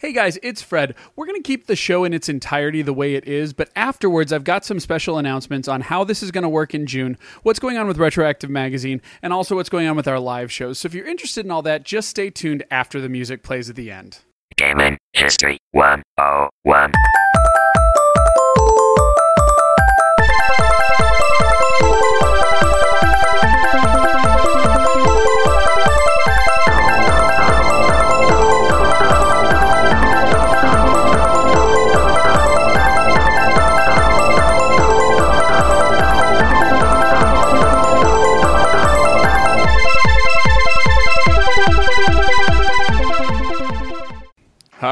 Hey 0.00 0.12
guys, 0.12 0.38
it's 0.42 0.60
Fred. 0.60 0.96
We're 1.14 1.26
going 1.26 1.40
to 1.40 1.46
keep 1.46 1.66
the 1.66 1.76
show 1.76 2.02
in 2.02 2.12
its 2.12 2.28
entirety 2.28 2.82
the 2.82 2.92
way 2.92 3.14
it 3.14 3.28
is, 3.28 3.52
but 3.52 3.70
afterwards, 3.76 4.32
I've 4.32 4.42
got 4.42 4.64
some 4.64 4.80
special 4.80 5.18
announcements 5.18 5.68
on 5.68 5.82
how 5.82 6.02
this 6.02 6.20
is 6.20 6.32
going 6.32 6.42
to 6.42 6.48
work 6.48 6.74
in 6.74 6.86
June, 6.86 7.16
what's 7.44 7.60
going 7.60 7.78
on 7.78 7.86
with 7.86 7.98
Retroactive 7.98 8.50
Magazine, 8.50 9.00
and 9.22 9.32
also 9.32 9.54
what's 9.54 9.68
going 9.68 9.86
on 9.86 9.94
with 9.94 10.08
our 10.08 10.18
live 10.18 10.50
shows. 10.50 10.80
So 10.80 10.86
if 10.86 10.94
you're 10.94 11.06
interested 11.06 11.44
in 11.44 11.52
all 11.52 11.62
that, 11.62 11.84
just 11.84 12.08
stay 12.08 12.28
tuned 12.28 12.64
after 12.72 13.00
the 13.00 13.08
music 13.08 13.44
plays 13.44 13.70
at 13.70 13.76
the 13.76 13.92
end. 13.92 14.18
Gaming 14.56 14.98
History 15.12 15.58
101. 15.70 16.92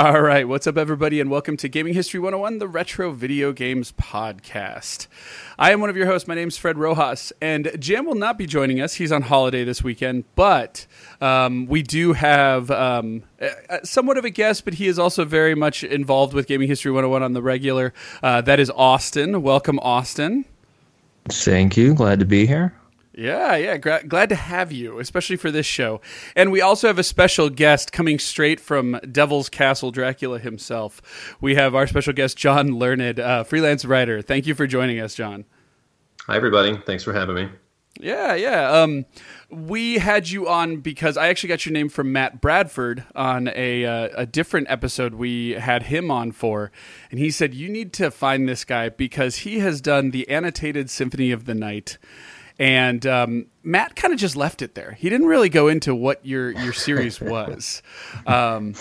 All 0.02 0.20
right, 0.20 0.48
what's 0.48 0.66
up, 0.66 0.76
everybody, 0.76 1.20
and 1.20 1.30
welcome 1.30 1.56
to 1.58 1.68
Gaming 1.68 1.94
History 1.94 2.18
101, 2.18 2.58
the 2.58 2.66
Retro 2.66 3.12
Video 3.12 3.52
Games 3.52 3.92
Podcast. 3.92 5.06
I 5.60 5.70
am 5.70 5.80
one 5.80 5.90
of 5.90 5.96
your 5.96 6.06
hosts. 6.06 6.26
My 6.26 6.34
name's 6.34 6.56
Fred 6.56 6.76
Rojas, 6.76 7.32
and 7.40 7.70
Jam 7.78 8.06
will 8.06 8.16
not 8.16 8.36
be 8.36 8.44
joining 8.44 8.80
us. 8.80 8.94
He's 8.94 9.12
on 9.12 9.22
holiday 9.22 9.62
this 9.62 9.84
weekend, 9.84 10.24
but 10.34 10.88
um, 11.20 11.66
we 11.66 11.84
do 11.84 12.14
have 12.14 12.68
um, 12.72 13.22
somewhat 13.84 14.18
of 14.18 14.24
a 14.24 14.30
guest, 14.30 14.64
but 14.64 14.74
he 14.74 14.88
is 14.88 14.98
also 14.98 15.24
very 15.24 15.54
much 15.54 15.84
involved 15.84 16.34
with 16.34 16.48
Gaming 16.48 16.66
History 16.66 16.90
101 16.90 17.22
on 17.22 17.32
the 17.32 17.40
regular. 17.40 17.94
Uh, 18.24 18.40
that 18.40 18.58
is 18.58 18.70
Austin. 18.70 19.40
Welcome, 19.40 19.78
Austin. 19.78 20.46
Thank 21.28 21.76
you. 21.76 21.94
Glad 21.94 22.18
to 22.18 22.26
be 22.26 22.44
here. 22.44 22.74
Yeah, 23.14 23.56
yeah. 23.56 23.76
Gra- 23.76 24.04
glad 24.04 24.30
to 24.30 24.34
have 24.34 24.72
you, 24.72 24.98
especially 24.98 25.36
for 25.36 25.50
this 25.50 25.66
show. 25.66 26.00
And 26.34 26.50
we 26.50 26.60
also 26.60 26.86
have 26.86 26.98
a 26.98 27.04
special 27.04 27.50
guest 27.50 27.92
coming 27.92 28.18
straight 28.18 28.58
from 28.58 28.98
Devil's 29.10 29.48
Castle 29.48 29.90
Dracula 29.90 30.38
himself. 30.38 31.36
We 31.40 31.54
have 31.56 31.74
our 31.74 31.86
special 31.86 32.14
guest, 32.14 32.38
John 32.38 32.78
Learned, 32.78 33.20
uh, 33.20 33.44
freelance 33.44 33.84
writer. 33.84 34.22
Thank 34.22 34.46
you 34.46 34.54
for 34.54 34.66
joining 34.66 34.98
us, 34.98 35.14
John. 35.14 35.44
Hi, 36.26 36.36
everybody. 36.36 36.76
Thanks 36.86 37.04
for 37.04 37.12
having 37.12 37.34
me. 37.34 37.48
Yeah, 38.00 38.34
yeah. 38.34 38.70
Um, 38.70 39.04
we 39.50 39.98
had 39.98 40.30
you 40.30 40.48
on 40.48 40.78
because 40.78 41.18
I 41.18 41.28
actually 41.28 41.50
got 41.50 41.66
your 41.66 41.74
name 41.74 41.90
from 41.90 42.10
Matt 42.10 42.40
Bradford 42.40 43.04
on 43.14 43.48
a 43.54 43.84
uh, 43.84 44.08
a 44.14 44.26
different 44.26 44.70
episode 44.70 45.14
we 45.14 45.50
had 45.50 45.84
him 45.84 46.10
on 46.10 46.32
for, 46.32 46.72
and 47.10 47.20
he 47.20 47.30
said 47.30 47.52
you 47.52 47.68
need 47.68 47.92
to 47.94 48.10
find 48.10 48.48
this 48.48 48.64
guy 48.64 48.88
because 48.88 49.36
he 49.36 49.58
has 49.58 49.82
done 49.82 50.10
the 50.10 50.26
annotated 50.30 50.88
Symphony 50.88 51.32
of 51.32 51.44
the 51.44 51.54
Night. 51.54 51.98
And 52.58 53.06
um, 53.06 53.46
Matt 53.62 53.96
kind 53.96 54.12
of 54.12 54.20
just 54.20 54.36
left 54.36 54.62
it 54.62 54.74
there. 54.74 54.92
He 54.92 55.08
didn't 55.08 55.26
really 55.26 55.48
go 55.48 55.68
into 55.68 55.94
what 55.94 56.24
your 56.24 56.50
your 56.50 56.72
series 56.72 57.20
was. 57.20 57.82
Um, 58.26 58.74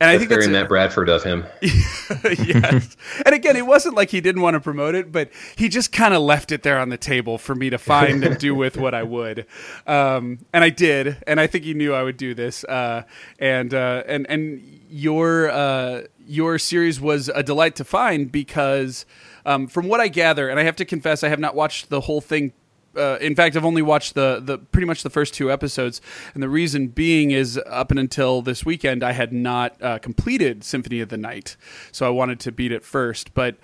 and 0.00 0.08
I 0.10 0.16
think 0.16 0.28
very 0.28 0.42
that's 0.42 0.48
a- 0.48 0.52
Matt 0.52 0.68
Bradford 0.68 1.08
of 1.08 1.24
him. 1.24 1.44
yes. 1.60 2.96
And 3.26 3.34
again, 3.34 3.56
it 3.56 3.66
wasn't 3.66 3.96
like 3.96 4.10
he 4.10 4.20
didn't 4.20 4.42
want 4.42 4.54
to 4.54 4.60
promote 4.60 4.94
it, 4.94 5.10
but 5.10 5.30
he 5.56 5.68
just 5.68 5.90
kind 5.90 6.14
of 6.14 6.22
left 6.22 6.52
it 6.52 6.62
there 6.62 6.78
on 6.78 6.88
the 6.88 6.96
table 6.96 7.36
for 7.36 7.54
me 7.56 7.68
to 7.70 7.78
find 7.78 8.22
and 8.22 8.38
do 8.38 8.54
with 8.54 8.76
what 8.76 8.94
I 8.94 9.02
would. 9.02 9.44
Um, 9.88 10.38
and 10.52 10.62
I 10.62 10.70
did, 10.70 11.16
and 11.26 11.40
I 11.40 11.48
think 11.48 11.64
he 11.64 11.74
knew 11.74 11.94
I 11.94 12.04
would 12.04 12.16
do 12.16 12.32
this. 12.32 12.62
Uh, 12.64 13.02
and 13.40 13.74
uh, 13.74 14.04
and 14.06 14.24
and 14.30 14.62
your 14.88 15.50
uh, 15.50 16.02
your 16.24 16.60
series 16.60 17.00
was 17.00 17.28
a 17.30 17.42
delight 17.42 17.74
to 17.76 17.84
find 17.84 18.30
because, 18.30 19.04
um, 19.44 19.66
from 19.66 19.88
what 19.88 20.00
I 20.00 20.06
gather, 20.06 20.48
and 20.48 20.60
I 20.60 20.62
have 20.62 20.76
to 20.76 20.84
confess, 20.84 21.24
I 21.24 21.28
have 21.28 21.40
not 21.40 21.56
watched 21.56 21.88
the 21.88 22.02
whole 22.02 22.20
thing 22.20 22.52
uh, 22.96 23.18
in 23.20 23.34
fact, 23.34 23.56
I've 23.56 23.64
only 23.64 23.82
watched 23.82 24.14
the, 24.14 24.40
the 24.42 24.58
pretty 24.58 24.86
much 24.86 25.02
the 25.02 25.10
first 25.10 25.34
two 25.34 25.50
episodes, 25.52 26.00
and 26.34 26.42
the 26.42 26.48
reason 26.48 26.88
being 26.88 27.30
is 27.30 27.60
up 27.66 27.90
and 27.90 28.00
until 28.00 28.42
this 28.42 28.64
weekend, 28.64 29.02
I 29.02 29.12
had 29.12 29.32
not 29.32 29.80
uh, 29.82 29.98
completed 29.98 30.64
Symphony 30.64 31.00
of 31.00 31.08
the 31.08 31.16
Night, 31.16 31.56
so 31.92 32.06
I 32.06 32.10
wanted 32.10 32.40
to 32.40 32.52
beat 32.52 32.72
it 32.72 32.84
first. 32.84 33.34
But 33.34 33.56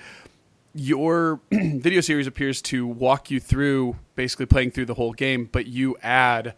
your 0.74 1.40
video 1.52 2.00
series 2.00 2.26
appears 2.26 2.60
to 2.62 2.86
walk 2.86 3.30
you 3.30 3.40
through 3.40 3.96
basically 4.16 4.46
playing 4.46 4.72
through 4.72 4.86
the 4.86 4.94
whole 4.94 5.12
game, 5.12 5.48
but 5.50 5.66
you 5.66 5.96
add, 6.02 6.54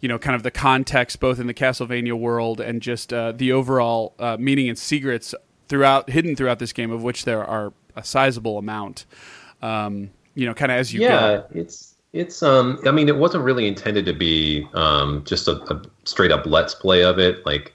you 0.00 0.08
know, 0.08 0.18
kind 0.18 0.36
of 0.36 0.42
the 0.42 0.50
context 0.50 1.20
both 1.20 1.38
in 1.38 1.46
the 1.46 1.54
Castlevania 1.54 2.14
world 2.18 2.60
and 2.60 2.82
just 2.82 3.12
uh, 3.12 3.32
the 3.32 3.52
overall 3.52 4.14
uh, 4.18 4.36
meaning 4.38 4.68
and 4.68 4.78
secrets 4.78 5.34
throughout 5.68 6.10
hidden 6.10 6.34
throughout 6.36 6.58
this 6.58 6.72
game, 6.72 6.90
of 6.90 7.02
which 7.02 7.24
there 7.24 7.44
are 7.44 7.72
a 7.96 8.04
sizable 8.04 8.58
amount. 8.58 9.06
Um, 9.62 10.10
you 10.34 10.46
know, 10.46 10.54
kind 10.54 10.72
of 10.72 10.78
as 10.78 10.92
you 10.92 11.02
yeah, 11.02 11.08
go. 11.10 11.46
it's 11.52 11.89
it's 12.12 12.42
um. 12.42 12.78
I 12.86 12.90
mean, 12.90 13.08
it 13.08 13.16
wasn't 13.16 13.44
really 13.44 13.66
intended 13.66 14.06
to 14.06 14.12
be 14.12 14.66
um 14.74 15.22
just 15.24 15.48
a, 15.48 15.52
a 15.72 15.82
straight 16.04 16.32
up 16.32 16.46
let's 16.46 16.74
play 16.74 17.04
of 17.04 17.18
it. 17.18 17.44
Like, 17.46 17.72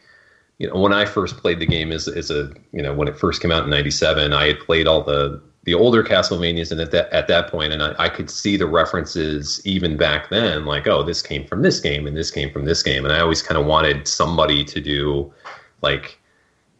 you 0.57 0.68
know, 0.68 0.79
when 0.79 0.94
I 0.94 1.06
first 1.06 1.38
played 1.38 1.59
the 1.59 1.66
game 1.66 1.91
as 1.91 2.07
as 2.07 2.29
a 2.31 2.51
you 2.72 2.81
know 2.81 2.94
when 2.94 3.07
it 3.07 3.18
first 3.18 3.41
came 3.41 3.51
out 3.51 3.63
in 3.63 3.69
'97, 3.69 4.34
I 4.34 4.47
had 4.47 4.59
played 4.59 4.88
all 4.88 5.03
the 5.03 5.41
the 5.63 5.74
older 5.74 6.03
Castlevanias, 6.03 6.72
and 6.72 6.79
at 6.81 6.91
that 6.91 7.12
at 7.12 7.28
that 7.28 7.50
point, 7.50 7.74
and 7.74 7.81
I, 7.81 7.95
I 7.97 8.09
could 8.09 8.29
see 8.29 8.57
the 8.57 8.68
references 8.68 9.62
even 9.66 9.97
back 9.97 10.29
then. 10.29 10.66
Like, 10.66 10.88
oh, 10.88 11.01
this 11.03 11.22
came 11.22 11.45
from 11.45 11.62
this 11.62 11.79
game, 11.79 12.06
and 12.06 12.16
this 12.16 12.29
came 12.29 12.51
from 12.51 12.66
this 12.66 12.84
game, 12.84 13.06
and 13.06 13.13
I 13.13 13.19
always 13.19 13.41
kind 13.41 13.59
of 13.59 13.66
wanted 13.66 14.07
somebody 14.07 14.63
to 14.66 14.81
do 14.81 15.34
like 15.81 16.19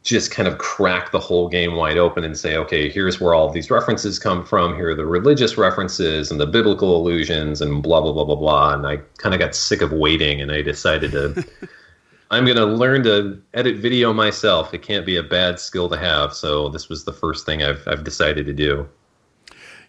just 0.06 0.30
kind 0.30 0.48
of 0.48 0.60
crack 0.60 1.12
the 1.12 1.20
whole 1.20 1.50
game 1.50 1.76
wide 1.76 1.98
open 1.98 2.24
and 2.24 2.38
say, 2.38 2.56
okay, 2.56 2.90
here's 2.90 3.20
where 3.20 3.34
all 3.34 3.50
these 3.50 3.72
references 3.72 4.20
come 4.20 4.46
from. 4.46 4.76
Here 4.76 4.90
are 4.90 4.96
the 4.96 5.06
religious 5.06 5.58
references 5.58 6.30
and 6.30 6.40
the 6.40 6.46
biblical 6.46 6.96
allusions 6.96 7.60
and 7.60 7.82
blah, 7.82 8.00
blah, 8.02 8.14
blah, 8.14 8.24
blah, 8.24 8.36
blah. 8.36 8.74
And 8.76 8.86
I 8.86 8.98
kind 9.18 9.34
of 9.34 9.40
got 9.40 9.56
sick 9.56 9.82
of 9.82 9.92
waiting 9.92 10.42
and 10.42 10.52
I 10.52 10.62
decided 10.62 11.12
to, 11.14 11.44
I'm 12.32 12.46
going 12.46 12.58
to 12.58 12.66
learn 12.66 13.04
to 13.04 13.42
edit 13.56 13.78
video 13.78 14.14
myself. 14.14 14.76
It 14.76 14.84
can't 14.84 15.08
be 15.08 15.18
a 15.18 15.24
bad 15.24 15.60
skill 15.60 15.90
to 15.90 15.98
have. 15.98 16.34
So 16.34 16.70
this 16.70 16.88
was 16.88 17.04
the 17.04 17.14
first 17.14 17.44
thing 17.48 17.64
I've, 17.64 17.82
I've 17.88 18.04
decided 18.04 18.46
to 18.46 18.54
do. 18.54 18.88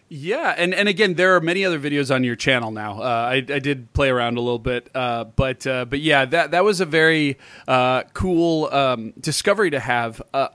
Yeah, 0.09 0.55
and, 0.57 0.73
and 0.73 0.87
again, 0.87 1.15
there 1.15 1.35
are 1.35 1.41
many 1.41 1.65
other 1.65 1.79
videos 1.79 2.13
on 2.13 2.23
your 2.23 2.37
channel 2.37 2.71
now. 2.71 3.01
Uh, 3.01 3.05
I, 3.05 3.35
I 3.35 3.59
did 3.59 3.91
play 3.91 4.09
around 4.09 4.37
a 4.37 4.41
little 4.41 4.59
bit, 4.59 4.89
uh, 4.95 5.25
but 5.25 5.67
uh, 5.67 5.83
but 5.83 5.99
yeah, 5.99 6.23
that 6.23 6.51
that 6.51 6.63
was 6.63 6.79
a 6.79 6.85
very 6.85 7.37
uh, 7.67 8.03
cool 8.13 8.73
um, 8.73 9.13
discovery 9.19 9.69
to 9.69 9.81
have, 9.81 10.21
uh, 10.33 10.47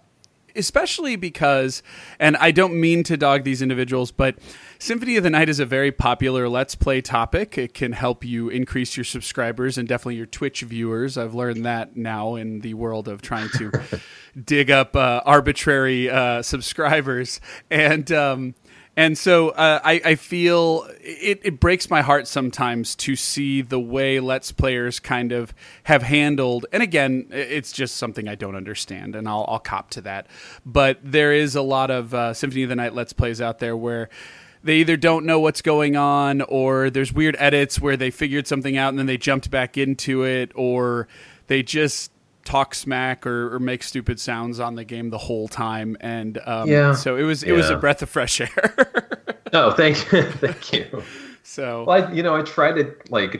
especially 0.57 1.17
because, 1.17 1.83
and 2.19 2.35
I 2.39 2.51
don't 2.51 2.81
mean 2.81 3.03
to 3.05 3.19
dog 3.19 3.45
these 3.45 3.61
individuals, 3.61 4.11
but 4.11 4.39
Symphony 4.79 5.17
of 5.17 5.23
the 5.23 5.29
Night 5.29 5.51
is 5.51 5.61
a 5.61 5.67
very 5.67 5.93
popular 5.93 6.49
Let's 6.49 6.75
Play 6.75 7.03
topic. 7.03 7.59
It 7.59 7.75
can 7.75 7.93
help 7.93 8.25
you 8.25 8.49
increase 8.49 8.97
your 8.97 9.05
subscribers 9.05 9.77
and 9.77 9.87
definitely 9.87 10.17
your 10.17 10.27
Twitch 10.27 10.63
viewers. 10.63 11.19
I've 11.19 11.35
learned 11.35 11.67
that 11.67 11.95
now 11.95 12.37
in 12.37 12.61
the 12.61 12.73
world 12.73 13.07
of 13.07 13.21
trying 13.21 13.51
to 13.59 13.71
dig 14.45 14.71
up 14.71 14.97
uh, 14.97 15.21
arbitrary 15.27 16.09
subscribers 16.43 17.39
and. 17.71 18.11
Um, 18.11 18.55
and 18.97 19.17
so 19.17 19.51
uh, 19.51 19.81
I, 19.83 20.01
I, 20.05 20.15
feel 20.17 20.87
it, 21.01 21.41
it, 21.45 21.61
breaks 21.61 21.89
my 21.89 22.03
heart 22.03 22.29
sometimes 22.29 22.95
to 22.97 23.17
see 23.17 23.63
the 23.63 23.81
way 23.81 24.21
Let's 24.21 24.53
Players 24.53 25.01
kind 25.01 25.33
of 25.33 25.55
have 25.85 26.03
handled. 26.03 26.67
And 26.73 26.83
again, 26.83 27.29
it's 27.31 27.73
just 27.73 27.97
something 27.97 28.29
I 28.29 28.35
don't 28.35 28.55
understand, 28.55 29.17
and 29.17 29.27
I'll, 29.27 29.47
I'll 29.49 29.59
cop 29.59 29.89
to 29.91 30.03
that. 30.03 30.27
But 30.67 30.99
there 31.03 31.33
is 31.33 31.57
a 31.57 31.63
lot 31.63 31.91
of 31.91 32.13
uh, 32.13 32.35
Symphony 32.35 32.65
of 32.65 32.69
the 32.69 32.77
Night 32.77 32.95
Let's 32.95 33.15
Plays 33.15 33.41
out 33.41 33.61
there 33.61 33.75
where 33.75 34.11
they 34.63 34.77
either 34.77 34.99
don't 34.99 35.25
know 35.25 35.41
what's 35.41 35.63
going 35.63 35.97
on, 35.97 36.43
or 36.43 36.91
there's 36.91 37.15
weird 37.15 37.35
edits 37.39 37.81
where 37.81 37.97
they 37.97 38.11
figured 38.11 38.47
something 38.47 38.77
out 38.77 38.91
and 38.91 38.99
then 38.99 39.07
they 39.07 39.17
jumped 39.17 39.51
back 39.51 39.79
into 39.79 40.23
it, 40.25 40.53
or 40.55 41.09
they 41.47 41.63
just 41.63 42.12
talk 42.45 42.75
smack 42.75 43.27
or, 43.27 43.55
or, 43.55 43.59
make 43.59 43.83
stupid 43.83 44.19
sounds 44.19 44.61
on 44.61 44.75
the 44.75 44.85
game 44.85 45.11
the 45.11 45.19
whole 45.19 45.49
time. 45.49 45.97
And 46.01 46.41
um, 46.45 46.69
yeah. 46.69 46.95
so 46.95 47.17
it 47.17 47.23
was 47.23 47.43
it 47.43 47.51
yeah. 47.51 47.57
was 47.57 47.71
a 47.71 47.77
breath 47.77 48.03
of 48.03 48.11
fresh 48.11 48.41
air. 48.41 49.09
Oh 49.53 49.71
thank 49.73 50.11
you. 50.13 50.23
Thank 50.31 50.73
you. 50.73 51.03
So 51.43 51.85
well 51.85 52.05
I, 52.05 52.13
you 52.13 52.23
know 52.23 52.35
i 52.35 52.43
try 52.43 52.73
to 52.73 52.95
like 53.11 53.37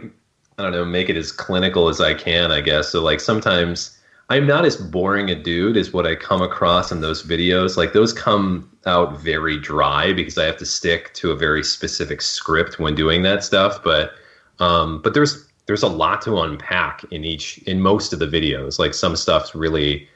i 0.59 0.63
don't 0.63 0.73
know 0.73 0.85
make 0.85 1.09
it 1.09 1.17
as 1.17 1.33
clinical 1.33 1.89
as 1.89 2.01
i 2.01 2.15
can 2.15 2.53
i 2.53 2.61
guess. 2.61 2.91
So 2.91 3.03
like 3.03 3.21
sometimes 3.21 3.99
i'm 4.29 4.47
not 4.47 4.65
as 4.65 4.77
boring 4.77 5.31
a 5.31 5.35
dude 5.35 5.77
as 5.77 5.93
what 5.93 6.07
i 6.07 6.15
come 6.15 6.43
across 6.43 6.93
in 6.93 7.01
those 7.01 7.23
videos. 7.23 7.77
Like 7.77 7.95
those 7.95 8.13
come 8.13 8.71
out 8.85 9.19
very 9.21 9.59
dry 9.59 10.13
because 10.13 10.37
i 10.37 10.45
have 10.45 10.59
to 10.59 10.67
stick 10.67 11.15
to 11.15 11.31
a 11.31 11.37
very 11.37 11.65
specific 11.65 12.21
script 12.21 12.79
when 12.79 12.95
doing 12.95 13.23
that 13.23 13.43
stuff. 13.43 13.83
But 13.83 14.13
um 14.59 15.01
but 15.01 15.15
there's 15.15 15.47
there's 15.73 15.83
a 15.83 15.89
lot 15.89 16.21
to 16.21 16.39
unpack 16.39 17.03
in 17.11 17.25
each 17.25 17.57
in 17.63 17.81
most 17.81 18.13
of 18.13 18.19
the 18.19 18.27
videos. 18.27 18.79
Like 18.79 18.93
some 18.93 19.17
stuff's 19.17 19.55
really 19.55 20.07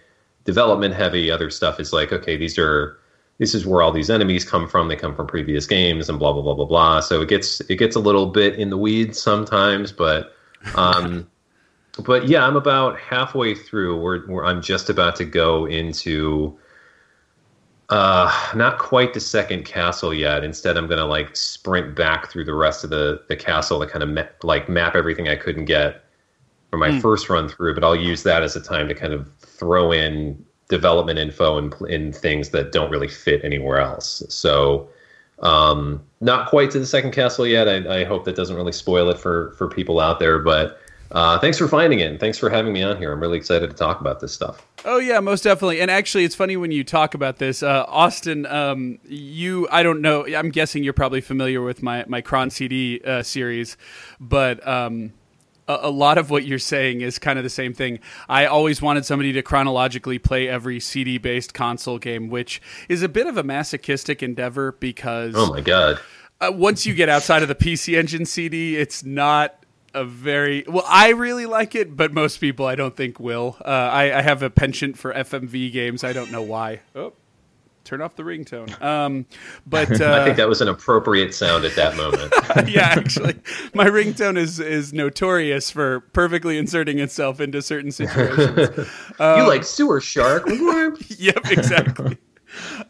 development 0.45 0.93
heavy 0.93 1.31
other 1.31 1.49
stuff 1.49 1.81
is 1.81 1.95
like 1.95 2.13
okay 2.13 2.37
these 2.37 2.59
are 2.59 2.99
this 3.39 3.55
is 3.55 3.65
where 3.65 3.81
all 3.81 3.91
these 3.91 4.11
enemies 4.11 4.45
come 4.45 4.69
from. 4.69 4.89
They 4.89 4.97
come 4.97 5.17
from 5.17 5.27
previous 5.27 5.67
games 5.67 6.11
and 6.11 6.19
blah 6.19 6.35
blah 6.35 6.43
blah 6.43 6.53
blah 6.53 6.67
blah. 6.67 7.01
So 7.01 7.23
it 7.23 7.31
gets 7.31 7.61
it 7.71 7.77
gets 7.77 7.97
a 7.97 8.01
little 8.01 8.27
bit 8.27 8.57
in 8.57 8.69
the 8.69 8.77
weeds 8.77 9.19
sometimes 9.19 9.93
but 9.93 10.35
um 10.75 11.27
but 12.05 12.29
yeah, 12.29 12.47
I'm 12.47 12.57
about 12.57 13.01
halfway 13.01 13.55
through. 13.55 13.99
Where, 13.99 14.19
where 14.27 14.45
I'm 14.45 14.61
just 14.61 14.91
about 14.91 15.17
to 15.17 15.25
go 15.25 15.65
into 15.65 16.59
uh, 17.89 18.51
not 18.55 18.79
quite 18.79 19.15
the 19.15 19.21
second 19.21 19.65
castle 19.65 20.13
yet. 20.13 20.43
Instead, 20.43 20.77
I'm 20.77 20.89
gonna 20.89 21.07
like 21.07 21.37
sprint 21.37 21.95
back 21.95 22.31
through 22.31 22.45
the 22.45 22.55
rest 22.55 22.83
of 22.85 22.91
the 22.91 23.23
the 23.29 23.37
castle 23.37 23.81
to 23.81 23.87
kind 23.87 24.03
of 24.03 24.09
ma- 24.09 24.23
like 24.43 24.69
map 24.69 24.97
everything 24.97 25.29
I 25.29 25.37
couldn't 25.37 25.67
get 25.67 26.03
for 26.71 26.79
my 26.79 26.99
first 27.01 27.29
run 27.29 27.49
through. 27.49 27.75
But 27.75 27.85
I'll 27.85 27.97
use 27.97 28.25
that 28.25 28.43
as 28.43 28.57
a 28.57 28.61
time 28.61 28.89
to 28.89 28.95
kind 28.95 29.13
of 29.13 29.33
throw 29.37 29.93
in 29.93 30.45
development 30.69 31.21
info 31.21 31.59
and 31.59 31.73
in 31.89 32.13
things 32.13 32.51
that 32.51 32.73
don't 32.73 32.91
really 32.91 33.09
fit 33.09 33.45
anywhere 33.45 33.79
else. 33.79 34.23
So. 34.29 34.89
Um, 35.41 36.03
not 36.23 36.49
quite 36.49 36.71
to 36.71 36.79
the 36.79 36.87
second 36.87 37.13
castle 37.13 37.47
yet. 37.47 37.69
I, 37.69 38.01
I 38.01 38.05
hope 38.05 38.25
that 38.25 38.37
doesn't 38.37 38.57
really 38.57 38.73
spoil 38.73 39.11
it 39.11 39.19
for 39.19 39.53
for 39.59 39.69
people 39.69 40.01
out 40.01 40.19
there. 40.19 40.39
But 40.39 40.81
uh, 41.13 41.39
thanks 41.39 41.59
for 41.59 41.69
finding 41.69 42.01
it. 42.01 42.11
And 42.11 42.21
thanks 42.21 42.39
for 42.39 42.51
having 42.51 42.73
me 42.73 42.83
on 42.83 42.97
here. 42.97 43.13
I'm 43.13 43.21
really 43.21 43.39
excited 43.39 43.71
to 43.71 43.77
talk 43.77 44.01
about 44.01 44.21
this 44.21 44.33
stuff. 44.33 44.67
Oh 44.85 44.99
yeah, 44.99 45.21
most 45.21 45.45
definitely. 45.45 45.81
And 45.81 45.91
actually, 45.91 46.25
it's 46.25 46.35
funny 46.35 46.57
when 46.57 46.71
you 46.71 46.85
talk 46.85 47.15
about 47.15 47.39
this, 47.39 47.63
uh, 47.63 47.85
Austin. 47.89 48.47
Um, 48.47 48.99
you, 49.05 49.69
I 49.71 49.83
don't 49.83 50.01
know. 50.01 50.27
I'm 50.27 50.51
guessing 50.51 50.85
you're 50.85 50.93
probably 50.93 51.21
familiar 51.21 51.63
with 51.63 51.83
my 51.83 52.05
my 52.09 52.21
Chron 52.21 52.51
CD 52.51 53.01
uh, 53.05 53.23
series, 53.23 53.77
but. 54.21 54.67
Um, 54.67 55.13
a, 55.69 55.79
a 55.83 55.91
lot 55.91 56.17
of 56.17 56.31
what 56.31 56.45
you're 56.45 56.61
saying 56.61 57.01
is 57.01 57.19
kind 57.19 57.41
of 57.41 57.43
the 57.43 57.51
same 57.51 57.75
thing. 57.75 57.99
I 58.29 58.47
always 58.47 58.81
wanted 58.81 59.05
somebody 59.05 59.33
to 59.33 59.43
chronologically 59.43 60.21
play 60.21 60.49
every 60.49 60.79
CD 60.79 61.19
based 61.19 61.55
console 61.55 61.99
game, 61.99 62.29
which 62.29 62.63
is 62.89 63.03
a 63.03 63.09
bit 63.09 63.27
of 63.27 63.37
a 63.37 63.43
masochistic 63.43 64.23
endeavor 64.23 64.71
because 64.79 65.35
Oh 65.37 65.53
my 65.53 65.61
god. 65.61 65.99
uh, 66.41 66.53
once 66.55 66.87
you 66.87 66.95
get 66.95 67.09
outside 67.09 67.43
of 67.43 67.49
the 67.49 67.57
PC 67.57 67.99
Engine 67.99 68.25
CD, 68.27 68.77
it's 68.77 69.03
not 69.03 69.66
a 69.97 70.05
very 70.05 70.65
well. 70.69 70.85
I 70.87 71.11
really 71.11 71.47
like 71.47 71.75
it, 71.75 71.97
but 71.97 72.13
most 72.13 72.39
people 72.39 72.67
I 72.67 72.75
don't 72.75 72.95
think 72.95 73.19
will. 73.19 73.57
Uh, 73.65 73.69
I, 73.69 74.19
I 74.19 74.23
have 74.23 74.43
a 74.43 74.51
penchant 74.51 74.99
for 74.99 75.13
FMV 75.13 75.73
games. 75.73 76.05
I 76.05 76.13
don't 76.13 76.31
know 76.31 76.43
why. 76.43 76.81
Oh, 76.95 77.15
turn 77.87 78.03
off 78.03 78.17
the 78.17 78.23
ringtone. 78.23 78.81
Um, 78.83 79.25
but 79.67 80.01
uh, 80.01 80.13
I 80.21 80.25
think 80.25 80.37
that 80.37 80.49
was 80.49 80.61
an 80.61 80.69
appropriate 80.69 81.35
sound 81.35 81.65
at 81.65 81.75
that 81.77 81.97
moment. 81.97 82.33
yeah, 82.69 82.89
actually, 82.89 83.37
my 83.73 83.87
ringtone 83.87 84.37
is 84.37 84.61
is 84.61 84.93
notorious 84.93 85.71
for 85.71 86.01
perfectly 86.01 86.59
inserting 86.59 86.99
itself 86.99 87.41
into 87.41 87.63
certain 87.63 87.91
situations. 87.91 88.89
you 89.21 89.49
like 89.49 89.65
sewer 89.65 90.01
shark? 90.01 90.45
yep, 91.19 91.51
exactly. 91.51 92.19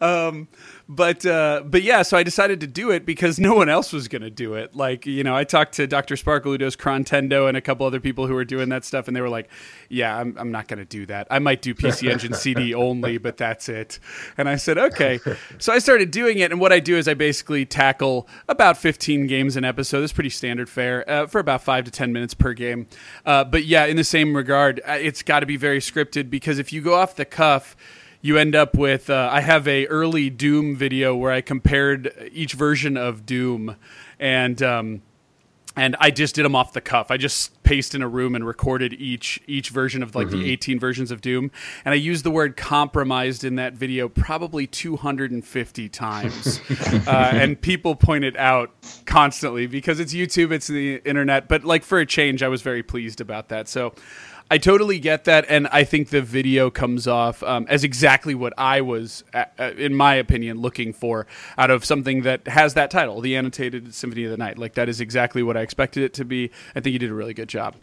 um, 0.01 0.47
but 0.89 1.25
uh, 1.25 1.63
but 1.65 1.83
yeah, 1.83 2.01
so 2.01 2.17
I 2.17 2.23
decided 2.23 2.61
to 2.61 2.67
do 2.67 2.91
it 2.91 3.05
because 3.05 3.39
no 3.39 3.53
one 3.53 3.67
else 3.67 3.91
was 3.91 4.07
going 4.07 4.21
to 4.21 4.29
do 4.29 4.53
it. 4.53 4.75
Like 4.75 5.05
you 5.05 5.23
know, 5.23 5.35
I 5.35 5.43
talked 5.43 5.73
to 5.73 5.87
Dr. 5.87 6.15
Sparkle 6.15 6.53
who 6.53 6.57
does 6.57 6.77
Chrontendo 6.77 7.47
and 7.47 7.57
a 7.57 7.61
couple 7.61 7.85
other 7.85 7.99
people 7.99 8.25
who 8.25 8.33
were 8.33 8.45
doing 8.45 8.69
that 8.69 8.85
stuff, 8.85 9.07
and 9.07 9.15
they 9.15 9.19
were 9.19 9.29
like, 9.29 9.49
"Yeah, 9.89 10.17
I'm 10.17 10.37
I'm 10.37 10.51
not 10.51 10.67
going 10.69 10.79
to 10.79 10.85
do 10.85 11.05
that. 11.07 11.27
I 11.29 11.39
might 11.39 11.61
do 11.61 11.75
PC 11.75 12.09
Engine 12.09 12.33
CD 12.35 12.73
only, 12.73 13.17
but 13.17 13.35
that's 13.35 13.67
it." 13.67 13.99
And 14.37 14.47
I 14.47 14.55
said, 14.55 14.77
"Okay." 14.77 15.19
So 15.57 15.73
I 15.73 15.79
started 15.79 16.11
doing 16.11 16.39
it, 16.39 16.51
and 16.51 16.61
what 16.61 16.71
I 16.71 16.79
do 16.79 16.95
is 16.95 17.07
I 17.07 17.13
basically 17.15 17.65
tackle 17.65 18.27
about 18.47 18.77
15 18.77 19.27
games 19.27 19.57
an 19.57 19.65
episode. 19.65 20.03
It's 20.03 20.13
pretty 20.13 20.29
standard 20.29 20.69
fare 20.69 21.09
uh, 21.09 21.27
for 21.27 21.39
about 21.39 21.63
five 21.63 21.83
to 21.85 21.91
10 21.91 22.13
minutes 22.13 22.33
per 22.33 22.53
game. 22.53 22.87
Uh, 23.25 23.43
but 23.43 23.65
yeah, 23.65 23.85
in 23.85 23.97
the 23.97 24.03
same 24.03 24.35
regard, 24.35 24.79
uh, 24.87 24.93
it's 24.93 25.21
got 25.21 25.41
to 25.41 25.45
be 25.45 25.57
very 25.57 25.79
scripted 25.79 26.29
because 26.29 26.59
if 26.59 26.71
you 26.71 26.81
go 26.81 26.93
off 26.93 27.15
the 27.15 27.25
cuff 27.25 27.75
you 28.27 28.37
end 28.37 28.55
up 28.55 28.75
with 28.75 29.09
uh, 29.09 29.29
I 29.31 29.39
have 29.39 29.67
a 29.67 29.87
early 29.87 30.29
Doom 30.29 30.75
video 30.75 31.15
where 31.15 31.31
I 31.31 31.39
compared 31.39 32.13
each 32.33 32.53
version 32.53 32.97
of 32.97 33.25
Doom, 33.25 33.77
and 34.19 34.61
um, 34.61 35.01
and 35.77 35.95
I 35.99 36.11
just 36.11 36.35
did 36.35 36.43
them 36.43 36.55
off 36.55 36.73
the 36.73 36.81
cuff. 36.81 37.09
I 37.09 37.15
just 37.15 37.63
paced 37.63 37.95
in 37.95 38.01
a 38.01 38.07
room 38.07 38.35
and 38.35 38.45
recorded 38.45 38.93
each 38.93 39.39
each 39.47 39.69
version 39.69 40.03
of 40.03 40.13
like 40.13 40.29
the 40.29 40.51
18 40.51 40.77
versions 40.77 41.09
of 41.09 41.21
Doom, 41.21 41.51
and 41.85 41.93
I 41.93 41.95
used 41.95 42.25
the 42.25 42.31
word 42.31 42.57
compromised 42.57 43.45
in 43.45 43.55
that 43.55 43.73
video 43.73 44.09
probably 44.09 44.67
250 44.67 45.87
times, 45.87 46.59
uh, 47.07 47.11
and 47.33 47.59
people 47.59 47.95
point 47.95 48.25
it 48.25 48.35
out 48.35 48.71
constantly 49.05 49.67
because 49.67 50.01
it's 50.01 50.13
YouTube, 50.13 50.51
it's 50.51 50.67
the 50.67 50.95
internet. 51.05 51.47
But 51.47 51.63
like 51.63 51.83
for 51.83 51.99
a 51.99 52.05
change, 52.05 52.43
I 52.43 52.49
was 52.49 52.61
very 52.61 52.83
pleased 52.83 53.21
about 53.21 53.47
that. 53.49 53.69
So. 53.69 53.93
I 54.49 54.57
totally 54.57 54.99
get 54.99 55.25
that, 55.25 55.45
and 55.49 55.67
I 55.67 55.83
think 55.83 56.09
the 56.09 56.21
video 56.21 56.69
comes 56.69 57.07
off 57.07 57.43
um, 57.43 57.65
as 57.69 57.83
exactly 57.83 58.33
what 58.33 58.53
I 58.57 58.81
was, 58.81 59.23
uh, 59.33 59.45
in 59.77 59.93
my 59.93 60.15
opinion, 60.15 60.59
looking 60.61 60.93
for 60.93 61.27
out 61.57 61.69
of 61.69 61.83
something 61.83 62.21
that 62.21 62.47
has 62.47 62.73
that 62.75 62.89
title, 62.89 63.19
the 63.19 63.35
annotated 63.35 63.93
Symphony 63.93 64.23
of 64.23 64.31
the 64.31 64.37
Night. 64.37 64.57
Like 64.57 64.75
that 64.75 64.87
is 64.87 65.01
exactly 65.01 65.43
what 65.43 65.57
I 65.57 65.61
expected 65.61 66.03
it 66.03 66.13
to 66.15 66.25
be. 66.25 66.49
I 66.75 66.79
think 66.79 66.93
you 66.93 66.99
did 66.99 67.11
a 67.11 67.13
really 67.13 67.33
good 67.33 67.49
job. 67.49 67.75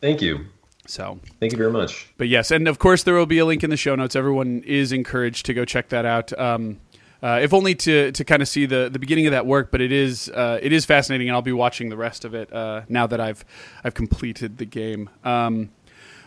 Thank 0.00 0.22
you. 0.22 0.46
So, 0.86 1.18
Thank 1.40 1.50
you 1.50 1.58
very 1.58 1.72
much. 1.72 2.12
but 2.16 2.28
yes, 2.28 2.52
and 2.52 2.68
of 2.68 2.78
course 2.78 3.02
there 3.02 3.14
will 3.14 3.26
be 3.26 3.38
a 3.38 3.44
link 3.44 3.64
in 3.64 3.70
the 3.70 3.76
show 3.76 3.96
notes. 3.96 4.14
Everyone 4.14 4.62
is 4.64 4.92
encouraged 4.92 5.46
to 5.46 5.54
go 5.54 5.64
check 5.64 5.88
that 5.88 6.06
out. 6.06 6.38
Um, 6.38 6.78
uh, 7.22 7.40
if 7.42 7.52
only 7.52 7.74
to, 7.74 8.12
to 8.12 8.24
kind 8.24 8.40
of 8.40 8.46
see 8.46 8.66
the, 8.66 8.88
the 8.92 8.98
beginning 8.98 9.26
of 9.26 9.32
that 9.32 9.46
work, 9.46 9.72
but 9.72 9.80
it 9.80 9.90
is 9.90 10.28
uh, 10.28 10.60
it 10.62 10.72
is 10.72 10.84
fascinating, 10.84 11.28
and 11.28 11.34
I'll 11.34 11.42
be 11.42 11.52
watching 11.52 11.88
the 11.88 11.96
rest 11.96 12.24
of 12.24 12.34
it 12.34 12.52
uh, 12.52 12.82
now 12.88 13.08
that 13.08 13.20
I've 13.20 13.44
I've 13.82 13.94
completed 13.94 14.58
the 14.58 14.64
game. 14.64 15.10
Um, 15.24 15.70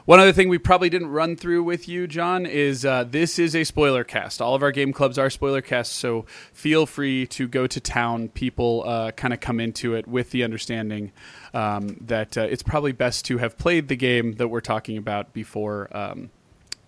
one 0.09 0.19
other 0.19 0.33
thing 0.33 0.50
we 0.50 0.57
probably 0.57 0.89
didn't 0.89 1.09
run 1.09 1.35
through 1.35 1.61
with 1.61 1.88
you, 1.88 2.07
John, 2.07 2.47
is 2.47 2.83
uh, 2.83 3.03
this 3.03 3.38
is 3.38 3.56
a 3.56 3.63
spoiler 3.63 4.03
cast. 4.03 4.41
All 4.41 4.56
of 4.56 4.63
our 4.63 4.71
game 4.71 4.91
clubs 4.91 5.19
are 5.19 5.29
spoiler 5.29 5.61
casts, 5.61 5.95
so 5.95 6.25
feel 6.51 6.88
free 6.88 7.27
to 7.27 7.47
go 7.47 7.67
to 7.67 7.79
town. 7.79 8.29
People 8.29 8.83
uh, 8.88 9.11
kind 9.11 9.35
of 9.35 9.39
come 9.39 9.59
into 9.59 9.94
it 9.94 10.07
with 10.07 10.31
the 10.31 10.44
understanding 10.44 11.11
um, 11.53 11.95
that 12.01 12.35
uh, 12.39 12.41
it's 12.41 12.63
probably 12.63 12.91
best 12.91 13.23
to 13.25 13.38
have 13.38 13.56
played 13.59 13.88
the 13.88 13.95
game 13.95 14.33
that 14.38 14.47
we're 14.47 14.61
talking 14.61 14.97
about 14.97 15.31
before. 15.31 15.95
Um, 15.95 16.31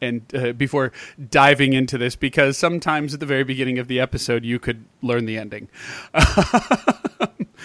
and 0.02 0.24
uh, 0.34 0.54
before 0.54 0.92
diving 1.30 1.74
into 1.74 1.98
this, 1.98 2.16
because 2.16 2.58
sometimes 2.58 3.14
at 3.14 3.20
the 3.20 3.26
very 3.26 3.44
beginning 3.44 3.80
of 3.80 3.88
the 3.88 4.00
episode, 4.00 4.44
you 4.44 4.60
could 4.60 4.86
learn 5.02 5.26
the 5.26 5.38
ending. 5.38 5.70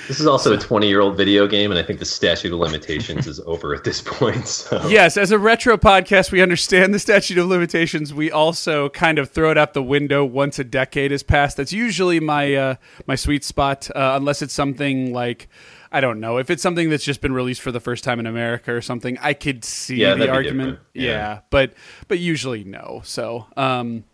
This 0.09 0.21
is 0.21 0.27
also 0.27 0.53
a 0.53 0.59
20 0.59 0.87
year 0.87 1.01
old 1.01 1.17
video 1.17 1.47
game, 1.47 1.71
and 1.71 1.81
I 1.81 1.83
think 1.83 1.99
the 1.99 2.05
statute 2.05 2.53
of 2.53 2.61
limitations 2.61 3.27
is 3.27 3.41
over 3.41 3.75
at 3.75 3.83
this 3.83 4.01
point. 4.01 4.47
So. 4.47 4.87
Yes, 4.89 5.17
as 5.17 5.31
a 5.33 5.39
retro 5.39 5.77
podcast, 5.77 6.31
we 6.31 6.41
understand 6.41 6.95
the 6.95 6.99
statute 6.99 7.39
of 7.39 7.47
limitations. 7.47 8.15
We 8.15 8.31
also 8.31 8.89
kind 8.91 9.19
of 9.19 9.31
throw 9.31 9.51
it 9.51 9.59
out 9.59 9.75
the 9.75 9.83
window 9.83 10.25
once 10.25 10.59
a 10.59 10.65
decade 10.65 11.11
has 11.11 11.23
passed. 11.23 11.57
That's 11.57 11.73
usually 11.73 12.21
my 12.21 12.55
uh, 12.55 12.75
my 13.07 13.17
sweet 13.17 13.45
spot, 13.45 13.91
uh, 13.95 14.13
unless 14.17 14.43
it's 14.43 14.55
something 14.55 15.13
like 15.13 15.49
I 15.97 16.01
don't 16.03 16.21
know 16.21 16.37
if 16.37 16.51
it's 16.51 16.63
something 16.63 16.91
that's 16.91 17.05
just 17.05 17.23
been 17.23 17.33
released 17.33 17.63
for 17.63 17.73
the 17.73 17.81
first 17.81 18.05
time 18.05 18.21
in 18.21 18.27
America 18.27 18.71
or 18.71 18.83
something. 18.83 19.17
I 19.19 19.33
could 19.33 19.65
see 19.65 19.97
Yeah, 19.97 20.15
the 20.15 20.29
argument. 20.29 20.79
Yeah. 20.93 21.03
Yeah. 21.11 21.41
but 21.49 21.73
but 22.07 22.19
usually 22.19 22.65
no. 22.65 23.01
So. 23.03 23.47
Um, 23.57 24.05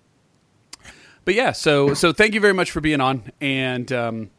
but 1.24 1.34
yeah, 1.34 1.50
so 1.50 1.92
so 1.94 2.12
thank 2.12 2.34
you 2.34 2.40
very 2.40 2.54
much 2.54 2.70
for 2.70 2.80
being 2.80 3.00
on, 3.00 3.32
and 3.40 3.90
um, 3.90 4.30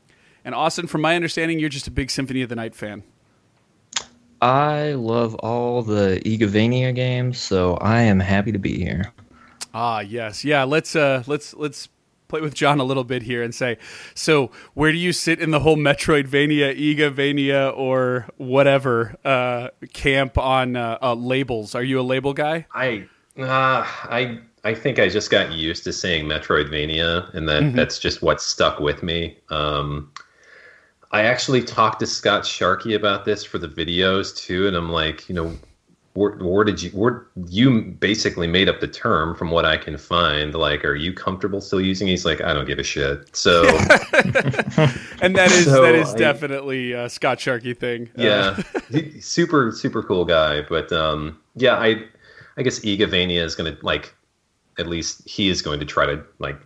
and 0.46 0.56
Austin. 0.56 0.88
From 0.88 1.02
my 1.02 1.18
understanding, 1.18 1.60
you're 1.60 1.68
just 1.68 1.86
a 1.86 1.92
big 1.92 2.10
Symphony 2.10 2.44
of 2.44 2.48
the 2.48 2.56
Night 2.56 2.76
fan. 2.76 3.04
I 4.42 4.94
love 4.94 5.36
all 5.36 5.82
the 5.84 6.22
Igavania 6.26 6.96
games, 6.96 7.40
so 7.40 7.76
I 7.82 8.04
am 8.04 8.22
happy 8.22 8.54
to 8.54 8.60
be 8.60 8.78
here. 8.82 9.12
Ah, 9.74 10.00
yes, 10.00 10.46
yeah. 10.46 10.64
Let's 10.64 10.96
uh, 10.96 11.24
let's 11.28 11.54
let's 11.56 11.90
play 12.34 12.42
with 12.42 12.56
John 12.56 12.80
a 12.80 12.84
little 12.84 13.04
bit 13.04 13.22
here 13.22 13.44
and 13.44 13.54
say, 13.54 13.78
so 14.16 14.50
where 14.74 14.92
do 14.92 14.98
you 14.98 15.14
sit 15.14 15.40
in 15.40 15.52
the 15.52 15.60
whole 15.60 15.78
Metroidvania, 15.78 16.76
Igavania, 16.76 17.78
or 17.78 18.28
whatever 18.38 19.16
uh, 19.24 19.68
camp 19.94 20.40
on 20.40 20.76
uh, 20.76 20.98
uh, 21.00 21.14
labels? 21.14 21.76
Are 21.76 21.84
you 21.84 22.00
a 22.00 22.02
label 22.02 22.34
guy? 22.34 22.66
I, 22.74 23.06
uh, 23.38 23.86
I, 23.86 24.40
I 24.64 24.74
think 24.74 24.98
I 24.98 25.10
just 25.10 25.30
got 25.30 25.52
used 25.52 25.84
to 25.84 25.94
saying 25.94 26.26
Metroidvania, 26.26 27.32
and 27.36 27.48
that 27.48 27.74
that's 27.76 28.00
just 28.00 28.24
what 28.24 28.42
stuck 28.42 28.80
with 28.80 29.04
me. 29.04 29.38
Um, 29.50 30.12
I 31.12 31.26
actually 31.26 31.62
talked 31.62 32.00
to 32.00 32.08
Scott 32.08 32.48
Sharkey 32.48 32.96
about 32.96 33.26
this 33.26 33.44
for 33.44 33.60
the 33.60 33.68
videos 33.68 34.36
too, 34.36 34.66
and 34.68 34.76
I'm 34.76 34.90
like, 34.90 35.30
you 35.30 35.36
know, 35.36 35.56
where, 36.16 36.32
where 36.38 36.64
did 36.64 36.82
you, 36.82 36.90
where 36.92 37.26
you 37.50 37.82
basically 37.82 38.46
made 38.48 38.70
up 38.70 38.80
the 38.80 38.88
term 38.88 39.36
from 39.36 39.50
what 39.50 39.66
I 39.66 39.78
can 39.78 39.98
find? 39.98 40.54
Like, 40.54 40.86
are 40.86 40.94
you 40.96 41.12
comfortable 41.14 41.60
still 41.60 41.82
using? 41.82 42.08
it? 42.08 42.12
He's 42.12 42.26
like, 42.26 42.40
I 42.42 42.54
don't 42.54 42.66
give 42.66 42.78
a 42.80 42.84
shit. 42.84 43.36
So 43.36 43.64
And 45.22 45.36
that 45.36 45.52
is 45.52 45.66
So 45.66 45.82
that 45.82 45.96
is 45.96 46.14
I- 46.14 46.18
definitely 46.18 46.92
a 46.94 47.10
Scott 47.10 47.40
Sharkey 47.40 47.74
thing. 47.74 48.10
Uh, 48.18 48.22
yeah, 48.22 48.62
he- 48.90 49.20
super 49.22 49.72
super 49.72 50.04
cool 50.04 50.26
guy. 50.26 50.62
But 50.62 50.92
um, 50.92 51.40
yeah, 51.56 51.76
I 51.76 52.04
I 52.58 52.62
guess 52.64 52.80
Igavania 52.82 53.44
is 53.44 53.56
going 53.56 53.76
to 53.76 53.86
like 53.86 54.14
at 54.78 54.88
least 54.88 55.28
he 55.28 55.50
is 55.50 55.62
going 55.62 55.80
to 55.80 55.86
try 55.86 56.06
to 56.06 56.24
like 56.40 56.60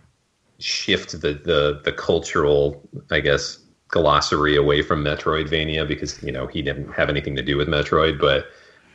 shift 0.58 1.12
the 1.12 1.32
the 1.34 1.80
the 1.84 1.92
cultural 1.92 2.86
I 3.10 3.20
guess 3.20 3.58
glossary 3.88 4.56
away 4.56 4.82
from 4.82 5.02
Metroidvania 5.04 5.86
because 5.88 6.22
you 6.22 6.32
know 6.32 6.46
he 6.46 6.60
didn't 6.62 6.92
have 6.92 7.08
anything 7.08 7.34
to 7.36 7.42
do 7.42 7.56
with 7.56 7.68
Metroid, 7.68 8.20
but. 8.20 8.46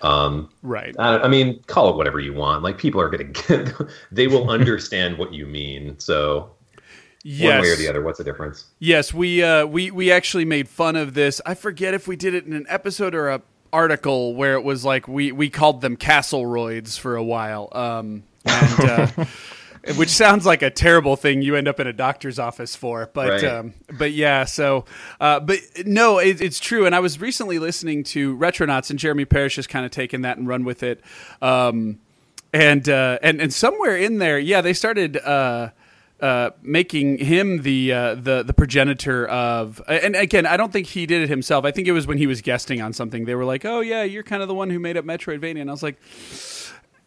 Um, 0.03 0.49
right. 0.61 0.95
I, 0.99 1.19
I 1.19 1.27
mean, 1.27 1.63
call 1.63 1.89
it 1.89 1.95
whatever 1.95 2.19
you 2.19 2.33
want. 2.33 2.61
Like 2.61 2.77
people 2.77 3.01
are 3.01 3.09
going 3.09 3.33
to 3.33 3.63
get, 3.63 3.73
they 4.11 4.27
will 4.27 4.49
understand 4.57 5.17
what 5.17 5.33
you 5.33 5.45
mean. 5.45 5.97
So 5.99 6.51
Yes. 7.25 7.53
one 7.53 7.61
way 7.61 7.69
or 7.69 7.75
the 7.77 7.87
other, 7.87 8.01
what's 8.01 8.17
the 8.17 8.25
difference? 8.25 8.65
Yes, 8.79 9.13
we 9.13 9.41
uh, 9.41 9.65
we 9.65 9.91
we 9.91 10.11
actually 10.11 10.43
made 10.43 10.67
fun 10.67 10.97
of 10.97 11.13
this. 11.13 11.39
I 11.45 11.53
forget 11.53 11.93
if 11.93 12.05
we 12.05 12.17
did 12.17 12.33
it 12.33 12.45
in 12.45 12.51
an 12.51 12.65
episode 12.67 13.15
or 13.15 13.29
a 13.29 13.41
article 13.71 14.35
where 14.35 14.55
it 14.55 14.63
was 14.65 14.83
like 14.83 15.07
we 15.07 15.31
we 15.31 15.49
called 15.49 15.79
them 15.79 15.95
castle 15.95 16.43
roids 16.43 16.99
for 16.99 17.15
a 17.15 17.23
while, 17.23 17.69
um, 17.71 18.23
and. 18.45 18.79
Uh, 18.81 19.07
Which 19.97 20.09
sounds 20.09 20.45
like 20.45 20.61
a 20.61 20.69
terrible 20.69 21.15
thing 21.17 21.41
you 21.41 21.55
end 21.57 21.67
up 21.67 21.79
in 21.79 21.87
a 21.87 21.93
doctor's 21.93 22.39
office 22.39 22.73
for, 22.75 23.09
but 23.13 23.29
Right. 23.29 23.43
um, 23.43 23.73
but 23.97 24.13
yeah. 24.13 24.45
So, 24.45 24.85
uh, 25.19 25.41
but 25.41 25.59
no, 25.85 26.19
it, 26.19 26.39
it's 26.41 26.59
true. 26.59 26.85
And 26.85 26.95
I 26.95 26.99
was 27.01 27.19
recently 27.19 27.59
listening 27.59 28.03
to 28.05 28.37
Retronauts, 28.37 28.89
and 28.89 28.97
Jeremy 28.97 29.25
Parish 29.25 29.57
has 29.57 29.67
kind 29.67 29.85
of 29.85 29.91
taken 29.91 30.21
that 30.21 30.37
and 30.37 30.47
run 30.47 30.63
with 30.63 30.83
it. 30.83 31.01
Um, 31.41 31.99
and 32.53 32.87
uh, 32.87 33.19
and 33.21 33.41
and 33.41 33.53
somewhere 33.53 33.97
in 33.97 34.19
there, 34.19 34.39
yeah, 34.39 34.61
they 34.61 34.73
started 34.73 35.17
uh, 35.17 35.71
uh, 36.21 36.51
making 36.61 37.17
him 37.17 37.63
the 37.63 37.91
uh, 37.91 38.15
the 38.15 38.43
the 38.43 38.53
progenitor 38.53 39.27
of. 39.27 39.81
And 39.87 40.15
again, 40.15 40.45
I 40.45 40.55
don't 40.55 40.71
think 40.71 40.87
he 40.87 41.05
did 41.05 41.23
it 41.23 41.29
himself. 41.29 41.65
I 41.65 41.71
think 41.71 41.89
it 41.89 41.93
was 41.93 42.07
when 42.07 42.19
he 42.19 42.27
was 42.27 42.41
guesting 42.41 42.79
on 42.81 42.93
something. 42.93 43.25
They 43.25 43.35
were 43.35 43.43
like, 43.43 43.65
"Oh 43.65 43.81
yeah, 43.81 44.03
you're 44.03 44.23
kind 44.23 44.41
of 44.41 44.47
the 44.47 44.53
one 44.55 44.69
who 44.69 44.79
made 44.79 44.95
up 44.95 45.03
Metroidvania," 45.03 45.59
and 45.61 45.69
I 45.69 45.73
was 45.73 45.83
like, 45.83 45.97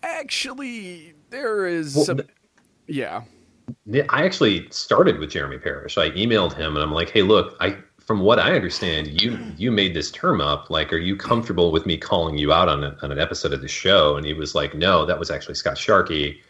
"Actually, 0.02 1.14
there 1.30 1.66
is 1.66 1.94
Well, 1.96 2.04
some." 2.04 2.20
Yeah, 3.84 4.04
I 4.10 4.24
actually 4.24 4.68
started 4.70 5.18
with 5.18 5.30
Jeremy 5.30 5.58
Parish. 5.58 5.98
I 5.98 6.10
emailed 6.10 6.54
him 6.54 6.76
and 6.76 6.84
I'm 6.84 6.92
like, 6.92 7.10
"Hey, 7.10 7.22
look, 7.22 7.56
I 7.60 7.76
from 7.98 8.20
what 8.20 8.38
I 8.38 8.54
understand, 8.54 9.20
you 9.20 9.38
you 9.56 9.72
made 9.72 9.94
this 9.94 10.10
term 10.12 10.40
up. 10.40 10.70
Like, 10.70 10.92
are 10.92 10.98
you 10.98 11.16
comfortable 11.16 11.72
with 11.72 11.86
me 11.86 11.96
calling 11.96 12.38
you 12.38 12.52
out 12.52 12.68
on, 12.68 12.84
a, 12.84 12.96
on 13.02 13.10
an 13.10 13.18
episode 13.18 13.52
of 13.52 13.60
the 13.62 13.68
show?" 13.68 14.16
And 14.16 14.24
he 14.24 14.32
was 14.34 14.54
like, 14.54 14.74
"No, 14.74 15.04
that 15.06 15.18
was 15.18 15.30
actually 15.30 15.56
Scott 15.56 15.76
Sharkey. 15.78 16.40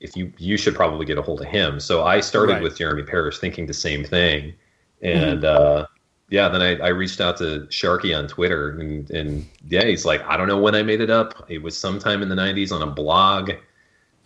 If 0.00 0.16
you 0.16 0.32
you 0.38 0.56
should 0.56 0.74
probably 0.74 1.06
get 1.06 1.18
a 1.18 1.22
hold 1.22 1.40
of 1.40 1.46
him." 1.46 1.78
So 1.80 2.02
I 2.04 2.20
started 2.20 2.54
Right. 2.54 2.62
with 2.62 2.76
Jeremy 2.78 3.04
Parish, 3.04 3.38
thinking 3.38 3.66
the 3.66 3.74
same 3.74 4.02
thing, 4.04 4.54
and 5.02 5.44
uh, 5.44 5.86
yeah, 6.30 6.48
then 6.48 6.60
I, 6.62 6.76
I 6.78 6.88
reached 6.88 7.20
out 7.20 7.36
to 7.38 7.66
Sharkey 7.70 8.12
on 8.14 8.26
Twitter, 8.26 8.70
and, 8.80 9.08
and 9.12 9.46
yeah, 9.68 9.84
he's 9.84 10.04
like, 10.04 10.22
"I 10.26 10.36
don't 10.36 10.48
know 10.48 10.58
when 10.60 10.74
I 10.74 10.82
made 10.82 11.00
it 11.00 11.10
up. 11.10 11.46
It 11.48 11.62
was 11.62 11.76
sometime 11.78 12.20
in 12.22 12.28
the 12.28 12.34
'90s 12.36 12.72
on 12.72 12.82
a 12.82 12.86
blog." 12.92 13.52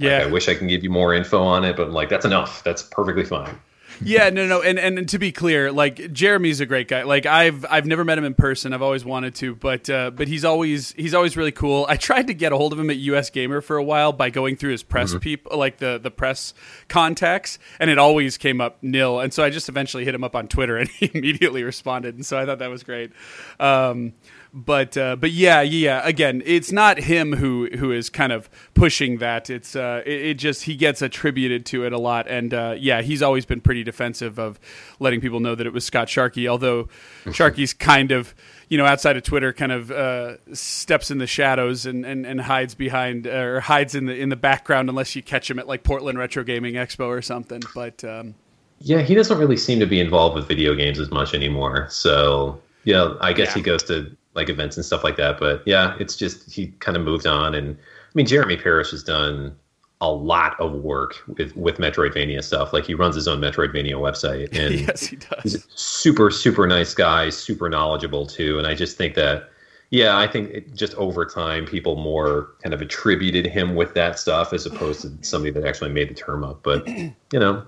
Yeah. 0.02 0.18
Like, 0.18 0.26
I 0.28 0.30
wish 0.30 0.48
I 0.48 0.54
can 0.54 0.66
give 0.68 0.82
you 0.82 0.90
more 0.90 1.14
info 1.14 1.42
on 1.42 1.64
it, 1.64 1.76
but 1.76 1.86
I'm 1.88 1.92
like, 1.92 2.08
that's 2.08 2.24
enough. 2.24 2.62
That's 2.64 2.82
perfectly 2.82 3.24
fine. 3.24 3.58
yeah, 4.04 4.30
no, 4.30 4.46
no, 4.46 4.62
and, 4.62 4.78
and 4.78 5.08
to 5.10 5.18
be 5.18 5.30
clear, 5.32 5.70
like 5.70 6.12
Jeremy's 6.12 6.60
a 6.60 6.66
great 6.66 6.88
guy. 6.88 7.02
Like 7.02 7.26
I've 7.26 7.64
I've 7.68 7.86
never 7.86 8.04
met 8.04 8.18
him 8.18 8.24
in 8.24 8.34
person. 8.34 8.72
I've 8.72 8.82
always 8.82 9.04
wanted 9.04 9.34
to, 9.36 9.54
but 9.54 9.88
uh, 9.88 10.10
but 10.10 10.28
he's 10.28 10.44
always 10.44 10.92
he's 10.92 11.14
always 11.14 11.36
really 11.36 11.52
cool. 11.52 11.86
I 11.88 11.96
tried 11.96 12.26
to 12.28 12.34
get 12.34 12.52
a 12.52 12.56
hold 12.56 12.72
of 12.72 12.80
him 12.80 12.90
at 12.90 12.96
US 12.96 13.30
Gamer 13.30 13.60
for 13.60 13.76
a 13.76 13.84
while 13.84 14.12
by 14.12 14.30
going 14.30 14.56
through 14.56 14.72
his 14.72 14.82
press 14.82 15.14
peop 15.20 15.46
like 15.54 15.78
the 15.78 16.00
the 16.02 16.10
press 16.10 16.54
contacts, 16.88 17.58
and 17.78 17.90
it 17.90 17.98
always 17.98 18.38
came 18.38 18.60
up 18.60 18.82
nil. 18.82 19.20
And 19.20 19.32
so 19.32 19.44
I 19.44 19.50
just 19.50 19.68
eventually 19.68 20.04
hit 20.04 20.14
him 20.14 20.24
up 20.24 20.34
on 20.34 20.48
Twitter, 20.48 20.76
and 20.78 20.88
he 20.98 21.10
immediately 21.14 21.62
responded. 21.62 22.14
And 22.14 22.26
so 22.26 22.38
I 22.38 22.46
thought 22.46 22.58
that 22.60 22.70
was 22.70 22.82
great. 22.82 23.12
Um, 23.60 24.14
but 24.54 24.96
uh, 24.98 25.16
but 25.16 25.30
yeah 25.30 25.62
yeah 25.62 26.02
again 26.04 26.42
it's 26.44 26.70
not 26.70 26.98
him 26.98 27.32
who 27.36 27.68
who 27.78 27.90
is 27.90 28.10
kind 28.10 28.32
of 28.32 28.50
pushing 28.74 29.16
that 29.18 29.48
it's 29.48 29.74
uh 29.74 30.02
it, 30.04 30.20
it 30.26 30.34
just 30.34 30.64
he 30.64 30.76
gets 30.76 31.00
attributed 31.00 31.64
to 31.64 31.86
it 31.86 31.92
a 31.92 31.98
lot 31.98 32.28
and 32.28 32.52
uh, 32.52 32.74
yeah 32.78 33.00
he's 33.00 33.22
always 33.22 33.46
been 33.46 33.60
pretty 33.62 33.82
defensive 33.82 34.38
of 34.38 34.60
letting 35.00 35.20
people 35.22 35.40
know 35.40 35.54
that 35.54 35.66
it 35.66 35.72
was 35.72 35.84
Scott 35.86 36.08
Sharkey 36.08 36.46
although 36.48 36.88
Sharkey's 37.32 37.72
kind 37.72 38.12
of 38.12 38.34
you 38.68 38.76
know 38.76 38.84
outside 38.84 39.16
of 39.16 39.22
Twitter 39.22 39.52
kind 39.54 39.72
of 39.72 39.90
uh, 39.90 40.36
steps 40.54 41.10
in 41.10 41.16
the 41.18 41.26
shadows 41.26 41.86
and, 41.86 42.04
and, 42.04 42.26
and 42.26 42.40
hides 42.42 42.74
behind 42.74 43.26
or 43.26 43.60
hides 43.60 43.94
in 43.94 44.04
the 44.06 44.14
in 44.14 44.28
the 44.28 44.36
background 44.36 44.88
unless 44.90 45.16
you 45.16 45.22
catch 45.22 45.50
him 45.50 45.58
at 45.58 45.66
like 45.66 45.82
Portland 45.82 46.18
Retro 46.18 46.44
Gaming 46.44 46.74
Expo 46.74 47.06
or 47.06 47.22
something 47.22 47.62
but 47.74 48.04
um, 48.04 48.34
Yeah, 48.80 49.00
he 49.00 49.14
doesn't 49.14 49.38
really 49.38 49.56
seem 49.56 49.80
to 49.80 49.86
be 49.86 49.98
involved 50.00 50.34
with 50.36 50.46
video 50.46 50.74
games 50.74 50.98
as 50.98 51.10
much 51.10 51.32
anymore. 51.34 51.86
So 51.90 52.60
yeah, 52.84 53.14
I 53.20 53.32
guess 53.32 53.48
Yeah. 53.48 53.54
he 53.54 53.62
goes 53.62 53.82
to 53.84 54.14
like 54.34 54.48
events 54.48 54.76
and 54.76 54.84
stuff 54.84 55.04
like 55.04 55.16
that. 55.16 55.38
But 55.38 55.62
yeah, 55.66 55.96
it's 55.98 56.16
just 56.16 56.50
he 56.50 56.68
kind 56.78 56.96
of 56.96 57.02
moved 57.02 57.26
on. 57.26 57.54
And 57.54 57.76
I 57.76 58.10
mean, 58.14 58.26
Jeremy 58.26 58.56
Parish 58.56 58.90
has 58.90 59.02
done 59.02 59.56
a 60.00 60.10
lot 60.10 60.58
of 60.58 60.72
work 60.72 61.16
with 61.28 61.56
with 61.56 61.78
Metroidvania 61.78 62.42
stuff. 62.42 62.72
Like 62.72 62.84
he 62.84 62.94
runs 62.94 63.14
his 63.14 63.28
own 63.28 63.40
Metroidvania 63.40 63.94
website, 63.94 64.48
and 64.58 64.80
yes 64.80 65.06
he 65.06 65.16
does 65.16 65.42
he's 65.42 65.54
a 65.54 65.68
super 65.68 66.30
super 66.30 66.66
nice 66.66 66.94
guy, 66.94 67.30
super 67.30 67.68
knowledgeable 67.68 68.26
too. 68.26 68.58
And 68.58 68.66
I 68.66 68.74
just 68.74 68.96
think 68.96 69.14
that. 69.14 69.48
Yeah, 69.94 70.16
I 70.16 70.26
think 70.26 70.48
it, 70.48 70.74
just 70.74 70.94
over 70.94 71.26
time, 71.26 71.66
people 71.66 71.96
more 71.96 72.54
kind 72.62 72.72
of 72.72 72.80
attributed 72.80 73.44
him 73.44 73.74
with 73.74 73.92
that 73.92 74.18
stuff 74.18 74.54
as 74.54 74.64
opposed 74.64 75.02
to 75.02 75.12
somebody 75.20 75.50
that 75.50 75.66
actually 75.66 75.90
made 75.90 76.08
the 76.08 76.14
term 76.14 76.42
up. 76.44 76.62
But 76.62 76.88
you 76.88 77.12
know, 77.34 77.66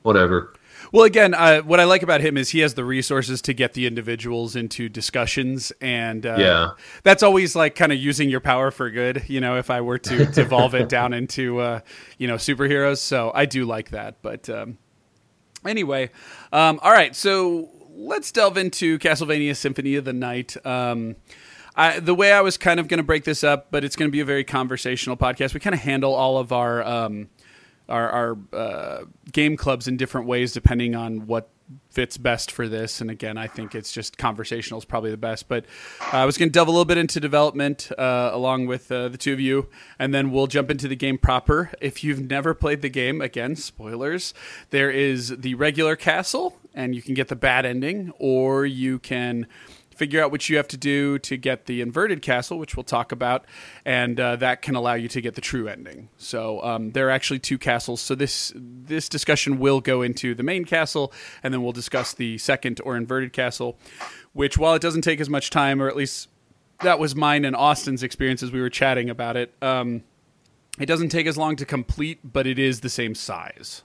whatever. 0.00 0.54
Well, 0.92 1.04
again, 1.04 1.34
uh, 1.34 1.60
what 1.62 1.80
I 1.80 1.84
like 1.84 2.02
about 2.02 2.20
him 2.20 2.36
is 2.36 2.50
he 2.50 2.60
has 2.60 2.74
the 2.74 2.84
resources 2.84 3.42
to 3.42 3.52
get 3.52 3.74
the 3.74 3.86
individuals 3.86 4.56
into 4.56 4.88
discussions, 4.88 5.72
and 5.80 6.24
uh, 6.24 6.36
Yeah. 6.38 6.68
that's 7.02 7.22
always 7.22 7.56
like 7.56 7.74
kind 7.74 7.92
of 7.92 7.98
using 7.98 8.28
your 8.28 8.40
power 8.40 8.70
for 8.70 8.90
good. 8.90 9.24
You 9.28 9.40
know, 9.40 9.56
if 9.56 9.70
I 9.70 9.80
were 9.80 9.98
to 9.98 10.26
devolve 10.32 10.74
it 10.74 10.88
down 10.88 11.12
into 11.12 11.58
uh, 11.60 11.80
you 12.18 12.26
know 12.28 12.36
superheroes, 12.36 12.98
so 12.98 13.32
I 13.34 13.46
do 13.46 13.64
like 13.64 13.90
that. 13.90 14.22
But 14.22 14.48
um, 14.48 14.78
anyway, 15.66 16.10
um, 16.52 16.78
all 16.82 16.92
right, 16.92 17.14
so 17.14 17.70
let's 17.90 18.30
delve 18.30 18.56
into 18.58 18.98
Castlevania 18.98 19.56
Symphony 19.56 19.96
of 19.96 20.04
the 20.04 20.12
Night. 20.12 20.56
Um, 20.66 21.16
I, 21.78 22.00
the 22.00 22.14
way 22.14 22.32
I 22.32 22.40
was 22.40 22.56
kind 22.56 22.80
of 22.80 22.88
going 22.88 22.98
to 22.98 23.04
break 23.04 23.24
this 23.24 23.44
up, 23.44 23.70
but 23.70 23.84
it's 23.84 23.96
going 23.96 24.08
to 24.08 24.12
be 24.12 24.20
a 24.20 24.24
very 24.24 24.44
conversational 24.44 25.16
podcast. 25.16 25.52
We 25.52 25.60
kind 25.60 25.74
of 25.74 25.80
handle 25.80 26.14
all 26.14 26.38
of 26.38 26.50
our 26.52 26.82
um, 26.82 27.28
our, 27.88 28.10
our 28.10 28.38
uh, 28.52 29.04
game 29.32 29.56
clubs 29.56 29.88
in 29.88 29.96
different 29.96 30.26
ways 30.26 30.52
depending 30.52 30.94
on 30.94 31.26
what 31.26 31.50
fits 31.90 32.16
best 32.16 32.52
for 32.52 32.68
this. 32.68 33.00
And 33.00 33.10
again, 33.10 33.36
I 33.36 33.46
think 33.46 33.74
it's 33.74 33.90
just 33.90 34.18
conversational 34.18 34.78
is 34.78 34.84
probably 34.84 35.10
the 35.10 35.16
best. 35.16 35.48
But 35.48 35.64
uh, 36.12 36.18
I 36.18 36.24
was 36.24 36.38
going 36.38 36.48
to 36.48 36.52
delve 36.52 36.68
a 36.68 36.70
little 36.70 36.84
bit 36.84 36.98
into 36.98 37.20
development 37.20 37.90
uh, 37.96 38.30
along 38.32 38.66
with 38.66 38.90
uh, 38.92 39.08
the 39.08 39.18
two 39.18 39.32
of 39.32 39.40
you, 39.40 39.68
and 39.98 40.14
then 40.14 40.30
we'll 40.30 40.46
jump 40.46 40.70
into 40.70 40.88
the 40.88 40.96
game 40.96 41.18
proper. 41.18 41.72
If 41.80 42.04
you've 42.04 42.20
never 42.20 42.54
played 42.54 42.82
the 42.82 42.88
game, 42.88 43.20
again, 43.20 43.56
spoilers. 43.56 44.34
There 44.70 44.90
is 44.90 45.36
the 45.38 45.54
regular 45.54 45.96
castle, 45.96 46.56
and 46.74 46.94
you 46.94 47.02
can 47.02 47.14
get 47.14 47.28
the 47.28 47.36
bad 47.36 47.66
ending, 47.66 48.12
or 48.18 48.66
you 48.66 48.98
can 48.98 49.46
figure 49.96 50.22
out 50.22 50.30
what 50.30 50.48
you 50.48 50.56
have 50.56 50.68
to 50.68 50.76
do 50.76 51.18
to 51.20 51.36
get 51.36 51.66
the 51.66 51.80
inverted 51.80 52.22
castle, 52.22 52.58
which 52.58 52.76
we'll 52.76 52.84
talk 52.84 53.12
about, 53.12 53.44
and 53.84 54.20
uh, 54.20 54.36
that 54.36 54.62
can 54.62 54.74
allow 54.74 54.94
you 54.94 55.08
to 55.08 55.20
get 55.20 55.34
the 55.34 55.40
true 55.40 55.68
ending. 55.68 56.08
So 56.18 56.62
um, 56.62 56.92
there 56.92 57.08
are 57.08 57.10
actually 57.10 57.38
two 57.38 57.58
castles. 57.58 58.00
So 58.00 58.14
this 58.14 58.52
this 58.56 59.08
discussion 59.08 59.58
will 59.58 59.80
go 59.80 60.02
into 60.02 60.34
the 60.34 60.42
main 60.42 60.64
castle, 60.64 61.12
and 61.42 61.52
then 61.52 61.62
we'll 61.62 61.72
discuss 61.72 62.14
the 62.14 62.38
second 62.38 62.80
or 62.84 62.96
inverted 62.96 63.32
castle, 63.32 63.78
which 64.32 64.58
while 64.58 64.74
it 64.74 64.82
doesn't 64.82 65.02
take 65.02 65.20
as 65.20 65.30
much 65.30 65.50
time, 65.50 65.82
or 65.82 65.88
at 65.88 65.96
least 65.96 66.28
that 66.82 66.98
was 66.98 67.16
mine 67.16 67.44
and 67.44 67.56
Austin's 67.56 68.02
experience 68.02 68.42
as 68.42 68.52
we 68.52 68.60
were 68.60 68.70
chatting 68.70 69.08
about 69.08 69.36
it. 69.36 69.54
Um, 69.62 70.02
it 70.78 70.86
doesn't 70.86 71.08
take 71.08 71.26
as 71.26 71.38
long 71.38 71.56
to 71.56 71.64
complete, 71.64 72.20
but 72.22 72.46
it 72.46 72.58
is 72.58 72.80
the 72.80 72.90
same 72.90 73.14
size. 73.14 73.82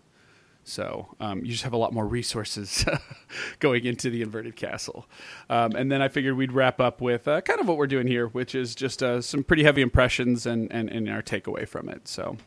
So 0.63 1.15
um, 1.19 1.39
you 1.39 1.51
just 1.51 1.63
have 1.63 1.73
a 1.73 1.77
lot 1.77 1.93
more 1.93 2.05
resources 2.05 2.85
going 3.59 3.85
into 3.85 4.09
the 4.09 4.21
inverted 4.21 4.55
castle. 4.55 5.07
Um, 5.49 5.75
and 5.75 5.91
then 5.91 6.01
I 6.01 6.07
figured 6.07 6.37
we'd 6.37 6.51
wrap 6.51 6.79
up 6.79 7.01
with 7.01 7.27
uh, 7.27 7.41
kind 7.41 7.59
of 7.59 7.67
what 7.67 7.77
we're 7.77 7.87
doing 7.87 8.07
here, 8.07 8.27
which 8.27 8.53
is 8.53 8.75
just 8.75 9.01
uh, 9.01 9.21
some 9.21 9.43
pretty 9.43 9.63
heavy 9.63 9.81
impressions 9.81 10.45
and, 10.45 10.71
and, 10.71 10.89
and 10.89 11.09
our 11.09 11.21
takeaway 11.21 11.67
from 11.67 11.89
it. 11.89 12.07
So, 12.07 12.37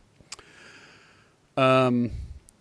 um, 1.57 2.11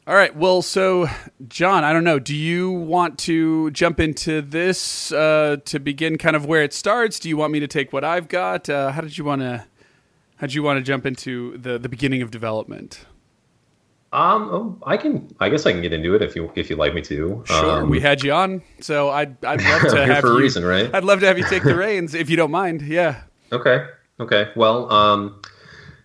all 0.06 0.14
right. 0.14 0.34
Well, 0.36 0.60
so 0.60 1.08
John, 1.48 1.84
I 1.84 1.92
don't 1.92 2.04
know. 2.04 2.18
Do 2.18 2.34
you 2.34 2.70
want 2.70 3.18
to 3.20 3.70
jump 3.70 4.00
into 4.00 4.42
this 4.42 5.12
uh, 5.12 5.58
to 5.64 5.78
begin 5.78 6.18
kind 6.18 6.36
of 6.36 6.44
where 6.44 6.62
it 6.62 6.74
starts? 6.74 7.18
Do 7.18 7.28
you 7.28 7.36
want 7.36 7.52
me 7.52 7.60
to 7.60 7.68
take 7.68 7.92
what 7.92 8.04
I've 8.04 8.28
got? 8.28 8.68
Uh, 8.68 8.90
how 8.90 9.00
did 9.00 9.16
you 9.16 9.24
want 9.24 9.40
to? 9.42 9.64
How 10.36 10.48
did 10.48 10.54
you 10.54 10.62
want 10.62 10.78
to 10.78 10.82
jump 10.82 11.06
into 11.06 11.56
the 11.56 11.78
the 11.78 11.88
beginning 11.88 12.20
of 12.20 12.30
development? 12.30 13.06
Um, 14.14 14.48
oh, 14.52 14.78
I 14.86 14.96
can. 14.96 15.34
I 15.40 15.48
guess 15.48 15.66
I 15.66 15.72
can 15.72 15.82
get 15.82 15.92
into 15.92 16.14
it 16.14 16.22
if 16.22 16.36
you 16.36 16.50
if 16.54 16.70
you 16.70 16.76
like 16.76 16.94
me 16.94 17.02
to. 17.02 17.42
Sure, 17.46 17.70
Um, 17.82 17.90
we 17.90 18.00
had 18.00 18.22
you 18.22 18.32
on, 18.32 18.62
so 18.80 19.10
I'd 19.10 19.36
I'd 19.44 19.60
love 19.62 19.82
to 19.90 20.06
have 20.06 20.20
for 20.20 20.30
a 20.30 20.34
you. 20.34 20.38
reason, 20.38 20.64
right? 20.64 20.94
I'd 20.94 21.04
love 21.04 21.20
to 21.20 21.26
have 21.26 21.36
you 21.36 21.44
take 21.48 21.64
the 21.64 21.74
reins 21.76 22.14
if 22.14 22.30
you 22.30 22.36
don't 22.36 22.50
mind. 22.52 22.82
Yeah. 22.82 23.22
Okay. 23.52 23.84
Okay. 24.20 24.50
Well, 24.54 24.90
um, 24.92 25.42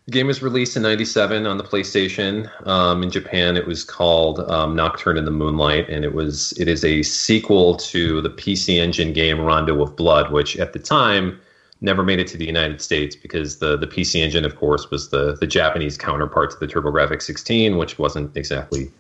the 0.08 0.12
game 0.12 0.26
was 0.26 0.42
released 0.42 0.76
in 0.76 0.82
'97 0.82 1.46
on 1.46 1.58
the 1.58 1.64
PlayStation. 1.64 2.50
Um, 2.68 3.04
in 3.04 3.12
Japan, 3.12 3.56
it 3.56 3.68
was 3.68 3.84
called 3.84 4.40
um, 4.50 4.76
Nocturne 4.76 5.18
in 5.18 5.26
the 5.26 5.32
Moonlight, 5.32 5.88
and 5.90 6.04
it 6.04 6.14
was 6.16 6.52
it 6.60 6.68
is 6.68 6.84
a 6.84 7.04
sequel 7.04 7.76
to 7.76 8.22
the 8.22 8.30
PC 8.32 8.78
Engine 8.80 9.14
game 9.14 9.40
Rondo 9.40 9.80
of 9.84 9.96
Blood, 9.96 10.32
which 10.32 10.58
at 10.58 10.74
the 10.74 10.80
time 10.80 11.40
never 11.82 12.04
made 12.04 12.20
it 12.20 12.28
to 12.28 12.38
the 12.38 12.46
United 12.46 12.82
States 12.82 13.16
because 13.16 13.60
the 13.60 13.78
the 13.78 13.88
PC 13.88 14.22
Engine, 14.22 14.46
of 14.46 14.56
course, 14.56 14.90
was 14.92 15.10
the 15.10 15.36
the 15.40 15.48
Japanese 15.48 15.98
counterpart 15.98 16.52
to 16.52 16.58
the 16.60 16.68
TurboGrafx 16.68 17.22
16, 17.24 17.78
which 17.78 17.98
wasn't 17.98 18.36
exactly 18.36 18.92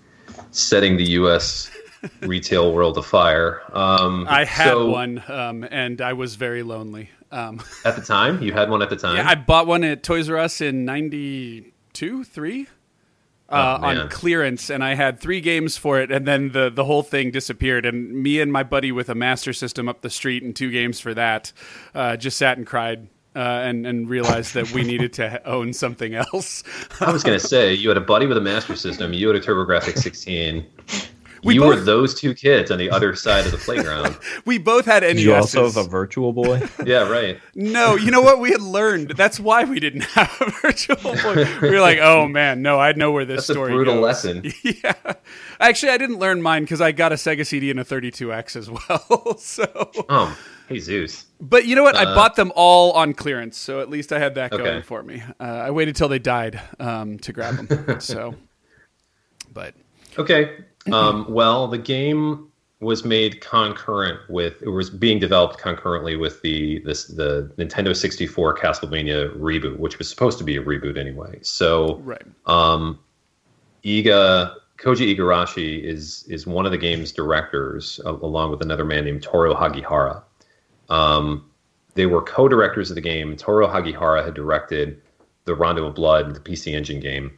setting 0.51 0.98
the 0.98 1.09
U.S. 1.12 1.69
retail 2.21 2.74
world 2.74 2.98
afire. 2.98 3.62
Um, 3.74 4.25
I 4.29 4.45
had 4.45 4.71
so 4.71 4.89
one, 4.89 5.24
um, 5.27 5.65
and 5.69 6.01
I 6.01 6.13
was 6.13 6.36
very 6.36 6.63
lonely. 6.63 7.09
Um, 7.31 7.62
at 7.86 7.95
the 7.95 8.01
time. 8.01 8.41
You 8.41 8.53
had 8.53 8.69
one 8.71 8.81
at 8.81 8.89
the 8.89 8.95
time. 9.05 9.17
yeah, 9.17 9.29
I 9.29 9.36
bought 9.36 9.67
one 9.67 9.83
at 9.83 10.01
Toys 10.01 10.29
R 10.29 10.38
Us 10.38 10.62
in 10.62 10.86
'92, 10.86 12.24
three. 12.24 12.67
Uh, 13.51 13.77
Oh, 13.77 13.81
man. 13.81 13.97
on 13.97 14.09
clearance, 14.09 14.69
and 14.69 14.83
I 14.83 14.95
had 14.95 15.19
three 15.19 15.41
games 15.41 15.77
for 15.77 15.99
it, 15.99 16.11
and 16.11 16.25
then 16.27 16.51
the 16.51 16.69
the 16.69 16.85
whole 16.85 17.03
thing 17.03 17.31
disappeared. 17.31 17.85
And 17.85 18.11
me 18.23 18.39
and 18.39 18.51
my 18.51 18.63
buddy 18.63 18.91
with 18.91 19.09
a 19.09 19.15
Master 19.15 19.53
System 19.53 19.87
up 19.89 20.01
the 20.01 20.09
street 20.09 20.43
and 20.43 20.55
two 20.55 20.71
games 20.71 20.99
for 20.99 21.13
that 21.13 21.51
uh, 21.95 22.15
just 22.17 22.37
sat 22.37 22.57
and 22.57 22.65
cried. 22.67 23.07
Uh, 23.35 23.39
and 23.63 23.85
and 23.85 24.09
realized 24.09 24.55
that 24.55 24.69
we 24.71 24.81
needed 24.83 25.13
to 25.13 25.41
own 25.47 25.71
something 25.71 26.15
else. 26.15 26.63
I 26.99 27.11
was 27.11 27.23
gonna 27.23 27.39
say 27.53 27.71
you 27.75 27.87
had 27.87 27.95
a 27.97 28.01
buddy 28.01 28.25
with 28.25 28.37
a 28.37 28.41
Master 28.41 28.75
System. 28.75 29.13
You 29.13 29.27
had 29.27 29.35
a 29.35 29.39
TurboGrafx 29.39 29.99
16. 29.99 30.65
We 31.43 31.53
you 31.55 31.62
both- 31.62 31.75
were 31.75 31.81
those 31.81 32.13
two 32.13 32.34
kids 32.34 32.69
on 32.72 32.77
the 32.77 32.89
other 32.89 33.15
side 33.15 33.46
of 33.46 33.51
the 33.51 33.58
playground. 33.58 34.17
we 34.46 34.58
both 34.58 34.86
had 34.86 35.03
NESs. 35.03 35.24
You 35.24 35.34
also 35.36 35.65
have 35.65 35.77
a 35.77 35.84
Virtual 35.88 36.34
Boy? 36.34 36.62
yeah, 36.86 37.08
right. 37.10 37.39
No, 37.55 37.96
you 37.96 38.12
know 38.12 38.22
what? 38.22 38.39
We 38.39 38.51
had 38.51 38.62
learned. 38.62 39.12
That's 39.12 39.39
why 39.39 39.63
we 39.63 39.79
didn't 39.79 40.03
have 40.15 40.36
a 40.41 40.50
virtual 40.62 40.96
boy. 40.98 41.46
We 41.62 41.69
were 41.72 41.79
like, 41.79 42.00
oh 42.01 42.27
man, 42.27 42.62
no, 42.62 42.79
I 42.79 42.91
know 42.93 43.12
where 43.12 43.25
this 43.25 43.48
That's 43.48 43.50
a 43.51 43.53
story 43.53 43.72
brutal 43.74 43.96
goes. 43.96 44.03
lesson. 44.03 44.51
yeah. 44.63 44.93
Actually, 45.60 45.91
I 45.93 45.98
didn't 45.98 46.19
learn 46.19 46.41
mine 46.41 46.63
because 46.63 46.81
I 46.81 46.91
got 46.91 47.12
a 47.12 47.15
Sega 47.15 47.46
CD 47.46 47.72
and 47.72 47.79
a 47.79 47.84
32X 47.86 48.55
as 48.55 48.69
well. 48.69 49.38
so, 49.38 49.91
Oh, 50.10 50.38
hey 50.67 50.79
Zeus. 50.79 51.25
but 51.39 51.65
you 51.65 51.75
know 51.75 51.84
what? 51.84 51.96
I 51.96 52.03
Uh, 52.05 52.15
bought 52.15 52.36
them 52.36 52.51
all 52.55 52.91
on 52.93 53.13
clearance, 53.13 53.58
so 53.58 53.79
at 53.81 53.89
least 53.89 54.12
I 54.13 54.19
had 54.19 54.36
that 54.36 54.51
Okay. 54.53 54.63
going 54.63 54.81
for 54.84 55.03
me. 55.03 55.24
Uh, 55.39 55.43
I 55.43 55.72
waited 55.72 55.96
till 55.96 56.08
they 56.10 56.19
died 56.19 56.60
um, 56.79 57.17
to 57.19 57.31
grab 57.34 57.55
them. 57.67 58.00
so, 58.01 58.36
but 59.53 59.74
Okay. 60.17 60.58
Um, 60.91 61.25
well, 61.29 61.67
the 61.67 61.77
game 61.77 62.50
was 62.81 63.03
made 63.03 63.41
concurrent 63.41 64.19
with 64.29 64.62
it 64.62 64.69
was 64.69 64.89
being 64.89 65.19
developed 65.19 65.57
concurrently 65.57 66.15
with 66.15 66.41
the 66.41 66.79
this 66.79 67.05
the 67.05 67.51
Nintendo 67.57 67.95
64 67.95 68.57
Castlevania 68.57 69.38
reboot, 69.38 69.77
which 69.77 69.98
was 69.98 70.09
supposed 70.09 70.38
to 70.38 70.43
be 70.43 70.55
a 70.55 70.63
reboot 70.63 70.98
anyway. 70.98 71.39
So 71.41 71.98
right. 71.98 72.24
um, 72.45 73.00
Iga 73.83 74.55
Koji 74.77 75.15
Igarashi 75.15 75.83
is 75.83 76.24
is 76.29 76.48
one 76.48 76.65
of 76.65 76.71
the 76.71 76.77
game's 76.77 77.12
directors, 77.12 78.00
a- 78.05 78.12
along 78.12 78.51
with 78.51 78.62
another 78.62 78.86
man 78.86 79.03
named 79.03 79.24
Toru 79.24 79.53
Hagihara. 79.53 80.24
Um, 80.89 81.50
they 81.95 82.05
were 82.05 82.21
co-directors 82.21 82.89
of 82.89 82.95
the 82.95 83.01
game. 83.01 83.36
Toru 83.36 83.67
Hagihara 83.67 84.24
had 84.24 84.33
directed 84.33 85.01
the 85.43 85.53
Rondo 85.53 85.88
of 85.88 85.95
Blood, 85.95 86.33
the 86.33 86.39
PC 86.39 86.74
Engine 86.74 87.00
game, 87.00 87.38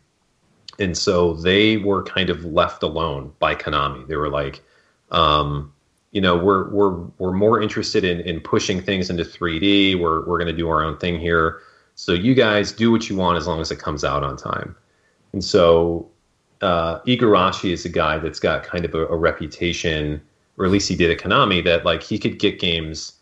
and 0.79 0.97
so 0.97 1.33
they 1.33 1.77
were 1.77 2.03
kind 2.03 2.29
of 2.29 2.43
left 2.45 2.83
alone 2.83 3.33
by 3.39 3.55
Konami. 3.55 4.07
They 4.07 4.15
were 4.15 4.29
like, 4.29 4.61
um, 5.11 5.73
you 6.11 6.21
know, 6.21 6.37
we're 6.37 6.69
we're 6.69 6.95
we're 7.17 7.33
more 7.33 7.61
interested 7.61 8.03
in 8.03 8.19
in 8.21 8.39
pushing 8.39 8.81
things 8.81 9.09
into 9.09 9.23
3D. 9.23 9.99
We're 9.99 10.25
we're 10.25 10.37
going 10.37 10.47
to 10.47 10.57
do 10.57 10.69
our 10.69 10.83
own 10.83 10.97
thing 10.97 11.19
here. 11.19 11.59
So 11.95 12.13
you 12.13 12.33
guys 12.33 12.71
do 12.71 12.91
what 12.91 13.09
you 13.09 13.15
want 13.15 13.37
as 13.37 13.47
long 13.47 13.61
as 13.61 13.71
it 13.71 13.79
comes 13.79 14.03
out 14.03 14.23
on 14.23 14.37
time. 14.37 14.75
And 15.33 15.43
so 15.43 16.09
uh, 16.61 16.99
Igarashi 17.01 17.71
is 17.71 17.85
a 17.85 17.89
guy 17.89 18.17
that's 18.17 18.39
got 18.39 18.63
kind 18.63 18.85
of 18.85 18.93
a, 18.93 19.05
a 19.07 19.15
reputation, 19.15 20.21
or 20.57 20.65
at 20.65 20.71
least 20.71 20.89
he 20.89 20.95
did 20.95 21.11
at 21.11 21.17
Konami, 21.17 21.63
that 21.63 21.85
like 21.85 22.03
he 22.03 22.17
could 22.17 22.39
get 22.39 22.59
games, 22.59 23.13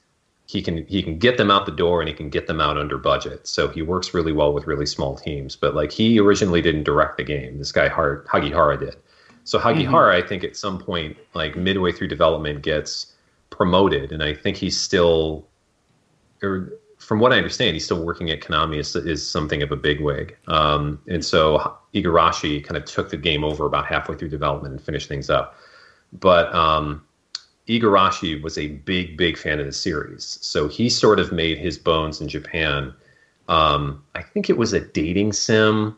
he 0.49 0.63
can 0.63 0.83
he 0.87 1.03
can 1.03 1.19
get 1.19 1.37
them 1.37 1.51
out 1.51 1.67
the 1.67 1.71
door 1.71 2.01
and 2.01 2.09
he 2.09 2.15
can 2.15 2.27
get 2.27 2.47
them 2.47 2.59
out 2.59 2.75
under 2.75 2.97
budget. 2.97 3.45
So 3.47 3.67
he 3.67 3.83
works 3.83 4.15
really 4.15 4.31
well 4.31 4.51
with 4.51 4.65
really 4.65 4.87
small 4.87 5.15
teams. 5.15 5.55
But 5.55 5.75
like 5.75 5.91
he 5.91 6.19
originally 6.19 6.59
didn't 6.59 6.85
direct 6.85 7.17
the 7.17 7.23
game. 7.23 7.59
This 7.59 7.71
guy 7.71 7.87
Har- 7.87 8.25
Hagihara 8.27 8.79
did. 8.79 8.95
So 9.43 9.59
Hagihara, 9.59 10.11
I 10.11 10.27
think 10.27 10.43
at 10.43 10.57
some 10.57 10.79
point, 10.79 11.17
like 11.35 11.55
midway 11.55 11.91
through 11.91 12.07
development, 12.07 12.63
gets 12.63 13.13
promoted, 13.51 14.11
and 14.11 14.23
I 14.23 14.33
think 14.33 14.57
he's 14.57 14.75
still, 14.75 15.45
or 16.41 16.73
from 16.97 17.19
what 17.19 17.31
I 17.31 17.37
understand, 17.37 17.75
he's 17.75 17.85
still 17.85 18.03
working 18.03 18.31
at 18.31 18.41
Konami 18.41 18.79
as 18.79 18.95
is 18.95 19.29
something 19.29 19.61
of 19.61 19.71
a 19.71 19.75
bigwig. 19.75 20.35
Um, 20.47 20.99
and 21.07 21.23
so 21.23 21.77
Igarashi 21.93 22.63
kind 22.63 22.75
of 22.75 22.85
took 22.85 23.11
the 23.11 23.17
game 23.17 23.43
over 23.43 23.67
about 23.67 23.85
halfway 23.85 24.15
through 24.15 24.29
development 24.29 24.73
and 24.73 24.81
finished 24.81 25.09
things 25.09 25.29
up. 25.29 25.55
But 26.11 26.51
um, 26.55 27.03
Igarashi 27.69 28.41
was 28.41 28.57
a 28.57 28.67
big, 28.69 29.15
big 29.15 29.37
fan 29.37 29.59
of 29.59 29.65
the 29.65 29.71
series, 29.73 30.39
so 30.41 30.67
he 30.67 30.89
sort 30.89 31.19
of 31.19 31.31
made 31.31 31.57
his 31.57 31.77
bones 31.77 32.19
in 32.19 32.27
Japan. 32.27 32.93
Um, 33.47 34.03
I 34.15 34.21
think 34.23 34.49
it 34.49 34.57
was 34.57 34.73
a 34.73 34.79
dating 34.79 35.33
sim. 35.33 35.95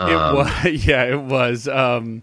Um, 0.00 0.36
was, 0.36 0.64
yeah, 0.86 1.04
it 1.04 1.20
was. 1.22 1.66
Um, 1.66 2.22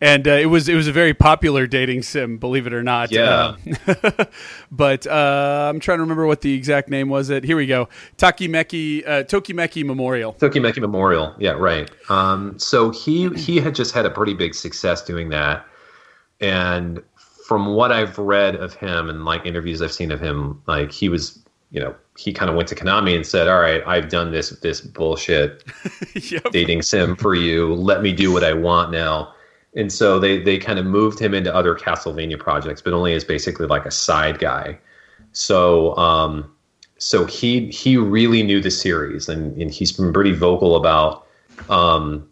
and 0.00 0.26
uh, 0.26 0.32
it 0.32 0.46
was 0.46 0.68
it 0.68 0.74
was 0.74 0.88
a 0.88 0.92
very 0.92 1.14
popular 1.14 1.66
dating 1.66 2.02
sim, 2.02 2.36
believe 2.38 2.66
it 2.66 2.72
or 2.74 2.82
not. 2.82 3.10
Yeah. 3.12 3.54
Um, 3.56 4.16
but 4.70 5.06
uh, 5.06 5.70
I'm 5.70 5.80
trying 5.80 5.98
to 5.98 6.02
remember 6.02 6.26
what 6.26 6.40
the 6.40 6.52
exact 6.52 6.90
name 6.90 7.08
was. 7.08 7.30
It 7.30 7.44
here 7.44 7.56
we 7.56 7.66
go. 7.66 7.88
Takimeki 8.18 9.06
uh, 9.06 9.22
Tokimeki 9.24 9.84
Memorial. 9.84 10.34
Tokimeki 10.34 10.78
Memorial. 10.80 11.34
Yeah, 11.38 11.52
right. 11.52 11.90
Um, 12.10 12.58
so 12.58 12.90
he 12.90 13.28
he 13.30 13.60
had 13.60 13.74
just 13.74 13.94
had 13.94 14.04
a 14.04 14.10
pretty 14.10 14.34
big 14.34 14.54
success 14.54 15.02
doing 15.02 15.28
that, 15.30 15.64
and 16.40 17.00
from 17.44 17.74
what 17.74 17.92
I've 17.92 18.16
read 18.16 18.56
of 18.56 18.72
him 18.74 19.10
and 19.10 19.26
like 19.26 19.44
interviews 19.44 19.82
I've 19.82 19.92
seen 19.92 20.10
of 20.10 20.18
him, 20.18 20.62
like 20.66 20.90
he 20.90 21.10
was, 21.10 21.38
you 21.70 21.78
know, 21.78 21.94
he 22.16 22.32
kind 22.32 22.48
of 22.48 22.56
went 22.56 22.68
to 22.70 22.74
Konami 22.74 23.14
and 23.14 23.26
said, 23.26 23.48
"All 23.48 23.60
right, 23.60 23.82
I've 23.86 24.08
done 24.08 24.32
this 24.32 24.48
this 24.60 24.80
bullshit 24.80 25.62
yep. 26.14 26.50
dating 26.52 26.80
sim 26.80 27.16
for 27.16 27.34
you. 27.34 27.74
Let 27.74 28.00
me 28.00 28.12
do 28.12 28.32
what 28.32 28.44
I 28.44 28.54
want 28.54 28.92
now." 28.92 29.34
And 29.76 29.92
so 29.92 30.18
they 30.18 30.38
they 30.42 30.56
kind 30.56 30.78
of 30.78 30.86
moved 30.86 31.18
him 31.18 31.34
into 31.34 31.54
other 31.54 31.74
Castlevania 31.74 32.38
projects, 32.38 32.80
but 32.80 32.94
only 32.94 33.12
as 33.12 33.24
basically 33.24 33.66
like 33.66 33.84
a 33.84 33.90
side 33.90 34.38
guy. 34.38 34.78
So 35.32 35.94
um, 35.98 36.50
so 36.96 37.26
he 37.26 37.66
he 37.66 37.98
really 37.98 38.42
knew 38.42 38.62
the 38.62 38.70
series, 38.70 39.28
and, 39.28 39.60
and 39.60 39.70
he's 39.70 39.92
been 39.92 40.14
pretty 40.14 40.32
vocal 40.32 40.76
about 40.76 41.26
um, 41.68 42.26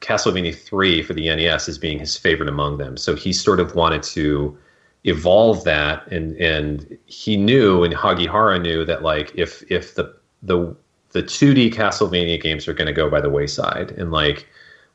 Castlevania 0.00 0.54
three 0.54 1.02
for 1.02 1.14
the 1.14 1.34
NES 1.34 1.68
as 1.68 1.78
being 1.78 1.98
his 1.98 2.16
favorite 2.16 2.48
among 2.48 2.78
them. 2.78 2.96
So 2.96 3.14
he 3.14 3.32
sort 3.32 3.60
of 3.60 3.74
wanted 3.74 4.02
to 4.04 4.56
evolve 5.04 5.64
that, 5.64 6.06
and 6.08 6.36
and 6.36 6.98
he 7.06 7.36
knew, 7.36 7.82
and 7.84 7.94
Hagihara 7.94 8.60
knew 8.60 8.84
that 8.84 9.02
like 9.02 9.32
if 9.34 9.62
if 9.70 9.94
the 9.94 10.14
the 10.42 10.76
the 11.12 11.22
2D 11.22 11.72
Castlevania 11.72 12.40
games 12.40 12.68
are 12.68 12.74
going 12.74 12.86
to 12.86 12.92
go 12.92 13.08
by 13.08 13.20
the 13.20 13.30
wayside, 13.30 13.92
and 13.92 14.10
like 14.10 14.46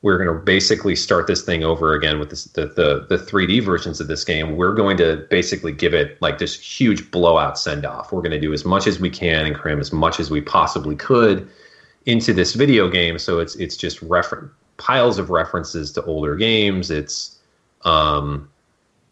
we're 0.04 0.18
going 0.18 0.36
to 0.36 0.44
basically 0.44 0.96
start 0.96 1.28
this 1.28 1.44
thing 1.44 1.64
over 1.64 1.94
again 1.94 2.20
with 2.20 2.30
this, 2.30 2.46
the, 2.46 2.68
the 2.68 3.06
the 3.10 3.24
3D 3.24 3.64
versions 3.64 4.00
of 4.00 4.08
this 4.08 4.24
game. 4.24 4.56
We're 4.56 4.74
going 4.74 4.98
to 4.98 5.26
basically 5.30 5.72
give 5.72 5.94
it 5.94 6.22
like 6.22 6.38
this 6.38 6.60
huge 6.60 7.10
blowout 7.12 7.58
send 7.58 7.86
off. 7.86 8.12
We're 8.12 8.22
going 8.22 8.32
to 8.32 8.40
do 8.40 8.54
as 8.54 8.66
much 8.66 8.88
as 8.88 9.00
we 9.00 9.10
can 9.10 9.46
and 9.46 9.56
cram 9.56 9.80
as 9.80 9.92
much 9.92 10.20
as 10.20 10.30
we 10.30 10.42
possibly 10.42 10.96
could 10.96 11.50
into 12.06 12.34
this 12.34 12.54
video 12.54 12.90
game. 12.90 13.20
So 13.20 13.40
it's 13.40 13.56
it's 13.56 13.78
just 13.78 14.02
refer- 14.02 14.52
piles 14.82 15.20
of 15.20 15.30
references 15.30 15.91
to 15.94 16.04
older 16.06 16.36
games. 16.36 16.89
It's 16.89 17.39
um, 17.84 18.50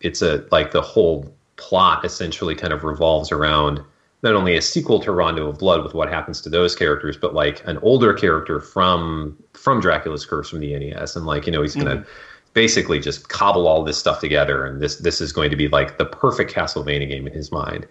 it's 0.01 0.21
a 0.21 0.45
like 0.51 0.71
the 0.71 0.81
whole 0.81 1.31
plot 1.57 2.03
essentially 2.03 2.55
kind 2.55 2.73
of 2.73 2.83
revolves 2.83 3.31
around 3.31 3.81
not 4.21 4.33
only 4.33 4.57
a 4.57 4.61
sequel 4.61 4.99
to 4.99 5.11
Rondo 5.11 5.47
of 5.47 5.59
Blood 5.59 5.83
with 5.83 5.93
what 5.93 6.09
happens 6.09 6.41
to 6.41 6.49
those 6.49 6.75
characters, 6.75 7.15
but 7.15 7.33
like 7.33 7.65
an 7.65 7.77
older 7.79 8.13
character 8.13 8.59
from 8.59 9.37
from 9.53 9.79
Dracula's 9.79 10.25
Curse 10.25 10.49
from 10.49 10.59
the 10.59 10.77
NES, 10.77 11.15
and 11.15 11.25
like 11.25 11.45
you 11.45 11.51
know 11.51 11.61
he's 11.61 11.75
gonna 11.75 12.05
basically 12.53 12.99
just 12.99 13.29
cobble 13.29 13.67
all 13.67 13.83
this 13.83 13.97
stuff 13.97 14.19
together, 14.19 14.65
and 14.65 14.81
this 14.81 14.97
this 14.97 15.21
is 15.21 15.31
going 15.31 15.51
to 15.51 15.55
be 15.55 15.67
like 15.67 15.97
the 15.97 16.05
perfect 16.05 16.51
Castlevania 16.51 17.07
game 17.07 17.27
in 17.27 17.33
his 17.33 17.51
mind, 17.51 17.87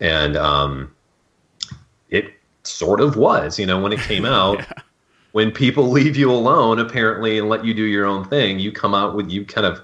and 0.00 0.36
um, 0.36 0.90
it 2.08 2.32
sort 2.64 3.00
of 3.00 3.16
was, 3.16 3.58
you 3.58 3.66
know, 3.66 3.80
when 3.80 3.92
it 3.92 4.00
came 4.00 4.24
out. 4.38 4.64
When 5.38 5.52
people 5.52 5.88
leave 5.98 6.16
you 6.16 6.32
alone, 6.32 6.80
apparently, 6.80 7.38
and 7.38 7.48
let 7.48 7.64
you 7.64 7.72
do 7.72 7.84
your 7.84 8.04
own 8.04 8.24
thing, 8.24 8.58
you 8.58 8.72
come 8.72 8.92
out 8.92 9.14
with 9.14 9.30
you 9.30 9.44
kind 9.44 9.64
of 9.64 9.80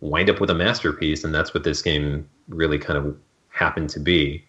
wind 0.00 0.30
up 0.30 0.38
with 0.40 0.48
a 0.48 0.54
masterpiece, 0.54 1.24
and 1.24 1.34
that's 1.34 1.52
what 1.52 1.64
this 1.64 1.82
game 1.82 2.28
really 2.48 2.78
kind 2.78 2.96
of 2.96 3.16
happened 3.48 3.90
to 3.90 3.98
be. 3.98 4.44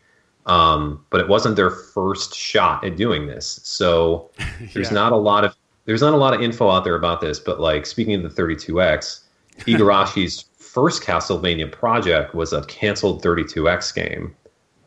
Um, 0.45 1.03
but 1.09 1.21
it 1.21 1.27
wasn't 1.27 1.55
their 1.55 1.71
first 1.71 2.35
shot 2.35 2.83
at 2.85 2.95
doing 2.97 3.25
this, 3.25 3.59
so 3.63 4.29
there's 4.75 4.89
Yeah. 4.89 4.93
not 5.01 5.11
a 5.11 5.15
lot 5.17 5.43
of 5.43 5.55
there's 5.85 6.01
not 6.01 6.13
a 6.13 6.17
lot 6.17 6.35
of 6.35 6.41
info 6.43 6.69
out 6.69 6.83
there 6.83 6.93
about 6.95 7.19
this. 7.19 7.39
But 7.39 7.59
like 7.59 7.87
speaking 7.87 8.13
of 8.13 8.21
the 8.35 8.41
32x, 8.43 9.21
Igarashi's 9.65 10.45
first 10.59 11.01
Castlevania 11.01 11.71
project 11.71 12.35
was 12.35 12.53
a 12.53 12.63
canceled 12.65 13.23
32x 13.23 13.95
game, 13.95 14.35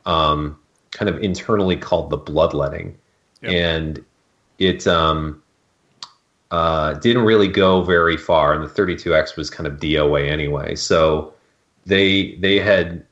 um, 0.06 0.56
kind 0.92 1.08
of 1.08 1.18
internally 1.24 1.76
called 1.76 2.10
the 2.10 2.18
Bloodletting, 2.18 2.94
Yep. 3.42 3.52
and 3.52 4.04
it 4.60 4.86
um, 4.86 5.42
uh, 6.52 6.94
didn't 6.94 7.24
really 7.24 7.48
go 7.48 7.82
very 7.82 8.16
far, 8.16 8.52
and 8.52 8.62
the 8.62 8.68
32X 8.68 9.36
was 9.36 9.50
kind 9.50 9.66
of 9.66 9.80
DOA 9.80 10.30
anyway. 10.30 10.76
So 10.76 11.34
they 11.86 12.36
they 12.36 12.60
had 12.60 13.04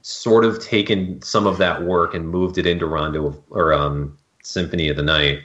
sort 0.00 0.44
of 0.44 0.62
taken 0.62 1.20
some 1.20 1.46
of 1.46 1.58
that 1.58 1.82
work 1.82 2.14
and 2.14 2.28
moved 2.28 2.58
it 2.58 2.66
into 2.66 2.86
Rondo 2.86 3.26
of, 3.26 3.40
or 3.50 3.74
um, 3.74 4.16
Symphony 4.42 4.88
of 4.88 4.96
the 4.96 5.02
Night. 5.02 5.40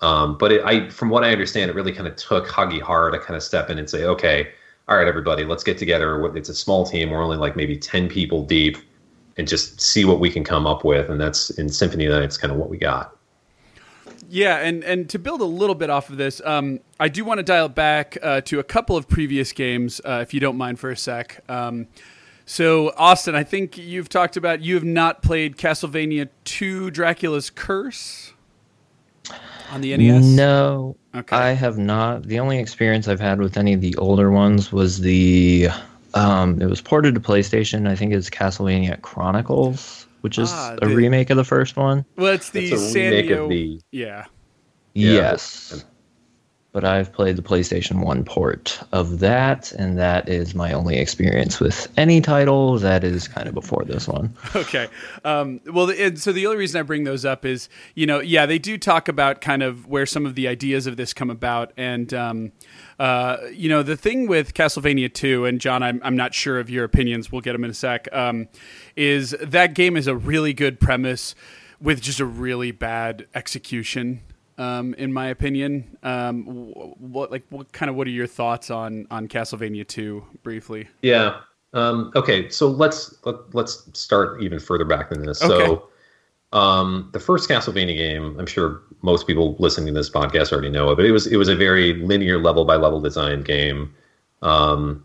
Um, 0.00 0.36
but 0.36 0.52
it, 0.52 0.64
I, 0.64 0.90
from 0.90 1.08
what 1.08 1.24
I 1.24 1.32
understand, 1.32 1.70
it 1.70 1.74
really 1.74 1.92
kind 1.92 2.06
of 2.06 2.14
took 2.16 2.46
Hagihara 2.46 3.12
to 3.12 3.18
kind 3.18 3.36
of 3.36 3.42
step 3.42 3.70
in 3.70 3.78
and 3.78 3.88
say, 3.88 4.04
okay, 4.04 4.50
all 4.88 4.98
right, 4.98 5.08
everybody, 5.08 5.44
let's 5.44 5.64
get 5.64 5.78
together. 5.78 6.36
It's 6.36 6.50
a 6.50 6.54
small 6.54 6.84
team. 6.84 7.10
We're 7.10 7.22
only 7.22 7.38
like 7.38 7.56
maybe 7.56 7.78
10 7.78 8.08
people 8.08 8.44
deep 8.44 8.76
and 9.38 9.48
just 9.48 9.80
see 9.80 10.04
what 10.04 10.20
we 10.20 10.30
can 10.30 10.44
come 10.44 10.66
up 10.66 10.84
with. 10.84 11.08
And 11.08 11.18
that's 11.18 11.48
in 11.50 11.70
Symphony 11.70 12.04
of 12.04 12.12
the 12.12 12.18
Night, 12.18 12.26
it's 12.26 12.36
kind 12.36 12.52
of 12.52 12.58
what 12.58 12.68
we 12.68 12.76
got. 12.76 13.16
Yeah, 14.34 14.56
and 14.56 14.82
and 14.82 15.08
to 15.10 15.18
build 15.20 15.40
a 15.42 15.44
little 15.44 15.76
bit 15.76 15.90
off 15.90 16.10
of 16.10 16.16
this, 16.16 16.42
um, 16.44 16.80
I 16.98 17.06
do 17.06 17.24
want 17.24 17.38
to 17.38 17.44
dial 17.44 17.66
it 17.66 17.76
back 17.76 18.18
uh, 18.20 18.40
to 18.40 18.58
a 18.58 18.64
couple 18.64 18.96
of 18.96 19.06
previous 19.06 19.52
games, 19.52 20.00
uh, 20.04 20.18
if 20.22 20.34
you 20.34 20.40
don't 20.40 20.56
mind 20.56 20.80
for 20.80 20.90
a 20.90 20.96
sec. 20.96 21.40
Um, 21.48 21.86
so, 22.44 22.92
Austin, 22.96 23.36
I 23.36 23.44
think 23.44 23.78
you've 23.78 24.08
talked 24.08 24.36
about 24.36 24.60
you 24.60 24.74
have 24.74 24.82
not 24.82 25.22
played 25.22 25.56
Castlevania 25.56 26.30
Two: 26.42 26.90
Dracula's 26.90 27.48
Curse 27.48 28.32
on 29.70 29.82
the 29.82 29.96
NES. 29.96 30.24
No, 30.24 30.96
Okay. 31.14 31.36
I 31.36 31.50
have 31.52 31.78
not. 31.78 32.24
The 32.24 32.40
only 32.40 32.58
experience 32.58 33.06
I've 33.06 33.20
had 33.20 33.38
with 33.38 33.56
any 33.56 33.72
of 33.72 33.80
the 33.80 33.94
older 33.96 34.32
ones 34.32 34.72
was 34.72 34.98
the. 35.00 35.68
Um, 36.14 36.60
it 36.60 36.66
was 36.66 36.80
ported 36.80 37.14
to 37.14 37.20
PlayStation. 37.20 37.88
I 37.88 37.94
think 37.94 38.12
it's 38.12 38.30
Castlevania 38.30 39.00
Chronicles, 39.02 40.03
which 40.24 40.38
is 40.38 40.50
Ah, 40.50 40.74
a 40.80 40.88
the- 40.88 40.96
remake 40.96 41.28
of 41.28 41.36
the 41.36 41.44
first 41.44 41.76
one. 41.76 42.02
Well, 42.16 42.32
it's 42.32 42.48
the 42.48 42.64
It's 42.72 42.72
a 42.72 42.94
remake 42.98 43.26
Sanyo. 43.26 43.42
of 43.44 43.48
the 43.50 43.80
Yeah. 43.92 44.24
Yeah, 44.94 45.12
yes. 45.12 45.84
But 46.72 46.84
I've 46.84 47.12
played 47.12 47.36
the 47.36 47.42
PlayStation 47.42 48.02
1 48.04 48.24
port 48.24 48.80
of 48.90 49.20
that, 49.20 49.70
and 49.72 49.96
that 49.98 50.28
is 50.28 50.54
my 50.56 50.72
only 50.72 50.96
experience 50.98 51.60
with 51.60 51.86
any 51.96 52.20
title 52.20 52.78
that 52.78 53.04
is 53.04 53.28
kind 53.28 53.46
of 53.46 53.54
before 53.54 53.84
this 53.84 54.08
one. 54.08 54.34
Okay. 54.56 54.88
Um, 55.24 55.60
well, 55.66 55.90
and 55.90 56.18
so 56.18 56.32
the 56.32 56.46
only 56.46 56.58
reason 56.58 56.80
I 56.80 56.82
bring 56.82 57.04
those 57.04 57.24
up 57.24 57.44
is, 57.44 57.68
you 57.94 58.06
know, 58.06 58.18
yeah, 58.18 58.46
they 58.46 58.58
do 58.58 58.76
talk 58.78 59.08
about 59.08 59.40
kind 59.40 59.62
of 59.62 59.86
where 59.86 60.06
some 60.06 60.24
of 60.26 60.34
the 60.36 60.48
ideas 60.48 60.86
of 60.88 60.96
this 60.96 61.12
come 61.12 61.30
about, 61.30 61.72
and 61.76 62.12
um, 62.14 62.50
uh, 62.98 63.38
you 63.52 63.68
know, 63.68 63.82
the 63.82 63.96
thing 63.96 64.26
with 64.26 64.54
Castlevania 64.54 65.12
Two, 65.12 65.44
and 65.44 65.60
John, 65.60 65.82
I'm 65.82 66.00
I'm 66.04 66.16
not 66.16 66.34
sure 66.34 66.58
of 66.58 66.70
your 66.70 66.84
opinions. 66.84 67.32
We'll 67.32 67.40
get 67.40 67.52
them 67.52 67.64
in 67.64 67.70
a 67.70 67.74
sec. 67.74 68.08
Um, 68.12 68.48
is 68.96 69.30
that 69.40 69.74
game 69.74 69.96
is 69.96 70.06
a 70.06 70.16
really 70.16 70.52
good 70.52 70.80
premise 70.80 71.34
with 71.80 72.00
just 72.00 72.20
a 72.20 72.24
really 72.24 72.70
bad 72.70 73.26
execution. 73.34 74.20
Um, 74.56 74.94
in 74.94 75.12
my 75.12 75.26
opinion, 75.26 75.98
um, 76.04 76.44
wh- 76.44 77.00
what 77.00 77.30
like 77.30 77.44
what 77.50 77.72
kind 77.72 77.90
of 77.90 77.96
what 77.96 78.06
are 78.06 78.10
your 78.10 78.28
thoughts 78.28 78.70
on 78.70 79.06
on 79.10 79.26
Castlevania 79.28 79.86
Two 79.86 80.24
briefly? 80.42 80.88
Yeah. 81.02 81.40
Um, 81.72 82.12
okay, 82.14 82.48
so 82.50 82.68
let's 82.68 83.16
let, 83.24 83.34
let's 83.52 83.88
start 83.98 84.40
even 84.40 84.60
further 84.60 84.84
back 84.84 85.10
than 85.10 85.26
this. 85.26 85.42
Okay. 85.42 85.66
So, 85.66 85.88
um, 86.54 87.10
the 87.12 87.20
first 87.20 87.50
Castlevania 87.50 87.96
game, 87.96 88.38
I'm 88.38 88.46
sure 88.46 88.80
most 89.02 89.26
people 89.26 89.56
listening 89.58 89.88
to 89.88 90.00
this 90.00 90.08
podcast 90.08 90.52
already 90.52 90.70
know 90.70 90.90
it, 90.90 90.96
but 90.96 91.04
it 91.04 91.10
was 91.10 91.26
it 91.26 91.36
was 91.36 91.48
a 91.48 91.56
very 91.56 91.94
linear 91.94 92.38
level 92.38 92.64
by 92.64 92.76
level 92.76 93.00
design 93.00 93.42
game. 93.42 93.92
Um, 94.40 95.04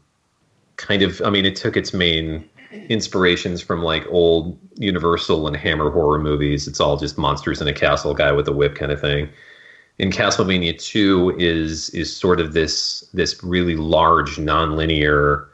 kind 0.77 1.01
of, 1.01 1.21
I 1.25 1.29
mean, 1.31 1.45
it 1.45 1.55
took 1.55 1.75
its 1.75 1.91
main 1.91 2.47
inspirations 2.87 3.61
from 3.61 3.81
like 3.81 4.05
old 4.09 4.57
Universal 4.75 5.47
and 5.47 5.57
Hammer 5.57 5.89
horror 5.89 6.19
movies. 6.19 6.67
It's 6.67 6.79
all 6.79 6.97
just 6.97 7.17
monsters 7.17 7.61
in 7.61 7.67
a 7.67 7.73
castle, 7.73 8.13
guy 8.13 8.31
with 8.31 8.47
a 8.47 8.53
whip 8.53 8.75
kind 8.75 8.91
of 8.91 9.01
thing. 9.01 9.27
In 9.97 10.11
Castlevania 10.11 10.79
2 10.79 11.35
is 11.39 11.89
is 11.89 12.15
sort 12.15 12.39
of 12.39 12.53
this 12.53 13.01
this 13.13 13.43
really 13.43 13.75
large 13.75 14.37
nonlinear 14.37 15.47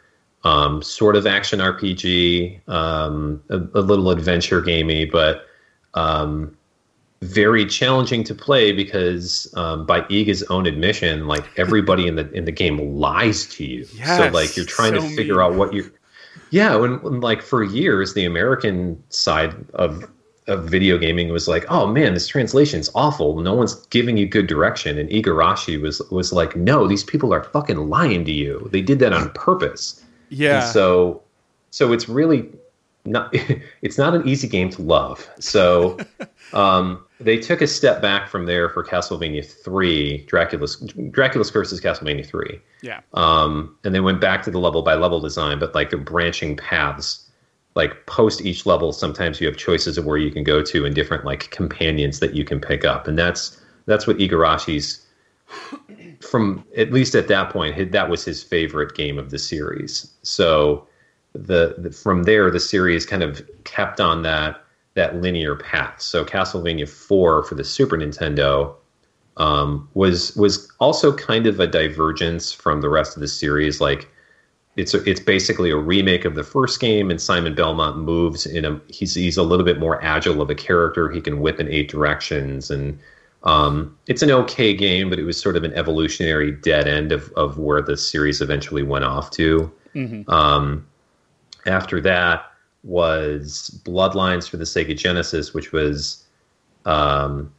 um, 0.43 0.81
sort 0.81 1.15
of 1.15 1.25
action 1.25 1.59
RPG, 1.59 2.67
um, 2.67 3.41
a, 3.49 3.55
a 3.55 3.81
little 3.81 4.11
adventure 4.11 4.61
gamey, 4.61 5.05
but 5.05 5.47
um, 5.95 6.55
very 7.21 7.65
challenging 7.65 8.23
to 8.23 8.35
play 8.35 8.71
because 8.71 9.51
um, 9.55 9.85
by 9.85 10.01
Iga's 10.01 10.43
own 10.43 10.65
admission, 10.65 11.27
like 11.27 11.45
everybody 11.57 12.07
in 12.07 12.15
the 12.15 12.31
in 12.33 12.45
the 12.45 12.51
game 12.51 12.77
lies 12.77 13.47
to 13.47 13.65
you. 13.65 13.85
so 13.85 14.29
like 14.29 14.55
you're 14.55 14.65
trying 14.65 14.93
so 14.93 15.01
to 15.01 15.15
figure 15.15 15.35
mean. 15.35 15.43
out 15.43 15.55
what 15.55 15.73
you're. 15.73 15.91
Yeah, 16.51 16.75
when, 16.75 17.01
when 17.01 17.21
like 17.21 17.41
for 17.41 17.63
years 17.63 18.13
the 18.13 18.25
American 18.25 19.01
side 19.09 19.55
of 19.73 20.09
of 20.47 20.69
video 20.69 20.97
gaming 20.97 21.29
was 21.29 21.47
like, 21.47 21.65
oh 21.69 21.87
man, 21.87 22.13
this 22.13 22.27
translation's 22.27 22.91
awful. 22.93 23.39
No 23.39 23.55
one's 23.55 23.73
giving 23.87 24.15
you 24.17 24.27
good 24.27 24.47
direction. 24.47 24.97
And 24.97 25.09
Igarashi 25.09 25.81
was 25.81 26.01
was 26.11 26.31
like, 26.31 26.55
no, 26.55 26.87
these 26.87 27.03
people 27.03 27.33
are 27.33 27.43
fucking 27.43 27.89
lying 27.89 28.25
to 28.25 28.31
you. 28.31 28.67
They 28.71 28.81
did 28.81 28.99
that 28.99 29.13
on 29.13 29.31
purpose. 29.31 30.03
Yeah. 30.29 30.63
And 30.63 30.71
so 30.71 31.23
so 31.71 31.93
it's 31.93 32.07
really 32.07 32.49
not 33.05 33.33
it's 33.81 33.97
not 33.97 34.15
an 34.15 34.27
easy 34.27 34.47
game 34.47 34.69
to 34.71 34.81
love. 34.81 35.29
So 35.39 35.97
um, 36.53 37.03
they 37.19 37.37
took 37.37 37.61
a 37.61 37.67
step 37.67 38.01
back 38.01 38.29
from 38.29 38.45
there 38.45 38.69
for 38.69 38.83
Castlevania 38.83 39.45
3, 39.45 40.25
Dracula's 40.25 40.77
Dracula's 41.11 41.51
Curse 41.51 41.71
is 41.71 41.81
Castlevania 41.81 42.25
3. 42.25 42.59
yeah. 42.81 43.01
Um, 43.13 43.75
and 43.83 43.93
they 43.93 43.99
went 43.99 44.21
back 44.21 44.43
to 44.43 44.51
the 44.51 44.59
level 44.59 44.81
by 44.81 44.95
level 44.95 45.19
design, 45.19 45.59
but 45.59 45.75
like 45.75 45.89
the 45.89 45.97
branching 45.97 46.57
paths. 46.57 47.21
Like 47.75 48.05
post 48.05 48.39
each 48.39 48.65
level, 48.65 48.93
sometimes 48.93 49.41
you 49.41 49.47
have 49.47 49.57
choices 49.57 49.97
of 49.97 50.05
where 50.05 50.15
you 50.15 50.31
can 50.31 50.45
go 50.45 50.61
to 50.61 50.85
and 50.85 50.95
different 50.95 51.25
like 51.25 51.51
companions 51.51 52.21
that 52.21 52.33
you 52.33 52.45
can 52.45 52.61
pick 52.61 52.85
up, 52.85 53.05
and 53.05 53.19
that's 53.19 53.61
that's 53.85 54.07
what 54.07 54.17
Igarashi's 54.17 55.05
from 56.21 56.65
at 56.77 56.91
least 56.91 57.15
at 57.15 57.27
that 57.27 57.49
point 57.49 57.91
that 57.91 58.09
was 58.09 58.23
his 58.23 58.43
favorite 58.43 58.95
game 58.95 59.19
of 59.19 59.29
the 59.29 59.37
series. 59.37 60.09
So 60.23 60.87
the, 61.35 61.75
the 61.77 61.91
from 61.91 62.23
there 62.23 62.49
the 62.49 62.59
series 62.59 63.05
kind 63.05 63.23
of 63.23 63.41
kept 63.63 63.99
on 63.99 64.23
that 64.23 64.61
that 64.95 65.21
linear 65.21 65.55
path. 65.55 66.01
So 66.01 66.23
Castlevania 66.23 66.87
4 66.87 67.43
for 67.43 67.55
the 67.55 67.63
Super 67.63 67.97
Nintendo 67.97 68.73
um, 69.37 69.89
was 69.93 70.35
was 70.35 70.71
also 70.79 71.15
kind 71.15 71.45
of 71.47 71.59
a 71.59 71.67
divergence 71.67 72.51
from 72.51 72.81
the 72.81 72.89
rest 72.89 73.15
of 73.15 73.21
the 73.21 73.27
series. 73.27 73.81
Like 73.81 74.09
it's 74.77 74.93
a, 74.93 75.03
it's 75.09 75.19
basically 75.19 75.69
a 75.69 75.77
remake 75.77 76.25
of 76.25 76.35
the 76.35 76.43
first 76.43 76.79
game, 76.79 77.11
and 77.11 77.21
Simon 77.21 77.55
Belmont 77.55 77.97
moves 77.97 78.45
in 78.45 78.65
a 78.65 78.79
he's 78.87 79.13
he's 79.15 79.37
a 79.37 79.43
little 79.43 79.65
bit 79.65 79.79
more 79.79 80.03
agile 80.03 80.41
of 80.41 80.49
a 80.49 80.55
character. 80.55 81.09
He 81.11 81.21
can 81.21 81.39
whip 81.39 81.59
in 81.59 81.67
eight 81.69 81.89
directions, 81.89 82.71
and 82.71 82.97
um, 83.43 83.97
it's 84.07 84.21
an 84.21 84.31
okay 84.31 84.73
game, 84.73 85.09
but 85.09 85.19
it 85.19 85.23
was 85.23 85.39
sort 85.39 85.55
of 85.55 85.63
an 85.63 85.73
evolutionary 85.73 86.51
dead 86.51 86.87
end 86.87 87.11
of 87.11 87.31
of 87.33 87.57
where 87.57 87.81
the 87.81 87.97
series 87.97 88.41
eventually 88.41 88.83
went 88.83 89.03
off 89.03 89.31
to. 89.31 89.71
Um, 90.29 90.85
after 91.65 91.99
that 92.01 92.45
was 92.83 93.81
Bloodlines 93.83 94.47
for 94.47 94.57
the 94.57 94.63
Sega 94.63 94.95
Genesis, 94.95 95.53
which 95.53 95.71
was 95.71 96.23
um, 96.85 97.51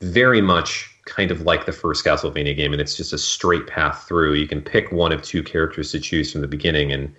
very 0.00 0.40
much 0.40 0.90
kind 1.04 1.30
of 1.30 1.42
like 1.42 1.66
the 1.66 1.72
first 1.72 2.04
Castlevania 2.04 2.56
game, 2.56 2.72
and 2.72 2.80
it's 2.80 2.96
just 2.96 3.12
a 3.12 3.18
straight 3.18 3.66
path 3.66 4.04
through. 4.08 4.34
You 4.34 4.48
can 4.48 4.62
pick 4.62 4.90
one 4.90 5.12
of 5.12 5.22
two 5.22 5.42
characters 5.42 5.92
to 5.92 6.00
choose 6.00 6.32
from 6.32 6.40
the 6.40 6.48
beginning, 6.48 6.92
and 6.92 7.14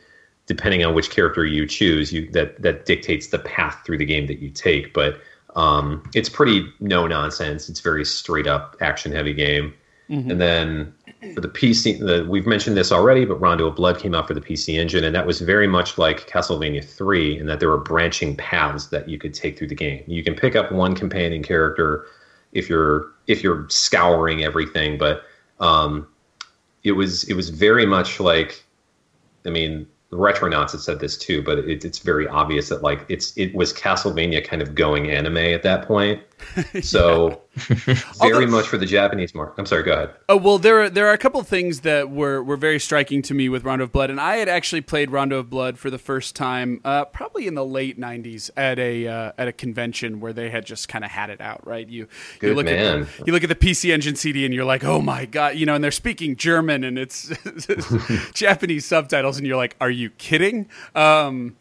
depending 0.48 0.84
on 0.84 0.96
which 0.96 1.12
character 1.12 1.46
you 1.46 1.68
choose, 1.68 2.12
you 2.12 2.30
that 2.32 2.62
that 2.62 2.86
dictates 2.86 3.28
the 3.28 3.40
path 3.40 3.82
through 3.86 4.00
the 4.00 4.06
game 4.06 4.26
that 4.28 4.40
you 4.40 4.50
take. 4.50 4.94
But 4.94 5.20
um, 5.56 6.10
it's 6.14 6.30
pretty 6.30 6.68
no 6.80 7.08
nonsense. 7.08 7.70
It's 7.70 7.80
very 7.80 8.06
straight 8.06 8.48
up 8.48 8.76
action 8.82 9.12
heavy 9.12 9.34
game. 9.34 9.74
And 10.32 10.42
then 10.42 10.94
for 11.34 11.42
the 11.42 11.50
PC, 11.50 12.00
the, 12.00 12.26
we've 12.30 12.46
mentioned 12.46 12.78
this 12.78 12.92
already, 12.92 13.26
but 13.26 13.36
Rondo 13.36 13.68
of 13.68 13.76
Blood 13.76 14.00
came 14.00 14.14
out 14.14 14.28
for 14.28 14.34
the 14.34 14.42
PC 14.42 14.78
Engine, 14.80 15.04
and 15.04 15.16
that 15.16 15.26
was 15.26 15.42
very 15.42 15.68
much 15.68 15.98
like 15.98 16.28
Castlevania 16.28 16.84
3 16.84 17.40
in 17.40 17.46
that 17.48 17.60
there 17.60 17.70
were 17.70 17.78
branching 17.78 18.36
paths 18.36 18.88
that 18.88 19.10
you 19.10 19.18
could 19.18 19.34
take 19.34 19.58
through 19.58 19.68
the 19.68 19.76
game. 19.76 20.04
You 20.08 20.24
can 20.24 20.36
pick 20.36 20.56
up 20.56 20.72
one 20.72 20.96
companion 20.96 21.44
character 21.44 22.06
if 22.52 22.70
you're 22.70 23.12
if 23.28 23.44
you're 23.44 23.68
scouring 23.70 24.44
everything, 24.44 24.98
but 24.98 25.24
um, 25.60 26.08
it 26.84 26.92
was 26.92 27.24
it 27.26 27.34
was 27.34 27.50
very 27.50 27.86
much 27.86 28.20
like, 28.20 28.64
I 29.46 29.50
mean, 29.50 29.88
the 30.10 30.18
Retronauts 30.18 30.72
had 30.72 30.82
said 30.82 31.00
this 31.00 31.18
too, 31.18 31.42
but 31.42 31.60
it, 31.60 31.84
it's 31.84 32.00
very 32.00 32.28
obvious 32.28 32.70
that 32.70 32.84
like 32.84 33.06
it's 33.10 33.36
it 33.38 33.54
was 33.56 33.74
Castlevania 33.74 34.46
kind 34.46 34.62
of 34.62 34.76
going 34.76 35.10
anime 35.10 35.38
at 35.38 35.64
that 35.64 35.88
point. 35.88 36.22
So 36.82 37.42
very 37.56 37.98
Although- 38.22 38.48
much 38.48 38.68
for 38.68 38.78
the 38.78 38.86
Japanese 38.86 39.34
market. 39.34 39.56
I'm 39.58 39.66
sorry, 39.66 39.84
go 39.84 39.94
ahead. 39.94 40.10
Oh 40.28 40.36
well, 40.38 40.58
there 40.58 40.82
are 40.84 40.90
there 40.90 41.08
are 41.08 41.14
a 41.14 41.18
couple 41.18 41.40
of 41.40 41.48
things 41.48 41.82
that 41.82 42.10
were 42.10 42.44
were 42.44 42.58
very 42.58 42.80
striking 42.80 43.22
to 43.24 43.34
me 43.34 43.48
with 43.50 43.64
Rondo 43.64 43.86
of 43.86 43.92
Blood, 43.92 44.10
and 44.10 44.20
I 44.20 44.38
had 44.38 44.50
actually 44.50 44.82
played 44.82 45.10
Rondo 45.12 45.40
of 45.40 45.50
Blood 45.50 45.78
for 45.78 45.90
the 45.90 45.98
first 45.98 46.36
time, 46.36 46.82
uh, 46.84 47.06
probably 47.06 47.48
in 47.48 47.56
the 47.56 47.66
late 47.66 48.00
'90s 48.00 48.50
at 48.58 48.78
a 48.80 49.08
uh, 49.08 49.32
at 49.38 49.48
a 49.48 49.54
convention 49.54 50.20
where 50.20 50.34
they 50.34 50.50
had 50.50 50.66
just 50.66 50.90
kind 50.90 51.06
of 51.06 51.12
had 51.12 51.30
it 51.30 51.40
out. 51.40 51.66
Right, 51.66 51.88
you 51.88 52.02
you 52.04 52.08
Good 52.40 52.56
look 52.58 52.66
man. 52.66 53.02
at 53.04 53.08
the, 53.18 53.24
you 53.28 53.34
look 53.34 53.44
at 53.44 53.50
the 53.50 53.56
PC 53.56 53.92
Engine 53.94 54.16
CD, 54.16 54.46
and 54.46 54.54
you're 54.54 54.66
like, 54.66 54.84
oh 54.84 55.02
my 55.02 55.26
god, 55.26 55.56
you 55.56 55.66
know, 55.66 55.76
and 55.76 55.84
they're 55.84 55.92
speaking 55.92 56.36
German, 56.36 56.84
and 56.84 57.00
it's 57.00 57.32
Japanese 58.34 58.86
subtitles, 58.86 59.38
and 59.38 59.48
you're 59.48 59.58
like, 59.58 59.76
are 59.80 59.90
you 59.90 60.10
kidding? 60.12 60.68
Um, 60.94 61.56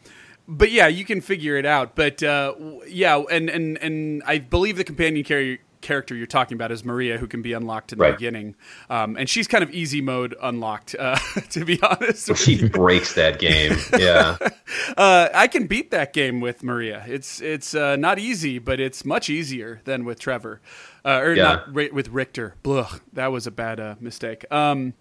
but 0.48 0.70
yeah, 0.70 0.87
you 0.88 1.04
can 1.04 1.20
figure 1.20 1.57
it 1.57 1.66
out. 1.66 1.94
But 1.94 2.22
uh, 2.22 2.54
yeah, 2.88 3.22
and 3.30 3.48
and 3.48 3.78
and 3.78 4.22
I 4.26 4.38
believe 4.38 4.76
the 4.76 4.85
companion 4.85 5.24
carrier 5.24 5.59
character 5.80 6.14
you're 6.14 6.26
talking 6.26 6.54
about 6.57 6.72
is 6.72 6.83
Maria, 6.83 7.18
who 7.18 7.26
can 7.26 7.42
be 7.42 7.52
unlocked 7.52 7.92
in 7.92 7.98
the 7.98 8.04
Right. 8.04 8.16
beginning, 8.16 8.54
um, 8.88 9.18
and 9.18 9.28
she's 9.28 9.46
kind 9.46 9.62
of 9.62 9.70
easy 9.70 10.00
mode 10.00 10.35
unlocked. 10.42 10.96
Uh, 10.98 11.16
to 11.50 11.64
be 11.66 11.78
honest, 11.83 12.30
with 12.30 12.38
She 12.40 12.66
breaks 12.68 13.12
that 13.14 13.38
game. 13.38 13.76
Yeah. 13.98 14.38
uh, 14.96 15.28
I 15.35 15.46
can 15.46 15.66
beat 15.66 15.90
that 15.90 16.14
game 16.14 16.40
with 16.40 16.62
Maria. 16.62 17.04
It's 17.07 17.40
it's 17.42 17.74
uh, 17.74 17.96
not 17.96 18.18
easy, 18.18 18.59
but 18.59 18.80
it's 18.80 19.04
much 19.04 19.28
easier 19.28 19.83
than 19.85 20.07
with 20.07 20.18
Trevor, 20.18 20.62
uh, 21.04 21.20
or 21.22 21.35
Yeah. 21.35 21.42
not 21.42 21.72
with 21.74 22.09
Richter. 22.09 22.54
Blah, 22.62 22.88
that 23.12 23.30
was 23.30 23.46
a 23.46 23.50
bad 23.50 23.78
uh, 23.78 23.96
mistake. 24.00 24.46
Um, 24.50 24.94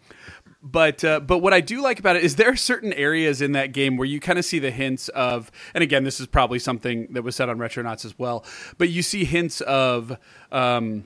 but 0.63 1.03
uh, 1.03 1.19
but 1.19 1.39
what 1.39 1.53
I 1.53 1.59
do 1.59 1.81
like 1.81 1.99
about 1.99 2.15
it 2.15 2.23
is 2.23 2.37
there 2.37 2.49
are 2.49 2.55
certain 2.55 2.93
areas 2.93 3.41
in 3.41 3.51
that 3.51 3.73
game 3.73 3.97
where 3.97 4.07
you 4.07 4.21
kind 4.21 4.39
of 4.39 4.45
see 4.45 4.59
the 4.59 4.71
hints 4.71 5.09
of, 5.09 5.51
and 5.73 5.83
again, 5.83 6.05
this 6.05 6.21
is 6.21 6.27
probably 6.27 6.57
something 6.57 7.11
that 7.11 7.21
was 7.21 7.35
said 7.35 7.49
on 7.49 7.57
Retronauts 7.57 8.05
as 8.05 8.17
well, 8.17 8.45
but 8.77 8.89
you 8.89 9.01
see 9.01 9.25
hints 9.25 9.61
of. 9.61 10.17
Um, 10.51 11.05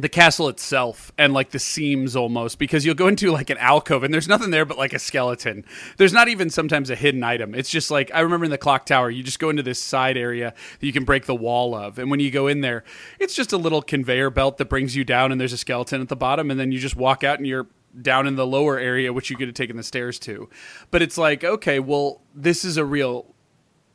the 0.00 0.08
castle 0.08 0.48
itself 0.48 1.10
and 1.18 1.34
like 1.34 1.50
the 1.50 1.58
seams 1.58 2.14
almost 2.14 2.60
because 2.60 2.86
you'll 2.86 2.94
go 2.94 3.08
into 3.08 3.32
like 3.32 3.50
an 3.50 3.58
alcove 3.58 4.04
and 4.04 4.14
there's 4.14 4.28
nothing 4.28 4.50
there 4.50 4.64
but 4.64 4.78
like 4.78 4.92
a 4.92 4.98
skeleton. 4.98 5.64
There's 5.96 6.12
not 6.12 6.28
even 6.28 6.50
sometimes 6.50 6.88
a 6.88 6.94
hidden 6.94 7.24
item. 7.24 7.52
It's 7.52 7.68
just 7.68 7.90
like 7.90 8.08
I 8.14 8.20
remember 8.20 8.44
in 8.44 8.52
the 8.52 8.58
clock 8.58 8.86
tower, 8.86 9.10
you 9.10 9.24
just 9.24 9.40
go 9.40 9.50
into 9.50 9.64
this 9.64 9.80
side 9.80 10.16
area 10.16 10.54
that 10.78 10.86
you 10.86 10.92
can 10.92 11.04
break 11.04 11.26
the 11.26 11.34
wall 11.34 11.74
of. 11.74 11.98
And 11.98 12.12
when 12.12 12.20
you 12.20 12.30
go 12.30 12.46
in 12.46 12.60
there, 12.60 12.84
it's 13.18 13.34
just 13.34 13.52
a 13.52 13.56
little 13.56 13.82
conveyor 13.82 14.30
belt 14.30 14.58
that 14.58 14.66
brings 14.66 14.94
you 14.94 15.02
down 15.02 15.32
and 15.32 15.40
there's 15.40 15.52
a 15.52 15.58
skeleton 15.58 16.00
at 16.00 16.08
the 16.08 16.14
bottom 16.14 16.48
and 16.48 16.60
then 16.60 16.70
you 16.70 16.78
just 16.78 16.94
walk 16.94 17.24
out 17.24 17.38
and 17.38 17.46
you're 17.48 17.66
down 18.00 18.26
in 18.26 18.36
the 18.36 18.46
lower 18.46 18.78
area 18.78 19.12
which 19.12 19.30
you 19.30 19.36
could 19.36 19.48
have 19.48 19.54
taken 19.54 19.76
the 19.76 19.82
stairs 19.82 20.18
to. 20.20 20.48
But 20.90 21.02
it's 21.02 21.18
like, 21.18 21.44
okay, 21.44 21.80
well, 21.80 22.20
this 22.34 22.64
is 22.64 22.76
a 22.76 22.84
real 22.84 23.26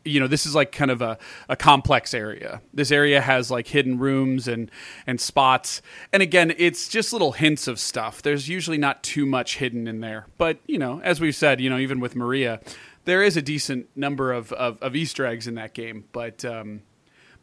you 0.06 0.20
know 0.20 0.28
this 0.28 0.46
is 0.46 0.54
like 0.54 0.74
kind 0.74 0.92
of 0.92 1.02
a, 1.02 1.18
a 1.48 1.56
complex 1.56 2.14
area 2.14 2.62
this 2.74 2.92
area 2.92 3.22
has 3.22 3.50
like 3.50 3.68
hidden 3.68 3.98
rooms 3.98 4.50
and 4.50 4.70
and 5.08 5.22
spots 5.22 5.82
and 6.12 6.22
again 6.22 6.54
it's 6.58 6.90
just 6.90 7.14
little 7.14 7.32
hints 7.32 7.70
of 7.70 7.80
stuff 7.80 8.22
there's 8.22 8.50
usually 8.50 8.78
not 8.78 9.02
too 9.02 9.26
much 9.26 9.60
hidden 9.60 9.88
in 9.88 10.02
there 10.02 10.28
but 10.38 10.58
you 10.68 10.78
know 10.78 11.00
as 11.06 11.22
we've 11.22 11.38
said 11.38 11.62
you 11.62 11.70
know 11.70 11.78
even 11.78 12.02
with 12.02 12.18
maria 12.18 12.60
there 13.06 13.24
is 13.24 13.38
a 13.38 13.42
decent 13.42 13.88
number 13.96 14.34
of, 14.34 14.52
of, 14.52 14.78
of 14.82 14.94
easter 14.94 15.26
eggs 15.26 15.48
in 15.48 15.56
that 15.56 15.74
game 15.74 16.04
but 16.12 16.44
um, 16.44 16.82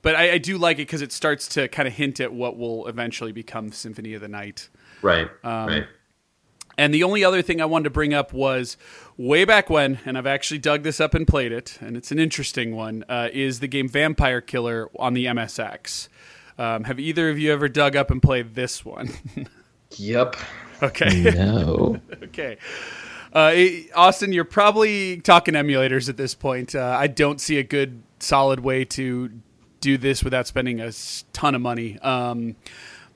but 0.02 0.14
I, 0.14 0.32
I 0.32 0.38
do 0.38 0.58
like 0.58 0.76
it 0.76 0.82
because 0.82 1.00
it 1.00 1.12
starts 1.12 1.48
to 1.48 1.66
kind 1.68 1.88
of 1.88 1.94
hint 1.94 2.20
at 2.20 2.30
what 2.30 2.58
will 2.58 2.86
eventually 2.88 3.32
become 3.32 3.72
symphony 3.72 4.12
of 4.12 4.20
the 4.20 4.28
night 4.28 4.68
Right. 5.02 5.28
Um, 5.44 5.66
right. 5.66 5.86
And 6.80 6.94
the 6.94 7.02
only 7.02 7.22
other 7.22 7.42
thing 7.42 7.60
I 7.60 7.66
wanted 7.66 7.84
to 7.84 7.90
bring 7.90 8.14
up 8.14 8.32
was 8.32 8.78
way 9.18 9.44
back 9.44 9.68
when, 9.68 9.98
and 10.06 10.16
I've 10.16 10.26
actually 10.26 10.56
dug 10.56 10.82
this 10.82 10.98
up 10.98 11.12
and 11.12 11.28
played 11.28 11.52
it, 11.52 11.76
and 11.82 11.94
it's 11.94 12.10
an 12.10 12.18
interesting 12.18 12.74
one, 12.74 13.04
uh, 13.06 13.28
is 13.34 13.60
the 13.60 13.68
game 13.68 13.86
Vampire 13.86 14.40
Killer 14.40 14.88
on 14.98 15.12
the 15.12 15.26
MSX. 15.26 16.08
Um, 16.56 16.84
have 16.84 16.98
either 16.98 17.28
of 17.28 17.38
you 17.38 17.52
ever 17.52 17.68
dug 17.68 17.96
up 17.96 18.10
and 18.10 18.22
played 18.22 18.54
this 18.54 18.84
one? 18.84 19.10
Yep. 19.96 20.36
okay. 20.84 21.32
No. 21.34 22.00
okay. 22.22 22.58
Uh, 23.32 23.52
Austin, 23.96 24.32
you're 24.32 24.44
probably 24.44 25.20
talking 25.20 25.54
emulators 25.54 26.08
at 26.08 26.16
this 26.16 26.36
point. 26.36 26.76
Uh, 26.76 26.96
I 26.96 27.08
don't 27.08 27.40
see 27.40 27.58
a 27.58 27.64
good, 27.64 28.00
solid 28.20 28.60
way 28.60 28.84
to 28.84 29.32
do 29.80 29.98
this 29.98 30.22
without 30.22 30.46
spending 30.46 30.80
a 30.80 30.92
ton 31.32 31.56
of 31.56 31.60
money. 31.60 31.98
Um, 31.98 32.54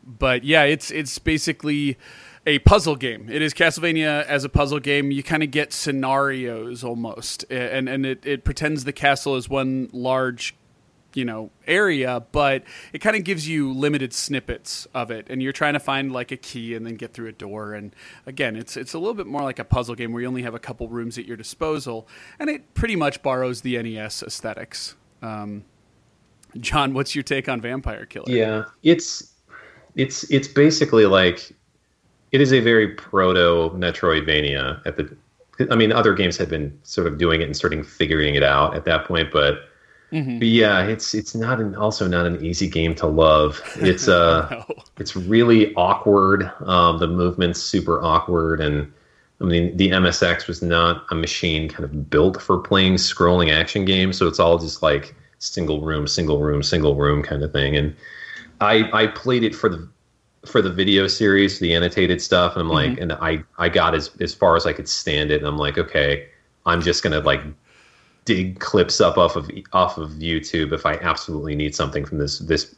but 0.04 0.42
yeah, 0.42 0.64
it's 0.64 0.90
it's 0.90 1.20
basically 1.20 1.96
a 2.46 2.58
puzzle 2.60 2.96
game. 2.96 3.28
It 3.30 3.42
is 3.42 3.54
Castlevania 3.54 4.24
as 4.26 4.44
a 4.44 4.48
puzzle 4.48 4.80
game. 4.80 5.10
You 5.10 5.22
kind 5.22 5.42
of 5.42 5.50
get 5.50 5.72
scenarios 5.72 6.84
almost, 6.84 7.44
and 7.50 7.88
and 7.88 8.04
it, 8.04 8.24
it 8.26 8.44
pretends 8.44 8.84
the 8.84 8.92
castle 8.92 9.36
is 9.36 9.48
one 9.48 9.88
large 9.92 10.54
you 11.14 11.24
know 11.24 11.48
area 11.68 12.26
but 12.32 12.64
it 12.92 12.98
kind 12.98 13.14
of 13.14 13.22
gives 13.22 13.46
you 13.46 13.72
limited 13.72 14.12
snippets 14.12 14.88
of 14.94 15.12
it 15.12 15.24
and 15.30 15.40
you're 15.40 15.52
trying 15.52 15.74
to 15.74 15.78
find 15.78 16.12
like 16.12 16.32
a 16.32 16.36
key 16.36 16.74
and 16.74 16.84
then 16.84 16.96
get 16.96 17.12
through 17.12 17.28
a 17.28 17.32
door 17.32 17.72
and 17.72 17.94
again 18.26 18.56
it's 18.56 18.76
it's 18.76 18.94
a 18.94 18.98
little 18.98 19.14
bit 19.14 19.26
more 19.26 19.42
like 19.42 19.60
a 19.60 19.64
puzzle 19.64 19.94
game 19.94 20.12
where 20.12 20.22
you 20.22 20.26
only 20.26 20.42
have 20.42 20.56
a 20.56 20.58
couple 20.58 20.88
rooms 20.88 21.16
at 21.16 21.24
your 21.24 21.36
disposal 21.36 22.08
and 22.40 22.50
it 22.50 22.74
pretty 22.74 22.96
much 22.96 23.22
borrows 23.22 23.60
the 23.60 23.80
NES 23.80 24.24
aesthetics 24.24 24.96
um, 25.22 25.64
John 26.58 26.94
what's 26.94 27.14
your 27.14 27.22
take 27.22 27.48
on 27.48 27.60
Vampire 27.60 28.06
Killer 28.06 28.26
Yeah, 28.28 28.64
it's 28.82 29.32
it's 29.94 30.28
it's 30.30 30.48
basically 30.48 31.06
like 31.06 31.54
it 32.34 32.40
is 32.40 32.52
a 32.52 32.60
very 32.60 32.88
proto 32.88 33.70
Metroidvania 33.76 34.82
at 34.86 34.96
the. 34.98 35.04
I 35.70 35.76
mean, 35.76 35.92
other 35.92 36.14
games 36.14 36.36
had 36.36 36.48
been 36.48 36.76
sort 36.82 37.06
of 37.06 37.16
doing 37.16 37.40
it 37.40 37.44
and 37.44 37.56
starting 37.56 37.84
figuring 37.84 38.34
it 38.34 38.42
out 38.42 38.74
at 38.76 38.84
that 38.86 39.06
point, 39.06 39.30
but, 39.32 39.70
Mm-hmm. 40.12 40.38
but 40.38 40.46
yeah, 40.48 40.84
it's 40.84 41.14
it's 41.14 41.34
not 41.34 41.60
an 41.60 41.74
also 41.74 42.06
not 42.06 42.26
an 42.26 42.44
easy 42.44 42.68
game 42.68 42.94
to 42.96 43.06
love. 43.06 43.60
It's 43.76 44.06
uh, 44.08 44.46
No. 44.68 44.74
it's 44.98 45.16
really 45.16 45.74
awkward. 45.74 46.50
Um, 46.64 46.98
the 46.98 47.08
movement's 47.08 47.60
super 47.60 48.00
awkward, 48.02 48.60
and 48.60 48.92
I 49.40 49.44
mean, 49.44 49.76
the 49.76 49.90
MSX 49.90 50.46
was 50.46 50.62
not 50.62 51.04
a 51.10 51.14
machine 51.16 51.68
kind 51.68 51.84
of 51.84 52.10
built 52.10 52.40
for 52.40 52.58
playing 52.58 52.94
scrolling 52.94 53.52
action 53.52 53.84
games, 53.84 54.16
so 54.18 54.28
it's 54.28 54.38
all 54.38 54.58
just 54.58 54.82
like 54.82 55.16
single 55.38 55.80
room, 55.80 56.06
single 56.06 56.40
room, 56.40 56.62
single 56.62 56.94
room 56.94 57.22
kind 57.22 57.42
of 57.42 57.52
thing. 57.52 57.74
And 57.76 57.94
I 58.60 58.88
I 58.92 59.06
played 59.08 59.42
it 59.44 59.54
for 59.54 59.68
the 59.68 59.88
for 60.46 60.62
the 60.62 60.70
video 60.70 61.06
series, 61.06 61.58
the 61.58 61.74
annotated 61.74 62.20
stuff, 62.20 62.54
and 62.54 62.62
I'm 62.62 62.68
like, 62.68 62.92
mm-hmm. 62.92 63.02
and 63.02 63.12
I 63.12 63.44
I 63.58 63.68
got 63.68 63.94
as 63.94 64.10
as 64.20 64.34
far 64.34 64.56
as 64.56 64.66
I 64.66 64.72
could 64.72 64.88
stand 64.88 65.30
it, 65.30 65.38
and 65.38 65.46
I'm 65.46 65.58
like, 65.58 65.78
okay, 65.78 66.28
I'm 66.66 66.80
just 66.80 67.02
gonna 67.02 67.20
like 67.20 67.42
dig 68.24 68.58
clips 68.60 69.00
up 69.00 69.18
off 69.18 69.36
of 69.36 69.50
off 69.72 69.98
of 69.98 70.10
YouTube 70.12 70.72
if 70.72 70.86
I 70.86 70.94
absolutely 70.94 71.54
need 71.54 71.74
something 71.74 72.04
from 72.04 72.18
this 72.18 72.38
this. 72.40 72.74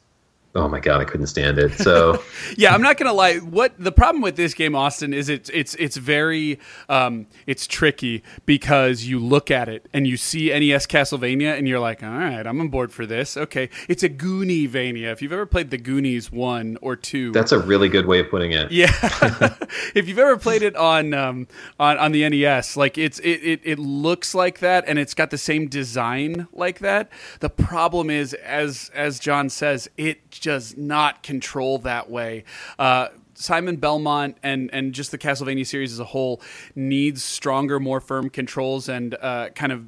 Oh 0.57 0.69
my 0.69 0.81
god, 0.81 1.01
I 1.01 1.05
couldn't 1.05 1.27
stand 1.27 1.59
it. 1.59 1.73
So 1.75 2.23
yeah, 2.57 2.75
I'm 2.75 2.81
not 2.81 2.97
gonna 2.97 3.13
lie. 3.13 3.37
What 3.37 3.75
the 3.79 3.93
problem 3.93 4.23
with 4.23 4.37
this 4.37 4.55
game, 4.55 4.75
Austin, 4.75 5.13
is 5.13 5.29
it's 5.29 5.51
it's 5.51 5.75
it's 5.75 5.97
very 5.97 6.59
um, 6.89 7.27
it's 7.47 7.67
tricky 7.67 8.23
because 8.47 9.05
you 9.05 9.19
look 9.19 9.51
at 9.51 9.69
it 9.69 9.87
and 9.93 10.07
you 10.07 10.17
see 10.17 10.49
NES 10.49 10.87
Castlevania 10.87 11.59
and 11.59 11.69
you're 11.69 11.79
like, 11.79 12.03
all 12.03 12.09
right, 12.09 12.47
I'm 12.47 12.61
on 12.61 12.69
board 12.69 12.91
for 12.91 13.05
this. 13.05 13.37
Okay, 13.37 13.69
it's 13.89 14.03
a 14.03 14.09
Goonie 14.09 14.67
Vania. 14.67 15.13
If 15.13 15.21
you've 15.21 15.33
ever 15.33 15.47
played 15.47 15.71
the 15.71 15.79
Goonies 15.79 16.33
one 16.33 16.79
or 16.81 16.97
two, 16.97 17.33
that's 17.33 17.53
a 17.53 17.59
really 17.59 17.89
good 17.89 18.07
way 18.07 18.21
of 18.21 18.31
putting 18.31 18.53
it. 18.53 18.73
yeah. 18.73 18.93
if 19.95 20.09
you've 20.09 20.19
ever 20.19 20.39
played 20.39 20.63
it 20.63 20.75
on 20.77 21.13
um, 21.13 21.49
on 21.79 21.99
on 21.99 22.13
the 22.13 22.27
NES, 22.29 22.77
like 22.77 22.97
it's 22.97 23.19
it, 23.19 23.43
it 23.43 23.61
it 23.63 23.79
looks 23.79 24.35
like 24.35 24.61
that 24.61 24.85
and 24.87 24.99
it's 24.99 25.13
got 25.13 25.31
the 25.31 25.39
same 25.39 25.69
design 25.69 26.49
like 26.53 26.79
that. 26.79 27.11
The 27.41 27.51
problem 27.51 28.09
is 28.09 28.33
as 28.35 28.91
as 28.95 29.19
John 29.19 29.51
says, 29.51 29.91
it 29.99 30.31
does 30.47 30.77
not 30.77 31.25
control 31.25 31.77
that 31.79 32.09
way. 32.09 32.45
Uh, 32.79 33.09
Simon 33.35 33.79
Belmont 33.79 34.37
and 34.45 34.71
and 34.73 34.93
just 34.93 35.11
the 35.11 35.19
Castlevania 35.19 35.67
series 35.67 35.93
as 35.93 35.99
a 35.99 36.05
whole 36.05 36.41
needs 36.77 37.25
stronger, 37.25 37.81
more 37.81 38.01
firm 38.01 38.31
controls 38.31 38.89
and 38.89 39.17
uh, 39.21 39.49
kind 39.57 39.73
of 39.73 39.87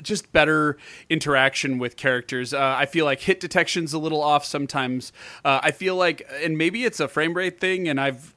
just 0.00 0.32
better 0.32 0.78
interaction 1.10 1.78
with 1.78 1.96
characters. 1.96 2.54
Uh, 2.54 2.76
I 2.78 2.86
feel 2.86 3.04
like 3.04 3.22
hit 3.22 3.40
detection's 3.40 3.92
a 3.92 3.98
little 3.98 4.22
off 4.22 4.44
sometimes. 4.44 5.12
Uh, 5.44 5.58
I 5.64 5.72
feel 5.72 5.96
like, 5.96 6.24
and 6.44 6.56
maybe 6.56 6.84
it's 6.84 7.00
a 7.00 7.08
frame 7.08 7.34
rate 7.34 7.58
thing, 7.58 7.88
and 7.88 8.00
I've. 8.00 8.34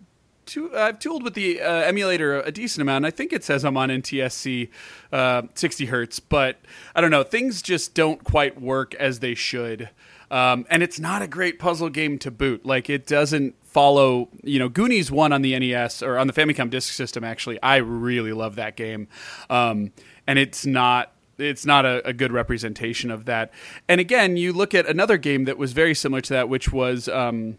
I've 0.74 0.98
tooled 0.98 1.22
with 1.22 1.36
the 1.36 1.62
uh, 1.62 1.72
emulator 1.72 2.42
a 2.42 2.52
decent 2.52 2.82
amount. 2.82 3.06
I 3.06 3.12
think 3.12 3.32
it 3.32 3.44
says 3.44 3.64
I'm 3.64 3.78
on 3.78 3.90
NTSC 3.90 4.70
uh, 5.12 5.44
60 5.54 5.86
hertz, 5.86 6.20
but 6.20 6.60
I 6.96 7.02
don't 7.02 7.12
know. 7.12 7.22
Things 7.22 7.62
just 7.62 7.94
don't 7.94 8.24
quite 8.24 8.60
work 8.60 8.96
as 8.96 9.20
they 9.20 9.36
should. 9.36 9.92
Um, 10.32 10.66
and 10.70 10.84
it's 10.84 11.00
not 11.00 11.22
a 11.22 11.28
great 11.28 11.60
puzzle 11.60 11.90
game 11.90 12.20
to 12.20 12.32
boot. 12.32 12.66
Like 12.66 12.90
it 12.90 13.08
doesn't 13.08 13.56
follow, 13.64 14.30
you 14.44 14.60
know, 14.60 14.70
Goonies 14.70 15.12
one 15.12 15.32
on 15.32 15.42
the 15.42 15.58
NES 15.58 16.04
or 16.04 16.18
on 16.18 16.28
the 16.28 16.34
Famicom 16.34 16.70
Disk 16.70 16.94
System. 16.94 17.24
Actually, 17.24 17.62
I 17.62 17.78
really 17.78 18.34
love 18.34 18.56
that 18.56 18.76
game, 18.76 19.08
um, 19.50 19.92
and 20.28 20.38
it's 20.40 20.66
not 20.66 21.14
it's 21.38 21.66
not 21.66 21.86
a, 21.86 22.06
a 22.08 22.14
good 22.14 22.32
representation 22.32 23.10
of 23.12 23.26
that. 23.26 23.52
And 23.88 24.02
again, 24.02 24.38
you 24.38 24.52
look 24.54 24.76
at 24.76 24.86
another 24.86 25.18
game 25.18 25.46
that 25.46 25.58
was 25.58 25.74
very 25.74 25.96
similar 25.96 26.22
to 26.22 26.34
that, 26.34 26.50
which 26.50 26.72
was. 26.72 27.08
Um, 27.08 27.58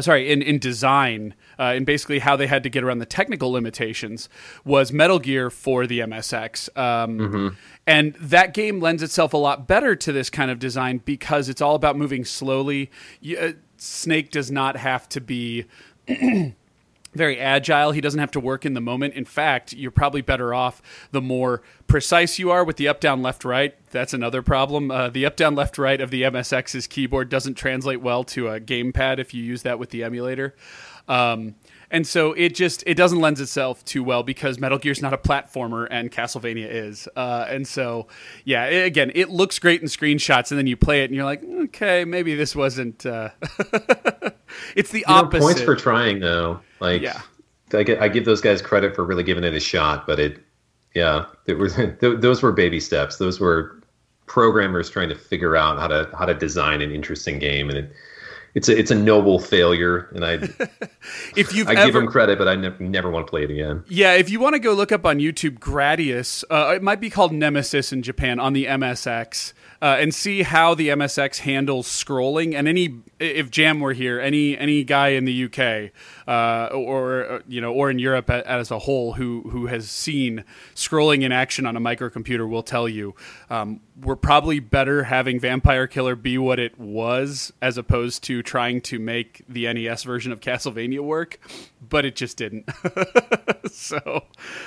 sorry, 0.00 0.32
in, 0.32 0.40
in 0.40 0.58
design, 0.58 1.34
uh, 1.58 1.74
and 1.76 1.84
basically 1.84 2.20
how 2.20 2.34
they 2.36 2.46
had 2.46 2.62
to 2.62 2.70
get 2.70 2.82
around 2.82 2.98
the 3.00 3.06
technical 3.06 3.50
limitations 3.52 4.28
was 4.64 4.92
Metal 4.92 5.18
Gear 5.18 5.50
for 5.50 5.86
the 5.86 6.00
MSX. 6.00 6.74
Um, 6.78 7.56
And 7.86 8.14
that 8.14 8.54
game 8.54 8.80
lends 8.80 9.02
itself 9.02 9.34
a 9.34 9.36
lot 9.36 9.66
better 9.66 9.94
to 9.96 10.12
this 10.12 10.30
kind 10.30 10.50
of 10.50 10.58
design 10.58 11.02
because 11.04 11.48
it's 11.48 11.60
all 11.60 11.74
about 11.74 11.96
moving 11.96 12.24
slowly. 12.24 12.90
You, 13.20 13.36
uh, 13.38 13.52
Snake 13.76 14.30
does 14.30 14.50
not 14.50 14.76
have 14.76 15.08
to 15.10 15.20
be 15.20 15.66
very 17.14 17.38
agile. 17.38 17.92
He 17.92 18.00
doesn't 18.00 18.20
have 18.20 18.30
to 18.32 18.40
work 18.40 18.64
in 18.64 18.74
the 18.74 18.80
moment. 18.80 19.14
In 19.14 19.24
fact, 19.24 19.72
you're 19.72 19.90
probably 19.90 20.22
better 20.22 20.54
off 20.54 20.80
the 21.10 21.20
more 21.20 21.62
precise 21.86 22.38
you 22.38 22.50
are 22.50 22.64
with 22.64 22.76
the 22.76 22.88
up, 22.88 23.00
down, 23.00 23.22
left, 23.22 23.44
right. 23.44 23.74
That's 23.90 24.14
another 24.14 24.42
problem. 24.42 24.90
Uh, 24.90 25.10
the 25.10 25.26
up, 25.26 25.36
down, 25.36 25.54
left, 25.54 25.78
right 25.78 26.00
of 26.00 26.10
the 26.10 26.22
MSX's 26.22 26.86
keyboard 26.86 27.28
doesn't 27.28 27.54
translate 27.54 28.00
well 28.00 28.24
to 28.24 28.48
a 28.48 28.60
gamepad 28.60 29.18
if 29.18 29.34
you 29.34 29.42
use 29.42 29.62
that 29.62 29.78
with 29.78 29.90
the 29.90 30.02
emulator. 30.02 30.54
Um, 31.08 31.56
and 31.92 32.04
so 32.04 32.32
it 32.32 32.54
just 32.56 32.82
it 32.86 32.94
doesn't 32.94 33.20
lend 33.20 33.38
itself 33.38 33.84
too 33.84 34.02
well 34.02 34.24
because 34.24 34.58
Metal 34.58 34.78
Gear's 34.78 35.00
not 35.00 35.12
a 35.14 35.18
platformer 35.18 35.86
and 35.90 36.10
Castlevania 36.10 36.66
is. 36.68 37.06
Uh, 37.14 37.46
and 37.48 37.68
so 37.68 38.08
yeah, 38.44 38.64
it- 38.66 38.86
again, 38.86 39.12
it 39.14 39.30
looks 39.30 39.60
great 39.60 39.80
in 39.80 39.86
screenshots, 39.86 40.50
and 40.50 40.58
then 40.58 40.66
you 40.66 40.76
play 40.76 41.02
it 41.02 41.10
and 41.10 41.14
you're 41.14 41.24
like, 41.24 41.44
okay, 41.44 42.04
maybe 42.04 42.34
this 42.34 42.56
wasn't. 42.56 43.06
Uh, 43.06 43.28
it's 44.76 44.90
the 44.90 45.00
You 45.00 45.04
know, 45.08 45.14
opposite. 45.14 45.42
points 45.42 45.62
for 45.62 45.76
trying 45.76 46.18
though. 46.20 46.60
Like, 46.80 47.02
Yeah. 47.02 47.20
I 47.74 47.82
get 47.84 48.02
I 48.02 48.08
give 48.08 48.24
those 48.26 48.40
guys 48.42 48.60
credit 48.60 48.94
for 48.94 49.02
really 49.04 49.22
giving 49.22 49.44
it 49.44 49.54
a 49.54 49.60
shot, 49.60 50.06
but 50.06 50.20
it, 50.20 50.40
yeah, 50.94 51.24
it 51.46 51.54
was 51.54 51.74
those 52.00 52.42
were 52.42 52.52
baby 52.52 52.80
steps. 52.80 53.16
Those 53.16 53.40
were 53.40 53.80
programmers 54.26 54.90
trying 54.90 55.08
to 55.08 55.14
figure 55.14 55.56
out 55.56 55.78
how 55.78 55.86
to 55.88 56.08
how 56.18 56.26
to 56.26 56.34
design 56.34 56.82
an 56.82 56.90
interesting 56.92 57.38
game, 57.38 57.70
and 57.70 57.78
it, 57.78 57.92
it's 58.54 58.68
a 58.68 58.78
it's 58.78 58.90
a 58.90 58.94
noble 58.94 59.38
failure. 59.38 60.08
And 60.14 60.24
I 60.24 60.32
if 61.36 61.54
you've 61.54 61.68
I 61.68 61.72
ever 61.72 61.84
give 61.86 61.94
them 61.94 62.06
credit, 62.06 62.38
but 62.38 62.48
I 62.48 62.56
ne- 62.56 62.74
never 62.78 63.10
want 63.10 63.26
to 63.26 63.30
play 63.30 63.44
it 63.44 63.50
again. 63.50 63.84
Yeah, 63.88 64.14
if 64.14 64.30
you 64.30 64.40
want 64.40 64.54
to 64.54 64.58
go 64.58 64.72
look 64.72 64.92
up 64.92 65.06
on 65.06 65.18
YouTube, 65.18 65.58
Gradius, 65.58 66.44
uh, 66.50 66.74
it 66.74 66.82
might 66.82 67.00
be 67.00 67.10
called 67.10 67.32
Nemesis 67.32 67.92
in 67.92 68.02
Japan 68.02 68.38
on 68.38 68.52
the 68.52 68.66
MSX. 68.66 69.52
Uh, 69.82 69.96
and 69.98 70.14
see 70.14 70.42
how 70.42 70.76
the 70.76 70.90
MSX 70.90 71.38
handles 71.38 71.88
scrolling. 71.88 72.54
And 72.54 72.68
any 72.68 73.00
if 73.18 73.50
Jam 73.50 73.80
were 73.80 73.92
here, 73.92 74.20
any 74.20 74.56
any 74.56 74.84
guy 74.84 75.08
in 75.08 75.24
the 75.24 75.44
UK 75.44 75.90
uh, 76.28 76.72
or 76.72 77.42
you 77.48 77.60
know 77.60 77.72
or 77.72 77.90
in 77.90 77.98
Europe 77.98 78.30
as 78.30 78.70
a 78.70 78.78
whole 78.78 79.14
who 79.14 79.42
who 79.50 79.66
has 79.66 79.90
seen 79.90 80.44
scrolling 80.76 81.22
in 81.22 81.32
action 81.32 81.66
on 81.66 81.76
a 81.76 81.80
microcomputer 81.80 82.48
will 82.48 82.62
tell 82.62 82.88
you 82.88 83.16
um, 83.50 83.80
we're 84.00 84.14
probably 84.14 84.60
better 84.60 85.02
having 85.04 85.40
Vampire 85.40 85.88
Killer 85.88 86.14
be 86.14 86.38
what 86.38 86.60
it 86.60 86.78
was 86.78 87.52
as 87.60 87.76
opposed 87.76 88.22
to 88.22 88.40
trying 88.40 88.80
to 88.82 89.00
make 89.00 89.42
the 89.48 89.70
NES 89.72 90.04
version 90.04 90.30
of 90.30 90.38
Castlevania 90.38 91.00
work, 91.00 91.40
but 91.86 92.04
it 92.04 92.14
just 92.14 92.36
didn't. 92.36 92.70
so. 93.72 94.26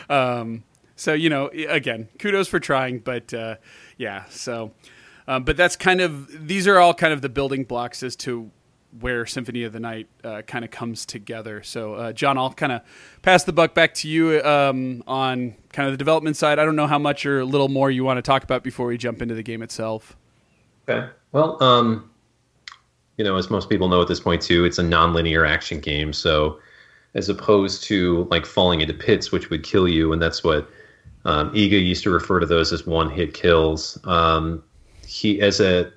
Um, 0.09 0.65
so 0.95 1.13
you 1.13 1.29
know, 1.29 1.49
again, 1.49 2.07
kudos 2.19 2.47
for 2.47 2.59
trying, 2.59 2.99
but 2.99 3.33
uh, 3.33 3.55
yeah. 3.97 4.25
So, 4.29 4.71
um, 5.27 5.43
but 5.43 5.57
that's 5.57 5.75
kind 5.75 6.01
of 6.01 6.47
these 6.47 6.67
are 6.67 6.79
all 6.79 6.93
kind 6.93 7.13
of 7.13 7.21
the 7.21 7.29
building 7.29 7.63
blocks 7.63 8.03
as 8.03 8.15
to 8.17 8.51
where 8.99 9.25
Symphony 9.25 9.63
of 9.63 9.73
the 9.73 9.79
Night 9.79 10.07
uh, 10.23 10.41
kind 10.43 10.63
of 10.63 10.71
comes 10.71 11.05
together. 11.05 11.63
So, 11.63 11.95
uh, 11.95 12.13
John, 12.13 12.37
I'll 12.37 12.53
kind 12.53 12.71
of 12.71 12.81
pass 13.21 13.43
the 13.43 13.51
buck 13.51 13.73
back 13.73 13.93
to 13.95 14.07
you 14.07 14.41
um, 14.43 15.03
on 15.05 15.55
kind 15.73 15.87
of 15.87 15.93
the 15.93 15.97
development 15.97 16.37
side. 16.37 16.59
I 16.59 16.65
don't 16.65 16.75
know 16.75 16.87
how 16.87 16.99
much 16.99 17.25
or 17.25 17.41
a 17.41 17.45
little 17.45 17.67
more 17.67 17.91
you 17.91 18.03
want 18.03 18.17
to 18.17 18.21
talk 18.21 18.43
about 18.43 18.63
before 18.63 18.87
we 18.87 18.97
jump 18.97 19.21
into 19.21 19.35
the 19.35 19.43
game 19.43 19.61
itself. 19.61 20.15
Okay. 20.87 21.09
Well, 21.31 21.61
um, 21.61 22.09
you 23.17 23.23
know, 23.23 23.35
as 23.35 23.49
most 23.49 23.69
people 23.69 23.87
know 23.87 24.01
at 24.01 24.07
this 24.07 24.19
point 24.19 24.41
too, 24.41 24.65
it's 24.65 24.77
a 24.77 24.83
non-linear 24.83 25.45
action 25.45 25.79
game. 25.79 26.13
So, 26.13 26.59
as 27.15 27.29
opposed 27.29 27.83
to 27.85 28.27
like 28.29 28.45
falling 28.45 28.81
into 28.81 28.93
pits, 28.93 29.31
which 29.31 29.49
would 29.49 29.63
kill 29.63 29.87
you, 29.87 30.13
and 30.13 30.21
that's 30.21 30.43
what 30.43 30.69
um, 31.23 31.51
Iga 31.53 31.83
used 31.83 32.03
to 32.03 32.09
refer 32.11 32.39
to 32.39 32.45
those 32.45 32.71
as 32.71 32.85
one-hit 32.85 33.33
kills. 33.33 33.97
Um, 34.03 34.63
he, 35.05 35.41
as 35.41 35.59
a 35.59 35.91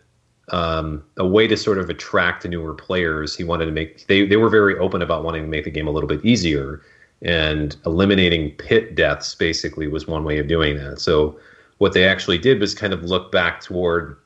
um, 0.51 1.05
a 1.19 1.27
way 1.27 1.47
to 1.47 1.57
sort 1.57 1.79
of 1.79 1.91
attract 1.91 2.47
newer 2.47 2.75
players, 2.75 3.37
he 3.37 3.45
wanted 3.45 3.67
to 3.67 3.73
make 3.73 4.07
they 4.07 4.27
they 4.27 4.37
were 4.37 4.49
very 4.49 4.77
open 4.79 5.03
about 5.03 5.25
wanting 5.25 5.43
to 5.43 5.49
make 5.49 5.65
the 5.65 5.71
game 5.71 5.87
a 5.87 5.91
little 5.91 6.09
bit 6.09 6.25
easier, 6.25 6.83
and 7.23 7.77
eliminating 7.85 8.53
pit 8.53 8.95
deaths 8.95 9.35
basically 9.35 9.89
was 9.89 10.07
one 10.07 10.25
way 10.25 10.39
of 10.39 10.49
doing 10.49 10.77
that. 10.79 11.01
So 11.01 11.39
what 11.79 11.93
they 11.93 12.07
actually 12.07 12.39
did 12.39 12.61
was 12.61 12.75
kind 12.75 12.93
of 12.93 13.05
look 13.05 13.31
back 13.31 13.61
toward, 13.61 14.17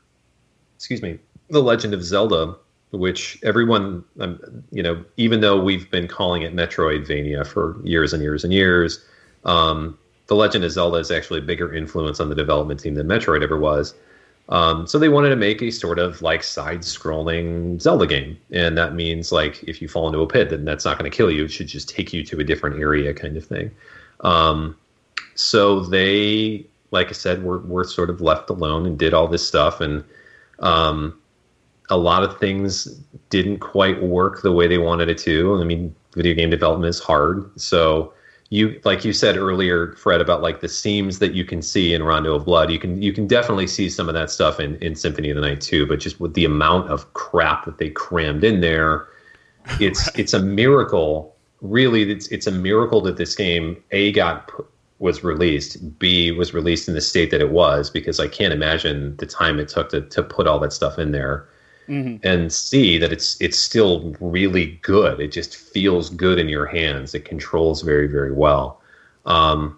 excuse 0.75 1.01
me, 1.01 1.19
the 1.49 1.61
Legend 1.61 1.93
of 1.93 2.03
Zelda, 2.03 2.55
which 2.91 3.37
everyone, 3.43 4.03
um, 4.19 4.63
you 4.71 4.81
know, 4.81 5.03
even 5.17 5.41
though 5.41 5.61
we've 5.61 5.89
been 5.91 6.07
calling 6.07 6.41
it 6.41 6.55
Metroidvania 6.55 7.45
for 7.45 7.79
years 7.83 8.13
and 8.13 8.23
years 8.23 8.43
and 8.43 8.53
years. 8.53 9.03
Um, 9.45 9.97
the 10.27 10.35
Legend 10.35 10.63
of 10.63 10.71
Zelda 10.71 10.97
is 10.97 11.11
actually 11.11 11.39
a 11.39 11.43
bigger 11.43 11.73
influence 11.73 12.19
on 12.19 12.29
the 12.29 12.35
development 12.35 12.79
team 12.79 12.95
than 12.95 13.07
Metroid 13.07 13.43
ever 13.43 13.59
was. 13.59 13.93
Um, 14.49 14.85
so 14.85 14.99
they 14.99 15.09
wanted 15.09 15.29
to 15.29 15.35
make 15.35 15.61
a 15.61 15.71
sort 15.71 15.99
of 15.99 16.21
like 16.21 16.43
side-scrolling 16.43 17.81
Zelda 17.81 18.05
game, 18.05 18.37
and 18.51 18.77
that 18.77 18.93
means 18.93 19.31
like 19.31 19.63
if 19.63 19.81
you 19.81 19.87
fall 19.87 20.07
into 20.07 20.19
a 20.19 20.27
pit, 20.27 20.49
then 20.49 20.65
that's 20.65 20.85
not 20.85 20.99
going 20.99 21.09
to 21.09 21.15
kill 21.15 21.31
you. 21.31 21.45
It 21.45 21.51
should 21.51 21.67
just 21.67 21.89
take 21.89 22.11
you 22.11 22.23
to 22.25 22.39
a 22.39 22.43
different 22.43 22.79
area, 22.79 23.13
kind 23.13 23.37
of 23.37 23.45
thing. 23.45 23.71
Um, 24.19 24.77
so 25.35 25.79
they, 25.79 26.65
like 26.91 27.07
I 27.07 27.13
said, 27.13 27.43
were 27.43 27.59
were 27.59 27.85
sort 27.85 28.09
of 28.09 28.19
left 28.19 28.49
alone 28.49 28.85
and 28.85 28.99
did 28.99 29.13
all 29.13 29.27
this 29.27 29.47
stuff, 29.47 29.79
and 29.79 30.03
um, 30.59 31.17
a 31.89 31.97
lot 31.97 32.23
of 32.23 32.37
things 32.37 32.85
didn't 33.29 33.59
quite 33.59 34.03
work 34.03 34.41
the 34.41 34.51
way 34.51 34.67
they 34.67 34.77
wanted 34.77 35.09
it 35.09 35.17
to. 35.19 35.59
I 35.61 35.63
mean, 35.63 35.95
video 36.15 36.33
game 36.33 36.49
development 36.49 36.89
is 36.89 36.99
hard, 36.99 37.49
so 37.59 38.13
you 38.49 38.79
like 38.83 39.03
you 39.03 39.13
said 39.13 39.37
earlier, 39.37 39.93
Fred, 39.93 40.21
about 40.21 40.41
like 40.41 40.61
the 40.61 40.69
seams 40.69 41.19
that 41.19 41.33
you 41.33 41.43
can 41.43 41.61
see 41.61 41.93
in 41.93 42.03
Rondo 42.03 42.35
of 42.35 42.45
Blood. 42.45 42.71
You 42.71 42.79
can 42.79 43.01
you 43.01 43.13
can 43.13 43.27
definitely 43.27 43.67
see 43.67 43.89
some 43.89 44.07
of 44.07 44.13
that 44.13 44.29
stuff 44.29 44.59
in, 44.59 44.75
in 44.75 44.95
Symphony 44.95 45.29
of 45.29 45.35
the 45.35 45.41
Night 45.41 45.61
too. 45.61 45.85
But 45.85 45.99
just 45.99 46.19
with 46.19 46.33
the 46.33 46.45
amount 46.45 46.89
of 46.89 47.11
crap 47.13 47.65
that 47.65 47.77
they 47.77 47.89
crammed 47.89 48.43
in 48.43 48.61
there, 48.61 49.07
it's 49.79 50.07
right. 50.07 50.19
it's 50.19 50.33
a 50.33 50.41
miracle. 50.41 51.35
Really, 51.61 52.11
it's 52.11 52.27
it's 52.27 52.47
a 52.47 52.51
miracle 52.51 53.01
that 53.01 53.17
this 53.17 53.35
game 53.35 53.81
a 53.91 54.11
got 54.11 54.51
was 54.99 55.23
released, 55.23 55.99
b 55.99 56.31
was 56.31 56.53
released 56.53 56.87
in 56.87 56.93
the 56.93 57.01
state 57.01 57.31
that 57.31 57.41
it 57.41 57.51
was 57.51 57.89
because 57.89 58.19
I 58.19 58.27
can't 58.27 58.53
imagine 58.53 59.17
the 59.17 59.25
time 59.25 59.59
it 59.59 59.67
took 59.67 59.89
to 59.89 60.01
to 60.01 60.23
put 60.23 60.47
all 60.47 60.59
that 60.59 60.73
stuff 60.73 60.99
in 60.99 61.11
there 61.11 61.47
mm-hmm. 61.87 62.17
and 62.23 62.51
see 62.51 62.97
that 62.97 63.11
it's 63.11 63.39
it's 63.41 63.57
still 63.57 64.15
really 64.19 64.79
good. 64.81 65.19
It 65.19 65.31
just 65.31 65.55
feels 65.55 66.09
good 66.09 66.39
in 66.39 66.49
your 66.49 66.65
hands. 66.65 67.13
It 67.13 67.25
controls 67.25 67.81
very 67.81 68.07
very 68.07 68.33
well, 68.33 68.81
um, 69.25 69.77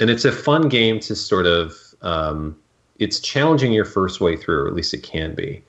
and 0.00 0.10
it's 0.10 0.24
a 0.24 0.32
fun 0.32 0.68
game 0.68 1.00
to 1.00 1.14
sort 1.14 1.46
of. 1.46 1.74
Um, 2.02 2.56
it's 2.98 3.20
challenging 3.20 3.72
your 3.72 3.84
first 3.84 4.22
way 4.22 4.36
through, 4.36 4.64
or 4.64 4.68
at 4.68 4.74
least 4.74 4.94
it 4.94 5.02
can 5.02 5.34
be. 5.34 5.62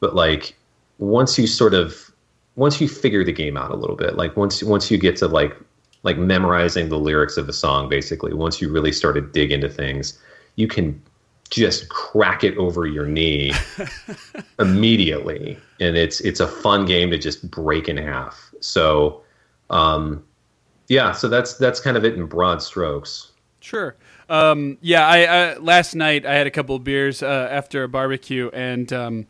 But 0.00 0.14
like 0.14 0.54
once 0.98 1.38
you 1.38 1.46
sort 1.46 1.74
of 1.74 2.12
once 2.56 2.80
you 2.80 2.88
figure 2.88 3.24
the 3.24 3.32
game 3.32 3.56
out 3.56 3.70
a 3.70 3.76
little 3.76 3.96
bit, 3.96 4.16
like 4.16 4.36
once 4.36 4.62
once 4.62 4.90
you 4.90 4.98
get 4.98 5.16
to 5.16 5.28
like 5.28 5.56
like 6.02 6.18
memorizing 6.18 6.90
the 6.90 6.98
lyrics 6.98 7.36
of 7.36 7.46
the 7.46 7.52
song, 7.52 7.88
basically, 7.88 8.34
once 8.34 8.60
you 8.60 8.70
really 8.70 8.92
start 8.92 9.14
to 9.14 9.20
dig 9.20 9.50
into 9.50 9.68
things, 9.68 10.18
you 10.56 10.68
can 10.68 11.00
just 11.50 11.88
crack 11.88 12.42
it 12.42 12.56
over 12.56 12.86
your 12.86 13.06
knee 13.06 13.52
immediately. 14.58 15.58
And 15.80 15.96
it's 15.96 16.20
it's 16.20 16.40
a 16.40 16.48
fun 16.48 16.86
game 16.86 17.10
to 17.10 17.18
just 17.18 17.50
break 17.50 17.88
in 17.88 17.96
half. 17.96 18.52
So 18.60 19.22
um 19.70 20.24
yeah 20.88 21.12
so 21.12 21.28
that's 21.28 21.54
that's 21.54 21.80
kind 21.80 21.96
of 21.96 22.04
it 22.04 22.14
in 22.14 22.26
broad 22.26 22.62
strokes. 22.62 23.32
Sure. 23.60 23.96
Um 24.28 24.78
yeah 24.80 25.06
i, 25.06 25.24
I 25.24 25.56
last 25.58 25.94
night 25.94 26.24
i 26.26 26.34
had 26.34 26.46
a 26.46 26.50
couple 26.50 26.76
of 26.76 26.84
beers 26.84 27.22
uh, 27.22 27.48
after 27.50 27.84
a 27.84 27.88
barbecue 27.88 28.50
and 28.52 28.90
um 28.92 29.26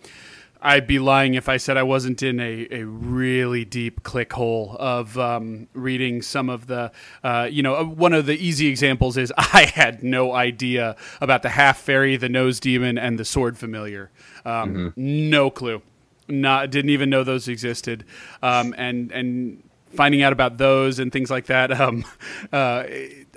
I'd 0.64 0.87
be 0.87 0.98
lying 0.98 1.35
if 1.35 1.46
I 1.46 1.59
said 1.59 1.77
I 1.77 1.83
wasn't 1.83 2.22
in 2.22 2.40
a, 2.40 2.66
a 2.70 2.85
really 2.85 3.66
deep 3.66 4.03
click 4.03 4.33
hole 4.33 4.77
of 4.81 5.18
um, 5.18 5.68
reading 5.74 6.22
some 6.22 6.48
of 6.48 6.68
the, 6.68 6.90
uh, 7.22 7.46
you 7.50 7.62
know, 7.62 7.77
uh, 7.77 7.85
one 7.85 8.14
of 8.14 8.24
the 8.24 8.33
easy 8.33 8.68
examples 8.68 9.18
is 9.18 9.31
I 9.38 9.66
had 9.66 10.03
no 10.03 10.33
idea 10.33 10.96
about 11.20 11.42
the 11.42 11.50
half 11.50 11.79
fairy, 11.79 12.16
the 12.16 12.31
nose 12.31 12.61
demon, 12.61 12.96
and 12.96 13.18
the 13.18 13.27
sword 13.27 13.59
familiar. 13.59 14.11
Um, 14.46 14.74
mm-hmm. 14.74 15.31
No 15.31 15.50
clue. 15.50 15.83
Not 16.29 16.70
didn't 16.70 16.90
even 16.90 17.11
know 17.11 17.24
those 17.24 17.46
existed. 17.46 18.07
Um, 18.42 18.74
and 18.79 19.12
and 19.12 19.62
finding 19.92 20.22
out 20.22 20.33
about 20.33 20.57
those 20.57 20.98
and 20.98 21.12
things 21.12 21.31
like 21.31 21.46
that. 21.46 21.70
Um, 21.85 22.05
uh, 22.50 22.85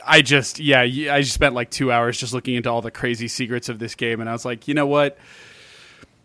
I 0.06 0.22
just 0.22 0.60
yeah, 0.60 0.82
I 0.82 1.22
just 1.22 1.34
spent 1.34 1.54
like 1.54 1.70
two 1.70 1.92
hours 1.92 2.18
just 2.18 2.34
looking 2.34 2.56
into 2.56 2.70
all 2.70 2.82
the 2.82 2.92
crazy 2.92 3.28
secrets 3.28 3.68
of 3.68 3.80
this 3.80 3.96
game, 3.96 4.22
and 4.22 4.30
I 4.30 4.32
was 4.32 4.46
like, 4.46 4.70
you 4.70 4.74
know 4.74 4.88
what 4.88 5.18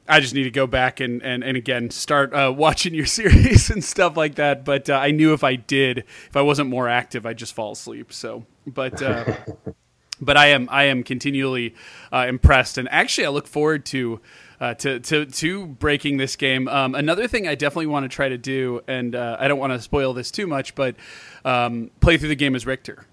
I 0.08 0.20
just 0.20 0.34
need 0.34 0.44
to 0.44 0.50
go 0.50 0.66
back 0.66 1.00
and, 1.00 1.22
and, 1.22 1.44
and 1.44 1.56
again 1.56 1.90
start 1.90 2.34
uh, 2.34 2.52
watching 2.56 2.94
your 2.94 3.06
series 3.06 3.70
and 3.70 3.82
stuff 3.82 4.16
like 4.16 4.36
that. 4.36 4.64
But 4.64 4.90
uh, 4.90 4.94
I 4.94 5.10
knew 5.10 5.32
if 5.32 5.44
I 5.44 5.56
did, 5.56 5.98
if 5.98 6.36
I 6.36 6.42
wasn't 6.42 6.68
more 6.68 6.88
active, 6.88 7.24
I'd 7.26 7.38
just 7.38 7.54
fall 7.54 7.72
asleep. 7.72 8.12
So, 8.12 8.44
but 8.66 9.00
uh, 9.02 9.36
but 10.20 10.36
I 10.36 10.48
am 10.48 10.68
I 10.70 10.84
am 10.84 11.02
continually 11.02 11.74
uh, 12.12 12.26
impressed, 12.28 12.78
and 12.78 12.88
actually 12.90 13.26
I 13.26 13.30
look 13.30 13.46
forward 13.46 13.86
to. 13.86 14.20
Uh, 14.60 14.74
to, 14.74 15.00
to 15.00 15.26
to 15.26 15.66
breaking 15.66 16.18
this 16.18 16.36
game. 16.36 16.68
Um, 16.68 16.94
another 16.94 17.26
thing 17.26 17.48
I 17.48 17.56
definitely 17.56 17.88
want 17.88 18.04
to 18.04 18.08
try 18.08 18.28
to 18.28 18.38
do, 18.38 18.80
and 18.86 19.12
uh, 19.16 19.36
I 19.40 19.48
don't 19.48 19.58
want 19.58 19.72
to 19.72 19.80
spoil 19.80 20.12
this 20.12 20.30
too 20.30 20.46
much, 20.46 20.76
but 20.76 20.94
um, 21.44 21.90
play 21.98 22.16
through 22.16 22.28
the 22.28 22.36
game 22.36 22.54
as 22.54 22.64
Richter, 22.64 23.04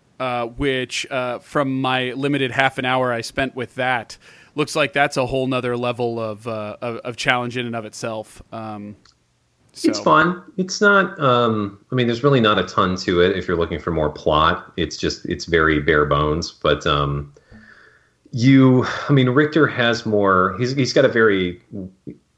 which 0.57 1.07
from 1.41 1.81
my 1.81 2.11
limited 2.11 2.51
half 2.51 2.77
an 2.77 2.85
hour 2.85 3.11
I 3.11 3.21
spent 3.21 3.55
with 3.55 3.73
that, 3.73 4.19
looks 4.55 4.75
like 4.75 4.93
that's 4.93 5.17
a 5.17 5.25
whole 5.25 5.47
nother 5.47 5.77
level 5.77 6.19
of 6.19 6.47
uh, 6.47 6.77
of, 6.81 6.97
of, 6.97 7.15
challenge 7.15 7.57
in 7.57 7.65
and 7.65 7.75
of 7.75 7.85
itself. 7.85 8.41
Um, 8.51 8.95
so. 9.73 9.89
It's 9.89 9.99
fun. 9.99 10.43
It's 10.57 10.81
not. 10.81 11.19
Um, 11.19 11.83
I 11.91 11.95
mean, 11.95 12.07
there's 12.07 12.23
really 12.23 12.41
not 12.41 12.59
a 12.59 12.63
ton 12.63 12.95
to 12.97 13.21
it. 13.21 13.37
If 13.37 13.47
you're 13.47 13.57
looking 13.57 13.79
for 13.79 13.91
more 13.91 14.09
plot, 14.09 14.71
it's 14.77 14.97
just 14.97 15.25
it's 15.25 15.45
very 15.45 15.79
bare 15.79 16.05
bones. 16.05 16.51
But 16.51 16.85
um, 16.85 17.33
you, 18.31 18.85
I 19.07 19.13
mean, 19.13 19.29
Richter 19.29 19.67
has 19.67 20.05
more. 20.05 20.55
He's 20.57 20.73
he's 20.73 20.93
got 20.93 21.05
a 21.05 21.09
very 21.09 21.61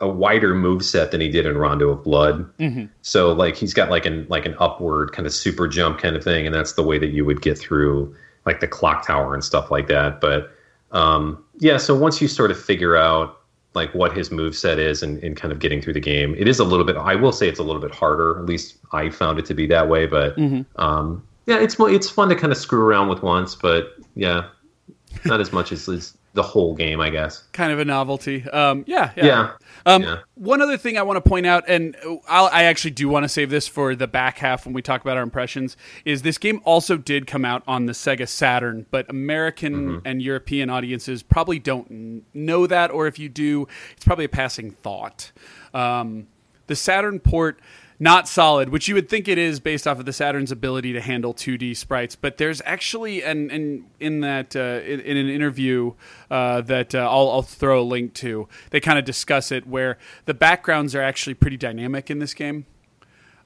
a 0.02 0.10
wider 0.10 0.56
move 0.56 0.84
set 0.84 1.12
than 1.12 1.22
he 1.22 1.30
did 1.30 1.46
in 1.46 1.58
Rondo 1.58 1.90
of 1.90 2.04
Blood. 2.04 2.58
Mm-hmm. 2.58 2.86
So 3.04 3.32
like 3.32 3.56
he's 3.56 3.74
got 3.74 3.90
like 3.90 4.06
an 4.06 4.26
like 4.30 4.46
an 4.46 4.56
upward 4.60 5.14
kind 5.14 5.26
of 5.26 5.34
super 5.34 5.68
jump 5.68 6.00
kind 6.00 6.16
of 6.16 6.24
thing, 6.24 6.46
and 6.46 6.54
that's 6.54 6.74
the 6.74 6.84
way 6.84 6.98
that 6.98 7.10
you 7.10 7.24
would 7.24 7.42
get 7.42 7.58
through 7.58 8.14
like 8.46 8.60
the 8.60 8.68
clock 8.68 9.06
tower 9.06 9.34
and 9.34 9.44
stuff 9.44 9.70
like 9.72 9.88
that. 9.88 10.20
But 10.20 10.52
um, 10.92 11.44
yeah, 11.60 11.78
so 11.78 11.96
once 11.96 12.22
you 12.22 12.28
sort 12.28 12.52
of 12.52 12.62
figure 12.62 12.96
out 12.96 13.38
like 13.74 13.94
what 13.94 14.16
his 14.16 14.32
move 14.32 14.56
set 14.56 14.80
is 14.80 15.02
and, 15.02 15.24
and 15.24 15.38
kind 15.38 15.52
of 15.52 15.60
getting 15.60 15.82
through 15.82 15.94
the 15.94 16.02
game, 16.02 16.36
it 16.38 16.48
is 16.48 16.60
a 16.60 16.64
little 16.64 16.86
bit. 16.86 16.98
I 16.98 17.16
will 17.16 17.32
say 17.32 17.48
it's 17.48 17.60
a 17.60 17.64
little 17.64 17.82
bit 17.82 17.92
harder. 17.92 18.40
At 18.40 18.46
least 18.46 18.78
I 18.92 19.10
found 19.10 19.40
it 19.40 19.46
to 19.46 19.54
be 19.54 19.66
that 19.68 19.88
way. 19.88 20.06
But 20.06 20.36
mm-hmm. 20.36 20.62
um, 20.82 21.26
yeah, 21.46 21.60
it's 21.60 21.76
it's 21.80 22.10
fun 22.10 22.30
to 22.30 22.36
kind 22.36 22.52
of 22.52 22.58
screw 22.58 22.82
around 22.82 23.08
with 23.08 23.24
once. 23.24 23.56
But 23.56 23.96
yeah, 24.16 24.48
not 25.26 25.40
as 25.40 25.54
much 25.54 25.72
as, 25.72 25.88
as 25.88 26.18
the 26.34 26.44
whole 26.44 26.76
game, 26.76 27.00
I 27.00 27.10
guess. 27.10 27.44
kind 27.54 27.72
of 27.72 27.80
a 27.80 27.86
novelty. 27.86 28.48
Um, 28.50 28.84
yeah, 28.88 29.12
yeah. 29.16 29.26
Yeah. 29.26 29.52
Um, 29.86 30.04
Yeah. 30.04 30.18
One 30.36 30.62
other 30.62 30.78
thing 30.78 30.98
I 30.98 31.04
want 31.04 31.24
to 31.24 31.30
point 31.30 31.46
out, 31.46 31.64
and 31.68 31.96
I'll, 32.28 32.48
I 32.52 32.64
actually 32.64 32.92
do 32.92 33.08
want 33.10 33.24
to 33.24 33.30
save 33.30 33.50
this 33.50 33.68
for 33.68 33.96
the 33.96 34.08
back 34.08 34.40
half 34.40 34.66
when 34.66 34.74
we 34.74 34.82
talk 34.82 35.02
about 35.02 35.18
our 35.18 35.24
impressions, 35.24 35.78
is 36.06 36.22
this 36.24 36.38
game 36.38 36.62
also 36.66 36.98
did 36.98 37.28
come 37.28 37.46
out 37.46 37.64
on 37.68 37.86
the 37.86 37.94
Sega 37.94 38.28
Saturn, 38.28 38.86
but 38.92 39.10
American 39.10 39.72
Mm-hmm. 39.72 40.08
and 40.08 40.22
European 40.22 40.70
audiences 40.70 41.24
probably 41.24 41.60
don't 41.60 42.24
know 42.34 42.68
that, 42.68 42.92
or 42.92 43.08
if 43.08 43.20
you 43.20 43.30
do, 43.30 43.68
it's 43.96 44.04
probably 44.06 44.26
a 44.26 44.30
passing 44.30 44.72
thought. 44.72 45.32
Um, 45.74 46.28
the 46.68 46.76
Saturn 46.76 47.20
port. 47.20 47.60
Not 48.02 48.28
solid, 48.28 48.70
which 48.70 48.88
you 48.88 48.96
would 48.96 49.08
think 49.08 49.28
it 49.28 49.38
is 49.38 49.60
based 49.60 49.86
off 49.86 50.00
of 50.00 50.08
the 50.08 50.12
Saturn's 50.12 50.52
ability 50.52 50.92
to 50.94 51.02
handle 51.02 51.36
2D 51.36 51.78
sprites. 51.78 52.16
But 52.16 52.40
there's 52.40 52.60
actually, 52.66 53.24
and, 53.24 53.52
and 53.52 53.86
in 54.00 54.22
that 54.22 54.56
uh, 54.56 54.82
in, 54.84 55.02
in 55.02 55.18
an 55.18 55.30
interview 55.30 55.94
uh, 56.32 56.62
that 56.62 56.96
uh, 56.96 57.08
I'll, 57.08 57.30
I'll 57.30 57.42
throw 57.44 57.80
a 57.80 57.84
link 57.84 58.16
to, 58.16 58.48
they 58.72 58.80
kind 58.80 58.98
of 58.98 59.06
discuss 59.06 59.52
it 59.52 59.68
where 59.68 60.00
the 60.26 60.34
backgrounds 60.34 60.96
are 60.96 61.02
actually 61.04 61.36
pretty 61.36 61.58
dynamic 61.58 62.10
in 62.10 62.18
this 62.18 62.34
game. 62.34 62.66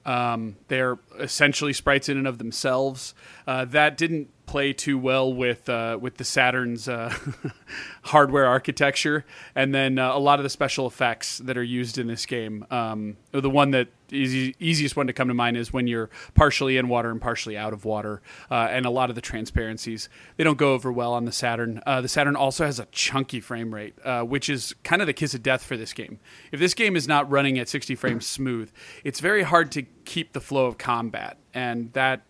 Um, 0.05 0.55
they're 0.69 0.99
essentially 1.19 1.73
sprites 1.73 2.07
in 2.07 2.17
and 2.17 2.25
of 2.25 2.37
themselves. 2.37 3.13
Uh, 3.45 3.65
that 3.65 3.97
didn't 3.97 4.29
play 4.45 4.73
too 4.73 4.97
well 4.97 5.33
with 5.33 5.67
uh, 5.69 5.97
with 5.99 6.17
the 6.17 6.23
Saturn's 6.23 6.87
uh, 6.87 7.13
hardware 8.03 8.45
architecture, 8.45 9.25
and 9.55 9.73
then 9.73 9.99
uh, 9.99 10.13
a 10.13 10.19
lot 10.19 10.39
of 10.39 10.43
the 10.43 10.49
special 10.49 10.87
effects 10.87 11.39
that 11.39 11.57
are 11.57 11.63
used 11.63 11.97
in 11.97 12.07
this 12.07 12.25
game. 12.25 12.65
Um, 12.71 13.17
the 13.31 13.49
one 13.49 13.71
that 13.71 13.89
easy, 14.11 14.55
easiest 14.59 14.95
one 14.95 15.07
to 15.07 15.13
come 15.13 15.27
to 15.27 15.33
mind 15.33 15.57
is 15.57 15.73
when 15.73 15.87
you're 15.87 16.09
partially 16.33 16.77
in 16.77 16.87
water 16.87 17.09
and 17.09 17.21
partially 17.21 17.57
out 17.57 17.73
of 17.73 17.85
water, 17.85 18.21
uh, 18.49 18.67
and 18.69 18.85
a 18.85 18.89
lot 18.89 19.09
of 19.09 19.15
the 19.15 19.21
transparencies 19.21 20.09
they 20.37 20.43
don't 20.43 20.57
go 20.57 20.73
over 20.73 20.91
well 20.91 21.13
on 21.13 21.25
the 21.25 21.31
Saturn. 21.31 21.81
Uh, 21.85 22.01
the 22.01 22.07
Saturn 22.07 22.35
also 22.35 22.65
has 22.65 22.79
a 22.79 22.85
chunky 22.91 23.39
frame 23.39 23.73
rate, 23.73 23.95
uh, 24.03 24.21
which 24.23 24.49
is 24.49 24.75
kind 24.83 25.01
of 25.01 25.07
the 25.07 25.13
kiss 25.13 25.33
of 25.33 25.43
death 25.43 25.63
for 25.63 25.77
this 25.77 25.93
game. 25.93 26.19
If 26.51 26.59
this 26.59 26.73
game 26.73 26.95
is 26.95 27.07
not 27.07 27.29
running 27.29 27.59
at 27.59 27.69
60 27.69 27.95
frames 27.95 28.25
smooth, 28.25 28.71
it's 29.03 29.19
very 29.19 29.43
hard 29.43 29.71
to 29.73 29.83
keep 30.05 30.33
the 30.33 30.41
flow 30.41 30.65
of 30.65 30.77
combat, 30.77 31.37
and 31.53 31.91
that 31.93 32.21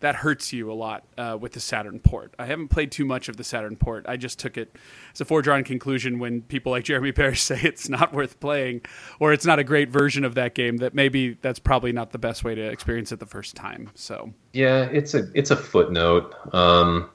that 0.00 0.16
hurts 0.16 0.52
you 0.52 0.70
a 0.70 0.74
lot 0.74 1.04
uh, 1.16 1.36
with 1.40 1.52
the 1.52 1.60
Saturn 1.60 2.00
port. 2.00 2.34
I 2.38 2.46
haven't 2.46 2.68
played 2.68 2.90
too 2.90 3.04
much 3.04 3.28
of 3.28 3.36
the 3.36 3.44
Saturn 3.44 3.76
port. 3.76 4.06
I 4.08 4.16
just 4.16 4.38
took 4.38 4.56
it 4.56 4.76
as 5.14 5.20
a 5.20 5.24
foregone 5.24 5.62
conclusion 5.62 6.18
when 6.18 6.42
people 6.42 6.72
like 6.72 6.84
Jeremy 6.84 7.12
Parish 7.20 7.42
say 7.42 7.60
it's 7.62 7.88
not 7.88 8.12
worth 8.12 8.40
playing 8.40 8.82
or 9.20 9.32
it's 9.32 9.46
not 9.46 9.58
a 9.58 9.64
great 9.64 9.90
version 9.90 10.24
of 10.24 10.34
that 10.34 10.54
game. 10.54 10.78
That 10.78 10.94
maybe 10.94 11.34
that's 11.42 11.58
probably 11.58 11.92
not 11.92 12.10
the 12.10 12.18
best 12.18 12.44
way 12.44 12.54
to 12.54 12.62
experience 12.62 13.12
it 13.12 13.20
the 13.20 13.26
first 13.26 13.54
time. 13.54 13.90
So 13.94 14.32
Yeah, 14.52 14.84
it's 14.84 15.14
a 15.14 15.28
it's 15.34 15.50
a 15.50 15.56
footnote. 15.56 16.34
Um, 16.54 17.10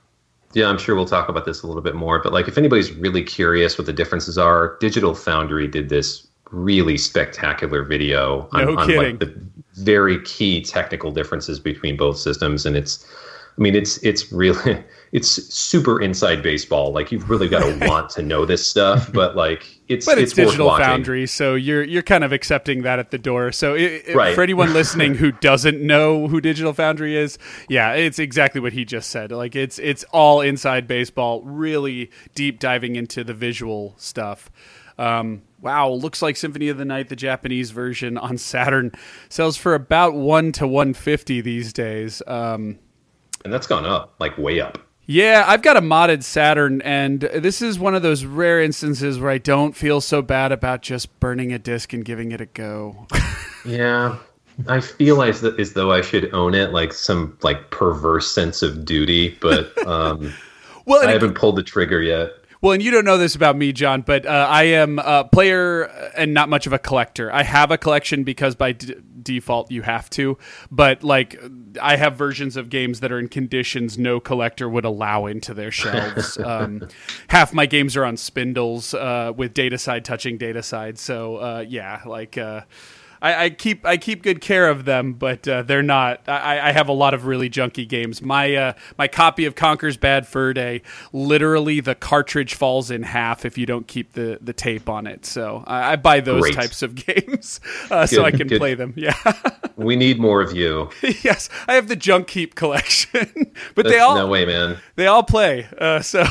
yeah, 0.54 0.70
I'm 0.70 0.78
sure 0.78 0.96
we'll 0.96 1.06
talk 1.06 1.28
about 1.28 1.46
this 1.46 1.64
a 1.64 1.68
little 1.68 1.82
bit 1.82 1.96
more. 1.96 2.22
But 2.22 2.32
like, 2.32 2.48
if 2.48 2.58
anybody's 2.58 2.92
really 2.94 3.24
curious 3.24 3.78
what 3.78 3.88
the 3.88 3.94
differences 3.94 4.38
are, 4.38 4.78
Digital 4.80 5.14
Foundry 5.14 5.68
did 5.68 5.90
this 5.90 6.28
really 6.52 6.98
spectacular 6.98 7.84
video 7.84 8.48
on, 8.52 8.66
No 8.66 8.78
on 8.78 8.88
kidding. 8.88 9.02
like 9.02 9.20
the 9.20 9.36
very 9.76 10.22
key 10.24 10.62
technical 10.62 11.12
differences 11.12 11.60
between 11.60 11.98
both 11.98 12.18
systems, 12.18 12.66
and 12.66 12.76
it's. 12.76 13.06
I 13.58 13.62
mean, 13.62 13.74
it's 13.74 13.98
it's 14.04 14.34
really 14.34 14.84
it's 15.14 15.30
super 15.30 16.02
inside 16.02 16.44
baseball. 16.44 16.92
Like 16.92 17.10
you've 17.10 17.30
really 17.30 17.48
got 17.48 17.62
to 17.64 17.88
want 17.88 18.10
to 18.12 18.22
know 18.22 18.46
this 18.46 18.68
stuff, 18.68 19.10
but 19.14 19.38
like 19.38 19.66
it's 19.88 20.06
but 20.06 20.18
it's, 20.18 20.32
it's, 20.38 20.50
Digital. 20.52 20.76
Foundry, 20.76 21.26
so 21.26 21.56
you're 21.56 21.82
you're 21.82 22.04
kind 22.04 22.26
of 22.26 22.34
accepting 22.34 22.82
that 22.82 23.00
at 23.00 23.12
the 23.12 23.18
door. 23.18 23.54
So 23.54 23.76
i 23.76 24.02
i- 24.10 24.14
Right. 24.14 24.36
for 24.36 24.42
anyone 24.42 24.74
listening 24.82 25.16
who 25.16 25.32
doesn't 25.32 25.80
know 25.80 26.28
who 26.28 26.42
Digital 26.42 26.74
Foundry 26.74 27.16
is, 27.16 27.38
yeah, 27.70 27.94
it's 27.94 28.20
exactly 28.20 28.60
what 28.60 28.74
he 28.74 28.84
just 28.84 29.10
said. 29.10 29.32
Like 29.32 29.56
it's 29.56 29.80
it's 29.80 30.04
all 30.12 30.42
inside 30.42 30.86
baseball, 30.86 31.42
really 31.44 32.12
deep 32.34 32.60
diving 32.60 32.98
into 32.98 33.24
the 33.24 33.34
visual 33.34 33.94
stuff. 33.98 34.52
Um, 34.98 35.44
wow, 35.66 35.90
looks 35.90 36.22
like 36.22 36.38
Symphony 36.38 36.70
of 36.70 36.78
the 36.78 36.86
Night, 36.86 37.10
the 37.10 37.16
Japanese 37.16 37.72
version 37.72 38.18
on 38.18 38.38
Saturn, 38.38 38.92
sells 39.30 39.58
for 39.58 39.74
about 39.74 40.14
one 40.14 40.52
to 40.54 40.68
one 40.68 40.94
fifty 40.94 41.42
these 41.42 41.74
days. 41.74 42.22
Um, 42.28 42.80
and 43.44 43.52
that's 43.52 43.68
gone 43.68 43.86
up 43.86 44.14
like 44.20 44.38
way 44.38 44.62
up. 44.62 44.78
yeah, 45.08 45.44
I've 45.48 45.62
got 45.64 45.76
a 45.76 45.82
modded 45.82 46.24
Saturn, 46.24 46.82
and 46.84 47.22
this 47.22 47.62
is 47.62 47.78
one 47.80 47.96
of 47.96 48.04
those 48.04 48.26
rare 48.26 48.62
instances 48.62 49.20
where 49.20 49.32
I 49.32 49.40
don't 49.40 49.76
feel 49.76 50.02
so 50.02 50.22
bad 50.22 50.52
about 50.52 50.82
just 50.82 51.20
burning 51.20 51.52
a 51.52 51.60
disc 51.60 51.94
and 51.94 52.06
giving 52.06 52.32
it 52.32 52.40
a 52.42 52.46
go. 52.46 53.08
Yeah, 53.68 54.18
I 54.68 54.80
feel 54.80 55.24
as, 55.24 55.42
th- 55.42 55.56
as 55.58 55.74
though 55.74 55.92
I 55.92 56.02
should 56.02 56.32
own 56.36 56.54
it, 56.54 56.72
like 56.72 56.94
some 56.94 57.36
like 57.42 57.72
perverse 57.72 58.30
sense 58.32 58.62
of 58.62 58.86
duty, 58.86 59.36
but 59.42 59.76
um, 59.88 60.32
well, 60.86 61.08
I 61.08 61.12
haven't 61.12 61.34
pulled 61.34 61.56
the 61.56 61.64
trigger 61.64 62.00
yet. 62.04 62.30
Well, 62.66 62.74
and 62.74 62.82
you 62.82 62.90
don't 62.90 63.06
know 63.06 63.20
this 63.20 63.36
about 63.36 63.56
me, 63.56 63.72
John, 63.72 64.02
but 64.02 64.26
uh, 64.26 64.48
I 64.50 64.64
am 64.64 64.98
a 64.98 65.24
player 65.24 65.84
and 66.18 66.34
not 66.34 66.50
much 66.50 66.66
of 66.66 66.74
a 66.74 66.80
collector. 66.80 67.32
I 67.32 67.44
have 67.44 67.70
a 67.70 67.78
collection 67.78 68.24
because 68.24 68.56
by 68.56 68.72
d- 68.72 68.96
default 69.22 69.70
you 69.70 69.84
have 69.84 70.10
to, 70.12 70.40
but 70.72 71.04
like 71.04 71.40
I 71.80 71.96
have 71.96 72.16
versions 72.16 72.58
of 72.58 72.72
games 72.72 73.02
that 73.02 73.12
are 73.12 73.20
in 73.20 73.28
conditions 73.28 74.00
no 74.00 74.20
collector 74.20 74.68
would 74.68 74.84
allow 74.84 75.28
into 75.28 75.54
their 75.54 75.70
shelves. 75.70 76.38
um, 76.44 76.88
half 77.28 77.54
my 77.54 77.68
games 77.68 77.96
are 77.96 78.04
on 78.04 78.18
spindles 78.18 78.96
uh, 78.96 79.32
with 79.38 79.54
data 79.54 79.78
side 79.78 80.04
touching 80.04 80.40
data 80.40 80.64
side, 80.64 80.98
so 80.98 81.36
uh, 81.36 81.66
yeah, 81.68 82.02
like. 82.04 82.36
I, 83.22 83.46
I 83.46 83.50
keep 83.50 83.86
I 83.86 83.98
keep 83.98 84.24
good 84.24 84.42
care 84.42 84.70
of 84.70 84.86
them, 84.86 85.14
but 85.14 85.48
uh, 85.48 85.62
they're 85.64 85.84
not. 85.84 86.28
I, 86.28 86.70
I 86.70 86.72
have 86.72 86.88
a 86.88 86.94
lot 86.94 87.14
of 87.14 87.26
really 87.26 87.50
junky 87.50 87.88
games. 87.88 88.22
My 88.22 88.56
uh, 88.56 88.74
my 88.98 89.08
copy 89.08 89.46
of 89.46 89.56
Conker's 89.56 89.98
Bad 89.98 90.28
Fur 90.28 90.54
Day, 90.54 90.82
literally 91.14 91.80
the 91.80 91.96
cartridge 91.96 92.56
falls 92.56 92.92
in 92.92 93.04
half 93.04 93.46
if 93.46 93.58
you 93.58 93.66
don't 93.66 93.88
keep 93.88 94.14
the, 94.14 94.38
the 94.42 94.54
tape 94.54 94.90
on 94.90 95.08
it. 95.08 95.26
So 95.26 95.64
I, 95.68 95.94
I 95.94 95.96
buy 95.96 96.20
those 96.20 96.42
Great. 96.42 96.56
types 96.56 96.82
of 96.82 96.96
games 97.06 97.60
uh, 97.90 98.06
so 98.06 98.24
I 98.24 98.32
can 98.32 98.48
good. 98.48 98.60
play 98.60 98.74
them. 98.76 98.94
Yeah, 98.96 99.16
We 99.76 99.96
need 99.96 100.20
more 100.20 100.42
of 100.42 100.54
you. 100.56 100.90
yes, 101.24 101.50
I 101.68 101.76
have 101.76 101.88
the 101.88 101.96
junk 101.96 102.28
keep 102.28 102.56
collection, 102.56 103.52
but 103.76 103.86
they 103.86 104.00
all 104.00 104.16
no 104.16 104.28
way, 104.28 104.46
man. 104.46 104.78
they 104.96 105.08
all 105.08 105.24
play. 105.24 105.68
Uh, 105.78 106.02
so 106.02 106.24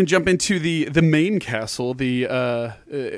we're 0.00 0.06
jump 0.06 0.28
into 0.28 0.58
the 0.58 0.84
the 0.86 1.02
main 1.02 1.38
castle. 1.38 1.94
The 1.94 2.26
uh, 2.26 2.32
uh, 2.32 2.72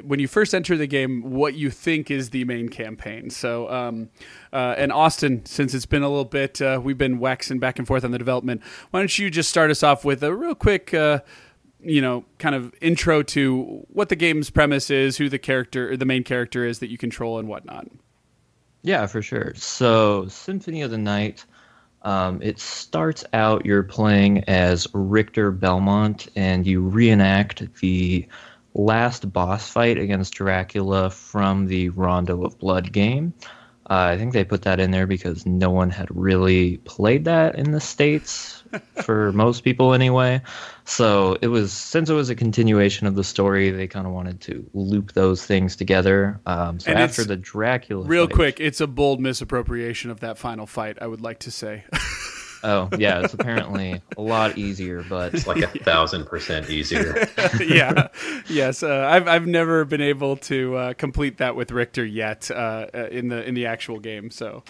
when 0.04 0.20
you 0.20 0.28
first 0.28 0.54
enter 0.54 0.76
the 0.76 0.86
game, 0.86 1.22
what 1.22 1.54
you 1.54 1.70
think 1.70 2.10
is 2.10 2.30
the 2.30 2.44
main 2.44 2.68
campaign. 2.68 3.30
So, 3.30 3.70
um, 3.70 4.10
uh, 4.52 4.74
and 4.76 4.92
Austin, 4.92 5.44
since 5.46 5.74
it's 5.74 5.86
been 5.86 6.02
a 6.02 6.08
little 6.08 6.24
bit, 6.24 6.60
uh, 6.60 6.80
we've 6.82 6.98
been 6.98 7.18
waxing 7.18 7.58
back 7.58 7.78
and 7.78 7.86
forth 7.86 8.04
on 8.04 8.10
the 8.10 8.18
development. 8.18 8.62
Why 8.90 9.00
don't 9.00 9.18
you 9.18 9.30
just 9.30 9.48
start 9.48 9.70
us 9.70 9.82
off 9.82 10.04
with 10.04 10.22
a 10.22 10.34
real 10.34 10.54
quick, 10.54 10.92
uh, 10.92 11.20
you 11.80 12.00
know, 12.00 12.24
kind 12.38 12.54
of 12.54 12.74
intro 12.80 13.22
to 13.22 13.86
what 13.88 14.08
the 14.08 14.16
game's 14.16 14.50
premise 14.50 14.90
is, 14.90 15.16
who 15.16 15.28
the 15.28 15.38
character, 15.38 15.96
the 15.96 16.04
main 16.04 16.24
character 16.24 16.64
is 16.64 16.80
that 16.80 16.90
you 16.90 16.98
control, 16.98 17.38
and 17.38 17.48
whatnot. 17.48 17.88
Yeah, 18.82 19.06
for 19.06 19.22
sure. 19.22 19.52
So, 19.54 20.26
Symphony 20.26 20.82
of 20.82 20.90
the 20.90 20.98
Night, 20.98 21.44
um, 22.02 22.40
it 22.42 22.58
starts 22.58 23.24
out 23.32 23.64
you're 23.64 23.82
playing 23.82 24.44
as 24.44 24.86
Richter 24.92 25.50
Belmont, 25.50 26.28
and 26.36 26.66
you 26.66 26.82
reenact 26.82 27.74
the 27.80 28.26
last 28.74 29.32
boss 29.32 29.68
fight 29.70 29.98
against 29.98 30.34
Dracula 30.34 31.10
from 31.10 31.66
the 31.66 31.90
Rondo 31.90 32.44
of 32.44 32.58
Blood 32.58 32.92
game. 32.92 33.32
Uh, 33.90 34.10
I 34.12 34.16
think 34.16 34.32
they 34.32 34.44
put 34.44 34.62
that 34.62 34.80
in 34.80 34.90
there 34.90 35.06
because 35.06 35.44
no 35.44 35.70
one 35.70 35.90
had 35.90 36.08
really 36.10 36.78
played 36.78 37.24
that 37.26 37.56
in 37.56 37.72
the 37.72 37.80
States, 37.80 38.61
for 39.02 39.32
most 39.32 39.62
people 39.64 39.92
anyway. 39.94 40.40
So 40.84 41.38
it 41.40 41.48
was, 41.48 41.72
since 41.72 42.10
it 42.10 42.14
was 42.14 42.28
a 42.30 42.34
continuation 42.34 43.06
of 43.06 43.14
the 43.14 43.24
story, 43.24 43.70
they 43.70 43.86
kind 43.86 44.06
of 44.06 44.12
wanted 44.12 44.40
to 44.42 44.68
loop 44.74 45.12
those 45.12 45.44
things 45.46 45.76
together. 45.76 46.40
Um, 46.46 46.80
so 46.80 46.90
And 46.90 46.98
after 47.00 47.24
the 47.24 47.36
Dracula 47.36 48.04
Real 48.06 48.26
fight- 48.26 48.34
quick, 48.34 48.60
it's 48.60 48.80
a 48.80 48.86
bold 48.86 49.20
misappropriation 49.20 50.10
of 50.10 50.20
that 50.20 50.38
final 50.38 50.66
fight. 50.66 50.98
I 51.00 51.06
would 51.06 51.20
like 51.20 51.38
to 51.40 51.50
say. 51.50 51.84
Oh, 52.64 52.88
yeah, 52.96 53.22
it's 53.24 53.34
apparently 53.34 54.00
a 54.16 54.22
lot 54.22 54.56
easier, 54.56 55.02
but 55.08 55.34
It's 55.34 55.48
like 55.48 55.64
a 55.64 55.66
thousand 55.82 56.26
percent 56.26 56.70
easier. 56.70 57.26
yeah, 57.60 58.06
yes. 58.48 58.84
Uh, 58.84 59.04
I've 59.10 59.26
I've 59.26 59.48
never 59.48 59.84
been 59.84 60.00
able 60.00 60.36
to 60.36 60.76
uh, 60.76 60.94
complete 60.94 61.38
that 61.38 61.56
with 61.56 61.72
Richter 61.72 62.04
yet 62.04 62.52
uh, 62.52 62.86
uh, 62.94 63.08
in 63.10 63.26
the 63.30 63.42
in 63.42 63.54
the 63.54 63.66
actual 63.66 63.98
game. 63.98 64.30
So, 64.30 64.62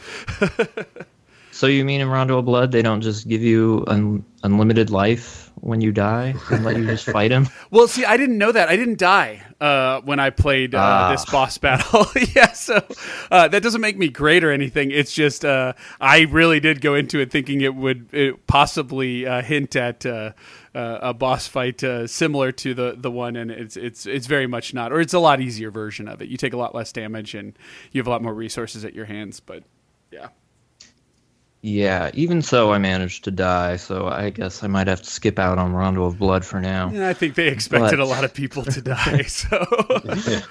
So 1.63 1.69
you 1.69 1.85
mean 1.85 2.01
in 2.01 2.09
Rondo 2.09 2.39
of 2.39 2.45
Blood 2.45 2.73
they 2.73 2.83
don't 2.83 3.03
just 3.03 3.29
give 3.29 3.41
you 3.41 3.85
un- 3.87 4.25
unlimited 4.43 4.91
life 4.91 5.53
when 5.61 5.81
you 5.81 5.93
die 5.93 6.35
and 6.51 6.65
let 6.65 6.77
you 6.77 6.85
just 6.85 7.09
fight 7.09 7.31
him? 7.31 7.47
Well, 7.71 7.87
see, 7.87 8.05
I 8.05 8.17
didn't 8.17 8.37
know 8.37 8.51
that. 8.51 8.69
I 8.69 8.75
didn't 8.75 8.99
die 8.99 9.45
uh, 9.61 10.01
when 10.01 10.19
I 10.19 10.31
played 10.31 10.75
uh, 10.75 10.81
Ah. 10.83 11.13
this 11.13 11.25
boss 11.25 11.59
battle. 11.59 12.07
yeah, 12.35 12.51
so 12.51 12.85
uh, 13.31 13.47
that 13.47 13.63
doesn't 13.63 13.81
make 13.81 13.97
me 13.97 14.09
great 14.09 14.43
or 14.43 14.51
anything. 14.51 14.91
It's 14.91 15.13
just 15.15 15.45
uh, 15.45 15.75
I 16.01 16.23
really 16.23 16.59
did 16.59 16.81
go 16.81 16.97
into 16.97 17.21
it 17.21 17.31
thinking 17.31 17.61
it 17.61 17.77
would 17.77 18.13
it 18.13 18.45
possibly 18.49 19.25
uh, 19.25 19.41
hint 19.43 19.77
at 19.77 20.05
uh, 20.05 20.33
uh, 20.75 20.99
a 21.01 21.15
boss 21.15 21.47
fight 21.47 21.85
uh, 21.85 22.09
similar 22.09 22.51
to 22.51 22.75
the 22.75 22.97
the 22.99 23.11
one, 23.13 23.37
and 23.37 23.53
it's 23.53 23.77
it's 23.77 24.05
it's 24.05 24.27
very 24.27 24.49
much 24.49 24.75
not, 24.75 24.93
or 24.93 25.01
it's 25.01 25.15
a 25.15 25.21
lot 25.21 25.41
easier 25.41 25.71
version 25.71 26.09
of 26.09 26.21
it. 26.21 26.29
You 26.29 26.37
take 26.37 26.55
a 26.55 26.59
lot 26.59 26.75
less 26.75 26.91
damage 26.91 27.37
and 27.37 27.57
you 27.93 28.01
have 28.01 28.09
a 28.09 28.11
lot 28.11 28.21
more 28.21 28.35
resources 28.35 28.85
at 28.85 28.95
your 28.95 29.05
hands. 29.05 29.39
But 29.39 29.63
yeah. 30.11 30.31
Yeah, 31.65 32.11
even 32.13 32.43
so, 32.43 32.73
I 32.73 32.79
managed 32.79 33.23
to 33.25 33.31
die, 33.31 33.77
so 33.77 34.09
I 34.09 34.31
guess 34.31 34.65
I 34.65 34.67
might 34.67 34.89
have 34.89 35.01
to 35.01 35.09
skip 35.09 35.39
out 35.39 35.59
on 35.59 35.73
Rondo 35.73 36.03
of 36.05 36.19
Blood 36.19 36.45
for 36.45 36.61
now. 36.61 36.89
And 36.89 37.05
I 37.05 37.13
think 37.13 37.37
they 37.37 37.47
expected 37.49 37.99
But- 37.99 38.01
a 38.01 38.05
lot 38.05 38.25
of 38.25 38.35
people 38.35 38.65
to 38.65 38.81
die. 38.83 39.23
So 39.23 39.65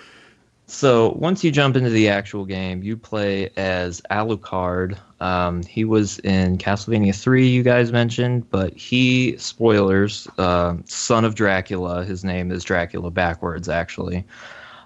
So 0.71 1.11
once 1.17 1.43
you 1.43 1.51
jump 1.51 1.75
into 1.75 1.89
the 1.89 2.07
actual 2.07 2.45
game, 2.45 2.81
you 2.81 2.95
play 2.95 3.49
as 3.57 4.01
Alucard. 4.09 4.97
Um, 5.19 5.63
he 5.63 5.83
was 5.83 6.19
in 6.19 6.57
Castlevania 6.57 7.13
3, 7.13 7.45
you 7.45 7.61
guys 7.61 7.91
mentioned, 7.91 8.49
but 8.49 8.73
he, 8.73 9.35
spoilers, 9.37 10.29
uh, 10.37 10.75
son 10.85 11.25
of 11.25 11.35
Dracula. 11.35 12.05
His 12.05 12.23
name 12.23 12.53
is 12.53 12.63
Dracula 12.63 13.11
backwards, 13.11 13.67
actually. 13.67 14.23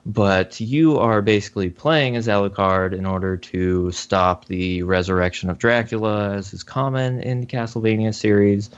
But 0.05 0.59
you 0.59 0.99
are 0.99 1.21
basically 1.21 1.71
playing 1.71 2.15
as 2.15 2.27
Alucard 2.27 2.93
in 2.93 3.07
order 3.07 3.37
to 3.37 3.91
stop 3.91 4.45
the 4.45 4.83
resurrection 4.83 5.49
of 5.49 5.57
Dracula, 5.57 6.35
as 6.35 6.53
is 6.53 6.63
common 6.63 7.21
in 7.21 7.41
the 7.41 7.47
Castlevania 7.47 8.13
series. 8.13 8.69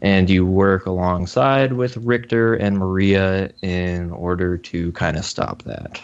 And 0.00 0.28
you 0.28 0.44
work 0.44 0.86
alongside 0.86 1.74
with 1.74 1.96
Richter 1.98 2.54
and 2.54 2.76
Maria 2.78 3.52
in 3.62 4.10
order 4.10 4.58
to 4.58 4.90
kind 4.92 5.16
of 5.16 5.24
stop 5.24 5.62
that. 5.62 6.00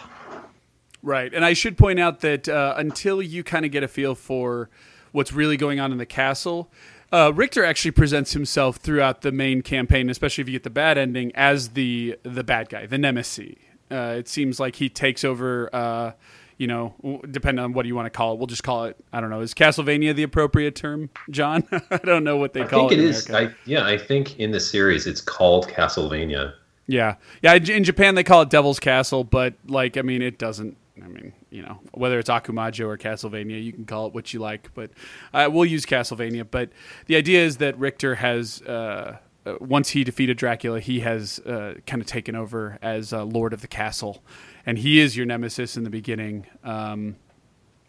Right. 1.02 1.34
And 1.34 1.44
I 1.44 1.54
should 1.54 1.76
point 1.76 1.98
out 1.98 2.20
that 2.20 2.48
uh, 2.48 2.74
until 2.76 3.20
you 3.20 3.42
kind 3.42 3.64
of 3.64 3.72
get 3.72 3.82
a 3.82 3.88
feel 3.88 4.14
for 4.14 4.70
what's 5.10 5.32
really 5.32 5.56
going 5.56 5.80
on 5.80 5.90
in 5.90 5.98
the 5.98 6.06
castle, 6.06 6.70
uh, 7.12 7.32
Richter 7.34 7.64
actually 7.64 7.92
presents 7.92 8.32
himself 8.34 8.76
throughout 8.76 9.22
the 9.22 9.32
main 9.32 9.62
campaign, 9.62 10.10
especially 10.10 10.42
if 10.42 10.48
you 10.48 10.52
get 10.52 10.62
the 10.62 10.70
bad 10.70 10.98
ending, 10.98 11.32
as 11.34 11.70
the 11.70 12.18
the 12.22 12.44
bad 12.44 12.68
guy, 12.68 12.86
the 12.86 12.98
nemesis. 12.98 13.56
Uh, 13.90 14.16
it 14.18 14.28
seems 14.28 14.58
like 14.60 14.76
he 14.76 14.88
takes 14.88 15.24
over. 15.24 15.70
Uh, 15.72 16.12
you 16.58 16.66
know, 16.66 16.92
depending 17.30 17.64
on 17.64 17.72
what 17.72 17.86
you 17.86 17.94
want 17.94 18.06
to 18.06 18.10
call 18.10 18.32
it, 18.32 18.38
we'll 18.38 18.48
just 18.48 18.64
call 18.64 18.86
it. 18.86 18.96
I 19.12 19.20
don't 19.20 19.30
know. 19.30 19.40
Is 19.42 19.54
Castlevania 19.54 20.12
the 20.14 20.24
appropriate 20.24 20.74
term, 20.74 21.08
John? 21.30 21.62
I 21.90 21.98
don't 21.98 22.24
know 22.24 22.36
what 22.36 22.52
they 22.52 22.62
I 22.62 22.66
call 22.66 22.88
think 22.88 23.00
it. 23.00 23.04
it 23.04 23.10
is. 23.10 23.30
I, 23.30 23.50
yeah, 23.64 23.86
I 23.86 23.96
think 23.96 24.40
in 24.40 24.50
the 24.50 24.58
series 24.58 25.06
it's 25.06 25.20
called 25.20 25.68
Castlevania. 25.68 26.54
Yeah, 26.88 27.14
yeah. 27.42 27.54
In 27.54 27.84
Japan, 27.84 28.16
they 28.16 28.24
call 28.24 28.42
it 28.42 28.50
Devil's 28.50 28.80
Castle, 28.80 29.22
but 29.22 29.54
like, 29.66 29.96
I 29.96 30.02
mean, 30.02 30.20
it 30.20 30.38
doesn't. 30.38 30.76
I 31.00 31.06
mean, 31.06 31.32
you 31.50 31.62
know, 31.62 31.78
whether 31.92 32.18
it's 32.18 32.28
Akumajo 32.28 32.86
or 32.86 32.98
Castlevania, 32.98 33.62
you 33.62 33.72
can 33.72 33.84
call 33.84 34.08
it 34.08 34.14
what 34.14 34.34
you 34.34 34.40
like, 34.40 34.70
but 34.74 34.90
uh, 35.32 35.48
we'll 35.52 35.64
use 35.64 35.86
Castlevania. 35.86 36.44
But 36.50 36.70
the 37.06 37.14
idea 37.14 37.44
is 37.44 37.58
that 37.58 37.78
Richter 37.78 38.16
has, 38.16 38.62
uh, 38.62 39.18
uh, 39.48 39.56
once 39.60 39.90
he 39.90 40.04
defeated 40.04 40.36
Dracula, 40.36 40.80
he 40.80 41.00
has 41.00 41.38
uh, 41.40 41.74
kind 41.86 42.02
of 42.02 42.06
taken 42.06 42.36
over 42.36 42.78
as 42.82 43.12
uh, 43.12 43.24
Lord 43.24 43.52
of 43.52 43.60
the 43.60 43.68
Castle, 43.68 44.22
and 44.66 44.78
he 44.78 45.00
is 45.00 45.16
your 45.16 45.26
nemesis 45.26 45.76
in 45.76 45.84
the 45.84 45.90
beginning 45.90 46.46
um, 46.64 47.16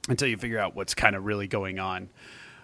until 0.08 0.28
you 0.28 0.38
figure 0.38 0.60
out 0.60 0.76
what's 0.76 0.94
kind 0.94 1.16
of 1.16 1.26
really 1.26 1.48
going 1.48 1.80
on. 1.80 2.10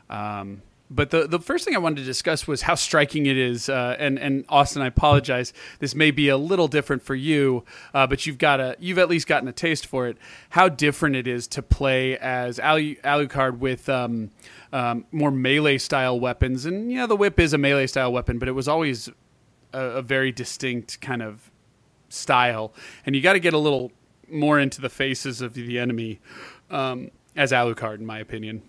Um, 0.09 0.61
but 0.89 1.09
the 1.09 1.27
the 1.27 1.39
first 1.39 1.65
thing 1.65 1.75
I 1.75 1.79
wanted 1.79 1.97
to 1.97 2.03
discuss 2.03 2.47
was 2.47 2.61
how 2.61 2.75
striking 2.75 3.25
it 3.25 3.37
is, 3.37 3.69
uh, 3.69 3.95
and 3.97 4.19
and 4.19 4.45
Austin, 4.49 4.83
I 4.83 4.87
apologize. 4.87 5.51
This 5.79 5.95
may 5.95 6.11
be 6.11 6.29
a 6.29 6.37
little 6.37 6.67
different 6.67 7.01
for 7.01 7.15
you, 7.15 7.65
uh, 7.93 8.05
but 8.05 8.25
you've 8.27 8.37
got 8.37 8.59
a 8.59 8.75
you've 8.79 8.99
at 8.99 9.09
least 9.09 9.27
gotten 9.27 9.47
a 9.47 9.51
taste 9.51 9.87
for 9.87 10.07
it. 10.07 10.17
How 10.49 10.69
different 10.69 11.15
it 11.15 11.27
is 11.27 11.47
to 11.47 11.63
play 11.63 12.17
as 12.19 12.59
Alu- 12.59 12.95
Alucard 12.97 13.57
with 13.57 13.89
um, 13.89 14.29
um, 14.75 15.05
more 15.13 15.31
melee 15.31 15.77
style 15.77 16.19
weapons, 16.19 16.65
and 16.65 16.91
yeah, 16.91 17.05
the 17.05 17.15
whip 17.15 17.39
is 17.39 17.53
a 17.53 17.57
melee 17.57 17.87
style 17.87 18.11
weapon, 18.11 18.39
but 18.39 18.49
it 18.49 18.51
was 18.51 18.67
always 18.67 19.09
a, 19.71 19.79
a 19.79 20.01
very 20.01 20.33
distinct 20.33 20.99
kind 20.99 21.21
of 21.23 21.49
style, 22.09 22.73
and 23.05 23.15
you 23.15 23.21
got 23.21 23.33
to 23.33 23.39
get 23.39 23.53
a 23.53 23.57
little 23.57 23.93
more 24.29 24.59
into 24.59 24.81
the 24.81 24.89
faces 24.89 25.41
of 25.41 25.53
the 25.53 25.79
enemy 25.79 26.19
um, 26.69 27.09
as 27.37 27.53
Alucard, 27.53 27.99
in 27.99 28.05
my 28.05 28.19
opinion. 28.19 28.63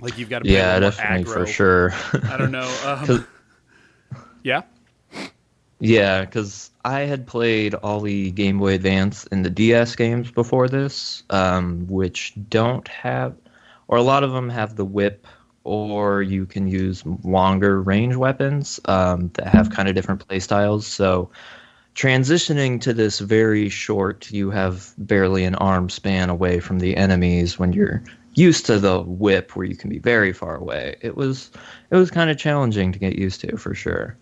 Like 0.00 0.16
you've 0.16 0.30
got 0.30 0.44
to 0.44 0.48
Yeah, 0.48 0.78
definitely 0.78 1.24
for 1.24 1.46
sure. 1.46 1.92
I 2.30 2.38
don't 2.38 2.50
know. 2.52 2.78
Um, 2.86 3.26
yeah, 4.42 4.62
yeah, 5.80 6.24
because 6.24 6.70
I 6.84 7.00
had 7.00 7.26
played 7.26 7.74
all 7.74 8.00
the 8.00 8.30
Game 8.32 8.58
Boy 8.58 8.74
Advance 8.74 9.26
and 9.30 9.44
the 9.44 9.50
DS 9.50 9.94
games 9.96 10.30
before 10.30 10.68
this, 10.68 11.22
um, 11.30 11.86
which 11.88 12.32
don't 12.48 12.88
have, 12.88 13.36
or 13.86 13.98
a 13.98 14.02
lot 14.02 14.24
of 14.24 14.32
them 14.32 14.48
have 14.48 14.76
the 14.76 14.84
whip, 14.84 15.26
or 15.64 16.22
you 16.22 16.46
can 16.46 16.66
use 16.66 17.04
longer 17.22 17.80
range 17.82 18.16
weapons 18.16 18.80
um, 18.86 19.30
that 19.34 19.48
have 19.48 19.70
kind 19.70 19.88
of 19.88 19.94
different 19.94 20.26
play 20.26 20.40
styles. 20.40 20.86
So 20.86 21.30
transitioning 21.94 22.80
to 22.80 22.92
this 22.92 23.18
very 23.20 23.68
short, 23.68 24.30
you 24.30 24.50
have 24.50 24.94
barely 24.98 25.44
an 25.44 25.54
arm 25.56 25.90
span 25.90 26.30
away 26.30 26.60
from 26.60 26.78
the 26.78 26.96
enemies 26.96 27.58
when 27.58 27.72
you're 27.72 28.02
used 28.34 28.66
to 28.66 28.78
the 28.78 29.02
whip 29.02 29.54
where 29.56 29.66
you 29.66 29.76
can 29.76 29.90
be 29.90 29.98
very 29.98 30.32
far 30.32 30.56
away. 30.56 30.96
It 31.02 31.16
was 31.16 31.50
it 31.90 31.96
was 31.96 32.10
kind 32.10 32.30
of 32.30 32.38
challenging 32.38 32.92
to 32.92 32.98
get 32.98 33.18
used 33.18 33.40
to 33.42 33.56
for 33.56 33.74
sure. 33.74 34.16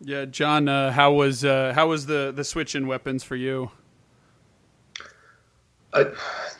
Yeah. 0.00 0.24
John, 0.26 0.68
uh, 0.68 0.92
how 0.92 1.12
was 1.12 1.44
uh, 1.44 1.72
how 1.74 1.88
was 1.88 2.06
the 2.06 2.32
the 2.34 2.44
switch 2.44 2.74
in 2.74 2.86
weapons 2.86 3.24
for 3.24 3.36
you? 3.36 3.70
Uh, 5.92 6.04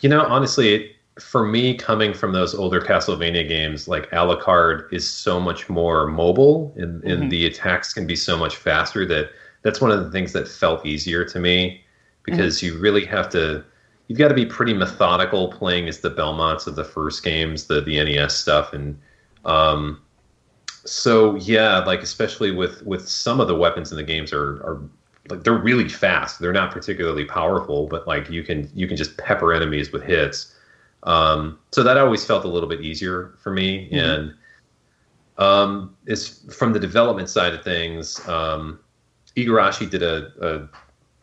you 0.00 0.08
know, 0.08 0.22
honestly, 0.22 0.74
it, 0.74 0.92
for 1.20 1.46
me, 1.46 1.74
coming 1.74 2.12
from 2.14 2.32
those 2.32 2.54
older 2.54 2.80
Castlevania 2.80 3.46
games, 3.46 3.88
like 3.88 4.10
Alucard 4.10 4.92
is 4.92 5.08
so 5.08 5.40
much 5.40 5.68
more 5.68 6.06
mobile, 6.06 6.72
and, 6.76 7.02
and 7.04 7.24
Mhm. 7.24 7.30
the 7.30 7.46
attacks 7.46 7.92
can 7.92 8.06
be 8.06 8.16
so 8.16 8.36
much 8.36 8.56
faster 8.56 9.04
that 9.06 9.30
that's 9.62 9.80
one 9.80 9.90
of 9.90 10.04
the 10.04 10.10
things 10.10 10.32
that 10.32 10.46
felt 10.48 10.84
easier 10.86 11.24
to 11.24 11.38
me 11.40 11.84
because 12.22 12.62
you 12.62 12.78
really 12.78 13.04
have 13.04 13.28
to. 13.30 13.64
You've 14.08 14.18
got 14.18 14.28
to 14.28 14.34
be 14.34 14.46
pretty 14.46 14.72
methodical 14.72 15.48
playing 15.48 15.88
as 15.88 15.98
the 16.00 16.10
Belmonts 16.10 16.66
of 16.66 16.76
the 16.76 16.84
first 16.84 17.22
games, 17.24 17.64
the 17.64 17.80
the 17.80 17.98
NES 18.02 18.36
stuff, 18.36 18.72
and 18.72 18.98
um, 19.44 20.00
so 20.86 21.34
yeah, 21.36 21.78
like 21.80 22.02
especially 22.02 22.50
with 22.50 22.82
with 22.82 23.08
some 23.08 23.40
of 23.40 23.48
the 23.48 23.56
weapons 23.56 23.90
in 23.90 23.96
the 23.96 24.02
games 24.02 24.32
are 24.32 24.62
are 24.64 24.80
like 25.28 25.44
they're 25.44 25.58
really 25.58 25.88
fast. 25.88 26.40
They're 26.40 26.52
not 26.52 26.70
particularly 26.70 27.24
powerful, 27.24 27.86
but 27.86 28.06
like 28.06 28.30
you 28.30 28.42
can 28.42 28.70
you 28.74 28.86
can 28.86 28.96
just 28.96 29.16
pepper 29.16 29.52
enemies 29.52 29.92
with 29.92 30.02
hits. 30.02 30.54
Um, 31.02 31.58
so 31.72 31.82
that 31.82 31.96
always 31.98 32.24
felt 32.24 32.44
a 32.44 32.48
little 32.48 32.68
bit 32.68 32.80
easier 32.80 33.34
for 33.42 33.52
me. 33.52 33.88
Mhm. 33.90 34.02
And 34.02 34.34
um, 35.38 35.96
is 36.06 36.40
from 36.56 36.72
the 36.72 36.80
development 36.80 37.28
side 37.28 37.52
of 37.52 37.62
things, 37.62 38.26
um, 38.28 38.80
Igarashi 39.36 39.88
did 39.88 40.02
a, 40.02 40.32
a 40.40 40.68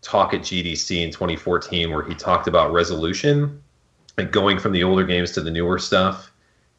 talk 0.04 0.34
at 0.34 0.42
GDC 0.42 1.04
in 1.04 1.12
2014 1.12 1.92
where 1.92 2.04
he 2.04 2.14
talked 2.14 2.48
about 2.48 2.72
resolution, 2.72 3.62
like 4.18 4.32
going 4.32 4.60
from 4.60 4.72
the 4.72 4.84
older 4.84 5.04
games 5.04 5.32
to 5.32 5.42
the 5.42 5.50
newer 5.50 5.80
stuff, 5.80 6.32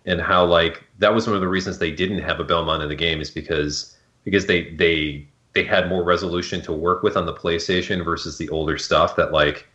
and 0.07 0.21
how 0.21 0.45
like 0.45 0.85
that 0.99 1.15
was 1.15 1.27
one 1.27 1.35
of 1.35 1.41
the 1.41 1.49
reasons 1.49 1.79
they 1.79 1.91
didn't 1.91 2.21
have 2.21 2.41
a 2.41 2.45
Belmont 2.45 2.83
in 2.83 2.89
the 2.89 2.95
game 2.95 3.21
is 3.21 3.31
because 3.31 3.97
because 4.25 4.47
they 4.47 4.71
they 4.75 5.27
they 5.55 5.65
had 5.65 5.89
more 5.89 6.03
resolution 6.03 6.61
to 6.63 6.73
work 6.73 7.03
with 7.03 7.17
on 7.17 7.27
the 7.27 7.33
PlayStation 7.33 8.05
versus 8.05 8.39
the 8.39 8.49
older 8.51 8.77
stuff 8.77 9.17
that 9.17 9.33
like 9.33 9.67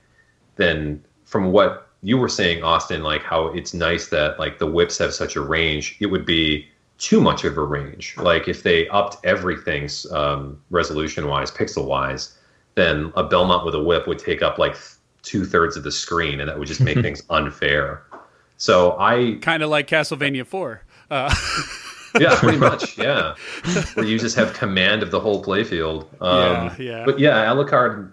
then 0.55 1.03
from 1.25 1.51
what 1.51 1.88
you 2.01 2.17
were 2.17 2.30
saying 2.30 2.63
Austin 2.63 3.03
like 3.03 3.23
how 3.23 3.47
it's 3.47 3.73
nice 3.73 4.07
that 4.09 4.39
like 4.39 4.59
the 4.59 4.67
whips 4.67 4.97
have 4.97 5.13
such 5.13 5.36
a 5.36 5.41
range 5.41 5.97
it 5.99 6.07
would 6.07 6.25
be 6.25 6.67
too 6.97 7.21
much 7.21 7.45
of 7.45 7.57
a 7.57 7.63
range. 7.63 8.15
Like 8.17 8.49
if 8.49 8.63
they 8.63 8.88
upped 8.89 9.17
everything 9.23 9.89
um, 10.11 10.61
resolution 10.69 11.27
wise 11.27 11.49
pixel 11.49 11.86
wise 11.86 12.38
then 12.75 13.11
a 13.15 13.23
Belmont 13.23 13.65
with 13.65 13.73
a 13.75 13.84
whip 13.84 14.07
would 14.07 14.19
take 14.19 14.41
up 14.41 14.57
like 14.57 14.75
two 15.21 15.45
thirds 15.45 15.75
of 15.75 15.84
the 15.84 15.91
screen 15.91 16.39
and 16.39 16.49
that 16.49 16.57
would 16.57 16.67
just 16.67 16.82
make 16.82 16.99
things 17.01 17.23
unfair 17.30 18.03
so 18.60 18.97
I 18.99 19.38
Kind 19.41 19.64
of 19.64 19.70
like 19.70 19.88
Castlevania 19.88 20.45
Four. 20.45 20.84
Uh, 21.10 21.34
yeah, 22.20 22.38
pretty 22.38 22.57
much. 22.57 22.97
Yeah, 22.97 23.36
where 23.93 24.05
you 24.05 24.20
just 24.20 24.36
have 24.36 24.53
command 24.53 25.01
of 25.01 25.12
the 25.12 25.20
whole 25.20 25.43
playfield. 25.43 26.05
Um, 26.22 26.76
Yeah, 26.78 26.97
yeah. 26.99 27.05
But 27.05 27.18
yeah, 27.20 27.45
Alucard, 27.45 28.12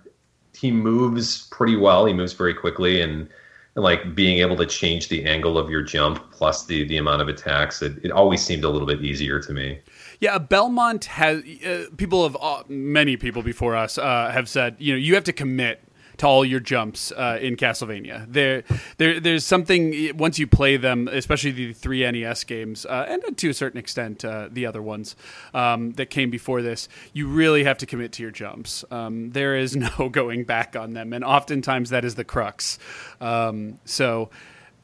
he 0.54 0.70
moves 0.70 1.48
pretty 1.48 1.76
well. 1.76 2.06
He 2.06 2.12
moves 2.12 2.32
very 2.32 2.54
quickly, 2.54 3.02
and, 3.02 3.28
and 3.74 3.84
like 3.84 4.14
being 4.14 4.38
able 4.38 4.56
to 4.56 4.66
change 4.66 5.08
the 5.08 5.24
angle 5.24 5.58
of 5.58 5.68
your 5.68 5.82
jump 5.82 6.30
plus 6.30 6.66
the 6.66 6.86
the 6.86 6.96
amount 6.96 7.22
of 7.22 7.28
attacks, 7.28 7.82
it, 7.82 7.98
it 8.04 8.12
always 8.12 8.40
seemed 8.40 8.62
a 8.62 8.68
little 8.68 8.86
bit 8.86 9.02
easier 9.02 9.40
to 9.40 9.52
me. 9.52 9.80
Yeah, 10.20 10.38
Belmont 10.38 11.06
has 11.06 11.42
uh, 11.66 11.86
people 11.96 12.24
of 12.24 12.36
uh, 12.40 12.62
many 12.68 13.16
people 13.16 13.42
before 13.42 13.74
us 13.74 13.98
uh, 13.98 14.30
have 14.30 14.48
said 14.48 14.76
you 14.78 14.92
know 14.92 14.98
you 14.98 15.14
have 15.16 15.24
to 15.24 15.32
commit 15.32 15.82
to 16.18 16.26
all 16.26 16.44
your 16.44 16.60
jumps 16.60 17.12
uh, 17.12 17.38
in 17.40 17.56
Castlevania. 17.56 18.26
There, 18.30 18.64
there, 18.98 19.20
there's 19.20 19.44
something 19.44 20.16
once 20.16 20.38
you 20.38 20.46
play 20.46 20.76
them, 20.76 21.08
especially 21.08 21.52
the 21.52 21.72
three 21.72 22.10
NES 22.10 22.44
games, 22.44 22.86
uh, 22.86 23.06
and 23.08 23.36
to 23.36 23.50
a 23.50 23.54
certain 23.54 23.78
extent 23.78 24.24
uh, 24.24 24.48
the 24.50 24.66
other 24.66 24.82
ones 24.82 25.16
um, 25.54 25.92
that 25.92 26.10
came 26.10 26.30
before 26.30 26.62
this. 26.62 26.88
You 27.12 27.28
really 27.28 27.64
have 27.64 27.78
to 27.78 27.86
commit 27.86 28.12
to 28.12 28.22
your 28.22 28.30
jumps. 28.30 28.84
Um, 28.90 29.30
there 29.30 29.56
is 29.56 29.76
no 29.98 30.08
going 30.08 30.44
back 30.44 30.76
on 30.76 30.92
them, 30.92 31.12
and 31.12 31.24
oftentimes 31.24 31.90
that 31.90 32.04
is 32.04 32.14
the 32.14 32.24
crux. 32.24 32.78
Um, 33.20 33.78
so, 33.84 34.30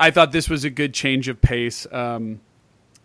I 0.00 0.10
thought 0.10 0.32
this 0.32 0.50
was 0.50 0.64
a 0.64 0.70
good 0.70 0.94
change 0.94 1.28
of 1.28 1.40
pace. 1.40 1.86
Um, 1.92 2.40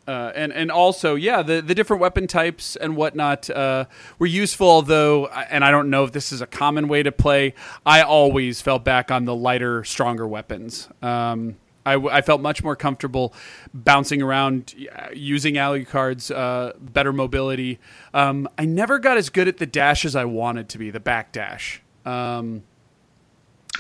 uh, 0.08 0.32
and 0.36 0.54
and 0.54 0.72
also, 0.72 1.16
yeah, 1.16 1.42
the, 1.42 1.62
the 1.62 1.76
different 1.76 2.02
weapon 2.02 2.28
types 2.28 2.76
and 2.78 2.96
whatnot 2.96 3.50
uh, 3.50 3.86
were 4.20 4.28
useful. 4.28 4.70
Although, 4.70 5.28
and 5.28 5.66
I 5.66 5.72
don't 5.72 5.90
know 5.90 6.06
if 6.06 6.14
this 6.14 6.32
is 6.32 6.42
a 6.42 6.48
common 6.48 6.88
way 6.88 7.04
to 7.04 7.12
play. 7.12 7.54
I 7.86 8.02
always 8.02 8.62
fell 8.62 8.80
back 8.80 9.12
on 9.12 9.26
the 9.26 9.36
lighter, 9.36 9.84
stronger 9.84 10.28
weapons. 10.28 10.88
Um, 11.02 11.58
I, 11.86 11.96
I, 11.96 12.22
felt 12.22 12.42
much 12.42 12.64
more 12.66 12.76
comfortable 12.76 13.34
bouncing 13.74 14.22
around, 14.22 14.76
using 15.14 15.56
Alucard's, 15.56 16.30
uh, 16.30 16.74
better 16.80 17.14
mobility. 17.14 17.80
Um, 18.14 18.50
I 18.58 18.66
never 18.66 19.00
got 19.00 19.16
as 19.16 19.30
good 19.30 19.48
at 19.48 19.58
the 19.58 19.66
dash 19.66 20.04
as 20.04 20.14
I 20.14 20.26
wanted 20.26 20.68
to 20.70 20.78
be, 20.78 20.90
the 20.90 21.00
back 21.00 21.32
dash. 21.32 21.82
Um, 22.06 22.64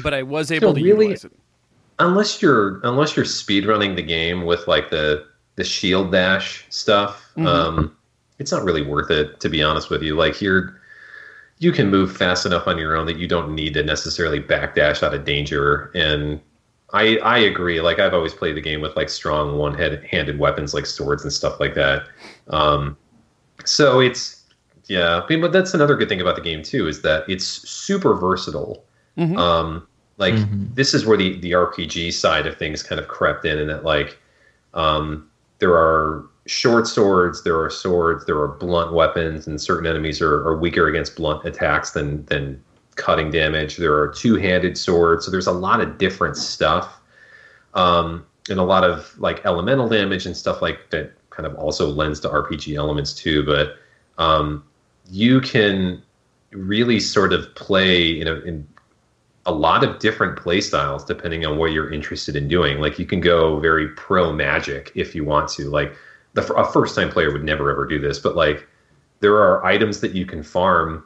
but 0.01 0.13
I 0.13 0.23
was 0.23 0.51
able 0.51 0.69
so 0.69 0.75
to 0.75 0.83
really, 0.83 1.07
utilize 1.07 1.25
it. 1.25 1.33
Unless 1.99 2.41
you're 2.41 2.79
unless 2.83 3.15
you're 3.15 3.25
speed 3.25 3.65
running 3.65 3.95
the 3.95 4.03
game 4.03 4.45
with 4.45 4.67
like 4.67 4.89
the 4.89 5.27
the 5.57 5.63
shield 5.63 6.11
dash 6.11 6.65
stuff, 6.69 7.29
mm-hmm. 7.35 7.45
um, 7.45 7.97
it's 8.39 8.51
not 8.51 8.63
really 8.63 8.83
worth 8.83 9.11
it 9.11 9.39
to 9.41 9.49
be 9.49 9.61
honest 9.61 9.89
with 9.89 10.01
you. 10.01 10.15
Like 10.15 10.41
you're 10.41 10.79
you 11.59 11.71
can 11.71 11.89
move 11.89 12.15
fast 12.15 12.45
enough 12.45 12.67
on 12.67 12.77
your 12.77 12.95
own 12.95 13.07
that 13.07 13.17
you 13.17 13.27
don't 13.27 13.53
need 13.53 13.73
to 13.73 13.83
necessarily 13.83 14.39
backdash 14.39 15.01
out 15.03 15.13
of 15.13 15.25
danger. 15.25 15.91
And 15.95 16.39
I 16.93 17.17
I 17.17 17.39
agree. 17.39 17.81
Like 17.81 17.99
I've 17.99 18.13
always 18.13 18.33
played 18.33 18.55
the 18.55 18.61
game 18.61 18.81
with 18.81 18.95
like 18.95 19.09
strong 19.09 19.57
one 19.57 19.73
handed 19.73 20.39
weapons 20.39 20.73
like 20.73 20.85
swords 20.85 21.23
and 21.23 21.33
stuff 21.33 21.59
like 21.59 21.73
that. 21.73 22.07
Um, 22.47 22.95
so 23.65 23.99
it's 23.99 24.43
yeah, 24.85 25.21
I 25.21 25.27
mean, 25.27 25.41
but 25.41 25.51
that's 25.51 25.73
another 25.73 25.95
good 25.95 26.07
thing 26.07 26.21
about 26.21 26.35
the 26.35 26.41
game 26.41 26.63
too 26.63 26.87
is 26.87 27.01
that 27.01 27.27
it's 27.27 27.45
super 27.45 28.15
versatile. 28.15 28.85
Mm-hmm. 29.17 29.37
Um, 29.37 29.87
like 30.17 30.35
mm-hmm. 30.35 30.65
this 30.73 30.93
is 30.93 31.05
where 31.05 31.17
the 31.17 31.39
the 31.39 31.51
RPG 31.51 32.13
side 32.13 32.45
of 32.47 32.57
things 32.57 32.83
kind 32.83 33.01
of 33.01 33.07
crept 33.07 33.45
in, 33.45 33.57
and 33.57 33.69
that 33.69 33.83
like 33.83 34.17
um, 34.73 35.26
there 35.59 35.75
are 35.75 36.25
short 36.45 36.87
swords, 36.87 37.43
there 37.43 37.61
are 37.61 37.69
swords, 37.69 38.25
there 38.25 38.37
are 38.39 38.47
blunt 38.47 38.93
weapons, 38.93 39.47
and 39.47 39.59
certain 39.61 39.85
enemies 39.85 40.21
are, 40.21 40.47
are 40.47 40.57
weaker 40.57 40.87
against 40.87 41.15
blunt 41.15 41.45
attacks 41.45 41.91
than 41.91 42.25
than 42.25 42.61
cutting 42.95 43.29
damage. 43.29 43.77
There 43.77 43.95
are 43.95 44.07
two 44.09 44.35
handed 44.35 44.77
swords, 44.77 45.25
so 45.25 45.31
there's 45.31 45.47
a 45.47 45.51
lot 45.51 45.81
of 45.81 45.97
different 45.97 46.37
stuff, 46.37 46.99
um, 47.73 48.25
and 48.49 48.59
a 48.59 48.63
lot 48.63 48.83
of 48.83 49.13
like 49.19 49.45
elemental 49.45 49.87
damage 49.87 50.25
and 50.25 50.35
stuff 50.35 50.61
like 50.61 50.89
that. 50.91 51.13
Kind 51.29 51.45
of 51.45 51.55
also 51.55 51.87
lends 51.87 52.19
to 52.21 52.29
RPG 52.29 52.75
elements 52.75 53.13
too, 53.13 53.45
but 53.45 53.75
um, 54.17 54.63
you 55.07 55.39
can 55.39 56.01
really 56.51 56.99
sort 56.99 57.31
of 57.31 57.53
play 57.53 58.19
in 58.19 58.27
a, 58.27 58.35
in 58.39 58.67
a 59.47 59.51
lot 59.51 59.83
of 59.83 59.97
different 59.99 60.37
play 60.37 60.59
styles 60.59 61.05
depending 61.05 61.45
on 61.45 61.57
what 61.57 61.71
you're 61.71 61.91
interested 61.91 62.35
in 62.35 62.47
doing. 62.47 62.79
Like 62.79 62.99
you 62.99 63.05
can 63.05 63.21
go 63.21 63.59
very 63.59 63.87
pro 63.89 64.33
magic 64.33 64.91
if 64.93 65.15
you 65.15 65.23
want 65.23 65.49
to. 65.51 65.69
Like 65.69 65.93
the 66.33 66.43
a 66.53 66.71
first 66.71 66.95
time 66.95 67.09
player 67.09 67.31
would 67.31 67.45
never 67.45 67.71
ever 67.71 67.85
do 67.87 67.97
this, 67.97 68.19
but 68.19 68.35
like 68.35 68.67
there 69.21 69.35
are 69.37 69.65
items 69.65 70.01
that 70.01 70.13
you 70.13 70.25
can 70.25 70.43
farm 70.43 71.03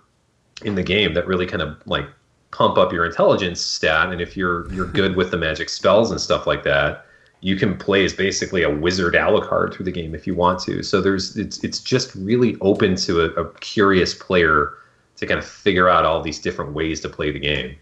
in 0.63 0.75
the 0.75 0.83
game 0.83 1.13
that 1.13 1.27
really 1.27 1.45
kind 1.45 1.61
of 1.61 1.81
like 1.85 2.05
pump 2.49 2.77
up 2.77 2.91
your 2.91 3.05
intelligence 3.05 3.61
stat 3.61 4.11
and 4.11 4.19
if 4.19 4.35
you're 4.35 4.71
you're 4.73 4.87
good 4.99 5.15
with 5.15 5.31
the 5.31 5.37
magic 5.37 5.69
spells 5.69 6.11
and 6.11 6.19
stuff 6.19 6.47
like 6.47 6.63
that, 6.63 7.05
you 7.41 7.55
can 7.55 7.77
play 7.77 8.03
as 8.03 8.13
basically 8.13 8.63
a 8.63 8.69
wizard 8.69 9.13
Alucard 9.13 9.73
through 9.73 9.85
the 9.85 9.91
game 9.91 10.15
if 10.15 10.25
you 10.25 10.33
want 10.33 10.59
to. 10.61 10.81
So 10.81 10.99
there's 10.99 11.37
it's 11.37 11.63
it's 11.63 11.79
just 11.79 12.15
really 12.15 12.57
open 12.61 12.95
to 12.97 13.21
a, 13.21 13.25
a 13.39 13.53
curious 13.59 14.15
player 14.15 14.73
to 15.17 15.27
kind 15.27 15.37
of 15.37 15.45
figure 15.45 15.87
out 15.87 16.05
all 16.05 16.23
these 16.23 16.39
different 16.39 16.73
ways 16.73 17.01
to 17.01 17.09
play 17.09 17.31
the 17.31 17.39
game. 17.39 17.77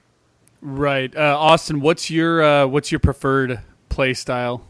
Right, 0.62 1.16
uh, 1.16 1.38
Austin. 1.38 1.80
What's 1.80 2.10
your 2.10 2.44
uh, 2.44 2.68
what's 2.68 2.92
your 2.92 3.00
preferred 3.00 3.62
play 3.88 4.14
style? 4.14 4.66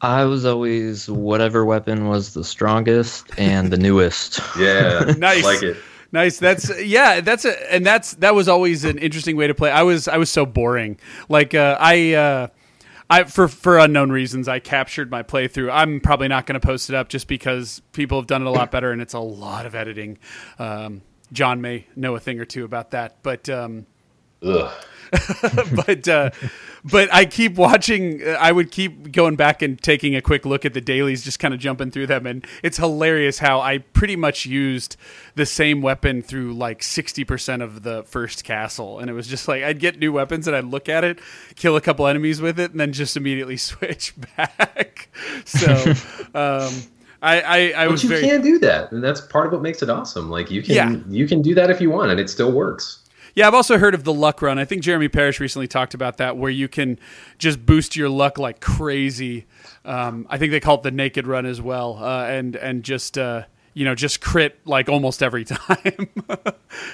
I 0.00 0.24
was 0.24 0.44
always 0.44 1.08
whatever 1.08 1.64
weapon 1.64 2.08
was 2.08 2.34
the 2.34 2.44
strongest 2.44 3.30
and 3.38 3.72
the 3.72 3.78
newest. 3.78 4.40
Yeah, 4.58 5.14
nice. 5.18 5.44
Like 5.44 5.62
it. 5.62 5.76
Nice. 6.12 6.38
That's 6.38 6.70
yeah. 6.82 7.20
That's 7.20 7.44
a 7.44 7.72
and 7.72 7.84
that's 7.84 8.14
that 8.14 8.34
was 8.34 8.48
always 8.48 8.84
an 8.84 8.98
interesting 8.98 9.36
way 9.36 9.46
to 9.46 9.54
play. 9.54 9.70
I 9.70 9.82
was 9.82 10.08
I 10.08 10.18
was 10.18 10.30
so 10.30 10.46
boring. 10.46 10.98
Like 11.28 11.54
uh, 11.54 11.76
I. 11.80 12.14
Uh, 12.14 12.48
I 13.10 13.24
for 13.24 13.48
for 13.48 13.78
unknown 13.78 14.12
reasons 14.12 14.48
I 14.48 14.58
captured 14.58 15.10
my 15.10 15.22
playthrough. 15.22 15.70
I'm 15.72 15.98
probably 15.98 16.28
not 16.28 16.44
going 16.44 16.60
to 16.60 16.66
post 16.66 16.90
it 16.90 16.94
up 16.94 17.08
just 17.08 17.26
because 17.26 17.80
people 17.92 18.18
have 18.20 18.26
done 18.26 18.42
it 18.42 18.46
a 18.46 18.50
lot 18.50 18.70
better 18.70 18.92
and 18.92 19.00
it's 19.00 19.14
a 19.14 19.18
lot 19.18 19.64
of 19.64 19.74
editing. 19.74 20.18
Um, 20.58 21.00
John 21.32 21.62
may 21.62 21.86
know 21.96 22.16
a 22.16 22.20
thing 22.20 22.38
or 22.38 22.44
two 22.44 22.66
about 22.66 22.90
that, 22.90 23.22
but 23.22 23.48
um, 23.48 23.86
but 25.86 26.08
uh, 26.08 26.30
but 26.84 27.12
I 27.12 27.24
keep 27.24 27.54
watching. 27.54 28.22
Uh, 28.22 28.32
I 28.32 28.52
would 28.52 28.70
keep 28.70 29.12
going 29.12 29.36
back 29.36 29.62
and 29.62 29.80
taking 29.80 30.14
a 30.14 30.20
quick 30.20 30.44
look 30.44 30.64
at 30.64 30.74
the 30.74 30.80
dailies, 30.80 31.24
just 31.24 31.38
kind 31.38 31.54
of 31.54 31.60
jumping 31.60 31.90
through 31.90 32.08
them, 32.08 32.26
and 32.26 32.46
it's 32.62 32.76
hilarious 32.76 33.38
how 33.38 33.60
I 33.60 33.78
pretty 33.78 34.16
much 34.16 34.46
used 34.46 34.96
the 35.34 35.46
same 35.46 35.80
weapon 35.82 36.22
through 36.22 36.54
like 36.54 36.82
sixty 36.82 37.24
percent 37.24 37.62
of 37.62 37.82
the 37.82 38.02
first 38.04 38.44
castle, 38.44 38.98
and 38.98 39.08
it 39.08 39.14
was 39.14 39.26
just 39.26 39.48
like 39.48 39.62
I'd 39.62 39.80
get 39.80 39.98
new 39.98 40.12
weapons 40.12 40.46
and 40.46 40.54
I'd 40.54 40.64
look 40.64 40.88
at 40.88 41.04
it, 41.04 41.20
kill 41.56 41.76
a 41.76 41.80
couple 41.80 42.06
enemies 42.06 42.40
with 42.40 42.60
it, 42.60 42.72
and 42.72 42.80
then 42.80 42.92
just 42.92 43.16
immediately 43.16 43.56
switch 43.56 44.14
back. 44.36 45.08
so. 45.44 45.94
Um, 46.34 46.70
I, 47.20 47.40
I, 47.40 47.72
I 47.84 47.86
was 47.88 48.04
you 48.04 48.10
very... 48.10 48.20
can 48.20 48.42
do 48.42 48.58
that, 48.60 48.92
and 48.92 49.02
that's 49.02 49.20
part 49.20 49.46
of 49.46 49.52
what 49.52 49.62
makes 49.62 49.82
it 49.82 49.90
awesome. 49.90 50.30
Like 50.30 50.50
you 50.50 50.62
can, 50.62 50.74
yeah. 50.74 51.00
you 51.08 51.26
can 51.26 51.42
do 51.42 51.54
that 51.54 51.68
if 51.70 51.80
you 51.80 51.90
want, 51.90 52.12
and 52.12 52.20
it 52.20 52.30
still 52.30 52.52
works. 52.52 53.07
Yeah, 53.38 53.46
I've 53.46 53.54
also 53.54 53.78
heard 53.78 53.94
of 53.94 54.02
the 54.02 54.12
luck 54.12 54.42
run. 54.42 54.58
I 54.58 54.64
think 54.64 54.82
Jeremy 54.82 55.06
Parish 55.06 55.38
recently 55.38 55.68
talked 55.68 55.94
about 55.94 56.16
that, 56.16 56.36
where 56.36 56.50
you 56.50 56.66
can 56.66 56.98
just 57.38 57.64
boost 57.64 57.94
your 57.94 58.08
luck 58.08 58.36
like 58.36 58.60
crazy. 58.60 59.46
Um, 59.84 60.26
I 60.28 60.38
think 60.38 60.50
they 60.50 60.58
call 60.58 60.74
it 60.78 60.82
the 60.82 60.90
naked 60.90 61.24
run 61.24 61.46
as 61.46 61.62
well, 61.62 62.02
uh, 62.02 62.24
and 62.24 62.56
and 62.56 62.82
just 62.82 63.16
uh, 63.16 63.44
you 63.74 63.84
know 63.84 63.94
just 63.94 64.20
crit 64.20 64.58
like 64.64 64.88
almost 64.88 65.22
every 65.22 65.44
time. 65.44 66.08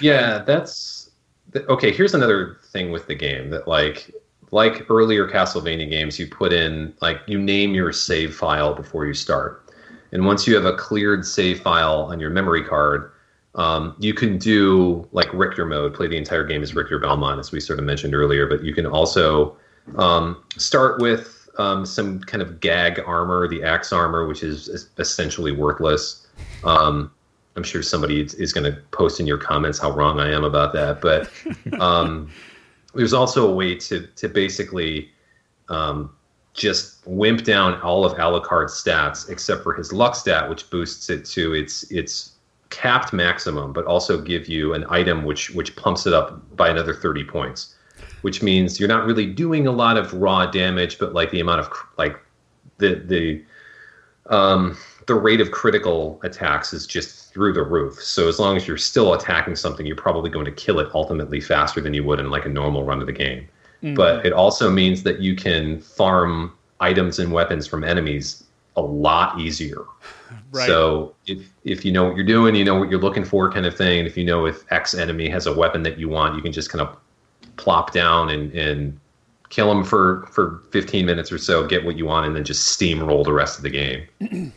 yeah, 0.02 0.44
that's 0.46 1.08
okay. 1.56 1.90
Here's 1.90 2.12
another 2.12 2.58
thing 2.64 2.92
with 2.92 3.06
the 3.06 3.14
game 3.14 3.48
that 3.48 3.66
like 3.66 4.10
like 4.50 4.84
earlier 4.90 5.26
Castlevania 5.26 5.88
games, 5.88 6.18
you 6.18 6.26
put 6.26 6.52
in 6.52 6.92
like 7.00 7.22
you 7.26 7.38
name 7.38 7.72
your 7.72 7.90
save 7.90 8.34
file 8.34 8.74
before 8.74 9.06
you 9.06 9.14
start, 9.14 9.72
and 10.12 10.26
once 10.26 10.46
you 10.46 10.54
have 10.54 10.66
a 10.66 10.76
cleared 10.76 11.24
save 11.24 11.62
file 11.62 12.02
on 12.02 12.20
your 12.20 12.28
memory 12.28 12.62
card 12.62 13.12
um, 13.54 13.94
you 13.98 14.14
can 14.14 14.38
do 14.38 15.08
like 15.12 15.32
Richter 15.32 15.64
mode, 15.64 15.94
play 15.94 16.08
the 16.08 16.16
entire 16.16 16.44
game 16.44 16.62
as 16.62 16.74
Richter 16.74 16.98
Belmont, 16.98 17.38
as 17.38 17.52
we 17.52 17.60
sort 17.60 17.78
of 17.78 17.84
mentioned 17.84 18.14
earlier, 18.14 18.46
but 18.46 18.64
you 18.64 18.74
can 18.74 18.86
also 18.86 19.56
um, 19.96 20.42
start 20.56 21.00
with 21.00 21.48
um, 21.58 21.86
some 21.86 22.20
kind 22.20 22.42
of 22.42 22.60
gag 22.60 23.00
armor, 23.06 23.46
the 23.46 23.62
axe 23.62 23.92
armor, 23.92 24.26
which 24.26 24.42
is 24.42 24.88
essentially 24.98 25.52
worthless. 25.52 26.26
Um, 26.64 27.12
I'm 27.56 27.62
sure 27.62 27.82
somebody 27.82 28.20
is 28.20 28.52
going 28.52 28.70
to 28.70 28.80
post 28.90 29.20
in 29.20 29.26
your 29.26 29.38
comments 29.38 29.78
how 29.78 29.92
wrong 29.92 30.18
I 30.18 30.32
am 30.32 30.42
about 30.42 30.72
that, 30.72 31.00
but 31.00 31.30
um, 31.80 32.30
there's 32.94 33.12
also 33.12 33.48
a 33.48 33.54
way 33.54 33.76
to 33.76 34.06
to 34.16 34.28
basically 34.28 35.10
um, 35.68 36.10
just 36.54 37.06
wimp 37.06 37.44
down 37.44 37.80
all 37.82 38.04
of 38.04 38.14
Alucard's 38.14 38.72
stats 38.72 39.28
except 39.28 39.62
for 39.62 39.74
his 39.74 39.92
luck 39.92 40.16
stat, 40.16 40.48
which 40.48 40.68
boosts 40.70 41.10
it 41.10 41.24
to 41.26 41.54
its 41.54 41.84
its 41.92 42.33
capped 42.74 43.12
maximum, 43.12 43.72
but 43.72 43.84
also 43.86 44.20
give 44.20 44.48
you 44.48 44.74
an 44.74 44.84
item 44.90 45.24
which 45.24 45.50
which 45.50 45.76
pumps 45.76 46.06
it 46.06 46.12
up 46.12 46.56
by 46.56 46.68
another 46.68 46.92
30 46.92 47.24
points, 47.24 47.76
which 48.22 48.42
means 48.42 48.80
you're 48.80 48.88
not 48.88 49.06
really 49.06 49.26
doing 49.26 49.66
a 49.66 49.72
lot 49.72 49.96
of 49.96 50.12
raw 50.12 50.44
damage, 50.44 50.98
but 50.98 51.14
like 51.14 51.30
the 51.30 51.40
amount 51.40 51.60
of 51.60 51.70
like 51.96 52.18
the 52.78 52.96
the 52.96 53.44
um, 54.34 54.76
the 55.06 55.14
rate 55.14 55.40
of 55.40 55.52
critical 55.52 56.18
attacks 56.24 56.72
is 56.72 56.86
just 56.86 57.32
through 57.32 57.52
the 57.52 57.62
roof. 57.62 58.02
So 58.02 58.26
as 58.26 58.40
long 58.40 58.56
as 58.56 58.66
you're 58.66 58.76
still 58.76 59.14
attacking 59.14 59.54
something, 59.54 59.86
you're 59.86 59.96
probably 59.96 60.30
going 60.30 60.46
to 60.46 60.52
kill 60.52 60.80
it 60.80 60.88
ultimately 60.94 61.40
faster 61.40 61.80
than 61.80 61.94
you 61.94 62.02
would 62.04 62.18
in 62.18 62.30
like 62.30 62.46
a 62.46 62.48
normal 62.48 62.82
run 62.84 63.00
of 63.00 63.06
the 63.06 63.12
game. 63.12 63.46
Mm-hmm. 63.82 63.94
But 63.94 64.26
it 64.26 64.32
also 64.32 64.70
means 64.70 65.02
that 65.02 65.20
you 65.20 65.36
can 65.36 65.80
farm 65.80 66.52
items 66.80 67.18
and 67.18 67.32
weapons 67.32 67.66
from 67.66 67.84
enemies 67.84 68.44
a 68.76 68.82
lot 68.82 69.38
easier. 69.38 69.84
Right. 70.50 70.66
So 70.66 71.14
if 71.26 71.50
if 71.64 71.84
you 71.84 71.92
know 71.92 72.04
what 72.04 72.16
you're 72.16 72.24
doing, 72.24 72.54
you 72.54 72.64
know 72.64 72.78
what 72.78 72.90
you're 72.90 73.00
looking 73.00 73.24
for, 73.24 73.50
kind 73.50 73.66
of 73.66 73.76
thing. 73.76 74.06
If 74.06 74.16
you 74.16 74.24
know 74.24 74.46
if 74.46 74.70
X 74.72 74.94
enemy 74.94 75.28
has 75.28 75.46
a 75.46 75.54
weapon 75.54 75.82
that 75.82 75.98
you 75.98 76.08
want, 76.08 76.36
you 76.36 76.42
can 76.42 76.52
just 76.52 76.70
kind 76.70 76.80
of 76.82 76.96
plop 77.56 77.92
down 77.92 78.30
and 78.30 78.52
and 78.52 78.98
kill 79.50 79.68
them 79.68 79.84
for 79.84 80.26
for 80.32 80.62
15 80.70 81.06
minutes 81.06 81.30
or 81.30 81.38
so, 81.38 81.66
get 81.66 81.84
what 81.84 81.96
you 81.96 82.06
want, 82.06 82.26
and 82.26 82.34
then 82.34 82.44
just 82.44 82.78
steamroll 82.78 83.24
the 83.24 83.32
rest 83.32 83.56
of 83.56 83.62
the 83.62 83.70
game. 83.70 84.52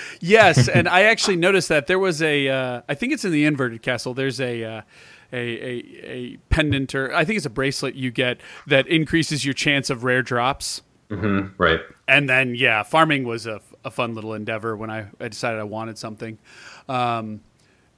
yes, 0.20 0.68
and 0.68 0.88
I 0.88 1.02
actually 1.02 1.36
noticed 1.36 1.68
that 1.68 1.86
there 1.86 1.98
was 1.98 2.22
a. 2.22 2.48
Uh, 2.48 2.82
I 2.88 2.94
think 2.94 3.12
it's 3.12 3.24
in 3.24 3.32
the 3.32 3.44
inverted 3.44 3.82
castle. 3.82 4.14
There's 4.14 4.40
a. 4.40 4.64
Uh, 4.64 4.82
a, 5.30 5.36
a 5.36 5.84
a 6.04 6.36
pendant 6.48 6.94
or 6.94 7.14
I 7.14 7.26
think 7.26 7.36
it's 7.36 7.44
a 7.44 7.50
bracelet 7.50 7.94
you 7.94 8.10
get 8.10 8.40
that 8.66 8.86
increases 8.86 9.44
your 9.44 9.52
chance 9.52 9.90
of 9.90 10.02
rare 10.02 10.22
drops. 10.22 10.80
Right. 11.58 11.80
And 12.06 12.30
then 12.30 12.54
yeah, 12.54 12.82
farming 12.82 13.24
was 13.24 13.46
a, 13.46 13.60
a 13.88 13.90
fun 13.90 14.14
little 14.14 14.34
endeavor 14.34 14.76
when 14.76 14.90
I, 14.90 15.06
I 15.20 15.28
decided 15.28 15.58
I 15.58 15.64
wanted 15.64 15.98
something. 15.98 16.38
Um, 16.88 17.40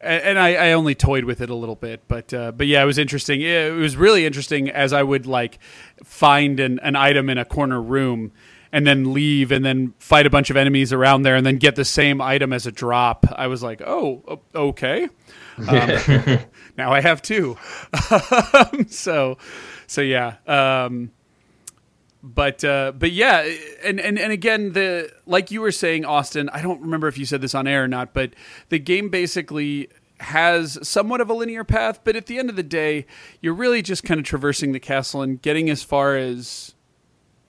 and, 0.01 0.23
and 0.23 0.39
I, 0.39 0.55
I 0.55 0.73
only 0.73 0.95
toyed 0.95 1.25
with 1.25 1.43
it 1.43 1.51
a 1.51 1.55
little 1.55 1.75
bit, 1.75 2.01
but 2.09 2.33
uh, 2.33 2.53
but 2.53 2.67
yeah, 2.67 2.83
it 2.83 2.87
was 2.87 2.97
interesting. 2.97 3.43
It 3.43 3.73
was 3.75 3.97
really 3.97 4.25
interesting 4.25 4.71
as 4.71 4.93
I 4.93 5.03
would 5.03 5.27
like 5.27 5.59
find 6.03 6.59
an, 6.59 6.79
an 6.81 6.97
item 6.97 7.29
in 7.29 7.37
a 7.37 7.45
corner 7.45 7.81
room 7.81 8.33
and 8.73 8.87
then 8.87 9.13
leave 9.13 9.51
and 9.53 9.65
then 9.65 9.95
fight 9.99 10.27
a 10.27 10.31
bunch 10.31 10.49
of 10.49 10.57
enemies 10.57 10.93
around 10.93 11.23
there 11.23 11.35
and 11.35 11.45
then 11.45 11.57
get 11.57 11.77
the 11.77 11.85
same 11.85 12.21
item 12.21 12.53
as 12.53 12.67
a 12.67 12.73
drop. 12.73 13.27
I 13.37 13.49
was 13.49 13.63
like, 13.63 13.83
oh, 13.83 14.41
okay. 14.55 15.09
Um, 15.59 16.39
now 16.79 16.93
I 16.93 17.01
have 17.01 17.21
two. 17.21 17.59
so, 18.89 19.39
so 19.87 20.01
yeah. 20.01 20.37
Um, 20.47 21.11
but 22.23 22.65
uh, 22.65 22.93
but 22.93 23.13
yeah, 23.13 23.51
and, 23.83 23.99
and 24.01 24.19
and 24.19 24.33
again, 24.33 24.73
the 24.73 25.11
like 25.27 25.51
you 25.51 25.61
were 25.61 25.73
saying, 25.73 26.05
Austin. 26.05 26.49
I 26.51 26.63
don't 26.63 26.81
remember 26.83 27.09
if 27.09 27.17
you 27.17 27.25
said 27.25 27.41
this 27.41 27.55
on 27.55 27.67
air 27.67 27.85
or 27.85 27.89
not, 27.89 28.13
but 28.13 28.35
the 28.69 28.79
game 28.79 29.09
basically 29.09 29.89
has 30.21 30.79
somewhat 30.87 31.23
of 31.23 31.31
a 31.31 31.35
linear 31.35 31.65
path. 31.65 32.01
But 32.05 32.17
at 32.17 32.27
the 32.27 32.39
end 32.39 32.51
of 32.51 32.57
the 32.57 32.63
day, 32.63 33.07
you're 33.41 33.55
really 33.55 33.81
just 33.81 34.05
kind 34.05 34.21
of 34.21 34.27
traversing 34.27 34.73
the 34.73 34.81
castle 34.81 35.23
and 35.23 35.41
getting 35.41 35.71
as 35.71 35.83
far 35.83 36.17
as 36.17 36.75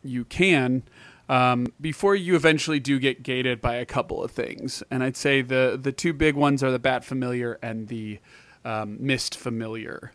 you 0.03 0.23
can 0.23 0.83
um, 1.27 1.67
before 1.79 2.15
you 2.15 2.35
eventually 2.35 2.79
do 2.79 2.97
get 2.99 3.23
gated 3.23 3.61
by 3.61 3.75
a 3.75 3.85
couple 3.85 4.23
of 4.23 4.31
things. 4.31 4.83
And 4.89 5.03
I'd 5.03 5.17
say 5.17 5.41
the 5.41 5.77
the 5.81 5.91
two 5.91 6.13
big 6.13 6.35
ones 6.35 6.63
are 6.63 6.71
the 6.71 6.79
Bat 6.79 7.03
Familiar 7.03 7.59
and 7.61 7.87
the 7.89 8.19
um, 8.63 8.97
Mist 8.99 9.35
Familiar. 9.35 10.13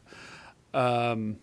Um, 0.72 1.38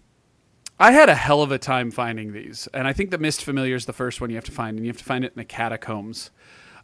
I 0.80 0.92
had 0.92 1.08
a 1.08 1.16
hell 1.16 1.42
of 1.42 1.52
a 1.52 1.60
time 1.60 1.92
finding 1.92 2.34
these, 2.34 2.68
and 2.74 2.88
I 2.88 2.94
think 2.94 3.12
the 3.12 3.18
Mist 3.18 3.44
Familiar 3.44 3.76
is 3.76 3.86
the 3.86 3.94
first 3.94 4.20
one 4.20 4.30
you 4.30 4.36
have 4.36 4.46
to 4.46 4.52
find, 4.52 4.78
and 4.78 4.86
you 4.86 4.90
have 4.90 4.98
to 4.98 5.04
find 5.04 5.24
it 5.24 5.34
in 5.34 5.38
the 5.38 5.46
catacombs. 5.46 6.32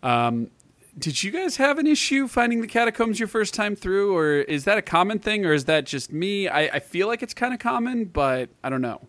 Um, 0.04 0.52
did 0.98 1.24
you 1.24 1.32
guys 1.32 1.58
have 1.58 1.80
an 1.80 1.88
issue 1.88 2.28
finding 2.28 2.62
the 2.62 2.68
catacombs 2.68 3.20
your 3.20 3.28
first 3.28 3.54
time 3.54 3.76
through, 3.76 4.16
or 4.16 4.34
is 4.34 4.66
that 4.66 4.78
a 4.78 4.82
common 4.82 5.20
thing, 5.20 5.46
or 5.46 5.54
is 5.54 5.66
that 5.66 5.86
just 5.86 6.12
me? 6.12 6.48
I, 6.48 6.62
I 6.76 6.80
feel 6.80 7.08
like 7.08 7.24
it's 7.24 7.34
kind 7.34 7.54
of 7.54 7.60
common, 7.60 8.06
but 8.06 8.50
I 8.64 8.70
don't 8.70 8.82
know. 8.82 9.02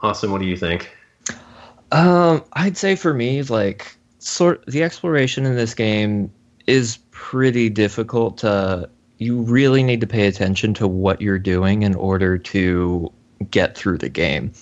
Austin, 0.00 0.30
what 0.30 0.40
do 0.40 0.46
you 0.46 0.56
think? 0.56 0.90
Um, 1.92 2.44
I'd 2.54 2.76
say 2.76 2.96
for 2.96 3.14
me, 3.14 3.42
like 3.42 3.96
sort 4.18 4.64
the 4.66 4.82
exploration 4.82 5.46
in 5.46 5.54
this 5.54 5.74
game 5.74 6.32
is 6.66 6.98
pretty 7.10 7.70
difficult 7.70 8.38
to 8.38 8.90
you 9.18 9.40
really 9.40 9.82
need 9.82 10.00
to 10.00 10.06
pay 10.06 10.26
attention 10.26 10.74
to 10.74 10.86
what 10.86 11.20
you're 11.20 11.38
doing 11.38 11.82
in 11.82 11.94
order 11.94 12.38
to 12.38 13.12
get 13.50 13.76
through 13.76 13.98
the 13.98 14.08
game. 14.08 14.52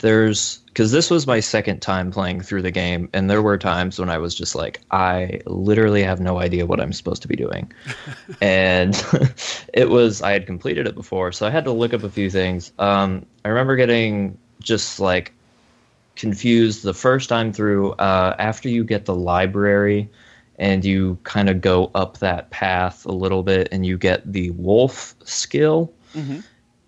There's 0.00 0.58
because 0.66 0.92
this 0.92 1.10
was 1.10 1.26
my 1.26 1.40
second 1.40 1.80
time 1.80 2.12
playing 2.12 2.42
through 2.42 2.62
the 2.62 2.70
game, 2.70 3.08
and 3.12 3.28
there 3.28 3.42
were 3.42 3.58
times 3.58 3.98
when 3.98 4.08
I 4.08 4.18
was 4.18 4.32
just 4.32 4.54
like, 4.54 4.80
I 4.92 5.40
literally 5.46 6.04
have 6.04 6.20
no 6.20 6.38
idea 6.38 6.66
what 6.66 6.80
I'm 6.80 6.92
supposed 6.92 7.22
to 7.22 7.28
be 7.28 7.34
doing. 7.34 7.72
and 8.40 8.94
it 9.74 9.88
was, 9.88 10.22
I 10.22 10.32
had 10.32 10.46
completed 10.46 10.86
it 10.86 10.94
before, 10.94 11.32
so 11.32 11.46
I 11.48 11.50
had 11.50 11.64
to 11.64 11.72
look 11.72 11.94
up 11.94 12.04
a 12.04 12.10
few 12.10 12.30
things. 12.30 12.70
Um, 12.78 13.26
I 13.44 13.48
remember 13.48 13.74
getting 13.74 14.38
just 14.60 15.00
like 15.00 15.32
confused 16.14 16.84
the 16.84 16.94
first 16.94 17.28
time 17.28 17.52
through 17.52 17.92
uh, 17.92 18.36
after 18.38 18.68
you 18.68 18.84
get 18.84 19.04
the 19.04 19.14
library 19.14 20.08
and 20.58 20.84
you 20.84 21.18
kind 21.22 21.48
of 21.48 21.60
go 21.60 21.90
up 21.94 22.18
that 22.18 22.50
path 22.50 23.06
a 23.06 23.12
little 23.12 23.42
bit 23.42 23.68
and 23.70 23.86
you 23.86 23.96
get 23.96 24.30
the 24.30 24.50
wolf 24.50 25.14
skill. 25.24 25.92
Mm-hmm. 26.14 26.40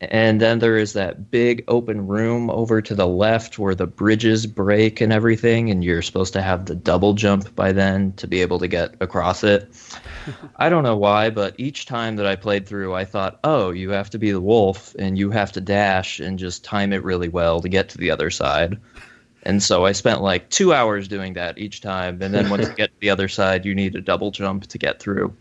And 0.02 0.40
then 0.40 0.60
there 0.60 0.78
is 0.78 0.94
that 0.94 1.30
big 1.30 1.62
open 1.68 2.06
room 2.06 2.48
over 2.48 2.80
to 2.80 2.94
the 2.94 3.06
left 3.06 3.58
where 3.58 3.74
the 3.74 3.86
bridges 3.86 4.46
break 4.46 5.02
and 5.02 5.12
everything 5.12 5.70
and 5.70 5.84
you're 5.84 6.00
supposed 6.00 6.32
to 6.32 6.42
have 6.42 6.64
the 6.64 6.74
double 6.74 7.12
jump 7.12 7.54
by 7.54 7.72
then 7.72 8.14
to 8.14 8.26
be 8.26 8.40
able 8.40 8.58
to 8.60 8.66
get 8.66 8.94
across 9.00 9.44
it. 9.44 9.70
I 10.56 10.70
don't 10.70 10.84
know 10.84 10.96
why 10.96 11.28
but 11.28 11.54
each 11.58 11.86
time 11.86 12.16
that 12.16 12.26
i 12.26 12.36
played 12.36 12.66
through 12.66 12.94
i 12.94 13.04
thought 13.04 13.40
oh 13.44 13.70
you 13.70 13.90
have 13.90 14.10
to 14.10 14.18
be 14.18 14.30
the 14.30 14.40
wolf 14.40 14.94
and 14.98 15.18
you 15.18 15.30
have 15.30 15.52
to 15.52 15.60
dash 15.60 16.20
and 16.20 16.38
just 16.38 16.64
time 16.64 16.92
it 16.92 17.02
really 17.02 17.28
well 17.28 17.60
to 17.60 17.68
get 17.68 17.88
to 17.90 17.98
the 17.98 18.10
other 18.10 18.30
side 18.30 18.78
and 19.44 19.62
so 19.62 19.86
I 19.86 19.92
spent 19.92 20.20
like 20.20 20.48
two 20.50 20.72
hours 20.74 21.08
doing 21.08 21.32
that 21.34 21.58
each 21.58 21.80
time. 21.80 22.20
And 22.22 22.34
then 22.34 22.50
once 22.50 22.68
you 22.68 22.74
get 22.74 22.90
to 22.90 23.00
the 23.00 23.10
other 23.10 23.28
side, 23.28 23.64
you 23.64 23.74
need 23.74 23.94
a 23.94 24.00
double 24.00 24.30
jump 24.30 24.66
to 24.66 24.78
get 24.78 25.00
through. 25.00 25.34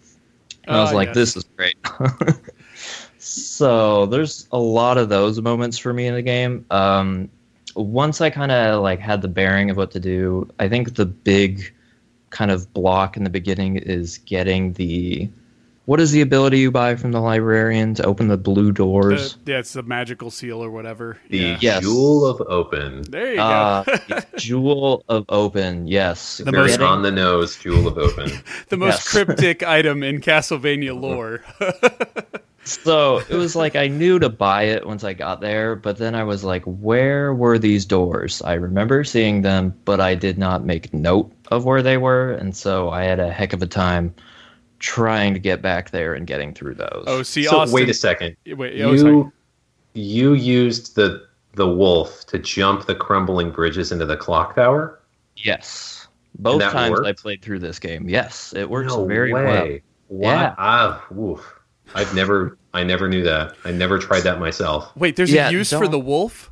And 0.66 0.78
I 0.78 0.82
was 0.82 0.92
Oh, 0.92 0.96
like, 0.96 1.08
yes. 1.10 1.16
this 1.16 1.36
is 1.38 1.46
great. 1.58 1.76
so 3.18 4.06
there's 4.06 4.48
a 4.52 4.60
lot 4.60 4.98
of 4.98 5.10
those 5.10 5.42
moments 5.42 5.78
for 5.78 5.94
me 5.94 6.08
in 6.08 6.16
the 6.16 6.22
game. 6.22 6.66
Um, 6.72 7.30
once 7.76 8.22
I 8.22 8.30
kind 8.30 8.52
of 8.52 8.82
like 8.82 9.00
had 9.00 9.22
the 9.22 9.28
bearing 9.28 9.70
of 9.70 9.78
what 9.78 9.92
to 9.92 10.00
do, 10.00 10.50
I 10.60 10.70
think 10.70 10.96
the 10.96 11.06
big 11.06 11.74
kind 12.30 12.52
of 12.52 12.72
block 12.74 13.18
in 13.18 13.24
the 13.24 13.30
beginning 13.30 13.78
is 13.78 14.20
getting 14.20 14.74
the 14.74 15.30
what 15.90 16.00
is 16.00 16.12
the 16.12 16.22
ability 16.22 16.60
you 16.60 16.70
buy 16.70 16.96
from 16.96 17.12
the 17.12 17.20
librarian 17.20 17.96
to 17.96 18.06
open 18.06 18.28
the 18.28 18.38
blue 18.38 18.72
doors? 18.72 19.38
The, 19.44 19.54
yeah, 19.54 19.58
it's 19.58 19.74
the 19.74 19.82
magical 19.82 20.30
seal 20.30 20.64
or 20.64 20.70
whatever. 20.70 21.18
The 21.30 21.38
yeah. 21.40 21.58
Yes. 21.60 21.82
Jewel 21.82 22.28
of 22.28 22.42
Open. 22.42 23.02
There 23.10 23.32
you 23.32 23.38
go. 23.38 23.42
Uh, 23.42 23.84
the 23.84 24.26
Jewel 24.38 25.04
of 25.10 25.26
Open, 25.30 25.88
yes. 25.88 26.38
The 26.38 26.52
Very 26.52 26.68
most- 26.68 26.82
on 26.82 27.02
the 27.02 27.10
nose 27.10 27.58
Jewel 27.58 27.88
of 27.88 27.98
Open. 27.98 28.32
the 28.70 28.78
most 28.78 28.98
yes. 28.98 29.10
cryptic 29.10 29.64
item 29.64 30.04
in 30.04 30.22
Castlevania 30.22 31.00
lore. 31.00 31.44
So 32.66 33.18
it 33.18 33.32
was 33.32 33.56
like 33.56 33.76
I 33.76 33.88
knew 33.88 34.20
to 34.20 34.30
buy 34.30 34.64
it 34.64 34.86
once 34.86 35.04
I 35.04 35.14
got 35.14 35.42
there, 35.42 35.76
but 35.76 35.98
then 35.98 36.14
I 36.14 36.24
was 36.24 36.44
like, 36.44 36.62
where 36.66 37.34
were 37.34 37.58
these 37.58 37.84
doors? 37.84 38.44
I 38.44 38.54
remember 38.54 39.04
seeing 39.04 39.42
them, 39.42 39.74
but 39.86 40.00
I 40.00 40.14
did 40.14 40.38
not 40.38 40.64
make 40.64 40.94
note 40.94 41.32
of 41.50 41.66
where 41.66 41.82
they 41.82 41.98
were, 41.98 42.34
and 42.34 42.56
so 42.56 42.92
I 42.92 43.06
had 43.06 43.20
a 43.20 43.32
heck 43.32 43.54
of 43.54 43.64
a 43.64 43.66
time 43.66 44.14
trying 44.80 45.34
to 45.34 45.40
get 45.40 45.62
back 45.62 45.92
there 45.92 46.14
and 46.14 46.26
getting 46.26 46.54
through 46.54 46.76
those. 46.76 47.04
oh, 47.08 47.22
see, 47.24 47.44
so 47.44 47.60
Austin. 47.60 47.74
wait 47.76 47.90
a 47.90 47.94
second. 47.94 48.36
Wait, 48.48 48.82
oh, 48.82 48.96
sorry. 48.98 49.12
You 49.14 49.32
you 49.94 50.34
used 50.34 50.96
the 50.96 51.28
the 51.56 51.68
wolf 51.68 52.26
to 52.28 52.40
jump 52.40 52.86
the 52.86 52.96
crumbling 52.96 53.52
bridges 53.52 53.92
into 53.92 54.06
the 54.06 54.16
clock 54.18 54.56
tower. 54.56 55.00
yes. 55.38 56.08
Both 56.38 56.60
that 56.60 56.72
times 56.72 57.00
I 57.02 57.12
played 57.12 57.42
through 57.42 57.60
this 57.60 57.80
game. 57.80 58.08
Yes, 58.08 58.54
it 58.56 58.70
works 58.70 58.94
no 58.94 59.06
very 59.06 59.34
well. 59.34 59.44
way. 59.44 59.82
Yeah. 60.12 60.54
Ah, 60.58 61.04
oof. 61.18 61.44
I've 61.96 62.14
never 62.14 62.58
I 62.74 62.84
never 62.84 63.10
knew 63.10 63.24
that. 63.24 63.56
I 63.66 63.72
never 63.72 63.98
tried 63.98 64.22
that 64.22 64.40
myself. 64.40 64.96
Wait, 64.96 65.16
there's 65.16 65.32
Yeah, 65.34 65.50
a 65.50 65.52
use 65.52 65.72
for 65.72 65.80
don't- 65.82 65.92
the 65.92 66.00
wolf? 66.00 66.52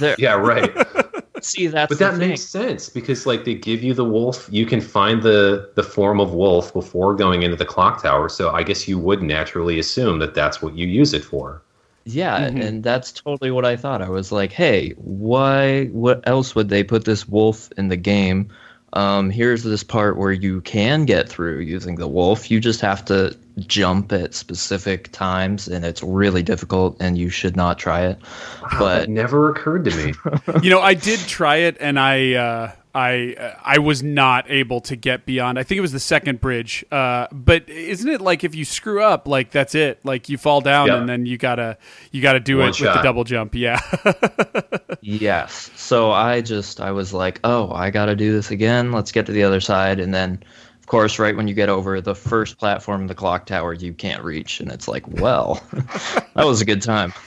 There, 0.00 0.14
Yeah, 0.18 0.34
right. 0.34 0.70
See, 1.44 1.66
that's 1.68 1.90
but 1.90 1.98
the 1.98 2.04
that 2.06 2.18
thing. 2.18 2.30
makes 2.30 2.42
sense 2.42 2.88
because 2.88 3.26
like 3.26 3.44
they 3.44 3.54
give 3.54 3.82
you 3.82 3.94
the 3.94 4.04
wolf, 4.04 4.48
you 4.50 4.64
can 4.66 4.80
find 4.80 5.22
the 5.22 5.70
the 5.74 5.82
form 5.82 6.20
of 6.20 6.32
wolf 6.32 6.72
before 6.72 7.14
going 7.14 7.42
into 7.42 7.56
the 7.56 7.66
clock 7.66 8.02
tower. 8.02 8.28
So 8.28 8.50
I 8.50 8.62
guess 8.62 8.88
you 8.88 8.98
would 8.98 9.22
naturally 9.22 9.78
assume 9.78 10.18
that 10.20 10.34
that's 10.34 10.62
what 10.62 10.74
you 10.76 10.86
use 10.86 11.12
it 11.12 11.24
for. 11.24 11.62
Yeah, 12.06 12.50
Mhm. 12.50 12.60
and 12.60 12.82
that's 12.84 13.12
totally 13.12 13.50
what 13.50 13.64
I 13.64 13.76
thought. 13.76 14.02
I 14.02 14.08
was 14.10 14.30
like, 14.32 14.52
hey, 14.52 14.90
why? 14.96 15.86
What 15.86 16.20
else 16.26 16.54
would 16.54 16.68
they 16.68 16.82
put 16.84 17.04
this 17.04 17.28
wolf 17.28 17.70
in 17.78 17.88
the 17.88 17.96
game? 17.96 18.48
Um, 18.92 19.30
here's 19.30 19.62
this 19.64 19.82
part 19.82 20.16
where 20.18 20.32
you 20.32 20.60
can 20.62 21.04
get 21.04 21.28
through 21.28 21.60
using 21.60 21.96
the 21.96 22.08
wolf. 22.08 22.50
You 22.50 22.60
just 22.60 22.80
have 22.82 23.04
to 23.06 23.36
jump 23.58 24.12
at 24.12 24.34
specific 24.34 25.12
times, 25.12 25.68
and 25.68 25.84
it's 25.84 26.02
really 26.02 26.42
difficult, 26.42 26.96
and 27.00 27.16
you 27.16 27.30
should 27.30 27.56
not 27.56 27.78
try 27.78 28.06
it. 28.06 28.18
Wow, 28.62 28.68
But- 28.78 28.98
that 29.00 29.08
never 29.10 29.50
occurred 29.50 29.84
to 29.86 29.96
me. 29.96 30.12
you 30.62 30.70
know, 30.70 30.80
I 30.80 30.94
did 30.94 31.20
try 31.20 31.56
it, 31.56 31.76
and 31.80 31.98
I, 31.98 32.32
uh, 32.34 32.72
I, 32.96 33.34
uh, 33.38 33.54
I 33.64 33.78
was 33.78 34.02
not 34.04 34.48
able 34.48 34.80
to 34.82 34.94
get 34.96 35.26
beyond. 35.26 35.58
I 35.58 35.64
think 35.64 35.78
it 35.78 35.82
was 35.82 35.90
the 35.92 35.98
second 36.00 36.40
bridge. 36.40 36.84
Uh, 36.92 37.26
but 37.32 37.68
isn't 37.68 38.08
it 38.08 38.20
like 38.20 38.44
if 38.44 38.54
you 38.54 38.64
screw 38.64 39.02
up, 39.02 39.26
like 39.26 39.50
that's 39.50 39.74
it? 39.74 39.98
Like 40.04 40.28
you 40.28 40.38
fall 40.38 40.60
down, 40.60 40.86
Yeah. 40.86 40.98
and 40.98 41.08
then 41.08 41.26
you 41.26 41.36
gotta, 41.36 41.76
you 42.12 42.22
gotta 42.22 42.38
do 42.40 42.58
One 42.58 42.68
it 42.68 42.80
with 42.80 42.94
the 42.94 43.02
double 43.02 43.24
jump. 43.24 43.54
Yeah. 43.54 43.80
Yes. 45.06 45.70
So 45.76 46.12
I 46.12 46.40
just 46.40 46.80
I 46.80 46.90
was 46.90 47.12
like, 47.12 47.38
oh, 47.44 47.70
I 47.72 47.90
got 47.90 48.06
to 48.06 48.16
do 48.16 48.32
this 48.32 48.50
again. 48.50 48.90
Let's 48.90 49.12
get 49.12 49.26
to 49.26 49.32
the 49.32 49.42
other 49.42 49.60
side, 49.60 50.00
and 50.00 50.14
then. 50.14 50.42
Of 50.84 50.88
course, 50.88 51.18
right 51.18 51.34
when 51.34 51.48
you 51.48 51.54
get 51.54 51.70
over 51.70 52.02
the 52.02 52.14
first 52.14 52.58
platform 52.58 53.00
of 53.00 53.08
the 53.08 53.14
clock 53.14 53.46
tower, 53.46 53.72
you 53.72 53.94
can't 53.94 54.22
reach, 54.22 54.60
and 54.60 54.70
it's 54.70 54.86
like, 54.86 55.08
well, 55.08 55.62
that 55.72 56.44
was 56.44 56.60
a 56.60 56.66
good 56.66 56.82
time. 56.82 57.12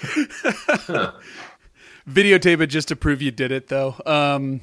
Videotape 2.08 2.62
it 2.62 2.68
just 2.68 2.89
to 2.89 2.95
prove 2.95 3.20
you 3.20 3.32
did 3.32 3.51
it, 3.51 3.68
though. 3.68 3.95
Um, 4.05 4.62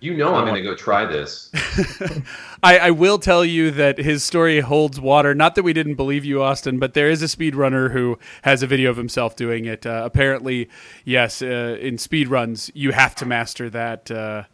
You 0.00 0.16
know 0.16 0.34
I'm 0.34 0.46
going 0.46 0.54
to 0.54 0.62
go 0.62 0.74
try 0.74 1.04
this. 1.04 1.50
I, 2.62 2.78
I 2.78 2.90
will 2.90 3.18
tell 3.18 3.44
you 3.44 3.70
that 3.72 3.98
his 3.98 4.24
story 4.24 4.60
holds 4.60 4.98
water. 4.98 5.34
Not 5.34 5.54
that 5.54 5.62
we 5.62 5.74
didn't 5.74 5.96
believe 5.96 6.24
you, 6.24 6.42
Austin, 6.42 6.78
but 6.78 6.94
there 6.94 7.10
is 7.10 7.22
a 7.22 7.26
speedrunner 7.26 7.92
who 7.92 8.18
has 8.42 8.62
a 8.62 8.66
video 8.66 8.88
of 8.88 8.96
himself 8.96 9.36
doing 9.36 9.66
it. 9.66 9.84
Uh, 9.84 10.00
apparently, 10.06 10.70
yes, 11.04 11.42
uh, 11.42 11.76
in 11.78 11.98
speedruns, 11.98 12.70
you 12.72 12.92
have 12.92 13.14
to 13.16 13.26
master 13.26 13.68
that 13.68 14.10
uh, 14.10 14.44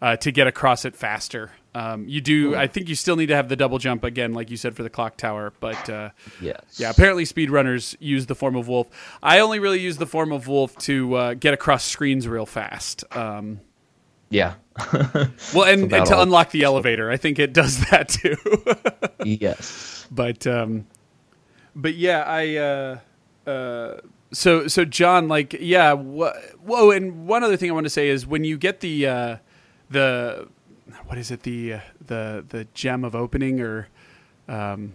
uh, 0.00 0.16
to 0.16 0.32
get 0.32 0.46
across 0.46 0.86
it 0.86 0.96
faster. 0.96 1.50
Um, 1.74 2.06
you 2.06 2.20
do. 2.20 2.54
I 2.54 2.66
think 2.66 2.88
you 2.90 2.94
still 2.94 3.16
need 3.16 3.26
to 3.26 3.34
have 3.34 3.48
the 3.48 3.56
double 3.56 3.78
jump 3.78 4.04
again, 4.04 4.34
like 4.34 4.50
you 4.50 4.56
said 4.58 4.76
for 4.76 4.82
the 4.82 4.90
clock 4.90 5.16
tower. 5.16 5.52
But 5.58 5.88
uh, 5.88 6.10
Yes. 6.40 6.60
yeah, 6.76 6.90
apparently 6.90 7.24
speedrunners 7.24 7.96
use 7.98 8.26
the 8.26 8.34
form 8.34 8.56
of 8.56 8.68
wolf. 8.68 8.88
I 9.22 9.38
only 9.38 9.58
really 9.58 9.80
use 9.80 9.96
the 9.96 10.06
form 10.06 10.32
of 10.32 10.46
wolf 10.48 10.76
to 10.80 11.14
uh, 11.14 11.34
get 11.34 11.54
across 11.54 11.84
screens 11.84 12.28
real 12.28 12.44
fast. 12.46 13.04
Um, 13.16 13.60
Yeah. 14.28 14.54
well, 15.54 15.64
and, 15.64 15.92
and 15.92 16.06
to 16.06 16.14
all. 16.14 16.22
unlock 16.22 16.50
the 16.50 16.62
elevator, 16.62 17.10
I 17.10 17.16
think 17.16 17.38
it 17.38 17.52
does 17.54 17.78
that 17.90 18.08
too. 18.08 18.36
yes. 19.24 20.06
but 20.10 20.46
um, 20.46 20.86
but 21.74 21.94
yeah, 21.94 22.22
I 22.26 22.56
uh, 22.56 22.98
uh, 23.50 24.00
so 24.32 24.66
so 24.68 24.84
John, 24.84 25.28
like 25.28 25.54
yeah, 25.58 25.92
wha- 25.94 26.36
whoa, 26.64 26.90
and 26.90 27.26
one 27.26 27.42
other 27.44 27.56
thing 27.56 27.70
I 27.70 27.74
want 27.74 27.84
to 27.86 27.90
say 27.90 28.08
is 28.08 28.26
when 28.26 28.44
you 28.44 28.56
get 28.58 28.80
the 28.80 29.06
uh, 29.06 29.36
the 29.90 30.48
what 31.06 31.18
is 31.18 31.30
it 31.30 31.42
the 31.42 31.74
uh, 31.74 31.80
the 32.06 32.44
the 32.48 32.66
gem 32.74 33.04
of 33.04 33.14
opening 33.14 33.60
or 33.60 33.88
um, 34.48 34.92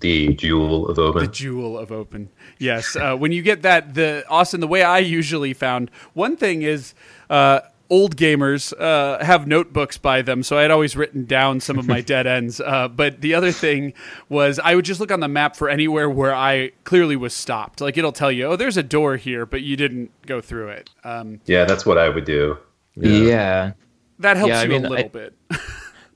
The 0.00 0.34
jewel 0.34 0.88
of 0.88 0.98
open 0.98 1.22
the 1.24 1.30
jewel 1.30 1.78
of 1.78 1.92
open. 1.92 2.30
Yes, 2.58 2.96
uh, 2.96 3.16
when 3.16 3.32
you 3.32 3.42
get 3.42 3.62
that, 3.62 3.94
the 3.94 4.24
Austin, 4.28 4.60
the 4.60 4.66
way 4.68 4.82
I 4.82 4.98
usually 4.98 5.52
found 5.52 5.90
one 6.12 6.36
thing 6.36 6.62
is. 6.62 6.94
Uh, 7.30 7.60
Old 7.90 8.16
gamers 8.16 8.72
uh, 8.80 9.22
have 9.22 9.46
notebooks 9.46 9.98
by 9.98 10.22
them, 10.22 10.42
so 10.42 10.56
I 10.56 10.62
had 10.62 10.70
always 10.70 10.96
written 10.96 11.26
down 11.26 11.60
some 11.60 11.78
of 11.78 11.86
my 11.86 12.00
dead 12.12 12.26
ends. 12.26 12.58
Uh, 12.58 12.88
but 12.88 13.20
the 13.20 13.34
other 13.34 13.52
thing 13.52 13.92
was, 14.30 14.58
I 14.58 14.74
would 14.74 14.86
just 14.86 15.00
look 15.00 15.12
on 15.12 15.20
the 15.20 15.28
map 15.28 15.54
for 15.54 15.68
anywhere 15.68 16.08
where 16.08 16.34
I 16.34 16.70
clearly 16.84 17.14
was 17.14 17.34
stopped. 17.34 17.82
Like 17.82 17.98
it'll 17.98 18.10
tell 18.10 18.32
you, 18.32 18.46
oh, 18.46 18.56
there's 18.56 18.78
a 18.78 18.82
door 18.82 19.16
here, 19.18 19.44
but 19.44 19.60
you 19.60 19.76
didn't 19.76 20.10
go 20.22 20.40
through 20.40 20.68
it. 20.68 20.90
Um, 21.04 21.40
yeah, 21.44 21.66
that's 21.66 21.84
what 21.84 21.98
I 21.98 22.08
would 22.08 22.24
do. 22.24 22.56
Yeah. 22.96 23.72
That 24.20 24.36
helps 24.36 24.50
Yeah, 24.50 24.60
I 24.60 24.62
you 24.64 24.68
mean, 24.68 24.84
a 24.84 24.88
little 24.88 25.04
I- 25.06 25.08
bit. 25.08 25.34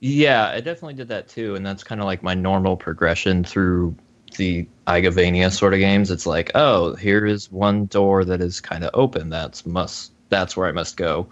Yeah, 0.01 0.47
I 0.47 0.61
definitely 0.61 0.93
did 0.93 1.09
that 1.09 1.27
too, 1.27 1.55
and 1.55 1.65
that's 1.65 1.83
kind 1.83 1.99
of 1.99 2.05
like 2.05 2.23
my 2.23 2.33
normal 2.33 2.77
progression 2.77 3.43
through 3.43 3.95
the 4.37 4.65
Igavania 4.87 5.51
sort 5.51 5.73
of 5.73 5.79
games. 5.79 6.09
It's 6.09 6.25
like, 6.25 6.51
oh, 6.55 6.95
here 6.95 7.25
is 7.25 7.51
one 7.51 7.85
door 7.87 8.23
that 8.23 8.39
is 8.39 8.61
kind 8.61 8.83
of 8.83 8.91
open. 8.93 9.29
That's 9.29 9.65
must. 9.65 10.13
That's 10.29 10.55
where 10.55 10.67
I 10.67 10.71
must 10.71 10.95
go. 10.95 11.27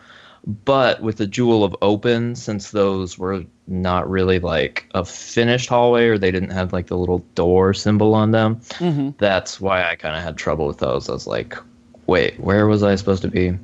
But 0.65 1.01
with 1.01 1.17
the 1.17 1.27
Jewel 1.27 1.63
of 1.63 1.75
Open, 1.81 2.35
since 2.35 2.71
those 2.71 3.17
were 3.17 3.43
not 3.67 4.09
really 4.09 4.39
like 4.39 4.89
a 4.93 5.05
finished 5.05 5.69
hallway, 5.69 6.07
or 6.07 6.17
they 6.17 6.31
didn't 6.31 6.51
have 6.51 6.73
like 6.73 6.87
the 6.87 6.97
little 6.97 7.19
door 7.35 7.73
symbol 7.73 8.13
on 8.13 8.31
them, 8.31 8.57
mm-hmm. 8.57 9.11
that's 9.17 9.61
why 9.61 9.89
I 9.89 9.95
kind 9.95 10.15
of 10.15 10.23
had 10.23 10.37
trouble 10.37 10.67
with 10.67 10.79
those. 10.79 11.09
I 11.09 11.13
was 11.13 11.27
like, 11.27 11.57
wait, 12.05 12.39
where 12.39 12.67
was 12.67 12.83
I 12.83 12.95
supposed 12.95 13.21
to 13.21 13.27
be? 13.29 13.57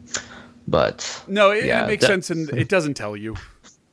But 0.74 1.24
No, 1.28 1.52
it, 1.52 1.66
Yeah, 1.66 1.84
it 1.84 1.88
makes 1.88 2.04
sense, 2.04 2.32
and 2.32 2.50
it 2.50 2.68
doesn't 2.68 2.96
tell 2.96 3.16
you. 3.16 3.36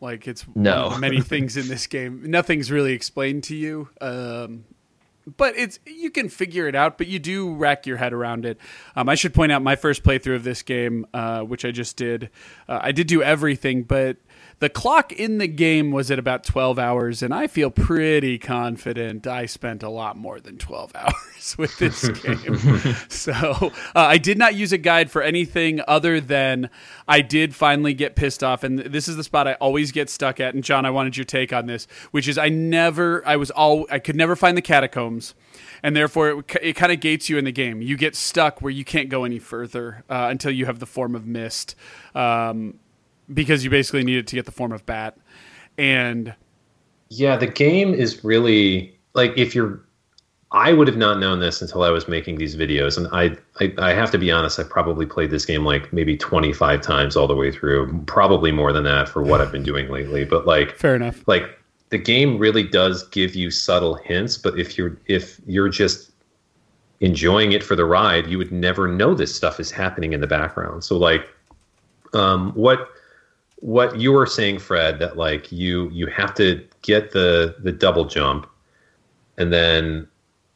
Like 0.00 0.26
it's 0.26 0.46
No. 0.54 0.96
many 0.96 1.20
things 1.20 1.58
in 1.58 1.68
this 1.68 1.86
game. 1.86 2.22
Nothing's 2.30 2.70
really 2.70 2.94
explained 2.94 3.44
to 3.44 3.54
you. 3.54 3.90
Um, 4.00 4.64
but 5.36 5.52
it's 5.58 5.78
you 5.84 6.10
can 6.10 6.30
figure 6.30 6.66
it 6.68 6.74
out, 6.74 6.96
but 6.96 7.06
you 7.06 7.18
do 7.18 7.52
rack 7.54 7.86
your 7.86 7.98
head 7.98 8.14
around 8.14 8.46
it. 8.46 8.56
Um, 8.96 9.10
I 9.10 9.14
should 9.14 9.34
point 9.34 9.52
out 9.52 9.60
my 9.62 9.76
first 9.76 10.02
playthrough 10.02 10.36
of 10.36 10.42
this 10.44 10.62
game, 10.62 11.06
uh, 11.12 11.42
which 11.42 11.66
I 11.66 11.70
just 11.70 11.98
did. 11.98 12.30
Uh, 12.66 12.78
I 12.80 12.92
did 12.92 13.06
do 13.08 13.22
everything, 13.22 13.82
but 13.82 14.16
the 14.60 14.68
clock 14.68 15.10
in 15.12 15.38
the 15.38 15.48
game 15.48 15.90
was 15.90 16.10
at 16.10 16.18
about 16.18 16.44
12 16.44 16.78
hours, 16.78 17.22
and 17.22 17.32
I 17.32 17.46
feel 17.46 17.70
pretty 17.70 18.38
confident 18.38 19.26
I 19.26 19.46
spent 19.46 19.82
a 19.82 19.88
lot 19.88 20.18
more 20.18 20.38
than 20.38 20.58
12 20.58 20.92
hours 20.94 21.56
with 21.58 21.76
this 21.78 22.06
game. 22.20 22.56
so 23.08 23.32
uh, 23.32 23.70
I 23.94 24.18
did 24.18 24.36
not 24.36 24.54
use 24.54 24.72
a 24.72 24.78
guide 24.78 25.10
for 25.10 25.22
anything 25.22 25.80
other 25.88 26.20
than 26.20 26.68
I 27.08 27.22
did 27.22 27.54
finally 27.54 27.94
get 27.94 28.16
pissed 28.16 28.44
off, 28.44 28.62
and 28.62 28.78
this 28.78 29.08
is 29.08 29.16
the 29.16 29.24
spot 29.24 29.48
I 29.48 29.54
always 29.54 29.92
get 29.92 30.10
stuck 30.10 30.40
at. 30.40 30.54
And 30.54 30.62
John, 30.62 30.84
I 30.84 30.90
wanted 30.90 31.16
your 31.16 31.24
take 31.24 31.54
on 31.54 31.64
this, 31.64 31.86
which 32.10 32.28
is 32.28 32.36
I 32.36 32.50
never, 32.50 33.26
I 33.26 33.36
was 33.36 33.50
all, 33.50 33.86
I 33.90 33.98
could 33.98 34.16
never 34.16 34.36
find 34.36 34.58
the 34.58 34.62
catacombs. 34.62 35.34
And 35.82 35.96
therefore, 35.96 36.28
it, 36.30 36.56
it 36.60 36.76
kind 36.76 36.92
of 36.92 37.00
gates 37.00 37.30
you 37.30 37.38
in 37.38 37.46
the 37.46 37.52
game. 37.52 37.80
You 37.80 37.96
get 37.96 38.14
stuck 38.14 38.60
where 38.60 38.70
you 38.70 38.84
can't 38.84 39.08
go 39.08 39.24
any 39.24 39.38
further 39.38 40.04
uh, 40.10 40.28
until 40.30 40.50
you 40.50 40.66
have 40.66 40.78
the 40.78 40.86
form 40.86 41.14
of 41.14 41.26
mist. 41.26 41.74
Um, 42.14 42.74
because 43.32 43.64
you 43.64 43.70
basically 43.70 44.04
need 44.04 44.18
it 44.18 44.26
to 44.28 44.36
get 44.36 44.46
the 44.46 44.52
form 44.52 44.72
of 44.72 44.84
bat. 44.86 45.16
And 45.78 46.34
Yeah, 47.08 47.36
the 47.36 47.46
game 47.46 47.94
is 47.94 48.24
really 48.24 48.98
like 49.14 49.32
if 49.36 49.54
you're. 49.54 49.80
I 50.52 50.72
would 50.72 50.88
have 50.88 50.96
not 50.96 51.20
known 51.20 51.38
this 51.38 51.62
until 51.62 51.84
I 51.84 51.90
was 51.90 52.08
making 52.08 52.38
these 52.38 52.56
videos, 52.56 52.98
and 52.98 53.06
I, 53.12 53.36
I 53.60 53.90
I 53.90 53.92
have 53.92 54.10
to 54.10 54.18
be 54.18 54.32
honest. 54.32 54.58
I 54.58 54.64
probably 54.64 55.06
played 55.06 55.30
this 55.30 55.44
game 55.46 55.64
like 55.64 55.92
maybe 55.92 56.16
25 56.16 56.80
times 56.80 57.14
all 57.14 57.28
the 57.28 57.36
way 57.36 57.52
through, 57.52 58.02
probably 58.06 58.50
more 58.50 58.72
than 58.72 58.82
that 58.82 59.08
for 59.08 59.22
what 59.22 59.40
I've 59.40 59.52
been 59.52 59.62
doing 59.62 59.88
lately. 59.88 60.24
But 60.24 60.46
like, 60.46 60.76
fair 60.76 60.96
enough. 60.96 61.22
like 61.28 61.56
the 61.90 61.98
game 61.98 62.38
really 62.38 62.64
does 62.64 63.06
give 63.08 63.36
you 63.36 63.50
subtle 63.50 63.94
hints, 63.94 64.38
but 64.38 64.58
if 64.58 64.76
you're 64.76 64.98
if 65.06 65.40
you're 65.46 65.68
just 65.68 66.10
enjoying 67.00 67.52
it 67.52 67.62
for 67.62 67.74
the 67.74 67.84
ride, 67.84 68.26
you 68.26 68.38
would 68.38 68.52
never 68.52 68.86
know 68.86 69.14
this 69.14 69.34
stuff 69.34 69.58
is 69.58 69.70
happening 69.70 70.12
in 70.12 70.20
the 70.20 70.26
background. 70.26 70.84
So 70.84 70.96
like, 70.96 71.28
um, 72.12 72.52
what 72.52 72.88
what 73.60 73.98
you 73.98 74.12
were 74.12 74.26
saying, 74.26 74.58
Fred, 74.58 74.98
that 74.98 75.16
like 75.16 75.50
you 75.52 75.88
you 75.90 76.06
have 76.08 76.34
to 76.34 76.66
get 76.82 77.12
the 77.12 77.56
the 77.60 77.72
double 77.72 78.04
jump, 78.04 78.48
and 79.38 79.52
then 79.52 80.08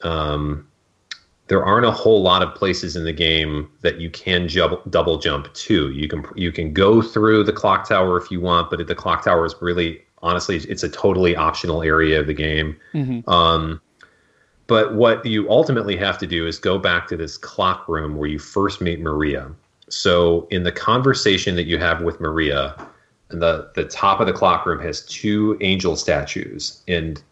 um, 0.02 0.66
there 1.48 1.64
aren't 1.64 1.86
a 1.86 1.90
whole 1.90 2.22
lot 2.22 2.42
of 2.42 2.54
places 2.54 2.96
in 2.96 3.04
the 3.04 3.12
game 3.12 3.70
that 3.82 4.00
you 4.00 4.10
can 4.10 4.48
jub- 4.48 4.90
double 4.90 5.18
jump 5.18 5.52
to. 5.54 5.90
You 5.90 6.08
can 6.08 6.24
you 6.34 6.50
can 6.50 6.72
go 6.72 7.02
through 7.02 7.44
the 7.44 7.52
clock 7.52 7.88
tower 7.88 8.16
if 8.16 8.30
you 8.30 8.40
want, 8.40 8.70
but 8.70 8.86
the 8.86 8.94
clock 8.94 9.24
tower 9.24 9.44
is 9.44 9.54
really 9.60 10.02
honestly 10.22 10.56
it's 10.56 10.82
a 10.82 10.88
totally 10.88 11.36
optional 11.36 11.82
area 11.82 12.20
of 12.20 12.26
the 12.26 12.34
game. 12.34 12.76
Um, 13.28 13.80
but 14.66 14.94
what 14.94 15.24
you 15.26 15.50
ultimately 15.50 15.96
have 15.96 16.16
to 16.18 16.26
do 16.26 16.46
is 16.46 16.58
go 16.58 16.78
back 16.78 17.06
to 17.08 17.16
this 17.16 17.36
clock 17.36 17.86
room 17.86 18.16
where 18.16 18.28
you 18.28 18.38
first 18.38 18.80
meet 18.80 19.00
Maria. 19.00 19.50
So 19.90 20.48
in 20.50 20.62
the 20.62 20.72
conversation 20.72 21.54
that 21.56 21.64
you 21.64 21.78
have 21.78 22.00
with 22.00 22.18
Maria, 22.18 22.74
the 23.42 23.70
the 23.74 23.84
top 23.84 24.20
of 24.20 24.26
the 24.26 24.32
clock 24.32 24.66
room 24.66 24.80
has 24.80 25.04
two 25.06 25.56
angel 25.60 25.96
statues, 25.96 26.82
and 26.88 27.22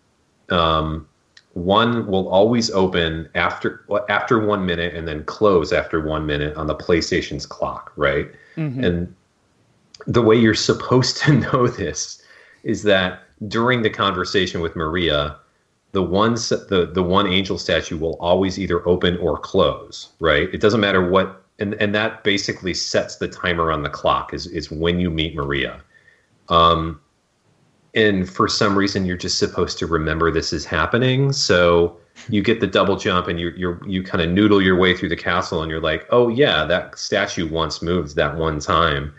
um, 0.50 1.06
one 1.54 2.06
will 2.06 2.28
always 2.28 2.70
open 2.70 3.28
after 3.34 3.84
after 4.08 4.38
one 4.38 4.64
minute 4.64 4.94
and 4.94 5.06
then 5.06 5.24
close 5.24 5.72
after 5.72 6.00
one 6.00 6.26
minute 6.26 6.56
on 6.56 6.66
the 6.66 6.74
PlayStation's 6.74 7.46
clock, 7.46 7.92
right? 7.96 8.28
And 8.84 9.14
the 10.06 10.22
way 10.22 10.36
you're 10.36 10.54
supposed 10.54 11.16
to 11.24 11.32
know 11.32 11.68
this 11.68 12.22
is 12.62 12.82
that 12.84 13.22
during 13.48 13.82
the 13.82 13.90
conversation 13.90 14.60
with 14.60 14.76
Maria, 14.76 15.36
the 15.92 16.02
one 16.02 16.34
the 16.34 16.90
the 16.92 17.02
one 17.02 17.26
angel 17.26 17.58
statue 17.58 17.98
will 17.98 18.16
always 18.18 18.58
either 18.58 18.86
open 18.88 19.18
or 19.18 19.38
close, 19.38 20.08
right? 20.20 20.48
It 20.52 20.60
doesn't 20.60 20.80
matter 20.80 21.06
what, 21.06 21.44
and 21.58 21.74
and 21.74 21.94
that 21.94 22.24
basically 22.24 22.72
sets 22.72 23.16
the 23.16 23.28
timer 23.28 23.70
on 23.70 23.82
the 23.82 23.90
clock. 23.90 24.32
Is 24.32 24.46
is 24.46 24.70
when 24.70 25.00
you 25.00 25.10
meet 25.10 25.34
Maria. 25.34 25.82
Um, 26.48 27.00
and 27.94 28.28
for 28.28 28.48
some 28.48 28.76
reason, 28.76 29.04
you're 29.04 29.16
just 29.16 29.38
supposed 29.38 29.78
to 29.78 29.86
remember 29.86 30.30
this 30.30 30.52
is 30.52 30.64
happening. 30.64 31.32
So 31.32 31.98
you 32.28 32.42
get 32.42 32.60
the 32.60 32.66
double 32.66 32.96
jump, 32.96 33.28
and 33.28 33.38
you 33.38 33.50
you 33.56 33.78
you 33.86 34.02
kind 34.02 34.22
of 34.22 34.30
noodle 34.30 34.62
your 34.62 34.76
way 34.76 34.96
through 34.96 35.10
the 35.10 35.16
castle, 35.16 35.62
and 35.62 35.70
you're 35.70 35.80
like, 35.80 36.06
oh 36.10 36.28
yeah, 36.28 36.64
that 36.64 36.98
statue 36.98 37.48
once 37.48 37.82
moved 37.82 38.16
that 38.16 38.36
one 38.36 38.60
time. 38.60 39.12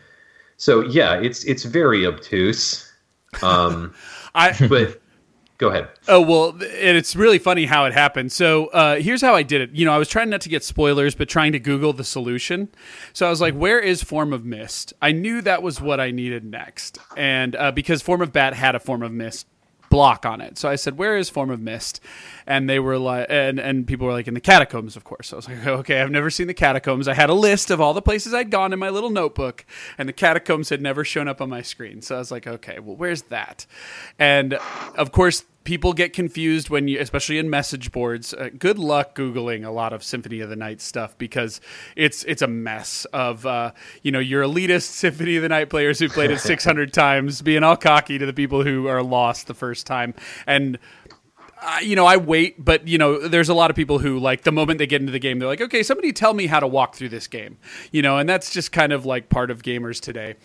So 0.57 0.81
yeah, 0.81 1.19
it's 1.19 1.43
it's 1.43 1.63
very 1.63 2.05
obtuse. 2.05 2.91
Um, 3.41 3.93
I 4.35 4.55
but 4.67 5.01
go 5.63 5.69
ahead. 5.69 5.89
Oh 6.07 6.21
well, 6.21 6.49
and 6.49 6.97
it's 6.97 7.15
really 7.15 7.39
funny 7.39 7.65
how 7.65 7.85
it 7.85 7.93
happened. 7.93 8.31
So 8.31 8.67
uh, 8.67 8.95
here's 8.97 9.21
how 9.21 9.33
I 9.33 9.43
did 9.43 9.61
it. 9.61 9.71
You 9.71 9.85
know, 9.85 9.93
I 9.93 9.97
was 9.97 10.09
trying 10.09 10.29
not 10.29 10.41
to 10.41 10.49
get 10.49 10.63
spoilers, 10.63 11.15
but 11.15 11.29
trying 11.29 11.53
to 11.53 11.59
Google 11.59 11.93
the 11.93 12.03
solution. 12.03 12.69
So 13.13 13.25
I 13.25 13.29
was 13.29 13.41
like, 13.41 13.53
"Where 13.53 13.79
is 13.79 14.03
Form 14.03 14.33
of 14.33 14.43
Mist?" 14.45 14.93
I 15.01 15.11
knew 15.11 15.41
that 15.41 15.63
was 15.63 15.79
what 15.79 15.99
I 15.99 16.11
needed 16.11 16.43
next, 16.43 16.97
and 17.15 17.55
uh, 17.55 17.71
because 17.71 18.01
Form 18.01 18.21
of 18.21 18.33
Bat 18.33 18.55
had 18.55 18.75
a 18.75 18.79
Form 18.79 19.01
of 19.01 19.11
Mist 19.11 19.47
block 19.89 20.25
on 20.25 20.41
it, 20.41 20.57
so 20.57 20.67
I 20.67 20.75
said, 20.75 20.97
"Where 20.97 21.15
is 21.17 21.29
Form 21.29 21.51
of 21.51 21.61
Mist?" 21.61 22.01
And 22.47 22.67
they 22.67 22.79
were 22.79 22.97
like, 22.97 23.27
and 23.29 23.59
and 23.59 23.85
people 23.85 24.07
were 24.07 24.13
like, 24.13 24.27
"In 24.27 24.33
the 24.33 24.41
catacombs, 24.41 24.95
of 24.95 25.03
course." 25.03 25.29
So 25.29 25.35
I 25.35 25.37
was 25.37 25.47
like, 25.47 25.67
"Okay, 25.67 26.01
I've 26.01 26.11
never 26.11 26.29
seen 26.29 26.47
the 26.47 26.53
catacombs." 26.53 27.07
I 27.07 27.13
had 27.13 27.29
a 27.29 27.35
list 27.35 27.69
of 27.69 27.79
all 27.79 27.93
the 27.93 28.01
places 28.01 28.33
I'd 28.33 28.49
gone 28.49 28.73
in 28.73 28.79
my 28.79 28.89
little 28.89 29.11
notebook, 29.11 29.65
and 29.97 30.09
the 30.09 30.13
catacombs 30.13 30.69
had 30.69 30.81
never 30.81 31.05
shown 31.05 31.27
up 31.27 31.41
on 31.41 31.49
my 31.49 31.61
screen. 31.61 32.01
So 32.01 32.15
I 32.15 32.19
was 32.19 32.31
like, 32.31 32.47
"Okay, 32.47 32.79
well, 32.79 32.95
where's 32.95 33.21
that?" 33.23 33.65
And 34.17 34.55
of 34.95 35.11
course 35.11 35.45
people 35.63 35.93
get 35.93 36.13
confused 36.13 36.69
when 36.69 36.87
you 36.87 36.99
especially 36.99 37.37
in 37.37 37.49
message 37.49 37.91
boards. 37.91 38.33
Uh, 38.33 38.49
good 38.57 38.77
luck 38.77 39.15
googling 39.15 39.65
a 39.65 39.69
lot 39.69 39.93
of 39.93 40.03
symphony 40.03 40.39
of 40.39 40.49
the 40.49 40.55
night 40.55 40.81
stuff 40.81 41.17
because 41.17 41.61
it's 41.95 42.23
it's 42.25 42.41
a 42.41 42.47
mess 42.47 43.05
of 43.05 43.45
uh, 43.45 43.71
you 44.01 44.11
know 44.11 44.19
your 44.19 44.43
elitist 44.43 44.89
symphony 44.89 45.35
of 45.35 45.43
the 45.43 45.49
night 45.49 45.69
players 45.69 45.99
who 45.99 46.09
played 46.09 46.31
it 46.31 46.39
600 46.43 46.93
times 46.93 47.41
being 47.41 47.63
all 47.63 47.77
cocky 47.77 48.17
to 48.17 48.25
the 48.25 48.33
people 48.33 48.63
who 48.63 48.87
are 48.87 49.03
lost 49.03 49.47
the 49.47 49.53
first 49.53 49.87
time. 49.87 50.13
And 50.45 50.77
you 51.81 51.95
know, 51.95 52.05
I 52.05 52.17
wait, 52.17 52.63
but 52.63 52.87
you 52.87 52.97
know, 52.97 53.27
there's 53.27 53.49
a 53.49 53.53
lot 53.53 53.69
of 53.69 53.75
people 53.75 53.99
who 53.99 54.19
like 54.19 54.43
the 54.43 54.51
moment 54.51 54.79
they 54.79 54.87
get 54.87 55.01
into 55.01 55.11
the 55.11 55.19
game, 55.19 55.39
they're 55.39 55.47
like, 55.47 55.61
okay, 55.61 55.83
somebody 55.83 56.11
tell 56.11 56.33
me 56.33 56.47
how 56.47 56.59
to 56.59 56.67
walk 56.67 56.95
through 56.95 57.09
this 57.09 57.27
game, 57.27 57.57
you 57.91 58.01
know, 58.01 58.17
and 58.17 58.27
that's 58.27 58.51
just 58.51 58.71
kind 58.71 58.91
of 58.91 59.05
like 59.05 59.29
part 59.29 59.51
of 59.51 59.61
gamers 59.61 59.99
today. 59.99 60.35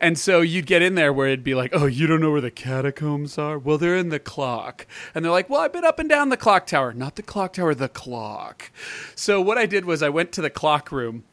And 0.00 0.18
so 0.18 0.40
you'd 0.40 0.66
get 0.66 0.82
in 0.82 0.94
there 0.94 1.12
where 1.12 1.28
it'd 1.28 1.44
be 1.44 1.54
like, 1.54 1.70
oh, 1.74 1.86
you 1.86 2.06
don't 2.06 2.20
know 2.20 2.30
where 2.30 2.40
the 2.40 2.50
catacombs 2.50 3.38
are? 3.38 3.58
Well, 3.58 3.78
they're 3.78 3.96
in 3.96 4.10
the 4.10 4.18
clock. 4.18 4.86
And 5.14 5.24
they're 5.24 5.32
like, 5.32 5.48
well, 5.48 5.60
I've 5.60 5.72
been 5.72 5.84
up 5.84 5.98
and 5.98 6.08
down 6.08 6.28
the 6.28 6.36
clock 6.36 6.66
tower, 6.66 6.92
not 6.92 7.16
the 7.16 7.22
clock 7.22 7.54
tower, 7.54 7.74
the 7.74 7.88
clock. 7.88 8.70
So 9.14 9.40
what 9.40 9.58
I 9.58 9.66
did 9.66 9.84
was 9.84 10.02
I 10.02 10.08
went 10.08 10.32
to 10.32 10.42
the 10.42 10.50
clock 10.50 10.92
room 10.92 11.24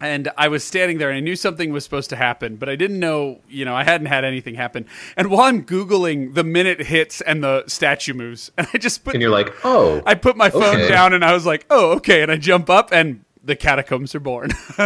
and 0.00 0.30
I 0.36 0.48
was 0.48 0.62
standing 0.62 0.98
there 0.98 1.08
and 1.08 1.16
I 1.16 1.20
knew 1.20 1.36
something 1.36 1.72
was 1.72 1.84
supposed 1.84 2.10
to 2.10 2.16
happen, 2.16 2.56
but 2.56 2.68
I 2.68 2.76
didn't 2.76 3.00
know, 3.00 3.40
you 3.48 3.64
know, 3.64 3.74
I 3.74 3.84
hadn't 3.84 4.08
had 4.08 4.24
anything 4.24 4.54
happen. 4.54 4.86
And 5.16 5.28
while 5.28 5.42
I'm 5.42 5.64
Googling, 5.64 6.34
the 6.34 6.44
minute 6.44 6.80
hits 6.80 7.20
and 7.22 7.42
the 7.42 7.64
statue 7.66 8.12
moves, 8.12 8.50
and 8.58 8.66
I 8.72 8.78
just 8.78 9.04
put, 9.04 9.14
And 9.14 9.22
you're 9.22 9.30
like, 9.30 9.52
oh, 9.64 10.02
I 10.04 10.14
put 10.14 10.36
my 10.36 10.50
phone 10.50 10.76
okay. 10.76 10.88
down 10.88 11.12
and 11.12 11.24
I 11.24 11.32
was 11.32 11.46
like, 11.46 11.66
oh, 11.70 11.92
okay. 11.92 12.22
And 12.22 12.30
I 12.30 12.36
jump 12.36 12.68
up 12.68 12.92
and 12.92 13.24
the 13.42 13.56
catacombs 13.56 14.14
are 14.14 14.20
born. 14.20 14.50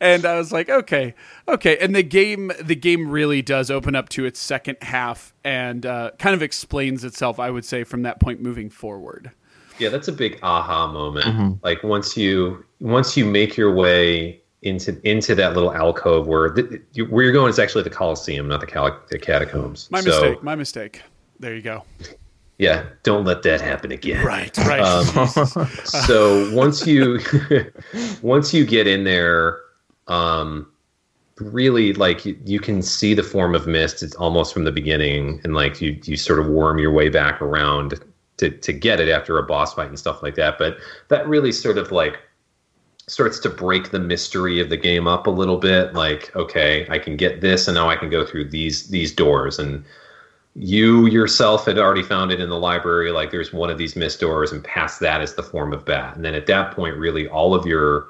and 0.00 0.26
I 0.26 0.36
was 0.36 0.52
like, 0.52 0.68
okay, 0.68 1.14
okay. 1.48 1.78
And 1.78 1.94
the 1.94 2.02
game, 2.02 2.52
the 2.60 2.74
game 2.74 3.08
really 3.08 3.40
does 3.40 3.70
open 3.70 3.94
up 3.94 4.08
to 4.10 4.24
its 4.26 4.40
second 4.40 4.78
half 4.82 5.32
and 5.44 5.86
uh, 5.86 6.10
kind 6.18 6.34
of 6.34 6.42
explains 6.42 7.04
itself, 7.04 7.38
I 7.38 7.50
would 7.50 7.64
say, 7.64 7.84
from 7.84 8.02
that 8.02 8.20
point 8.20 8.42
moving 8.42 8.68
forward. 8.68 9.30
Yeah, 9.78 9.88
that's 9.88 10.08
a 10.08 10.12
big 10.12 10.38
aha 10.42 10.86
moment. 10.86 11.26
Mm-hmm. 11.26 11.52
Like 11.62 11.82
once 11.82 12.16
you 12.16 12.64
once 12.80 13.16
you 13.16 13.24
make 13.24 13.56
your 13.56 13.72
way 13.74 14.40
into 14.62 14.98
into 15.08 15.34
that 15.34 15.54
little 15.54 15.72
alcove 15.72 16.26
where 16.26 16.50
the, 16.50 16.80
where 17.08 17.24
you're 17.24 17.32
going 17.32 17.50
is 17.50 17.58
actually 17.58 17.82
the 17.82 17.90
Colosseum, 17.90 18.48
not 18.48 18.60
the, 18.60 18.66
cal- 18.66 19.00
the 19.10 19.18
catacombs. 19.18 19.88
My 19.90 20.00
So, 20.00 20.10
mistake. 20.10 20.42
My 20.42 20.54
mistake. 20.54 21.02
There 21.40 21.54
you 21.54 21.62
go. 21.62 21.82
Yeah, 22.58 22.84
don't 23.02 23.24
let 23.24 23.42
that 23.42 23.60
happen 23.60 23.90
again. 23.90 24.24
Right. 24.24 24.56
Right. 24.58 24.80
Um, 24.80 25.26
so 25.84 26.54
once 26.54 26.86
you 26.86 27.18
once 28.22 28.54
you 28.54 28.64
get 28.64 28.86
in 28.86 29.02
there, 29.02 29.58
um, 30.06 30.68
really 31.40 31.92
like 31.94 32.24
you, 32.24 32.38
you 32.44 32.60
can 32.60 32.82
see 32.82 33.14
the 33.14 33.22
form 33.24 33.56
of 33.56 33.66
mist. 33.66 34.02
It's 34.02 34.14
almost 34.14 34.52
from 34.54 34.62
the 34.62 34.70
beginning, 34.70 35.40
and 35.42 35.54
like 35.54 35.80
you 35.80 35.98
you 36.04 36.16
sort 36.16 36.38
of 36.38 36.46
worm 36.46 36.78
your 36.78 36.92
way 36.92 37.08
back 37.08 37.42
around 37.42 38.00
to 38.42 38.50
to 38.50 38.72
get 38.72 39.00
it 39.00 39.08
after 39.08 39.38
a 39.38 39.42
boss 39.42 39.74
fight 39.74 39.88
and 39.88 39.98
stuff 39.98 40.22
like 40.22 40.34
that. 40.34 40.58
But 40.58 40.78
that 41.08 41.26
really 41.26 41.52
sort 41.52 41.78
of 41.78 41.92
like 41.92 42.18
starts 43.06 43.38
to 43.40 43.48
break 43.48 43.90
the 43.90 43.98
mystery 43.98 44.60
of 44.60 44.68
the 44.68 44.76
game 44.76 45.06
up 45.06 45.26
a 45.26 45.30
little 45.30 45.58
bit. 45.58 45.94
Like, 45.94 46.34
okay, 46.36 46.86
I 46.88 46.98
can 46.98 47.16
get 47.16 47.40
this, 47.40 47.68
and 47.68 47.74
now 47.74 47.88
I 47.88 47.96
can 47.96 48.10
go 48.10 48.26
through 48.26 48.50
these 48.50 48.88
these 48.88 49.12
doors 49.12 49.58
and 49.58 49.84
you 50.54 51.06
yourself 51.06 51.64
had 51.64 51.78
already 51.78 52.02
found 52.02 52.30
it 52.30 52.38
in 52.38 52.50
the 52.50 52.58
library 52.58 53.10
like 53.10 53.30
there's 53.30 53.54
one 53.54 53.70
of 53.70 53.78
these 53.78 53.96
missed 53.96 54.20
doors 54.20 54.52
and 54.52 54.62
past 54.62 55.00
that 55.00 55.22
is 55.22 55.34
the 55.34 55.42
form 55.42 55.72
of 55.72 55.82
bat 55.86 56.14
and 56.14 56.24
then 56.26 56.34
at 56.34 56.46
that 56.46 56.72
point 56.72 56.94
really 56.96 57.26
all 57.28 57.54
of 57.54 57.64
your 57.64 58.08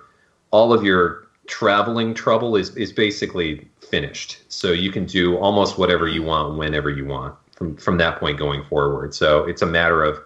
all 0.50 0.72
of 0.72 0.82
your 0.82 1.28
traveling 1.46 2.12
trouble 2.12 2.56
is 2.56 2.76
is 2.76 2.92
basically 2.92 3.68
finished 3.80 4.42
so 4.48 4.72
you 4.72 4.90
can 4.90 5.04
do 5.04 5.36
almost 5.36 5.78
whatever 5.78 6.08
you 6.08 6.22
want 6.22 6.58
whenever 6.58 6.90
you 6.90 7.04
want 7.04 7.32
from 7.52 7.76
from 7.76 7.98
that 7.98 8.18
point 8.18 8.38
going 8.38 8.64
forward 8.64 9.14
so 9.14 9.44
it's 9.44 9.62
a 9.62 9.66
matter 9.66 10.02
of 10.02 10.18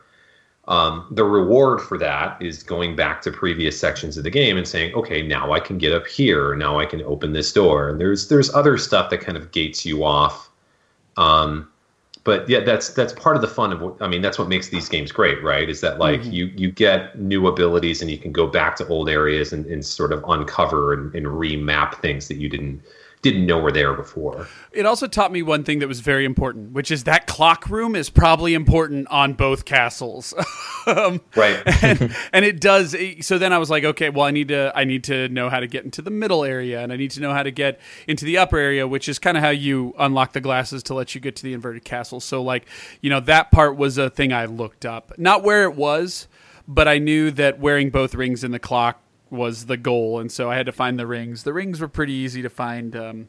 um, 0.68 1.06
the 1.12 1.22
reward 1.22 1.80
for 1.80 1.96
that 1.96 2.42
is 2.42 2.64
going 2.64 2.96
back 2.96 3.22
to 3.22 3.30
previous 3.30 3.78
sections 3.78 4.16
of 4.16 4.24
the 4.24 4.30
game 4.30 4.56
and 4.56 4.66
saying 4.66 4.92
okay 4.94 5.22
now 5.22 5.52
i 5.52 5.60
can 5.60 5.78
get 5.78 5.92
up 5.92 6.06
here 6.06 6.56
now 6.56 6.78
i 6.78 6.86
can 6.86 7.02
open 7.02 7.32
this 7.32 7.52
door 7.52 7.88
and 7.88 8.00
there's 8.00 8.28
there's 8.28 8.52
other 8.54 8.76
stuff 8.76 9.10
that 9.10 9.18
kind 9.18 9.36
of 9.36 9.52
gates 9.52 9.86
you 9.86 10.04
off 10.04 10.50
um, 11.16 11.68
but 12.26 12.48
yeah, 12.48 12.58
that's 12.58 12.88
that's 12.88 13.12
part 13.12 13.36
of 13.36 13.40
the 13.40 13.48
fun 13.48 13.72
of 13.72 13.80
what 13.80 14.02
I 14.02 14.08
mean. 14.08 14.20
That's 14.20 14.36
what 14.36 14.48
makes 14.48 14.68
these 14.68 14.88
games 14.88 15.12
great, 15.12 15.40
right? 15.44 15.70
Is 15.70 15.80
that 15.82 15.98
like 16.00 16.24
you 16.24 16.46
you 16.56 16.72
get 16.72 17.16
new 17.16 17.46
abilities 17.46 18.02
and 18.02 18.10
you 18.10 18.18
can 18.18 18.32
go 18.32 18.48
back 18.48 18.74
to 18.76 18.88
old 18.88 19.08
areas 19.08 19.52
and, 19.52 19.64
and 19.66 19.86
sort 19.86 20.12
of 20.12 20.24
uncover 20.26 20.92
and, 20.92 21.14
and 21.14 21.26
remap 21.26 22.00
things 22.00 22.26
that 22.26 22.34
you 22.38 22.48
didn't 22.48 22.82
didn't 23.30 23.46
know 23.46 23.56
we 23.56 23.62
were 23.62 23.72
there 23.72 23.92
before. 23.94 24.46
It 24.72 24.86
also 24.86 25.06
taught 25.06 25.32
me 25.32 25.42
one 25.42 25.64
thing 25.64 25.80
that 25.80 25.88
was 25.88 26.00
very 26.00 26.24
important, 26.24 26.72
which 26.72 26.90
is 26.90 27.04
that 27.04 27.26
clock 27.26 27.68
room 27.68 27.96
is 27.96 28.10
probably 28.10 28.54
important 28.54 29.08
on 29.08 29.34
both 29.34 29.64
castles. 29.64 30.34
um, 30.86 31.20
Right. 31.34 31.60
and, 31.82 32.14
and 32.32 32.44
it 32.44 32.60
does. 32.60 32.94
So 33.20 33.38
then 33.38 33.52
I 33.52 33.58
was 33.58 33.70
like, 33.70 33.84
okay, 33.84 34.10
well, 34.10 34.26
I 34.26 34.30
need 34.30 34.48
to, 34.48 34.72
I 34.74 34.84
need 34.84 35.04
to 35.04 35.28
know 35.28 35.48
how 35.48 35.60
to 35.60 35.66
get 35.66 35.84
into 35.84 36.02
the 36.02 36.10
middle 36.10 36.44
area, 36.44 36.80
and 36.82 36.92
I 36.92 36.96
need 36.96 37.10
to 37.12 37.20
know 37.20 37.32
how 37.32 37.42
to 37.42 37.50
get 37.50 37.80
into 38.06 38.24
the 38.24 38.38
upper 38.38 38.58
area, 38.58 38.86
which 38.86 39.08
is 39.08 39.18
kind 39.18 39.36
of 39.36 39.42
how 39.42 39.50
you 39.50 39.94
unlock 39.98 40.32
the 40.32 40.40
glasses 40.40 40.82
to 40.84 40.94
let 40.94 41.14
you 41.14 41.20
get 41.20 41.36
to 41.36 41.42
the 41.42 41.52
inverted 41.52 41.84
castle. 41.84 42.20
So 42.20 42.42
like, 42.42 42.66
you 43.00 43.10
know, 43.10 43.20
that 43.20 43.50
part 43.50 43.76
was 43.76 43.98
a 43.98 44.10
thing 44.10 44.32
I 44.32 44.46
looked 44.46 44.84
up, 44.84 45.12
not 45.18 45.42
where 45.42 45.64
it 45.64 45.74
was, 45.74 46.28
but 46.68 46.88
I 46.88 46.98
knew 46.98 47.30
that 47.32 47.58
wearing 47.60 47.90
both 47.90 48.14
rings 48.14 48.44
in 48.44 48.50
the 48.50 48.58
clock 48.58 49.00
was 49.30 49.66
the 49.66 49.76
goal, 49.76 50.18
and 50.20 50.30
so 50.30 50.50
I 50.50 50.56
had 50.56 50.66
to 50.66 50.72
find 50.72 50.98
the 50.98 51.06
rings. 51.06 51.42
The 51.42 51.52
rings 51.52 51.80
were 51.80 51.88
pretty 51.88 52.12
easy 52.12 52.42
to 52.42 52.50
find. 52.50 52.94
Um, 52.96 53.28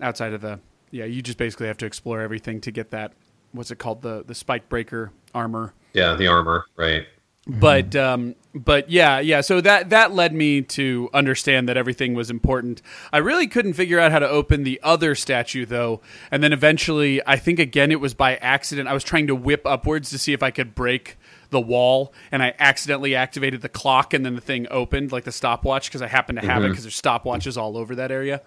outside 0.00 0.32
of 0.32 0.40
the 0.40 0.60
yeah 0.90 1.04
you 1.04 1.20
just 1.22 1.38
basically 1.38 1.66
have 1.66 1.76
to 1.78 1.86
explore 1.86 2.20
everything 2.20 2.60
to 2.60 2.70
get 2.70 2.90
that 2.92 3.12
what's 3.52 3.70
it 3.70 3.78
called 3.78 4.02
the 4.02 4.22
the 4.26 4.34
spike 4.34 4.68
breaker 4.68 5.10
armor 5.34 5.74
Yeah, 5.92 6.14
the 6.14 6.28
armor, 6.28 6.66
right. 6.76 7.04
but 7.48 7.96
um 7.96 8.36
but 8.54 8.88
yeah 8.90 9.18
yeah 9.18 9.40
so 9.40 9.60
that 9.60 9.90
that 9.90 10.12
led 10.12 10.32
me 10.34 10.62
to 10.62 11.10
understand 11.12 11.68
that 11.68 11.76
everything 11.76 12.14
was 12.14 12.30
important 12.30 12.80
i 13.12 13.18
really 13.18 13.48
couldn't 13.48 13.72
figure 13.72 13.98
out 13.98 14.12
how 14.12 14.18
to 14.20 14.28
open 14.28 14.62
the 14.62 14.78
other 14.84 15.14
statue 15.16 15.66
though 15.66 16.00
and 16.30 16.42
then 16.44 16.52
eventually 16.52 17.20
i 17.26 17.36
think 17.36 17.58
again 17.58 17.90
it 17.90 18.00
was 18.00 18.14
by 18.14 18.36
accident 18.36 18.86
i 18.88 18.92
was 18.92 19.02
trying 19.02 19.26
to 19.26 19.34
whip 19.34 19.62
upwards 19.66 20.10
to 20.10 20.18
see 20.18 20.32
if 20.32 20.42
i 20.44 20.50
could 20.52 20.74
break 20.76 21.16
the 21.50 21.60
wall 21.60 22.12
and 22.30 22.42
i 22.42 22.54
accidentally 22.58 23.14
activated 23.14 23.62
the 23.62 23.68
clock 23.68 24.12
and 24.12 24.24
then 24.24 24.34
the 24.34 24.40
thing 24.40 24.66
opened 24.70 25.12
like 25.12 25.24
the 25.24 25.32
stopwatch 25.32 25.88
because 25.88 26.02
i 26.02 26.06
happened 26.06 26.38
to 26.40 26.46
have 26.46 26.62
it 26.64 26.68
because 26.68 26.84
there's 26.84 27.00
stopwatches 27.00 27.56
all 27.56 27.76
over 27.76 27.94
that 27.94 28.10
area 28.10 28.42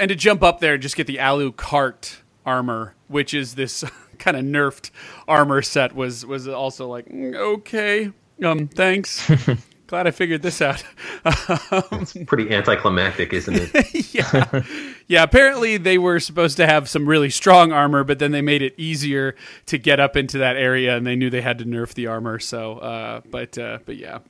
and 0.00 0.08
to 0.08 0.16
jump 0.16 0.42
up 0.42 0.60
there 0.60 0.74
and 0.74 0.82
just 0.82 0.96
get 0.96 1.06
the 1.06 1.18
Alucard 1.18 2.16
armor, 2.46 2.94
which 3.06 3.34
is 3.34 3.54
this 3.54 3.84
kind 4.18 4.36
of 4.36 4.44
nerfed 4.44 4.90
armor 5.28 5.62
set, 5.62 5.94
was 5.94 6.26
was 6.26 6.48
also 6.48 6.88
like 6.88 7.06
mm, 7.06 7.36
okay, 7.36 8.10
um, 8.42 8.66
thanks. 8.66 9.30
Glad 9.90 10.06
I 10.06 10.12
figured 10.12 10.42
this 10.42 10.62
out. 10.62 10.84
It's 11.24 12.16
pretty 12.26 12.54
anticlimactic, 12.54 13.32
isn't 13.32 13.56
it? 13.58 14.14
yeah, 14.14 14.62
yeah. 15.08 15.22
Apparently, 15.24 15.76
they 15.78 15.98
were 15.98 16.20
supposed 16.20 16.56
to 16.58 16.66
have 16.66 16.88
some 16.88 17.06
really 17.06 17.28
strong 17.28 17.72
armor, 17.72 18.04
but 18.04 18.20
then 18.20 18.30
they 18.30 18.40
made 18.40 18.62
it 18.62 18.72
easier 18.78 19.34
to 19.66 19.78
get 19.78 19.98
up 19.98 20.16
into 20.16 20.38
that 20.38 20.56
area, 20.56 20.96
and 20.96 21.04
they 21.04 21.16
knew 21.16 21.28
they 21.28 21.40
had 21.40 21.58
to 21.58 21.64
nerf 21.64 21.92
the 21.92 22.06
armor. 22.06 22.38
So, 22.38 22.78
uh, 22.78 23.20
but 23.28 23.58
uh, 23.58 23.80
but 23.84 23.96
yeah, 23.96 24.20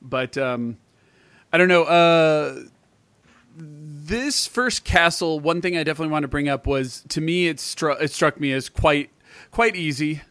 but 0.00 0.38
um, 0.38 0.78
I 1.52 1.58
don't 1.58 1.68
know. 1.68 1.84
Uh, 1.84 2.60
this 3.54 4.46
first 4.46 4.84
castle, 4.84 5.38
one 5.38 5.60
thing 5.60 5.76
I 5.76 5.84
definitely 5.84 6.12
want 6.12 6.22
to 6.22 6.28
bring 6.28 6.48
up 6.48 6.66
was 6.66 7.04
to 7.10 7.20
me 7.20 7.46
it 7.46 7.60
struck 7.60 8.00
it 8.00 8.10
struck 8.10 8.40
me 8.40 8.52
as 8.52 8.70
quite 8.70 9.10
quite 9.50 9.76
easy 9.76 10.22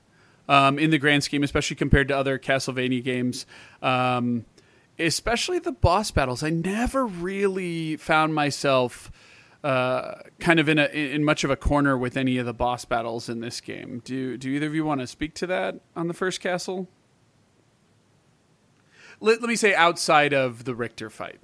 um, 0.50 0.80
in 0.80 0.90
the 0.90 0.98
grand 0.98 1.24
scheme, 1.24 1.44
especially 1.44 1.76
compared 1.76 2.08
to 2.10 2.18
other 2.18 2.38
Castlevania 2.38 3.04
games. 3.04 3.46
Um, 3.82 4.46
especially 5.00 5.60
the 5.60 5.72
boss 5.72 6.12
battles. 6.12 6.44
I 6.44 6.50
never 6.50 7.06
really 7.06 7.98
found 7.98 8.36
myself 8.36 9.12
uh, 9.64 10.16
kind 10.40 10.60
of 10.60 10.68
in 10.68 10.80
a 10.80 10.86
in 10.86 11.24
much 11.24 11.44
of 11.44 11.52
a 11.52 11.56
corner 11.56 11.98
with 11.98 12.18
any 12.18 12.38
of 12.38 12.46
the 12.46 12.54
boss 12.54 12.86
battles 12.86 13.30
in 13.30 13.42
this 13.42 13.62
game. 13.62 14.02
Do 14.04 14.38
do 14.38 14.50
either 14.50 14.68
of 14.68 14.76
you 14.76 14.86
want 14.86 15.02
to 15.02 15.08
speak 15.08 15.34
to 15.36 15.48
that 15.48 15.80
on 15.96 16.08
the 16.08 16.14
first 16.14 16.42
castle? 16.42 16.88
Let, 19.20 19.40
let 19.40 19.50
me 19.50 19.56
say 19.56 19.76
outside 19.76 20.34
of 20.34 20.64
the 20.64 20.74
Richter 20.74 21.12
fight. 21.12 21.40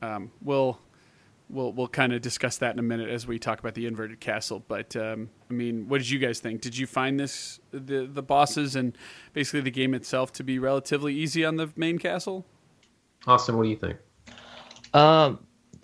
Um, 0.00 0.32
we'll 0.40 0.80
we'll 1.52 1.72
we'll 1.72 1.88
kind 1.88 2.12
of 2.12 2.22
discuss 2.22 2.58
that 2.58 2.72
in 2.72 2.78
a 2.78 2.82
minute 2.82 3.10
as 3.10 3.26
we 3.26 3.38
talk 3.38 3.60
about 3.60 3.74
the 3.74 3.86
inverted 3.86 4.20
castle. 4.20 4.64
But 4.66 4.96
um, 4.96 5.30
I 5.50 5.54
mean, 5.54 5.88
what 5.88 5.98
did 5.98 6.10
you 6.10 6.18
guys 6.18 6.40
think? 6.40 6.60
Did 6.60 6.76
you 6.76 6.86
find 6.86 7.20
this 7.20 7.60
the 7.70 8.06
the 8.06 8.22
bosses 8.22 8.74
and 8.74 8.96
basically 9.32 9.60
the 9.60 9.70
game 9.70 9.94
itself 9.94 10.32
to 10.34 10.44
be 10.44 10.58
relatively 10.58 11.14
easy 11.14 11.44
on 11.44 11.56
the 11.56 11.70
main 11.76 11.98
castle? 11.98 12.46
Austin, 13.26 13.56
what 13.56 13.64
do 13.64 13.68
you 13.68 13.76
think? 13.76 13.98
Um, 14.94 15.38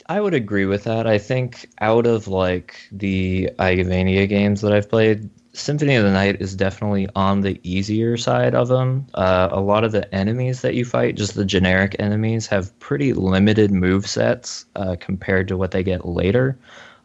I 0.06 0.20
would 0.20 0.34
agree 0.34 0.64
with 0.64 0.84
that. 0.84 1.06
I 1.06 1.18
think 1.18 1.68
out 1.80 2.06
of 2.06 2.28
like 2.28 2.88
the 2.90 3.50
Igavania 3.58 4.28
games 4.28 4.62
that 4.62 4.72
I've 4.72 4.88
played, 4.88 5.28
Symphony 5.58 5.96
of 5.96 6.04
the 6.04 6.12
Night 6.12 6.40
is 6.40 6.54
definitely 6.54 7.08
on 7.16 7.40
the 7.40 7.60
easier 7.62 8.16
side 8.16 8.54
of 8.54 8.68
them. 8.68 9.06
Uh, 9.14 9.48
a 9.50 9.60
lot 9.60 9.84
of 9.84 9.92
the 9.92 10.12
enemies 10.14 10.62
that 10.62 10.74
you 10.74 10.84
fight, 10.84 11.16
just 11.16 11.34
the 11.34 11.44
generic 11.44 11.96
enemies, 11.98 12.46
have 12.46 12.78
pretty 12.78 13.12
limited 13.12 13.70
move 13.70 14.06
sets 14.06 14.66
uh, 14.76 14.96
compared 15.00 15.48
to 15.48 15.56
what 15.56 15.72
they 15.72 15.82
get 15.82 16.06
later. 16.06 16.56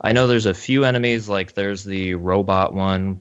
I 0.01 0.11
know 0.11 0.27
there's 0.27 0.45
a 0.45 0.53
few 0.53 0.85
enemies, 0.85 1.27
like 1.27 1.53
there's 1.53 1.83
the 1.83 2.13
robot 2.15 2.73
one 2.73 3.19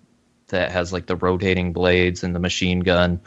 that 0.48 0.70
has 0.70 0.92
like 0.92 1.06
the 1.06 1.16
rotating 1.16 1.72
blades 1.72 2.22
and 2.22 2.34
the 2.34 2.40
machine 2.40 2.80
gun. 2.80 3.20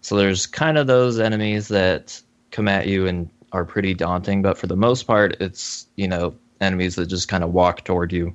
So 0.00 0.16
there's 0.16 0.46
kind 0.46 0.78
of 0.78 0.86
those 0.86 1.20
enemies 1.20 1.68
that 1.68 2.20
come 2.52 2.68
at 2.68 2.86
you 2.86 3.06
and 3.06 3.28
are 3.52 3.64
pretty 3.64 3.94
daunting, 3.94 4.40
but 4.42 4.56
for 4.56 4.66
the 4.66 4.76
most 4.76 5.02
part, 5.06 5.36
it's 5.40 5.86
you 5.96 6.08
know 6.08 6.34
enemies 6.60 6.96
that 6.96 7.06
just 7.06 7.28
kind 7.28 7.44
of 7.44 7.52
walk 7.52 7.84
toward 7.84 8.12
you. 8.12 8.34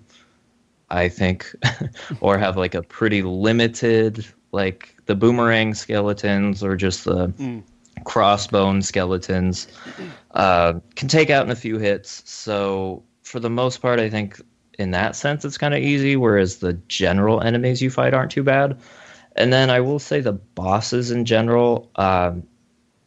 I 0.90 1.10
think, 1.10 1.54
or 2.22 2.38
have 2.38 2.58
like 2.58 2.76
a 2.76 2.82
pretty 2.84 3.22
limited, 3.22 4.26
like 4.52 4.96
the 5.06 5.16
boomerang 5.16 5.74
skeletons 5.74 6.64
or 6.64 6.76
just 6.76 7.06
the 7.06 7.28
Mm. 7.40 7.64
crossbone 8.04 8.84
skeletons, 8.84 9.68
uh, 10.36 10.74
can 10.96 11.08
take 11.08 11.30
out 11.30 11.46
in 11.46 11.52
a 11.52 11.56
few 11.56 11.78
hits. 11.78 12.22
So 12.30 13.04
for 13.24 13.40
the 13.40 13.50
most 13.50 13.82
part, 13.82 14.00
I 14.00 14.10
think 14.10 14.40
in 14.78 14.92
that 14.92 15.16
sense 15.16 15.46
it's 15.46 15.58
kind 15.58 15.74
of 15.74 15.82
easy. 15.82 16.16
Whereas 16.16 16.58
the 16.58 16.74
general 16.88 17.42
enemies 17.42 17.82
you 17.82 17.90
fight 17.90 18.14
aren't 18.14 18.32
too 18.32 18.44
bad. 18.44 18.78
And 19.36 19.52
then 19.52 19.70
I 19.70 19.80
will 19.82 20.00
say 20.00 20.22
the 20.22 20.34
bosses 20.34 21.12
in 21.12 21.26
general, 21.26 21.90
um, 21.96 22.44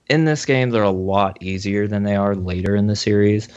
in 0.08 0.24
this 0.24 0.44
game, 0.46 0.70
they're 0.70 0.82
a 0.82 0.90
lot 0.90 1.36
easier 1.42 1.86
than 1.86 2.02
they 2.02 2.16
are 2.16 2.34
later 2.34 2.74
in 2.74 2.86
the 2.86 2.96
series. 2.96 3.48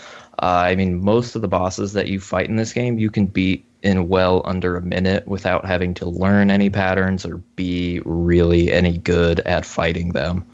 Uh, 0.42 0.64
I 0.66 0.76
mean, 0.76 1.02
most 1.04 1.36
of 1.36 1.42
the 1.42 1.48
bosses 1.48 1.94
that 1.94 2.08
you 2.08 2.20
fight 2.20 2.50
in 2.50 2.58
this 2.58 2.74
game, 2.74 3.00
you 3.00 3.10
can 3.10 3.26
beat 3.26 3.66
in 3.84 4.08
well 4.08 4.42
under 4.46 4.76
a 4.78 4.82
minute 4.82 5.28
without 5.28 5.66
having 5.66 5.94
to 5.96 6.06
learn 6.08 6.52
any 6.52 6.70
patterns 6.70 7.26
or 7.26 7.38
be 7.56 8.00
really 8.06 8.72
any 8.72 8.98
good 8.98 9.40
at 9.42 9.66
fighting 9.66 10.10
them. 10.10 10.46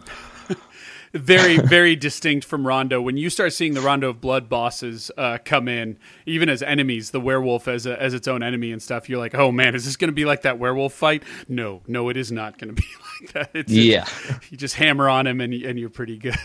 very 1.13 1.57
very 1.57 1.95
distinct 1.95 2.45
from 2.45 2.65
Rondo. 2.67 3.01
When 3.01 3.17
you 3.17 3.29
start 3.29 3.53
seeing 3.53 3.73
the 3.73 3.81
Rondo 3.81 4.09
of 4.09 4.21
Blood 4.21 4.47
bosses 4.49 5.09
uh, 5.17 5.37
come 5.43 5.67
in, 5.67 5.97
even 6.25 6.47
as 6.49 6.61
enemies, 6.61 7.11
the 7.11 7.19
werewolf 7.19 7.67
as 7.67 7.85
a, 7.85 7.99
as 8.01 8.13
its 8.13 8.27
own 8.27 8.43
enemy 8.43 8.71
and 8.71 8.81
stuff, 8.81 9.09
you're 9.09 9.19
like, 9.19 9.33
oh 9.35 9.51
man, 9.51 9.73
is 9.75 9.85
this 9.85 9.95
going 9.95 10.09
to 10.09 10.13
be 10.15 10.25
like 10.25 10.43
that 10.43 10.59
werewolf 10.59 10.93
fight? 10.93 11.23
No, 11.47 11.81
no, 11.87 12.09
it 12.09 12.17
is 12.17 12.31
not 12.31 12.57
going 12.59 12.75
to 12.75 12.81
be 12.81 12.87
like 13.21 13.33
that. 13.33 13.49
It's, 13.53 13.71
Yeah. 13.71 14.01
it's- 14.03 14.39
you 14.51 14.57
just 14.57 14.75
hammer 14.75 15.09
on 15.09 15.25
him 15.27 15.41
and 15.41 15.53
and 15.53 15.79
you're 15.79 15.89
pretty 15.89 16.17
good. 16.17 16.37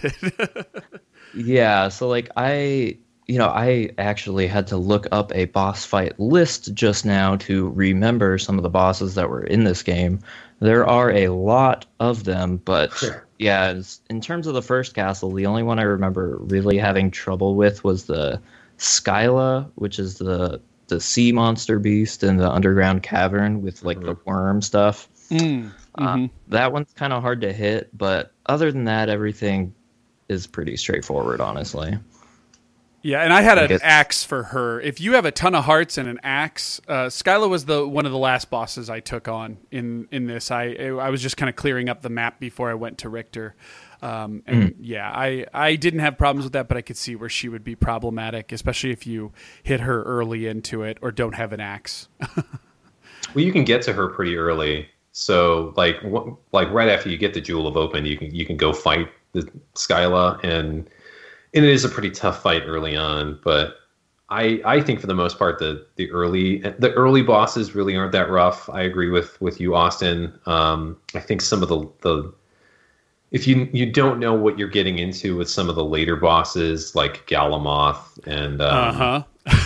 Yeah, 1.35 1.89
so 1.89 2.09
like 2.09 2.29
I, 2.37 2.99
you 3.27 3.39
know, 3.39 3.49
I 3.49 3.91
actually 3.99 4.47
had 4.47 4.67
to 4.69 4.77
look 4.77 5.07
up 5.13 5.33
a 5.35 5.45
boss 5.47 5.85
fight 5.85 6.19
list 6.19 6.75
just 6.75 7.05
now 7.07 7.37
to 7.37 7.69
remember 7.71 8.37
some 8.39 8.59
of 8.59 8.63
the 8.63 8.69
bosses 8.71 9.15
that 9.15 9.31
were 9.31 9.45
in 9.45 9.65
this 9.65 9.83
game. 9.83 10.19
There 10.61 10.87
are 10.87 11.11
a 11.11 11.29
lot 11.29 11.87
of 12.01 12.25
them, 12.25 12.57
but 12.65 12.93
Sure. 12.93 13.25
yeah, 13.39 13.65
as- 13.67 14.01
in 14.11 14.21
terms 14.21 14.47
of 14.47 14.55
the 14.55 14.63
first 14.63 14.95
castle, 14.95 15.33
the 15.33 15.47
only 15.47 15.63
one 15.63 15.79
I 15.79 15.83
remember 15.83 16.37
really 16.41 16.79
having 16.79 17.11
trouble 17.11 17.55
with 17.55 17.85
was 17.85 18.05
the 18.07 18.41
Scylla, 18.77 19.71
which 19.77 19.99
is 19.99 20.19
the 20.19 20.61
the 20.89 21.01
sea 21.01 21.33
monster 21.33 21.79
beast 21.79 22.23
in 22.23 22.37
the 22.37 22.51
underground 22.51 23.03
cavern 23.03 23.63
with 23.63 23.83
like 23.83 24.01
the 24.01 24.17
worm 24.27 24.61
stuff. 24.61 25.09
Mm, 25.31 25.71
Uh, 25.97 26.17
mhm. 26.17 26.31
that 26.49 26.73
one's 26.73 26.93
kind 26.95 27.13
of 27.15 27.23
hard 27.23 27.41
to 27.43 27.53
hit, 27.53 27.89
but 27.97 28.33
other 28.47 28.71
than 28.71 28.85
that, 28.85 29.09
everything 29.09 29.73
is 30.29 30.47
pretty 30.47 30.77
straightforward, 30.77 31.41
honestly. 31.41 31.97
Yeah, 33.03 33.23
and 33.23 33.33
I 33.33 33.43
had 33.43 33.59
I 33.59 33.63
an 33.63 33.69
guess- 33.69 33.81
axe 33.83 34.25
for 34.25 34.45
her. 34.45 34.81
If 34.81 35.01
you 35.01 35.15
have 35.15 35.25
a 35.25 35.33
ton 35.33 35.55
of 35.55 35.65
hearts 35.65 35.99
and 35.99 36.09
an 36.09 36.21
axe, 36.23 36.81
uh, 36.87 37.11
Scylla 37.11 37.49
was 37.49 37.65
the 37.65 37.87
one 37.87 38.07
of 38.07 38.13
the 38.13 38.19
last 38.19 38.49
bosses 38.51 38.89
I 38.89 39.01
took 39.01 39.27
on 39.29 39.59
in 39.71 40.07
in 40.13 40.27
this. 40.27 40.51
I 40.51 40.69
I 40.77 41.11
was 41.11 41.21
just 41.21 41.37
kind 41.37 41.51
of 41.51 41.57
clearing 41.57 41.89
up 41.89 42.03
the 42.03 42.09
map 42.11 42.39
before 42.39 42.71
I 42.71 42.75
went 42.75 42.99
to 42.99 43.09
Richter. 43.09 43.55
Um, 44.03 44.43
and 44.47 44.75
yeah, 44.81 45.09
I, 45.15 45.47
I 45.55 45.77
didn't 45.77 46.01
have 46.01 46.19
problems 46.19 46.45
with 46.45 46.55
that, 46.55 46.67
but 46.67 46.77
I 46.77 46.81
could 46.83 46.97
see 46.97 47.15
where 47.15 47.29
she 47.29 47.49
would 47.49 47.63
be 47.63 47.77
problematic, 47.77 48.51
especially 48.51 48.91
if 48.91 49.07
you 49.07 49.33
hit 49.63 49.79
her 49.79 50.03
early 50.03 50.49
into 50.49 50.83
it 50.83 50.99
or 51.03 51.13
don't 51.13 51.35
have 51.37 51.53
an 51.53 51.61
axe. 51.61 52.09
Well, 53.35 53.45
you 53.45 53.53
can 53.53 53.65
get 53.65 53.81
to 53.83 53.93
her 53.95 54.09
pretty 54.09 54.37
early. 54.37 54.89
So, 55.13 55.73
like, 55.77 55.97
wh- 56.03 56.35
like 56.53 56.71
right 56.71 56.89
after 56.89 57.09
you 57.09 57.17
get 57.17 57.33
the 57.35 57.41
Jewel 57.41 57.67
of 57.67 57.77
Open, 57.77 58.05
you 58.05 58.17
can 58.19 58.35
you 58.35 58.45
can 58.45 58.57
go 58.57 58.73
fight 58.73 59.09
the 59.33 59.49
Scylla, 59.75 60.39
and 60.43 60.89
and 61.55 61.65
it 61.65 61.71
is 61.71 61.85
a 61.85 61.89
pretty 61.89 62.11
tough 62.11 62.43
fight 62.43 62.63
early 62.67 62.97
on. 62.97 63.39
But 63.45 63.77
I 64.31 64.61
I 64.65 64.81
think 64.81 65.01
for 65.01 65.07
the 65.07 65.15
most 65.15 65.39
part, 65.39 65.59
the 65.59 65.87
the 65.97 66.11
early 66.11 66.59
the 66.59 66.93
early 66.93 67.23
bosses 67.23 67.75
really 67.75 67.97
aren't 67.97 68.13
that 68.13 68.31
rough. 68.31 68.69
I 68.71 68.83
agree 68.83 69.11
with 69.11 69.41
with 69.41 69.61
you, 69.61 69.75
Austin. 69.75 70.39
Um, 70.47 70.97
I 71.15 71.21
think 71.21 71.41
some 71.43 71.63
of 71.63 71.69
the 71.69 71.89
the 72.01 72.33
if 73.31 73.47
you 73.47 73.69
you 73.73 73.91
don't 73.91 74.19
know 74.19 74.35
what 74.35 74.59
you're 74.59 74.69
getting 74.69 74.99
into 74.99 75.37
with 75.37 75.49
some 75.51 75.69
of 75.69 75.75
the 75.75 75.85
later 75.85 76.17
bosses 76.17 76.95
like 76.95 77.27
Galamoth 77.27 78.19
and 78.27 78.61
um, 78.61 78.73
Uh 78.79 78.93
huh. 78.93 79.23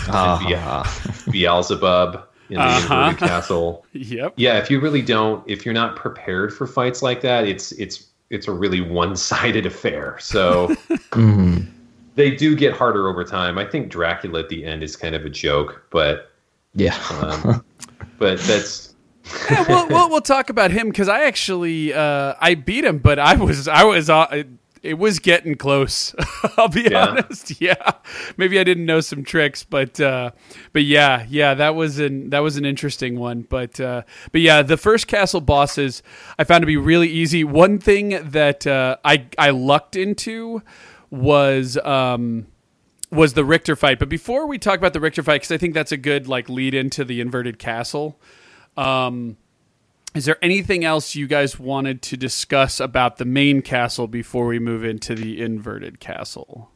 Ah, 0.09 0.99
Beelzebub 1.31 2.23
in 2.49 2.55
the 2.55 2.61
Uh-huh. 2.61 2.93
inverted 2.93 3.19
castle. 3.19 3.85
Yep. 3.93 4.33
Yeah, 4.37 4.57
if 4.59 4.69
you 4.71 4.79
really 4.79 5.01
don't, 5.01 5.43
if 5.47 5.65
you're 5.65 5.73
not 5.73 5.95
prepared 5.95 6.53
for 6.53 6.65
fights 6.67 7.01
like 7.01 7.21
that, 7.21 7.45
it's 7.47 7.71
it's 7.73 8.05
it's 8.29 8.47
a 8.47 8.51
really 8.51 8.79
one-sided 8.81 9.65
affair. 9.71 10.17
So 10.19 10.75
mhm. 11.11 11.65
They 12.17 12.31
do 12.35 12.55
get 12.55 12.73
harder 12.73 13.07
over 13.07 13.23
time. 13.23 13.57
I 13.57 13.63
think 13.65 13.89
Dracula 13.89 14.39
at 14.41 14.49
the 14.49 14.65
end 14.65 14.83
is 14.83 14.95
kind 14.97 15.15
of 15.15 15.23
a 15.25 15.29
joke, 15.29 15.85
but 15.91 16.31
Yeah. 16.75 16.97
um, 17.21 17.63
but 18.19 18.39
that's 18.41 18.93
yeah, 19.51 19.65
we'll, 19.67 19.87
we'll 19.87 20.09
we'll 20.09 20.21
talk 20.21 20.49
about 20.49 20.71
him 20.71 20.89
because 20.89 21.07
I 21.07 21.23
actually 21.25 21.93
uh, 21.93 22.33
I 22.41 22.55
beat 22.55 22.83
him, 22.85 22.97
but 22.99 23.19
I 23.19 23.35
was 23.35 23.67
I 23.67 23.83
was 23.83 24.09
uh, 24.09 24.25
it, 24.31 24.47
it 24.83 24.93
was 24.97 25.19
getting 25.19 25.55
close. 25.55 26.15
I'll 26.57 26.69
be 26.69 26.83
Yeah. 26.83 27.07
honest. 27.07 27.59
Yeah, 27.61 27.91
maybe 28.37 28.57
I 28.59 28.63
didn't 28.63 28.85
know 28.85 29.01
some 29.01 29.23
tricks, 29.23 29.63
but 29.63 29.99
uh, 29.99 30.31
but 30.73 30.83
yeah, 30.85 31.25
yeah, 31.29 31.53
that 31.55 31.75
was 31.75 31.99
an 31.99 32.29
that 32.31 32.39
was 32.39 32.55
an 32.57 32.63
interesting 32.65 33.19
one. 33.19 33.41
But 33.41 33.79
uh, 33.79 34.03
but 34.31 34.41
yeah, 34.41 34.61
the 34.63 34.77
first 34.77 35.07
castle 35.07 35.41
bosses 35.41 36.01
I 36.39 36.45
found 36.45 36.61
to 36.61 36.65
be 36.67 36.77
really 36.77 37.09
easy. 37.09 37.43
One 37.43 37.79
thing 37.79 38.17
that 38.31 38.65
uh, 38.65 38.95
I 39.05 39.25
I 39.37 39.49
lucked 39.49 39.95
into 39.97 40.61
was. 41.09 41.77
Um, 41.77 42.47
was 43.11 43.33
the 43.33 43.45
Richter 43.45 43.75
fight. 43.75 43.99
But 43.99 44.09
before 44.09 44.47
we 44.47 44.57
talk 44.57 44.77
about 44.77 44.93
the 44.93 44.99
Richter 44.99 45.23
fight, 45.23 45.35
because 45.35 45.51
I 45.51 45.57
think 45.57 45.73
that's 45.73 45.91
a 45.91 45.97
good 45.97 46.27
like 46.27 46.49
lead 46.49 46.73
into 46.73 47.05
the 47.05 47.21
inverted 47.21 47.59
castle. 47.59 48.19
Um, 48.75 49.37
is 50.13 50.25
there 50.25 50.37
anything 50.41 50.83
else 50.83 51.15
you 51.15 51.27
guys 51.27 51.59
wanted 51.59 52.01
to 52.03 52.17
discuss 52.17 52.79
about 52.79 53.17
the 53.17 53.25
main 53.25 53.61
castle 53.61 54.07
before 54.07 54.47
we 54.47 54.59
move 54.59 54.83
into 54.83 55.15
the 55.15 55.41
inverted 55.41 55.99
castle? 55.99 56.71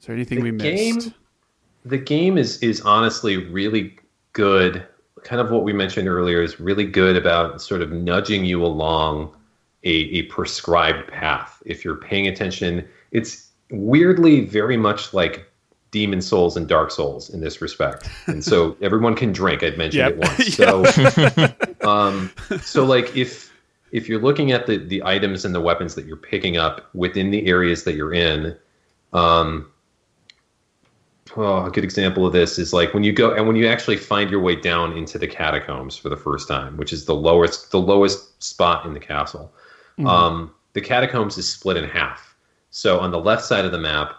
Is 0.00 0.06
there 0.06 0.14
anything 0.14 0.42
we 0.42 0.50
the 0.50 0.56
missed? 0.56 1.00
game. 1.04 1.14
The 1.84 1.98
game 1.98 2.38
is 2.38 2.58
is 2.62 2.80
honestly 2.82 3.36
really 3.36 3.98
good. 4.32 4.86
Kind 5.24 5.40
of 5.40 5.50
what 5.50 5.64
we 5.64 5.72
mentioned 5.72 6.08
earlier 6.08 6.42
is 6.42 6.60
really 6.60 6.86
good 6.86 7.16
about 7.16 7.60
sort 7.60 7.82
of 7.82 7.90
nudging 7.90 8.44
you 8.44 8.64
along 8.64 9.34
a, 9.84 9.88
a 9.90 10.22
prescribed 10.22 11.08
path. 11.10 11.62
If 11.66 11.84
you're 11.84 11.96
paying 11.96 12.26
attention, 12.26 12.86
it's 13.10 13.48
weirdly 13.70 14.44
very 14.44 14.76
much 14.76 15.12
like 15.14 15.50
Demon 15.90 16.20
Souls 16.20 16.56
and 16.56 16.68
Dark 16.68 16.90
Souls 16.90 17.30
in 17.30 17.40
this 17.40 17.62
respect. 17.62 18.08
And 18.26 18.44
so 18.44 18.76
everyone 18.82 19.14
can 19.14 19.32
drink. 19.32 19.62
I'd 19.62 19.78
mentioned 19.78 20.00
Yep. 20.00 20.12
it 20.12 20.18
once. 20.18 21.52
So 21.82 21.88
um, 21.88 22.30
so 22.60 22.84
like 22.84 23.16
if 23.16 23.52
if 23.92 24.08
you're 24.08 24.20
looking 24.20 24.52
at 24.52 24.66
the 24.66 24.76
the 24.78 25.02
items 25.04 25.44
and 25.44 25.54
the 25.54 25.60
weapons 25.60 25.94
that 25.94 26.04
you're 26.04 26.16
picking 26.16 26.56
up 26.58 26.88
within 26.94 27.30
the 27.30 27.46
areas 27.46 27.84
that 27.84 27.94
you're 27.94 28.12
in, 28.12 28.54
um, 29.14 29.70
well, 31.36 31.66
a 31.66 31.70
good 31.70 31.84
example 31.84 32.26
of 32.26 32.32
this 32.32 32.58
is 32.58 32.72
like 32.72 32.92
when 32.94 33.02
you 33.04 33.12
go 33.12 33.32
and 33.34 33.46
when 33.46 33.56
you 33.56 33.66
actually 33.68 33.96
find 33.96 34.30
your 34.30 34.40
way 34.40 34.56
down 34.56 34.96
into 34.96 35.18
the 35.18 35.26
catacombs 35.26 35.96
for 35.96 36.08
the 36.08 36.16
first 36.16 36.48
time, 36.48 36.76
which 36.76 36.92
is 36.92 37.04
the 37.04 37.14
lowest 37.14 37.70
the 37.70 37.80
lowest 37.80 38.42
spot 38.42 38.84
in 38.86 38.92
the 38.94 39.00
castle. 39.00 39.52
Um, 40.06 40.54
the 40.74 40.80
catacombs 40.80 41.38
is 41.38 41.50
split 41.50 41.76
in 41.76 41.88
half. 41.88 42.36
So 42.70 43.00
on 43.00 43.10
the 43.10 43.18
left 43.18 43.44
side 43.44 43.64
of 43.64 43.72
the 43.72 43.78
map 43.78 44.14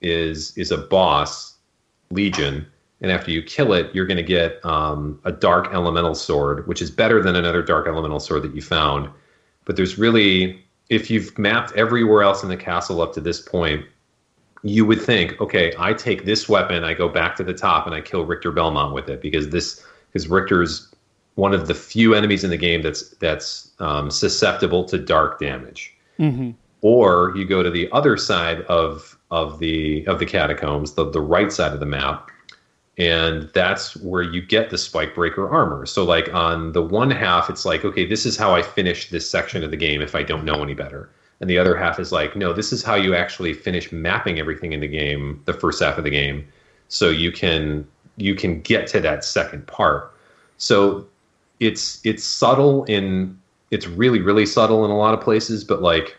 is 0.00 0.56
is 0.56 0.70
a 0.70 0.78
boss 0.78 1.56
legion, 2.10 2.66
and 3.00 3.12
after 3.12 3.30
you 3.30 3.42
kill 3.42 3.72
it, 3.72 3.94
you're 3.94 4.06
going 4.06 4.16
to 4.16 4.22
get 4.22 4.64
um, 4.64 5.20
a 5.24 5.32
dark 5.32 5.68
elemental 5.72 6.14
sword, 6.14 6.66
which 6.66 6.80
is 6.80 6.90
better 6.90 7.22
than 7.22 7.36
another 7.36 7.62
dark 7.62 7.86
elemental 7.86 8.20
sword 8.20 8.42
that 8.42 8.54
you 8.54 8.62
found. 8.62 9.10
But 9.64 9.76
there's 9.76 9.98
really, 9.98 10.64
if 10.88 11.10
you've 11.10 11.36
mapped 11.38 11.72
everywhere 11.76 12.22
else 12.22 12.42
in 12.42 12.48
the 12.48 12.56
castle 12.56 13.02
up 13.02 13.12
to 13.14 13.20
this 13.20 13.40
point, 13.40 13.84
you 14.62 14.86
would 14.86 15.00
think, 15.00 15.40
okay, 15.40 15.72
I 15.78 15.92
take 15.92 16.24
this 16.24 16.48
weapon, 16.48 16.84
I 16.84 16.94
go 16.94 17.08
back 17.08 17.36
to 17.36 17.44
the 17.44 17.54
top, 17.54 17.86
and 17.86 17.94
I 17.94 18.00
kill 18.00 18.24
Richter 18.24 18.50
Belmont 18.50 18.94
with 18.94 19.08
it 19.08 19.20
because 19.20 19.50
this 19.50 19.84
because 20.10 20.28
Richter's 20.28 20.87
one 21.38 21.54
of 21.54 21.68
the 21.68 21.74
few 21.74 22.14
enemies 22.14 22.42
in 22.42 22.50
the 22.50 22.56
game 22.56 22.82
that's 22.82 23.10
that's 23.18 23.70
um, 23.78 24.10
susceptible 24.10 24.82
to 24.82 24.98
dark 24.98 25.38
damage. 25.38 25.94
Mm-hmm. 26.18 26.50
Or 26.80 27.32
you 27.36 27.46
go 27.46 27.62
to 27.62 27.70
the 27.70 27.88
other 27.92 28.16
side 28.16 28.62
of 28.62 29.16
of 29.30 29.60
the 29.60 30.04
of 30.08 30.18
the 30.18 30.26
catacombs, 30.26 30.94
the 30.94 31.08
the 31.08 31.20
right 31.20 31.52
side 31.52 31.72
of 31.72 31.78
the 31.78 31.86
map, 31.86 32.30
and 32.98 33.48
that's 33.54 33.96
where 33.98 34.22
you 34.22 34.42
get 34.42 34.70
the 34.70 34.78
spike 34.78 35.14
breaker 35.14 35.48
armor. 35.48 35.86
So 35.86 36.02
like 36.04 36.34
on 36.34 36.72
the 36.72 36.82
one 36.82 37.10
half, 37.10 37.48
it's 37.48 37.64
like, 37.64 37.84
okay, 37.84 38.04
this 38.04 38.26
is 38.26 38.36
how 38.36 38.52
I 38.56 38.62
finish 38.62 39.08
this 39.08 39.30
section 39.30 39.62
of 39.62 39.70
the 39.70 39.76
game 39.76 40.02
if 40.02 40.16
I 40.16 40.24
don't 40.24 40.44
know 40.44 40.60
any 40.60 40.74
better. 40.74 41.08
And 41.40 41.48
the 41.48 41.58
other 41.58 41.76
half 41.76 42.00
is 42.00 42.10
like, 42.10 42.34
no, 42.34 42.52
this 42.52 42.72
is 42.72 42.82
how 42.82 42.96
you 42.96 43.14
actually 43.14 43.52
finish 43.52 43.92
mapping 43.92 44.40
everything 44.40 44.72
in 44.72 44.80
the 44.80 44.88
game, 44.88 45.40
the 45.44 45.52
first 45.52 45.80
half 45.80 45.98
of 45.98 46.02
the 46.02 46.10
game, 46.10 46.48
so 46.88 47.10
you 47.10 47.30
can 47.30 47.86
you 48.16 48.34
can 48.34 48.60
get 48.62 48.88
to 48.88 48.98
that 49.00 49.22
second 49.22 49.68
part. 49.68 50.12
So 50.56 51.06
it's 51.60 52.00
it's 52.04 52.24
subtle 52.24 52.84
in 52.84 53.38
it's 53.70 53.86
really 53.86 54.20
really 54.20 54.46
subtle 54.46 54.84
in 54.84 54.90
a 54.90 54.96
lot 54.96 55.14
of 55.14 55.20
places, 55.20 55.64
but 55.64 55.82
like 55.82 56.16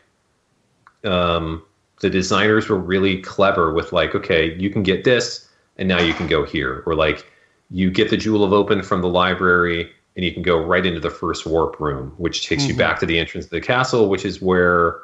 um, 1.04 1.64
the 2.02 2.10
designers 2.10 2.70
were 2.70 2.78
really 2.78 3.22
clever 3.22 3.74
with 3.74 3.94
like, 3.94 4.16
okay, 4.16 4.54
you 4.56 4.70
can 4.70 4.84
get 4.84 5.04
this, 5.04 5.50
and 5.78 5.88
now 5.88 6.00
you 6.00 6.14
can 6.14 6.28
go 6.28 6.46
here, 6.46 6.84
or 6.86 6.96
like 6.96 7.26
you 7.72 7.90
get 7.92 8.10
the 8.10 8.18
Jewel 8.18 8.44
of 8.44 8.54
Open 8.54 8.82
from 8.82 9.02
the 9.02 9.08
library, 9.08 9.90
and 10.16 10.26
you 10.26 10.34
can 10.34 10.44
go 10.44 10.58
right 10.58 10.86
into 10.86 11.00
the 11.00 11.10
first 11.10 11.46
warp 11.46 11.80
room, 11.80 12.14
which 12.18 12.46
takes 12.46 12.68
you 12.68 12.76
back 12.76 13.00
to 13.00 13.06
the 13.06 13.18
entrance 13.18 13.46
of 13.46 13.52
the 13.52 13.62
castle, 13.62 14.10
which 14.10 14.26
is 14.26 14.42
where 14.42 15.00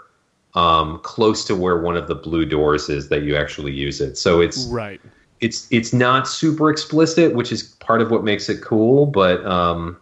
um, 0.55 0.99
close 1.03 1.45
to 1.45 1.55
where 1.55 1.79
one 1.79 1.95
of 1.97 2.07
the 2.07 2.15
blue 2.15 2.45
doors 2.45 2.89
is 2.89 3.09
that 3.09 3.23
you 3.23 3.35
actually 3.35 3.73
use 3.73 4.01
it. 4.01 4.17
So 4.17 4.41
it's 4.41 4.67
Right. 4.67 5.01
it's 5.41 5.67
it's 5.71 5.93
not 5.93 6.27
super 6.27 6.69
explicit, 6.69 7.35
which 7.35 7.51
is 7.51 7.63
part 7.63 8.01
of 8.01 8.09
what 8.09 8.23
makes 8.23 8.49
it 8.49 8.61
cool, 8.61 9.05
but 9.05 9.45
um, 9.45 9.97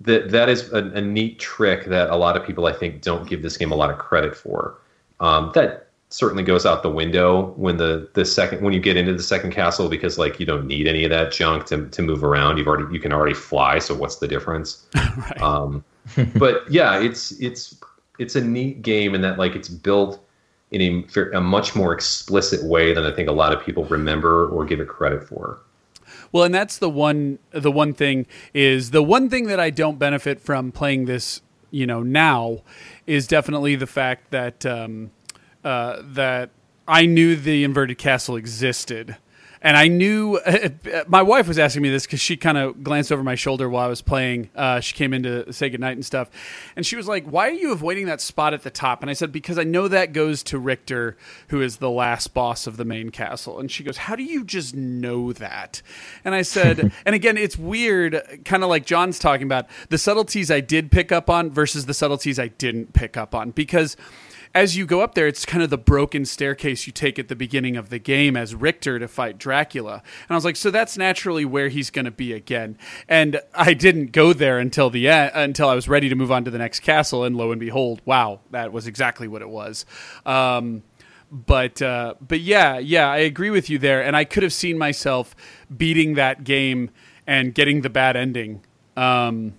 that 0.00 0.30
that 0.30 0.48
is 0.48 0.72
a, 0.72 0.78
a 0.78 1.00
neat 1.00 1.38
trick 1.38 1.86
that 1.86 2.10
a 2.10 2.16
lot 2.16 2.36
of 2.36 2.46
people 2.46 2.66
I 2.66 2.72
think 2.72 3.02
don't 3.02 3.28
give 3.28 3.42
this 3.42 3.56
game 3.56 3.72
a 3.72 3.76
lot 3.76 3.90
of 3.90 3.98
credit 3.98 4.36
for. 4.36 4.78
Um, 5.20 5.50
that 5.54 5.86
certainly 6.08 6.42
goes 6.42 6.64
out 6.64 6.82
the 6.82 6.90
window 6.90 7.52
when 7.56 7.78
the 7.78 8.08
the 8.14 8.24
second 8.24 8.62
when 8.62 8.72
you 8.72 8.80
get 8.80 8.96
into 8.96 9.12
the 9.12 9.22
second 9.22 9.50
castle 9.50 9.88
because 9.88 10.18
like 10.18 10.38
you 10.38 10.46
don't 10.46 10.66
need 10.66 10.86
any 10.86 11.04
of 11.04 11.10
that 11.10 11.32
junk 11.32 11.66
to 11.66 11.88
to 11.88 12.02
move 12.02 12.22
around. 12.22 12.58
You've 12.58 12.68
already 12.68 12.92
you 12.92 13.00
can 13.00 13.12
already 13.12 13.34
fly, 13.34 13.78
so 13.78 13.94
what's 13.94 14.16
the 14.16 14.28
difference? 14.28 14.86
Right. 15.16 15.40
Um, 15.40 15.84
but 16.36 16.70
yeah, 16.70 17.00
it's 17.00 17.32
it's 17.40 17.76
it's 18.18 18.36
a 18.36 18.40
neat 18.40 18.82
game 18.82 19.14
in 19.14 19.22
that 19.22 19.38
like 19.38 19.56
it's 19.56 19.68
built 19.68 20.22
in 20.70 21.04
a, 21.16 21.20
a 21.32 21.40
much 21.40 21.74
more 21.74 21.92
explicit 21.92 22.64
way 22.64 22.92
than 22.92 23.04
I 23.04 23.12
think 23.12 23.28
a 23.28 23.32
lot 23.32 23.52
of 23.52 23.64
people 23.64 23.84
remember 23.84 24.48
or 24.48 24.64
give 24.64 24.80
it 24.80 24.88
credit 24.88 25.26
for. 25.26 25.58
Well, 26.36 26.44
and 26.44 26.54
that's 26.54 26.76
the 26.76 26.90
one 26.90 27.38
the 27.50 27.72
one 27.72 27.94
thing 27.94 28.26
is 28.52 28.90
the 28.90 29.02
one 29.02 29.30
thing 29.30 29.46
that 29.46 29.58
I 29.58 29.70
don't 29.70 29.98
benefit 29.98 30.38
from 30.38 30.70
playing 30.70 31.06
this, 31.06 31.40
you 31.70 31.86
know, 31.86 32.02
now 32.02 32.58
is 33.06 33.26
definitely 33.26 33.74
the 33.74 33.86
fact 33.86 34.32
that 34.32 34.66
um, 34.66 35.12
uh, 35.64 36.02
that 36.02 36.50
I 36.86 37.06
knew 37.06 37.36
the 37.36 37.64
inverted 37.64 37.96
castle 37.96 38.36
existed. 38.36 39.16
And 39.62 39.76
I 39.76 39.88
knew 39.88 40.40
my 41.06 41.22
wife 41.22 41.48
was 41.48 41.58
asking 41.58 41.82
me 41.82 41.90
this 41.90 42.06
because 42.06 42.20
she 42.20 42.36
kind 42.36 42.58
of 42.58 42.82
glanced 42.82 43.10
over 43.12 43.22
my 43.22 43.34
shoulder 43.34 43.68
while 43.68 43.84
I 43.84 43.88
was 43.88 44.02
playing. 44.02 44.50
Uh, 44.54 44.80
she 44.80 44.94
came 44.94 45.12
in 45.12 45.22
to 45.22 45.52
say 45.52 45.70
goodnight 45.70 45.96
and 45.96 46.04
stuff. 46.04 46.30
And 46.76 46.84
she 46.84 46.96
was 46.96 47.08
like, 47.08 47.24
Why 47.26 47.48
are 47.48 47.52
you 47.52 47.72
avoiding 47.72 48.06
that 48.06 48.20
spot 48.20 48.54
at 48.54 48.62
the 48.62 48.70
top? 48.70 49.02
And 49.02 49.10
I 49.10 49.14
said, 49.14 49.32
Because 49.32 49.58
I 49.58 49.64
know 49.64 49.88
that 49.88 50.12
goes 50.12 50.42
to 50.44 50.58
Richter, 50.58 51.16
who 51.48 51.60
is 51.62 51.78
the 51.78 51.90
last 51.90 52.34
boss 52.34 52.66
of 52.66 52.76
the 52.76 52.84
main 52.84 53.10
castle. 53.10 53.58
And 53.58 53.70
she 53.70 53.84
goes, 53.84 53.96
How 53.96 54.16
do 54.16 54.22
you 54.22 54.44
just 54.44 54.74
know 54.74 55.32
that? 55.32 55.82
And 56.24 56.34
I 56.34 56.42
said, 56.42 56.92
And 57.06 57.14
again, 57.14 57.36
it's 57.36 57.56
weird, 57.56 58.42
kind 58.44 58.62
of 58.62 58.68
like 58.68 58.86
John's 58.86 59.18
talking 59.18 59.46
about 59.46 59.66
the 59.88 59.98
subtleties 59.98 60.50
I 60.50 60.60
did 60.60 60.90
pick 60.90 61.12
up 61.12 61.30
on 61.30 61.50
versus 61.50 61.86
the 61.86 61.94
subtleties 61.94 62.38
I 62.38 62.48
didn't 62.48 62.92
pick 62.92 63.16
up 63.16 63.34
on. 63.34 63.50
Because 63.50 63.96
as 64.56 64.74
you 64.74 64.86
go 64.86 65.02
up 65.02 65.14
there, 65.14 65.26
it's 65.26 65.44
kind 65.44 65.62
of 65.62 65.68
the 65.68 65.76
broken 65.76 66.24
staircase 66.24 66.86
you 66.86 66.92
take 66.92 67.18
at 67.18 67.28
the 67.28 67.36
beginning 67.36 67.76
of 67.76 67.90
the 67.90 67.98
game 67.98 68.38
as 68.38 68.54
Richter 68.54 68.98
to 68.98 69.06
fight 69.06 69.36
Dracula. 69.36 69.96
And 69.96 70.30
I 70.30 70.34
was 70.34 70.46
like, 70.46 70.56
so 70.56 70.70
that's 70.70 70.96
naturally 70.96 71.44
where 71.44 71.68
he's 71.68 71.90
going 71.90 72.06
to 72.06 72.10
be 72.10 72.32
again. 72.32 72.78
And 73.06 73.38
I 73.54 73.74
didn't 73.74 74.12
go 74.12 74.32
there 74.32 74.58
until 74.58 74.88
the 74.88 75.08
end, 75.08 75.32
until 75.34 75.68
I 75.68 75.74
was 75.74 75.90
ready 75.90 76.08
to 76.08 76.14
move 76.14 76.32
on 76.32 76.46
to 76.46 76.50
the 76.50 76.56
next 76.56 76.80
castle. 76.80 77.22
And 77.22 77.36
lo 77.36 77.52
and 77.52 77.60
behold, 77.60 78.00
wow, 78.06 78.40
that 78.50 78.72
was 78.72 78.86
exactly 78.86 79.28
what 79.28 79.42
it 79.42 79.50
was. 79.50 79.84
Um, 80.24 80.82
but 81.30 81.82
uh, 81.82 82.14
but 82.26 82.40
yeah, 82.40 82.78
yeah, 82.78 83.10
I 83.10 83.18
agree 83.18 83.50
with 83.50 83.68
you 83.68 83.78
there. 83.78 84.02
And 84.02 84.16
I 84.16 84.24
could 84.24 84.42
have 84.42 84.54
seen 84.54 84.78
myself 84.78 85.36
beating 85.76 86.14
that 86.14 86.44
game 86.44 86.88
and 87.26 87.54
getting 87.54 87.82
the 87.82 87.90
bad 87.90 88.16
ending. 88.16 88.64
Um, 88.96 89.52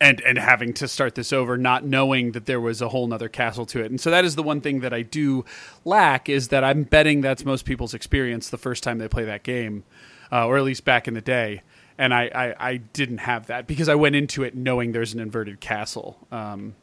and 0.00 0.20
and 0.22 0.38
having 0.38 0.72
to 0.74 0.88
start 0.88 1.14
this 1.14 1.32
over 1.32 1.56
not 1.56 1.84
knowing 1.84 2.32
that 2.32 2.46
there 2.46 2.60
was 2.60 2.82
a 2.82 2.88
whole 2.88 3.06
nother 3.06 3.28
castle 3.28 3.66
to 3.66 3.80
it. 3.80 3.90
And 3.90 4.00
so 4.00 4.10
that 4.10 4.24
is 4.24 4.36
the 4.36 4.42
one 4.42 4.60
thing 4.60 4.80
that 4.80 4.92
i 4.92 5.02
do 5.02 5.44
lack 5.84 6.28
is 6.28 6.48
that 6.48 6.64
i'm 6.64 6.82
betting 6.82 7.20
that's 7.20 7.44
most 7.44 7.64
people's 7.64 7.94
experience 7.94 8.50
the 8.50 8.58
first 8.58 8.82
time 8.82 8.98
they 8.98 9.08
play 9.08 9.24
that 9.24 9.42
game 9.42 9.84
uh, 10.30 10.46
or 10.46 10.58
at 10.58 10.64
least 10.64 10.84
back 10.84 11.06
in 11.06 11.14
the 11.14 11.20
day. 11.20 11.62
And 11.98 12.12
I, 12.12 12.30
I, 12.34 12.70
I 12.70 12.76
didn't 12.76 13.18
have 13.18 13.46
that 13.46 13.66
because 13.66 13.88
i 13.88 13.94
went 13.94 14.16
into 14.16 14.42
it 14.42 14.54
knowing 14.54 14.92
there's 14.92 15.14
an 15.14 15.20
inverted 15.20 15.60
castle 15.60 16.18
um, 16.30 16.74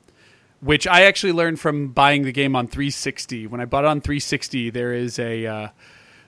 which 0.59 0.87
i 0.87 1.03
actually 1.03 1.33
learned 1.33 1.59
from 1.59 1.89
buying 1.89 2.23
the 2.23 2.31
game 2.31 2.55
on 2.55 2.67
360 2.67 3.47
when 3.47 3.61
i 3.61 3.65
bought 3.65 3.83
it 3.83 3.87
on 3.87 4.01
360 4.01 4.71
there 4.71 4.93
is 4.93 5.19
a 5.19 5.45
uh, 5.45 5.67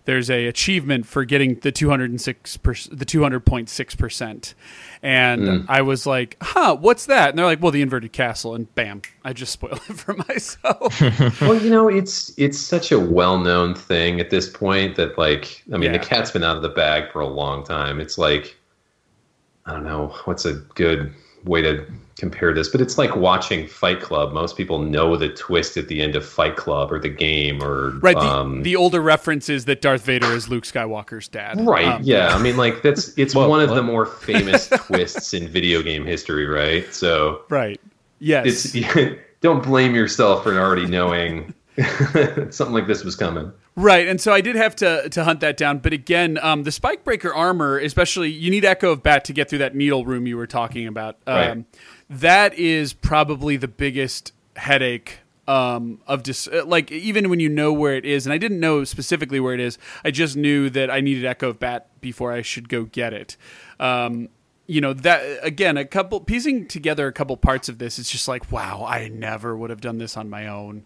there's 0.05 0.29
a 0.29 0.47
achievement 0.47 1.05
for 1.05 1.25
getting 1.25 1.55
the 1.59 1.71
206 1.71 2.57
per, 2.57 2.73
the 2.91 3.05
200.6 3.05 3.97
percent 3.97 4.53
and 5.01 5.47
hmm. 5.47 5.65
i 5.67 5.81
was 5.81 6.05
like 6.05 6.37
huh 6.41 6.75
what's 6.79 7.05
that 7.05 7.29
and 7.29 7.37
they're 7.37 7.45
like 7.45 7.61
well 7.61 7.71
the 7.71 7.81
inverted 7.81 8.11
castle 8.13 8.55
and 8.55 8.73
bam 8.75 9.01
i 9.23 9.33
just 9.33 9.51
spoiled 9.53 9.81
it 9.89 9.97
for 9.97 10.13
myself 10.13 11.01
well, 11.41 11.61
you 11.61 11.69
know, 11.69 11.87
it's 11.87 12.33
it's 12.37 12.57
such 12.59 12.91
a 12.91 12.99
well-known 12.99 13.75
thing 13.75 14.19
at 14.19 14.29
this 14.29 14.49
point 14.49 14.95
that 14.95 15.17
like 15.17 15.63
I 15.73 15.77
mean, 15.77 15.91
Yeah. 15.91 15.97
the 15.97 16.05
cat's 16.05 16.31
been 16.31 16.43
out 16.43 16.55
of 16.55 16.61
the 16.61 16.69
bag 16.69 17.11
for 17.11 17.21
a 17.21 17.27
long 17.27 17.63
time. 17.63 17.99
It's 17.99 18.17
like 18.17 18.55
I 19.65 19.73
don't 19.73 19.83
know 19.83 20.13
what's 20.25 20.45
a 20.45 20.53
good 20.53 21.13
way 21.43 21.61
to 21.61 21.85
compare 22.17 22.53
this, 22.53 22.69
but 22.69 22.79
it's 22.79 22.97
like 22.97 23.15
watching 23.15 23.67
Fight 23.67 23.99
Club. 23.99 24.31
Most 24.31 24.55
people 24.55 24.79
know 24.79 25.17
the 25.17 25.29
twist 25.29 25.75
at 25.75 25.87
the 25.89 26.01
end 26.01 26.15
of 26.15 26.25
Fight 26.25 26.55
Club 26.55 26.91
or 26.91 26.99
the 26.99 27.09
game 27.09 27.61
or 27.61 27.91
right 27.99 28.15
the, 28.15 28.21
um, 28.21 28.63
the 28.63 28.75
older 28.75 29.01
reference 29.01 29.49
is 29.49 29.65
that 29.65 29.81
darth 29.81 30.03
vader 30.03 30.31
is 30.33 30.47
luke 30.47 30.63
skywalker's 30.63 31.27
dad 31.27 31.59
Right. 31.65 31.87
Um, 31.87 32.01
yeah. 32.03 32.29
I 32.29 32.41
mean, 32.41 32.57
like 32.57 32.81
that's 32.81 33.17
it's 33.17 33.35
Well, 33.35 33.49
one 33.49 33.61
of 33.61 33.69
the 33.69 33.83
more 33.83 34.05
famous 34.05 34.69
twists 34.75 35.33
in 35.33 35.47
video 35.47 35.81
game 35.81 36.05
history, 36.05 36.45
right? 36.45 36.91
So 36.93 37.41
right 37.49 37.79
yes 38.19 38.73
it's 38.73 39.15
don't 39.41 39.63
blame 39.63 39.93
yourself 39.93 40.43
for 40.43 40.57
already 40.57 40.87
knowing 40.87 41.53
something 42.49 42.73
like 42.73 42.87
this 42.87 43.03
was 43.03 43.15
coming. 43.15 43.51
Right, 43.75 44.07
and 44.07 44.21
so 44.21 44.31
I 44.31 44.39
did 44.39 44.55
have 44.55 44.75
to 44.77 45.09
to 45.09 45.23
hunt 45.25 45.41
that 45.41 45.57
down. 45.57 45.79
But 45.79 45.91
again, 45.91 46.39
um, 46.41 46.63
the 46.63 46.71
spike 46.71 47.03
breaker 47.03 47.33
armor, 47.33 47.77
especially 47.77 48.31
you 48.31 48.49
need 48.49 48.63
Echo 48.63 48.91
of 48.91 49.03
Bat 49.03 49.25
to 49.25 49.33
get 49.33 49.49
through 49.49 49.59
that 49.59 49.75
needle 49.75 50.05
room 50.05 50.25
you 50.25 50.37
were 50.37 50.47
talking 50.47 50.87
about. 50.87 51.17
Um, 51.27 51.35
Right. 51.35 51.65
That 52.09 52.53
is 52.53 52.93
probably 52.93 53.57
the 53.57 53.67
biggest 53.67 54.31
headache 54.55 55.19
um, 55.47 56.01
of 56.07 56.23
dis- 56.23 56.47
uh, 56.47 56.63
like 56.65 56.91
even 56.91 57.29
when 57.29 57.39
you 57.39 57.49
know 57.49 57.71
where 57.71 57.95
it 57.95 58.05
is, 58.05 58.25
and 58.25 58.33
I 58.33 58.37
didn't 58.37 58.59
know 58.59 58.83
specifically 58.83 59.39
where 59.39 59.53
it 59.53 59.59
is. 59.59 59.77
I 60.03 60.11
just 60.11 60.35
knew 60.35 60.69
that 60.71 60.89
I 60.89 61.01
needed 61.01 61.25
Echo 61.25 61.49
of 61.49 61.59
Bat 61.59 61.87
before 62.01 62.31
I 62.31 62.41
should 62.41 62.69
go 62.69 62.83
get 62.83 63.13
it. 63.13 63.37
Um, 63.79 64.29
you 64.67 64.81
know 64.81 64.93
that 64.93 65.39
again, 65.43 65.77
a 65.77 65.85
couple 65.85 66.19
piecing 66.19 66.67
together 66.67 67.07
a 67.07 67.13
couple 67.13 67.37
parts 67.37 67.69
of 67.69 67.77
this. 67.77 67.99
It's 67.99 68.09
just 68.09 68.27
like 68.27 68.51
wow, 68.51 68.85
I 68.87 69.07
never 69.09 69.55
would 69.55 69.69
have 69.69 69.81
done 69.81 69.99
this 69.99 70.17
on 70.17 70.29
my 70.29 70.47
own. 70.47 70.85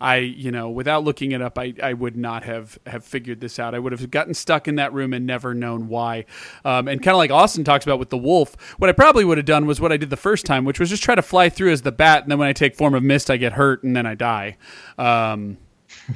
I, 0.00 0.16
you 0.16 0.50
know, 0.50 0.70
without 0.70 1.04
looking 1.04 1.32
it 1.32 1.42
up, 1.42 1.58
I, 1.58 1.74
I 1.82 1.92
would 1.92 2.16
not 2.16 2.44
have, 2.44 2.78
have 2.86 3.04
figured 3.04 3.40
this 3.40 3.58
out. 3.58 3.74
I 3.74 3.78
would 3.78 3.92
have 3.92 4.10
gotten 4.10 4.34
stuck 4.34 4.68
in 4.68 4.76
that 4.76 4.92
room 4.92 5.12
and 5.12 5.26
never 5.26 5.54
known 5.54 5.88
why. 5.88 6.24
Um, 6.64 6.86
and 6.88 7.02
kind 7.02 7.14
of 7.14 7.18
like 7.18 7.30
Austin 7.30 7.64
talks 7.64 7.84
about 7.84 7.98
with 7.98 8.10
the 8.10 8.18
wolf, 8.18 8.56
what 8.78 8.88
I 8.88 8.92
probably 8.92 9.24
would 9.24 9.38
have 9.38 9.46
done 9.46 9.66
was 9.66 9.80
what 9.80 9.90
I 9.90 9.96
did 9.96 10.10
the 10.10 10.16
first 10.16 10.46
time, 10.46 10.64
which 10.64 10.78
was 10.78 10.88
just 10.88 11.02
try 11.02 11.14
to 11.14 11.22
fly 11.22 11.48
through 11.48 11.72
as 11.72 11.82
the 11.82 11.92
bat. 11.92 12.22
And 12.22 12.30
then 12.30 12.38
when 12.38 12.48
I 12.48 12.52
take 12.52 12.76
form 12.76 12.94
of 12.94 13.02
mist, 13.02 13.30
I 13.30 13.36
get 13.36 13.54
hurt 13.54 13.82
and 13.82 13.96
then 13.96 14.06
I 14.06 14.14
die. 14.14 14.56
Um, 14.98 15.58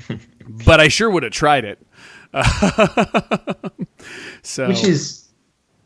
but 0.67 0.81
I 0.81 0.89
sure 0.89 1.11
would 1.11 1.23
have 1.25 1.33
tried 1.33 1.65
it. 1.65 1.79
so, 4.43 4.69
which 4.69 4.85
is 4.85 5.29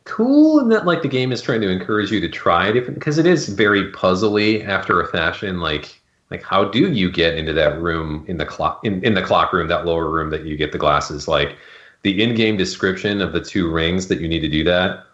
cool 0.05 0.61
in 0.61 0.69
that 0.69 0.87
like 0.87 1.03
the 1.03 1.09
game 1.09 1.33
is 1.33 1.43
trying 1.43 1.61
to 1.61 1.69
encourage 1.69 2.13
you 2.13 2.21
to 2.21 2.29
try 2.29 2.71
different 2.71 2.99
because 2.99 3.19
it 3.19 3.27
is 3.27 3.49
very 3.49 3.91
puzzly 3.93 4.65
after 4.65 5.01
a 5.01 5.09
fashion 5.09 5.59
like 5.59 6.01
like 6.31 6.43
how 6.43 6.65
do 6.65 6.93
you 6.93 7.11
get 7.11 7.37
into 7.37 7.53
that 7.53 7.81
room 7.81 8.25
in 8.29 8.37
the 8.37 8.47
clock 8.47 8.85
in, 8.85 9.05
in 9.05 9.15
the 9.15 9.23
clock 9.23 9.53
room 9.53 9.69
that 9.69 9.87
lower 9.87 10.11
room 10.11 10.31
that 10.31 10.45
you 10.45 10.57
get 10.57 10.73
the 10.73 10.79
glasses 10.79 11.29
like 11.29 11.57
the 12.03 12.23
in-game 12.23 12.57
description 12.57 13.21
of 13.21 13.33
the 13.33 13.41
two 13.41 13.71
rings 13.71 14.09
that 14.09 14.21
you 14.21 14.29
need 14.29 14.41
to 14.41 14.49
do 14.49 14.65
that 14.65 15.05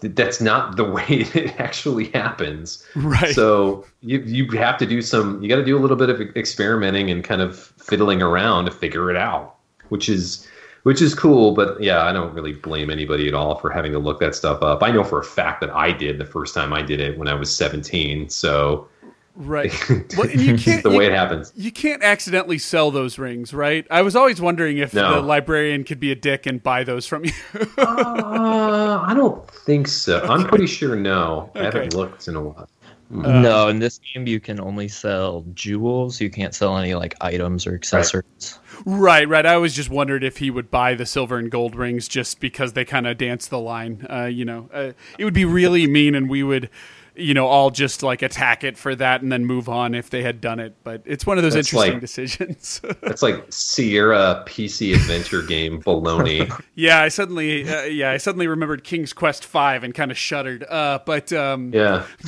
that's 0.00 0.40
not 0.40 0.76
the 0.76 0.84
way 0.96 1.04
it 1.08 1.60
actually 1.60 2.06
happens 2.10 2.84
right. 2.96 3.34
so 3.34 3.84
you 4.00 4.20
you 4.20 4.48
have 4.50 4.76
to 4.76 4.86
do 4.86 5.00
some 5.00 5.40
you 5.42 5.48
got 5.48 5.56
to 5.56 5.64
do 5.64 5.76
a 5.76 5.80
little 5.80 5.96
bit 5.96 6.10
of 6.10 6.20
experimenting 6.36 7.10
and 7.10 7.24
kind 7.24 7.40
of 7.40 7.72
fiddling 7.92 8.22
around 8.22 8.64
to 8.64 8.70
figure 8.70 9.10
it 9.10 9.16
out, 9.16 9.56
which 9.88 10.08
is 10.08 10.46
which 10.84 11.00
is 11.00 11.14
cool. 11.14 11.52
But 11.52 11.80
yeah, 11.80 12.02
I 12.02 12.12
don't 12.12 12.34
really 12.34 12.52
blame 12.52 12.90
anybody 12.90 13.28
at 13.28 13.34
all 13.34 13.56
for 13.56 13.70
having 13.70 13.92
to 13.92 13.98
look 13.98 14.18
that 14.20 14.34
stuff 14.34 14.62
up. 14.62 14.82
I 14.82 14.90
know 14.90 15.04
for 15.04 15.20
a 15.20 15.24
fact 15.24 15.60
that 15.60 15.70
I 15.70 15.92
did 15.92 16.18
the 16.18 16.24
first 16.24 16.54
time 16.54 16.72
I 16.72 16.82
did 16.82 17.00
it 17.00 17.18
when 17.18 17.28
I 17.28 17.34
was 17.34 17.54
17. 17.54 18.28
So 18.28 18.88
right. 19.34 19.72
Well, 20.16 20.30
you 20.30 20.56
can't, 20.58 20.82
the 20.82 20.90
you- 20.90 20.98
way 20.98 21.06
it 21.06 21.12
happens. 21.12 21.52
You 21.56 21.72
can't 21.72 22.02
accidentally 22.02 22.58
sell 22.58 22.90
those 22.90 23.18
rings, 23.18 23.52
right? 23.54 23.86
I 23.90 24.02
was 24.02 24.14
always 24.16 24.40
wondering 24.40 24.78
if 24.78 24.92
No. 24.94 25.14
the 25.16 25.20
librarian 25.22 25.84
could 25.84 26.00
be 26.00 26.10
a 26.12 26.14
dick 26.14 26.46
and 26.46 26.62
buy 26.62 26.84
those 26.84 27.06
from 27.06 27.24
you. 27.24 27.32
Uh, 27.78 29.02
I 29.06 29.14
don't 29.14 29.48
think 29.50 29.88
so. 29.88 30.20
I'm 30.22 30.44
pretty 30.46 30.66
sure 30.66 30.96
no. 30.96 31.50
I 31.54 31.64
haven't 31.64 31.94
looked 31.94 32.28
in 32.28 32.36
a 32.36 32.42
while. 32.42 32.68
no, 33.10 33.68
in 33.68 33.78
this 33.78 33.98
game 34.14 34.26
you 34.26 34.40
can 34.40 34.58
only 34.60 34.88
sell 34.88 35.44
jewels. 35.54 36.20
You 36.20 36.30
can't 36.30 36.54
sell 36.54 36.78
any 36.78 36.94
like 36.94 37.14
items 37.20 37.66
or 37.66 37.74
accessories. 37.74 38.58
right, 38.86 39.28
right. 39.28 39.44
I 39.44 39.54
always 39.54 39.74
just 39.74 39.90
wondered 39.90 40.24
if 40.24 40.38
he 40.38 40.50
would 40.50 40.70
buy 40.70 40.94
the 40.94 41.04
silver 41.06 41.36
and 41.38 41.50
gold 41.50 41.74
rings 41.76 42.08
just 42.08 42.40
because 42.40 42.72
they 42.72 42.84
kind 42.86 43.06
of 43.06 43.18
dance 43.18 43.46
the 43.48 43.58
line. 43.58 44.06
Uh, 44.08 44.24
you 44.24 44.44
know, 44.46 44.70
uh, 44.72 44.92
it 45.18 45.24
would 45.24 45.34
be 45.34 45.44
really 45.44 45.86
mean, 45.86 46.14
and 46.14 46.30
we 46.30 46.42
would 46.42 46.70
you 47.14 47.34
know, 47.34 47.46
all 47.46 47.70
just 47.70 48.02
like 48.02 48.22
attack 48.22 48.64
it 48.64 48.78
for 48.78 48.94
that 48.94 49.20
and 49.22 49.30
then 49.30 49.44
move 49.44 49.68
on 49.68 49.94
if 49.94 50.08
they 50.10 50.22
had 50.22 50.40
done 50.40 50.58
it. 50.60 50.74
But 50.82 51.02
it's 51.04 51.26
one 51.26 51.36
of 51.36 51.42
those 51.44 51.54
That's 51.54 51.68
interesting 51.68 51.92
like- 51.94 52.00
decisions. 52.00 52.80
That's 53.02 53.22
like 53.22 53.44
Sierra 53.50 54.44
PC 54.46 54.94
adventure 54.94 55.42
game 55.42 55.82
baloney. 55.82 56.50
yeah, 56.74 57.02
I 57.02 57.08
suddenly, 57.08 57.68
uh, 57.68 57.82
yeah, 57.84 58.10
I 58.10 58.16
suddenly 58.16 58.46
remembered 58.48 58.82
King's 58.84 59.12
Quest 59.12 59.44
Five 59.44 59.84
and 59.84 59.94
kind 59.94 60.10
of 60.10 60.16
shuddered. 60.16 60.64
Uh, 60.68 61.00
but 61.04 61.32
um, 61.32 61.70
Yeah. 61.74 62.06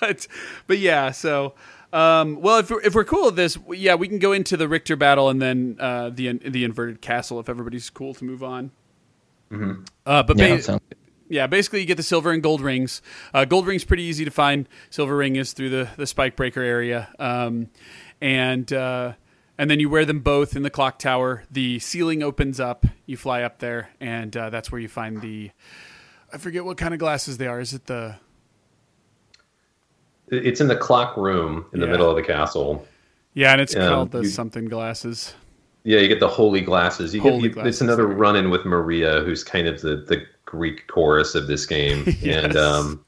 but 0.00 0.26
but 0.66 0.78
yeah, 0.78 1.10
so. 1.10 1.54
Um, 1.92 2.42
well, 2.42 2.58
if 2.58 2.68
we're, 2.70 2.80
if 2.82 2.94
we're 2.94 3.04
cool 3.04 3.26
with 3.26 3.36
this, 3.36 3.56
yeah, 3.70 3.94
we 3.94 4.06
can 4.08 4.18
go 4.18 4.32
into 4.32 4.56
the 4.58 4.68
Richter 4.68 4.96
battle 4.96 5.30
and 5.30 5.40
then 5.40 5.76
uh, 5.80 6.10
the 6.10 6.32
the 6.34 6.64
inverted 6.64 7.00
castle 7.00 7.40
if 7.40 7.48
everybody's 7.48 7.88
cool 7.88 8.12
to 8.14 8.24
move 8.24 8.42
on. 8.42 8.72
Uh, 9.50 10.22
but 10.22 10.36
Yeah, 10.36 10.56
ba- 10.56 10.62
sounds 10.62 10.82
good. 10.90 10.95
Yeah, 11.28 11.46
basically 11.46 11.80
you 11.80 11.86
get 11.86 11.96
the 11.96 12.02
silver 12.02 12.30
and 12.30 12.42
gold 12.42 12.60
rings. 12.60 13.02
Uh, 13.34 13.44
gold 13.44 13.66
ring's 13.66 13.84
pretty 13.84 14.02
easy 14.04 14.24
to 14.24 14.30
find. 14.30 14.68
Silver 14.90 15.16
ring 15.16 15.36
is 15.36 15.52
through 15.52 15.70
the 15.70 15.88
the 15.96 16.06
spike 16.06 16.36
breaker 16.36 16.62
area, 16.62 17.08
um, 17.18 17.68
and 18.20 18.72
uh, 18.72 19.12
and 19.58 19.70
then 19.70 19.80
you 19.80 19.88
wear 19.90 20.04
them 20.04 20.20
both 20.20 20.54
in 20.56 20.62
the 20.62 20.70
clock 20.70 20.98
tower. 20.98 21.44
The 21.50 21.78
ceiling 21.78 22.22
opens 22.22 22.60
up. 22.60 22.86
You 23.06 23.16
fly 23.16 23.42
up 23.42 23.58
there, 23.58 23.90
and 24.00 24.36
uh, 24.36 24.50
that's 24.50 24.70
where 24.70 24.80
you 24.80 24.88
find 24.88 25.20
the. 25.20 25.50
I 26.32 26.38
forget 26.38 26.64
what 26.64 26.76
kind 26.76 26.92
of 26.92 27.00
glasses 27.00 27.38
they 27.38 27.46
are. 27.46 27.60
Is 27.60 27.72
it 27.72 27.86
the 27.86 28.16
It's 30.28 30.60
in 30.60 30.68
the 30.68 30.76
clock 30.76 31.16
room 31.16 31.66
in 31.72 31.80
the 31.80 31.86
middle 31.86 32.10
of 32.10 32.16
the 32.16 32.22
castle. 32.22 32.86
yeah, 33.34 33.52
and 33.52 33.60
it's 33.60 33.76
Um, 33.76 33.88
called 33.88 34.10
the 34.12 34.22
you- 34.22 34.28
something 34.28 34.64
glasses. 34.66 35.34
Yeah, 35.84 36.00
you 36.00 36.08
get 36.08 36.18
the 36.18 36.26
holy 36.28 36.62
glasses. 36.62 37.14
You 37.14 37.20
Holy 37.20 37.34
get 37.36 37.42
you, 37.44 37.50
glasses, 37.50 37.74
it's 37.74 37.80
another 37.80 38.02
there 38.02 38.08
we 38.08 38.14
go. 38.14 38.20
run 38.20 38.34
in 38.36 38.50
with 38.50 38.64
Maria, 38.64 39.20
who's 39.20 39.44
kind 39.44 39.68
of 39.68 39.80
the 39.82 39.96
the 39.96 40.26
Greek 40.46 40.86
chorus 40.86 41.34
of 41.34 41.46
this 41.46 41.66
game, 41.66 42.04
Yes. 42.20 42.44
and 42.44 42.56
um, 42.56 43.04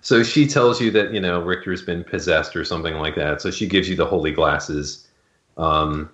so 0.00 0.22
she 0.22 0.46
tells 0.46 0.80
you 0.80 0.90
that 0.92 1.12
you 1.12 1.20
know 1.20 1.40
Richter's 1.40 1.82
been 1.82 2.04
possessed 2.04 2.54
or 2.54 2.64
something 2.64 2.94
like 2.96 3.14
that. 3.16 3.40
So 3.40 3.50
she 3.50 3.66
gives 3.66 3.88
you 3.88 3.96
the 3.96 4.06
holy 4.06 4.32
glasses 4.32 5.08
um, 5.56 6.10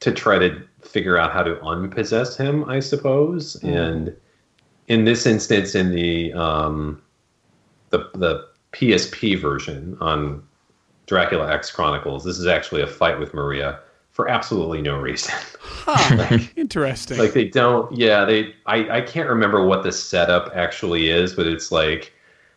to 0.00 0.12
try 0.12 0.38
to 0.38 0.62
figure 0.82 1.16
out 1.16 1.32
how 1.32 1.42
to 1.42 1.60
unpossess 1.64 2.36
him, 2.36 2.64
I 2.68 2.80
suppose. 2.80 3.54
Hmm. 3.60 3.68
And 3.68 4.16
in 4.88 5.04
this 5.04 5.26
instance, 5.26 5.74
in 5.74 5.92
the 5.92 6.32
um, 6.34 7.00
the 7.90 8.10
the 8.14 8.48
PSP 8.72 9.40
version 9.40 9.96
on 10.00 10.42
Dracula 11.06 11.52
X 11.52 11.70
Chronicles, 11.70 12.24
this 12.24 12.38
is 12.38 12.46
actually 12.46 12.82
a 12.82 12.86
fight 12.86 13.18
with 13.18 13.34
Maria 13.34 13.80
for 14.20 14.28
absolutely 14.28 14.82
no 14.82 14.98
reason. 14.98 15.34
Huh, 15.62 16.38
interesting. 16.56 17.16
like 17.16 17.32
they 17.32 17.46
don't 17.48 17.90
yeah 17.96 18.26
they 18.26 18.54
I, 18.66 18.98
I 18.98 19.00
can't 19.00 19.30
remember 19.30 19.64
what 19.64 19.82
the 19.82 19.92
setup 19.92 20.50
actually 20.54 21.08
is 21.08 21.32
but 21.32 21.46
it's 21.46 21.72
like 21.72 22.12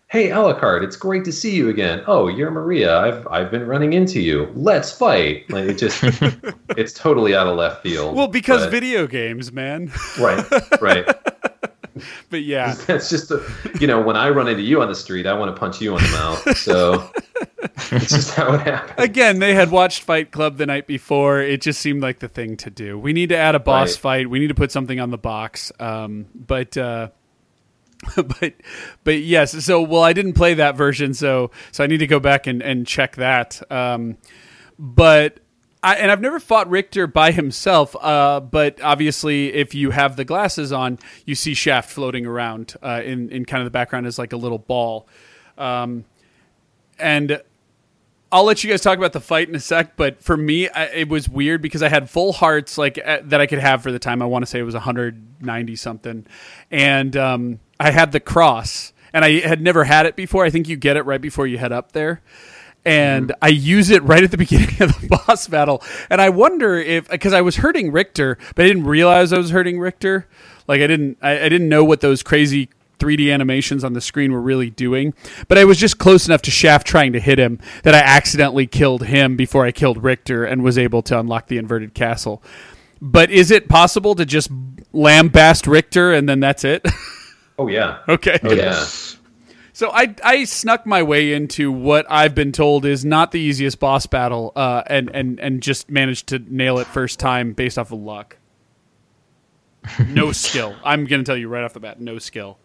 hey 0.10 0.28
Alucard, 0.28 0.84
it's 0.84 0.98
great 0.98 1.24
to 1.24 1.32
see 1.32 1.56
you 1.56 1.70
again 1.70 2.04
oh 2.06 2.28
you're 2.28 2.52
maria 2.52 2.98
i've 3.00 3.26
i've 3.28 3.50
been 3.50 3.66
running 3.66 3.94
into 3.94 4.20
you 4.20 4.52
let's 4.56 4.92
fight 4.92 5.50
like 5.50 5.70
it 5.70 5.78
just 5.78 6.04
it's 6.78 6.92
totally 6.92 7.34
out 7.34 7.48
of 7.48 7.56
left 7.56 7.82
field 7.82 8.14
well, 8.16 8.28
because 8.28 8.64
but- 8.64 8.72
video 8.72 9.08
games, 9.08 9.54
man. 9.54 9.90
right 10.20 10.46
right 10.82 11.08
but 12.30 12.44
yeah, 12.44 12.74
that's 12.88 13.10
just 13.10 13.32
a, 13.32 13.44
you 13.80 13.88
know 13.88 14.02
when 14.02 14.16
i 14.16 14.30
run 14.30 14.48
into 14.48 14.64
you 14.64 14.82
on 14.82 14.88
the 14.88 14.96
street 14.96 15.26
i 15.28 15.34
want 15.34 15.54
to 15.56 15.60
punch 15.60 15.82
you 15.82 15.94
on 15.96 16.02
the 16.02 16.10
mouth 16.10 16.58
so 16.58 17.10
it's 17.92 18.10
just 18.10 18.34
how 18.34 18.54
it 18.54 18.62
happens 18.62 18.94
again, 18.98 19.40
they 19.40 19.54
had 19.54 19.72
watched 19.72 20.04
Fight 20.04 20.32
Club 20.32 20.58
the 20.58 20.66
night 20.66 20.88
before. 20.88 21.42
It 21.42 21.62
just 21.62 21.80
seemed 21.82 22.02
like 22.02 22.20
the 22.20 22.28
thing 22.28 22.58
to 22.58 22.70
do. 22.70 22.98
We 22.98 23.14
need 23.14 23.30
to 23.30 23.38
add 23.38 23.56
a 23.56 23.60
boss 23.60 23.92
Right. 23.94 24.00
fight. 24.00 24.30
We 24.30 24.40
need 24.40 24.48
to 24.48 24.56
put 24.56 24.72
something 24.72 25.00
on 25.00 25.10
the 25.12 25.18
box. 25.18 25.72
Um, 25.80 26.28
but. 26.34 26.78
Uh, 26.78 27.10
but 28.18 28.54
but 29.06 29.20
yes 29.20 29.64
so 29.64 29.82
well 29.82 30.04
i 30.04 30.12
didn't 30.12 30.34
play 30.34 30.56
that 30.56 30.76
version 30.76 31.14
so 31.14 31.52
so 31.72 31.86
i 31.86 31.88
need 31.88 32.00
to 32.00 32.08
go 32.08 32.20
back 32.20 32.48
and, 32.48 32.62
and 32.62 32.86
check 32.86 33.16
that 33.16 33.62
um 33.72 34.18
but 34.78 35.40
I, 35.84 35.96
and 35.96 36.10
I've 36.10 36.22
never 36.22 36.40
fought 36.40 36.70
Richter 36.70 37.08
by 37.08 37.34
himself, 37.34 37.94
uh, 38.00 38.40
but 38.40 38.82
obviously, 38.82 39.54
if 39.54 39.76
you 39.76 39.92
have 39.92 40.16
the 40.16 40.24
glasses 40.24 40.72
on, 40.72 40.98
you 41.26 41.36
see 41.36 41.54
Shaft 41.54 41.90
floating 41.90 42.26
around 42.26 42.76
uh, 42.82 43.02
in 43.04 43.30
in 43.30 43.44
kind 43.44 43.62
of 43.62 43.66
the 43.66 43.72
background 43.72 44.08
as 44.08 44.18
like 44.18 44.32
a 44.32 44.38
little 44.38 44.58
ball, 44.58 45.08
um, 45.58 46.06
and 46.98 47.42
I'll 48.32 48.46
let 48.46 48.64
you 48.64 48.70
guys 48.70 48.80
talk 48.80 48.98
about 48.98 49.12
the 49.12 49.20
fight 49.20 49.50
in 49.50 49.56
a 49.56 49.60
sec. 49.60 49.98
But 49.98 50.24
for 50.24 50.38
me, 50.38 50.70
I, 50.70 50.86
it 50.86 51.10
was 51.10 51.28
weird 51.28 51.62
because 51.62 51.84
I 51.84 51.90
had 51.90 52.10
full 52.10 52.32
hearts 52.32 52.78
like 52.78 52.98
uh, 53.04 53.20
that 53.26 53.42
I 53.42 53.46
could 53.46 53.60
have 53.60 53.84
for 53.84 53.92
the 53.92 54.00
time. 54.00 54.22
I 54.22 54.26
want 54.26 54.44
to 54.44 54.48
say 54.48 54.60
it 54.60 54.64
was 54.64 54.76
190 54.76 55.76
something, 55.76 56.26
and 56.72 57.18
um, 57.18 57.60
I 57.78 57.92
had 57.92 58.14
the 58.14 58.22
cross, 58.22 58.94
and 59.12 59.26
I 59.26 59.42
had 59.42 59.62
never 59.62 59.84
had 59.84 60.06
it 60.06 60.16
before. 60.16 60.46
I 60.46 60.50
think 60.50 60.70
you 60.70 60.78
get 60.78 60.96
it 60.96 61.02
right 61.02 61.22
before 61.22 61.46
you 61.46 61.58
head 61.58 61.74
up 61.74 61.92
there. 61.92 62.22
And 62.86 63.30
mm-hmm. 63.30 63.44
I 63.44 63.48
use 63.50 63.90
it 63.90 64.04
right 64.04 64.24
at 64.24 64.32
the 64.32 64.38
beginning 64.46 64.82
of 64.82 65.00
the 65.00 65.08
boss 65.28 65.48
battle, 65.48 65.82
and 66.10 66.22
I 66.22 66.30
wonder 66.30 66.78
if 66.78 67.10
because 67.10 67.34
I 67.34 67.42
was 67.42 67.58
hurting 67.58 67.92
Richter, 67.92 68.38
but 68.56 68.66
I 68.66 68.68
didn't 68.68 68.86
realize 68.86 69.34
I 69.34 69.38
was 69.38 69.52
hurting 69.52 69.80
Richter. 69.80 70.28
Like 70.68 70.82
I 70.82 70.88
didn't, 70.88 71.18
I, 71.22 71.46
I 71.46 71.50
didn't 71.50 71.70
know 71.70 71.84
what 71.84 72.02
those 72.02 72.24
crazy 72.24 72.70
3D 73.00 73.34
animations 73.34 73.84
on 73.84 73.94
the 73.94 74.02
screen 74.02 74.32
were 74.32 74.42
really 74.42 74.70
doing. 74.70 75.14
But 75.48 75.58
I 75.58 75.66
was 75.66 75.78
just 75.78 75.98
close 75.98 76.26
enough 76.26 76.42
to 76.44 76.52
Shaft 76.52 76.88
trying 76.88 77.14
to 77.14 77.20
hit 77.20 77.38
him 77.38 77.60
that 77.84 77.94
I 77.94 78.00
accidentally 78.00 78.66
killed 78.66 79.04
him 79.04 79.36
before 79.36 79.66
I 79.66 79.72
killed 79.72 80.04
Richter 80.04 80.46
and 80.46 80.64
was 80.64 80.78
able 80.78 81.02
to 81.04 81.20
unlock 81.20 81.48
the 81.48 81.58
inverted 81.58 81.94
castle. 81.94 82.42
But 83.02 83.30
is 83.30 83.52
it 83.52 83.68
possible 83.68 84.16
to 84.16 84.26
just 84.26 84.50
lambast 84.94 85.68
Richter 85.68 86.14
and 86.14 86.30
then 86.30 86.40
that's 86.40 86.64
it? 86.64 86.86
oh 87.60 87.68
yeah 87.68 88.00
okay. 88.08 88.40
oh 88.44 88.54
yeah 88.54 88.86
So 89.74 89.90
I 89.92 90.16
I 90.24 90.44
snuck 90.44 90.86
my 90.86 91.02
way 91.02 91.34
into 91.34 91.72
what 91.72 92.06
I've 92.10 92.36
been 92.36 92.52
told 92.52 92.86
is 92.86 93.04
not 93.04 93.32
the 93.32 93.40
easiest 93.40 93.80
boss 93.80 94.06
battle, 94.06 94.52
uh, 94.56 94.84
and 94.86 95.10
and 95.14 95.40
and 95.40 95.62
just 95.62 95.90
managed 95.90 96.28
to 96.28 96.40
nail 96.40 96.78
it 96.78 96.86
first 96.86 97.20
time 97.20 97.54
based 97.54 97.80
off 97.80 97.92
of 97.92 98.00
luck. 98.00 98.38
No 100.08 100.32
skill. 100.32 100.76
I'm 100.86 101.06
gonna 101.06 101.24
tell 101.24 101.36
you 101.36 101.50
right 101.50 101.64
off 101.64 101.74
the 101.74 101.80
bat, 101.82 102.00
no 102.00 102.18
skill. 102.18 102.58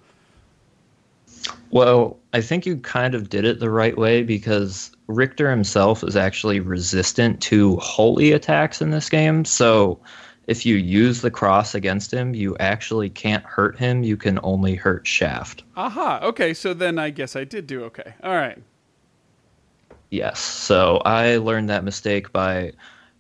Well, 1.71 2.19
I 2.33 2.41
think 2.41 2.65
you 2.65 2.77
kind 2.77 3.15
of 3.15 3.29
did 3.29 3.45
it 3.45 3.59
the 3.59 3.71
right 3.71 3.97
way 3.97 4.23
because 4.23 4.93
Richter 5.09 5.51
himself 5.51 6.05
is 6.05 6.15
actually 6.15 6.61
resistant 6.61 7.41
to 7.43 7.77
holy 7.77 8.33
attacks 8.33 8.81
in 8.81 8.91
this 8.91 9.09
game. 9.09 9.45
So 9.45 9.99
if 10.49 10.65
you 10.65 10.77
use 10.77 11.21
the 11.21 11.31
cross 11.31 11.75
against 11.75 12.13
him, 12.13 12.35
you 12.35 12.57
actually 12.59 13.11
can't 13.11 13.45
hurt 13.45 13.79
him. 13.79 14.03
You 14.03 14.17
can 14.17 14.41
only 14.43 14.75
hurt 14.75 15.07
Shaft. 15.07 15.63
Aha. 15.77 16.21
Okay. 16.23 16.55
So 16.55 16.73
then 16.73 16.99
I 16.99 17.11
guess 17.11 17.37
I 17.37 17.45
did 17.45 17.67
do 17.67 17.85
okay. 17.85 18.15
All 18.23 18.35
right. 18.35 18.59
Yes. 20.11 20.41
So 20.41 21.03
I 21.05 21.37
learned 21.37 21.69
that 21.69 21.85
mistake 21.85 22.33
by 22.33 22.73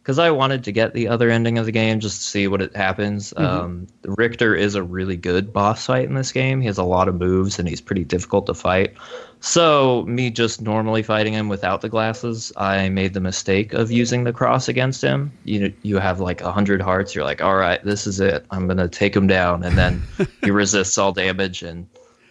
because 0.08 0.18
I 0.18 0.30
wanted 0.30 0.64
to 0.64 0.72
get 0.72 0.94
the 0.94 1.06
other 1.06 1.28
ending 1.28 1.58
of 1.58 1.66
the 1.66 1.70
game 1.70 2.00
just 2.00 2.22
to 2.22 2.26
see 2.26 2.48
what 2.48 2.62
it 2.62 2.74
happens. 2.74 3.34
Um, 3.36 3.86
Richter 4.04 4.54
is 4.54 4.74
a 4.74 4.82
really 4.82 5.16
good 5.16 5.52
boss 5.52 5.84
fight 5.84 6.06
in 6.06 6.14
this 6.14 6.32
game. 6.32 6.62
He 6.62 6.66
has 6.66 6.78
a 6.78 6.82
lot 6.82 7.08
of 7.08 7.16
moves 7.16 7.58
and 7.58 7.68
he's 7.68 7.82
pretty 7.82 8.04
difficult 8.04 8.46
to 8.46 8.54
fight. 8.54 8.94
So 9.40 10.06
me 10.06 10.30
just 10.30 10.62
normally 10.62 11.02
fighting 11.02 11.34
him 11.34 11.50
without 11.50 11.82
the 11.82 11.90
glasses, 11.90 12.50
I 12.56 12.88
made 12.88 13.12
the 13.12 13.20
mistake 13.20 13.74
of 13.74 13.90
using 13.90 14.24
the 14.24 14.32
cross 14.32 14.66
against 14.66 15.02
him. 15.02 15.30
You 15.44 15.74
you 15.82 15.98
have 15.98 16.20
like 16.20 16.40
a 16.40 16.52
hundred 16.52 16.80
hearts. 16.80 17.14
You're 17.14 17.24
like, 17.24 17.42
all 17.42 17.56
right, 17.56 17.84
this 17.84 18.06
is 18.06 18.18
it. 18.18 18.46
I'm 18.50 18.66
gonna 18.66 18.88
take 18.88 19.14
him 19.14 19.26
down, 19.26 19.62
and 19.62 19.76
then 19.76 20.02
he 20.42 20.50
resists 20.50 20.96
all 20.96 21.12
damage 21.12 21.62
and 21.62 21.86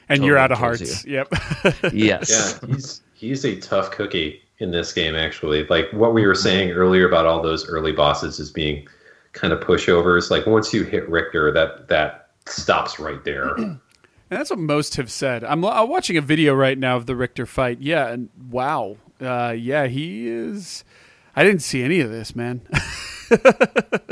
And 0.09 0.17
Totally 0.17 0.27
you're 0.29 0.37
out 0.39 0.51
of 0.51 0.57
kills 0.57 0.79
hearts. 0.79 1.05
Yep. 1.05 1.27
yes. 1.93 2.59
Yeah, 2.63 2.73
he's 2.73 3.01
he's 3.13 3.45
a 3.45 3.55
tough 3.59 3.91
cookie 3.91 4.41
in 4.59 4.71
this 4.71 4.93
game. 4.93 5.15
Actually, 5.15 5.65
like 5.67 5.91
what 5.91 6.13
we 6.13 6.25
were 6.25 6.35
saying 6.35 6.71
earlier 6.71 7.07
about 7.07 7.25
all 7.25 7.41
those 7.41 7.67
early 7.67 7.91
bosses 7.91 8.39
as 8.39 8.51
being 8.51 8.87
kind 9.33 9.53
of 9.53 9.59
pushovers. 9.59 10.29
Like 10.29 10.45
once 10.45 10.73
you 10.73 10.83
hit 10.83 11.07
Richter, 11.09 11.51
that 11.51 11.87
that 11.87 12.29
stops 12.45 12.99
right 12.99 13.23
there. 13.23 13.55
And 14.29 14.37
that's 14.37 14.49
what 14.49 14.59
most 14.59 14.97
have 14.97 15.09
said. 15.09 15.45
I'm, 15.45 15.63
I'm 15.63 15.87
watching 15.87 16.17
a 16.17 16.21
video 16.21 16.53
right 16.53 16.77
now 16.77 16.97
of 16.97 17.05
the 17.05 17.15
Richter 17.15 17.45
fight. 17.45 17.79
Yeah, 17.79 18.09
and 18.09 18.29
wow. 18.49 18.97
Uh, 19.21 19.55
yeah, 19.57 19.87
he 19.87 20.27
is. 20.27 20.83
I 21.33 21.43
didn't 21.43 21.61
see 21.61 21.81
any 21.81 22.01
of 22.01 22.11
this, 22.11 22.35
man. 22.35 22.61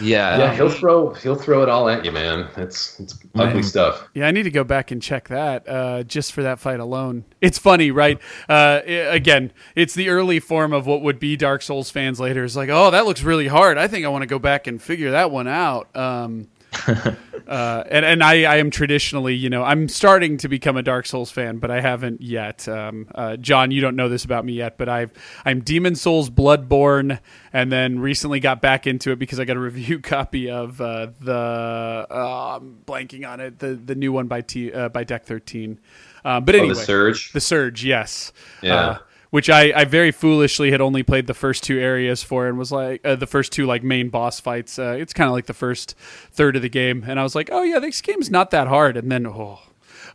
Yeah. 0.00 0.38
yeah, 0.38 0.54
he'll 0.54 0.70
throw 0.70 1.14
he'll 1.14 1.34
throw 1.34 1.62
it 1.62 1.68
all 1.68 1.88
at 1.88 2.04
you, 2.04 2.12
man. 2.12 2.48
It's 2.56 2.98
it's 3.00 3.18
ugly 3.34 3.62
stuff. 3.62 4.06
Yeah, 4.14 4.26
I 4.26 4.30
need 4.30 4.44
to 4.44 4.50
go 4.50 4.64
back 4.64 4.90
and 4.90 5.00
check 5.00 5.28
that 5.28 5.68
uh, 5.68 6.02
just 6.04 6.32
for 6.32 6.42
that 6.42 6.58
fight 6.58 6.80
alone. 6.80 7.24
It's 7.40 7.58
funny, 7.58 7.90
right? 7.90 8.18
Uh, 8.48 8.80
again, 8.86 9.52
it's 9.74 9.94
the 9.94 10.08
early 10.08 10.40
form 10.40 10.72
of 10.72 10.86
what 10.86 11.02
would 11.02 11.18
be 11.18 11.36
Dark 11.36 11.62
Souls 11.62 11.90
fans 11.90 12.20
later. 12.20 12.44
It's 12.44 12.56
like, 12.56 12.68
oh, 12.70 12.90
that 12.90 13.06
looks 13.06 13.22
really 13.22 13.48
hard. 13.48 13.78
I 13.78 13.88
think 13.88 14.04
I 14.04 14.08
want 14.08 14.22
to 14.22 14.26
go 14.26 14.38
back 14.38 14.66
and 14.66 14.80
figure 14.80 15.10
that 15.12 15.30
one 15.30 15.48
out. 15.48 15.94
Um, 15.96 16.48
uh, 17.48 17.84
and 17.90 18.04
and 18.04 18.22
I, 18.22 18.44
I 18.44 18.56
am 18.56 18.70
traditionally, 18.70 19.34
you 19.34 19.50
know, 19.50 19.62
I'm 19.62 19.88
starting 19.88 20.36
to 20.38 20.48
become 20.48 20.76
a 20.76 20.82
Dark 20.82 21.06
Souls 21.06 21.30
fan, 21.30 21.58
but 21.58 21.70
I 21.70 21.80
haven't 21.80 22.20
yet. 22.20 22.66
Um, 22.68 23.08
uh, 23.14 23.36
John, 23.36 23.70
you 23.70 23.80
don't 23.80 23.96
know 23.96 24.08
this 24.08 24.24
about 24.24 24.44
me 24.44 24.54
yet, 24.54 24.78
but 24.78 24.88
I've 24.88 25.12
I'm 25.44 25.60
Demon 25.60 25.94
Souls, 25.94 26.30
Bloodborne, 26.30 27.20
and 27.52 27.70
then 27.70 27.98
recently 27.98 28.40
got 28.40 28.60
back 28.60 28.86
into 28.86 29.10
it 29.12 29.18
because 29.18 29.38
I 29.40 29.44
got 29.44 29.56
a 29.56 29.60
review 29.70 29.98
copy 30.00 30.50
of 30.50 30.80
uh, 30.80 31.08
the 31.20 32.06
uh, 32.10 32.58
I'm 32.58 32.78
blanking 32.86 33.28
on 33.28 33.40
it, 33.40 33.58
the 33.58 33.74
the 33.74 33.94
new 33.94 34.12
one 34.12 34.26
by 34.26 34.40
T 34.40 34.72
uh, 34.72 34.88
by 34.88 35.04
Deck 35.04 35.24
Thirteen. 35.24 35.80
Uh, 36.24 36.40
but 36.40 36.54
Oh, 36.54 36.58
anyway, 36.58 36.74
the 36.74 36.80
surge. 36.80 37.32
the 37.32 37.40
surge, 37.40 37.84
yes. 37.84 38.32
Yeah. 38.62 38.98
Which 39.34 39.50
I, 39.50 39.72
I 39.74 39.84
very 39.84 40.12
foolishly 40.12 40.70
had 40.70 40.80
only 40.80 41.02
played 41.02 41.26
the 41.26 41.34
first 41.34 41.64
two 41.64 41.76
areas 41.76 42.22
for 42.22 42.46
and 42.46 42.56
was 42.56 42.70
like 42.70 43.04
uh, 43.04 43.16
the 43.16 43.26
first 43.26 43.50
two 43.50 43.66
like 43.66 43.82
main 43.82 44.08
boss 44.08 44.38
fights. 44.38 44.78
Uh, 44.78 44.96
it's 44.96 45.12
kind 45.12 45.26
of 45.26 45.34
like 45.34 45.46
the 45.46 45.52
first 45.52 45.96
third 46.30 46.54
of 46.54 46.62
the 46.62 46.68
game, 46.68 47.02
and 47.04 47.18
I 47.18 47.24
was 47.24 47.34
like, 47.34 47.48
oh 47.50 47.64
yeah, 47.64 47.80
this 47.80 48.00
game's 48.00 48.30
not 48.30 48.52
that 48.52 48.68
hard. 48.68 48.96
And 48.96 49.10
then 49.10 49.26
oh, 49.26 49.58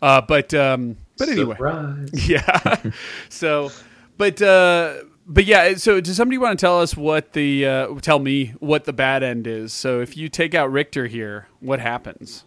uh, 0.01 0.21
but 0.21 0.53
um, 0.53 0.95
but 1.17 1.27
anyway, 1.27 1.55
Surprise. 1.55 2.09
yeah. 2.29 2.91
so, 3.27 3.71
but 4.15 4.41
uh, 4.41 5.03
but 5.27 5.43
yeah. 5.43 5.73
So, 5.73 5.99
does 5.99 6.15
somebody 6.15 6.37
want 6.37 6.57
to 6.57 6.65
tell 6.65 6.79
us 6.79 6.95
what 6.95 7.33
the 7.33 7.65
uh, 7.65 7.95
tell 7.95 8.19
me 8.19 8.53
what 8.59 8.85
the 8.85 8.93
bad 8.93 9.21
end 9.21 9.47
is? 9.47 9.73
So, 9.73 9.99
if 9.99 10.15
you 10.15 10.29
take 10.29 10.55
out 10.55 10.71
Richter 10.71 11.07
here, 11.07 11.49
what 11.59 11.81
happens? 11.81 12.45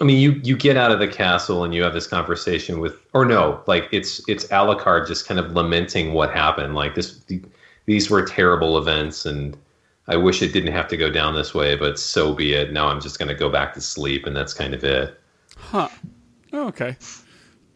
I 0.00 0.04
mean, 0.04 0.18
you 0.18 0.32
you 0.42 0.56
get 0.56 0.76
out 0.76 0.90
of 0.90 0.98
the 0.98 1.06
castle 1.06 1.62
and 1.62 1.72
you 1.72 1.82
have 1.82 1.94
this 1.94 2.06
conversation 2.06 2.80
with, 2.80 2.96
or 3.12 3.24
no, 3.24 3.62
like 3.66 3.88
it's 3.92 4.20
it's 4.28 4.44
Alucard 4.46 5.06
just 5.06 5.26
kind 5.26 5.38
of 5.38 5.52
lamenting 5.52 6.12
what 6.12 6.32
happened. 6.32 6.74
Like 6.74 6.96
this, 6.96 7.24
these 7.86 8.10
were 8.10 8.24
terrible 8.24 8.76
events, 8.76 9.24
and 9.24 9.56
I 10.08 10.16
wish 10.16 10.42
it 10.42 10.52
didn't 10.52 10.72
have 10.72 10.88
to 10.88 10.96
go 10.96 11.10
down 11.10 11.34
this 11.34 11.54
way, 11.54 11.76
but 11.76 11.98
so 11.98 12.34
be 12.34 12.54
it. 12.54 12.72
Now 12.72 12.88
I'm 12.88 13.00
just 13.00 13.18
going 13.18 13.28
to 13.28 13.34
go 13.34 13.48
back 13.48 13.72
to 13.74 13.80
sleep, 13.80 14.26
and 14.26 14.34
that's 14.34 14.52
kind 14.52 14.74
of 14.74 14.82
it. 14.82 15.20
Huh? 15.56 15.88
Oh, 16.52 16.66
okay. 16.68 16.96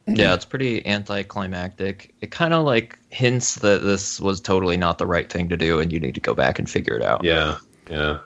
Yeah, 0.06 0.34
it's 0.34 0.46
pretty 0.46 0.84
anticlimactic. 0.86 2.14
It 2.20 2.30
kind 2.30 2.54
of 2.54 2.64
like 2.64 2.98
hints 3.10 3.56
that 3.56 3.82
this 3.82 4.18
was 4.20 4.40
totally 4.40 4.76
not 4.76 4.98
the 4.98 5.06
right 5.06 5.30
thing 5.30 5.48
to 5.50 5.56
do, 5.56 5.80
and 5.80 5.92
you 5.92 6.00
need 6.00 6.14
to 6.14 6.20
go 6.20 6.34
back 6.34 6.58
and 6.58 6.68
figure 6.68 6.94
it 6.94 7.02
out. 7.02 7.22
Yeah, 7.22 7.58
yeah. 7.90 8.18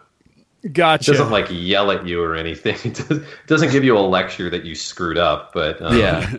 It 0.63 0.73
Gotcha. 0.73 1.13
doesn't 1.13 1.31
like 1.31 1.47
yell 1.51 1.91
at 1.91 2.07
you 2.07 2.23
or 2.23 2.35
anything. 2.37 2.77
It 2.85 2.95
does, 3.09 3.25
doesn't 3.47 3.73
give 3.73 3.85
you 3.85 3.97
a 3.97 4.01
lecture 4.01 4.49
that 4.51 4.65
you 4.65 4.75
screwed 4.75 5.19
up, 5.19 5.53
but 5.53 5.81
um, 5.83 5.97
Yeah. 5.99 6.35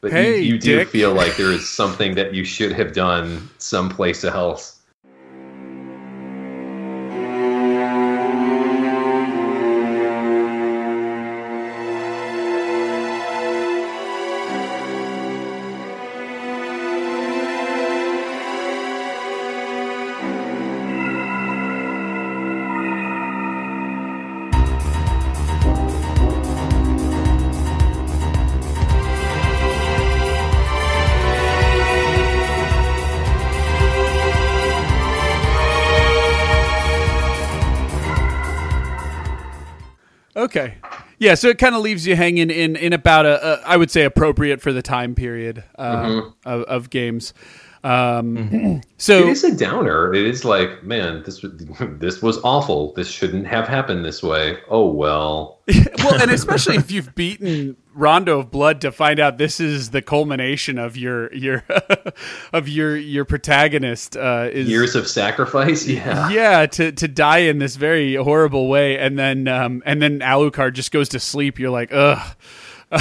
But 0.00 0.12
Hey, 0.12 0.38
you, 0.40 0.54
you 0.54 0.58
do 0.58 0.84
feel 0.84 1.14
like 1.14 1.36
there 1.36 1.50
is 1.50 1.68
something 1.68 2.14
that 2.14 2.32
you 2.34 2.44
should 2.44 2.72
have 2.72 2.92
done 2.92 3.48
someplace 3.58 4.22
else. 4.24 4.75
Yeah, 41.26 41.34
so 41.34 41.48
it 41.48 41.58
kind 41.58 41.74
of 41.74 41.82
leaves 41.82 42.06
you 42.06 42.14
hanging 42.14 42.50
in 42.50 42.76
in 42.76 42.92
about 42.92 43.26
a, 43.26 43.44
a 43.44 43.66
I 43.66 43.76
would 43.76 43.90
say 43.90 44.04
appropriate 44.04 44.60
for 44.60 44.72
the 44.72 44.80
time 44.80 45.16
period 45.16 45.64
uh, 45.76 46.22
of, 46.44 46.62
of 46.62 46.90
games. 46.90 47.34
Um, 47.86 48.80
So 48.98 49.18
It 49.18 49.28
is 49.28 49.44
a 49.44 49.54
downer. 49.54 50.14
It 50.14 50.24
is 50.24 50.42
like, 50.44 50.82
man, 50.82 51.22
this 51.24 51.42
was- 51.42 51.52
this 51.98 52.22
was 52.22 52.38
awful. 52.42 52.94
This 52.94 53.08
shouldn't 53.08 53.46
have 53.46 53.68
happened 53.68 54.04
this 54.04 54.22
way. 54.22 54.58
Oh 54.68 54.90
well. 54.90 55.60
well, 55.98 56.20
and 56.20 56.30
especially 56.30 56.76
if 56.76 56.90
you've 56.90 57.14
beaten 57.14 57.76
Rondo 57.94 58.38
of 58.38 58.50
Blood 58.50 58.80
to 58.80 58.92
find 58.92 59.20
out 59.20 59.36
this 59.36 59.60
is 59.60 59.90
the 59.90 60.00
culmination 60.00 60.78
of 60.78 60.96
your 60.96 61.32
your 61.34 61.62
of 62.52 62.68
your 62.68 62.96
your 62.96 63.24
protagonist 63.26 64.16
uh, 64.16 64.48
is 64.50 64.68
Years 64.68 64.94
of 64.96 65.06
sacrifice. 65.06 65.86
Yeah. 65.86 66.30
yeah 66.30 66.66
to 66.66 66.92
to 66.92 67.08
die 67.08 67.38
in 67.38 67.58
this 67.58 67.76
very 67.76 68.14
horrible 68.14 68.68
way, 68.68 68.96
and 68.98 69.18
then 69.18 69.46
um, 69.48 69.82
and 69.84 70.00
then 70.00 70.20
Alucard 70.20 70.72
just 70.72 70.90
goes 70.90 71.08
to 71.10 71.20
sleep. 71.20 71.58
You're 71.58 71.70
like, 71.70 71.92
ugh. 71.92 72.34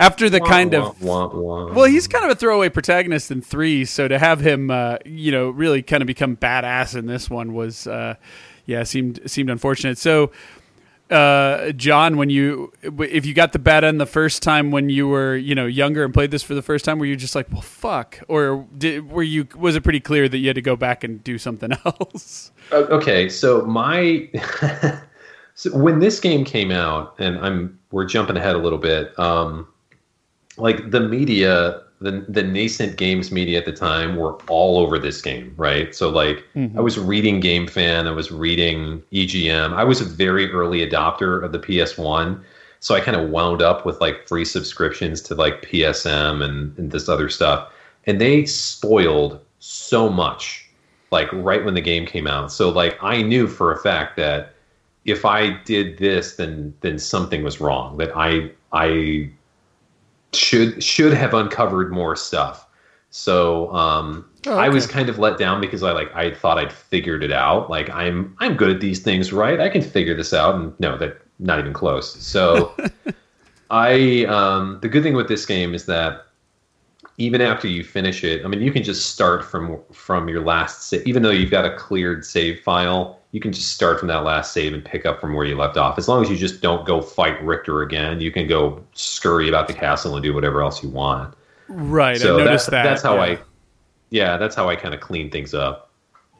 After 0.00 0.30
the 0.30 0.40
kind 0.40 0.72
of 0.72 1.02
well, 1.02 1.84
he's 1.84 2.08
kind 2.08 2.24
of 2.24 2.30
a 2.30 2.34
throwaway 2.34 2.70
protagonist 2.70 3.30
in 3.30 3.42
three, 3.42 3.84
so 3.84 4.08
to 4.08 4.18
have 4.18 4.40
him, 4.40 4.70
uh, 4.70 4.96
you 5.04 5.30
know, 5.30 5.50
really 5.50 5.82
kind 5.82 6.02
of 6.02 6.06
become 6.06 6.38
badass 6.38 6.96
in 6.96 7.06
this 7.06 7.28
one 7.28 7.52
was, 7.52 7.86
uh, 7.86 8.14
yeah, 8.64 8.82
seemed 8.84 9.20
seemed 9.26 9.50
unfortunate. 9.50 9.98
So, 9.98 10.30
uh, 11.10 11.72
John, 11.72 12.16
when 12.16 12.30
you 12.30 12.72
if 12.82 13.26
you 13.26 13.34
got 13.34 13.52
the 13.52 13.58
bad 13.58 13.84
end 13.84 14.00
the 14.00 14.06
first 14.06 14.42
time 14.42 14.70
when 14.70 14.88
you 14.88 15.06
were 15.06 15.36
you 15.36 15.54
know 15.54 15.66
younger 15.66 16.02
and 16.02 16.14
played 16.14 16.30
this 16.30 16.42
for 16.42 16.54
the 16.54 16.62
first 16.62 16.86
time, 16.86 16.98
were 16.98 17.04
you 17.04 17.16
just 17.16 17.34
like, 17.34 17.52
well, 17.52 17.60
fuck, 17.60 18.20
or 18.26 18.66
did, 18.78 19.10
were 19.10 19.22
you 19.22 19.48
was 19.54 19.76
it 19.76 19.82
pretty 19.82 20.00
clear 20.00 20.30
that 20.30 20.38
you 20.38 20.46
had 20.46 20.56
to 20.56 20.62
go 20.62 20.76
back 20.76 21.04
and 21.04 21.22
do 21.22 21.36
something 21.36 21.72
else? 21.84 22.52
Okay, 22.72 23.28
so 23.28 23.66
my 23.66 24.30
so 25.54 25.76
when 25.76 25.98
this 25.98 26.20
game 26.20 26.42
came 26.42 26.70
out, 26.70 27.16
and 27.18 27.36
I'm 27.38 27.79
we're 27.90 28.04
jumping 28.04 28.36
ahead 28.36 28.54
a 28.54 28.58
little 28.58 28.78
bit. 28.78 29.18
Um, 29.18 29.66
like 30.56 30.90
the 30.90 31.00
media, 31.00 31.82
the 32.00 32.24
the 32.28 32.42
nascent 32.42 32.96
games 32.96 33.30
media 33.30 33.58
at 33.58 33.64
the 33.64 33.72
time 33.72 34.16
were 34.16 34.34
all 34.48 34.78
over 34.78 34.98
this 34.98 35.20
game, 35.20 35.54
right? 35.56 35.94
So 35.94 36.08
like 36.08 36.44
I 36.76 36.80
was 36.80 36.98
reading 36.98 37.40
Game 37.40 37.66
Fan, 37.66 38.06
I 38.06 38.12
was 38.12 38.30
reading 38.30 39.02
EGM. 39.12 39.72
I 39.74 39.84
was 39.84 40.00
a 40.00 40.04
very 40.04 40.50
early 40.50 40.86
adopter 40.86 41.42
of 41.44 41.52
the 41.52 41.58
PS1. 41.58 42.42
So 42.82 42.94
I 42.94 43.00
kind 43.00 43.16
of 43.16 43.28
wound 43.28 43.60
up 43.60 43.84
with 43.84 44.00
like 44.00 44.26
free 44.26 44.44
subscriptions 44.44 45.20
to 45.22 45.34
like 45.34 45.62
PSM 45.62 46.42
and, 46.42 46.76
and 46.78 46.90
this 46.90 47.08
other 47.08 47.28
stuff. 47.28 47.70
And 48.06 48.18
they 48.18 48.46
spoiled 48.46 49.38
so 49.58 50.08
much 50.08 50.66
like 51.10 51.30
right 51.32 51.64
when 51.64 51.74
the 51.74 51.80
game 51.80 52.06
came 52.06 52.26
out. 52.26 52.50
So 52.52 52.70
like 52.70 52.98
I 53.02 53.22
knew 53.22 53.46
for 53.46 53.72
a 53.72 53.78
fact 53.78 54.16
that 54.16 54.54
if 55.10 55.24
I 55.24 55.50
did 55.64 55.98
this, 55.98 56.36
then 56.36 56.74
then 56.80 56.98
something 56.98 57.42
was 57.42 57.60
wrong. 57.60 57.98
That 57.98 58.16
I 58.16 58.50
I 58.72 59.30
should 60.32 60.82
should 60.82 61.12
have 61.12 61.34
uncovered 61.34 61.92
more 61.92 62.16
stuff. 62.16 62.66
So 63.10 63.72
um, 63.74 64.30
Oh, 64.46 64.56
I 64.56 64.70
was 64.70 64.86
kind 64.86 65.10
of 65.10 65.18
let 65.18 65.36
down 65.36 65.60
because 65.60 65.82
I 65.82 65.92
like 65.92 66.14
I 66.14 66.32
thought 66.32 66.58
I'd 66.58 66.72
figured 66.72 67.22
it 67.22 67.32
out. 67.32 67.68
Like 67.68 67.90
I'm 67.90 68.34
I'm 68.38 68.56
good 68.56 68.70
at 68.70 68.80
these 68.80 69.00
things, 69.00 69.32
right? 69.32 69.60
I 69.60 69.68
can 69.68 69.82
figure 69.82 70.14
this 70.14 70.32
out. 70.32 70.54
And 70.54 70.72
no, 70.80 70.96
that 70.96 71.20
not 71.38 71.58
even 71.58 71.74
close. 71.74 72.14
So 72.22 72.74
I 73.70 74.24
um, 74.24 74.78
the 74.80 74.88
good 74.88 75.02
thing 75.02 75.14
with 75.14 75.28
this 75.28 75.44
game 75.44 75.74
is 75.74 75.84
that 75.86 76.26
even 77.18 77.42
after 77.42 77.68
you 77.68 77.84
finish 77.84 78.24
it, 78.24 78.46
I 78.46 78.48
mean, 78.48 78.62
you 78.62 78.72
can 78.72 78.82
just 78.82 79.10
start 79.10 79.44
from 79.44 79.78
from 79.92 80.28
your 80.28 80.42
last 80.42 80.88
save. 80.88 81.06
Even 81.06 81.22
though 81.22 81.30
you've 81.30 81.50
got 81.50 81.66
a 81.66 81.76
cleared 81.76 82.24
save 82.24 82.60
file, 82.60 83.19
you 83.32 83.40
can 83.40 83.52
just 83.52 83.72
start 83.72 83.98
from 83.98 84.08
that 84.08 84.24
last 84.24 84.52
save 84.52 84.74
and 84.74 84.84
pick 84.84 85.06
up 85.06 85.20
from 85.20 85.34
where 85.34 85.46
you 85.46 85.56
left 85.56 85.76
off. 85.76 85.98
As 85.98 86.08
long 86.08 86.22
as 86.22 86.30
you 86.30 86.36
just 86.36 86.60
don't 86.60 86.84
go 86.84 87.00
fight 87.00 87.42
Richter 87.44 87.82
again, 87.82 88.20
you 88.20 88.32
can 88.32 88.48
go 88.48 88.84
scurry 88.94 89.48
about 89.48 89.68
the 89.68 89.74
castle 89.74 90.16
and 90.16 90.22
do 90.22 90.34
whatever 90.34 90.62
else 90.62 90.82
you 90.82 90.88
want. 90.88 91.34
Right, 91.68 92.16
so 92.18 92.34
I 92.34 92.38
that's 92.38 92.46
noticed 92.46 92.70
that. 92.70 92.82
that's 92.82 93.02
how 93.02 93.14
yeah. 93.14 93.22
I, 93.22 93.38
yeah, 94.10 94.36
that's 94.36 94.56
how 94.56 94.68
I 94.68 94.74
kind 94.74 94.94
of 94.94 95.00
clean 95.00 95.30
things 95.30 95.54
up. 95.54 95.90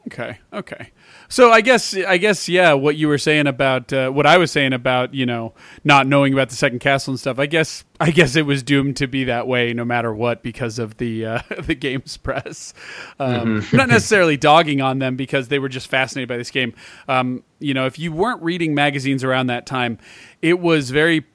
Okay. 0.07 0.37
Okay. 0.51 0.89
So 1.31 1.49
I 1.49 1.61
guess 1.61 1.95
I 1.95 2.17
guess 2.17 2.49
yeah, 2.49 2.73
what 2.73 2.97
you 2.97 3.07
were 3.07 3.17
saying 3.17 3.47
about 3.47 3.93
uh, 3.93 4.09
what 4.09 4.27
I 4.27 4.37
was 4.37 4.51
saying 4.51 4.73
about 4.73 5.13
you 5.13 5.25
know 5.25 5.53
not 5.85 6.05
knowing 6.05 6.33
about 6.33 6.49
the 6.49 6.57
second 6.57 6.79
castle 6.79 7.13
and 7.13 7.19
stuff. 7.19 7.39
I 7.39 7.45
guess 7.45 7.85
I 8.01 8.11
guess 8.11 8.35
it 8.35 8.45
was 8.45 8.63
doomed 8.63 8.97
to 8.97 9.07
be 9.07 9.23
that 9.23 9.47
way 9.47 9.71
no 9.73 9.85
matter 9.85 10.13
what 10.13 10.43
because 10.43 10.77
of 10.77 10.97
the 10.97 11.25
uh, 11.25 11.41
the 11.61 11.73
games 11.73 12.17
press. 12.17 12.73
Um, 13.17 13.61
Mm-hmm. 13.61 13.77
Not 13.77 13.87
necessarily 13.87 14.35
dogging 14.35 14.81
on 14.81 14.99
them 14.99 15.15
because 15.15 15.47
they 15.47 15.57
were 15.57 15.69
just 15.69 15.87
fascinated 15.87 16.27
by 16.27 16.37
this 16.37 16.51
game. 16.51 16.73
Um, 17.07 17.43
you 17.59 17.73
know, 17.73 17.85
if 17.85 17.97
you 17.97 18.11
weren't 18.11 18.41
reading 18.41 18.75
magazines 18.75 19.23
around 19.23 19.47
that 19.47 19.65
time, 19.65 19.99
it 20.41 20.59
was 20.59 20.89
very 20.89 21.25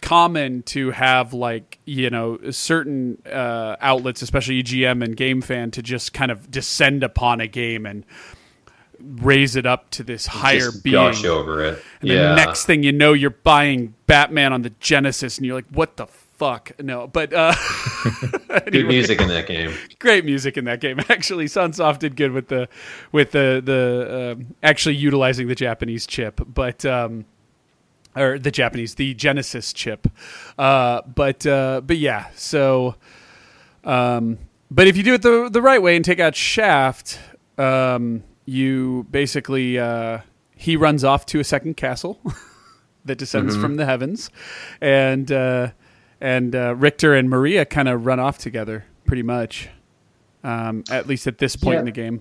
common 0.00 0.62
to 0.62 0.90
have 0.92 1.34
like 1.34 1.78
you 1.84 2.08
know 2.08 2.38
certain 2.50 3.20
uh, 3.30 3.76
outlets, 3.80 4.22
especially 4.22 4.62
EGM 4.62 5.04
and 5.04 5.16
Game 5.16 5.42
Fan, 5.42 5.70
to 5.72 5.82
just 5.82 6.14
kind 6.14 6.30
of 6.30 6.50
descend 6.50 7.02
upon 7.02 7.42
a 7.42 7.46
game 7.46 7.84
and 7.84 8.04
raise 9.00 9.56
it 9.56 9.66
up 9.66 9.90
to 9.90 10.02
this 10.02 10.26
higher 10.26 10.58
Just 10.58 10.84
being. 10.84 10.94
gush 10.94 11.24
over 11.24 11.64
it. 11.64 11.82
And 12.00 12.10
yeah. 12.10 12.28
the 12.30 12.34
next 12.36 12.64
thing 12.64 12.82
you 12.82 12.92
know, 12.92 13.12
you're 13.12 13.30
buying 13.30 13.94
Batman 14.06 14.52
on 14.52 14.62
the 14.62 14.70
Genesis, 14.80 15.38
and 15.38 15.46
you're 15.46 15.56
like, 15.56 15.68
"What 15.70 15.96
the 15.96 16.06
fuck?" 16.06 16.72
No, 16.80 17.06
but 17.06 17.32
uh, 17.32 17.54
Good 18.48 18.66
anyway, 18.68 18.88
music 18.88 19.20
in 19.20 19.28
that 19.28 19.46
game. 19.46 19.72
great 19.98 20.24
music 20.24 20.56
in 20.56 20.64
that 20.66 20.80
game. 20.80 20.98
Actually, 21.08 21.46
Sunsoft 21.46 21.98
did 22.00 22.16
good 22.16 22.32
with 22.32 22.48
the 22.48 22.68
with 23.12 23.32
the 23.32 23.60
the 23.64 24.32
um 24.38 24.54
actually 24.62 24.96
utilizing 24.96 25.48
the 25.48 25.54
Japanese 25.54 26.06
chip, 26.06 26.40
but 26.46 26.84
um, 26.84 27.24
or 28.16 28.38
the 28.38 28.50
Japanese 28.50 28.94
the 28.96 29.14
Genesis 29.14 29.72
chip. 29.72 30.08
Uh, 30.58 31.02
but 31.02 31.46
uh, 31.46 31.80
but 31.84 31.98
yeah, 31.98 32.28
so 32.34 32.94
um, 33.84 34.38
but 34.70 34.86
if 34.86 34.96
you 34.96 35.02
do 35.02 35.14
it 35.14 35.22
the 35.22 35.48
the 35.50 35.62
right 35.62 35.80
way 35.82 35.96
and 35.96 36.04
take 36.04 36.20
out 36.20 36.34
Shaft, 36.34 37.18
um, 37.58 38.22
you 38.48 39.06
basically 39.10 39.78
uh, 39.78 40.20
he 40.56 40.74
runs 40.76 41.04
off 41.04 41.26
to 41.26 41.38
a 41.40 41.44
second 41.44 41.76
castle 41.76 42.18
that 43.04 43.18
descends 43.18 43.54
from 43.56 43.76
the 43.76 43.84
heavens, 43.84 44.30
and 44.80 45.30
uh, 45.30 45.70
and 46.20 46.56
uh, 46.56 46.74
Richter 46.74 47.14
and 47.14 47.28
Maria 47.28 47.64
kind 47.66 47.88
of 47.88 48.06
run 48.06 48.18
off 48.18 48.38
together, 48.38 48.84
pretty 49.06 49.22
much. 49.22 49.68
Um, 50.44 50.84
at 50.90 51.06
least 51.06 51.26
at 51.26 51.38
this 51.38 51.56
point 51.56 51.74
Yeah. 51.74 51.80
in 51.80 51.84
the 51.84 51.90
game. 51.92 52.20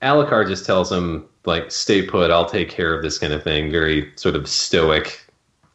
Alucard 0.00 0.48
just 0.48 0.66
tells 0.66 0.90
him 0.90 1.26
like, 1.44 1.70
"Stay 1.70 2.02
put. 2.02 2.30
I'll 2.30 2.48
take 2.48 2.68
care 2.68 2.92
of 2.94 3.02
this 3.02 3.18
kind 3.18 3.32
of 3.32 3.44
thing." 3.44 3.70
Very 3.70 4.10
sort 4.16 4.34
of 4.34 4.48
stoic, 4.48 5.24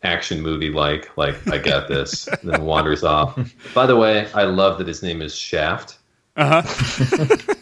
action 0.03 0.41
movie 0.41 0.69
like. 0.69 1.15
Like, 1.17 1.47
I 1.47 1.59
got 1.59 1.87
this. 1.87 2.27
and 2.41 2.51
then 2.51 2.65
wanders 2.65 3.03
off. 3.05 3.39
By 3.73 3.85
the 3.85 3.95
way, 3.95 4.27
I 4.33 4.43
love 4.43 4.79
that 4.79 4.87
his 4.87 5.01
name 5.01 5.21
is 5.21 5.33
Shaft. 5.33 5.99
Uh 6.35 6.61
huh. 6.61 7.37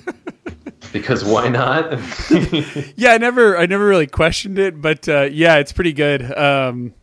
Because 0.95 1.25
why 1.25 1.49
not? 1.49 1.91
Yeah, 2.95 3.11
I 3.11 3.17
never, 3.17 3.57
I 3.57 3.65
never 3.65 3.85
really 3.85 4.07
questioned 4.07 4.57
it, 4.57 4.81
but 4.81 5.09
uh, 5.09 5.23
yeah, 5.23 5.57
it's 5.57 5.73
pretty 5.73 5.91
good. 5.91 6.21
Um, 6.37 6.93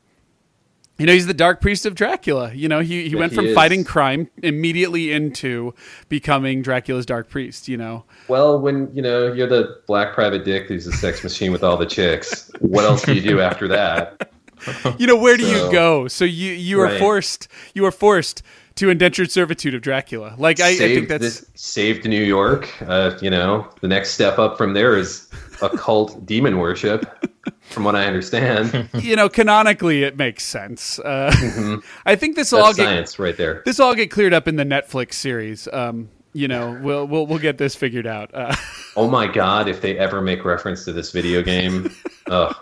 you 0.99 1.05
know, 1.05 1.13
he's 1.13 1.27
the 1.27 1.35
Dark 1.35 1.61
Priest 1.61 1.85
of 1.85 1.95
Dracula. 1.95 2.55
You 2.55 2.69
know, 2.69 2.81
he 2.81 3.09
he 3.09 3.15
Yeah, 3.15 3.21
went 3.21 3.35
from 3.35 3.49
fighting 3.49 3.85
crime 3.85 4.31
immediately 4.43 5.13
into 5.13 5.75
becoming 6.09 6.63
Dracula's 6.63 7.05
Dark 7.05 7.29
Priest. 7.29 7.69
You 7.69 7.77
know, 7.77 8.05
well, 8.29 8.59
when 8.59 8.95
you 8.95 9.03
know 9.03 9.31
you're 9.33 9.47
the 9.47 9.83
black 9.87 10.15
private 10.15 10.45
dick 10.45 10.69
who's 10.69 10.87
a 10.87 10.93
sex 10.93 11.23
machine 11.23 11.53
with 11.53 11.63
all 11.63 11.77
the 11.77 11.87
chicks, 11.87 12.51
what 12.61 12.85
else 12.85 13.05
do 13.05 13.15
you 13.15 13.21
do 13.21 13.41
after 13.41 13.69
that? 13.69 14.33
you 14.99 15.07
know 15.07 15.17
where 15.17 15.37
do 15.37 15.45
you 15.45 15.71
go? 15.71 16.09
So 16.09 16.25
you 16.25 16.53
you 16.53 16.81
are 16.81 16.89
forced, 16.99 17.49
you 17.75 17.85
are 17.85 17.93
forced 17.93 18.43
to 18.77 18.91
indentured 18.91 19.31
servitude 19.31 19.75
of 19.75 19.83
Dracula. 19.83 20.35
Like 20.39 20.61
I, 20.61 20.71
I 20.71 20.77
think 20.77 21.09
that's 21.09 21.41
this, 21.41 21.51
saved 21.55 22.07
New 22.07 22.23
York. 22.23 22.69
Uh, 22.83 23.17
you 23.21 23.31
know, 23.31 23.69
the 23.81 23.89
next 23.89 24.13
step 24.13 24.39
up 24.39 24.57
from 24.57 24.75
there 24.75 24.97
is 24.97 25.29
occult 25.61 26.25
demon 26.27 26.59
worship, 26.59 27.29
from 27.71 27.85
what 27.85 27.95
I 27.97 28.07
understand. 28.07 28.89
you 28.95 29.17
know 29.17 29.29
canonically 29.29 30.03
it 30.05 30.17
makes 30.17 30.45
sense. 30.45 30.99
Uh, 30.99 31.79
I 32.07 32.17
think 32.17 32.37
this 32.37 32.53
all 32.53 32.63
Mm-hmm. 32.73 32.77
Get 32.77 32.85
science 32.85 33.19
right 33.19 33.37
there. 33.37 33.63
this 33.65 33.81
all 33.81 33.95
get 33.95 34.11
cleared 34.11 34.33
up 34.33 34.49
in 34.49 34.57
the 34.57 34.65
Netflix 34.65 35.15
series. 35.15 35.69
Um, 35.73 36.09
you 36.33 36.49
know, 36.49 36.79
we'll 36.83 37.07
we'll 37.07 37.27
we'll 37.27 37.39
get 37.39 37.59
this 37.59 37.75
figured 37.75 38.07
out. 38.07 38.31
Uh, 38.35 38.55
Oh 38.95 39.09
my 39.09 39.27
god, 39.27 39.69
if 39.69 39.81
they 39.81 39.97
ever 39.97 40.21
make 40.21 40.45
reference 40.45 40.85
to 40.85 40.93
this 40.93 41.13
video 41.13 41.43
game, 41.43 41.95
ugh, 42.27 42.55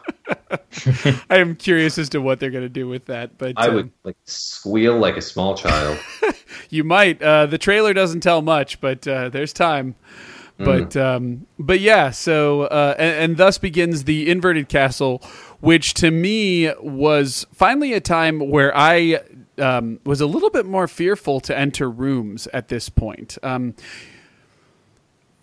I 1.28 1.38
am 1.38 1.56
curious 1.56 1.98
as 1.98 2.08
to 2.10 2.20
what 2.20 2.38
they're 2.38 2.52
going 2.52 2.64
to 2.64 2.68
do 2.68 2.86
with 2.86 3.06
that, 3.06 3.36
but 3.36 3.54
I 3.56 3.66
um, 3.66 3.74
would 3.74 3.90
like 4.04 4.16
squeal 4.26 4.96
like 4.96 5.16
a 5.16 5.22
small 5.22 5.56
child. 5.56 5.98
you 6.70 6.84
might. 6.84 7.20
Uh, 7.20 7.46
the 7.46 7.58
trailer 7.58 7.92
doesn't 7.92 8.20
tell 8.20 8.42
much, 8.42 8.80
but 8.80 9.08
uh, 9.08 9.28
there's 9.28 9.52
time. 9.52 9.96
Hmm. 10.58 10.64
But 10.64 10.96
um, 10.96 11.46
but 11.58 11.80
yeah, 11.80 12.10
so 12.10 12.62
uh, 12.62 12.94
and, 12.96 13.16
and 13.16 13.36
thus 13.36 13.58
begins 13.58 14.04
the 14.04 14.30
inverted 14.30 14.68
castle, 14.68 15.22
which 15.58 15.94
to 15.94 16.12
me 16.12 16.72
was 16.80 17.44
finally 17.52 17.92
a 17.92 18.00
time 18.00 18.38
where 18.50 18.76
I 18.76 19.20
um, 19.60 20.00
was 20.04 20.20
a 20.20 20.26
little 20.26 20.50
bit 20.50 20.66
more 20.66 20.88
fearful 20.88 21.40
to 21.40 21.56
enter 21.56 21.90
rooms 21.90 22.48
at 22.52 22.68
this 22.68 22.88
point. 22.88 23.38
Um, 23.42 23.74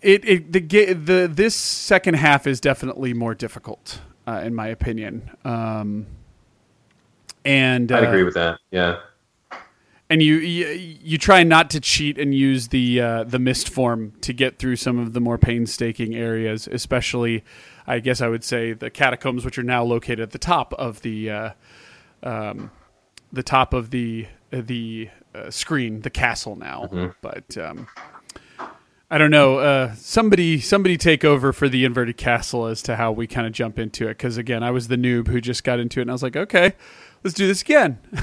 it, 0.00 0.24
it 0.24 0.52
the 0.52 0.92
the 0.92 1.28
this 1.32 1.54
second 1.54 2.14
half 2.14 2.46
is 2.46 2.60
definitely 2.60 3.14
more 3.14 3.34
difficult, 3.34 4.00
uh, 4.26 4.42
in 4.44 4.54
my 4.54 4.68
opinion. 4.68 5.30
Um, 5.44 6.06
and 7.44 7.90
I'd 7.90 8.04
uh, 8.04 8.08
agree 8.08 8.22
with 8.22 8.34
that. 8.34 8.58
Yeah. 8.70 9.00
and 10.10 10.22
you, 10.22 10.36
you 10.36 10.66
you 11.02 11.18
try 11.18 11.42
not 11.42 11.70
to 11.70 11.80
cheat 11.80 12.18
and 12.18 12.34
use 12.34 12.68
the 12.68 13.00
uh, 13.00 13.24
the 13.24 13.38
mist 13.38 13.68
form 13.68 14.12
to 14.22 14.32
get 14.32 14.58
through 14.58 14.76
some 14.76 14.98
of 14.98 15.12
the 15.12 15.20
more 15.20 15.38
painstaking 15.38 16.14
areas, 16.14 16.66
especially, 16.68 17.44
I 17.86 18.00
guess 18.00 18.20
I 18.20 18.28
would 18.28 18.44
say 18.44 18.72
the 18.72 18.90
catacombs, 18.90 19.44
which 19.44 19.58
are 19.58 19.62
now 19.62 19.82
located 19.84 20.20
at 20.20 20.30
the 20.30 20.38
top 20.38 20.72
of 20.74 21.02
the 21.02 21.30
uh, 21.30 21.50
um, 22.22 22.70
the 23.32 23.42
top 23.42 23.74
of 23.74 23.90
the 23.90 24.26
the 24.50 25.10
uh, 25.34 25.50
screen, 25.50 26.00
the 26.00 26.10
castle 26.10 26.56
now. 26.56 26.88
But 27.20 27.56
um, 27.58 27.86
I 29.10 29.18
don't 29.18 29.30
know. 29.30 29.58
Uh, 29.58 29.94
somebody 29.94 30.60
somebody 30.60 30.96
take 30.96 31.24
over 31.24 31.52
for 31.52 31.68
the 31.68 31.84
inverted 31.84 32.16
castle 32.16 32.66
as 32.66 32.82
to 32.82 32.96
how 32.96 33.12
we 33.12 33.26
kind 33.26 33.46
of 33.46 33.52
jump 33.52 33.78
into 33.78 34.04
it, 34.06 34.18
because 34.18 34.36
again, 34.36 34.62
I 34.62 34.70
was 34.70 34.88
the 34.88 34.96
noob 34.96 35.28
who 35.28 35.40
just 35.40 35.64
got 35.64 35.78
into 35.78 36.00
it, 36.00 36.02
and 36.02 36.10
I 36.10 36.14
was 36.14 36.22
like, 36.22 36.36
okay, 36.36 36.74
let's 37.24 37.34
do 37.34 37.46
this 37.46 37.62
again. 37.62 37.98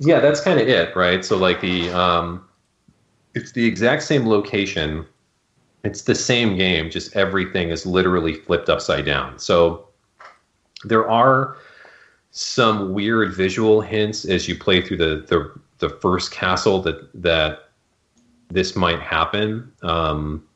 Yeah, 0.00 0.18
that's 0.18 0.40
kind 0.40 0.58
of 0.58 0.66
it, 0.66 0.96
right? 0.96 1.24
So 1.24 1.36
like 1.36 1.60
the 1.60 1.88
um 1.90 2.44
it's 3.34 3.52
the 3.52 3.64
exact 3.64 4.02
same 4.02 4.26
location. 4.26 5.06
It's 5.84 6.02
the 6.02 6.14
same 6.14 6.56
game, 6.56 6.90
just 6.90 7.14
everything 7.16 7.70
is 7.70 7.86
literally 7.86 8.34
flipped 8.34 8.68
upside 8.68 9.04
down. 9.04 9.38
So 9.38 9.88
there 10.84 11.08
are 11.08 11.56
some 12.30 12.92
weird 12.92 13.34
visual 13.34 13.80
hints 13.80 14.24
as 14.24 14.48
you 14.48 14.56
play 14.56 14.80
through 14.80 14.96
the 14.96 15.24
the, 15.28 15.52
the 15.78 15.90
first 16.00 16.32
castle 16.32 16.80
that 16.82 17.08
that 17.14 17.70
this 18.50 18.76
might 18.76 19.00
happen. 19.00 19.70
Um, 19.82 20.46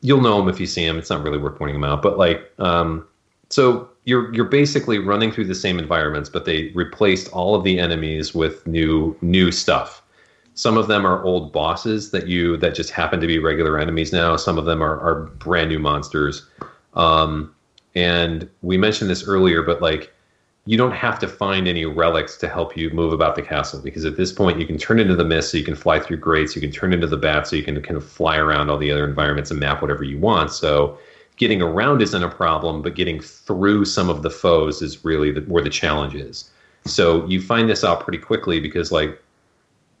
you'll 0.00 0.20
know 0.20 0.38
them 0.38 0.48
if 0.48 0.60
you 0.60 0.66
see 0.66 0.86
them. 0.86 0.98
It's 0.98 1.10
not 1.10 1.22
really 1.22 1.38
worth 1.38 1.58
pointing 1.58 1.80
them 1.80 1.84
out, 1.84 2.02
but 2.02 2.18
like, 2.18 2.52
um, 2.58 3.06
so 3.50 3.88
you're 4.04 4.32
you're 4.34 4.44
basically 4.44 4.98
running 4.98 5.32
through 5.32 5.46
the 5.46 5.54
same 5.54 5.78
environments, 5.78 6.28
but 6.28 6.44
they 6.44 6.70
replaced 6.74 7.32
all 7.32 7.54
of 7.54 7.64
the 7.64 7.78
enemies 7.78 8.34
with 8.34 8.66
new 8.66 9.16
new 9.20 9.50
stuff. 9.50 10.02
Some 10.54 10.78
of 10.78 10.86
them 10.88 11.04
are 11.04 11.22
old 11.22 11.52
bosses 11.52 12.12
that 12.12 12.28
you 12.28 12.56
that 12.58 12.74
just 12.74 12.90
happen 12.90 13.20
to 13.20 13.26
be 13.26 13.38
regular 13.38 13.78
enemies 13.78 14.12
now. 14.12 14.36
Some 14.36 14.58
of 14.58 14.64
them 14.64 14.82
are, 14.82 14.98
are 15.00 15.26
brand 15.38 15.70
new 15.70 15.78
monsters. 15.78 16.46
Um, 16.94 17.54
and 17.96 18.48
we 18.60 18.76
mentioned 18.76 19.10
this 19.10 19.26
earlier, 19.26 19.62
but 19.62 19.82
like 19.82 20.12
you 20.66 20.76
don't 20.76 20.92
have 20.92 21.18
to 21.20 21.26
find 21.26 21.66
any 21.66 21.86
relics 21.86 22.36
to 22.36 22.48
help 22.48 22.76
you 22.76 22.90
move 22.90 23.12
about 23.12 23.36
the 23.36 23.42
castle 23.42 23.80
because 23.80 24.04
at 24.04 24.16
this 24.16 24.32
point 24.32 24.60
you 24.60 24.66
can 24.66 24.76
turn 24.76 25.00
into 25.00 25.16
the 25.16 25.24
mist 25.24 25.50
so 25.50 25.56
you 25.56 25.64
can 25.64 25.74
fly 25.74 25.98
through 25.98 26.18
grates, 26.18 26.54
you 26.54 26.60
can 26.60 26.70
turn 26.70 26.92
into 26.92 27.06
the 27.06 27.16
bat 27.16 27.46
so 27.46 27.56
you 27.56 27.62
can 27.62 27.80
kind 27.80 27.96
of 27.96 28.06
fly 28.06 28.36
around 28.36 28.68
all 28.68 28.76
the 28.76 28.90
other 28.90 29.08
environments 29.08 29.50
and 29.50 29.58
map 29.58 29.80
whatever 29.80 30.04
you 30.04 30.18
want. 30.18 30.52
So 30.52 30.98
getting 31.36 31.62
around 31.62 32.02
isn't 32.02 32.22
a 32.22 32.28
problem, 32.28 32.82
but 32.82 32.94
getting 32.94 33.20
through 33.20 33.86
some 33.86 34.10
of 34.10 34.22
the 34.22 34.30
foes 34.30 34.82
is 34.82 35.04
really 35.04 35.30
the, 35.30 35.40
where 35.42 35.62
the 35.62 35.70
challenge 35.70 36.14
is. 36.14 36.50
So 36.84 37.24
you 37.26 37.40
find 37.40 37.68
this 37.68 37.82
out 37.82 38.00
pretty 38.00 38.18
quickly 38.18 38.60
because 38.60 38.92
like 38.92 39.22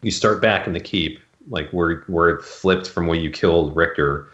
you 0.02 0.10
start 0.10 0.42
back 0.42 0.66
in 0.66 0.74
the 0.74 0.80
keep, 0.80 1.20
like 1.48 1.70
where 1.70 2.02
where 2.08 2.28
it 2.28 2.42
flipped 2.42 2.88
from 2.88 3.06
where 3.06 3.18
you 3.18 3.30
killed 3.30 3.74
Richter, 3.74 4.28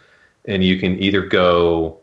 and 0.46 0.64
you 0.64 0.80
can 0.80 0.98
either 1.00 1.20
go 1.20 1.98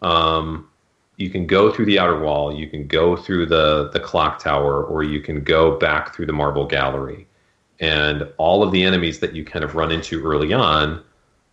um, 0.00 0.68
you 1.16 1.30
can 1.30 1.46
go 1.46 1.70
through 1.70 1.86
the 1.86 1.98
outer 1.98 2.18
wall, 2.18 2.54
you 2.54 2.68
can 2.68 2.86
go 2.86 3.16
through 3.16 3.46
the 3.46 3.90
the 3.92 4.00
clock 4.00 4.38
tower, 4.38 4.84
or 4.84 5.02
you 5.02 5.20
can 5.20 5.42
go 5.42 5.78
back 5.78 6.14
through 6.14 6.26
the 6.26 6.32
marble 6.32 6.66
gallery. 6.66 7.26
And 7.80 8.28
all 8.36 8.62
of 8.62 8.72
the 8.72 8.84
enemies 8.84 9.20
that 9.20 9.34
you 9.34 9.44
kind 9.44 9.64
of 9.64 9.74
run 9.74 9.90
into 9.90 10.24
early 10.24 10.52
on, 10.52 11.02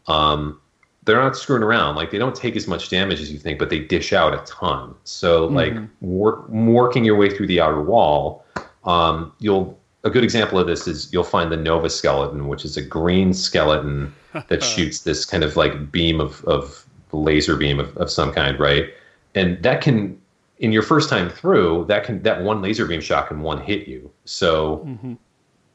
um, 0.07 0.59
they're 1.03 1.21
not 1.21 1.35
screwing 1.35 1.63
around. 1.63 1.95
Like 1.95 2.11
they 2.11 2.19
don't 2.19 2.35
take 2.35 2.55
as 2.55 2.67
much 2.67 2.89
damage 2.89 3.19
as 3.19 3.31
you 3.31 3.39
think, 3.39 3.57
but 3.57 3.69
they 3.69 3.79
dish 3.79 4.13
out 4.13 4.33
a 4.33 4.43
ton. 4.45 4.93
So 5.03 5.47
like 5.47 5.73
work, 6.01 6.47
working 6.49 7.03
your 7.03 7.15
way 7.15 7.35
through 7.35 7.47
the 7.47 7.59
outer 7.59 7.81
wall, 7.81 8.45
um, 8.83 9.33
you'll 9.39 9.79
a 10.03 10.09
good 10.09 10.23
example 10.23 10.57
of 10.57 10.67
this 10.67 10.87
is 10.87 11.11
you'll 11.13 11.23
find 11.23 11.51
the 11.51 11.57
Nova 11.57 11.89
skeleton, 11.89 12.47
which 12.47 12.65
is 12.65 12.77
a 12.77 12.81
green 12.81 13.33
skeleton 13.33 14.13
that 14.47 14.63
shoots 14.63 15.01
this 15.01 15.25
kind 15.25 15.43
of 15.43 15.55
like 15.55 15.91
beam 15.91 16.19
of, 16.19 16.43
of 16.45 16.85
laser 17.11 17.55
beam 17.55 17.79
of, 17.79 17.95
of 17.97 18.09
some 18.09 18.31
kind, 18.31 18.59
right? 18.59 18.89
And 19.35 19.61
that 19.63 19.81
can, 19.81 20.19
in 20.59 20.71
your 20.71 20.83
first 20.83 21.09
time 21.09 21.29
through, 21.29 21.85
that 21.87 22.03
can 22.03 22.21
that 22.23 22.43
one 22.43 22.61
laser 22.61 22.85
beam 22.85 23.01
shot 23.01 23.27
can 23.27 23.41
one 23.41 23.61
hit 23.61 23.87
you. 23.87 24.11
So 24.25 24.81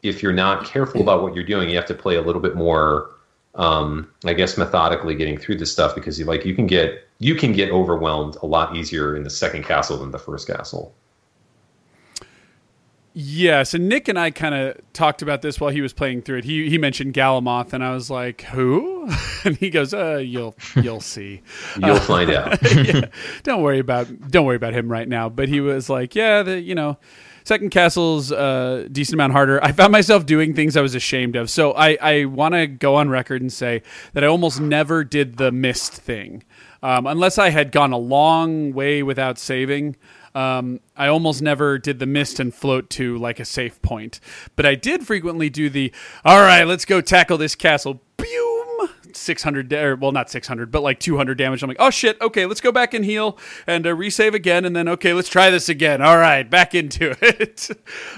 if 0.03 0.23
you're 0.23 0.33
not 0.33 0.65
careful 0.65 1.01
about 1.01 1.23
what 1.23 1.35
you're 1.35 1.45
doing, 1.45 1.69
you 1.69 1.77
have 1.77 1.87
to 1.87 1.95
play 1.95 2.17
a 2.17 2.23
little 2.23 2.41
bit 2.41 2.55
more, 2.55 3.11
um, 3.55 4.11
I 4.25 4.35
guess, 4.35 4.57
methodically 4.57 5.15
getting 5.15 5.39
through 5.39 5.57
this 5.57 5.73
stuff 5.73 5.95
because 5.95 6.19
you 6.19 6.25
like 6.25 6.45
you 6.45 6.55
can 6.55 6.67
get 6.67 7.07
you 7.19 7.35
can 7.35 7.53
get 7.53 7.71
overwhelmed 7.71 8.37
a 8.43 8.47
lot 8.47 8.77
easier 8.77 9.17
in 9.17 9.25
the 9.25 9.31
second 9.31 9.65
castle 9.65 9.97
than 9.99 10.11
the 10.11 10.19
first 10.19 10.47
castle. 10.47 10.95
Yes, 13.19 13.73
and 13.73 13.89
Nick 13.89 14.09
and 14.09 14.19
I 14.19 14.31
kind 14.31 14.55
of 14.55 14.79
talked 14.93 15.23
about 15.23 15.41
this 15.41 15.59
while 15.59 15.71
he 15.71 15.81
was 15.81 15.95
playing 15.95 16.21
through 16.21 16.37
it. 16.37 16.45
He 16.45 16.69
he 16.69 16.77
mentioned 16.77 17.15
Galamoth, 17.15 17.73
and 17.73 17.83
I 17.83 17.95
was 17.95 18.11
like, 18.11 18.43
"Who?" 18.43 19.09
And 19.45 19.57
he 19.57 19.71
goes, 19.71 19.95
"Uh, 19.95 20.17
you'll 20.17 20.55
you'll 20.75 21.01
see. 21.01 21.41
You'll 21.83 21.99
find 22.01 22.31
out. 22.33 22.59
yeah, 22.75 23.07
don't 23.43 23.63
worry 23.63 23.79
about 23.79 24.31
don't 24.31 24.45
worry 24.45 24.57
about 24.57 24.75
him 24.75 24.93
right 24.93 25.09
now." 25.09 25.31
But 25.31 25.49
he 25.49 25.63
was 25.63 25.89
like, 25.89 26.15
"Yeah, 26.15 26.43
the 26.43 26.61
you 26.61 26.75
know." 26.75 26.99
Second 27.45 27.71
Castle's 27.71 28.33
a 28.33 28.89
decent 28.91 29.15
amount 29.15 29.33
harder. 29.33 29.63
I 29.65 29.71
found 29.71 29.93
myself 29.93 30.27
doing 30.27 30.53
things 30.53 30.77
I 30.77 30.81
was 30.81 30.97
ashamed 30.97 31.37
of. 31.37 31.49
So 31.49 31.75
I, 31.75 31.97
I 32.03 32.25
want 32.25 32.55
to 32.55 32.67
go 32.67 32.97
on 32.97 33.09
record 33.09 33.41
and 33.41 33.53
say 33.53 33.83
that 34.15 34.25
I 34.25 34.27
almost 34.27 34.61
never 34.61 35.05
did 35.05 35.37
the 35.37 35.53
mist 35.53 35.93
thing. 35.93 36.43
Um, 36.83 37.07
unless 37.07 37.39
I 37.39 37.51
had 37.51 37.71
gone 37.71 37.93
a 37.93 37.99
long 37.99 38.73
way 38.73 39.05
without 39.05 39.39
saving, 39.39 39.95
um, 40.37 40.81
I 40.95 41.07
almost 41.07 41.41
never 41.41 41.79
did 41.79 41.99
the 41.99 42.05
mist 42.05 42.39
and 42.39 42.55
float 42.55 42.91
to 42.91 43.17
like 43.17 43.41
a 43.41 43.45
safe 43.47 43.81
point. 43.81 44.21
But 44.55 44.67
I 44.67 44.75
did 44.75 45.07
frequently 45.07 45.49
do 45.49 45.71
the, 45.71 45.91
all 46.27 46.43
right, 46.43 46.65
let's 46.65 46.85
go 46.85 47.01
tackle 47.01 47.39
this 47.39 47.55
castle. 47.55 48.03
Boom! 48.19 48.91
600 49.13 49.71
da- 49.71 49.83
or 49.83 49.97
well 49.97 50.13
not 50.13 50.29
600 50.29 50.71
but 50.71 50.83
like 50.83 51.01
200 51.01 51.39
damage 51.39 51.63
i'm 51.63 51.69
like 51.69 51.79
oh 51.81 51.89
shit 51.89 52.21
okay 52.21 52.45
let's 52.45 52.61
go 52.61 52.71
back 52.71 52.93
and 52.93 53.03
heal 53.03 53.39
and 53.67 53.87
uh, 53.87 53.91
resave 53.91 54.35
again 54.35 54.67
and 54.67 54.77
then 54.77 54.89
okay 54.89 55.15
let's 55.15 55.31
try 55.31 55.49
this 55.49 55.71
again 55.71 56.03
all 56.03 56.19
right 56.19 56.51
back 56.51 56.75
into 56.75 57.17
it 57.23 57.71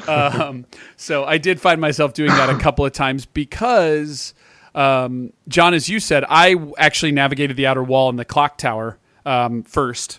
um, 0.09 0.67
so 0.97 1.25
i 1.25 1.39
did 1.39 1.61
find 1.61 1.81
myself 1.81 2.15
doing 2.15 2.33
that 2.33 2.51
a 2.51 2.59
couple 2.59 2.85
of 2.85 2.91
times 2.91 3.27
because 3.27 4.35
um, 4.75 5.33
john 5.47 5.73
as 5.73 5.89
you 5.89 6.01
said 6.01 6.25
i 6.29 6.57
actually 6.79 7.13
navigated 7.13 7.57
the 7.57 7.65
outer 7.69 7.85
wall 7.85 8.09
and 8.09 8.19
the 8.19 8.25
clock 8.25 8.59
tower 8.59 8.99
um, 9.25 9.63
first 9.63 10.19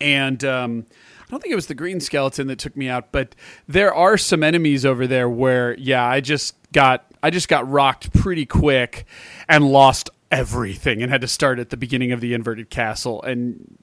and 0.00 0.42
um, 0.44 0.86
I 1.22 1.30
don't 1.30 1.40
think 1.40 1.52
it 1.52 1.56
was 1.56 1.66
the 1.66 1.74
green 1.74 2.00
skeleton 2.00 2.46
that 2.48 2.58
took 2.58 2.76
me 2.76 2.88
out, 2.88 3.12
but 3.12 3.34
there 3.68 3.94
are 3.94 4.16
some 4.18 4.42
enemies 4.42 4.84
over 4.84 5.06
there 5.06 5.28
where, 5.28 5.76
yeah, 5.78 6.04
I 6.04 6.20
just 6.20 6.54
got 6.72 7.06
I 7.22 7.30
just 7.30 7.48
got 7.48 7.68
rocked 7.70 8.12
pretty 8.14 8.46
quick 8.46 9.04
and 9.48 9.64
lost 9.70 10.10
everything 10.30 11.02
and 11.02 11.10
had 11.10 11.20
to 11.20 11.28
start 11.28 11.58
at 11.58 11.70
the 11.70 11.76
beginning 11.76 12.12
of 12.12 12.20
the 12.20 12.34
inverted 12.34 12.70
castle. 12.70 13.22
And 13.22 13.76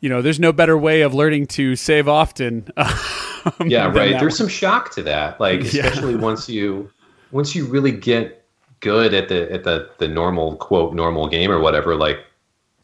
you 0.00 0.08
know, 0.08 0.22
there's 0.22 0.38
no 0.40 0.52
better 0.52 0.76
way 0.76 1.00
of 1.02 1.14
learning 1.14 1.46
to 1.46 1.74
save 1.74 2.08
often. 2.08 2.68
um, 2.76 2.90
yeah, 3.66 3.86
right. 3.92 4.18
There's 4.20 4.36
some 4.36 4.48
shock 4.48 4.92
to 4.94 5.02
that, 5.04 5.40
like 5.40 5.60
Yeah. 5.72 5.86
especially 5.86 6.16
once 6.16 6.48
you 6.48 6.90
once 7.32 7.54
you 7.54 7.66
really 7.66 7.92
get 7.92 8.44
good 8.80 9.14
at 9.14 9.28
the 9.28 9.50
at 9.52 9.64
the 9.64 9.90
the 9.98 10.08
normal 10.08 10.56
quote 10.56 10.94
normal 10.94 11.28
game 11.28 11.50
or 11.50 11.58
whatever. 11.60 11.94
Like 11.96 12.18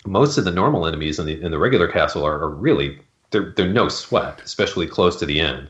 most 0.07 0.39
of 0.39 0.45
the 0.45 0.51
normal 0.51 0.87
enemies 0.87 1.19
in 1.19 1.27
the 1.27 1.41
in 1.41 1.51
the 1.51 1.59
regular 1.59 1.89
castle 1.89 2.25
are, 2.25 2.43
are 2.43 2.51
really 2.51 2.99
they're 3.31 3.53
they're 3.57 3.69
no 3.69 3.89
sweat, 3.89 4.41
especially 4.45 4.87
close 4.87 5.17
to 5.17 5.27
the 5.27 5.41
end. 5.41 5.69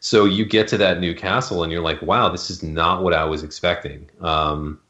So 0.00 0.24
you 0.24 0.44
get 0.44 0.66
to 0.68 0.78
that 0.78 1.00
new 1.00 1.14
castle 1.14 1.62
and 1.62 1.70
you're 1.70 1.82
like, 1.82 2.00
wow, 2.00 2.30
this 2.30 2.48
is 2.48 2.62
not 2.62 3.02
what 3.02 3.12
I 3.12 3.24
was 3.24 3.42
expecting. 3.42 4.08
Um, 4.22 4.80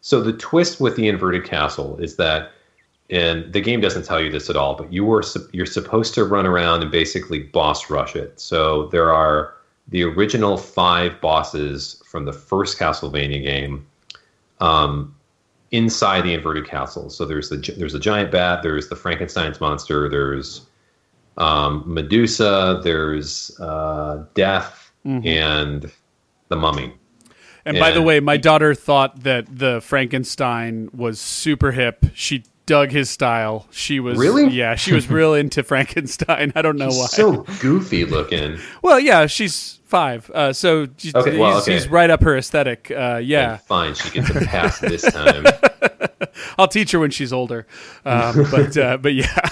so 0.00 0.20
the 0.20 0.32
twist 0.32 0.80
with 0.80 0.96
the 0.96 1.08
inverted 1.08 1.44
castle 1.44 1.96
is 1.98 2.16
that, 2.16 2.50
and 3.10 3.52
the 3.52 3.60
game 3.60 3.80
doesn't 3.80 4.04
tell 4.04 4.20
you 4.20 4.30
this 4.30 4.50
at 4.50 4.56
all, 4.56 4.74
but 4.74 4.92
you 4.92 5.04
were 5.04 5.24
you're 5.52 5.66
supposed 5.66 6.14
to 6.14 6.24
run 6.24 6.46
around 6.46 6.82
and 6.82 6.90
basically 6.90 7.40
boss 7.40 7.90
rush 7.90 8.14
it. 8.16 8.38
So 8.40 8.86
there 8.88 9.12
are 9.12 9.54
the 9.88 10.02
original 10.02 10.56
five 10.56 11.20
bosses 11.20 12.02
from 12.04 12.24
the 12.24 12.32
first 12.32 12.78
Castlevania 12.78 13.42
game 13.42 13.86
um, 14.60 15.14
inside 15.70 16.22
the 16.22 16.32
inverted 16.32 16.66
castle. 16.66 17.10
So 17.10 17.24
there's 17.24 17.48
the 17.48 17.56
there's 17.78 17.94
a 17.94 18.00
giant 18.00 18.30
bat, 18.30 18.62
there's 18.62 18.88
the 18.88 18.96
Frankenstein's 18.96 19.60
monster, 19.60 20.08
there's 20.08 20.66
um, 21.38 21.82
Medusa, 21.86 22.80
there's 22.82 23.58
uh, 23.60 24.24
Death, 24.34 24.92
and 25.04 25.90
the 26.48 26.56
Mummy. 26.56 26.94
And 27.64 27.78
by 27.78 27.90
the 27.90 28.02
way, 28.02 28.20
my 28.20 28.36
daughter 28.36 28.74
thought 28.74 29.24
that 29.24 29.46
the 29.58 29.80
Frankenstein 29.80 30.88
was 30.94 31.20
super 31.20 31.72
hip. 31.72 32.06
She 32.14 32.44
dug 32.66 32.90
his 32.90 33.08
style. 33.08 33.66
She 33.70 34.00
was 34.00 34.18
Really? 34.18 34.48
yeah, 34.48 34.74
she 34.74 34.92
was 34.92 35.08
real 35.08 35.34
into 35.34 35.62
Frankenstein. 35.62 36.52
I 36.56 36.62
don't 36.62 36.76
know 36.76 36.88
why. 36.88 37.06
So 37.06 37.42
goofy 37.60 38.04
looking. 38.04 38.58
Well, 38.82 38.98
yeah, 39.00 39.26
she's 39.26 39.80
five, 39.86 40.28
uh, 40.34 40.52
so 40.52 40.88
she's, 40.96 41.14
Okay, 41.14 41.38
well, 41.38 41.54
he's, 41.54 41.62
okay. 41.62 41.72
he's 41.74 41.88
right 41.88 42.10
up 42.10 42.22
her 42.22 42.36
aesthetic. 42.36 42.90
Uh, 42.90 43.20
yeah, 43.22 43.58
Fine, 43.58 43.94
she 43.94 44.10
gets 44.10 44.30
a 44.30 44.40
pass 44.44 44.78
this 44.80 45.02
time. 45.02 45.44
I'll 46.58 46.68
teach 46.68 46.90
her 46.92 46.98
when 46.98 47.10
she's 47.10 47.32
older. 47.32 47.66
Um, 48.04 48.46
but 48.50 48.76
uh, 48.76 48.96
but 48.98 49.14
yeah, 49.14 49.48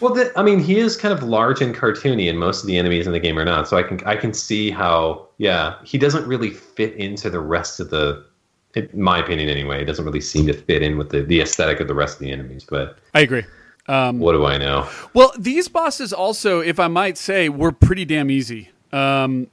Well, 0.00 0.12
the, 0.12 0.30
I 0.36 0.42
mean, 0.42 0.60
he 0.60 0.78
is 0.78 0.94
kind 0.96 1.12
of 1.14 1.22
large 1.22 1.62
and 1.62 1.74
cartoony, 1.74 2.28
and 2.28 2.38
most 2.38 2.60
of 2.62 2.66
the 2.66 2.76
enemies 2.76 3.06
in 3.06 3.12
the 3.14 3.20
game 3.20 3.38
are 3.38 3.44
not. 3.46 3.66
So 3.66 3.76
I 3.78 3.82
can 3.82 4.00
I 4.04 4.14
can 4.16 4.34
see 4.34 4.70
how, 4.70 5.28
yeah, 5.38 5.76
he 5.84 5.96
doesn't 5.98 6.26
really 6.26 6.50
fit 6.50 6.94
into 6.96 7.30
the 7.30 7.40
rest 7.40 7.80
of 7.80 7.90
the. 7.90 8.24
In 8.76 8.88
my 8.94 9.18
opinion, 9.18 9.48
anyway, 9.48 9.82
it 9.82 9.86
doesn't 9.86 10.04
really 10.04 10.20
seem 10.20 10.46
to 10.46 10.52
fit 10.52 10.82
in 10.82 10.98
with 10.98 11.08
the, 11.10 11.22
the 11.22 11.40
aesthetic 11.40 11.80
of 11.80 11.88
the 11.88 11.94
rest 11.94 12.14
of 12.14 12.20
the 12.20 12.30
enemies. 12.30 12.64
But 12.64 12.98
I 13.14 13.20
agree. 13.20 13.44
Um, 13.88 14.18
what 14.18 14.32
do 14.32 14.44
I 14.44 14.58
know? 14.58 14.88
Well, 15.14 15.32
these 15.38 15.68
bosses 15.68 16.12
also, 16.12 16.60
if 16.60 16.78
I 16.78 16.88
might 16.88 17.16
say, 17.16 17.48
were 17.48 17.72
pretty 17.72 18.04
damn 18.04 18.30
easy. 18.30 18.70
Um, 18.92 19.48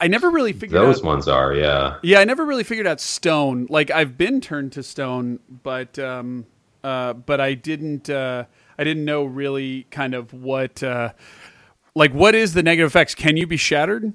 I 0.00 0.08
never 0.08 0.30
really 0.30 0.52
figured 0.52 0.80
Those 0.80 0.98
out. 0.98 1.04
ones 1.04 1.28
are, 1.28 1.54
yeah. 1.54 1.96
Yeah, 2.02 2.18
I 2.18 2.24
never 2.24 2.44
really 2.44 2.64
figured 2.64 2.86
out 2.86 3.00
stone. 3.00 3.66
Like 3.70 3.90
I've 3.90 4.18
been 4.18 4.40
turned 4.40 4.72
to 4.72 4.82
stone, 4.82 5.40
but 5.62 5.98
um, 5.98 6.46
uh, 6.84 7.14
but 7.14 7.40
I 7.40 7.54
didn't. 7.54 8.10
Uh, 8.10 8.44
I 8.78 8.84
didn't 8.84 9.04
know 9.06 9.24
really 9.24 9.86
kind 9.90 10.14
of 10.14 10.34
what. 10.34 10.82
Uh, 10.82 11.12
like 11.94 12.12
what 12.12 12.34
is 12.34 12.52
the 12.52 12.62
negative 12.62 12.90
effects? 12.90 13.14
Can 13.14 13.38
you 13.38 13.46
be 13.46 13.56
shattered? 13.56 14.12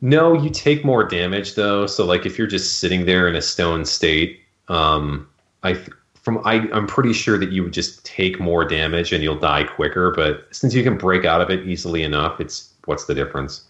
No, 0.00 0.32
you 0.32 0.50
take 0.50 0.84
more 0.84 1.04
damage 1.04 1.54
though. 1.54 1.86
So 1.86 2.04
like 2.04 2.24
if 2.26 2.38
you're 2.38 2.46
just 2.46 2.78
sitting 2.78 3.04
there 3.04 3.28
in 3.28 3.34
a 3.34 3.42
stone 3.42 3.84
state, 3.84 4.40
um, 4.68 5.28
I 5.62 5.74
from 6.14 6.38
I 6.44 6.68
I'm 6.72 6.86
pretty 6.86 7.12
sure 7.12 7.38
that 7.38 7.50
you 7.52 7.64
would 7.64 7.72
just 7.72 8.04
take 8.04 8.38
more 8.38 8.64
damage 8.64 9.12
and 9.12 9.22
you'll 9.22 9.38
die 9.38 9.64
quicker. 9.64 10.12
But 10.12 10.46
since 10.50 10.74
you 10.74 10.82
can 10.82 10.96
break 10.96 11.24
out 11.24 11.40
of 11.40 11.50
it 11.50 11.66
easily 11.66 12.02
enough, 12.02 12.40
it's 12.40 12.72
what's 12.84 13.06
the 13.06 13.14
difference? 13.14 13.64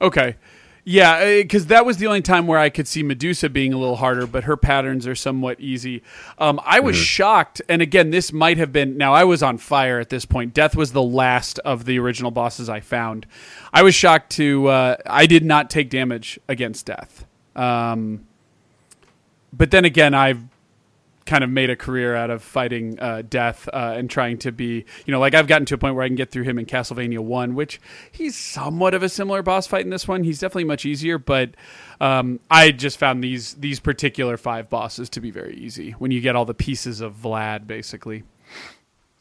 Okay. 0.00 0.36
Yeah, 0.86 1.40
because 1.40 1.66
that 1.68 1.86
was 1.86 1.96
the 1.96 2.06
only 2.06 2.20
time 2.20 2.46
where 2.46 2.58
I 2.58 2.68
could 2.68 2.86
see 2.86 3.02
Medusa 3.02 3.48
being 3.48 3.72
a 3.72 3.78
little 3.78 3.96
harder, 3.96 4.26
but 4.26 4.44
her 4.44 4.56
patterns 4.56 5.06
are 5.06 5.14
somewhat 5.14 5.58
easy. 5.58 6.02
Um, 6.36 6.60
I 6.62 6.80
was 6.80 6.94
shocked, 6.94 7.62
and 7.70 7.80
again, 7.80 8.10
this 8.10 8.34
might 8.34 8.58
have 8.58 8.70
been. 8.70 8.98
Now, 8.98 9.14
I 9.14 9.24
was 9.24 9.42
on 9.42 9.56
fire 9.56 9.98
at 9.98 10.10
this 10.10 10.26
point. 10.26 10.52
Death 10.52 10.76
was 10.76 10.92
the 10.92 11.02
last 11.02 11.58
of 11.60 11.86
the 11.86 11.98
original 11.98 12.30
bosses 12.30 12.68
I 12.68 12.80
found. 12.80 13.26
I 13.72 13.82
was 13.82 13.94
shocked 13.94 14.32
to. 14.32 14.66
Uh, 14.68 14.96
I 15.06 15.24
did 15.24 15.42
not 15.42 15.70
take 15.70 15.88
damage 15.88 16.38
against 16.48 16.84
Death. 16.84 17.24
Um, 17.56 18.26
but 19.54 19.70
then 19.70 19.86
again, 19.86 20.12
I've 20.12 20.42
kind 21.26 21.42
of 21.42 21.50
made 21.50 21.70
a 21.70 21.76
career 21.76 22.14
out 22.14 22.30
of 22.30 22.42
fighting 22.42 22.98
uh, 23.00 23.22
death 23.28 23.68
uh, 23.72 23.94
and 23.96 24.10
trying 24.10 24.38
to 24.38 24.52
be, 24.52 24.84
you 25.06 25.12
know, 25.12 25.18
like 25.18 25.34
I've 25.34 25.46
gotten 25.46 25.64
to 25.66 25.74
a 25.74 25.78
point 25.78 25.94
where 25.94 26.04
I 26.04 26.08
can 26.08 26.16
get 26.16 26.30
through 26.30 26.44
him 26.44 26.58
in 26.58 26.66
Castlevania 26.66 27.20
One, 27.20 27.54
which 27.54 27.80
he's 28.12 28.36
somewhat 28.36 28.94
of 28.94 29.02
a 29.02 29.08
similar 29.08 29.42
boss 29.42 29.66
fight 29.66 29.84
in 29.84 29.90
this 29.90 30.06
one. 30.06 30.24
He's 30.24 30.38
definitely 30.38 30.64
much 30.64 30.84
easier, 30.84 31.18
but 31.18 31.50
um, 32.00 32.40
I 32.50 32.70
just 32.72 32.98
found 32.98 33.24
these 33.24 33.54
these 33.54 33.80
particular 33.80 34.36
five 34.36 34.68
bosses 34.68 35.08
to 35.10 35.20
be 35.20 35.30
very 35.30 35.56
easy 35.56 35.92
when 35.92 36.10
you 36.10 36.20
get 36.20 36.36
all 36.36 36.44
the 36.44 36.54
pieces 36.54 37.00
of 37.00 37.14
Vlad, 37.14 37.66
basically. 37.66 38.24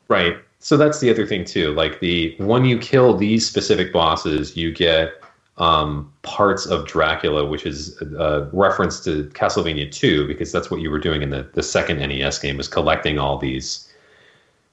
Right. 0.10 0.38
So 0.60 0.78
that's 0.78 1.00
the 1.00 1.10
other 1.10 1.26
thing 1.26 1.46
too. 1.46 1.74
Like 1.74 2.00
the 2.00 2.36
when 2.40 2.66
you 2.66 2.78
kill 2.78 3.16
these 3.16 3.48
specific 3.48 3.92
bosses, 3.92 4.56
you 4.56 4.74
get 4.74 5.23
um, 5.58 6.12
parts 6.24 6.66
of 6.66 6.88
Dracula, 6.88 7.46
which 7.46 7.66
is 7.66 8.00
a 8.02 8.50
reference 8.54 9.00
to 9.02 9.26
Castlevania 9.34 9.92
2, 9.92 10.28
because 10.28 10.52
that's 10.52 10.72
what 10.72 10.82
you 10.82 10.90
were 10.90 11.00
doing 11.00 11.22
in 11.22 11.30
the, 11.30 11.48
the 11.54 11.64
second 11.64 11.98
NES 12.00 12.40
game, 12.40 12.58
was 12.58 12.68
collecting 12.68 13.20
all 13.20 13.38
these, 13.38 13.92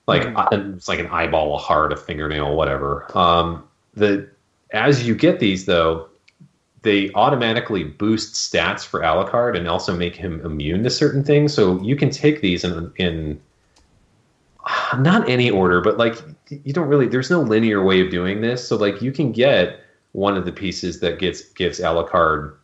like 0.06 0.26
uh, 0.34 0.48
it's 0.52 0.88
like 0.88 0.98
an 0.98 1.08
eyeball, 1.08 1.54
a 1.54 1.58
heart, 1.58 1.92
a 1.92 1.96
fingernail, 1.96 2.56
whatever. 2.56 3.06
Um, 3.16 3.64
the 3.94 4.28
as 4.72 5.06
you 5.06 5.14
get 5.14 5.40
these 5.40 5.66
though, 5.66 6.08
they 6.82 7.12
automatically 7.12 7.84
boost 7.84 8.34
stats 8.34 8.84
for 8.84 9.00
Alucard 9.00 9.56
and 9.56 9.68
also 9.68 9.94
make 9.94 10.16
him 10.16 10.40
immune 10.44 10.82
to 10.84 10.90
certain 10.90 11.22
things. 11.22 11.52
So 11.52 11.80
you 11.82 11.94
can 11.94 12.10
take 12.10 12.40
these 12.40 12.64
in 12.64 12.90
in 12.96 13.40
not 14.98 15.28
any 15.28 15.50
order, 15.50 15.80
but 15.80 15.98
like 15.98 16.16
you 16.48 16.72
don't 16.72 16.88
really. 16.88 17.06
There's 17.06 17.30
no 17.30 17.40
linear 17.40 17.84
way 17.84 18.00
of 18.00 18.10
doing 18.10 18.40
this. 18.40 18.66
So 18.66 18.76
like 18.76 19.02
you 19.02 19.12
can 19.12 19.32
get 19.32 19.80
one 20.12 20.36
of 20.36 20.44
the 20.44 20.52
pieces 20.52 21.00
that 21.00 21.18
gets 21.18 21.42
gives 21.50 21.80
Alucard, 21.80 22.54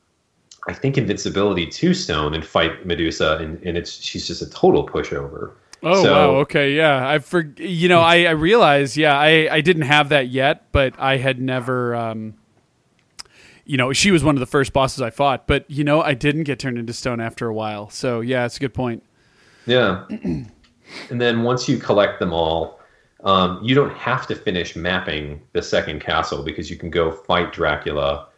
I 0.68 0.72
think, 0.72 0.98
invincibility 0.98 1.66
to 1.66 1.94
Stone 1.94 2.34
and 2.34 2.44
fight 2.44 2.84
Medusa, 2.86 3.38
and, 3.40 3.62
and 3.64 3.76
it's 3.78 3.92
she's 4.00 4.26
just 4.26 4.42
a 4.42 4.50
total 4.50 4.86
pushover. 4.86 5.52
Oh 5.82 6.02
So- 6.02 6.12
wow, 6.12 6.36
okay, 6.40 6.72
yeah. 6.72 7.08
I 7.08 7.18
for 7.18 7.40
you 7.56 7.88
know 7.88 8.00
I, 8.00 8.24
I 8.24 8.30
realized 8.30 8.96
yeah 8.96 9.16
I 9.18 9.48
I 9.50 9.60
didn't 9.60 9.82
have 9.82 10.08
that 10.08 10.28
yet, 10.28 10.72
but 10.72 10.94
I 10.98 11.16
had 11.18 11.40
never. 11.40 11.94
Um, 11.94 12.34
you 13.68 13.76
know, 13.76 13.92
she 13.92 14.12
was 14.12 14.22
one 14.22 14.36
of 14.36 14.40
the 14.40 14.46
first 14.46 14.72
bosses 14.72 15.02
I 15.02 15.10
fought, 15.10 15.48
but 15.48 15.68
you 15.68 15.82
know, 15.82 16.00
I 16.00 16.14
didn't 16.14 16.44
get 16.44 16.60
turned 16.60 16.78
into 16.78 16.92
stone 16.92 17.20
after 17.20 17.48
a 17.48 17.52
while. 17.54 17.90
So 17.90 18.20
yeah, 18.20 18.46
it's 18.46 18.56
a 18.56 18.60
good 18.60 18.74
point. 18.74 19.02
Yeah. 19.66 20.04
and 20.08 20.50
then 21.10 21.42
once 21.42 21.68
you 21.68 21.76
collect 21.78 22.20
them 22.20 22.32
all, 22.32 22.75
um, 23.24 23.62
you 23.62 23.74
don't 23.74 23.94
have 23.94 24.26
to 24.26 24.34
finish 24.34 24.76
mapping 24.76 25.40
the 25.52 25.62
second 25.62 26.00
castle 26.00 26.42
because 26.42 26.70
you 26.70 26.76
can 26.76 26.90
go 26.90 27.10
fight 27.10 27.52
Dracula. 27.52 28.28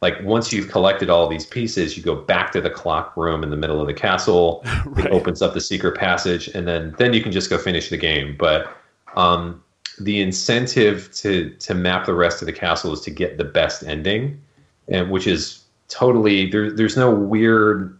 Like 0.00 0.22
once 0.22 0.52
you've 0.52 0.70
collected 0.70 1.10
all 1.10 1.28
these 1.28 1.44
pieces, 1.44 1.96
you 1.96 2.02
go 2.02 2.14
back 2.14 2.52
to 2.52 2.60
the 2.60 2.70
clock 2.70 3.16
room 3.16 3.42
in 3.42 3.50
the 3.50 3.56
middle 3.56 3.80
of 3.80 3.86
the 3.86 3.94
castle. 3.94 4.64
Right. 4.86 5.06
It 5.06 5.12
opens 5.12 5.42
up 5.42 5.54
the 5.54 5.60
secret 5.60 5.98
passage, 5.98 6.48
and 6.48 6.66
then 6.66 6.94
then 6.98 7.12
you 7.12 7.22
can 7.22 7.30
just 7.30 7.50
go 7.50 7.58
finish 7.58 7.90
the 7.90 7.96
game. 7.96 8.36
But 8.38 8.74
um, 9.16 9.62
the 10.00 10.20
incentive 10.20 11.12
to 11.16 11.50
to 11.50 11.74
map 11.74 12.06
the 12.06 12.14
rest 12.14 12.40
of 12.40 12.46
the 12.46 12.52
castle 12.52 12.92
is 12.92 13.00
to 13.02 13.10
get 13.10 13.38
the 13.38 13.44
best 13.44 13.82
ending, 13.82 14.40
and 14.88 15.10
which 15.10 15.26
is 15.26 15.64
totally 15.88 16.48
there. 16.50 16.70
There's 16.70 16.96
no 16.96 17.10
weird 17.10 17.97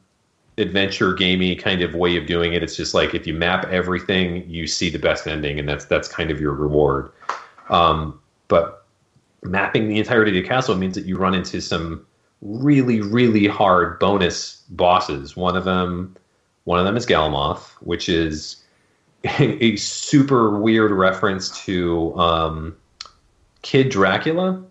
adventure 0.59 1.12
gamey 1.12 1.55
kind 1.55 1.82
of 1.82 1.94
way 1.94 2.16
of 2.16 2.26
doing 2.26 2.52
it. 2.52 2.62
It's 2.62 2.76
just 2.76 2.94
like 2.94 3.14
if 3.14 3.26
you 3.26 3.35
map 3.35 3.66
everything, 3.66 4.48
you 4.48 4.66
see 4.66 4.90
the 4.90 4.98
best 4.98 5.26
ending, 5.26 5.59
and 5.59 5.68
that's 5.68 5.85
that's 5.86 6.09
kind 6.09 6.30
of 6.30 6.40
your 6.40 6.52
reward. 6.52 7.10
Um, 7.68 8.20
but 8.48 8.86
mapping 9.43 9.89
the 9.89 9.98
entirety 9.98 10.36
of 10.36 10.43
the 10.43 10.48
castle 10.48 10.76
means 10.76 10.94
that 10.94 11.05
you 11.05 11.16
run 11.16 11.35
into 11.35 11.60
some 11.60 12.05
really 12.40 13.01
really 13.01 13.47
hard 13.47 13.98
bonus 13.98 14.62
bosses. 14.70 15.36
One 15.36 15.56
of 15.56 15.64
them, 15.64 16.16
one 16.64 16.78
of 16.78 16.85
them 16.85 16.97
is 16.97 17.06
Galamoth, 17.06 17.70
which 17.80 18.09
is 18.09 18.62
a, 19.24 19.76
super 19.76 20.59
weird 20.59 20.93
reference 20.93 21.64
to 21.64 22.16
um, 22.18 22.76
Kid 23.62 23.90
Dracula, 23.90 24.64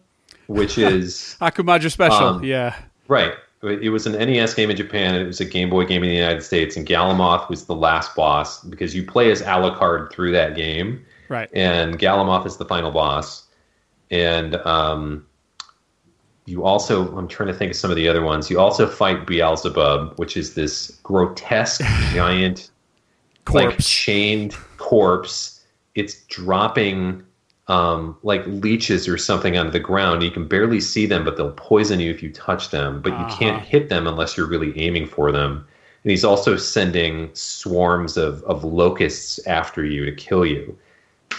which 0.47 0.77
is 0.77 1.35
Akumajo 1.41 1.91
Special. 1.91 2.17
Um, 2.17 2.43
yeah, 2.43 2.75
right. 3.07 3.33
It 3.63 3.89
was 3.89 4.05
an 4.05 4.13
NES 4.13 4.53
game 4.53 4.69
in 4.69 4.77
Japan. 4.77 5.15
It 5.15 5.25
was 5.25 5.39
a 5.39 5.45
Game 5.45 5.69
Boy 5.69 5.85
game 5.85 6.03
in 6.03 6.09
the 6.09 6.15
United 6.15 6.43
States, 6.43 6.77
and 6.77 6.85
Galamoth 6.85 7.49
was 7.49 7.65
the 7.65 7.73
last 7.73 8.15
boss 8.15 8.63
because 8.63 8.93
you 8.93 9.03
play 9.03 9.31
as 9.31 9.41
Alucard 9.41 10.11
through 10.11 10.31
that 10.33 10.55
game, 10.55 11.03
right. 11.27 11.49
and 11.53 11.97
Galamoth 11.97 12.45
is 12.45 12.57
the 12.57 12.65
final 12.65 12.91
boss. 12.91 13.47
And 14.11 14.55
um, 14.57 15.25
you 16.45 16.63
also, 16.63 17.17
I'm 17.17 17.27
trying 17.27 17.47
to 17.47 17.53
think 17.53 17.71
of 17.71 17.77
some 17.77 17.89
of 17.89 17.97
the 17.97 18.07
other 18.07 18.21
ones. 18.21 18.49
You 18.49 18.59
also 18.59 18.87
fight 18.87 19.25
Beelzebub, 19.25 20.19
which 20.19 20.37
is 20.37 20.53
this 20.53 20.99
grotesque 21.01 21.81
giant, 22.13 22.69
like 23.51 23.79
chained 23.79 24.55
corpse. 24.77 25.65
It's 25.95 26.25
dropping 26.27 27.23
um, 27.67 28.17
like 28.23 28.45
leeches 28.47 29.07
or 29.07 29.17
something 29.17 29.57
onto 29.57 29.71
the 29.71 29.79
ground. 29.79 30.23
You 30.23 30.31
can 30.31 30.47
barely 30.47 30.79
see 30.79 31.05
them, 31.05 31.23
but 31.25 31.35
they'll 31.37 31.51
poison 31.51 31.99
you 31.99 32.11
if 32.11 32.23
you 32.23 32.31
touch 32.31 32.69
them. 32.69 33.01
But 33.01 33.17
you 33.19 33.25
Uh-huh. 33.25 33.35
can't 33.37 33.59
hit 33.61 33.89
them 33.89 34.07
unless 34.07 34.37
you're 34.37 34.47
really 34.47 34.77
aiming 34.79 35.07
for 35.07 35.31
them. 35.31 35.67
And 36.03 36.11
he's 36.11 36.23
also 36.23 36.55
sending 36.55 37.29
swarms 37.33 38.15
of, 38.17 38.43
of 38.43 38.63
locusts 38.63 39.39
after 39.47 39.83
you 39.83 40.05
to 40.05 40.11
kill 40.13 40.45
you. 40.45 40.77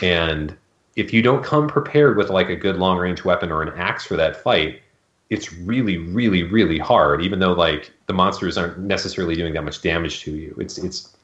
And 0.03 0.57
if 0.97 1.13
you 1.13 1.23
don't 1.23 1.43
come 1.45 1.69
prepared 1.69 2.17
with 2.17 2.29
like 2.31 2.49
a 2.51 2.57
good 2.57 2.77
long 2.77 2.99
range 2.99 3.25
weapon 3.25 3.51
or 3.51 3.63
an 3.63 3.73
axe 3.79 4.05
for 4.05 4.17
that 4.17 4.37
fight, 4.43 4.83
it's 5.31 5.53
really, 5.53 5.99
really, 5.99 6.43
really 6.43 6.79
hard. 6.79 7.23
Even 7.23 7.39
though 7.39 7.53
like 7.53 7.91
the 8.07 8.13
monsters 8.13 8.59
aren't 8.59 8.79
necessarily 8.81 9.35
doing 9.37 9.55
that 9.55 9.63
much 9.65 9.81
damage 9.83 10.21
to 10.25 10.33
you, 10.33 10.55
it's 10.59 10.79
it's 10.79 11.15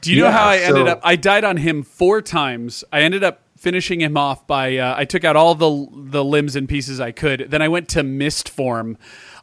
Do 0.00 0.12
you 0.12 0.16
know 0.16 0.30
how 0.30 0.46
I 0.48 0.58
ended 0.58 0.88
up? 0.88 1.00
I 1.02 1.16
died 1.16 1.44
on 1.44 1.56
him 1.56 1.82
four 1.82 2.22
times. 2.22 2.84
I 2.92 3.00
ended 3.02 3.24
up 3.24 3.45
finishing 3.56 4.00
him 4.00 4.16
off 4.16 4.46
by 4.46 4.76
uh, 4.76 4.94
I 4.96 5.04
took 5.04 5.24
out 5.24 5.36
all 5.36 5.54
the 5.54 5.88
the 5.92 6.24
limbs 6.24 6.56
and 6.56 6.68
pieces 6.68 7.00
I 7.00 7.12
could. 7.12 7.46
Then 7.50 7.62
I 7.62 7.68
went 7.68 7.88
to 7.90 8.02
mist 8.02 8.48
form, 8.48 8.98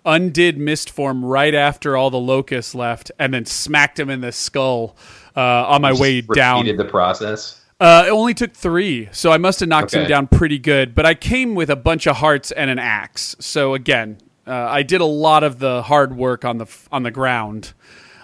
undid 0.06 0.58
mist 0.58 0.90
form 0.90 1.26
right 1.26 1.54
after 1.54 1.98
all 1.98 2.10
the 2.10 2.20
locusts 2.20 2.74
left, 2.74 3.12
and 3.20 3.34
then 3.34 3.46
smacked 3.46 4.00
him 4.00 4.10
in 4.10 4.22
the 4.22 4.32
skull 4.32 4.96
uh, 5.36 5.42
on 5.42 5.82
my 5.82 5.94
way 5.94 6.22
down. 6.22 6.60
repeated 6.60 6.78
the 6.78 6.90
process. 6.90 7.60
Uh, 7.80 8.06
it 8.08 8.12
only 8.12 8.34
took 8.34 8.54
three, 8.54 9.10
so 9.12 9.32
I 9.32 9.38
must 9.38 9.60
have 9.60 9.68
knocked 9.68 9.94
him 9.94 10.08
down 10.08 10.28
pretty 10.28 10.60
good. 10.60 10.96
But 10.96 11.06
I 11.06 11.16
came 11.16 11.54
with 11.54 11.70
a 11.70 11.76
bunch 11.76 12.08
of 12.08 12.18
hearts 12.18 12.52
and 12.52 12.70
an 12.70 12.80
axe. 12.80 13.36
So 13.40 13.74
again, 13.74 14.20
uh, 14.48 14.54
I 14.54 14.84
did 14.84 15.02
a 15.02 15.06
lot 15.06 15.44
of 15.44 15.60
the 15.60 15.82
hard 15.82 16.16
work 16.16 16.46
on 16.46 16.60
the 16.60 16.68
on 16.92 17.04
the 17.04 17.12
ground. 17.12 17.74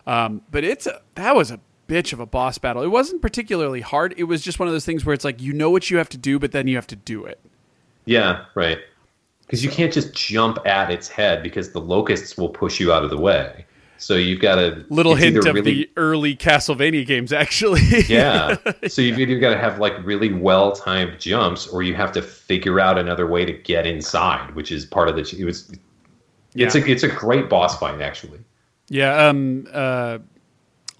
Um, 0.07 0.41
but 0.49 0.63
it's 0.63 0.87
a, 0.87 1.01
that 1.15 1.35
was 1.35 1.51
a 1.51 1.59
bitch 1.89 2.13
of 2.13 2.19
a 2.19 2.25
boss 2.25 2.57
battle. 2.57 2.83
It 2.83 2.87
wasn't 2.87 3.21
particularly 3.21 3.81
hard. 3.81 4.13
It 4.17 4.25
was 4.25 4.41
just 4.41 4.59
one 4.59 4.67
of 4.67 4.73
those 4.73 4.85
things 4.85 5.05
where 5.05 5.13
it's 5.13 5.25
like 5.25 5.41
you 5.41 5.51
know 5.53 5.69
what 5.69 5.89
you 5.89 5.97
have 5.97 6.09
to 6.09 6.17
do, 6.17 6.39
but 6.39 6.51
then 6.51 6.67
you 6.67 6.75
have 6.75 6.87
to 6.87 6.95
do 6.95 7.25
it. 7.25 7.39
Yeah, 8.05 8.45
right. 8.55 8.77
Because 9.41 9.63
you 9.63 9.69
can't 9.71 9.91
just 9.91 10.13
jump 10.13 10.59
at 10.65 10.91
its 10.91 11.07
head 11.09 11.41
because 11.43 11.71
the 11.71 11.81
locusts 11.81 12.37
will 12.37 12.49
push 12.49 12.79
you 12.79 12.93
out 12.93 13.03
of 13.03 13.09
the 13.09 13.17
way. 13.17 13.65
So 13.97 14.15
you've 14.15 14.39
got 14.39 14.57
a 14.59 14.85
Little 14.89 15.15
hint 15.15 15.35
of 15.37 15.43
really, 15.55 15.61
the 15.73 15.89
early 15.97 16.33
Castlevania 16.35 17.05
games, 17.05 17.33
actually. 17.33 17.81
yeah. 18.07 18.55
So 18.87 19.01
you've 19.01 19.19
either 19.19 19.37
got 19.39 19.49
to 19.53 19.57
have 19.59 19.79
like 19.79 19.93
really 20.05 20.31
well 20.31 20.71
timed 20.71 21.19
jumps, 21.19 21.67
or 21.67 21.83
you 21.83 21.95
have 21.95 22.11
to 22.13 22.21
figure 22.21 22.79
out 22.79 22.97
another 22.97 23.27
way 23.27 23.43
to 23.43 23.51
get 23.51 23.85
inside, 23.85 24.55
which 24.55 24.71
is 24.71 24.85
part 24.85 25.09
of 25.09 25.15
the. 25.15 25.21
It 25.37 25.43
was. 25.43 25.69
It's 26.55 26.75
Yeah. 26.75 26.81
a 26.81 26.85
it's 26.87 27.03
a 27.03 27.09
great 27.09 27.49
boss 27.49 27.77
fight 27.77 28.01
actually. 28.01 28.39
Yeah. 28.87 29.27
Um. 29.27 29.67
Uh. 29.71 30.19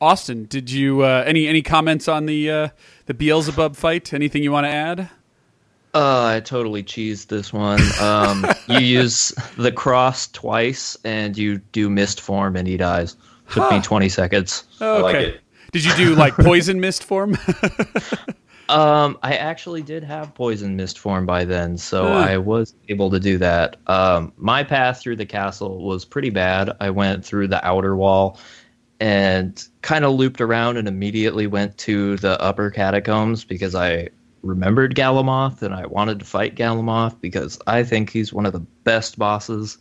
Austin, 0.01 0.45
did 0.45 0.71
you 0.71 1.01
uh, 1.01 1.23
any 1.25 1.47
any 1.47 1.61
comments 1.61 2.07
on 2.07 2.25
the 2.25 2.49
uh, 2.49 2.69
the 3.05 3.13
Beelzebub 3.13 3.75
fight? 3.75 4.13
Anything 4.13 4.43
you 4.43 4.51
want 4.51 4.65
to 4.65 4.71
add? 4.71 5.09
Uh, 5.93 6.25
I 6.35 6.39
totally 6.41 6.83
cheesed 6.83 7.27
this 7.27 7.51
one. 7.51 7.81
Um, 7.99 8.45
you 8.67 8.79
use 8.79 9.29
the 9.57 9.71
cross 9.71 10.27
twice, 10.27 10.95
and 11.03 11.37
you 11.37 11.57
do 11.71 11.89
mist 11.89 12.21
form, 12.21 12.55
and 12.55 12.67
he 12.67 12.77
dies. 12.77 13.17
Took 13.51 13.71
me 13.71 13.81
20 13.81 14.09
seconds. 14.09 14.65
Okay. 14.79 15.01
like 15.01 15.15
it. 15.15 15.41
Did 15.71 15.83
you 15.83 15.95
do 15.95 16.13
like 16.15 16.33
poison 16.39 16.79
mist 16.79 17.03
form? 17.03 17.35
Um, 18.69 19.17
I 19.23 19.33
actually 19.33 19.81
did 19.81 20.03
have 20.03 20.35
poison 20.35 20.75
mist 20.75 20.99
form 20.99 21.25
by 21.25 21.43
then, 21.43 21.75
so 21.75 22.03
Huh. 22.03 22.13
I 22.13 22.37
was 22.37 22.75
able 22.87 23.09
to 23.09 23.19
do 23.19 23.39
that. 23.39 23.77
Um, 23.87 24.31
my 24.37 24.63
path 24.63 25.01
through 25.01 25.15
the 25.15 25.25
castle 25.25 25.83
was 25.83 26.05
pretty 26.05 26.29
bad. 26.29 26.69
I 26.79 26.91
went 26.91 27.25
through 27.25 27.47
the 27.47 27.65
outer 27.65 27.95
wall 27.95 28.37
and 28.99 29.67
kind 29.81 30.03
of 30.05 30.13
looped 30.13 30.41
around 30.41 30.77
and 30.77 30.87
immediately 30.87 31.47
went 31.47 31.77
to 31.79 32.17
the 32.17 32.39
upper 32.41 32.69
catacombs 32.69 33.45
because 33.45 33.75
I 33.75 34.09
remembered 34.41 34.95
Galamoth 34.95 35.61
and 35.61 35.73
I 35.73 35.85
wanted 35.85 36.19
to 36.19 36.25
fight 36.25 36.55
Galamoth 36.55 37.19
because 37.21 37.59
I 37.67 37.83
think 37.83 38.09
he's 38.09 38.33
one 38.33 38.45
of 38.45 38.53
the 38.53 38.59
best 38.59 39.17
bosses 39.17 39.77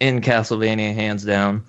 in 0.00 0.20
Castlevania, 0.20 0.94
hands 0.94 1.24
down. 1.24 1.64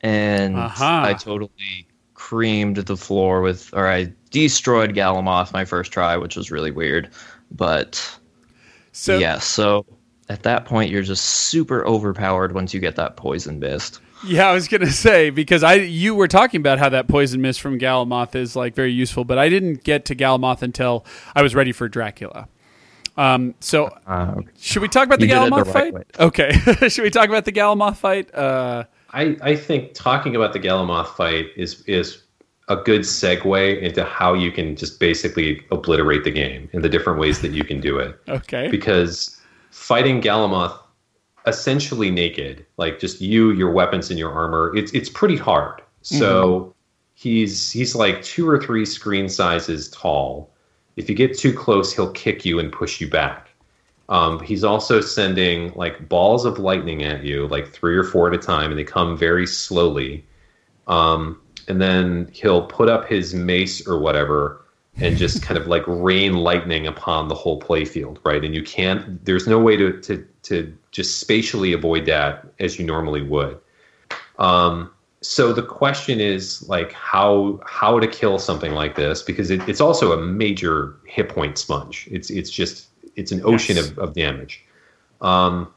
And 0.00 0.56
Aha. 0.56 1.04
I 1.06 1.14
totally 1.14 1.88
creamed 2.14 2.76
the 2.76 2.96
floor 2.96 3.40
with, 3.40 3.72
or 3.74 3.88
I 3.88 4.12
destroyed 4.30 4.94
Galamoth 4.94 5.52
my 5.52 5.64
first 5.64 5.92
try, 5.92 6.16
which 6.16 6.36
was 6.36 6.50
really 6.50 6.70
weird. 6.70 7.10
But 7.50 8.18
so 8.92 9.18
yeah, 9.18 9.38
so 9.38 9.84
at 10.28 10.42
that 10.42 10.64
point, 10.64 10.90
you're 10.90 11.02
just 11.02 11.24
super 11.24 11.86
overpowered 11.86 12.52
once 12.52 12.74
you 12.74 12.80
get 12.80 12.96
that 12.96 13.16
poison 13.16 13.58
mist. 13.58 14.00
Yeah, 14.24 14.48
I 14.48 14.54
was 14.54 14.68
gonna 14.68 14.90
say 14.90 15.30
because 15.30 15.62
I 15.62 15.74
you 15.74 16.14
were 16.14 16.28
talking 16.28 16.60
about 16.60 16.78
how 16.78 16.88
that 16.88 17.08
poison 17.08 17.40
mist 17.40 17.60
from 17.60 17.78
Galamoth 17.78 18.34
is 18.34 18.56
like 18.56 18.74
very 18.74 18.92
useful, 18.92 19.24
but 19.24 19.38
I 19.38 19.48
didn't 19.48 19.84
get 19.84 20.04
to 20.06 20.14
Galamoth 20.16 20.62
until 20.62 21.04
I 21.34 21.42
was 21.42 21.54
ready 21.54 21.72
for 21.72 21.88
Dracula. 21.88 22.48
Um, 23.16 23.54
so 23.60 23.86
Uh, 24.06 24.34
okay. 24.38 24.48
should 24.58 24.82
we 24.82 24.88
talk 24.88 25.06
about 25.06 25.20
the 25.20 25.26
You 25.26 25.38
did 25.38 25.54
the 25.54 25.64
Galamoth 25.64 25.64
right 25.64 25.72
fight? 25.72 25.94
way. 25.94 26.02
Okay, 26.20 26.52
should 26.88 27.02
we 27.02 27.10
talk 27.10 27.28
about 27.28 27.44
the 27.46 27.52
Galamoth 27.52 27.96
fight? 27.96 28.34
Uh, 28.34 28.84
I, 29.10 29.36
I 29.42 29.56
think 29.56 29.94
talking 29.94 30.36
about 30.36 30.52
the 30.52 30.60
Galamoth 30.60 31.08
fight 31.16 31.46
is 31.56 31.82
is 31.82 32.22
a 32.68 32.76
good 32.76 33.02
segue 33.02 33.80
into 33.80 34.02
how 34.04 34.34
you 34.34 34.50
can 34.50 34.74
just 34.76 34.98
basically 34.98 35.64
obliterate 35.70 36.24
the 36.24 36.30
game 36.32 36.68
and 36.72 36.82
the 36.82 36.88
different 36.88 37.18
ways 37.20 37.40
that 37.40 37.52
you 37.52 37.62
can 37.64 37.80
do 37.80 37.98
it. 37.98 38.18
okay, 38.28 38.68
Because 38.68 39.40
fighting 39.70 40.20
Galamoth 40.20 40.76
essentially 41.46 42.10
naked, 42.10 42.66
like 42.76 42.98
just 42.98 43.20
you, 43.20 43.52
your 43.52 43.70
weapons, 43.70 44.10
and 44.10 44.18
your 44.18 44.32
armor, 44.32 44.76
it's 44.76 44.92
it's 44.92 45.08
pretty 45.08 45.36
hard. 45.36 45.82
So 46.02 46.74
he's 47.14 47.70
he's 47.70 47.94
like 47.94 48.22
two 48.22 48.48
or 48.48 48.60
three 48.60 48.84
screen 48.84 49.28
sizes 49.28 49.88
tall. 49.90 50.52
If 50.96 51.08
you 51.08 51.14
get 51.14 51.36
too 51.36 51.52
close, 51.52 51.92
he'll 51.92 52.12
kick 52.12 52.44
you 52.44 52.58
and 52.58 52.72
push 52.72 53.00
you 53.00 53.08
back. 53.08 53.50
Um, 54.08 54.40
he's 54.40 54.64
also 54.64 55.00
sending 55.00 55.72
like 55.74 56.08
balls 56.08 56.44
of 56.44 56.58
lightning 56.58 57.02
at 57.02 57.24
you, 57.24 57.48
like 57.48 57.68
three 57.68 57.96
or 57.96 58.04
four 58.04 58.28
at 58.28 58.34
a 58.34 58.38
time, 58.38 58.70
and 58.70 58.78
they 58.78 58.84
come 58.84 59.16
very 59.16 59.46
slowly. 59.46 60.24
Um, 60.86 61.40
and 61.68 61.80
then 61.80 62.30
he'll 62.32 62.66
put 62.66 62.88
up 62.88 63.08
his 63.08 63.34
mace 63.34 63.86
or 63.86 63.98
whatever 63.98 64.65
and 65.00 65.16
just 65.16 65.42
kind 65.42 65.58
of 65.58 65.66
like 65.66 65.82
rain 65.86 66.34
lightning 66.34 66.86
upon 66.86 67.28
the 67.28 67.34
whole 67.34 67.60
playfield, 67.60 68.18
right? 68.24 68.44
And 68.44 68.54
you 68.54 68.62
can't. 68.62 69.24
There's 69.24 69.46
no 69.46 69.58
way 69.58 69.76
to 69.76 70.00
to 70.02 70.26
to 70.44 70.76
just 70.90 71.18
spatially 71.20 71.72
avoid 71.72 72.06
that 72.06 72.46
as 72.60 72.78
you 72.78 72.86
normally 72.86 73.22
would. 73.22 73.58
Um, 74.38 74.90
so 75.20 75.52
the 75.52 75.62
question 75.62 76.20
is 76.20 76.66
like 76.68 76.92
how 76.92 77.60
how 77.66 77.98
to 77.98 78.06
kill 78.06 78.38
something 78.38 78.72
like 78.72 78.94
this 78.96 79.22
because 79.22 79.50
it, 79.50 79.66
it's 79.68 79.80
also 79.80 80.12
a 80.12 80.22
major 80.22 80.96
hit 81.06 81.28
point 81.28 81.58
sponge. 81.58 82.08
It's 82.10 82.30
it's 82.30 82.50
just 82.50 82.88
it's 83.16 83.32
an 83.32 83.42
ocean 83.44 83.76
Yes. 83.76 83.88
of, 83.90 83.98
of 83.98 84.14
damage. 84.14 84.64
Um, 85.20 85.72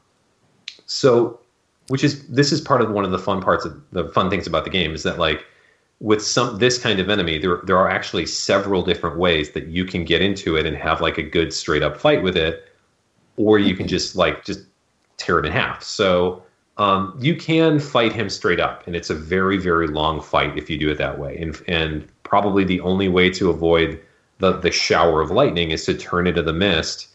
so 0.86 1.40
which 1.88 2.04
is 2.04 2.26
this 2.28 2.52
is 2.52 2.60
part 2.60 2.80
of 2.80 2.90
one 2.90 3.04
of 3.04 3.10
the 3.10 3.18
fun 3.18 3.40
parts 3.42 3.64
of 3.64 3.80
the 3.92 4.08
fun 4.10 4.30
things 4.30 4.46
about 4.46 4.64
the 4.64 4.70
game 4.70 4.94
is 4.94 5.02
that 5.02 5.18
like 5.18 5.44
with 6.00 6.24
some 6.24 6.58
this 6.58 6.78
kind 6.78 6.98
of 6.98 7.10
enemy 7.10 7.38
there 7.38 7.60
there 7.64 7.76
are 7.76 7.90
actually 7.90 8.24
several 8.26 8.82
different 8.82 9.18
ways 9.18 9.50
that 9.52 9.66
you 9.66 9.84
can 9.84 10.04
get 10.04 10.22
into 10.22 10.56
it 10.56 10.64
and 10.66 10.76
have 10.76 11.00
like 11.00 11.18
a 11.18 11.22
good 11.22 11.52
straight 11.52 11.82
up 11.82 11.96
fight 11.96 12.22
with 12.22 12.36
it 12.36 12.66
or 13.36 13.58
you 13.58 13.74
can 13.74 13.86
just 13.86 14.16
like 14.16 14.44
just 14.44 14.60
tear 15.16 15.38
it 15.38 15.46
in 15.46 15.52
half. 15.52 15.82
So 15.82 16.42
um, 16.78 17.16
you 17.20 17.36
can 17.36 17.78
fight 17.78 18.12
him 18.12 18.30
straight 18.30 18.60
up 18.60 18.86
and 18.86 18.96
it's 18.96 19.10
a 19.10 19.14
very 19.14 19.58
very 19.58 19.86
long 19.86 20.20
fight 20.20 20.56
if 20.56 20.70
you 20.70 20.78
do 20.78 20.90
it 20.90 20.98
that 20.98 21.18
way. 21.18 21.36
And 21.38 21.60
and 21.68 22.08
probably 22.22 22.64
the 22.64 22.80
only 22.80 23.08
way 23.08 23.30
to 23.30 23.50
avoid 23.50 24.00
the 24.38 24.52
the 24.52 24.70
shower 24.70 25.20
of 25.20 25.30
lightning 25.30 25.70
is 25.70 25.84
to 25.86 25.94
turn 25.94 26.26
into 26.26 26.42
the 26.42 26.52
mist 26.52 27.08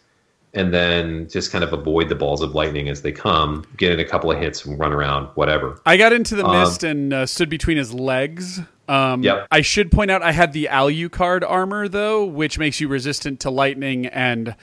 and 0.54 0.74
then 0.74 1.28
just 1.28 1.52
kind 1.52 1.64
of 1.64 1.74
avoid 1.74 2.08
the 2.08 2.16
balls 2.16 2.42
of 2.42 2.56
lightning 2.56 2.88
as 2.88 3.02
they 3.02 3.12
come 3.12 3.66
get 3.76 3.92
in 3.92 4.00
a 4.00 4.06
couple 4.06 4.32
of 4.32 4.40
hits 4.40 4.66
and 4.66 4.80
run 4.80 4.94
around 4.94 5.28
whatever. 5.36 5.82
I 5.86 5.98
got 5.98 6.14
into 6.14 6.36
the 6.36 6.46
Um, 6.46 6.60
mist 6.62 6.84
and 6.84 7.14
uh, 7.14 7.26
stood 7.26 7.50
between 7.50 7.78
his 7.78 7.94
legs. 7.94 8.62
Um, 8.88 9.24
Yep. 9.24 9.48
I 9.52 9.62
should 9.62 9.92
point 9.92 10.12
out 10.12 10.22
I 10.22 10.32
had 10.32 10.54
the 10.54 10.70
Alucard 10.72 11.44
armor 11.48 11.88
though, 11.88 12.24
which 12.26 12.60
makes 12.60 12.80
you 12.80 12.88
resistant 12.88 13.40
to 13.42 13.50
lightning 13.50 14.06
and 14.06 14.56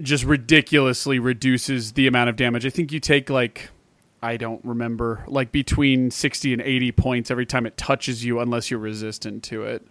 just 0.00 0.24
ridiculously 0.24 1.18
reduces 1.18 1.92
the 1.92 2.06
amount 2.06 2.30
of 2.30 2.36
damage. 2.36 2.64
I 2.66 2.70
think 2.70 2.92
you 2.92 3.00
take 3.00 3.30
like 3.30 3.70
I 4.22 4.36
don't 4.36 4.64
remember 4.64 5.24
like 5.28 5.52
between 5.52 6.10
60 6.10 6.52
and 6.52 6.62
80 6.62 6.92
points 6.92 7.30
every 7.30 7.46
time 7.46 7.66
it 7.66 7.76
touches 7.76 8.24
you 8.24 8.40
unless 8.40 8.70
you're 8.70 8.80
resistant 8.80 9.42
to 9.44 9.64
it. 9.64 9.86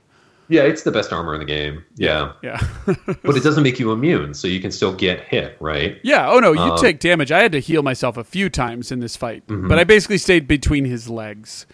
Yeah, 0.50 0.62
it's 0.62 0.84
the 0.84 0.92
best 0.92 1.12
armor 1.12 1.34
in 1.34 1.40
the 1.40 1.46
game. 1.46 1.84
Yeah. 1.96 2.32
Yeah. 2.42 2.58
but 2.86 3.36
it 3.36 3.44
doesn't 3.44 3.64
make 3.64 3.80
you 3.80 3.92
immune, 3.92 4.34
so 4.34 4.48
you 4.48 4.62
can 4.62 4.72
still 4.72 4.94
get 4.94 5.20
hit, 5.26 5.58
right? 5.60 5.98
yeah, 6.04 6.30
oh 6.30 6.40
no, 6.40 6.54
you 6.54 6.60
Um, 6.62 6.78
take 6.78 7.02
damage. 7.02 7.34
I 7.34 7.40
had 7.42 7.52
to 7.52 7.60
heal 7.60 7.84
myself 7.84 8.16
a 8.16 8.24
few 8.24 8.50
times 8.50 8.90
in 8.90 9.02
this 9.02 9.18
fight, 9.18 9.46
Mm-hmm. 9.48 9.68
but 9.68 9.78
I 9.78 9.84
basically 9.84 10.18
stayed 10.18 10.48
between 10.48 10.86
his 10.86 11.10
legs. 11.10 11.66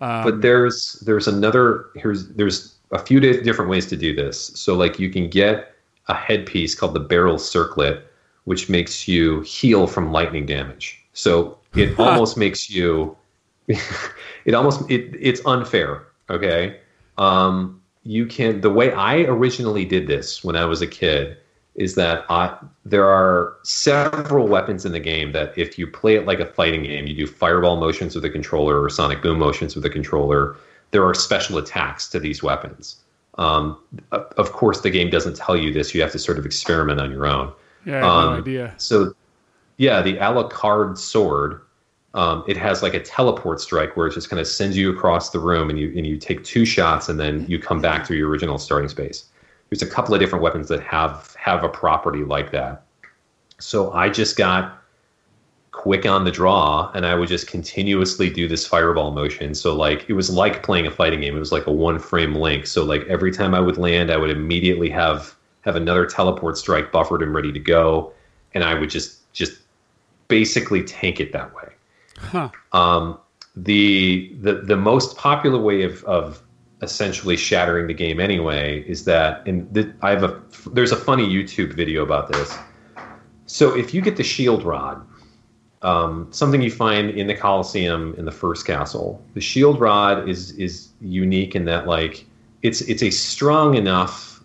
But 0.00 0.40
there's 0.40 0.94
there's 1.04 1.28
another 1.28 1.90
here's 1.94 2.28
there's 2.28 2.74
a 2.90 2.98
few 2.98 3.20
di- 3.20 3.42
different 3.42 3.70
ways 3.70 3.86
to 3.86 3.96
do 3.96 4.14
this. 4.14 4.46
So 4.54 4.74
like 4.74 4.98
you 4.98 5.10
can 5.10 5.28
get 5.28 5.74
a 6.08 6.14
headpiece 6.14 6.74
called 6.74 6.94
the 6.94 7.00
beryl 7.00 7.38
circlet, 7.38 8.10
which 8.44 8.68
makes 8.68 9.06
you 9.06 9.42
heal 9.42 9.86
from 9.86 10.10
lightning 10.10 10.46
damage. 10.46 11.04
So 11.12 11.58
it 11.74 11.98
almost 11.98 12.36
makes 12.36 12.70
you 12.70 13.16
it 13.68 14.54
almost 14.54 14.90
it, 14.90 15.14
it's 15.18 15.44
unfair. 15.44 16.06
Okay, 16.30 16.80
um, 17.18 17.80
you 18.02 18.26
can 18.26 18.60
the 18.60 18.70
way 18.70 18.92
I 18.92 19.18
originally 19.22 19.84
did 19.84 20.06
this 20.06 20.42
when 20.42 20.56
I 20.56 20.64
was 20.64 20.80
a 20.80 20.86
kid 20.86 21.36
is 21.80 21.94
that 21.94 22.26
I, 22.28 22.56
there 22.84 23.08
are 23.08 23.56
several 23.62 24.46
weapons 24.46 24.84
in 24.84 24.92
the 24.92 25.00
game 25.00 25.32
that 25.32 25.56
if 25.56 25.78
you 25.78 25.86
play 25.86 26.14
it 26.14 26.26
like 26.26 26.38
a 26.38 26.44
fighting 26.44 26.82
game, 26.82 27.06
you 27.06 27.14
do 27.14 27.26
fireball 27.26 27.78
motions 27.78 28.14
with 28.14 28.22
the 28.22 28.30
controller 28.30 28.82
or 28.82 28.90
sonic 28.90 29.22
boom 29.22 29.38
motions 29.38 29.74
with 29.74 29.82
the 29.82 29.90
controller. 29.90 30.56
There 30.90 31.04
are 31.06 31.14
special 31.14 31.56
attacks 31.56 32.06
to 32.10 32.20
these 32.20 32.42
weapons. 32.42 33.00
Um, 33.38 33.78
of 34.12 34.52
course, 34.52 34.82
the 34.82 34.90
game 34.90 35.08
doesn't 35.08 35.36
tell 35.36 35.56
you 35.56 35.72
this. 35.72 35.94
You 35.94 36.02
have 36.02 36.12
to 36.12 36.18
sort 36.18 36.38
of 36.38 36.44
experiment 36.44 37.00
on 37.00 37.10
your 37.10 37.26
own. 37.26 37.50
Yeah, 37.86 37.92
I 37.92 37.96
have 37.96 38.04
no 38.04 38.10
Um, 38.10 38.38
idea. 38.40 38.74
So, 38.76 39.14
yeah, 39.78 40.02
the 40.02 40.18
Alucard 40.18 40.98
sword, 40.98 41.62
um, 42.12 42.44
it 42.46 42.58
has 42.58 42.82
like 42.82 42.92
a 42.92 43.00
teleport 43.00 43.58
strike 43.60 43.96
where 43.96 44.06
it 44.08 44.12
just 44.12 44.28
kind 44.28 44.40
of 44.40 44.46
sends 44.46 44.76
you 44.76 44.92
across 44.94 45.30
the 45.30 45.38
room, 45.38 45.70
and 45.70 45.78
you 45.78 45.88
and 45.96 46.06
you 46.06 46.18
take 46.18 46.44
two 46.44 46.66
shots, 46.66 47.08
and 47.08 47.18
then 47.18 47.46
you 47.48 47.58
come 47.58 47.80
back 47.80 48.06
to 48.08 48.14
your 48.14 48.28
original 48.28 48.58
starting 48.58 48.90
space. 48.90 49.29
There's 49.70 49.82
a 49.82 49.86
couple 49.86 50.14
of 50.14 50.20
different 50.20 50.42
weapons 50.42 50.68
that 50.68 50.82
have 50.82 51.34
have 51.38 51.64
a 51.64 51.68
property 51.68 52.24
like 52.24 52.50
that. 52.52 52.82
So 53.58 53.92
I 53.92 54.08
just 54.08 54.36
got 54.36 54.80
quick 55.70 56.04
on 56.04 56.24
the 56.24 56.30
draw, 56.30 56.90
and 56.94 57.06
I 57.06 57.14
would 57.14 57.28
just 57.28 57.46
continuously 57.46 58.28
do 58.28 58.48
this 58.48 58.66
fireball 58.66 59.12
motion. 59.12 59.54
So 59.54 59.74
like 59.74 60.04
it 60.08 60.14
was 60.14 60.28
like 60.28 60.62
playing 60.62 60.86
a 60.86 60.90
fighting 60.90 61.20
game. 61.20 61.36
It 61.36 61.38
was 61.38 61.52
like 61.52 61.66
a 61.66 61.72
one 61.72 61.98
frame 61.98 62.34
link. 62.34 62.66
So 62.66 62.84
like 62.84 63.06
every 63.06 63.32
time 63.32 63.54
I 63.54 63.60
would 63.60 63.78
land, 63.78 64.10
I 64.10 64.16
would 64.16 64.30
immediately 64.30 64.90
have 64.90 65.34
have 65.62 65.76
another 65.76 66.06
teleport 66.06 66.58
strike 66.58 66.90
buffered 66.90 67.22
and 67.22 67.34
ready 67.34 67.52
to 67.52 67.60
go, 67.60 68.12
and 68.54 68.64
I 68.64 68.74
would 68.74 68.90
just 68.90 69.32
just 69.32 69.60
basically 70.28 70.82
tank 70.82 71.20
it 71.20 71.32
that 71.32 71.54
way. 71.54 71.68
Huh. 72.18 72.48
Um, 72.72 73.18
the 73.56 74.34
the 74.40 74.54
the 74.54 74.76
most 74.76 75.16
popular 75.16 75.58
way 75.58 75.82
of 75.82 76.02
of 76.04 76.42
essentially 76.82 77.36
shattering 77.36 77.86
the 77.86 77.94
game 77.94 78.20
anyway 78.20 78.82
is 78.86 79.04
that 79.04 79.46
and 79.46 79.72
the, 79.72 79.92
I 80.02 80.10
have 80.10 80.22
a 80.22 80.40
there's 80.72 80.92
a 80.92 80.96
funny 80.96 81.28
YouTube 81.28 81.74
video 81.74 82.02
about 82.02 82.32
this. 82.32 82.56
So 83.46 83.76
if 83.76 83.92
you 83.92 84.00
get 84.00 84.16
the 84.16 84.22
shield 84.22 84.62
rod, 84.62 85.04
um, 85.82 86.28
something 86.30 86.62
you 86.62 86.70
find 86.70 87.10
in 87.10 87.26
the 87.26 87.34
Colosseum 87.34 88.14
in 88.16 88.24
the 88.24 88.32
first 88.32 88.66
castle, 88.66 89.22
the 89.34 89.40
shield 89.40 89.80
rod 89.80 90.28
is 90.28 90.52
is 90.52 90.88
unique 91.00 91.54
in 91.54 91.64
that 91.66 91.86
like 91.86 92.26
it's 92.62 92.80
it's 92.82 93.02
a 93.02 93.10
strong 93.10 93.74
enough 93.74 94.42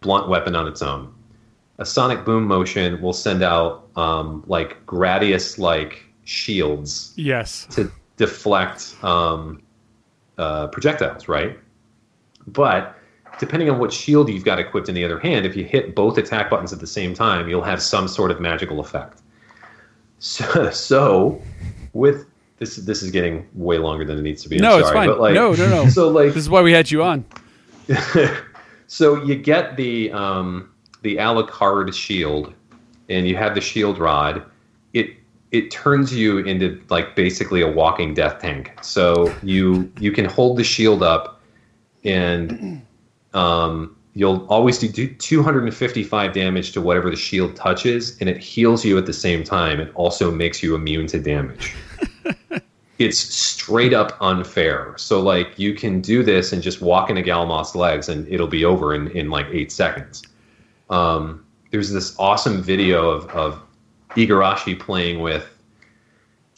blunt 0.00 0.28
weapon 0.28 0.54
on 0.56 0.66
its 0.66 0.82
own. 0.82 1.12
A 1.78 1.84
sonic 1.84 2.24
boom 2.24 2.44
motion 2.44 3.00
will 3.02 3.12
send 3.12 3.42
out 3.42 3.88
um, 3.96 4.42
like 4.46 4.84
Gradius 4.86 5.58
like 5.58 6.02
shields 6.24 7.12
Yes. 7.16 7.66
to 7.70 7.90
deflect 8.16 8.96
um, 9.04 9.62
uh, 10.38 10.68
projectiles, 10.68 11.28
right? 11.28 11.58
But 12.46 12.96
depending 13.38 13.70
on 13.70 13.78
what 13.78 13.92
shield 13.92 14.28
you've 14.28 14.44
got 14.44 14.58
equipped 14.58 14.88
in 14.88 14.94
the 14.94 15.04
other 15.04 15.18
hand, 15.18 15.46
if 15.46 15.56
you 15.56 15.64
hit 15.64 15.94
both 15.94 16.18
attack 16.18 16.50
buttons 16.50 16.72
at 16.72 16.80
the 16.80 16.86
same 16.86 17.14
time, 17.14 17.48
you'll 17.48 17.62
have 17.62 17.82
some 17.82 18.08
sort 18.08 18.30
of 18.30 18.40
magical 18.40 18.80
effect. 18.80 19.20
So, 20.18 20.70
so 20.72 21.42
with 21.92 22.26
this, 22.58 22.76
this 22.76 23.02
is 23.02 23.10
getting 23.10 23.46
way 23.54 23.78
longer 23.78 24.04
than 24.04 24.18
it 24.18 24.22
needs 24.22 24.42
to 24.42 24.48
be. 24.48 24.56
I'm 24.56 24.62
No, 24.62 24.78
it's 24.78 24.90
fine. 24.90 25.08
But 25.08 25.20
like, 25.20 25.34
No, 25.34 25.52
no, 25.52 25.68
no. 25.68 25.88
So 25.90 26.08
like, 26.08 26.28
This 26.28 26.44
is 26.44 26.50
why 26.50 26.62
we 26.62 26.72
had 26.72 26.90
you 26.90 27.02
on. 27.02 27.24
so 28.86 29.22
you 29.22 29.36
get 29.36 29.76
the 29.76 30.10
um, 30.12 30.70
the 31.02 31.16
Alucard 31.16 31.94
shield, 31.94 32.52
and 33.08 33.28
you 33.28 33.36
have 33.36 33.54
the 33.54 33.60
shield 33.60 33.98
rod. 33.98 34.44
It 34.92 35.16
it 35.52 35.70
turns 35.70 36.12
you 36.12 36.38
into 36.38 36.82
like 36.88 37.14
basically 37.14 37.60
a 37.60 37.70
walking 37.70 38.14
death 38.14 38.40
tank. 38.40 38.72
So 38.82 39.32
you 39.42 39.90
you 40.00 40.10
can 40.10 40.24
hold 40.24 40.56
the 40.56 40.64
shield 40.64 41.02
up, 41.02 41.35
and 42.06 42.82
um, 43.34 43.96
you'll 44.14 44.46
always 44.46 44.78
do 44.78 45.08
255 45.08 46.32
damage 46.32 46.72
to 46.72 46.80
whatever 46.80 47.10
the 47.10 47.16
shield 47.16 47.54
touches, 47.54 48.18
and 48.20 48.28
it 48.28 48.38
heals 48.38 48.84
you 48.84 48.96
at 48.96 49.06
the 49.06 49.12
same 49.12 49.44
time. 49.44 49.80
It 49.80 49.92
also 49.94 50.30
makes 50.30 50.62
you 50.62 50.74
immune 50.74 51.06
to 51.08 51.20
damage. 51.20 51.74
it's 52.98 53.18
straight 53.18 53.92
up 53.92 54.16
unfair. 54.20 54.94
So 54.96 55.20
like 55.20 55.58
you 55.58 55.74
can 55.74 56.00
do 56.00 56.22
this 56.22 56.52
and 56.52 56.62
just 56.62 56.80
walk 56.80 57.10
into 57.10 57.22
Galamoth's 57.22 57.74
legs 57.74 58.08
and 58.08 58.26
it'll 58.28 58.46
be 58.46 58.64
over 58.64 58.94
in, 58.94 59.08
in 59.08 59.28
like 59.28 59.46
eight 59.50 59.70
seconds. 59.70 60.22
Um, 60.88 61.44
there's 61.70 61.90
this 61.90 62.16
awesome 62.18 62.62
video 62.62 63.10
of, 63.10 63.28
of 63.30 63.60
Igarashi 64.10 64.78
playing 64.78 65.20
with 65.20 65.46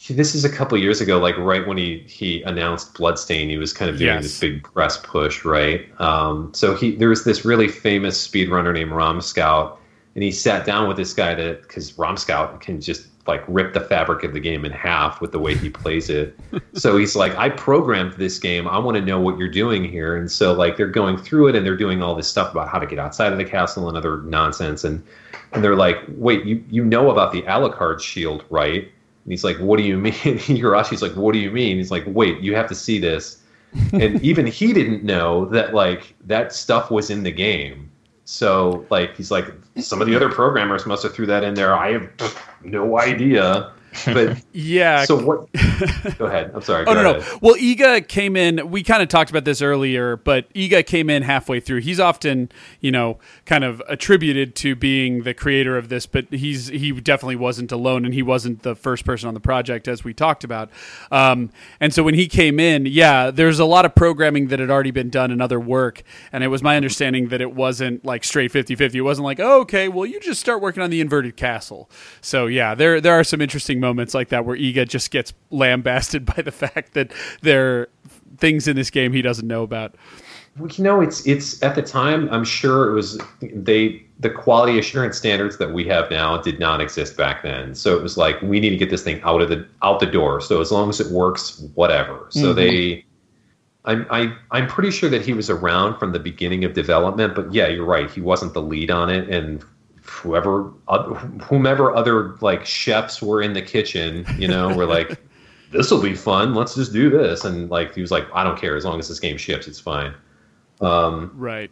this 0.07 0.33
is 0.33 0.45
a 0.45 0.49
couple 0.49 0.77
years 0.77 1.01
ago, 1.01 1.19
like 1.19 1.37
right 1.37 1.67
when 1.67 1.77
he, 1.77 1.99
he 2.07 2.41
announced 2.43 2.93
Bloodstained, 2.95 3.51
he 3.51 3.57
was 3.57 3.73
kind 3.73 3.91
of 3.91 3.97
doing 3.97 4.13
Yes. 4.15 4.23
this 4.23 4.39
big 4.39 4.63
press 4.63 4.97
push, 4.97 5.43
right? 5.45 5.87
Um, 5.99 6.51
so 6.53 6.73
he 6.75 6.95
there 6.95 7.09
was 7.09 7.25
this 7.25 7.43
really 7.45 7.67
famous 7.67 8.25
speedrunner 8.27 8.73
named 8.73 8.91
Rom 8.91 9.21
Scout, 9.21 9.79
and 10.15 10.23
he 10.23 10.31
sat 10.31 10.65
down 10.65 10.87
with 10.87 10.97
this 10.97 11.13
guy 11.13 11.35
to 11.35 11.59
because 11.61 11.97
Rom 11.97 12.17
Scout 12.17 12.61
can 12.61 12.79
just 12.81 13.07
like 13.27 13.43
rip 13.47 13.73
the 13.73 13.81
fabric 13.81 14.23
of 14.23 14.33
the 14.33 14.39
game 14.39 14.65
in 14.65 14.71
half 14.71 15.21
with 15.21 15.31
the 15.31 15.37
way 15.37 15.55
he 15.55 15.69
plays 15.69 16.09
it. 16.09 16.35
so 16.73 16.97
he's 16.97 17.15
like, 17.15 17.35
I 17.37 17.49
programmed 17.49 18.13
this 18.13 18.39
game. 18.39 18.67
I 18.67 18.79
want 18.79 18.95
to 18.97 19.03
know 19.03 19.19
what 19.19 19.37
you're 19.37 19.47
doing 19.51 19.83
here. 19.83 20.15
And 20.15 20.31
so 20.31 20.53
like 20.53 20.77
they're 20.77 20.87
going 20.87 21.17
through 21.17 21.49
it 21.49 21.55
and 21.55 21.63
they're 21.63 21.77
doing 21.77 22.01
all 22.01 22.15
this 22.15 22.27
stuff 22.27 22.51
about 22.51 22.69
how 22.69 22.79
to 22.79 22.87
get 22.87 22.97
outside 22.97 23.31
of 23.31 23.37
the 23.37 23.45
castle 23.45 23.87
and 23.87 23.95
other 23.97 24.21
nonsense. 24.23 24.83
And 24.83 25.03
and 25.51 25.63
they're 25.63 25.75
like, 25.75 25.97
wait, 26.09 26.45
you 26.45 26.63
you 26.69 26.83
know 26.85 27.11
about 27.11 27.31
the 27.33 27.41
Alucard 27.43 27.99
shield, 27.99 28.45
right? 28.49 28.89
And 29.29 29.33
he's 29.33 29.43
like, 29.43 29.57
what 29.57 29.77
do 29.77 29.83
you 29.83 29.95
mean? 29.95 30.13
Igarashi's 30.23 31.03
like, 31.03 31.11
what 31.11 31.33
do 31.33 31.39
you 31.39 31.51
mean? 31.51 31.77
He's 31.77 31.91
like, 31.91 32.03
wait, 32.07 32.39
you 32.39 32.55
have 32.55 32.67
to 32.67 32.73
see 32.73 32.97
this. 32.97 33.43
and 33.93 34.19
even 34.23 34.47
he 34.47 34.73
didn't 34.73 35.03
know 35.03 35.45
that 35.45 35.75
like 35.75 36.15
that 36.25 36.51
stuff 36.51 36.89
was 36.89 37.11
in 37.11 37.21
the 37.21 37.29
game. 37.29 37.91
So 38.25 38.87
like 38.89 39.15
he's 39.15 39.29
like, 39.29 39.53
some 39.77 40.01
of 40.01 40.07
the 40.07 40.15
other 40.15 40.29
programmers 40.29 40.87
must 40.87 41.03
have 41.03 41.13
threw 41.13 41.27
that 41.27 41.43
in 41.43 41.53
there. 41.53 41.75
I 41.75 41.91
have 41.91 42.47
no 42.63 42.99
idea. 42.99 43.71
But 44.05 44.43
Yeah. 44.53 45.03
so 45.05 45.23
what? 45.23 45.51
Go 46.17 46.25
ahead. 46.25 46.51
I'm 46.53 46.61
sorry. 46.61 46.85
Oh 46.87 46.93
no 46.93 47.15
ahead. 47.15 47.21
no! 47.21 47.37
Well, 47.41 47.55
Iga 47.55 48.07
came 48.07 48.35
in. 48.35 48.69
We 48.69 48.83
kind 48.83 49.01
of 49.01 49.09
talked 49.09 49.29
about 49.29 49.45
this 49.45 49.61
earlier, 49.61 50.15
but 50.17 50.51
Iga 50.53 50.85
came 50.85 51.09
in 51.09 51.23
halfway 51.23 51.59
through. 51.59 51.81
He's 51.81 51.99
often, 51.99 52.51
you 52.81 52.91
know, 52.91 53.19
kind 53.45 53.63
of 53.63 53.81
attributed 53.87 54.55
to 54.57 54.75
being 54.75 55.23
the 55.23 55.33
creator 55.33 55.77
of 55.77 55.89
this, 55.89 56.05
but 56.05 56.25
he's 56.31 56.67
he 56.67 56.91
definitely 56.91 57.35
wasn't 57.35 57.71
alone, 57.71 58.05
and 58.05 58.13
he 58.13 58.21
wasn't 58.21 58.63
the 58.63 58.75
first 58.75 59.05
person 59.05 59.27
on 59.27 59.33
the 59.33 59.39
project, 59.39 59.87
as 59.87 60.03
we 60.03 60.13
talked 60.13 60.43
about. 60.43 60.69
Um, 61.11 61.49
and 61.79 61.93
so 61.93 62.03
when 62.03 62.13
he 62.13 62.27
came 62.27 62.59
in, 62.59 62.85
yeah, 62.85 63.31
there's 63.31 63.59
a 63.59 63.65
lot 63.65 63.85
of 63.85 63.95
programming 63.95 64.47
that 64.47 64.59
had 64.59 64.69
already 64.69 64.91
been 64.91 65.09
done 65.09 65.31
in 65.31 65.41
other 65.41 65.59
work, 65.59 66.03
and 66.31 66.43
it 66.43 66.47
was 66.47 66.61
my 66.61 66.75
understanding 66.77 67.29
that 67.29 67.41
it 67.41 67.53
wasn't 67.55 68.05
like 68.05 68.23
straight 68.23 68.51
50-50. 68.51 68.95
It 68.95 69.01
wasn't 69.01 69.25
like, 69.25 69.39
oh, 69.39 69.61
okay, 69.61 69.87
well, 69.87 70.05
you 70.05 70.19
just 70.19 70.39
start 70.39 70.61
working 70.61 70.83
on 70.83 70.89
the 70.89 71.01
inverted 71.01 71.35
castle. 71.37 71.89
So 72.21 72.47
yeah, 72.47 72.75
there 72.75 73.01
there 73.01 73.13
are 73.13 73.23
some 73.23 73.41
interesting 73.41 73.78
moments 73.79 74.13
like 74.13 74.29
that 74.29 74.45
where 74.45 74.55
Iga 74.55 74.87
just 74.87 75.11
gets 75.11 75.33
lambasted 75.51 76.25
by 76.37 76.41
the 76.41 76.51
fact 76.51 76.93
that 76.93 77.11
there 77.41 77.79
are 77.79 77.89
things 78.37 78.67
in 78.67 78.75
this 78.75 78.89
game 78.89 79.13
he 79.13 79.21
doesn't 79.21 79.47
know 79.47 79.63
about. 79.63 79.95
Well, 80.57 80.69
you 80.69 80.83
know, 80.83 80.99
it's 80.99 81.25
it's 81.25 81.61
at 81.63 81.75
the 81.75 81.81
time. 81.81 82.27
I'm 82.31 82.43
sure 82.43 82.89
it 82.89 82.93
was 82.93 83.19
they 83.41 84.03
the 84.19 84.29
quality 84.29 84.77
assurance 84.77 85.17
standards 85.17 85.57
that 85.57 85.73
we 85.73 85.85
have 85.87 86.09
now 86.11 86.37
did 86.41 86.59
not 86.59 86.81
exist 86.81 87.15
back 87.15 87.43
then. 87.43 87.75
So 87.75 87.95
it 87.95 88.03
was 88.03 88.17
like 88.17 88.41
we 88.41 88.59
need 88.59 88.71
to 88.71 88.77
get 88.77 88.89
this 88.89 89.03
thing 89.03 89.21
out 89.23 89.41
of 89.41 89.49
the 89.49 89.65
out 89.83 89.99
the 89.99 90.05
door. 90.05 90.41
So 90.41 90.59
as 90.59 90.71
long 90.71 90.89
as 90.89 90.99
it 90.99 91.11
works, 91.11 91.59
whatever. 91.75 92.27
So 92.29 92.53
mm-hmm. 92.53 92.55
they. 92.55 93.05
I'm 93.85 94.05
I, 94.11 94.35
I'm 94.51 94.67
pretty 94.67 94.91
sure 94.91 95.09
that 95.09 95.25
he 95.25 95.31
was 95.31 95.49
around 95.49 95.97
from 95.97 96.11
the 96.11 96.19
beginning 96.19 96.65
of 96.65 96.73
development, 96.73 97.33
but 97.33 97.51
yeah, 97.53 97.67
you're 97.67 97.85
right. 97.85 98.11
He 98.11 98.19
wasn't 98.19 98.53
the 98.53 98.61
lead 98.61 98.91
on 98.91 99.09
it, 99.09 99.29
and 99.29 99.63
whoever, 100.19 100.71
oth- 100.87 101.17
whomever 101.41 101.95
other 101.95 102.35
like 102.41 102.65
chefs 102.65 103.21
were 103.21 103.41
in 103.41 103.53
the 103.53 103.61
kitchen, 103.61 104.25
you 104.37 104.47
know, 104.47 104.75
were 104.75 104.85
like, 104.97 105.19
"This 105.71 105.89
will 105.91 106.01
be 106.01 106.15
fun. 106.15 106.53
Let's 106.53 106.75
just 106.75 106.93
do 106.93 107.09
this." 107.09 107.43
And 107.43 107.69
like 107.69 107.95
he 107.95 108.01
was 108.01 108.11
like, 108.11 108.27
"I 108.33 108.43
don't 108.43 108.59
care 108.59 108.75
as 108.75 108.85
long 108.85 108.99
as 108.99 109.07
this 109.07 109.19
game 109.19 109.37
ships, 109.37 109.67
it's 109.67 109.79
fine." 109.79 110.13
Um, 110.81 111.31
Right. 111.33 111.71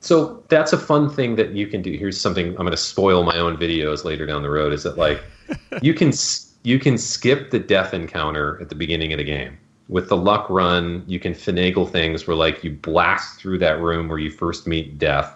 So 0.00 0.44
that's 0.48 0.72
a 0.72 0.78
fun 0.78 1.10
thing 1.10 1.36
that 1.36 1.52
you 1.52 1.66
can 1.66 1.82
do. 1.82 1.92
Here's 1.92 2.20
something 2.20 2.48
I'm 2.48 2.56
going 2.56 2.70
to 2.70 2.76
spoil 2.76 3.24
my 3.24 3.38
own 3.38 3.56
videos 3.56 4.04
later 4.04 4.26
down 4.26 4.42
the 4.42 4.50
road. 4.50 4.72
Is 4.72 4.82
that 4.84 4.96
like 4.96 5.22
you 5.82 5.94
can 5.94 6.12
you 6.62 6.78
can 6.78 6.98
skip 6.98 7.50
the 7.50 7.58
death 7.58 7.94
encounter 7.94 8.60
at 8.60 8.68
the 8.68 8.74
beginning 8.74 9.12
of 9.12 9.18
the 9.18 9.24
game 9.24 9.58
with 9.88 10.08
the 10.08 10.16
luck 10.16 10.48
run. 10.50 11.04
You 11.06 11.20
can 11.20 11.32
finagle 11.32 11.90
things 11.90 12.26
where 12.26 12.36
like 12.36 12.62
you 12.64 12.72
blast 12.72 13.38
through 13.38 13.58
that 13.58 13.80
room 13.80 14.08
where 14.08 14.18
you 14.18 14.30
first 14.30 14.66
meet 14.66 14.98
death, 14.98 15.35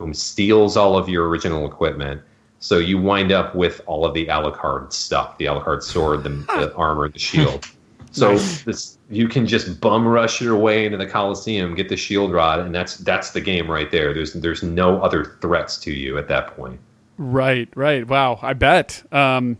whom 0.00 0.14
steals 0.14 0.78
all 0.78 0.96
of 0.96 1.10
your 1.10 1.28
original 1.28 1.66
equipment. 1.66 2.22
So 2.58 2.78
you 2.78 2.98
wind 2.98 3.32
up 3.32 3.54
with 3.54 3.82
all 3.86 4.06
of 4.06 4.14
the 4.14 4.26
Alucard 4.26 4.92
stuff, 4.92 5.36
the 5.36 5.44
Alucard 5.44 5.82
sword, 5.82 6.24
the, 6.24 6.30
the 6.48 6.74
armor, 6.74 7.08
the 7.08 7.18
shield. 7.18 7.66
So 8.12 8.36
this 8.38 8.98
you 9.10 9.28
can 9.28 9.46
just 9.46 9.80
bum 9.80 10.08
rush 10.08 10.40
your 10.40 10.56
way 10.56 10.86
into 10.86 10.96
the 10.96 11.06
Coliseum, 11.06 11.74
get 11.74 11.88
the 11.88 11.96
shield 11.96 12.32
rod, 12.32 12.60
and 12.60 12.74
that's 12.74 12.96
that's 12.96 13.30
the 13.30 13.40
game 13.40 13.70
right 13.70 13.90
there. 13.90 14.12
There's 14.14 14.32
there's 14.32 14.62
no 14.62 15.00
other 15.00 15.36
threats 15.40 15.78
to 15.80 15.92
you 15.92 16.18
at 16.18 16.26
that 16.28 16.56
point. 16.56 16.80
Right, 17.18 17.68
right. 17.76 18.08
Wow, 18.08 18.38
I 18.40 18.54
bet. 18.54 19.04
Um, 19.12 19.58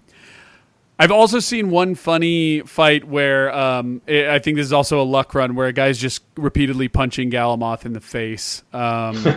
I've 1.01 1.13
also 1.13 1.39
seen 1.39 1.71
one 1.71 1.95
funny 1.95 2.61
fight 2.61 3.05
where 3.05 3.51
um, 3.57 4.03
I 4.07 4.35
I 4.35 4.39
think 4.39 4.59
this 4.59 4.67
is 4.67 4.73
also 4.75 5.01
a 5.01 5.03
luck 5.03 5.35
run 5.35 5.55
where 5.55 5.67
a 5.67 5.73
guy's 5.73 5.97
just 5.97 6.23
repeatedly 6.37 6.89
punching 6.89 7.31
Galamoth 7.31 7.87
in 7.87 7.95
the 7.95 8.03
face 8.03 8.63
um, 8.75 9.15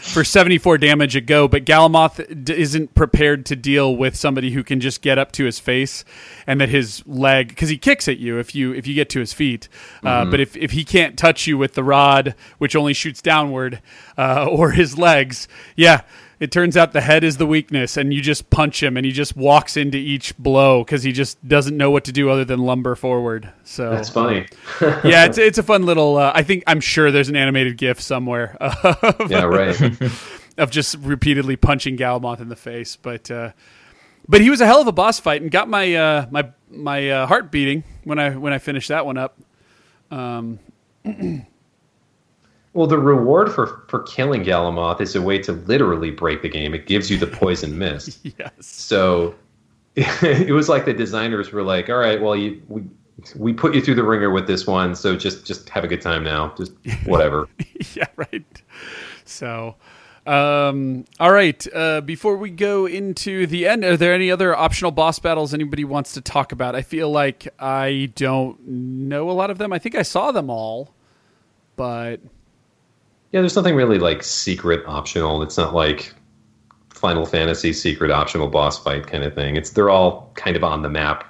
for 0.00 0.24
74 0.24 0.78
damage 0.78 1.14
a 1.14 1.20
go, 1.20 1.46
but 1.46 1.66
Galamoth 1.66 2.42
d- 2.42 2.58
isn't 2.58 2.94
prepared 2.94 3.44
to 3.46 3.56
deal 3.56 3.94
with 3.94 4.16
somebody 4.16 4.50
who 4.52 4.64
can 4.64 4.80
just 4.80 5.02
get 5.02 5.18
up 5.18 5.30
to 5.32 5.44
his 5.44 5.58
face 5.58 6.06
and 6.46 6.58
that 6.58 6.70
his 6.70 7.06
leg 7.06 7.48
because 7.48 7.68
he 7.68 7.76
kicks 7.76 8.08
at 8.08 8.16
you 8.16 8.38
if 8.38 8.54
you 8.54 8.72
if 8.72 8.86
you 8.86 8.94
get 8.94 9.10
to 9.10 9.20
his 9.20 9.34
feet, 9.34 9.68
uh, 10.04 10.24
but 10.24 10.40
if 10.40 10.56
if 10.56 10.70
he 10.70 10.86
can't 10.86 11.18
touch 11.18 11.46
you 11.46 11.58
with 11.58 11.74
the 11.74 11.84
rod 11.84 12.34
which 12.56 12.74
only 12.74 12.94
shoots 12.94 13.20
downward 13.20 13.82
uh, 14.16 14.46
or 14.46 14.70
his 14.70 14.96
legs, 14.96 15.48
yeah 15.76 16.00
it 16.40 16.52
turns 16.52 16.76
out 16.76 16.92
the 16.92 17.00
head 17.00 17.24
is 17.24 17.36
the 17.36 17.46
weakness 17.46 17.96
and 17.96 18.14
you 18.14 18.20
just 18.20 18.48
punch 18.50 18.82
him 18.82 18.96
and 18.96 19.04
he 19.04 19.12
just 19.12 19.36
walks 19.36 19.76
into 19.76 19.96
each 19.98 20.36
blow 20.38 20.84
because 20.84 21.02
he 21.02 21.12
just 21.12 21.46
doesn't 21.46 21.76
know 21.76 21.90
what 21.90 22.04
to 22.04 22.12
do 22.12 22.30
other 22.30 22.44
than 22.44 22.60
lumber 22.60 22.94
forward 22.94 23.50
so 23.64 23.90
That's 23.90 24.08
funny. 24.08 24.46
yeah 24.82 25.24
it's, 25.24 25.38
it's 25.38 25.58
a 25.58 25.62
fun 25.62 25.84
little 25.84 26.16
uh, 26.16 26.32
i 26.34 26.42
think 26.42 26.64
i'm 26.66 26.80
sure 26.80 27.10
there's 27.10 27.28
an 27.28 27.36
animated 27.36 27.76
gif 27.76 28.00
somewhere 28.00 28.56
of, 28.60 29.30
yeah, 29.30 29.44
right. 29.44 29.80
of 30.58 30.70
just 30.70 30.96
repeatedly 30.98 31.56
punching 31.56 31.96
Galamoth 31.96 32.40
in 32.40 32.48
the 32.48 32.56
face 32.56 32.96
but 32.96 33.30
uh, 33.30 33.52
but 34.28 34.40
he 34.40 34.50
was 34.50 34.60
a 34.60 34.66
hell 34.66 34.80
of 34.80 34.86
a 34.86 34.92
boss 34.92 35.18
fight 35.18 35.42
and 35.42 35.50
got 35.50 35.68
my 35.68 35.94
uh, 35.94 36.26
my 36.30 36.50
my 36.70 37.10
uh, 37.10 37.26
heart 37.26 37.50
beating 37.50 37.84
when 38.04 38.18
i 38.18 38.30
when 38.30 38.52
i 38.52 38.58
finished 38.58 38.88
that 38.88 39.06
one 39.06 39.18
up 39.18 39.38
Well, 42.78 42.86
the 42.86 42.96
reward 42.96 43.52
for 43.52 43.82
for 43.88 44.04
killing 44.04 44.44
Galamoth 44.44 45.00
is 45.00 45.16
a 45.16 45.20
way 45.20 45.40
to 45.40 45.50
literally 45.50 46.12
break 46.12 46.42
the 46.42 46.48
game. 46.48 46.74
It 46.74 46.86
gives 46.86 47.10
you 47.10 47.18
the 47.18 47.26
poison 47.42 47.76
mist. 47.76 48.20
yes 48.22 48.52
So 48.60 49.34
it 49.96 50.54
was 50.54 50.68
like 50.68 50.84
the 50.84 50.92
designers 50.92 51.50
were 51.50 51.64
like, 51.64 51.90
"All 51.90 51.96
right, 51.96 52.22
well, 52.22 52.36
you 52.36 52.62
we 52.68 52.84
we 53.34 53.52
put 53.52 53.74
you 53.74 53.80
through 53.80 53.96
the 53.96 54.04
ringer 54.04 54.30
with 54.30 54.46
this 54.46 54.64
one, 54.64 54.94
so 54.94 55.16
just 55.16 55.44
just 55.44 55.68
have 55.70 55.82
a 55.82 55.88
good 55.88 56.00
time 56.00 56.22
now. 56.22 56.54
Just 56.56 56.70
whatever." 57.04 57.48
yeah, 57.96 58.06
right. 58.14 58.62
So, 59.24 59.74
um, 60.24 61.04
all 61.18 61.32
right. 61.32 61.66
Uh, 61.74 62.00
before 62.00 62.36
we 62.36 62.50
go 62.50 62.86
into 62.86 63.48
the 63.48 63.66
end, 63.66 63.82
are 63.82 63.96
there 63.96 64.14
any 64.14 64.30
other 64.30 64.54
optional 64.56 64.92
boss 64.92 65.18
battles 65.18 65.52
anybody 65.52 65.82
wants 65.82 66.12
to 66.12 66.20
talk 66.20 66.52
about? 66.52 66.76
I 66.76 66.82
feel 66.82 67.10
like 67.10 67.48
I 67.58 68.12
don't 68.14 68.68
know 68.68 69.28
a 69.28 69.32
lot 69.32 69.50
of 69.50 69.58
them. 69.58 69.72
I 69.72 69.80
think 69.80 69.96
I 69.96 70.02
saw 70.02 70.30
them 70.30 70.48
all, 70.48 70.94
but 71.74 72.20
yeah, 73.32 73.40
there's 73.40 73.56
nothing 73.56 73.74
really 73.76 73.98
like 73.98 74.22
secret 74.22 74.84
optional. 74.86 75.42
It's 75.42 75.56
not 75.58 75.74
like 75.74 76.14
Final 76.90 77.26
Fantasy 77.26 77.72
secret 77.72 78.10
optional 78.10 78.48
boss 78.48 78.82
fight 78.82 79.06
kind 79.06 79.24
of 79.24 79.34
thing. 79.34 79.56
It's 79.56 79.70
they're 79.70 79.90
all 79.90 80.30
kind 80.34 80.56
of 80.56 80.64
on 80.64 80.82
the 80.82 80.88
map, 80.88 81.24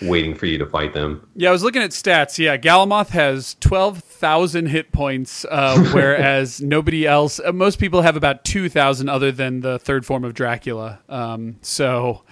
waiting 0.00 0.34
for 0.34 0.46
you 0.46 0.56
to 0.58 0.66
fight 0.66 0.94
them. 0.94 1.26
yeah, 1.36 1.48
I 1.50 1.52
was 1.52 1.62
looking 1.62 1.82
at 1.82 1.90
stats. 1.90 2.38
Yeah, 2.38 2.56
Galamoth 2.56 3.08
has 3.10 3.56
twelve 3.60 3.98
thousand 3.98 4.66
hit 4.66 4.90
points, 4.92 5.44
uh, 5.50 5.78
whereas 5.92 6.60
nobody 6.62 7.06
else. 7.06 7.40
Uh, 7.40 7.52
most 7.52 7.78
people 7.78 8.02
have 8.02 8.16
about 8.16 8.44
two 8.44 8.68
thousand, 8.68 9.08
other 9.08 9.30
than 9.32 9.60
the 9.60 9.78
third 9.78 10.06
form 10.06 10.24
of 10.24 10.32
Dracula. 10.34 11.00
Um, 11.08 11.56
so, 11.60 12.22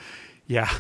yeah. 0.46 0.70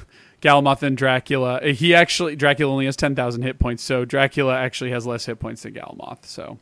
Galamoth 0.40 0.82
and 0.82 0.96
Dracula. 0.96 1.56
uh, 1.56 1.66
He 1.74 1.94
actually 1.94 2.34
Dracula 2.34 2.72
only 2.72 2.86
has 2.86 2.96
ten 2.96 3.14
thousand 3.14 3.42
hit 3.42 3.58
points, 3.58 3.82
so 3.82 4.06
Dracula 4.06 4.56
actually 4.56 4.90
has 4.92 5.06
less 5.06 5.26
hit 5.26 5.38
points 5.38 5.64
than 5.64 5.74
Galamoth. 5.74 6.24
So 6.24 6.58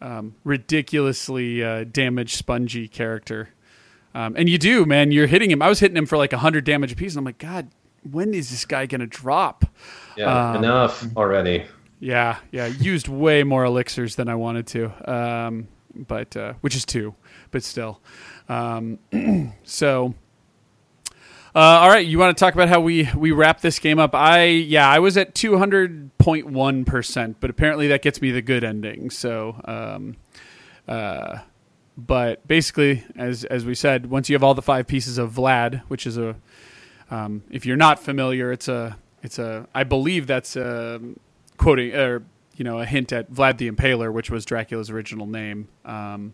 um, 0.00 0.34
ridiculously 0.44 1.62
uh, 1.62 1.84
damaged, 1.84 2.36
spongy 2.36 2.88
character. 2.88 3.50
Um, 4.14 4.34
and 4.36 4.48
you 4.48 4.58
do, 4.58 4.84
man. 4.86 5.12
You're 5.12 5.26
hitting 5.26 5.50
him. 5.50 5.62
I 5.62 5.68
was 5.68 5.78
hitting 5.80 5.96
him 5.96 6.06
for 6.06 6.16
like 6.18 6.32
hundred 6.32 6.64
damage 6.64 6.92
apiece, 6.92 7.12
and 7.12 7.18
I'm 7.18 7.24
like, 7.24 7.38
God, 7.38 7.68
when 8.10 8.34
is 8.34 8.50
this 8.50 8.64
guy 8.64 8.86
gonna 8.86 9.06
drop? 9.06 9.64
Yeah, 10.16 10.50
Um, 10.50 10.56
enough 10.56 11.04
already. 11.16 11.64
Yeah, 12.00 12.38
yeah. 12.50 12.66
Used 12.66 13.08
way 13.08 13.42
more 13.44 13.64
elixirs 13.64 14.16
than 14.16 14.28
I 14.28 14.34
wanted 14.34 14.66
to, 14.68 15.12
um, 15.12 15.68
but 15.94 16.36
uh, 16.36 16.54
which 16.62 16.74
is 16.74 16.84
two, 16.84 17.14
but 17.50 17.62
still. 17.62 18.00
Um, 18.48 18.98
so, 19.64 20.14
uh, 21.54 21.58
all 21.58 21.88
right. 21.88 22.06
You 22.06 22.18
want 22.18 22.36
to 22.36 22.44
talk 22.44 22.54
about 22.54 22.68
how 22.68 22.80
we 22.80 23.08
we 23.16 23.32
wrap 23.32 23.60
this 23.60 23.78
game 23.78 23.98
up? 23.98 24.14
I 24.14 24.44
yeah, 24.44 24.88
I 24.88 24.98
was 24.98 25.16
at 25.16 25.34
two 25.34 25.58
hundred 25.58 26.16
point 26.18 26.46
one 26.46 26.84
percent, 26.84 27.36
but 27.40 27.50
apparently 27.50 27.88
that 27.88 28.02
gets 28.02 28.20
me 28.20 28.30
the 28.30 28.42
good 28.42 28.64
ending. 28.64 29.10
So, 29.10 29.60
um, 29.64 30.16
uh, 30.86 31.38
but 31.96 32.46
basically, 32.46 33.04
as 33.16 33.44
as 33.44 33.64
we 33.64 33.74
said, 33.74 34.10
once 34.10 34.28
you 34.28 34.34
have 34.34 34.44
all 34.44 34.54
the 34.54 34.62
five 34.62 34.86
pieces 34.86 35.18
of 35.18 35.32
Vlad, 35.32 35.82
which 35.88 36.06
is 36.06 36.16
a 36.18 36.36
um, 37.10 37.42
if 37.50 37.66
you're 37.66 37.76
not 37.76 37.98
familiar, 38.02 38.52
it's 38.52 38.68
a 38.68 38.96
it's 39.22 39.38
a 39.38 39.66
I 39.74 39.84
believe 39.84 40.26
that's 40.26 40.56
a 40.56 41.00
quoting 41.56 41.94
or 41.94 42.22
you 42.56 42.64
know 42.64 42.78
a 42.78 42.86
hint 42.86 43.12
at 43.12 43.30
Vlad 43.32 43.58
the 43.58 43.70
Impaler, 43.70 44.12
which 44.12 44.30
was 44.30 44.44
Dracula's 44.44 44.90
original 44.90 45.26
name. 45.26 45.68
Um, 45.84 46.32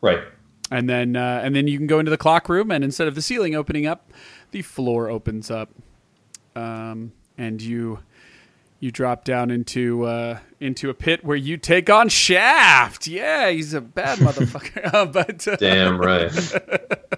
Right. 0.00 0.22
And 0.70 0.88
then 0.88 1.16
uh, 1.16 1.40
and 1.42 1.54
then 1.54 1.66
you 1.66 1.78
can 1.78 1.86
go 1.86 1.98
into 1.98 2.10
the 2.10 2.18
clock 2.18 2.48
room, 2.48 2.70
and 2.70 2.84
instead 2.84 3.08
of 3.08 3.14
the 3.14 3.22
ceiling 3.22 3.54
opening 3.54 3.86
up, 3.86 4.12
the 4.50 4.62
floor 4.62 5.08
opens 5.08 5.50
up, 5.50 5.70
um, 6.54 7.12
and 7.36 7.60
you 7.62 8.00
you 8.80 8.90
drop 8.90 9.24
down 9.24 9.50
into 9.50 10.04
uh, 10.04 10.38
into 10.60 10.90
a 10.90 10.94
pit 10.94 11.24
where 11.24 11.36
you 11.36 11.56
take 11.56 11.90
on 11.90 12.08
Shaft. 12.08 13.06
Yeah, 13.06 13.50
he's 13.50 13.74
a 13.74 13.80
bad 13.80 14.18
motherfucker, 14.18 14.90
Uh, 14.94 15.06
but 15.06 15.46
uh, 15.48 15.56
Damn 15.56 15.98
right. 15.98 16.32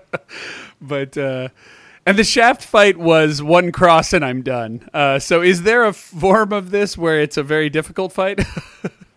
but 0.80 1.16
uh, 1.18 1.48
and 2.06 2.18
the 2.18 2.24
shaft 2.24 2.64
fight 2.64 2.96
was 2.96 3.42
one 3.42 3.72
cross 3.72 4.12
and 4.12 4.24
I'm 4.24 4.42
done. 4.42 4.88
Uh, 4.92 5.18
so 5.18 5.42
is 5.42 5.62
there 5.62 5.84
a 5.84 5.92
form 5.92 6.52
of 6.52 6.70
this 6.70 6.96
where 6.96 7.20
it's 7.20 7.36
a 7.36 7.42
very 7.42 7.68
difficult 7.68 8.12
fight? 8.12 8.40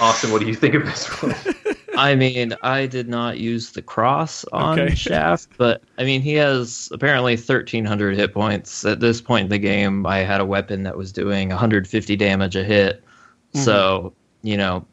Austin, 0.00 0.30
what 0.32 0.40
do 0.40 0.46
you 0.46 0.54
think 0.54 0.74
of 0.74 0.84
this 0.84 1.06
one? 1.22 1.34
I 1.96 2.14
mean, 2.14 2.54
I 2.62 2.86
did 2.86 3.08
not 3.08 3.38
use 3.38 3.72
the 3.72 3.80
cross 3.80 4.44
on 4.52 4.78
Okay. 4.78 4.94
Shaft, 4.94 5.48
but 5.56 5.82
I 5.98 6.04
mean, 6.04 6.20
he 6.20 6.34
has 6.34 6.90
apparently 6.92 7.36
1,300 7.36 8.16
hit 8.16 8.34
points. 8.34 8.84
At 8.84 9.00
this 9.00 9.20
point 9.20 9.44
in 9.44 9.50
the 9.50 9.58
game, 9.58 10.06
I 10.06 10.18
had 10.18 10.40
a 10.40 10.44
weapon 10.44 10.82
that 10.82 10.96
was 10.96 11.10
doing 11.10 11.48
150 11.48 12.16
damage 12.16 12.54
a 12.56 12.64
hit. 12.64 13.02
So, 13.54 14.12
you 14.42 14.58
know, 14.58 14.84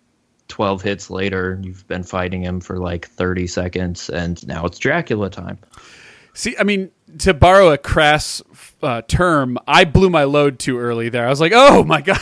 12 0.47 0.81
hits 0.81 1.09
later, 1.09 1.59
you've 1.61 1.85
been 1.87 2.03
fighting 2.03 2.41
him 2.41 2.61
for 2.61 2.77
like 2.77 3.07
30 3.07 3.47
seconds, 3.47 4.09
and 4.09 4.45
now 4.47 4.65
it's 4.65 4.79
Dracula 4.79 5.29
time. 5.29 5.57
See, 6.33 6.55
I 6.57 6.63
mean, 6.63 6.89
to 7.19 7.33
borrow 7.33 7.71
a 7.71 7.77
crass 7.77 8.41
uh, 8.81 9.01
term, 9.01 9.57
I 9.67 9.83
blew 9.83 10.09
my 10.09 10.23
load 10.23 10.59
too 10.59 10.79
early 10.79 11.09
there. 11.09 11.25
I 11.25 11.29
was 11.29 11.41
like, 11.41 11.51
oh 11.53 11.83
my 11.83 12.01
god. 12.03 12.19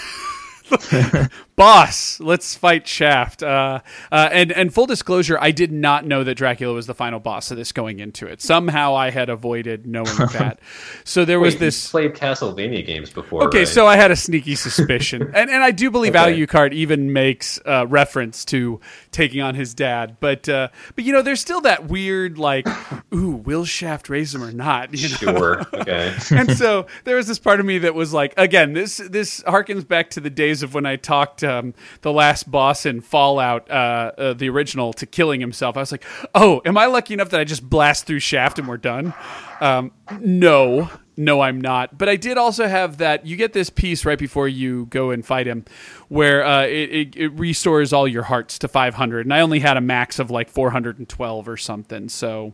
Boss, 1.56 2.20
let's 2.20 2.56
fight 2.56 2.88
Shaft. 2.88 3.44
Uh, 3.44 3.82
uh, 4.12 4.30
and 4.32 4.52
and 4.52 4.74
full 4.74 4.88
disclosure, 4.88 5.38
I 5.40 5.52
did 5.52 5.72
not 5.72 6.06
know 6.06 6.24
that 6.24 6.36
Dracula 6.36 6.74
was 6.74 6.88
the 6.88 6.96
final 6.96 7.20
boss 7.20 7.52
of 7.52 7.58
this 7.58 7.72
going 7.72 8.00
into 8.00 8.26
it. 8.26 8.42
Somehow 8.42 8.96
I 8.96 9.12
had 9.12 9.30
avoided 9.30 9.86
knowing 9.86 10.06
that. 10.34 10.60
So 11.04 11.26
there 11.26 11.40
was 11.40 11.56
Wait, 11.56 11.60
this. 11.60 11.86
you 11.86 11.92
played 11.92 12.14
Castlevania 12.14 12.86
games 12.86 13.12
before. 13.12 13.44
Okay, 13.44 13.60
right? 13.60 13.68
so 13.68 13.86
I 13.86 13.96
had 13.96 14.10
a 14.12 14.16
sneaky 14.16 14.56
suspicion, 14.56 15.22
and 15.36 15.50
and 15.50 15.64
I 15.64 15.72
do 15.72 15.92
believe 15.92 16.16
Okay. 16.16 16.34
Alucard 16.34 16.74
even 16.74 17.14
makes 17.14 17.60
uh, 17.66 17.86
reference 17.88 18.44
to 18.46 18.80
taking 19.12 19.42
on 19.42 19.56
his 19.56 19.74
dad, 19.74 20.18
but 20.20 20.50
uh, 20.50 20.70
but 20.96 21.04
you 21.06 21.14
know, 21.14 21.22
there's 21.22 21.42
still 21.42 21.62
that 21.62 21.88
weird 21.88 22.38
like, 22.38 22.68
ooh, 23.14 23.32
will 23.32 23.66
Shaft 23.66 24.10
raise 24.10 24.34
him 24.34 24.44
or 24.44 24.52
not? 24.52 24.94
You 24.94 25.10
know? 25.10 25.16
sure. 25.16 25.62
Okay. 25.74 26.16
and 26.32 26.56
so 26.56 26.86
there 27.04 27.16
was 27.16 27.28
this 27.28 27.40
part 27.40 27.60
of 27.60 27.66
me 27.66 27.80
that 27.80 27.94
was 27.96 28.14
like, 28.14 28.34
again, 28.38 28.74
this 28.74 28.98
this 28.98 29.42
harkens 29.42 29.88
back 29.88 30.10
to 30.12 30.20
the 30.20 30.30
days 30.30 30.61
of 30.64 30.74
when 30.74 30.86
I 30.86 30.96
talked 30.96 31.44
um, 31.44 31.74
the 32.02 32.12
last 32.12 32.50
boss 32.50 32.86
in 32.86 33.02
Fallout, 33.02 33.70
uh, 33.70 34.12
uh, 34.18 34.34
the 34.34 34.50
original, 34.50 34.94
to 34.94 35.06
killing 35.06 35.42
himself. 35.42 35.78
I 35.78 35.82
was 35.82 35.92
like, 35.92 36.06
oh, 36.36 36.62
am 36.66 36.78
I 36.78 36.86
lucky 36.86 37.14
enough 37.14 37.30
that 37.30 37.40
I 37.40 37.44
just 37.44 37.68
blast 37.70 38.06
through 38.06 38.20
Shaft 38.20 38.60
and 38.60 38.68
we're 38.68 38.78
done? 38.78 39.14
Um, 39.60 39.92
no, 40.20 40.90
no, 41.18 41.42
I'm 41.42 41.62
not. 41.62 41.98
But 41.98 42.10
I 42.10 42.16
did 42.16 42.38
also 42.38 42.68
have 42.68 42.98
that. 42.98 43.26
You 43.26 43.36
get 43.36 43.54
this 43.54 43.70
piece 43.70 44.06
right 44.06 44.18
before 44.18 44.48
you 44.48 44.86
go 44.88 45.12
and 45.12 45.26
fight 45.26 45.48
him, 45.48 45.66
where 46.08 46.46
uh, 46.46 46.64
it, 46.64 46.90
it, 46.90 47.16
it 47.16 47.28
restores 47.30 47.94
all 47.94 48.08
your 48.08 48.24
hearts 48.24 48.58
to 48.60 48.68
500, 48.68 49.26
and 49.26 49.34
I 49.34 49.42
only 49.42 49.60
had 49.60 49.78
a 49.78 49.82
max 49.82 50.20
of 50.20 50.32
like 50.32 50.50
412 50.50 51.48
or 51.48 51.58
something. 51.58 52.10
So, 52.10 52.54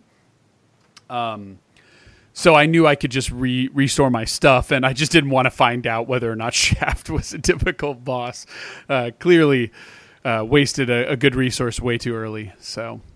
um, 1.09 1.59
so 2.37 2.53
I 2.53 2.67
knew 2.67 2.85
I 2.85 2.93
could 2.93 3.09
just 3.09 3.31
re- 3.31 3.69
restore 3.73 4.11
my 4.11 4.23
stuff, 4.23 4.69
and 4.69 4.85
I 4.85 4.93
just 4.93 5.11
didn't 5.11 5.31
want 5.31 5.47
to 5.47 5.49
find 5.49 5.87
out 5.87 6.07
whether 6.07 6.31
or 6.31 6.35
not 6.35 6.53
Shaft 6.65 7.09
was 7.09 7.33
a 7.33 7.39
difficult 7.39 8.03
boss. 8.05 8.45
Uh, 8.87 9.09
clearly, 9.17 9.71
uh, 10.23 10.45
wasted 10.47 10.91
a, 10.91 11.09
a 11.09 11.15
good 11.17 11.33
resource 11.33 11.79
way 11.79 11.97
too 11.97 12.15
early. 12.15 12.53
So. 12.59 13.01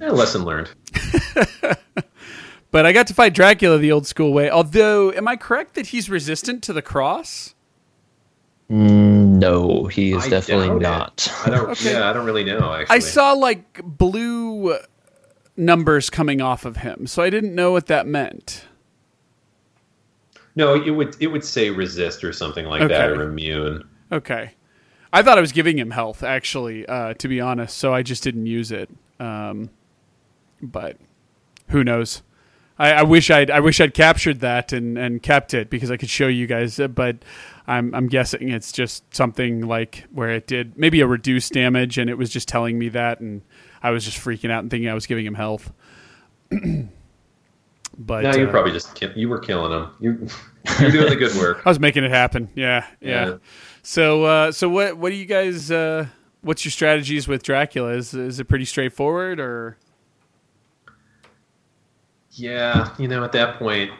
Yeah, 0.00 0.10
lesson 0.10 0.44
learned. 0.44 0.70
But 2.70 2.84
I 2.84 2.92
got 2.92 3.06
to 3.06 3.14
fight 3.14 3.34
Dracula 3.34 3.78
the 3.78 3.92
old 3.92 4.06
school 4.06 4.32
way. 4.32 4.50
Although, 4.50 5.10
am 5.12 5.26
I 5.26 5.36
correct 5.36 5.74
that 5.74 5.88
he's 5.88 6.10
resistant 6.10 6.62
to 6.64 6.72
the 6.72 6.82
cross? 6.82 7.54
Mm, 8.70 9.38
no, 9.38 9.86
he 9.86 10.12
is 10.12 10.26
I 10.26 10.28
definitely 10.28 10.78
not. 10.78 11.32
I 11.46 11.50
don't. 11.50 11.70
Okay. 11.70 11.92
Yeah, 11.92 12.08
I 12.08 12.12
don't 12.12 12.26
really 12.26 12.44
know. 12.44 12.72
Actually, 12.74 12.96
I 12.96 12.98
saw 12.98 13.32
like 13.32 13.80
blue 13.82 14.76
numbers 15.58 16.08
coming 16.08 16.40
off 16.40 16.64
of 16.64 16.78
him, 16.78 17.06
so 17.06 17.22
I 17.22 17.28
didn't 17.30 17.54
know 17.54 17.72
what 17.72 17.86
that 17.86 18.06
meant. 18.06 18.64
No, 20.56 20.74
it 20.74 20.90
would 20.90 21.16
it 21.20 21.28
would 21.28 21.44
say 21.44 21.70
resist 21.70 22.24
or 22.24 22.32
something 22.32 22.64
like 22.66 22.82
Okay. 22.82 22.94
that 22.94 23.10
or 23.10 23.22
immune. 23.22 23.86
Okay. 24.10 24.52
I 25.12 25.22
thought 25.22 25.38
I 25.38 25.40
was 25.40 25.52
giving 25.52 25.78
him 25.78 25.90
health, 25.90 26.22
actually, 26.22 26.84
uh, 26.86 27.14
to 27.14 27.28
be 27.28 27.40
honest, 27.40 27.78
so 27.78 27.94
I 27.94 28.02
just 28.02 28.22
didn't 28.22 28.46
use 28.46 28.70
it. 28.72 28.90
Um, 29.18 29.70
but 30.60 30.96
who 31.68 31.82
knows? 31.84 32.22
I, 32.78 32.92
I 32.92 33.02
wish 33.02 33.30
I'd 33.30 33.50
I 33.50 33.60
wish 33.60 33.80
I'd 33.80 33.94
captured 33.94 34.40
that 34.40 34.72
and, 34.72 34.96
and 34.98 35.22
kept 35.22 35.54
it 35.54 35.70
because 35.70 35.90
I 35.90 35.96
could 35.96 36.10
show 36.10 36.28
you 36.28 36.46
guys. 36.46 36.78
uh, 36.78 36.88
But 36.88 37.16
I'm 37.66 37.94
I'm 37.94 38.06
guessing 38.08 38.50
it's 38.50 38.70
just 38.72 39.14
something 39.14 39.62
like 39.66 40.04
where 40.12 40.30
it 40.30 40.46
did 40.46 40.76
maybe 40.78 41.00
a 41.00 41.06
reduced 41.06 41.52
damage 41.52 41.98
and 41.98 42.08
it 42.10 42.16
was 42.18 42.30
just 42.30 42.46
telling 42.48 42.78
me 42.78 42.88
that, 42.90 43.20
and 43.20 43.42
I 43.82 43.90
was 43.90 44.04
just 44.04 44.18
freaking 44.18 44.50
out 44.50 44.60
and 44.60 44.70
thinking 44.70 44.88
I 44.88 44.94
was 44.94 45.06
giving 45.06 45.24
him 45.24 45.34
health. 45.34 45.72
but 46.50 48.22
No, 48.22 48.34
you're 48.34 48.48
uh, 48.48 48.50
probably 48.50 48.72
just 48.72 49.00
you 49.16 49.28
were 49.28 49.38
killing 49.38 49.72
him. 49.72 49.90
You 50.00 50.28
you're 50.80 50.90
doing 50.90 51.10
the 51.10 51.16
good 51.16 51.34
work. 51.36 51.62
I 51.66 51.68
was 51.68 51.80
making 51.80 52.04
it 52.04 52.10
happen. 52.10 52.48
Yeah, 52.54 52.86
yeah. 53.00 53.26
Yeah. 53.26 53.36
So, 53.82 54.24
uh, 54.24 54.52
so 54.52 54.68
what? 54.68 54.96
What 54.96 55.10
do 55.10 55.16
you 55.16 55.26
guys? 55.26 55.70
Uh, 55.70 56.06
what's 56.42 56.64
your 56.64 56.72
strategies 56.72 57.28
with 57.28 57.42
Dracula? 57.42 57.90
Is 57.92 58.14
is 58.14 58.40
it 58.40 58.44
pretty 58.44 58.64
straightforward 58.64 59.40
or? 59.40 59.76
Yeah, 62.32 62.94
you 62.98 63.08
know, 63.08 63.24
at 63.24 63.32
that 63.32 63.58
point, 63.58 63.90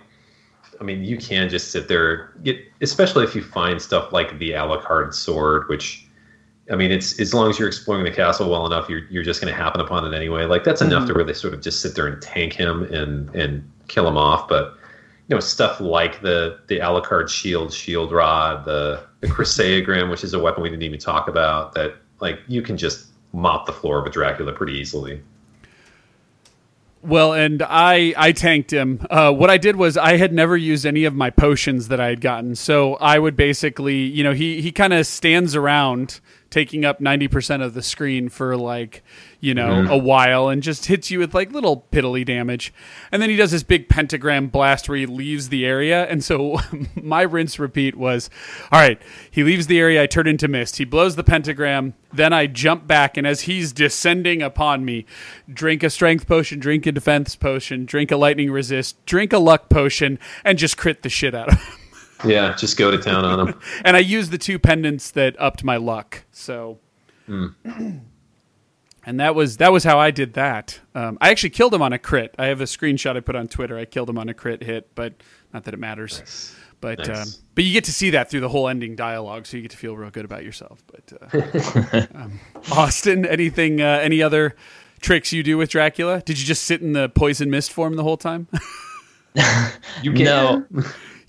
I 0.81 0.85
mean, 0.85 1.03
you 1.03 1.19
can 1.19 1.49
just 1.49 1.73
sit 1.73 1.89
there, 1.89 2.35
get, 2.43 2.61
especially 2.81 3.25
if 3.25 3.35
you 3.35 3.43
find 3.43 3.81
stuff 3.83 4.13
like 4.13 4.39
the 4.39 4.51
Alucard 4.51 5.13
sword, 5.13 5.69
which, 5.69 6.07
I 6.71 6.77
mean, 6.77 6.93
it's 6.93 7.19
as 7.19 7.33
long 7.33 7.49
as 7.49 7.59
you're 7.59 7.69
exploring 7.69 8.05
the 8.05 8.11
castle 8.11 8.51
well 8.51 8.67
enough, 8.67 8.89
you're 8.89 9.05
you're 9.11 9.23
just 9.23 9.41
going 9.41 9.53
to 9.53 9.59
happen 9.59 9.81
upon 9.81 10.05
it 10.05 10.15
anyway. 10.17 10.45
Like 10.45 10.65
that's 10.65 10.83
enough 10.83 11.07
to 11.07 11.15
really 11.15 11.35
sort 11.35 11.55
of 11.55 11.63
just 11.63 11.81
sit 11.81 11.95
there 11.95 12.07
and 12.07 12.21
tank 12.21 12.53
him 12.53 12.83
and 12.93 13.35
and 13.35 13.71
kill 13.89 14.07
him 14.07 14.17
off. 14.17 14.49
But 14.49 14.75
you 15.29 15.37
know, 15.37 15.41
stuff 15.41 15.81
like 15.81 16.21
the 16.21 16.59
the 16.69 16.79
Alucard 16.79 17.29
shield, 17.29 17.73
shield 17.73 18.13
rod, 18.13 18.65
the 18.65 19.03
the 19.21 20.07
which 20.11 20.25
is 20.25 20.35
a 20.35 20.39
weapon 20.39 20.63
we 20.63 20.71
didn't 20.71 20.83
even 20.83 20.99
talk 20.99 21.29
about, 21.29 21.75
that 21.75 21.95
like 22.21 22.41
you 22.49 22.63
can 22.63 22.77
just 22.77 23.07
mop 23.33 23.67
the 23.67 23.73
floor 23.73 24.03
with 24.03 24.13
Dracula 24.13 24.53
pretty 24.53 24.75
easily. 24.75 25.23
Well, 27.01 27.33
and 27.33 27.63
I 27.63 28.13
I 28.17 28.33
tanked 28.33 28.73
him. 28.73 29.07
Uh, 29.09 29.33
what 29.33 29.51
I 29.51 29.57
did 29.57 29.77
was 29.77 29.97
I 29.97 30.17
had 30.17 30.33
never 30.33 30.57
used 30.57 30.85
any 30.85 31.05
of 31.05 31.15
my 31.15 31.31
potions 31.31 31.89
that 31.89 32.01
I 32.01 32.09
had 32.09 32.21
gotten, 32.21 32.57
so 32.57 32.97
I 32.97 33.19
would 33.19 33.37
basically, 33.37 33.99
you 33.99 34.25
know, 34.25 34.33
he 34.33 34.61
he 34.61 34.73
kind 34.73 34.93
of 34.93 35.07
stands 35.07 35.55
around 35.55 36.21
taking 36.51 36.85
up 36.85 36.99
90% 36.99 37.63
of 37.63 37.75
the 37.75 37.83
screen 37.83 38.29
for 38.29 38.57
like, 38.57 39.03
you 39.41 39.53
know, 39.53 39.69
mm-hmm. 39.69 39.91
a 39.91 39.97
while 39.99 40.49
and 40.49 40.63
just 40.63 40.87
hits 40.87 41.11
you 41.11 41.19
with 41.19 41.35
like 41.35 41.53
little 41.53 41.87
piddly 41.93 42.25
damage. 42.25 42.73
And 43.13 43.21
then 43.21 43.29
he 43.29 43.37
does 43.37 43.51
this 43.51 43.63
big 43.63 43.89
pentagram 43.89 44.49
blast 44.49 44.89
where 44.89 44.97
he 44.97 45.05
leaves 45.05 45.51
the 45.51 45.67
area. 45.67 46.07
And 46.07 46.25
so 46.25 46.59
my 46.95 47.23
rinse 47.23 47.59
repeat 47.59 47.97
was, 47.97 48.31
all 48.73 48.81
right, 48.81 49.01
he 49.31 49.45
leaves 49.45 49.67
the 49.67 49.79
area, 49.79 50.03
I 50.03 50.07
turn 50.07 50.27
into 50.27 50.49
mist. 50.49 50.79
He 50.79 50.85
blows 50.85 51.17
the 51.17 51.25
pentagram, 51.25 51.95
then 52.13 52.33
I 52.33 52.47
jump 52.47 52.87
back 52.87 53.17
and 53.17 53.27
as 53.27 53.43
he's 53.43 53.73
descending 53.73 54.41
upon 54.41 54.85
me, 54.85 55.05
drink 55.53 55.83
a 55.83 55.91
strength 55.91 56.27
potion, 56.27 56.59
drink 56.59 56.87
a 56.87 56.93
defense 56.93 57.37
potion, 57.37 57.85
drink 57.85 58.11
a 58.11 58.17
lightning 58.17 58.51
resist, 58.51 59.05
drink 59.05 59.35
a 59.35 59.39
luck 59.39 59.69
potion 59.69 60.19
and 60.45 60.57
just 60.57 60.79
crit 60.79 61.03
the 61.03 61.11
shit 61.11 61.35
out 61.35 61.53
of 61.53 61.61
him. 61.61 61.88
Yeah, 62.25 62.55
just 62.57 62.77
go 62.77 62.91
to 62.91 62.99
town 62.99 63.25
on 63.25 63.47
them. 63.47 63.61
and 63.85 63.97
I 63.97 64.01
used 64.01 64.31
the 64.31 64.39
two 64.39 64.59
pendants 64.59 65.11
that 65.13 65.37
upped 65.39 65.63
my 65.65 65.77
luck. 65.77 66.25
So, 66.33 66.79
and 67.27 68.01
that 69.05 69.35
was 69.35 69.59
that 69.59 69.73
was 69.73 69.85
how 69.85 69.99
I 69.99 70.11
did 70.11 70.35
that. 70.35 70.81
Um, 70.95 71.19
I 71.21 71.31
actually 71.31 71.51
killed 71.51 71.75
him 71.75 71.83
on 71.83 71.93
a 71.93 71.99
crit. 71.99 72.35
I 72.39 72.47
have 72.47 72.61
a 72.61 72.65
screenshot 72.65 73.17
I 73.17 73.21
put 73.21 73.37
on 73.37 73.49
Twitter. 73.49 73.79
I 73.79 73.85
killed 73.85 74.11
him 74.11 74.19
on 74.19 74.29
a 74.29 74.35
crit 74.35 74.63
hit, 74.63 74.95
but 74.95 75.15
not 75.53 75.65
that 75.65 75.75
it 75.75 75.81
matters. 75.81 76.55
But 76.81 77.09
Nice. 77.09 77.37
um, 77.39 77.43
but 77.55 77.65
you 77.65 77.73
get 77.73 77.85
to 77.85 77.93
see 77.93 78.11
that 78.11 78.31
through 78.31 78.41
the 78.41 78.49
whole 78.49 78.69
ending 78.69 78.95
dialogue, 78.95 79.47
so 79.47 79.57
you 79.57 79.63
get 79.63 79.73
to 79.73 79.77
feel 79.77 79.97
real 79.97 80.11
good 80.11 80.25
about 80.25 80.45
yourself. 80.45 80.83
But 80.87 81.13
uh, 81.33 82.07
um, 82.15 82.41
Austin, 82.71 83.27
anything, 83.27 83.81
uh, 83.81 83.99
any 84.01 84.23
other 84.23 84.55
tricks 85.01 85.33
you 85.33 85.43
do 85.43 85.59
with 85.59 85.71
Dracula? 85.71 86.21
Did 86.21 86.39
you 86.39 86.47
just 86.47 86.65
sit 86.65 86.81
in 86.81 86.93
the 86.93 87.09
poison 87.09 87.51
mist 87.51 87.73
form 87.73 87.95
the 87.95 88.03
whole 88.05 88.17
time? 88.17 88.49
You 90.03 90.13
No, 90.13 90.65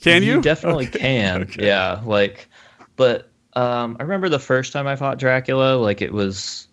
Can 0.02 0.24
you? 0.24 0.42
definitely 0.42 0.88
can. 0.88 1.42
Okay. 1.50 1.68
Yeah, 1.68 2.02
like, 2.06 2.48
but 2.96 3.30
um, 3.54 3.98
I 4.00 4.04
remember 4.04 4.30
the 4.30 4.40
first 4.40 4.74
time 4.74 4.88
I 4.88 4.96
fought 4.96 5.20
Dracula, 5.20 5.76
like 5.76 6.02
it 6.02 6.14
was, 6.14 6.68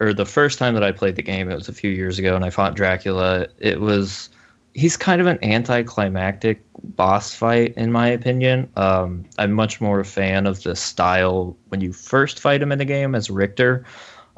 or 0.00 0.12
the 0.12 0.26
first 0.26 0.58
time 0.58 0.74
that 0.74 0.82
I 0.82 0.92
played 0.92 1.16
the 1.16 1.22
game, 1.22 1.50
it 1.50 1.54
was 1.54 1.68
a 1.68 1.72
few 1.72 1.90
years 1.90 2.18
ago, 2.18 2.34
and 2.34 2.44
I 2.44 2.50
fought 2.50 2.74
Dracula. 2.74 3.46
It 3.58 3.80
was, 3.80 4.30
he's 4.74 4.96
kind 4.96 5.20
of 5.20 5.26
an 5.26 5.38
anticlimactic 5.42 6.62
boss 6.96 7.34
fight, 7.34 7.74
in 7.76 7.92
my 7.92 8.08
opinion. 8.08 8.70
Um, 8.76 9.24
I'm 9.38 9.52
much 9.52 9.80
more 9.80 10.00
a 10.00 10.04
fan 10.04 10.46
of 10.46 10.62
the 10.62 10.76
style 10.76 11.56
when 11.68 11.80
you 11.80 11.92
first 11.92 12.40
fight 12.40 12.62
him 12.62 12.72
in 12.72 12.78
the 12.78 12.84
game 12.84 13.14
as 13.14 13.30
Richter. 13.30 13.84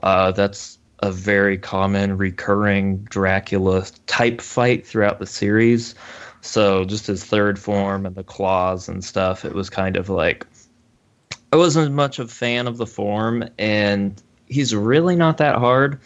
Uh, 0.03 0.33
that's 0.33 0.79
a 1.03 1.11
very 1.11 1.57
common 1.57 2.17
recurring 2.17 2.99
Dracula 3.05 3.87
type 4.07 4.41
fight 4.41 4.87
throughout 4.87 5.19
the 5.19 5.27
series. 5.27 5.95
So 6.43 6.85
just 6.85 7.07
his 7.07 7.25
third 7.25 7.59
form 7.59 8.07
and 8.07 8.15
the 8.15 8.25
claws 8.25 8.89
and 8.89 9.05
stuff, 9.05 9.45
it 9.45 9.55
was 9.55 9.69
kind 9.71 9.97
of 9.97 10.09
like 10.09 10.47
I 11.53 11.57
wasn't 11.57 11.85
as 11.85 11.91
much 11.91 12.19
of 12.19 12.27
a 12.29 12.33
fan 12.33 12.67
of 12.67 12.77
the 12.77 12.87
form, 12.87 13.45
and 13.59 14.21
he's 14.47 14.75
really 14.75 15.17
not 15.17 15.39
that 15.39 15.57
hard. 15.57 16.01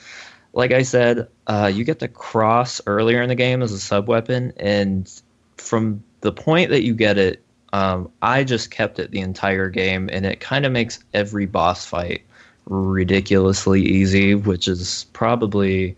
Like 0.55 0.73
I 0.73 0.83
said, 0.83 1.29
uh, 1.47 1.71
you 1.73 1.85
get 1.85 1.99
the 1.99 2.09
cross 2.09 2.81
earlier 2.87 3.21
in 3.21 3.29
the 3.29 3.35
game 3.35 3.63
as 3.63 3.73
a 3.73 3.79
sub 3.79 4.09
weapon, 4.09 4.53
and 4.57 5.11
from 5.59 6.03
the 6.21 6.33
point 6.33 6.71
that 6.71 6.83
you 6.83 6.95
get 6.95 7.19
it, 7.19 7.43
um, 7.73 8.11
I 8.23 8.45
just 8.45 8.71
kept 8.71 8.99
it 8.99 9.11
the 9.11 9.21
entire 9.21 9.69
game, 9.69 10.09
and 10.13 10.25
it 10.25 10.41
kind 10.41 10.65
of 10.65 10.73
makes 10.73 11.01
every 11.13 11.47
boss 11.47 11.85
fight 11.85 12.23
ridiculously 12.67 13.83
easy, 13.83 14.35
which 14.35 14.69
is 14.69 15.07
probably 15.13 15.97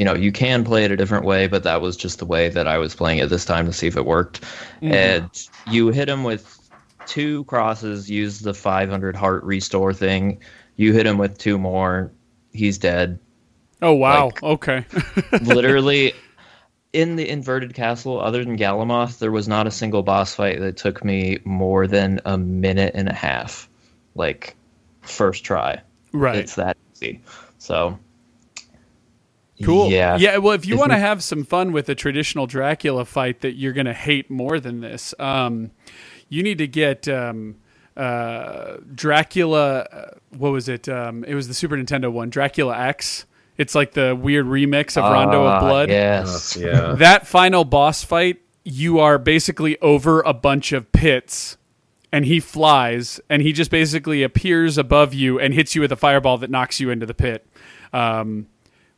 you 0.00 0.06
know 0.06 0.14
you 0.14 0.32
can 0.32 0.64
play 0.64 0.82
it 0.82 0.90
a 0.90 0.96
different 0.96 1.26
way 1.26 1.46
but 1.46 1.62
that 1.62 1.82
was 1.82 1.94
just 1.94 2.18
the 2.18 2.24
way 2.24 2.48
that 2.48 2.66
i 2.66 2.78
was 2.78 2.94
playing 2.94 3.18
it 3.18 3.28
this 3.28 3.44
time 3.44 3.66
to 3.66 3.72
see 3.72 3.86
if 3.86 3.98
it 3.98 4.06
worked 4.06 4.40
mm-hmm. 4.40 4.94
and 4.94 5.48
you 5.66 5.88
hit 5.88 6.08
him 6.08 6.24
with 6.24 6.58
two 7.06 7.44
crosses 7.44 8.10
use 8.10 8.40
the 8.40 8.54
500 8.54 9.14
heart 9.14 9.44
restore 9.44 9.92
thing 9.92 10.40
you 10.76 10.94
hit 10.94 11.06
him 11.06 11.18
with 11.18 11.36
two 11.36 11.58
more 11.58 12.10
he's 12.54 12.78
dead 12.78 13.18
oh 13.82 13.92
wow. 13.92 14.26
like- 14.26 14.42
okay. 14.42 14.86
literally 15.42 16.14
in 16.94 17.16
the 17.16 17.28
inverted 17.28 17.74
castle 17.74 18.18
other 18.18 18.42
than 18.42 18.56
galamoth 18.56 19.18
there 19.18 19.30
was 19.30 19.48
not 19.48 19.66
a 19.66 19.70
single 19.70 20.02
boss 20.02 20.34
fight 20.34 20.60
that 20.60 20.78
took 20.78 21.04
me 21.04 21.38
more 21.44 21.86
than 21.86 22.18
a 22.24 22.38
minute 22.38 22.92
and 22.94 23.10
a 23.10 23.14
half 23.14 23.68
like 24.14 24.56
first 25.02 25.44
try 25.44 25.78
right. 26.12 26.36
it's 26.36 26.54
that 26.54 26.78
easy 26.94 27.20
so 27.58 27.98
Cool. 29.64 29.90
yeah 29.90 30.16
Yeah. 30.16 30.38
Well, 30.38 30.52
if 30.54 30.66
you 30.66 30.76
want 30.78 30.92
to 30.92 30.98
have 30.98 31.22
some 31.22 31.44
fun 31.44 31.72
with 31.72 31.88
a 31.88 31.94
traditional 31.94 32.46
Dracula 32.46 33.04
fight 33.04 33.40
that 33.42 33.56
you're 33.56 33.72
going 33.72 33.86
to 33.86 33.92
hate 33.94 34.30
more 34.30 34.58
than 34.60 34.80
this, 34.80 35.14
um, 35.18 35.70
you 36.28 36.42
need 36.42 36.58
to 36.58 36.66
get 36.66 37.06
um, 37.08 37.56
uh, 37.96 38.76
Dracula. 38.94 39.80
uh, 39.80 40.10
What 40.36 40.52
was 40.52 40.68
it? 40.68 40.88
Um, 40.88 41.24
it 41.24 41.34
was 41.34 41.48
the 41.48 41.54
Super 41.54 41.76
Nintendo 41.76 42.10
one, 42.10 42.30
Dracula 42.30 42.76
X. 42.78 43.26
It's 43.58 43.74
like 43.74 43.92
the 43.92 44.16
weird 44.16 44.46
remix 44.46 44.96
of 44.96 45.04
Rondo 45.04 45.42
of 45.42 45.46
Ah, 45.54 45.60
Blood. 45.60 45.88
yes 45.90 46.56
yeah. 46.58 46.94
That 46.98 47.26
final 47.26 47.64
boss 47.64 48.02
fight, 48.02 48.40
you 48.64 48.98
are 49.00 49.18
basically 49.18 49.78
over 49.80 50.22
a 50.22 50.32
bunch 50.32 50.72
of 50.72 50.90
pits. 50.92 51.56
And 52.12 52.24
he 52.24 52.40
flies, 52.40 53.20
and 53.30 53.40
he 53.40 53.52
just 53.52 53.70
basically 53.70 54.24
appears 54.24 54.76
above 54.76 55.14
you 55.14 55.38
and 55.38 55.54
hits 55.54 55.76
you 55.76 55.80
with 55.80 55.92
a 55.92 55.96
fireball 55.96 56.38
that 56.38 56.50
knocks 56.50 56.80
you 56.80 56.90
into 56.90 57.06
the 57.06 57.14
pit. 57.14 57.46
Um, 57.92 58.48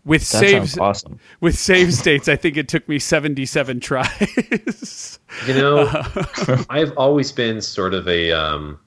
with 0.04 0.22
That 0.30 0.38
saves 0.38 0.78
awesome. 0.78 1.18
with 1.40 1.58
save 1.58 1.94
states, 1.94 2.28
I 2.28 2.36
think 2.36 2.56
it 2.56 2.68
took 2.68 2.88
me 2.88 2.98
seventy-seven 2.98 3.80
tries. 3.80 5.18
You 5.46 5.54
know, 5.54 5.88
I've 6.70 6.92
always 6.98 7.32
been 7.32 7.62
sort 7.62 7.94
of 7.94 8.06
a 8.06 8.32
um, 8.32 8.78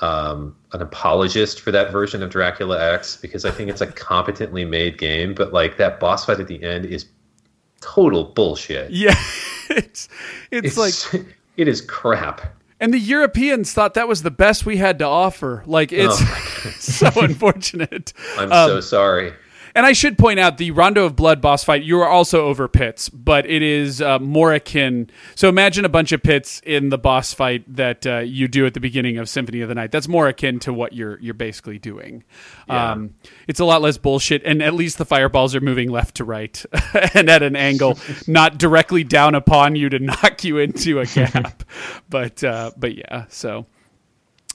um, 0.00 0.54
an 0.72 0.82
apologist 0.82 1.60
for 1.62 1.70
that 1.70 1.90
version 1.90 2.22
of 2.22 2.28
Dracula 2.30 2.78
X 2.94 3.16
because 3.16 3.44
I 3.46 3.50
think 3.50 3.70
it's 3.70 3.80
a 3.80 3.86
competently 3.86 4.64
made 4.66 4.98
game, 4.98 5.34
but 5.34 5.52
like 5.54 5.78
that 5.78 5.98
boss 5.98 6.26
fight 6.26 6.38
at 6.38 6.48
the 6.48 6.62
end 6.62 6.84
is 6.84 7.06
total 7.80 8.24
bullshit. 8.24 8.90
yeah, 8.90 9.14
it's, 9.70 10.08
it's 10.50 10.76
It's 10.76 11.14
like, 11.14 11.24
it 11.56 11.66
is 11.66 11.80
crap. 11.80 12.42
and 12.78 12.92
the 12.92 12.98
Europeans 12.98 13.72
thought 13.72 13.94
that 13.94 14.06
was 14.06 14.22
the 14.22 14.30
best 14.30 14.66
we 14.66 14.76
had 14.76 14.98
to 14.98 15.06
offer. 15.06 15.62
Like 15.66 15.92
it's 15.92 16.20
Oh 16.20 16.70
so 16.78 17.10
unfortunate. 17.22 18.12
I'm 18.36 18.52
Um, 18.52 18.68
so 18.68 18.80
sorry. 18.80 19.32
And 19.74 19.86
I 19.86 19.92
should 19.92 20.18
point 20.18 20.40
out 20.40 20.58
the 20.58 20.70
Rondo 20.72 21.04
of 21.04 21.16
Blood 21.16 21.40
boss 21.40 21.64
fight. 21.64 21.82
You 21.82 22.00
are 22.00 22.08
also 22.08 22.46
over 22.46 22.68
pits, 22.68 23.08
but 23.08 23.46
it 23.46 23.62
is 23.62 24.02
uh, 24.02 24.18
more 24.18 24.52
akin. 24.52 25.10
So 25.34 25.48
imagine 25.48 25.84
a 25.84 25.88
bunch 25.88 26.12
of 26.12 26.22
pits 26.22 26.60
in 26.64 26.88
the 26.88 26.98
boss 26.98 27.32
fight 27.32 27.64
that 27.76 28.06
uh, 28.06 28.18
you 28.18 28.48
do 28.48 28.66
at 28.66 28.74
the 28.74 28.80
beginning 28.80 29.18
of 29.18 29.28
Symphony 29.28 29.60
of 29.60 29.68
the 29.68 29.74
Night. 29.74 29.92
That's 29.92 30.08
more 30.08 30.28
akin 30.28 30.58
to 30.60 30.72
what 30.72 30.92
you're 30.92 31.18
you're 31.20 31.34
basically 31.34 31.78
doing. 31.78 32.24
Yeah. 32.68 32.92
Um, 32.92 33.14
it's 33.46 33.60
a 33.60 33.64
lot 33.64 33.82
less 33.82 33.98
bullshit, 33.98 34.42
and 34.44 34.62
at 34.62 34.74
least 34.74 34.98
the 34.98 35.04
fireballs 35.04 35.54
are 35.54 35.60
moving 35.60 35.90
left 35.90 36.16
to 36.16 36.24
right 36.24 36.64
and 37.14 37.28
at 37.30 37.42
an 37.42 37.56
angle, 37.56 37.98
not 38.26 38.58
directly 38.58 39.04
down 39.04 39.34
upon 39.34 39.76
you 39.76 39.88
to 39.88 39.98
knock 39.98 40.44
you 40.44 40.58
into 40.58 41.00
a 41.00 41.06
gap. 41.06 41.62
but 42.08 42.42
uh, 42.42 42.72
but 42.76 42.94
yeah, 42.94 43.26
so. 43.28 43.66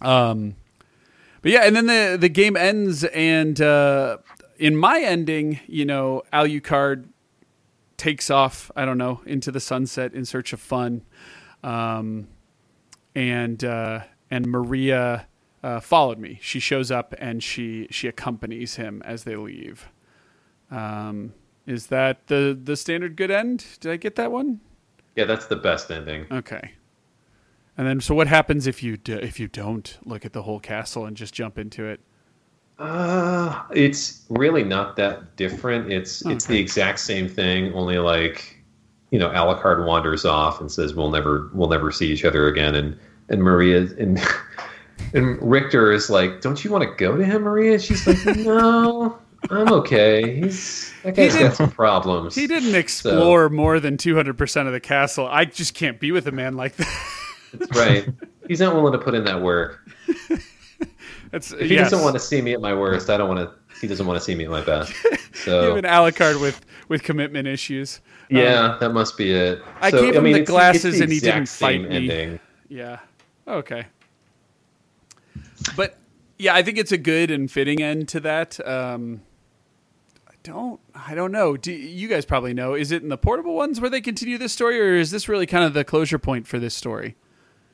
Um, 0.02 0.56
but 1.42 1.52
yeah, 1.52 1.62
and 1.62 1.76
then 1.76 1.86
the 1.86 2.18
the 2.20 2.28
game 2.28 2.58
ends, 2.58 3.04
and 3.04 3.62
uh, 3.62 4.18
in 4.57 4.76
my 4.76 5.02
ending, 5.02 5.60
you 5.68 5.86
know, 5.86 6.23
Alucard 6.34 7.06
takes 7.98 8.30
off. 8.30 8.72
I 8.76 8.86
don't 8.86 8.98
know 8.98 9.22
into 9.26 9.52
the 9.52 9.60
sunset 9.60 10.14
in 10.14 10.26
search 10.26 10.53
of 10.53 10.60
fun, 10.60 11.03
um, 11.64 12.27
and 13.14 13.64
uh, 13.64 14.02
and 14.30 14.48
Maria 14.48 15.27
uh, 15.64 15.80
followed 15.80 16.19
me. 16.19 16.40
She 16.41 16.60
shows 16.60 16.91
up 16.91 17.15
and 17.18 17.44
she 17.44 17.88
she 17.90 18.07
accompanies 18.07 18.76
him 18.76 19.02
as 19.06 19.23
they 19.23 19.36
leave. 19.36 19.90
Um, 20.72 21.34
is 21.65 21.88
that 21.88 22.27
the 22.27 22.57
the 22.61 22.76
standard 22.76 23.15
good 23.15 23.32
end? 23.32 23.65
Did 23.80 23.91
I 23.91 23.98
get 23.98 24.15
that 24.15 24.32
one? 24.32 24.61
Yeah, 25.15 25.26
that's 25.26 25.45
the 25.45 25.56
best 25.56 25.90
ending. 25.91 26.27
Okay. 26.32 26.73
And 27.77 27.88
then, 27.88 27.99
so 27.99 28.15
what 28.15 28.27
happens 28.27 28.68
if 28.68 28.82
you 28.82 28.95
do, 28.95 29.18
if 29.18 29.40
you 29.40 29.48
don't 29.48 29.98
look 30.06 30.26
at 30.26 30.34
the 30.34 30.44
whole 30.44 30.60
castle 30.60 31.06
and 31.06 31.18
just 31.18 31.34
jump 31.34 31.57
into 31.57 31.86
it? 31.86 31.99
Uh, 32.78 33.64
it's 33.72 34.26
really 34.30 34.64
not 34.64 34.96
that 34.98 35.36
different. 35.38 35.92
It's 35.92 36.26
it's 36.26 36.46
the 36.46 36.60
exact 36.60 37.00
same 37.00 37.30
thing, 37.30 37.74
only 37.74 37.98
like 38.00 38.52
you 39.12 39.20
know, 39.20 39.30
Alucard 39.30 39.86
wanders 39.86 40.26
off 40.26 40.60
and 40.60 40.70
says, 40.72 40.94
"We'll 40.94 41.12
never 41.12 41.50
we'll 41.54 41.70
never 41.70 41.92
see 41.92 42.12
each 42.12 42.26
other 42.26 42.48
again." 42.48 42.76
And 42.76 43.00
and 43.30 43.42
Maria 43.42 43.82
and 43.98 44.20
and 45.14 45.42
Richter 45.42 45.92
is 45.92 46.10
like, 46.10 46.42
"Don't 46.42 46.64
you 46.66 46.72
want 46.72 46.84
to 46.84 46.94
go 46.98 47.16
to 47.16 47.24
him, 47.24 47.44
Maria?" 47.44 47.80
She's 47.80 48.06
like, 48.06 48.26
"No, 48.38 49.18
I'm 49.50 49.72
okay. 49.72 50.42
He's 50.42 50.94
that 51.04 51.16
guy's 51.16 51.32
didn't- 51.32 51.48
got 51.48 51.56
some 51.56 51.72
problems." 51.72 52.36
He 52.36 52.46
didn't 52.46 52.76
explore 52.76 53.48
more 53.48 53.80
than 53.80 53.96
two 53.96 54.16
hundred 54.16 54.38
percent 54.38 54.68
of 54.68 54.74
the 54.74 54.82
castle. 54.82 55.28
I 55.28 55.46
just 55.46 55.76
can't 55.76 55.98
be 56.00 56.12
with 56.12 56.28
a 56.28 56.34
man 56.34 56.58
like 56.58 56.76
that. 56.76 57.12
That's 57.54 57.78
right. 57.78 58.10
He's 58.48 58.60
not 58.60 58.76
willing 58.76 58.92
to 58.94 59.00
put 59.00 59.16
in 59.16 59.24
that 59.24 59.42
work. 59.42 59.80
That's 61.36 61.52
If 61.52 61.68
he 61.68 61.76
yes. 61.76 61.90
doesn't 61.91 62.02
want 62.02 62.14
to 62.16 62.20
see 62.22 62.41
me 62.41 62.53
at 62.53 62.62
my 62.62 62.74
worst, 62.74 63.10
I 63.10 63.18
don't 63.18 63.28
want 63.28 63.41
to. 63.41 63.78
He 63.82 63.88
doesn't 63.88 64.06
want 64.06 64.18
to 64.18 64.24
see 64.24 64.36
me 64.36 64.45
at 64.45 64.49
my 64.52 64.62
best. 64.62 64.94
You 65.12 65.52
So 65.52 65.76
have 65.76 65.84
an 65.84 65.84
Alucard 65.84 66.40
with 66.40 66.66
with 66.88 67.03
commitment 67.03 67.45
issues. 67.45 67.99
Yeah, 68.30 68.78
that 68.80 68.94
must 68.94 69.18
be 69.18 69.32
it. 69.32 69.62
I 69.82 69.91
So, 69.91 69.99
gave 70.02 70.16
him 70.16 70.24
the 70.24 70.30
it's- 70.30 70.40
it's 70.44 70.49
glasses 70.49 70.98
the 70.98 71.03
and 71.03 71.12
he 71.12 71.20
didn't 71.20 71.49
fight 71.49 71.82
me. 71.82 71.90
Ending. 72.10 72.40
Yeah. 72.70 72.99
Okay. 73.45 73.86
But 75.76 75.98
yeah, 76.38 76.56
I 76.56 76.64
think 76.64 76.78
it's 76.78 76.94
a 76.94 76.98
good 76.98 77.32
and 77.32 77.52
fitting 77.52 77.82
end 77.82 78.07
to 78.10 78.22
that. 78.22 78.66
Um, 78.66 79.22
I 80.30 80.34
don't. 80.44 80.80
I 80.95 81.14
don't 81.16 81.34
know. 81.34 81.57
Do 81.57 81.74
you 81.74 82.07
guys 82.07 82.24
probably 82.24 82.53
know? 82.53 82.76
Is 82.76 82.94
it 82.94 83.03
in 83.03 83.10
the 83.10 83.18
portable 83.18 83.56
ones 83.56 83.82
where 83.82 83.90
they 83.90 83.99
continue 83.99 84.38
this 84.38 84.53
story, 84.53 84.80
or 84.80 84.95
is 84.95 85.12
this 85.12 85.28
really 85.28 85.45
kind 85.45 85.66
of 85.66 85.74
the 85.74 85.84
closure 85.84 86.18
point 86.18 86.48
for 86.48 86.60
this 86.60 86.74
story? 86.74 87.18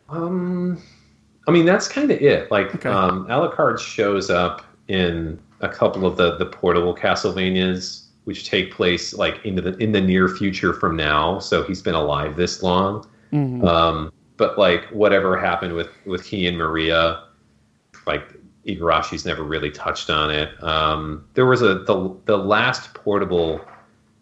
Um, 0.09 0.81
I 1.47 1.51
mean, 1.51 1.65
that's 1.65 1.87
kind 1.87 2.11
of 2.11 2.21
it. 2.21 2.51
Like, 2.51 2.75
Okay. 2.75 2.89
um, 2.89 3.25
Alucard 3.27 3.79
shows 3.79 4.29
up 4.29 4.63
in 4.87 5.39
a 5.61 5.69
couple 5.69 6.05
of 6.05 6.17
the 6.17 6.35
the 6.37 6.45
portable 6.45 6.95
Castlevanias, 6.95 8.03
which 8.25 8.47
take 8.49 8.71
place 8.71 9.13
like 9.13 9.43
into 9.45 9.61
the 9.61 9.75
in 9.77 9.91
the 9.91 10.01
near 10.01 10.27
future 10.27 10.73
from 10.73 10.95
now. 10.95 11.39
So 11.39 11.63
he's 11.63 11.81
been 11.81 11.95
alive 11.95 12.35
this 12.35 12.61
long. 12.61 13.05
Mm-hmm. 13.31 13.65
Um, 13.65 14.11
but 14.37 14.57
like 14.57 14.85
whatever 14.85 15.37
happened 15.37 15.73
with 15.75 15.89
with 16.05 16.25
he 16.25 16.47
and 16.47 16.57
Maria, 16.57 17.23
like 18.05 18.23
Igarashi's 18.65 19.25
never 19.25 19.43
really 19.43 19.71
touched 19.71 20.09
on 20.09 20.29
it. 20.31 20.61
Um, 20.63 21.25
there 21.33 21.45
was 21.45 21.61
a 21.61 21.79
the 21.79 22.15
the 22.25 22.37
last 22.37 22.93
portable 22.93 23.61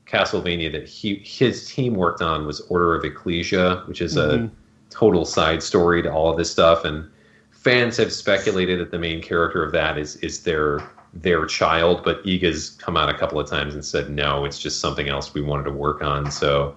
Castlevania 0.08 0.72
that 0.72 0.88
he 0.88 1.16
his 1.24 1.68
team 1.70 1.96
worked 1.96 2.22
on 2.22 2.46
was 2.46 2.62
Order 2.62 2.96
of 2.96 3.04
Ecclesia, 3.04 3.84
which 3.88 4.02
is 4.02 4.18
a 4.18 4.50
total 4.90 5.26
side 5.26 5.62
story 5.64 6.02
to 6.04 6.12
all 6.12 6.30
of 6.30 6.38
this 6.38 6.52
stuff. 6.52 6.86
And 6.86 7.10
fans 7.52 7.98
have 7.98 8.12
speculated 8.12 8.80
that 8.80 8.92
the 8.92 9.00
main 9.00 9.22
character 9.22 9.64
of 9.64 9.72
that 9.74 9.98
is 9.98 10.16
is 10.18 10.44
their 10.44 10.82
their 11.14 11.46
child, 11.46 12.04
but 12.04 12.24
Iga's 12.24 12.72
come 12.72 12.96
out 12.96 13.10
a 13.10 13.18
couple 13.18 13.40
of 13.40 13.50
times 13.50 13.74
and 13.74 13.84
said 13.84 14.10
no, 14.10 14.46
it's 14.46 14.60
just 14.60 14.80
something 14.80 15.10
else 15.10 15.34
we 15.34 15.42
wanted 15.42 15.64
to 15.64 15.72
work 15.72 16.04
on. 16.04 16.30
So 16.32 16.76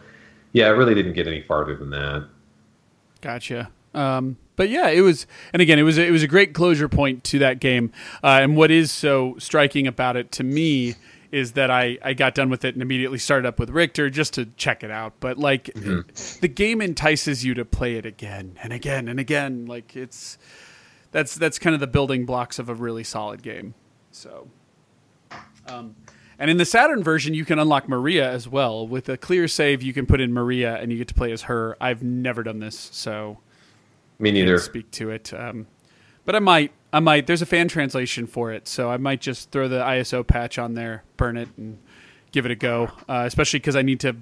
yeah, 0.52 0.68
it 0.68 0.72
really 0.72 0.94
didn't 0.94 1.14
get 1.14 1.26
any 1.26 1.42
farther 1.42 1.76
than 1.76 1.90
that. 1.90 2.28
Gotcha. 3.20 3.70
Um, 3.94 4.36
but 4.56 4.68
yeah, 4.68 4.88
it 4.88 5.00
was, 5.00 5.26
and 5.52 5.62
again, 5.62 5.78
it 5.78 5.82
was 5.82 5.98
it 5.98 6.10
was 6.10 6.22
a 6.22 6.28
great 6.28 6.54
closure 6.54 6.88
point 6.88 7.24
to 7.24 7.38
that 7.40 7.60
game. 7.60 7.92
Uh, 8.22 8.40
and 8.42 8.56
what 8.56 8.70
is 8.70 8.90
so 8.90 9.36
striking 9.38 9.86
about 9.86 10.16
it 10.16 10.32
to 10.32 10.44
me 10.44 10.94
is 11.32 11.52
that 11.52 11.70
I 11.70 11.98
I 12.02 12.14
got 12.14 12.34
done 12.36 12.50
with 12.50 12.64
it 12.64 12.74
and 12.74 12.82
immediately 12.82 13.18
started 13.18 13.48
up 13.48 13.58
with 13.58 13.70
Richter 13.70 14.08
just 14.10 14.34
to 14.34 14.46
check 14.56 14.84
it 14.84 14.90
out. 14.92 15.14
But 15.18 15.38
like, 15.38 15.64
the 15.74 16.52
game 16.54 16.80
entices 16.80 17.44
you 17.44 17.54
to 17.54 17.64
play 17.64 17.96
it 17.96 18.06
again 18.06 18.56
and 18.62 18.72
again 18.72 19.08
and 19.08 19.18
again. 19.18 19.66
Like 19.66 19.96
it's 19.96 20.38
that's 21.10 21.34
that's 21.34 21.58
kind 21.58 21.74
of 21.74 21.80
the 21.80 21.86
building 21.88 22.24
blocks 22.26 22.58
of 22.60 22.68
a 22.68 22.74
really 22.74 23.02
solid 23.02 23.42
game. 23.42 23.74
So. 24.12 24.48
Um, 25.66 25.96
and 26.38 26.50
in 26.50 26.56
the 26.56 26.64
Saturn 26.64 27.04
version, 27.04 27.34
you 27.34 27.44
can 27.44 27.58
unlock 27.60 27.88
Maria 27.88 28.28
as 28.28 28.48
well. 28.48 28.86
With 28.86 29.08
a 29.08 29.16
clear 29.16 29.46
save, 29.46 29.80
you 29.80 29.92
can 29.92 30.06
put 30.06 30.20
in 30.20 30.32
Maria, 30.32 30.74
and 30.76 30.90
you 30.90 30.98
get 30.98 31.06
to 31.08 31.14
play 31.14 31.30
as 31.30 31.42
her. 31.42 31.76
I've 31.80 32.02
never 32.02 32.42
done 32.42 32.58
this, 32.58 32.76
so 32.92 33.38
Me 34.18 34.32
neither. 34.32 34.58
speak 34.58 34.90
to 34.92 35.10
it. 35.10 35.32
Um, 35.32 35.68
but 36.24 36.36
I 36.36 36.38
might. 36.38 36.72
I 36.92 37.00
might. 37.00 37.26
There's 37.26 37.42
a 37.42 37.46
fan 37.46 37.68
translation 37.68 38.26
for 38.26 38.52
it, 38.52 38.68
so 38.68 38.90
I 38.90 38.98
might 38.98 39.20
just 39.20 39.50
throw 39.50 39.66
the 39.66 39.80
ISO 39.80 40.26
patch 40.26 40.58
on 40.58 40.74
there, 40.74 41.04
burn 41.16 41.36
it, 41.36 41.48
and 41.56 41.78
give 42.32 42.44
it 42.44 42.52
a 42.52 42.54
go. 42.54 42.90
Uh, 43.08 43.24
especially 43.26 43.60
because 43.60 43.76
I 43.76 43.82
need 43.82 44.00
to 44.00 44.16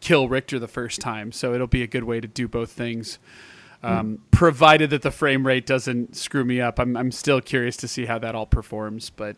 kill 0.00 0.28
Richter 0.28 0.58
the 0.58 0.68
first 0.68 1.00
time, 1.00 1.32
so 1.32 1.54
it'll 1.54 1.66
be 1.66 1.82
a 1.82 1.86
good 1.86 2.04
way 2.04 2.20
to 2.20 2.28
do 2.28 2.48
both 2.48 2.70
things. 2.72 3.18
Um, 3.82 4.20
Provided 4.30 4.90
that 4.90 5.02
the 5.02 5.10
frame 5.10 5.46
rate 5.46 5.66
doesn't 5.66 6.16
screw 6.16 6.44
me 6.44 6.60
up, 6.60 6.78
I'm 6.78 6.96
I'm 6.96 7.12
still 7.12 7.40
curious 7.42 7.76
to 7.78 7.88
see 7.88 8.06
how 8.06 8.18
that 8.18 8.34
all 8.34 8.46
performs. 8.46 9.10
But, 9.10 9.36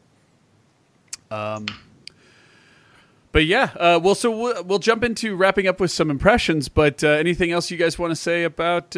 um, 1.32 1.66
but 3.32 3.44
yeah, 3.44 3.70
uh, 3.76 4.00
well, 4.00 4.14
so 4.14 4.30
we'll, 4.30 4.62
we'll 4.62 4.78
jump 4.78 5.02
into 5.02 5.34
wrapping 5.34 5.66
up 5.66 5.80
with 5.80 5.90
some 5.90 6.10
impressions. 6.10 6.68
But 6.68 7.02
uh, 7.02 7.08
anything 7.08 7.50
else 7.50 7.72
you 7.72 7.76
guys 7.76 7.98
want 7.98 8.12
to 8.12 8.16
say 8.16 8.44
about? 8.44 8.96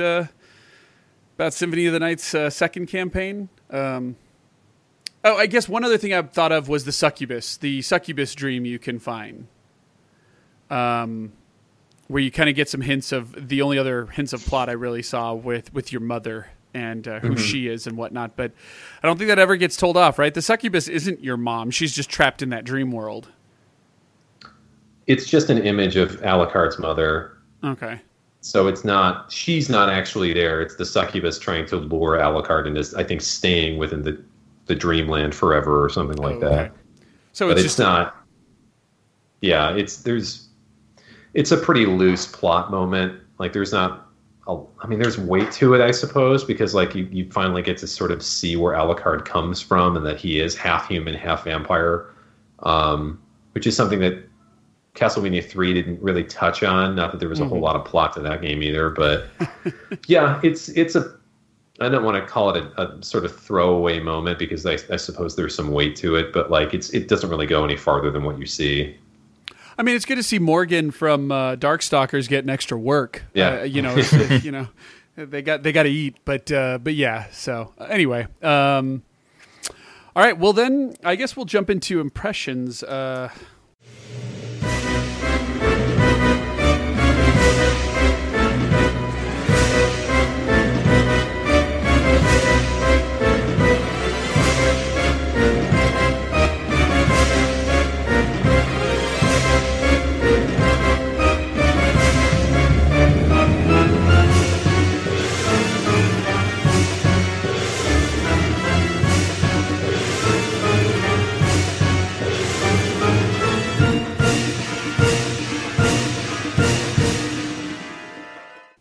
About 1.39 1.55
Symphony 1.55 1.87
of 1.87 1.93
the 1.93 2.01
Night's 2.01 2.35
uh, 2.35 2.51
second 2.51 2.87
campaign. 2.87 3.49
Um, 3.71 4.17
oh, 5.23 5.37
I 5.37 5.47
guess 5.47 5.69
one 5.69 5.85
other 5.85 5.97
thing 5.97 6.13
I 6.13 6.21
thought 6.23 6.51
of 6.51 6.69
was 6.69 6.85
the 6.85 6.91
succubus, 6.91 7.57
the 7.57 7.81
succubus 7.81 8.35
dream 8.35 8.65
you 8.65 8.81
can 8.81 8.99
find, 8.99 9.47
um, 10.69 11.31
where 12.09 12.21
you 12.21 12.33
kind 12.33 12.51
of 12.51 12.57
get 12.57 12.69
some 12.69 12.81
hints 12.81 13.13
of 13.13 13.49
the 13.49 13.63
only 13.63 13.79
other 13.79 14.07
hints 14.07 14.33
of 14.33 14.45
plot 14.45 14.69
I 14.69 14.73
really 14.73 15.01
saw 15.01 15.33
with 15.33 15.73
with 15.73 15.93
your 15.93 16.01
mother 16.01 16.49
and 16.75 17.07
uh, 17.07 17.21
who 17.21 17.37
she 17.37 17.69
is 17.69 17.87
and 17.87 17.97
whatnot. 17.97 18.35
But 18.35 18.51
I 19.01 19.07
don't 19.07 19.17
think 19.17 19.29
that 19.29 19.39
ever 19.39 19.55
gets 19.55 19.77
told 19.77 19.97
off, 19.97 20.19
right? 20.19 20.35
The 20.35 20.43
succubus 20.43 20.89
isn't 20.89 21.23
your 21.23 21.37
mom; 21.37 21.71
she's 21.71 21.95
just 21.95 22.11
trapped 22.11 22.43
in 22.43 22.49
that 22.49 22.65
dream 22.65 22.91
world. 22.91 23.29
It's 25.07 25.27
just 25.27 25.51
an 25.51 25.59
image 25.59 25.95
of 25.95 26.21
Alucard's 26.21 26.81
mother. 26.81 27.39
Okay. 27.63 28.01
So 28.41 28.69
it's 28.69 28.85
not 28.85 29.31
she's 29.33 29.69
not 29.69 29.91
actually 29.91 30.33
there. 30.33 30.61
It's 30.61 30.77
the 30.77 30.87
succubus 30.87 31.39
trying 31.39 31.67
to 31.67 31.77
lure 31.77 32.19
Alucard 32.19 32.67
into 32.67 32.97
I 32.97 33.05
think 33.05 33.21
staying 33.21 33.79
within 33.79 34.03
the 34.03 34.23
the 34.67 34.75
dreamland 34.75 35.35
forever 35.35 35.83
or 35.85 35.89
something 35.89 36.19
like 36.19 36.41
that. 36.41 36.73
So 37.33 37.51
it's, 37.51 37.61
it's, 37.61 37.63
just 37.63 37.79
not 37.79 38.17
Yeah, 39.41 39.75
it's 39.75 39.99
there's 39.99 40.49
it's 41.35 41.51
a 41.51 41.57
pretty 41.57 41.87
loose 41.87 42.27
plot 42.27 42.71
moment. 42.71 43.21
Like 43.39 43.53
there's 43.53 43.73
not 43.73 44.09
a, 44.47 44.59
I 44.81 44.87
mean 44.87 45.01
there's 45.01 45.19
weight 45.19 45.51
to 45.53 45.75
it 45.75 45.81
I 45.81 45.91
suppose 45.91 46.45
because 46.45 46.75
like 46.75 46.95
you, 46.95 47.09
you 47.11 47.31
finally 47.31 47.63
get 47.63 47.79
to 47.79 47.87
sort 47.89 48.13
of 48.13 48.23
see 48.23 48.55
where 48.57 48.75
Alucard 48.75 49.25
comes 49.25 49.61
from 49.61 49.97
and 49.97 50.07
that 50.07 50.19
he 50.19 50.39
is 50.39 50.57
half 50.57 50.89
human, 50.89 51.15
half 51.15 51.45
vampire. 51.45 52.15
Um 52.61 53.21
which 53.53 53.67
is 53.67 53.75
something 53.75 53.99
that 53.99 54.29
Castlevania 54.99 55.45
three 55.45 55.73
didn't 55.73 56.03
really 56.03 56.25
touch 56.25 56.63
on. 56.63 56.97
Not 56.97 57.13
that 57.13 57.19
there 57.19 57.29
was 57.29 57.41
a 57.41 57.47
whole 57.47 57.61
lot 57.61 57.77
of 57.77 57.85
plot 57.85 58.13
to 58.15 58.21
that 58.21 58.43
game 58.43 58.63
either, 58.63 58.91
but 58.91 59.27
yeah, 60.07 60.41
it's 60.43 60.69
it's 60.71 60.97
a. 60.97 61.17
I 61.81 61.89
don't 61.89 62.03
want 62.03 62.17
to 62.17 62.29
call 62.29 62.51
it 62.57 62.65
a, 62.77 62.83
a 62.83 63.03
sort 63.05 63.25
of 63.25 63.39
throwaway 63.39 64.01
moment 64.01 64.41
because 64.41 64.67
I, 64.67 64.73
I 64.93 64.97
suppose 64.97 65.37
there's 65.37 65.55
some 65.55 65.71
weight 65.71 65.95
to 65.97 66.17
it, 66.17 66.33
but 66.33 66.51
like 66.51 66.75
it's 66.75 66.91
it 66.91 67.07
doesn't 67.07 67.31
really 67.31 67.47
go 67.47 67.65
any 67.65 67.77
farther 67.77 68.11
than 68.11 68.25
what 68.25 68.39
you 68.39 68.47
see. 68.47 68.97
I 69.79 69.85
mean, 69.85 69.95
it's 69.95 70.05
good 70.05 70.17
to 70.17 70.25
see 70.25 70.41
Morrigan 70.41 70.91
from 70.91 71.31
uh, 71.31 71.55
Darkstalkers 71.55 72.29
getting 72.29 72.51
extra 72.51 72.77
work. 72.77 73.23
Yeah. 73.33 73.61
Uh, 73.61 73.63
you 73.63 73.81
know, 73.81 73.95
you 74.43 74.51
know, 74.51 74.67
they 75.15 75.41
got 75.41 75.63
they 75.63 75.71
got 75.71 75.85
to 75.85 75.91
eat, 75.91 76.17
but 76.25 76.51
uh, 76.51 76.79
but 76.79 76.95
yeah. 76.95 77.27
So 77.31 77.73
uh, 77.79 77.85
anyway, 77.85 78.27
um, 78.43 79.05
all 80.17 80.25
right. 80.25 80.37
Well, 80.37 80.53
then 80.53 80.97
I 81.05 81.15
guess 81.15 81.37
we'll 81.37 81.47
jump 81.47 81.71
into 81.71 82.01
impressions. 82.01 82.83
Uh, 82.83 83.31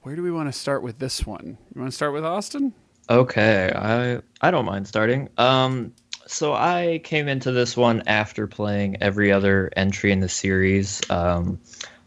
where 0.08 0.16
do 0.16 0.24
we 0.24 0.32
want 0.32 0.48
to 0.48 0.58
start 0.58 0.84
with 0.84 1.00
this 1.00 1.26
one? 1.26 1.58
You 1.76 1.82
want 1.82 1.92
to 1.92 1.96
start 1.96 2.14
with 2.14 2.24
Austin? 2.24 2.74
Okay, 3.10 3.70
I 3.76 4.22
I 4.40 4.52
don't 4.52 4.64
mind 4.64 4.88
starting. 4.88 5.28
Um, 5.38 5.94
so 6.26 6.54
I 6.54 7.02
came 7.04 7.28
into 7.28 7.52
this 7.52 7.76
one 7.76 8.04
after 8.08 8.48
playing 8.48 9.04
every 9.04 9.34
other 9.34 9.70
entry 9.76 10.14
in 10.14 10.22
the 10.22 10.30
series. 10.30 11.02
Um, 11.10 11.60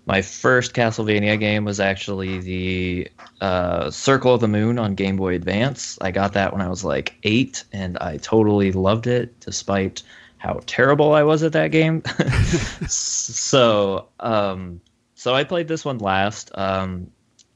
my 0.07 0.23
first 0.23 0.73
Castlevania 0.73 1.39
game 1.39 1.67
was 1.67 1.79
actually 1.79 2.39
the 2.39 3.09
uh, 3.43 3.91
Circle 3.91 4.33
of 4.33 4.41
the 4.41 4.49
Moon 4.49 4.79
on 4.79 4.95
Game 4.95 5.19
Boy 5.19 5.35
Advance. 5.35 5.99
I 6.01 6.11
got 6.11 6.33
that 6.33 6.55
when 6.55 6.63
I 6.63 6.71
was 6.71 6.83
like 6.83 7.17
eight, 7.23 7.65
and 7.71 7.99
I 7.99 8.17
totally 8.17 8.73
loved 8.73 9.09
it, 9.09 9.39
despite 9.41 10.03
how 10.39 10.61
terrible 10.65 11.13
I 11.13 11.23
was 11.23 11.43
at 11.43 11.53
that 11.53 11.71
game. 11.71 12.03
so, 12.89 14.09
um, 14.21 14.81
so 15.17 15.35
I 15.35 15.45
played 15.45 15.69
this 15.69 15.85
one 15.85 15.99
last. 15.99 16.51
Um, 16.55 17.11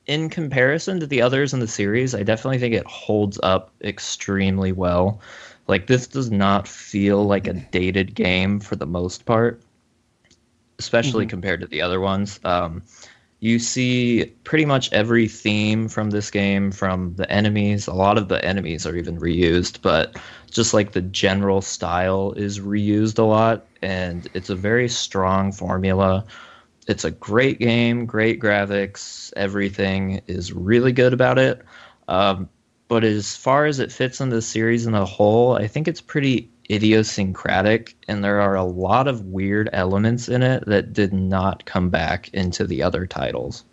in 0.06 0.28
comparison 0.28 1.00
to 1.00 1.06
the 1.06 1.22
others 1.22 1.54
in 1.54 1.60
the 1.60 1.68
series, 1.68 2.14
I 2.14 2.22
definitely 2.22 2.58
think 2.58 2.74
it 2.74 2.86
holds 2.86 3.38
up 3.42 3.72
extremely 3.82 4.72
well. 4.72 5.20
Like 5.66 5.86
this 5.86 6.06
does 6.06 6.30
not 6.30 6.68
feel 6.68 7.24
like 7.24 7.46
a 7.46 7.54
dated 7.54 8.14
game 8.14 8.60
for 8.60 8.76
the 8.76 8.86
most 8.86 9.24
part, 9.24 9.62
especially 10.78 11.26
compared 11.26 11.60
to 11.60 11.66
the 11.66 11.80
other 11.80 12.00
ones. 12.00 12.38
Um, 12.44 12.82
you 13.40 13.58
see 13.58 14.32
pretty 14.44 14.64
much 14.64 14.92
every 14.92 15.28
theme 15.28 15.88
from 15.88 16.10
this 16.10 16.30
game 16.30 16.70
from 16.70 17.14
the 17.16 17.30
enemies. 17.30 17.86
A 17.86 17.92
lot 17.92 18.16
of 18.18 18.28
the 18.28 18.42
enemies 18.44 18.86
are 18.86 18.96
even 18.96 19.18
reused, 19.18 19.80
but 19.82 20.16
just 20.50 20.72
like 20.72 20.92
the 20.92 21.02
general 21.02 21.60
style 21.60 22.32
is 22.32 22.60
reused 22.60 23.18
a 23.18 23.22
lot, 23.22 23.66
and 23.82 24.28
it's 24.34 24.50
a 24.50 24.54
very 24.54 24.88
strong 24.88 25.52
formula 25.52 26.24
it's 26.86 27.04
a 27.04 27.10
great 27.10 27.58
game, 27.58 28.06
great 28.06 28.40
graphics, 28.40 29.32
everything 29.36 30.20
is 30.26 30.52
really 30.52 30.92
good 30.92 31.12
about 31.12 31.38
it. 31.38 31.64
Um, 32.08 32.48
but 32.88 33.04
as 33.04 33.36
far 33.36 33.66
as 33.66 33.78
it 33.80 33.90
fits 33.90 34.20
in 34.20 34.28
the 34.28 34.42
series 34.42 34.86
in 34.86 34.94
a 34.94 35.04
whole, 35.04 35.56
I 35.56 35.66
think 35.66 35.88
it's 35.88 36.00
pretty 36.00 36.50
idiosyncratic, 36.70 37.94
and 38.08 38.22
there 38.22 38.40
are 38.40 38.54
a 38.54 38.64
lot 38.64 39.08
of 39.08 39.26
weird 39.26 39.68
elements 39.72 40.28
in 40.28 40.42
it 40.42 40.64
that 40.66 40.92
did 40.92 41.12
not 41.12 41.64
come 41.64 41.90
back 41.90 42.28
into 42.34 42.66
the 42.66 42.82
other 42.82 43.06
titles. 43.06 43.64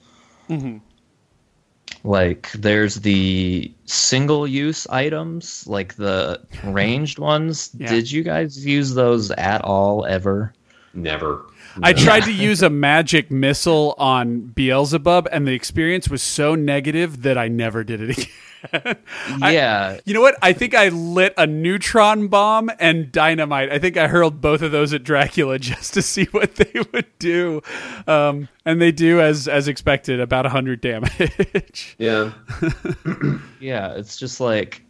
Like, 2.03 2.51
there's 2.53 2.95
the 2.95 3.71
single 3.85 4.47
use 4.47 4.87
items, 4.87 5.67
like 5.67 5.95
the 5.95 6.41
ranged 6.63 7.19
ones. 7.19 7.71
Yeah. 7.77 7.89
Did 7.89 8.11
you 8.11 8.23
guys 8.23 8.65
use 8.65 8.93
those 8.93 9.31
at 9.31 9.61
all 9.63 10.05
ever? 10.05 10.53
Never. 10.93 11.45
I 11.81 11.93
tried 11.93 12.23
to 12.23 12.33
use 12.33 12.61
a 12.61 12.69
magic 12.69 13.31
missile 13.31 13.95
on 13.97 14.41
Beelzebub, 14.41 15.27
and 15.31 15.47
the 15.47 15.53
experience 15.53 16.09
was 16.09 16.21
so 16.21 16.55
negative 16.55 17.21
that 17.23 17.37
I 17.37 17.47
never 17.47 17.83
did 17.83 18.01
it 18.01 18.09
again. 18.73 18.97
yeah, 19.39 19.99
You 20.05 20.13
know 20.13 20.21
what? 20.21 20.35
I 20.41 20.53
think 20.53 20.75
I 20.75 20.89
lit 20.89 21.33
a 21.37 21.47
neutron 21.47 22.27
bomb 22.27 22.69
and 22.79 23.11
dynamite. 23.11 23.71
I 23.71 23.79
think 23.79 23.97
I 23.97 24.07
hurled 24.07 24.39
both 24.39 24.61
of 24.61 24.71
those 24.71 24.93
at 24.93 25.03
Dracula 25.03 25.57
just 25.59 25.93
to 25.95 26.01
see 26.01 26.25
what 26.25 26.55
they 26.55 26.71
would 26.93 27.07
do, 27.17 27.61
um, 28.07 28.47
and 28.65 28.79
they 28.81 28.91
do 28.91 29.19
as 29.19 29.47
as 29.47 29.67
expected, 29.67 30.19
about 30.19 30.45
hundred 30.45 30.81
damage. 30.81 31.95
Yeah. 31.97 32.33
Yeah, 33.59 33.93
it's 33.93 34.17
just 34.17 34.39
like 34.39 34.81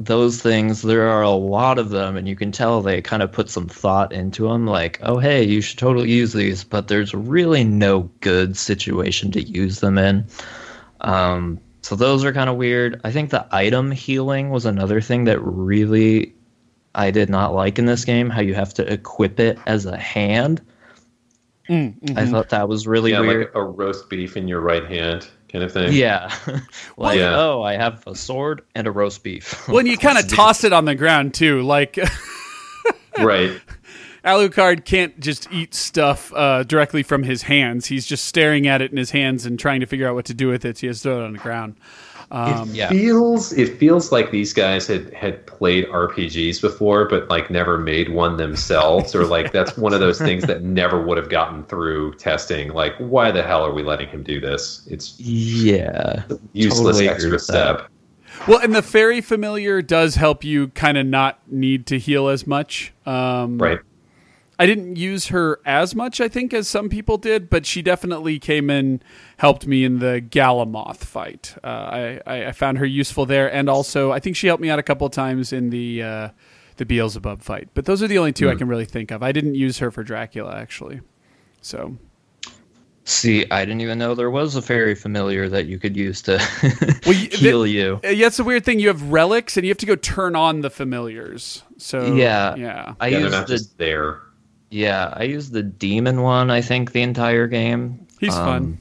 those 0.00 0.40
things. 0.40 0.80
There 0.80 1.08
are 1.08 1.22
a 1.22 1.30
lot 1.30 1.78
of 1.78 1.90
them, 1.90 2.16
and 2.16 2.26
you 2.26 2.34
can 2.34 2.50
tell 2.50 2.80
they 2.80 3.02
kind 3.02 3.22
of 3.22 3.30
put 3.30 3.50
some 3.50 3.68
thought 3.68 4.12
into 4.12 4.48
them. 4.48 4.66
Like, 4.66 4.98
oh, 5.02 5.18
hey, 5.18 5.44
you 5.44 5.60
should 5.60 5.78
totally 5.78 6.10
use 6.10 6.32
these, 6.32 6.64
but 6.64 6.88
there's 6.88 7.14
really 7.14 7.62
no 7.62 8.10
good 8.20 8.56
situation 8.56 9.30
to 9.32 9.42
use 9.42 9.80
them 9.80 9.98
in. 9.98 10.26
Um, 11.02 11.60
so 11.82 11.94
those 11.94 12.24
are 12.24 12.32
kind 12.32 12.48
of 12.48 12.56
weird. 12.56 13.00
I 13.04 13.12
think 13.12 13.30
the 13.30 13.46
item 13.52 13.90
healing 13.90 14.50
was 14.50 14.64
another 14.64 15.02
thing 15.02 15.24
that 15.24 15.38
really 15.40 16.34
I 16.94 17.10
did 17.10 17.28
not 17.28 17.54
like 17.54 17.78
in 17.78 17.84
this 17.84 18.04
game. 18.04 18.30
How 18.30 18.40
you 18.40 18.54
have 18.54 18.74
to 18.74 18.92
equip 18.92 19.38
it 19.38 19.58
as 19.66 19.84
a 19.84 19.98
hand. 19.98 20.62
I 21.70 22.26
thought 22.26 22.48
that 22.48 22.68
was 22.68 22.88
really 22.88 23.12
yeah, 23.12 23.20
weird. 23.20 23.46
like 23.46 23.54
a 23.54 23.62
roast 23.62 24.10
beef 24.10 24.36
in 24.36 24.48
your 24.48 24.60
right 24.60 24.84
hand 24.86 25.28
kind 25.52 25.64
of 25.64 25.72
thing. 25.72 25.92
Yeah. 25.92 26.32
like, 26.96 27.18
Yeah. 27.18 27.36
oh, 27.36 27.62
I 27.62 27.74
have 27.74 28.06
a 28.06 28.14
sword 28.14 28.62
and 28.74 28.86
a 28.86 28.90
roast 28.90 29.22
beef. 29.22 29.68
when 29.68 29.86
you 29.86 29.96
kind 30.06 30.18
of 30.18 30.28
toss 30.28 30.64
it 30.64 30.72
on 30.72 30.84
the 30.84 30.94
ground 30.94 31.34
too, 31.34 31.62
like 31.62 31.98
Right. 33.18 33.60
Alucard 34.24 34.84
can't 34.84 35.18
just 35.18 35.50
eat 35.50 35.74
stuff 35.74 36.32
uh, 36.34 36.62
directly 36.64 37.02
from 37.02 37.22
his 37.22 37.42
hands. 37.42 37.86
He's 37.86 38.04
just 38.06 38.26
staring 38.26 38.66
at 38.66 38.82
it 38.82 38.90
in 38.90 38.96
his 38.98 39.10
hands 39.12 39.46
and 39.46 39.58
trying 39.58 39.80
to 39.80 39.86
figure 39.86 40.06
out 40.08 40.14
what 40.14 40.26
to 40.26 40.34
do 40.34 40.48
with 40.48 40.64
it. 40.64 40.76
So 40.76 40.80
he 40.82 40.86
has 40.88 40.98
to 40.98 41.02
throw 41.04 41.22
it 41.22 41.24
on 41.24 41.32
the 41.32 41.38
ground. 41.38 41.76
It 42.32 42.68
yeah. 42.68 42.88
feels 42.88 43.52
it 43.52 43.76
feels 43.78 44.12
like 44.12 44.30
these 44.30 44.52
guys 44.52 44.86
had 44.86 45.12
had 45.14 45.44
played 45.46 45.86
RPGs 45.88 46.60
before, 46.60 47.08
but 47.08 47.28
like 47.28 47.50
never 47.50 47.76
made 47.76 48.10
one 48.10 48.36
themselves, 48.36 49.14
or 49.14 49.24
like 49.26 49.50
that's 49.52 49.76
one 49.76 49.92
of 49.92 50.00
those 50.00 50.18
things 50.28 50.44
that 50.46 50.62
never 50.62 51.02
would 51.02 51.18
have 51.18 51.28
gotten 51.28 51.64
through 51.64 52.14
testing. 52.14 52.72
Like, 52.72 52.94
why 52.98 53.30
the 53.32 53.42
hell 53.42 53.64
are 53.66 53.72
we 53.72 53.82
letting 53.82 54.08
him 54.08 54.22
do 54.22 54.40
this? 54.40 54.86
It's 54.88 55.18
Yeah. 55.18 56.22
useless 56.52 56.98
Totally 56.98 57.08
extra 57.08 57.30
with 57.32 57.46
that. 57.48 57.78
step. 57.78 57.90
Well, 58.46 58.60
and 58.60 58.74
the 58.74 58.82
fairy 58.82 59.20
familiar 59.20 59.82
does 59.82 60.14
help 60.14 60.44
you 60.44 60.68
kind 60.68 60.96
of 60.96 61.06
not 61.06 61.40
need 61.50 61.86
to 61.88 61.98
heal 61.98 62.28
as 62.28 62.46
much. 62.46 62.92
Um, 63.04 63.58
Right. 63.58 63.80
I 64.60 64.66
didn't 64.66 64.96
use 64.96 65.28
her 65.28 65.58
as 65.64 65.94
much, 65.94 66.20
I 66.20 66.28
think, 66.28 66.52
as 66.52 66.68
some 66.68 66.88
people 66.90 67.16
did, 67.16 67.48
but 67.48 67.64
she 67.64 67.80
definitely 67.82 68.38
came 68.38 68.68
in, 68.68 69.00
helped 69.38 69.66
me 69.66 69.84
in 69.84 70.00
the 70.00 70.20
Galamoth 70.20 70.98
fight. 70.98 71.54
Uh, 71.64 71.66
I, 71.66 72.20
I, 72.26 72.46
I 72.48 72.52
found 72.52 72.76
her 72.78 72.84
useful 72.86 73.24
there, 73.24 73.50
and 73.52 73.70
also 73.70 74.12
I 74.12 74.20
think 74.20 74.36
she 74.36 74.46
helped 74.48 74.60
me 74.62 74.68
out 74.68 74.78
a 74.78 74.82
couple 74.82 75.06
of 75.06 75.12
times 75.12 75.52
in 75.52 75.70
the 75.70 76.02
uh, 76.02 76.28
the 76.76 76.84
Beelzebub 76.84 77.42
fight. 77.42 77.68
But 77.74 77.86
those 77.86 78.02
are 78.02 78.06
the 78.08 78.18
only 78.18 78.32
two 78.32 78.48
I 78.50 78.54
can 78.54 78.68
really 78.68 78.84
think 78.84 79.10
of. 79.10 79.22
I 79.22 79.32
didn't 79.32 79.54
use 79.54 79.78
her 79.78 79.90
for 79.90 80.02
Dracula 80.04 80.54
actually. 80.56 81.00
So 81.62 81.96
See, 83.04 83.44
I 83.50 83.64
didn't 83.64 83.80
even 83.80 83.98
know 83.98 84.14
there 84.14 84.30
was 84.30 84.56
a 84.56 84.62
fairy 84.62 84.94
familiar 84.94 85.48
that 85.48 85.66
you 85.66 85.78
could 85.78 85.96
use 85.96 86.22
to 86.22 86.32
Well, 87.06 87.14
you- 87.14 87.28
heal 87.30 87.66
you. 87.66 88.00
uh, 88.04 88.08
yeah, 88.08 88.26
it's 88.28 88.38
a 88.38 88.44
weird 88.44 88.64
thing. 88.64 88.78
You 88.78 88.88
have 88.88 89.02
relics, 89.10 89.56
and 89.56 89.64
you 89.66 89.70
have 89.70 89.78
to 89.78 89.86
go 89.86 89.96
turn 89.96 90.36
on 90.36 90.60
the 90.60 90.70
familiars. 90.70 91.62
So 91.78 92.14
Yeah. 92.14 92.54
yeah. 92.56 92.94
I 93.00 93.08
Yeah, 93.08 93.10
they're 93.16 93.20
used 93.22 93.32
not 93.32 93.46
the 93.46 93.52
just 93.54 93.78
there. 93.78 94.20
Yeah, 94.70 95.12
I 95.16 95.24
used 95.24 95.52
the 95.52 95.62
demon 95.62 96.22
one. 96.22 96.50
I 96.50 96.60
think 96.60 96.92
the 96.92 97.02
entire 97.02 97.46
game. 97.46 98.06
He's 98.20 98.34
Um, 98.36 98.44
fun. 98.46 98.78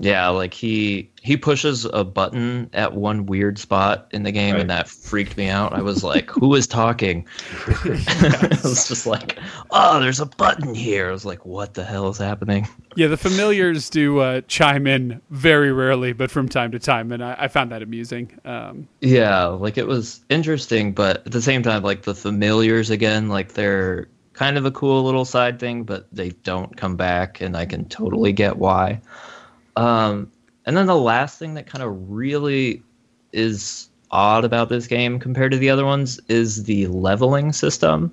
Yeah, 0.00 0.26
like 0.28 0.52
he 0.52 1.08
he 1.22 1.36
pushes 1.36 1.84
a 1.84 2.02
button 2.02 2.68
at 2.72 2.94
one 2.94 3.26
weird 3.26 3.58
spot 3.60 4.08
in 4.10 4.24
the 4.24 4.32
game, 4.32 4.54
Right. 4.54 4.60
and 4.62 4.68
that 4.70 4.88
freaked 4.88 5.36
me 5.36 5.48
out. 5.48 5.72
I 5.72 5.82
was 5.82 6.02
like, 6.02 6.28
"Who 6.30 6.52
is 6.56 6.66
talking?" 6.66 7.24
I 7.84 8.58
was 8.64 8.88
just 8.88 9.06
like, 9.06 9.38
"Oh, 9.70 10.00
there's 10.00 10.18
a 10.18 10.26
button 10.26 10.74
here." 10.74 11.08
I 11.08 11.12
was 11.12 11.24
like, 11.24 11.46
"What 11.46 11.74
the 11.74 11.84
hell 11.84 12.08
is 12.08 12.18
happening?" 12.18 12.66
Yeah, 12.96 13.06
the 13.06 13.16
familiars 13.16 13.88
do 13.88 14.18
uh, 14.18 14.40
chime 14.48 14.88
in 14.88 15.20
very 15.30 15.72
rarely, 15.72 16.12
but 16.12 16.28
from 16.30 16.48
time 16.48 16.72
to 16.72 16.80
time, 16.80 17.12
and 17.12 17.22
I, 17.24 17.36
I 17.38 17.48
found 17.48 17.70
that 17.70 17.80
amusing. 17.82 18.32
Um, 18.44 18.88
Yeah, 19.00 19.44
like 19.46 19.78
it 19.78 19.86
was 19.86 20.24
interesting, 20.28 20.92
but 20.92 21.18
at 21.24 21.30
the 21.32 21.42
same 21.42 21.62
time, 21.62 21.84
like 21.84 22.02
the 22.02 22.14
familiars 22.16 22.90
again, 22.90 23.28
like 23.28 23.52
they're 23.54 24.08
kind 24.34 24.58
of 24.58 24.66
a 24.66 24.70
cool 24.70 25.02
little 25.02 25.24
side 25.24 25.58
thing, 25.58 25.84
but 25.84 26.06
they 26.12 26.30
don't 26.30 26.76
come 26.76 26.96
back, 26.96 27.40
and 27.40 27.56
I 27.56 27.64
can 27.64 27.86
totally 27.86 28.32
get 28.32 28.58
why. 28.58 29.00
Um, 29.76 30.30
and 30.66 30.76
then 30.76 30.86
the 30.86 30.96
last 30.96 31.38
thing 31.38 31.54
that 31.54 31.66
kind 31.66 31.82
of 31.82 32.10
really 32.10 32.82
is 33.32 33.88
odd 34.10 34.44
about 34.44 34.68
this 34.68 34.86
game 34.86 35.18
compared 35.18 35.50
to 35.52 35.58
the 35.58 35.70
other 35.70 35.84
ones 35.84 36.20
is 36.28 36.64
the 36.64 36.86
leveling 36.88 37.52
system. 37.52 38.12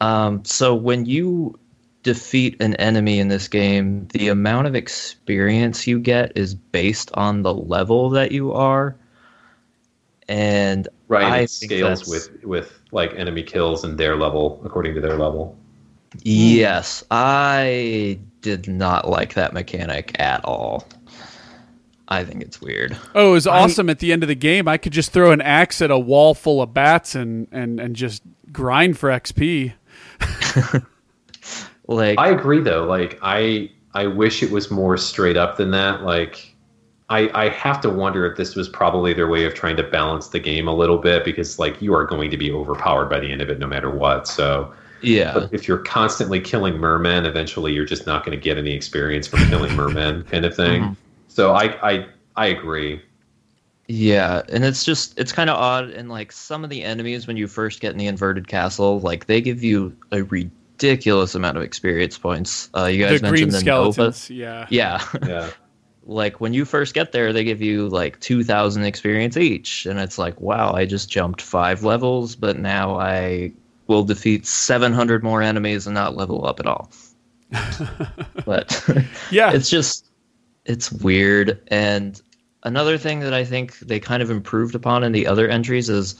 Um, 0.00 0.44
so 0.44 0.74
when 0.74 1.06
you 1.06 1.58
defeat 2.02 2.60
an 2.60 2.74
enemy 2.76 3.18
in 3.18 3.28
this 3.28 3.48
game, 3.48 4.06
the 4.08 4.28
amount 4.28 4.66
of 4.66 4.74
experience 4.74 5.86
you 5.86 5.98
get 5.98 6.32
is 6.36 6.54
based 6.54 7.10
on 7.14 7.42
the 7.42 7.54
level 7.54 8.10
that 8.10 8.30
you 8.30 8.52
are. 8.52 8.96
And 10.28 10.88
Right, 11.08 11.24
I 11.24 11.38
it 11.40 11.50
scales 11.50 12.08
with 12.08 12.44
with 12.44 12.80
like 12.90 13.14
enemy 13.14 13.42
kills 13.42 13.84
and 13.84 13.96
their 13.96 14.16
level 14.16 14.60
according 14.64 14.94
to 14.94 15.00
their 15.00 15.16
level. 15.16 15.56
Yes, 16.22 17.04
I 17.10 18.18
did 18.40 18.68
not 18.68 19.08
like 19.08 19.34
that 19.34 19.52
mechanic 19.52 20.18
at 20.18 20.44
all. 20.44 20.88
I 22.08 22.24
think 22.24 22.42
it's 22.42 22.60
weird. 22.60 22.96
Oh, 23.14 23.30
it 23.30 23.32
was 23.32 23.46
awesome 23.46 23.90
at 23.90 23.98
the 23.98 24.12
end 24.12 24.22
of 24.22 24.28
the 24.28 24.36
game. 24.36 24.68
I 24.68 24.78
could 24.78 24.92
just 24.92 25.12
throw 25.12 25.32
an 25.32 25.40
axe 25.40 25.82
at 25.82 25.90
a 25.90 25.98
wall 25.98 26.34
full 26.34 26.62
of 26.62 26.72
bats 26.72 27.14
and 27.14 27.48
and 27.52 27.78
and 27.78 27.94
just 27.94 28.22
grind 28.52 28.98
for 28.98 29.10
XP. 29.10 29.74
Like, 31.88 32.18
I 32.18 32.30
agree 32.30 32.60
though. 32.60 32.84
Like 32.84 33.18
I 33.22 33.70
I 33.94 34.06
wish 34.06 34.42
it 34.42 34.50
was 34.50 34.70
more 34.70 34.96
straight 34.96 35.36
up 35.36 35.56
than 35.56 35.70
that. 35.70 36.02
Like 36.02 36.54
I 37.08 37.30
I 37.34 37.48
have 37.50 37.80
to 37.82 37.90
wonder 37.90 38.26
if 38.30 38.36
this 38.36 38.56
was 38.56 38.68
probably 38.68 39.12
their 39.14 39.28
way 39.28 39.44
of 39.44 39.54
trying 39.54 39.76
to 39.76 39.82
balance 39.82 40.28
the 40.28 40.40
game 40.40 40.66
a 40.68 40.74
little 40.74 40.98
bit 40.98 41.24
because 41.24 41.58
like 41.58 41.80
you 41.80 41.94
are 41.94 42.04
going 42.04 42.30
to 42.30 42.36
be 42.36 42.50
overpowered 42.50 43.06
by 43.08 43.20
the 43.20 43.30
end 43.30 43.40
of 43.40 43.48
it 43.50 43.58
no 43.58 43.66
matter 43.66 43.90
what. 43.90 44.26
So 44.26 44.72
yeah, 45.02 45.34
but 45.34 45.52
if 45.52 45.68
you're 45.68 45.78
constantly 45.78 46.40
killing 46.40 46.78
mermen, 46.78 47.24
eventually 47.26 47.72
you're 47.72 47.84
just 47.84 48.06
not 48.06 48.24
going 48.24 48.36
to 48.36 48.42
get 48.42 48.58
any 48.58 48.72
experience 48.72 49.26
from 49.28 49.40
killing 49.48 49.74
mermen 49.76 50.24
kind 50.24 50.44
of 50.44 50.54
thing. 50.56 50.82
Mhm. 50.82 50.96
So 51.28 51.52
I 51.52 51.64
I 51.88 52.06
I 52.34 52.46
agree. 52.46 53.00
yeah, 53.88 54.42
and 54.48 54.64
it's 54.64 54.84
just 54.84 55.16
it's 55.18 55.30
kind 55.32 55.48
of 55.48 55.56
odd. 55.56 55.90
And 55.90 56.08
like 56.08 56.32
some 56.32 56.64
of 56.64 56.70
the 56.70 56.82
enemies, 56.82 57.26
when 57.28 57.36
you 57.36 57.46
first 57.46 57.80
get 57.80 57.92
in 57.92 57.98
the 57.98 58.08
inverted 58.08 58.48
castle, 58.48 58.98
like 59.00 59.26
they 59.26 59.40
give 59.40 59.62
you 59.62 59.96
a 60.10 60.22
ridiculous 60.24 61.34
amount 61.36 61.56
of 61.56 61.62
experience 61.62 62.18
points. 62.18 62.68
Uh, 62.76 62.86
you 62.86 63.04
guys 63.06 63.20
the 63.20 63.28
green 63.28 63.50
mentioned 63.50 63.52
the 63.52 63.62
Nova. 63.70 63.92
skeletons. 63.92 64.30
Yeah. 64.30 64.66
Yeah, 64.70 65.04
Yeah. 65.24 65.50
like 66.06 66.40
when 66.40 66.54
you 66.54 66.64
first 66.64 66.94
get 66.94 67.12
there, 67.12 67.32
they 67.32 67.44
give 67.44 67.60
you 67.60 67.88
like 67.88 68.18
2,000 68.20 68.84
experience 68.84 69.36
each. 69.36 69.86
And 69.86 69.98
it's 69.98 70.18
like, 70.18 70.40
wow, 70.40 70.72
I 70.72 70.86
just 70.86 71.10
jumped 71.10 71.42
five 71.42 71.82
levels, 71.82 72.36
but 72.36 72.58
now 72.58 72.98
I 72.98 73.52
will 73.88 74.04
defeat 74.04 74.46
700 74.46 75.22
more 75.22 75.42
enemies 75.42 75.86
and 75.86 75.94
not 75.94 76.16
level 76.16 76.46
up 76.46 76.60
at 76.60 76.66
all. 76.66 76.90
but 78.44 78.88
Yeah. 79.30 79.50
it's 79.54 79.68
just, 79.68 80.06
it's 80.64 80.92
weird. 80.92 81.60
And 81.68 82.20
another 82.62 82.98
thing 82.98 83.20
that 83.20 83.34
I 83.34 83.44
think 83.44 83.78
they 83.80 83.98
kind 83.98 84.22
of 84.22 84.30
improved 84.30 84.74
upon 84.74 85.02
in 85.02 85.12
the 85.12 85.26
other 85.26 85.48
entries 85.48 85.88
is 85.88 86.14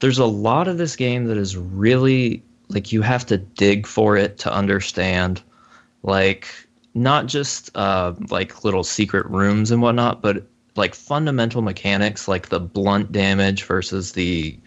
there's 0.00 0.18
a 0.18 0.26
lot 0.26 0.68
of 0.68 0.78
this 0.78 0.96
game 0.96 1.24
that 1.26 1.36
is 1.36 1.56
really 1.56 2.42
like 2.68 2.92
you 2.92 3.02
have 3.02 3.26
to 3.26 3.38
dig 3.38 3.86
for 3.86 4.16
it 4.16 4.38
to 4.38 4.52
understand. 4.52 5.42
Like, 6.02 6.48
not 6.94 7.26
just 7.26 7.76
uh, 7.76 8.14
like 8.30 8.64
little 8.64 8.84
secret 8.84 9.26
rooms 9.26 9.70
and 9.70 9.82
whatnot, 9.82 10.22
but 10.22 10.46
like 10.76 10.94
fundamental 10.94 11.62
mechanics 11.62 12.26
like 12.28 12.48
the 12.48 12.60
blunt 12.60 13.12
damage 13.12 13.64
versus 13.64 14.12
the 14.12 14.58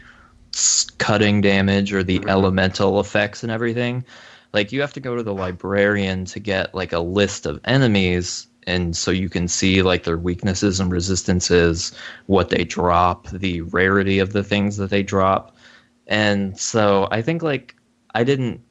cutting 0.97 1.41
damage 1.41 1.93
or 1.93 2.03
the 2.03 2.21
elemental 2.27 2.99
effects 2.99 3.43
and 3.43 3.51
everything. 3.51 4.03
Like 4.53 4.71
you 4.71 4.81
have 4.81 4.93
to 4.93 4.99
go 4.99 5.15
to 5.15 5.23
the 5.23 5.33
librarian 5.33 6.25
to 6.25 6.39
get 6.39 6.73
like 6.73 6.93
a 6.93 6.99
list 6.99 7.45
of 7.45 7.59
enemies 7.65 8.47
and 8.65 8.97
so 8.97 9.11
you 9.11 9.29
can 9.29 9.47
see 9.47 9.81
like 9.81 10.03
their 10.03 10.17
weaknesses 10.17 10.79
and 10.81 10.91
resistances, 10.91 11.93
what 12.25 12.49
they 12.49 12.65
drop, 12.65 13.29
the 13.29 13.61
rarity 13.61 14.19
of 14.19 14.33
the 14.33 14.43
things 14.43 14.75
that 14.75 14.89
they 14.89 15.03
drop. 15.03 15.55
And 16.05 16.59
so 16.59 17.07
I 17.09 17.21
think 17.21 17.41
like 17.41 17.75
I 18.13 18.25
didn't 18.25 18.61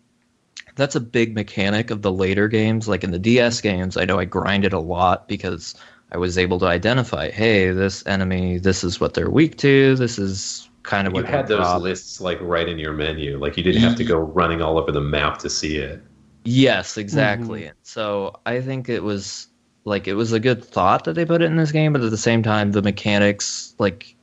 that's 0.76 0.94
a 0.94 1.00
big 1.00 1.34
mechanic 1.34 1.90
of 1.90 2.02
the 2.02 2.12
later 2.12 2.48
games. 2.48 2.88
Like 2.88 3.04
in 3.04 3.10
the 3.10 3.18
DS 3.18 3.60
games, 3.60 3.96
I 3.96 4.04
know 4.04 4.18
I 4.18 4.24
grinded 4.24 4.72
a 4.72 4.78
lot 4.80 5.28
because 5.28 5.74
I 6.12 6.18
was 6.18 6.38
able 6.38 6.58
to 6.60 6.66
identify, 6.66 7.30
hey, 7.30 7.70
this 7.72 8.06
enemy, 8.06 8.58
this 8.58 8.84
is 8.84 9.00
what 9.00 9.14
they're 9.14 9.30
weak 9.30 9.56
to. 9.58 9.96
This 9.96 10.18
is 10.18 10.68
kind 10.84 11.06
of 11.08 11.14
You 11.14 11.22
what 11.22 11.26
had 11.26 11.48
those 11.48 11.58
drop. 11.58 11.82
lists 11.82 12.20
like 12.20 12.38
right 12.40 12.68
in 12.68 12.78
your 12.78 12.92
menu. 12.92 13.38
Like 13.38 13.56
you 13.56 13.64
didn't 13.64 13.82
have 13.82 13.96
to 13.96 14.04
go 14.04 14.18
running 14.18 14.62
all 14.62 14.78
over 14.78 14.92
the 14.92 15.00
map 15.00 15.38
to 15.40 15.50
see 15.50 15.76
it. 15.78 16.02
Yes, 16.44 16.96
exactly. 16.96 17.64
And 17.66 17.76
So 17.82 18.38
I 18.46 18.60
think 18.60 18.88
it 18.88 19.02
was 19.02 19.48
like 19.84 20.06
it 20.08 20.14
was 20.14 20.32
a 20.32 20.40
good 20.40 20.64
thought 20.64 21.04
that 21.04 21.14
they 21.14 21.24
put 21.24 21.42
it 21.42 21.46
in 21.46 21.56
this 21.56 21.72
game, 21.72 21.92
but 21.92 22.02
at 22.02 22.10
the 22.10 22.16
same 22.16 22.42
time, 22.42 22.72
the 22.72 22.82
mechanics 22.82 23.74
like 23.78 24.14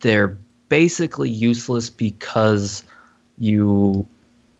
they're 0.00 0.38
basically 0.68 1.30
useless 1.30 1.90
because 1.90 2.84
you 3.38 4.06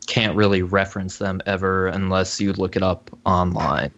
can't 0.06 0.36
really 0.36 0.62
reference 0.62 1.18
them 1.18 1.40
ever 1.46 1.88
unless 1.88 2.40
you 2.40 2.52
look 2.54 2.76
it 2.76 2.82
up 2.82 3.10
online. 3.24 3.92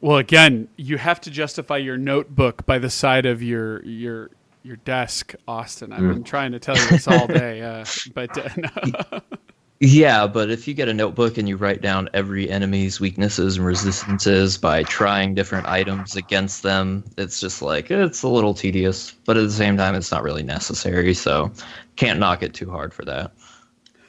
Well, 0.00 0.18
again, 0.18 0.68
you 0.76 0.98
have 0.98 1.20
to 1.22 1.30
justify 1.30 1.78
your 1.78 1.96
notebook 1.96 2.66
by 2.66 2.78
the 2.78 2.90
side 2.90 3.26
of 3.26 3.42
your 3.42 3.84
your 3.84 4.30
your 4.64 4.76
desk, 4.76 5.34
Austin. 5.48 5.92
I've 5.92 6.04
Mm. 6.04 6.08
been 6.08 6.24
trying 6.24 6.52
to 6.52 6.58
tell 6.60 6.78
you 6.78 6.88
this 6.88 7.08
all 7.08 7.28
day, 7.28 7.62
uh, 7.62 7.86
but 8.14 8.36
uh, 8.38 8.48
no. 8.56 8.70
Yeah, 9.80 10.28
but 10.28 10.50
if 10.50 10.68
you 10.68 10.74
get 10.74 10.88
a 10.88 10.94
notebook 10.94 11.38
and 11.38 11.48
you 11.48 11.56
write 11.56 11.82
down 11.82 12.08
every 12.14 12.48
enemy's 12.48 13.00
weaknesses 13.00 13.56
and 13.56 13.66
resistances 13.66 14.56
by 14.56 14.84
trying 14.84 15.34
different 15.34 15.66
items 15.66 16.14
against 16.14 16.62
them, 16.62 17.04
it's 17.18 17.40
just 17.40 17.62
like 17.62 17.90
it's 17.90 18.22
a 18.22 18.28
little 18.28 18.54
tedious, 18.54 19.12
but 19.26 19.36
at 19.36 19.42
the 19.42 19.50
same 19.52 19.76
time 19.76 19.96
it's 19.96 20.12
not 20.12 20.22
really 20.22 20.44
necessary, 20.44 21.14
so 21.14 21.52
can't 21.96 22.20
knock 22.20 22.44
it 22.44 22.54
too 22.54 22.70
hard 22.70 22.94
for 22.94 23.04
that. 23.06 23.32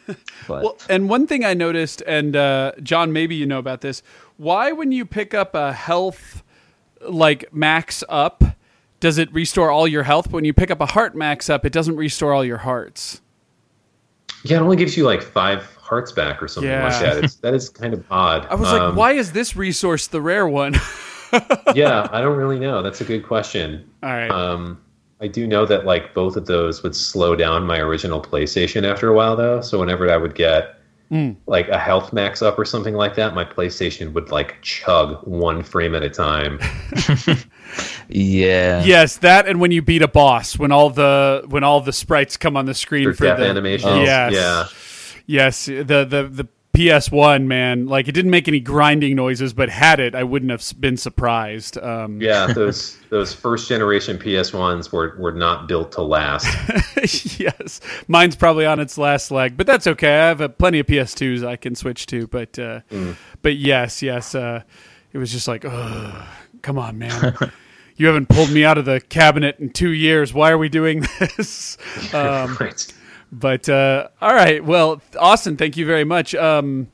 But 0.47 0.63
Well, 0.63 0.77
and 0.89 1.09
one 1.09 1.27
thing 1.27 1.45
I 1.45 1.53
noticed, 1.53 2.01
and 2.05 2.35
uh, 2.35 2.73
John, 2.81 3.13
maybe 3.13 3.35
you 3.35 3.45
know 3.45 3.59
about 3.59 3.81
this. 3.81 4.03
Why, 4.37 4.71
when 4.71 4.91
you 4.91 5.05
pick 5.05 5.33
up 5.33 5.55
a 5.55 5.71
health 5.73 6.43
like 7.07 7.53
max 7.53 8.03
up, 8.09 8.43
does 8.99 9.17
it 9.17 9.31
restore 9.33 9.69
all 9.71 9.87
your 9.87 10.03
health? 10.03 10.25
But 10.25 10.33
when 10.35 10.45
you 10.45 10.53
pick 10.53 10.71
up 10.71 10.81
a 10.81 10.85
heart 10.87 11.15
max 11.15 11.49
up, 11.49 11.65
it 11.65 11.73
doesn't 11.73 11.95
restore 11.95 12.33
all 12.33 12.43
your 12.45 12.57
hearts. 12.59 13.21
Yeah, 14.45 14.57
it 14.57 14.61
only 14.61 14.75
gives 14.77 14.97
you 14.97 15.05
like 15.05 15.21
five 15.21 15.63
hearts 15.77 16.11
back 16.11 16.41
or 16.43 16.47
something 16.47 16.69
Yeah. 16.69 16.83
like 16.87 16.99
that. 17.01 17.23
It's, 17.23 17.35
that 17.35 17.53
is 17.53 17.69
kind 17.69 17.93
of 17.93 18.03
odd. 18.11 18.45
I 18.49 18.55
was 18.55 18.67
Um, 18.69 18.79
like, 18.89 18.95
why 18.97 19.11
is 19.13 19.31
this 19.31 19.55
resource 19.55 20.07
the 20.07 20.21
rare 20.21 20.47
one? 20.47 20.73
yeah, 21.75 22.07
I 22.11 22.21
don't 22.21 22.37
really 22.37 22.59
know. 22.59 22.81
That's 22.81 22.99
a 23.01 23.05
good 23.05 23.25
question. 23.25 23.89
all 24.03 24.09
right. 24.09 24.29
Um, 24.29 24.81
I 25.23 25.27
do 25.27 25.47
know 25.47 25.65
that 25.65 25.85
like 25.85 26.13
both 26.13 26.35
of 26.35 26.47
those 26.47 26.83
would 26.83 26.93
slow 26.93 27.33
down 27.33 27.65
my 27.65 27.79
original 27.79 28.21
PlayStation 28.21 28.83
after 28.83 29.07
a 29.07 29.13
while, 29.13 29.37
though. 29.37 29.61
So 29.61 29.79
whenever 29.79 30.11
I 30.11 30.17
would 30.17 30.35
get 30.35 30.75
Mm. 31.11 31.35
like 31.45 31.67
a 31.67 31.77
health 31.77 32.11
max 32.11 32.41
up 32.41 32.57
or 32.57 32.65
something 32.65 32.95
like 32.95 33.13
that, 33.15 33.35
my 33.35 33.45
PlayStation 33.45 34.13
would 34.13 34.31
like 34.31 34.57
chug 34.63 35.19
one 35.27 35.61
frame 35.61 35.93
at 35.93 36.01
a 36.01 36.09
time. 36.09 36.59
yeah. 38.09 38.83
yes, 38.83 39.17
that 39.17 39.47
and 39.47 39.61
when 39.61 39.69
you 39.69 39.81
beat 39.81 40.01
a 40.01 40.07
boss, 40.07 40.57
when 40.57 40.71
all 40.71 40.89
the 40.89 41.43
when 41.49 41.63
all 41.63 41.81
the 41.81 41.93
sprites 41.93 42.35
come 42.35 42.57
on 42.57 42.65
the 42.65 42.73
screen 42.73 43.05
For 43.09 43.13
for, 43.13 43.23
death 43.25 43.39
the 43.39 43.45
animations. 43.47 44.07
Yes. 44.07 44.33
Yeah. 44.33 44.65
Yes, 45.25 45.65
the 45.65 45.83
the 45.83 46.29
the 46.31 46.47
PS1 46.75 47.45
man, 47.45 47.85
like 47.85 48.07
it 48.07 48.13
didn't 48.13 48.31
make 48.31 48.47
any 48.47 48.59
grinding 48.59 49.15
noises, 49.15 49.53
but 49.53 49.69
had 49.69 49.99
it, 49.99 50.15
I 50.15 50.23
wouldn't 50.23 50.49
have 50.51 50.63
been 50.79 50.97
surprised. 50.97 51.77
Um, 51.77 52.19
Yeah, 52.19 52.47
those 52.51 52.97
those 53.09 53.31
first 53.31 53.69
generation 53.69 54.17
PS 54.17 54.53
ones 54.53 54.91
were 54.91 55.15
were 55.19 55.31
not 55.31 55.67
built 55.67 55.91
to 55.93 56.01
last. 56.01 56.47
yes, 57.39 57.79
mine's 58.07 58.35
probably 58.35 58.65
on 58.65 58.79
its 58.79 58.97
last 58.97 59.29
leg, 59.29 59.55
but 59.55 59.67
that's 59.67 59.85
okay. 59.85 60.09
I 60.09 60.27
have 60.29 60.41
uh, 60.41 60.47
plenty 60.47 60.79
of 60.79 60.87
PS2s 60.87 61.45
I 61.45 61.57
can 61.57 61.75
switch 61.75 62.07
to, 62.07 62.25
but 62.27 62.57
uh, 62.57 62.79
but 63.43 63.55
yes, 63.55 64.01
yes, 64.01 64.33
uh, 64.33 64.63
it 65.11 65.19
was 65.19 65.31
just 65.31 65.47
like, 65.47 65.61
come 65.61 66.77
on, 66.79 66.97
man. 66.97 67.37
You 67.95 68.07
haven't 68.07 68.29
pulled 68.29 68.49
me 68.51 68.65
out 68.65 68.79
of 68.79 68.85
the 68.85 68.99
cabinet 68.99 69.59
in 69.59 69.69
two 69.69 69.91
years. 69.91 70.33
Why 70.33 70.49
are 70.49 70.57
we 70.57 70.69
doing 70.69 71.01
this? 71.19 71.77
Um, 72.13 72.57
right. 72.59 72.93
But 73.33 73.67
uh, 73.67 74.09
all 74.21 74.33
right, 74.33 74.63
well, 74.63 75.01
Austin, 75.19 75.57
thank 75.57 75.75
you 75.75 75.85
very 75.85 76.03
much. 76.03 76.35
Um, 76.35 76.87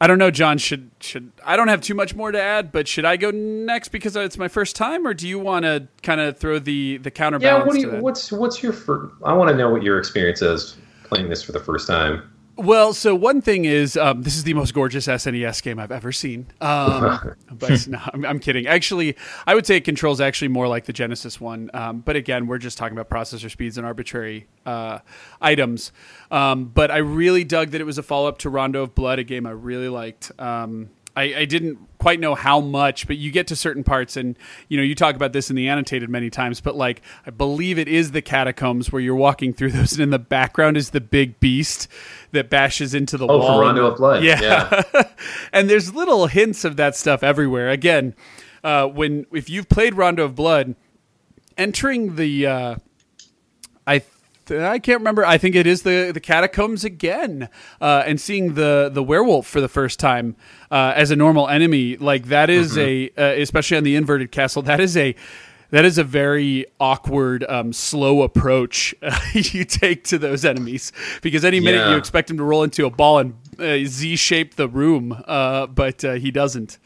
I 0.00 0.06
don't 0.06 0.18
know, 0.18 0.30
John. 0.30 0.58
Should 0.58 0.90
should 1.00 1.30
I 1.44 1.56
don't 1.56 1.68
have 1.68 1.80
too 1.80 1.94
much 1.94 2.14
more 2.14 2.32
to 2.32 2.40
add, 2.40 2.72
but 2.72 2.88
should 2.88 3.04
I 3.04 3.16
go 3.16 3.30
next 3.30 3.88
because 3.90 4.16
it's 4.16 4.38
my 4.38 4.48
first 4.48 4.74
time, 4.74 5.06
or 5.06 5.14
do 5.14 5.28
you 5.28 5.38
want 5.38 5.64
to 5.64 5.86
kind 6.02 6.20
of 6.20 6.38
throw 6.38 6.58
the 6.58 6.96
the 6.96 7.10
Yeah, 7.10 7.10
counterbalance? 7.10 7.66
what 7.66 7.74
do 7.74 7.82
to 7.82 7.96
you 7.96 8.02
what's 8.02 8.32
what's 8.32 8.62
your 8.62 8.72
fir- 8.72 9.10
I 9.24 9.32
want 9.34 9.50
to 9.50 9.56
know 9.56 9.70
what 9.70 9.82
your 9.82 9.98
experience 9.98 10.42
is 10.42 10.76
playing 11.04 11.28
this 11.28 11.42
for 11.42 11.52
the 11.52 11.60
first 11.60 11.86
time. 11.86 12.22
Well, 12.60 12.92
so 12.92 13.14
one 13.14 13.40
thing 13.40 13.64
is, 13.64 13.96
um, 13.96 14.20
this 14.20 14.36
is 14.36 14.44
the 14.44 14.52
most 14.52 14.74
gorgeous 14.74 15.06
SNES 15.06 15.62
game 15.62 15.78
I've 15.78 15.90
ever 15.90 16.12
seen. 16.12 16.46
Um, 16.60 17.34
but 17.50 17.88
no, 17.88 17.98
I'm, 18.12 18.26
I'm 18.26 18.38
kidding. 18.38 18.66
Actually, 18.66 19.16
I 19.46 19.54
would 19.54 19.64
say 19.64 19.76
it 19.76 19.84
controls 19.84 20.20
actually 20.20 20.48
more 20.48 20.68
like 20.68 20.84
the 20.84 20.92
Genesis 20.92 21.40
one. 21.40 21.70
Um, 21.72 22.00
but 22.00 22.16
again, 22.16 22.46
we're 22.46 22.58
just 22.58 22.76
talking 22.76 22.98
about 22.98 23.08
processor 23.08 23.50
speeds 23.50 23.78
and 23.78 23.86
arbitrary 23.86 24.46
uh, 24.66 24.98
items. 25.40 25.90
Um, 26.30 26.66
but 26.66 26.90
I 26.90 26.98
really 26.98 27.44
dug 27.44 27.70
that 27.70 27.80
it 27.80 27.84
was 27.84 27.96
a 27.96 28.02
follow 28.02 28.28
up 28.28 28.36
to 28.40 28.50
Rondo 28.50 28.82
of 28.82 28.94
Blood, 28.94 29.18
a 29.18 29.24
game 29.24 29.46
I 29.46 29.52
really 29.52 29.88
liked. 29.88 30.30
Um, 30.38 30.90
I, 31.20 31.40
I 31.40 31.44
didn't 31.44 31.78
quite 31.98 32.18
know 32.18 32.34
how 32.34 32.60
much, 32.60 33.06
but 33.06 33.16
you 33.18 33.30
get 33.30 33.46
to 33.48 33.56
certain 33.56 33.84
parts, 33.84 34.16
and 34.16 34.36
you 34.68 34.76
know 34.76 34.82
you 34.82 34.94
talk 34.94 35.14
about 35.16 35.32
this 35.32 35.50
in 35.50 35.56
the 35.56 35.68
annotated 35.68 36.08
many 36.08 36.30
times. 36.30 36.60
But 36.60 36.74
like, 36.76 37.02
I 37.26 37.30
believe 37.30 37.78
it 37.78 37.88
is 37.88 38.12
the 38.12 38.22
catacombs 38.22 38.90
where 38.90 39.02
you're 39.02 39.14
walking 39.14 39.52
through 39.52 39.72
those, 39.72 39.92
and 39.92 40.00
in 40.02 40.10
the 40.10 40.18
background 40.18 40.76
is 40.76 40.90
the 40.90 41.00
big 41.00 41.38
beast 41.40 41.88
that 42.32 42.48
bashes 42.50 42.94
into 42.94 43.16
the 43.18 43.26
Oh, 43.26 43.38
wall. 43.38 43.56
for 43.58 43.60
Rondo 43.62 43.86
of 43.86 43.96
Blood. 43.98 44.24
Yeah, 44.24 44.82
and 45.52 45.68
there's 45.68 45.94
little 45.94 46.26
hints 46.26 46.64
of 46.64 46.76
that 46.76 46.96
stuff 46.96 47.22
everywhere. 47.22 47.68
Again, 47.70 48.14
uh, 48.64 48.86
when 48.86 49.26
if 49.32 49.50
you've 49.50 49.68
played 49.68 49.94
Rondo 49.94 50.24
of 50.24 50.34
Blood, 50.34 50.74
entering 51.58 52.16
the 52.16 52.46
uh, 52.46 52.74
I 53.86 53.98
th- 53.98 54.10
I 54.50 54.78
can't 54.78 55.00
remember. 55.00 55.24
I 55.24 55.38
think 55.38 55.54
it 55.54 55.66
is 55.66 55.82
the 55.82 56.10
the 56.12 56.20
catacombs 56.20 56.84
again, 56.84 57.48
uh, 57.80 58.02
and 58.06 58.20
seeing 58.20 58.54
the 58.54 58.90
the 58.92 59.02
werewolf 59.02 59.46
for 59.46 59.60
the 59.60 59.68
first 59.68 60.00
time 60.00 60.36
uh, 60.70 60.92
as 60.96 61.10
a 61.10 61.16
normal 61.16 61.48
enemy. 61.48 61.96
Like 61.96 62.26
that 62.26 62.50
is 62.50 62.76
a 62.78 63.10
uh, 63.16 63.22
especially 63.40 63.76
on 63.76 63.84
the 63.84 63.96
inverted 63.96 64.32
castle. 64.32 64.62
That 64.62 64.80
is 64.80 64.96
a 64.96 65.14
that 65.70 65.84
is 65.84 65.98
a 65.98 66.04
very 66.04 66.66
awkward, 66.80 67.44
um, 67.48 67.72
slow 67.72 68.22
approach 68.22 68.92
you 69.34 69.64
take 69.64 70.02
to 70.04 70.18
those 70.18 70.44
enemies 70.44 70.90
because 71.22 71.44
any 71.44 71.60
minute 71.60 71.78
Yeah. 71.78 71.90
you 71.92 71.96
expect 71.96 72.28
him 72.28 72.38
to 72.38 72.42
roll 72.42 72.64
into 72.64 72.86
a 72.86 72.90
ball 72.90 73.18
and 73.20 73.34
uh, 73.58 73.78
Z 73.86 74.16
shape 74.16 74.56
the 74.56 74.66
room, 74.68 75.22
uh, 75.28 75.66
but 75.68 76.04
uh, 76.04 76.14
he 76.14 76.32
doesn't. 76.32 76.78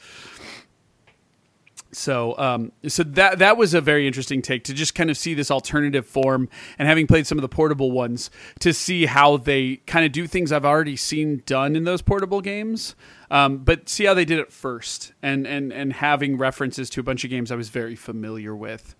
So, 1.94 2.36
um, 2.38 2.72
so 2.86 3.02
that 3.02 3.38
that 3.38 3.56
was 3.56 3.74
a 3.74 3.80
very 3.80 4.06
interesting 4.06 4.42
take 4.42 4.64
to 4.64 4.74
just 4.74 4.94
kind 4.94 5.10
of 5.10 5.16
see 5.16 5.34
this 5.34 5.50
alternative 5.50 6.06
form, 6.06 6.48
and 6.78 6.88
having 6.88 7.06
played 7.06 7.26
some 7.26 7.38
of 7.38 7.42
the 7.42 7.48
portable 7.48 7.90
ones, 7.90 8.30
to 8.60 8.72
see 8.72 9.06
how 9.06 9.36
they 9.36 9.76
kind 9.86 10.04
of 10.04 10.12
do 10.12 10.26
things 10.26 10.52
I've 10.52 10.64
already 10.64 10.96
seen 10.96 11.42
done 11.46 11.76
in 11.76 11.84
those 11.84 12.02
portable 12.02 12.40
games, 12.40 12.94
um, 13.30 13.58
but 13.58 13.88
see 13.88 14.04
how 14.04 14.14
they 14.14 14.24
did 14.24 14.38
it 14.38 14.52
first, 14.52 15.12
and 15.22 15.46
and 15.46 15.72
and 15.72 15.92
having 15.92 16.36
references 16.36 16.90
to 16.90 17.00
a 17.00 17.02
bunch 17.02 17.24
of 17.24 17.30
games 17.30 17.50
I 17.50 17.56
was 17.56 17.68
very 17.68 17.96
familiar 17.96 18.54
with. 18.54 18.94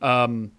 Um, 0.00 0.52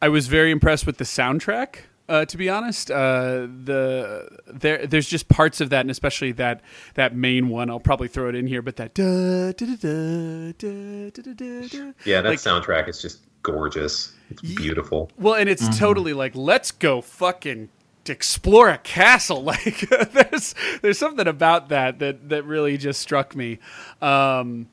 I 0.00 0.08
was 0.08 0.28
very 0.28 0.50
impressed 0.50 0.86
with 0.86 0.98
the 0.98 1.04
soundtrack. 1.04 1.80
Uh, 2.08 2.24
to 2.24 2.36
be 2.38 2.48
honest, 2.48 2.90
uh, 2.90 3.46
the 3.64 4.28
there 4.46 4.86
there's 4.86 5.08
just 5.08 5.28
parts 5.28 5.60
of 5.60 5.70
that, 5.70 5.80
and 5.82 5.90
especially 5.90 6.32
that 6.32 6.62
that 6.94 7.14
main 7.14 7.48
one. 7.48 7.68
I'll 7.68 7.80
probably 7.80 8.08
throw 8.08 8.28
it 8.28 8.34
in 8.34 8.46
here, 8.46 8.62
but 8.62 8.76
that 8.76 8.94
da 8.94 9.52
da 9.52 9.66
da 9.76 10.52
da 10.56 11.10
da 11.10 11.32
da 11.32 11.68
da. 11.68 11.92
Yeah, 12.04 12.22
that 12.22 12.28
like, 12.30 12.38
soundtrack 12.38 12.88
is 12.88 13.02
just 13.02 13.20
gorgeous. 13.42 14.12
It's 14.30 14.42
beautiful. 14.42 15.10
Well, 15.18 15.34
and 15.34 15.48
it's 15.48 15.62
mm-hmm. 15.64 15.78
totally 15.78 16.12
like 16.14 16.34
let's 16.34 16.70
go 16.70 17.00
fucking 17.00 17.68
explore 18.08 18.70
a 18.70 18.78
castle. 18.78 19.42
Like 19.48 19.80
there's 19.88 20.54
there's 20.82 20.98
something 20.98 21.26
about 21.26 21.68
that 21.70 21.98
that 21.98 22.28
that 22.28 22.44
really 22.44 22.76
just 22.76 23.00
struck 23.00 23.34
me. 23.34 23.58
Um, 24.02 24.68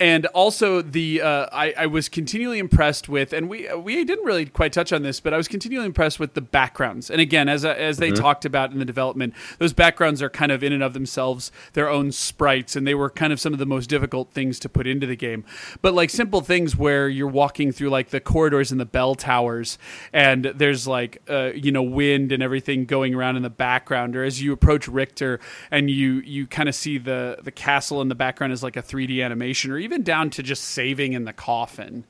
and 0.00 0.24
also 0.26 0.80
the 0.80 1.20
uh, 1.20 1.46
I, 1.52 1.74
I 1.76 1.86
was 1.86 2.08
continually 2.08 2.58
impressed 2.58 3.08
with, 3.08 3.34
and 3.34 3.50
we 3.50 3.72
we 3.74 4.02
didn't 4.02 4.24
really 4.24 4.46
quite 4.46 4.72
touch 4.72 4.94
on 4.94 5.02
this, 5.02 5.20
but 5.20 5.34
I 5.34 5.36
was 5.36 5.46
continually 5.46 5.84
impressed 5.84 6.18
with 6.18 6.32
the 6.32 6.40
backgrounds. 6.40 7.10
And 7.10 7.20
again, 7.20 7.50
as 7.50 7.66
as 7.66 7.98
they 7.98 8.10
talked 8.10 8.46
about 8.46 8.72
in 8.72 8.78
the 8.78 8.86
development, 8.86 9.34
those 9.58 9.74
backgrounds 9.74 10.22
are 10.22 10.30
kind 10.30 10.50
of 10.50 10.64
in 10.64 10.72
and 10.72 10.82
of 10.82 10.94
themselves 10.94 11.52
their 11.74 11.90
own 11.90 12.12
sprites, 12.12 12.74
and 12.76 12.86
they 12.86 12.94
were 12.94 13.10
kind 13.10 13.30
of 13.30 13.38
some 13.38 13.52
of 13.52 13.58
the 13.58 13.66
most 13.66 13.88
difficult 13.88 14.32
things 14.32 14.58
to 14.60 14.70
put 14.70 14.86
into 14.86 15.06
the 15.06 15.16
game. 15.16 15.44
But 15.82 15.92
like 15.92 16.08
simple 16.08 16.40
things 16.40 16.74
where 16.76 17.06
you're 17.06 17.28
walking 17.28 17.70
through 17.70 17.90
like 17.90 18.08
the 18.08 18.20
corridors 18.20 18.72
and 18.72 18.80
the 18.80 18.86
bell 18.86 19.14
towers, 19.14 19.76
and 20.14 20.46
there's 20.46 20.88
like 20.88 21.20
uh, 21.28 21.50
you 21.54 21.72
know 21.72 21.82
wind 21.82 22.32
and 22.32 22.42
everything 22.42 22.86
going 22.86 23.14
around 23.14 23.36
in 23.36 23.42
the 23.42 23.50
background, 23.50 24.16
or 24.16 24.24
as 24.24 24.40
you 24.40 24.50
approach 24.54 24.88
Richter 24.88 25.40
and 25.70 25.90
you 25.90 26.20
you 26.20 26.46
kind 26.46 26.70
of 26.70 26.74
see 26.74 26.96
the 26.96 27.38
the 27.42 27.52
castle 27.52 28.00
in 28.00 28.08
the 28.08 28.14
background 28.14 28.54
as 28.54 28.62
like 28.62 28.78
a 28.78 28.82
3D 28.82 29.22
animation, 29.22 29.70
or 29.70 29.76
even 29.76 29.89
down 29.98 30.30
to 30.30 30.42
just 30.42 30.64
saving 30.64 31.12
in 31.12 31.24
the 31.24 31.32
coffin. 31.32 32.04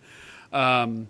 Um, 0.52 1.08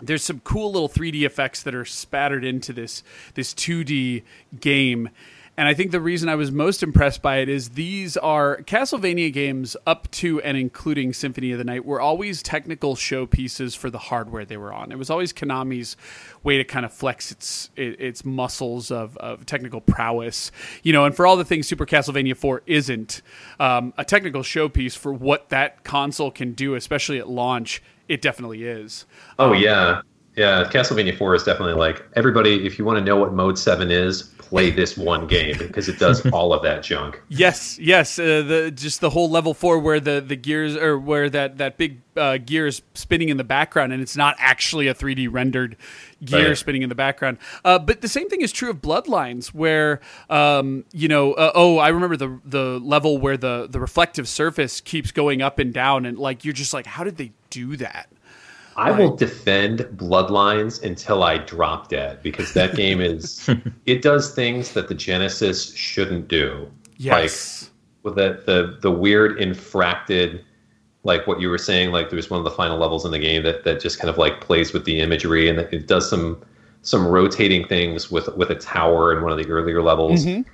there's 0.00 0.22
some 0.22 0.40
cool 0.40 0.72
little 0.72 0.88
3D 0.88 1.22
effects 1.22 1.62
that 1.62 1.74
are 1.74 1.84
spattered 1.84 2.44
into 2.44 2.72
this 2.72 3.02
this 3.34 3.54
2D 3.54 4.22
game. 4.60 5.10
And 5.56 5.68
I 5.68 5.74
think 5.74 5.92
the 5.92 6.00
reason 6.00 6.28
I 6.28 6.34
was 6.34 6.50
most 6.50 6.82
impressed 6.82 7.22
by 7.22 7.36
it 7.36 7.48
is 7.48 7.70
these 7.70 8.16
are 8.16 8.58
Castlevania 8.62 9.32
games 9.32 9.76
up 9.86 10.10
to 10.12 10.40
and 10.42 10.56
including 10.56 11.12
Symphony 11.12 11.52
of 11.52 11.58
the 11.58 11.64
Night 11.64 11.84
were 11.84 12.00
always 12.00 12.42
technical 12.42 12.96
showpieces 12.96 13.76
for 13.76 13.88
the 13.88 13.98
hardware 13.98 14.44
they 14.44 14.56
were 14.56 14.72
on. 14.72 14.90
It 14.90 14.98
was 14.98 15.10
always 15.10 15.32
Konami's 15.32 15.96
way 16.42 16.56
to 16.56 16.64
kind 16.64 16.84
of 16.84 16.92
flex 16.92 17.30
its 17.30 17.70
its 17.76 18.24
muscles 18.24 18.90
of, 18.90 19.16
of 19.18 19.46
technical 19.46 19.80
prowess, 19.80 20.50
you 20.82 20.92
know. 20.92 21.04
And 21.04 21.14
for 21.14 21.24
all 21.24 21.36
the 21.36 21.44
things 21.44 21.68
Super 21.68 21.86
Castlevania 21.86 22.36
4 22.36 22.62
isn't 22.66 23.22
um, 23.60 23.94
a 23.96 24.04
technical 24.04 24.42
showpiece 24.42 24.96
for 24.96 25.12
what 25.12 25.50
that 25.50 25.84
console 25.84 26.32
can 26.32 26.52
do, 26.52 26.74
especially 26.74 27.18
at 27.18 27.28
launch, 27.28 27.80
it 28.08 28.20
definitely 28.20 28.64
is. 28.64 29.06
Oh 29.38 29.52
yeah, 29.52 30.02
yeah. 30.34 30.64
Castlevania 30.64 31.16
Four 31.16 31.36
is 31.36 31.44
definitely 31.44 31.74
like 31.74 32.04
everybody. 32.16 32.66
If 32.66 32.76
you 32.76 32.84
want 32.84 32.98
to 32.98 33.04
know 33.04 33.16
what 33.16 33.32
Mode 33.32 33.56
Seven 33.56 33.92
is, 33.92 34.33
play 34.54 34.70
this 34.70 34.96
one 34.96 35.26
game 35.26 35.56
because 35.58 35.88
it 35.88 35.98
does 35.98 36.24
all 36.26 36.52
of 36.52 36.62
that 36.62 36.84
junk. 36.84 37.20
Yes, 37.28 37.76
yes. 37.80 38.18
Uh, 38.18 38.42
the 38.42 38.70
just 38.70 39.00
the 39.00 39.10
whole 39.10 39.28
level 39.28 39.52
four 39.52 39.80
where 39.80 39.98
the, 39.98 40.20
the 40.20 40.36
gears 40.36 40.76
or 40.76 40.96
where 40.96 41.28
that 41.30 41.58
that 41.58 41.76
big 41.76 42.00
uh, 42.16 42.38
gear 42.38 42.68
is 42.68 42.80
spinning 42.94 43.28
in 43.30 43.36
the 43.36 43.44
background, 43.44 43.92
and 43.92 44.00
it's 44.00 44.16
not 44.16 44.36
actually 44.38 44.86
a 44.86 44.94
3D 44.94 45.26
rendered 45.30 45.76
gear 46.24 46.48
Right. 46.48 46.56
spinning 46.56 46.82
in 46.82 46.88
the 46.88 46.94
background. 46.94 47.38
Uh, 47.64 47.78
but 47.80 48.00
the 48.00 48.08
same 48.08 48.28
thing 48.28 48.40
is 48.42 48.52
true 48.52 48.70
of 48.70 48.80
Bloodlines, 48.80 49.48
where 49.48 50.00
um, 50.30 50.84
you 50.92 51.08
know, 51.08 51.32
uh, 51.34 51.50
oh, 51.54 51.78
I 51.78 51.88
remember 51.88 52.16
the 52.16 52.40
the 52.44 52.78
level 52.78 53.18
where 53.18 53.36
the 53.36 53.66
the 53.68 53.80
reflective 53.80 54.28
surface 54.28 54.80
keeps 54.80 55.10
going 55.10 55.42
up 55.42 55.58
and 55.58 55.74
down, 55.74 56.06
and 56.06 56.16
like 56.16 56.44
you're 56.44 56.54
just 56.54 56.72
like, 56.72 56.86
how 56.86 57.02
did 57.02 57.16
they 57.16 57.32
do 57.50 57.76
that? 57.78 58.08
I 58.76 58.90
will 58.90 59.14
defend 59.16 59.80
Bloodlines 59.96 60.82
until 60.82 61.22
I 61.22 61.38
drop 61.38 61.88
dead 61.88 62.22
because 62.22 62.52
that 62.54 62.74
game 62.76 63.00
is 63.00 63.48
it 63.86 64.02
does 64.02 64.34
things 64.34 64.72
that 64.72 64.88
the 64.88 64.94
Genesis 64.94 65.74
shouldn't 65.74 66.28
do. 66.28 66.70
Yes. 66.96 67.62
Like 67.62 67.70
with 68.04 68.14
the 68.16 68.42
the 68.46 68.78
the 68.80 68.90
weird 68.90 69.38
infracted 69.38 70.42
like 71.04 71.26
what 71.26 71.40
you 71.40 71.48
were 71.50 71.58
saying 71.58 71.90
like 71.90 72.10
there's 72.10 72.30
one 72.30 72.38
of 72.38 72.44
the 72.44 72.50
final 72.50 72.78
levels 72.78 73.04
in 73.04 73.10
the 73.10 73.18
game 73.18 73.42
that 73.42 73.64
that 73.64 73.80
just 73.80 73.98
kind 73.98 74.10
of 74.10 74.18
like 74.18 74.40
plays 74.40 74.72
with 74.72 74.84
the 74.84 75.00
imagery 75.00 75.48
and 75.48 75.58
it 75.58 75.86
does 75.86 76.08
some 76.08 76.42
some 76.82 77.06
rotating 77.06 77.66
things 77.66 78.10
with 78.10 78.28
with 78.36 78.50
a 78.50 78.54
tower 78.54 79.16
in 79.16 79.22
one 79.22 79.32
of 79.32 79.38
the 79.38 79.50
earlier 79.50 79.82
levels. 79.82 80.24
Mm-hmm. 80.24 80.48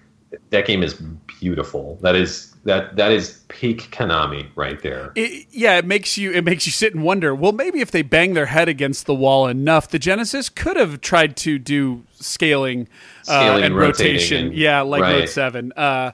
That 0.51 0.67
game 0.67 0.83
is 0.83 0.95
beautiful. 1.41 1.99
That 2.03 2.15
is 2.15 2.55
that 2.65 2.97
that 2.97 3.11
is 3.11 3.41
peak 3.49 3.91
Konami 3.91 4.47
right 4.55 4.81
there. 4.83 5.13
it, 5.17 5.47
yeah, 5.51 5.79
it 5.79 5.85
makes 5.85 6.17
you 6.19 6.31
it 6.33 6.45
makes 6.45 6.67
you 6.67 6.73
sit 6.73 6.95
and 6.95 7.03
wonder. 7.03 7.35
Well, 7.35 7.53
maybe 7.53 7.81
if 7.81 7.91
they 7.91 8.03
bang 8.03 8.35
their 8.35 8.47
head 8.47 8.69
against 8.69 9.07
the 9.07 9.15
wall 9.15 9.47
enough, 9.49 9.89
the 9.89 9.99
Genesis 9.99 10.49
could 10.49 10.77
have 10.77 11.01
tried 11.01 11.37
to 11.39 11.59
do 11.59 12.05
scaling, 12.15 12.89
uh, 13.23 13.41
Scaling 13.41 13.57
and 13.57 13.65
and 13.65 13.77
rotation. 13.77 14.47
and- 14.49 14.55
yeah, 14.55 14.83
like 14.83 15.01
Mode 15.03 15.21
right. 15.21 15.29
Seven. 15.29 15.73
Uh, 15.73 16.13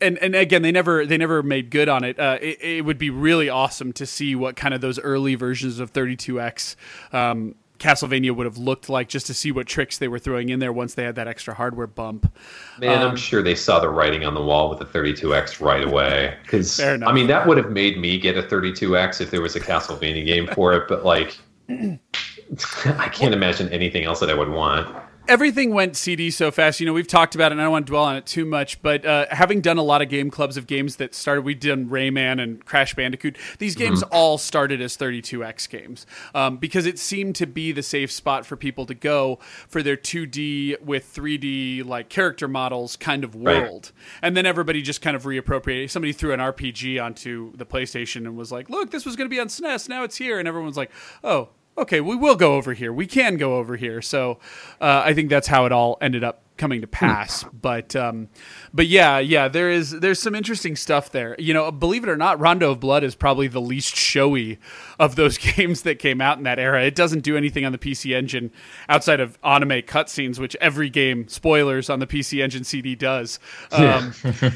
and 0.00 0.18
and 0.18 0.34
again, 0.34 0.60
they 0.62 0.72
never 0.72 1.06
they 1.06 1.16
never 1.16 1.42
made 1.42 1.70
good 1.70 1.88
on 1.88 2.04
it. 2.04 2.20
Uh, 2.20 2.38
it. 2.40 2.62
It 2.62 2.84
would 2.84 2.98
be 2.98 3.08
really 3.10 3.48
awesome 3.48 3.92
to 3.94 4.04
see 4.06 4.34
what 4.36 4.54
kind 4.54 4.74
of 4.74 4.80
those 4.82 4.98
early 5.00 5.34
versions 5.34 5.80
of 5.80 5.92
32x. 5.92 6.76
Um, 7.12 7.54
Castlevania 7.78 8.34
would 8.34 8.46
have 8.46 8.58
looked 8.58 8.88
like 8.88 9.08
just 9.08 9.26
to 9.26 9.34
see 9.34 9.52
what 9.52 9.66
tricks 9.66 9.98
they 9.98 10.08
were 10.08 10.18
throwing 10.18 10.48
in 10.48 10.58
there 10.58 10.72
once 10.72 10.94
they 10.94 11.04
had 11.04 11.14
that 11.16 11.28
extra 11.28 11.54
hardware 11.54 11.86
bump. 11.86 12.32
Man, 12.78 13.02
Um, 13.02 13.10
I'm 13.10 13.16
sure 13.16 13.42
they 13.42 13.54
saw 13.54 13.80
the 13.80 13.88
writing 13.88 14.24
on 14.24 14.34
the 14.34 14.42
wall 14.42 14.68
with 14.70 14.78
the 14.78 14.84
32X 14.86 15.60
right 15.60 15.84
away. 15.84 16.34
Because 16.42 16.80
I 16.80 17.12
mean, 17.12 17.26
that 17.26 17.46
would 17.46 17.56
have 17.56 17.70
made 17.70 17.98
me 17.98 18.18
get 18.18 18.38
a 18.38 18.42
32X 18.42 19.20
if 19.20 19.30
there 19.30 19.42
was 19.42 19.56
a 19.56 19.60
Castlevania 19.60 20.24
game 20.24 20.46
for 20.46 20.72
it. 20.74 20.88
But 20.88 21.04
like, 21.04 21.36
I 21.68 23.08
can't 23.08 23.34
imagine 23.34 23.68
anything 23.70 24.04
else 24.04 24.20
that 24.20 24.30
I 24.30 24.34
would 24.34 24.48
want. 24.48 24.94
Everything 25.28 25.72
went 25.72 25.96
CD 25.96 26.30
so 26.30 26.50
fast. 26.50 26.80
You 26.80 26.86
know, 26.86 26.92
we've 26.92 27.06
talked 27.06 27.34
about 27.34 27.50
it, 27.50 27.52
and 27.52 27.60
I 27.60 27.64
don't 27.64 27.72
want 27.72 27.86
to 27.86 27.90
dwell 27.90 28.04
on 28.04 28.16
it 28.16 28.26
too 28.26 28.44
much. 28.44 28.82
But 28.82 29.04
uh, 29.04 29.26
having 29.30 29.60
done 29.60 29.78
a 29.78 29.82
lot 29.82 30.02
of 30.02 30.08
game 30.08 30.30
clubs 30.30 30.56
of 30.56 30.66
games 30.66 30.96
that 30.96 31.14
started, 31.14 31.42
we've 31.42 31.60
done 31.60 31.88
Rayman 31.88 32.42
and 32.42 32.64
Crash 32.64 32.94
Bandicoot. 32.94 33.36
These 33.58 33.74
games 33.74 34.02
all 34.04 34.38
started 34.38 34.80
as 34.80 34.96
32x 34.96 35.68
games 35.68 36.06
um, 36.34 36.56
because 36.58 36.86
it 36.86 36.98
seemed 36.98 37.34
to 37.36 37.46
be 37.46 37.72
the 37.72 37.82
safe 37.82 38.10
spot 38.10 38.46
for 38.46 38.56
people 38.56 38.86
to 38.86 38.94
go 38.94 39.38
for 39.68 39.82
their 39.82 39.96
2D 39.96 40.80
with 40.80 41.12
3D 41.14 41.84
like 41.84 42.08
character 42.08 42.48
models 42.48 42.96
kind 42.96 43.24
of 43.24 43.34
Right. 43.34 43.62
world. 43.62 43.92
And 44.22 44.36
then 44.36 44.46
everybody 44.46 44.82
just 44.82 45.02
kind 45.02 45.16
of 45.16 45.24
reappropriated. 45.24 45.90
Somebody 45.90 46.12
threw 46.12 46.32
an 46.32 46.40
RPG 46.40 47.02
onto 47.02 47.54
the 47.56 47.66
PlayStation 47.66 48.16
and 48.26 48.36
was 48.36 48.50
like, 48.52 48.70
"Look, 48.70 48.90
this 48.90 49.04
was 49.04 49.16
going 49.16 49.28
to 49.28 49.34
be 49.34 49.40
on 49.40 49.48
SNES. 49.48 49.88
Now 49.88 50.02
it's 50.04 50.16
here." 50.16 50.38
And 50.38 50.48
everyone's 50.48 50.76
like, 50.76 50.90
"Oh." 51.22 51.50
Okay, 51.78 52.00
we 52.00 52.16
will 52.16 52.36
go 52.36 52.54
over 52.54 52.72
here. 52.74 52.92
We 52.92 53.06
can 53.06 53.36
go 53.36 53.56
over 53.56 53.76
here. 53.76 54.00
So 54.02 54.38
uh, 54.80 55.02
I 55.04 55.14
think 55.14 55.30
that's 55.30 55.46
how 55.46 55.66
it 55.66 55.72
all 55.72 55.98
ended 56.00 56.24
up 56.24 56.42
coming 56.56 56.80
to 56.80 56.86
pass. 56.86 57.44
But 57.52 57.94
um, 57.94 58.28
but 58.72 58.86
yeah, 58.86 59.18
yeah, 59.18 59.46
there 59.48 59.70
is 59.70 59.90
there's 59.90 60.18
some 60.18 60.34
interesting 60.34 60.74
stuff 60.74 61.12
there. 61.12 61.36
You 61.38 61.52
know, 61.52 61.70
believe 61.70 62.02
it 62.02 62.08
or 62.08 62.16
not, 62.16 62.40
Rondo 62.40 62.70
of 62.70 62.80
Blood 62.80 63.04
is 63.04 63.14
probably 63.14 63.46
the 63.46 63.60
least 63.60 63.94
showy 63.94 64.58
of 64.98 65.16
those 65.16 65.36
games 65.56 65.82
that 65.82 65.98
came 65.98 66.20
out 66.20 66.38
in 66.38 66.44
that 66.44 66.58
era. 66.58 66.82
It 66.84 66.94
doesn't 66.94 67.20
do 67.20 67.36
anything 67.36 67.64
on 67.66 67.72
the 67.72 67.78
PC 67.78 68.14
Engine 68.16 68.50
outside 68.88 69.20
of 69.20 69.38
anime 69.44 69.82
cutscenes, 69.82 70.38
which 70.38 70.56
every 70.60 70.88
game 70.88 71.28
spoilers 71.28 71.90
on 71.90 71.98
the 71.98 72.06
PC 72.06 72.42
Engine 72.42 72.64
CD 72.64 72.94
does. 72.94 73.38
Um, 73.70 74.14
it 74.24 74.54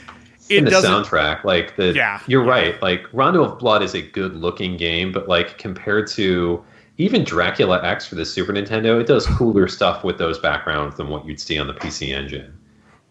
in 0.48 0.64
the 0.64 0.70
doesn't. 0.70 0.90
soundtrack 0.90 1.44
like 1.44 1.76
the 1.76 1.92
Yeah. 1.94 2.20
you're 2.26 2.42
right 2.44 2.80
like 2.82 3.06
rondo 3.12 3.44
of 3.44 3.58
blood 3.60 3.84
is 3.84 3.94
a 3.94 4.02
good 4.02 4.34
looking 4.34 4.76
game 4.76 5.12
but 5.12 5.28
like 5.28 5.58
compared 5.58 6.08
to 6.08 6.64
even 6.98 7.24
dracula 7.24 7.82
x 7.84 8.06
for 8.06 8.14
the 8.14 8.24
super 8.24 8.52
nintendo 8.52 9.00
it 9.00 9.06
does 9.06 9.26
cooler 9.26 9.68
stuff 9.68 10.04
with 10.04 10.18
those 10.18 10.38
backgrounds 10.38 10.96
than 10.96 11.08
what 11.08 11.24
you'd 11.26 11.40
see 11.40 11.58
on 11.58 11.66
the 11.66 11.74
pc 11.74 12.14
engine 12.14 12.52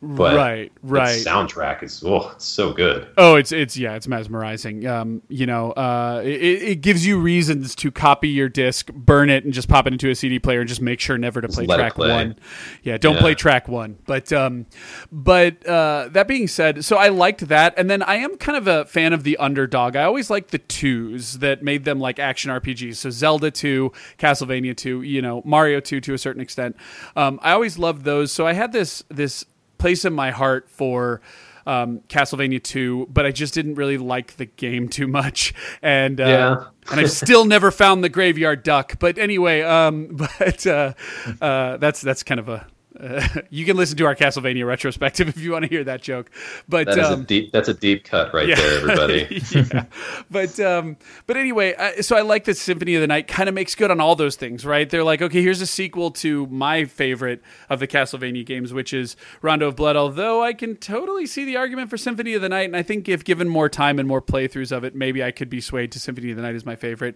but 0.02 0.36
right, 0.36 0.72
the 0.84 0.90
right. 0.90 1.18
soundtrack 1.26 1.84
is 1.84 2.02
oh 2.06 2.30
it's 2.32 2.46
so 2.46 2.72
good 2.72 3.08
Oh, 3.18 3.36
it's 3.36 3.52
it's 3.52 3.76
yeah, 3.76 3.96
it's 3.96 4.08
mesmerizing. 4.08 4.88
Um, 4.88 5.22
you 5.28 5.46
know, 5.46 5.72
uh, 5.72 6.22
it, 6.24 6.30
it 6.64 6.82
gives 6.82 7.06
you 7.06 7.20
reasons 7.20 7.76
to 7.76 7.92
copy 7.92 8.30
your 8.30 8.48
disc, 8.48 8.92
burn 8.94 9.30
it, 9.30 9.44
and 9.44 9.54
just 9.54 9.68
pop 9.68 9.88
it 9.88 9.94
into 9.94 10.10
a 10.10 10.16
CD 10.16 10.40
player, 10.40 10.62
and 10.62 10.70
just 10.70 10.82
make 10.82 11.00
sure 11.02 11.18
never 11.18 11.42
to 11.42 11.48
play 11.50 11.66
track 11.66 11.96
play. 11.96 12.10
one. 12.10 12.36
Yeah, 12.84 12.98
don't 12.98 13.16
Yeah. 13.16 13.22
play 13.22 13.36
track 13.36 13.68
one. 13.68 13.98
But 14.06 14.32
um, 14.32 14.68
but 15.12 15.66
uh, 15.68 16.08
that 16.12 16.28
being 16.28 16.48
said, 16.48 16.86
so 16.86 16.98
I 16.98 17.10
liked 17.10 17.48
that, 17.50 17.74
and 17.78 17.90
then 17.90 18.02
I 18.04 18.16
am 18.16 18.38
kind 18.38 18.58
of 18.58 18.68
a 18.68 18.86
fan 18.86 19.12
of 19.12 19.24
the 19.24 19.36
underdog. 19.38 19.96
I 19.96 20.04
always 20.04 20.30
liked 20.30 20.52
the 20.52 20.60
twos 20.60 21.40
that 21.40 21.62
made 21.64 21.84
them 21.84 22.00
like 22.00 22.20
action 22.20 22.52
RPGs. 22.52 22.96
So 22.96 23.10
Zelda 23.10 23.52
two, 23.52 23.92
Castlevania 24.18 24.76
two, 24.78 25.02
you 25.02 25.22
know, 25.22 25.42
Mario 25.46 25.80
two 25.80 26.00
to 26.02 26.14
a 26.14 26.18
certain 26.18 26.42
extent. 26.42 26.76
Um, 27.16 27.40
I 27.44 27.52
always 27.52 27.78
loved 27.78 28.06
those. 28.06 28.32
So 28.32 28.48
I 28.48 28.54
had 28.54 28.72
this 28.72 29.04
this 29.10 29.46
place 29.80 30.06
in 30.06 30.14
my 30.14 30.30
heart 30.30 30.70
for 30.70 31.22
um, 31.66 32.02
Castlevania 32.08 32.62
2, 32.64 33.08
but 33.12 33.26
I 33.26 33.32
just 33.32 33.54
didn't 33.54 33.76
really 33.76 33.98
like 33.98 34.38
the 34.38 34.46
game 34.46 34.88
too 34.90 35.08
much, 35.08 35.54
and 35.82 36.20
uh, 36.22 36.26
Yeah. 36.26 36.64
and 36.92 37.00
I've 37.00 37.12
still 37.12 37.46
never 37.46 37.70
found 37.72 38.04
the 38.04 38.10
graveyard 38.10 38.64
duck. 38.64 38.98
But 39.00 39.18
anyway, 39.18 39.62
um, 39.62 40.08
but 40.40 40.66
uh, 40.66 40.94
uh, 41.42 41.78
that's 41.78 42.02
that's 42.02 42.24
kind 42.24 42.40
of 42.40 42.50
a. 42.50 42.66
Uh, 43.00 43.26
you 43.50 43.66
can 43.66 43.78
listen 43.78 43.98
to 43.98 44.06
our 44.06 44.16
Castlevania 44.16 44.66
retrospective 44.66 45.30
if 45.30 45.38
you 45.38 45.52
want 45.52 45.64
to 45.64 45.70
hear 45.70 45.84
that 45.84 46.02
joke, 46.02 46.30
but 46.68 46.88
that 46.88 47.00
um, 47.00 47.22
a 47.22 47.24
deep 47.24 47.52
that's 47.52 47.70
a 47.70 47.74
deep 47.74 48.04
cut 48.04 48.34
right 48.34 48.48
there 48.48 48.78
everybody 48.78 49.42
yeah. 49.52 49.86
But 50.30 50.60
um, 50.60 50.98
but 51.26 51.38
anyway, 51.38 51.76
I, 51.76 52.02
so 52.02 52.16
I 52.16 52.22
like 52.22 52.46
that 52.46 52.58
Symphony 52.58 52.96
of 52.96 53.02
the 53.02 53.08
Night 53.08 53.28
kind 53.28 53.48
of 53.48 53.56
makes 53.56 53.76
good 53.76 53.92
on 53.92 54.02
all 54.02 54.16
those 54.16 54.36
things, 54.36 54.66
right? 54.66 54.90
They're 54.90 55.04
like, 55.04 55.22
okay, 55.22 55.42
here's 55.42 55.62
a 55.62 55.68
sequel 55.68 56.12
to 56.12 56.48
my 56.48 56.86
favorite 56.86 57.42
of 57.70 57.80
the 57.80 57.88
Castlevania 57.88 58.46
games, 58.46 58.74
which 58.74 58.94
is 58.94 59.16
Rondo 59.42 59.68
of 59.68 59.76
Blood. 59.76 59.96
Although 59.96 60.44
I 60.44 60.54
can 60.54 60.76
totally 60.76 61.26
see 61.26 61.46
the 61.46 61.58
argument 61.58 61.90
for 61.90 61.98
Symphony 61.98 62.34
of 62.34 62.42
the 62.42 62.50
Night, 62.50 62.66
and 62.66 62.76
I 62.76 62.84
think 62.84 63.08
if 63.08 63.24
given 63.24 63.48
more 63.48 63.70
time 63.70 64.00
and 64.00 64.08
more 64.08 64.22
playthroughs 64.22 64.72
of 64.72 64.84
it, 64.84 64.96
maybe 64.96 65.24
I 65.24 65.32
could 65.32 65.50
be 65.50 65.62
swayed 65.62 65.92
to 65.94 66.00
Symphony 66.00 66.32
of 66.32 66.36
the 66.36 66.44
Night 66.44 66.56
as 66.56 66.66
my 66.66 66.76
favorite. 66.76 67.16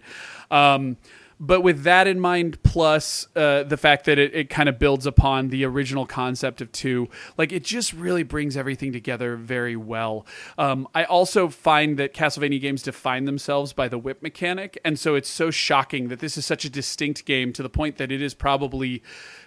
Um, 0.50 0.96
but 1.40 1.62
with 1.62 1.82
that 1.82 2.06
in 2.06 2.20
mind, 2.20 2.62
plus 2.62 3.26
uh, 3.36 3.64
the 3.64 3.76
fact 3.76 4.04
that 4.06 4.18
it, 4.18 4.34
it 4.34 4.50
kind 4.50 4.68
of 4.68 4.78
builds 4.78 5.06
upon 5.06 5.48
the 5.48 5.64
original 5.64 6.06
concept 6.06 6.60
of 6.60 6.70
two, 6.72 7.08
like 7.36 7.52
it 7.52 7.64
just 7.64 7.92
really 7.92 8.22
brings 8.22 8.56
everything 8.56 8.92
together 8.92 9.36
very 9.36 9.76
well. 9.76 10.26
Um, 10.58 10.88
I 10.94 11.04
also 11.04 11.48
find 11.48 11.98
that 11.98 12.14
Castlevania 12.14 12.60
games 12.60 12.82
define 12.82 13.24
themselves 13.24 13.72
by 13.72 13.88
the 13.88 13.98
whip 13.98 14.22
mechanic, 14.22 14.78
and 14.84 14.98
so 14.98 15.14
it's 15.14 15.28
so 15.28 15.50
shocking 15.50 16.08
that 16.08 16.20
this 16.20 16.36
is 16.36 16.46
such 16.46 16.64
a 16.64 16.70
distinct 16.70 17.24
game 17.24 17.52
to 17.52 17.62
the 17.62 17.70
point 17.70 17.98
that 17.98 18.12
it 18.12 18.22
is 18.22 18.34
probably 18.34 19.02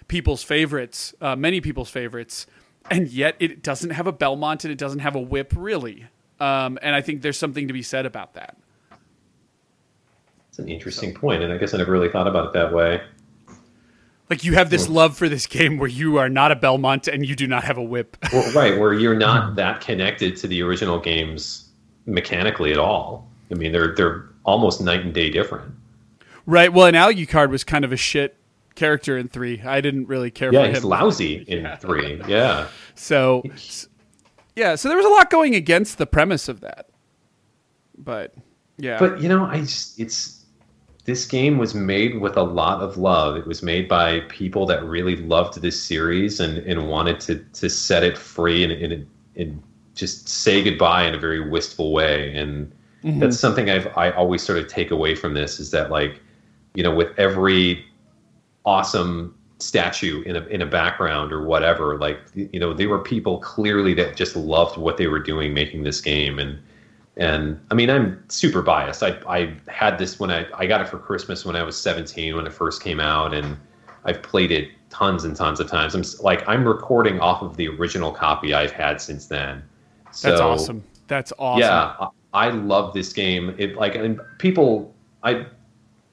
people's 0.08 0.42
favorites, 0.42 1.14
uh, 1.20 1.36
many 1.36 1.60
people's 1.60 1.90
favorites, 1.90 2.46
and 2.90 3.08
yet 3.08 3.36
it 3.38 3.62
doesn't 3.62 3.90
have 3.90 4.06
a 4.06 4.12
Belmont 4.12 4.64
and 4.64 4.72
it 4.72 4.78
doesn't 4.78 5.00
have 5.00 5.14
a 5.14 5.20
whip 5.20 5.52
really. 5.56 6.06
Um, 6.40 6.78
and 6.82 6.94
I 6.94 7.00
think 7.00 7.22
there's 7.22 7.38
something 7.38 7.66
to 7.66 7.72
be 7.72 7.82
said 7.82 8.06
about 8.06 8.34
that. 8.34 8.56
It's 10.58 10.66
an 10.66 10.68
interesting 10.68 11.14
point 11.14 11.42
and 11.42 11.52
i 11.52 11.56
guess 11.56 11.72
i 11.72 11.76
never 11.78 11.92
really 11.92 12.08
thought 12.08 12.26
about 12.26 12.46
it 12.46 12.52
that 12.52 12.72
way 12.72 13.00
Like 14.28 14.44
you 14.44 14.54
have 14.54 14.70
this 14.70 14.88
love 14.88 15.16
for 15.16 15.28
this 15.28 15.46
game 15.46 15.78
where 15.78 15.88
you 15.88 16.18
are 16.18 16.28
not 16.28 16.52
a 16.52 16.56
Belmont 16.56 17.08
and 17.08 17.26
you 17.26 17.34
do 17.34 17.46
not 17.46 17.64
have 17.64 17.78
a 17.78 17.82
whip. 17.82 18.16
well, 18.32 18.52
right 18.52 18.78
where 18.78 18.92
you're 18.92 19.14
not 19.28 19.54
that 19.56 19.80
connected 19.80 20.36
to 20.38 20.46
the 20.48 20.62
original 20.62 20.98
games 20.98 21.70
mechanically 22.06 22.72
at 22.72 22.78
all 22.78 23.28
i 23.50 23.54
mean 23.54 23.72
they're 23.72 23.94
they're 23.94 24.28
almost 24.44 24.80
night 24.80 25.00
and 25.00 25.14
day 25.14 25.30
different 25.30 25.72
right. 26.46 26.72
Well, 26.72 26.86
and 26.86 26.96
Alucard 26.96 27.50
was 27.50 27.62
kind 27.64 27.84
of 27.84 27.92
a 27.92 27.96
shit 27.96 28.34
character 28.74 29.18
in 29.18 29.28
three. 29.28 29.60
I 29.60 29.80
didn't 29.82 30.06
really 30.06 30.30
care 30.30 30.52
yeah 30.52 30.64
for 30.64 30.68
he's 30.68 30.78
him. 30.82 30.84
lousy 30.84 31.44
in 31.46 31.68
three 31.80 32.20
yeah 32.26 32.68
So, 32.94 33.42
yeah. 34.56 34.74
So 34.74 34.88
there 34.88 34.96
was 34.96 35.06
a 35.06 35.10
lot 35.10 35.30
going 35.30 35.54
against 35.54 35.98
the 35.98 36.06
premise 36.06 36.48
of 36.48 36.60
that. 36.60 36.88
But 37.96 38.34
yeah, 38.78 38.98
But 38.98 39.20
you 39.20 39.28
know, 39.28 39.44
I 39.44 39.60
just, 39.60 39.98
it's 40.00 40.37
this 41.08 41.24
game 41.24 41.56
was 41.56 41.74
made 41.74 42.20
with 42.20 42.36
a 42.36 42.42
lot 42.42 42.82
of 42.82 42.98
love. 42.98 43.34
It 43.34 43.46
was 43.46 43.62
made 43.62 43.88
by 43.88 44.20
people 44.28 44.66
that 44.66 44.84
really 44.84 45.16
loved 45.16 45.62
this 45.62 45.82
series 45.82 46.38
and, 46.38 46.58
and 46.58 46.86
wanted 46.86 47.18
to 47.20 47.36
to 47.54 47.70
set 47.70 48.04
it 48.04 48.18
free 48.18 48.62
and, 48.62 48.72
and 48.72 49.06
and 49.34 49.62
just 49.94 50.28
say 50.28 50.62
goodbye 50.62 51.04
in 51.04 51.14
a 51.14 51.18
very 51.18 51.40
wistful 51.48 51.94
way. 51.94 52.36
And 52.36 52.70
mm-hmm. 53.02 53.20
that's 53.20 53.40
something 53.40 53.70
I've 53.70 53.86
I 53.96 54.10
always 54.10 54.42
sort 54.42 54.58
of 54.58 54.68
take 54.68 54.90
away 54.90 55.14
from 55.14 55.32
this 55.32 55.58
is 55.58 55.70
that 55.70 55.90
like, 55.90 56.20
you 56.74 56.82
know, 56.82 56.94
with 56.94 57.18
every 57.18 57.86
awesome 58.66 59.34
statue 59.60 60.20
in 60.24 60.36
a 60.36 60.44
in 60.48 60.60
a 60.60 60.66
background 60.66 61.32
or 61.32 61.42
whatever, 61.42 61.96
like 61.96 62.20
you 62.34 62.60
know, 62.60 62.74
there 62.74 62.90
were 62.90 62.98
people 62.98 63.38
clearly 63.38 63.94
that 63.94 64.14
just 64.14 64.36
loved 64.36 64.76
what 64.76 64.98
they 64.98 65.06
were 65.06 65.20
doing 65.20 65.54
making 65.54 65.84
this 65.84 66.02
game 66.02 66.38
and 66.38 66.58
and 67.18 67.60
I 67.70 67.74
mean, 67.74 67.90
I'm 67.90 68.22
super 68.28 68.62
biased. 68.62 69.02
I, 69.02 69.18
I 69.28 69.52
had 69.66 69.98
this 69.98 70.20
when 70.20 70.30
I, 70.30 70.46
I 70.54 70.66
got 70.66 70.80
it 70.80 70.88
for 70.88 70.98
Christmas 70.98 71.44
when 71.44 71.56
I 71.56 71.64
was 71.64 71.78
17 71.80 72.36
when 72.36 72.46
it 72.46 72.52
first 72.52 72.80
came 72.80 73.00
out, 73.00 73.34
and 73.34 73.56
I've 74.04 74.22
played 74.22 74.52
it 74.52 74.70
tons 74.88 75.24
and 75.24 75.34
tons 75.34 75.58
of 75.58 75.68
times. 75.68 75.96
I'm 75.96 76.04
like, 76.24 76.48
I'm 76.48 76.66
recording 76.66 77.18
off 77.18 77.42
of 77.42 77.56
the 77.56 77.68
original 77.68 78.12
copy 78.12 78.54
I've 78.54 78.70
had 78.70 79.00
since 79.00 79.26
then. 79.26 79.64
So, 80.12 80.30
that's 80.30 80.40
awesome. 80.40 80.84
That's 81.08 81.32
awesome. 81.40 81.60
Yeah, 81.60 81.94
I, 82.32 82.46
I 82.46 82.50
love 82.50 82.94
this 82.94 83.12
game. 83.12 83.52
It 83.58 83.74
like, 83.74 83.96
and 83.96 84.20
people, 84.38 84.94
I, 85.24 85.44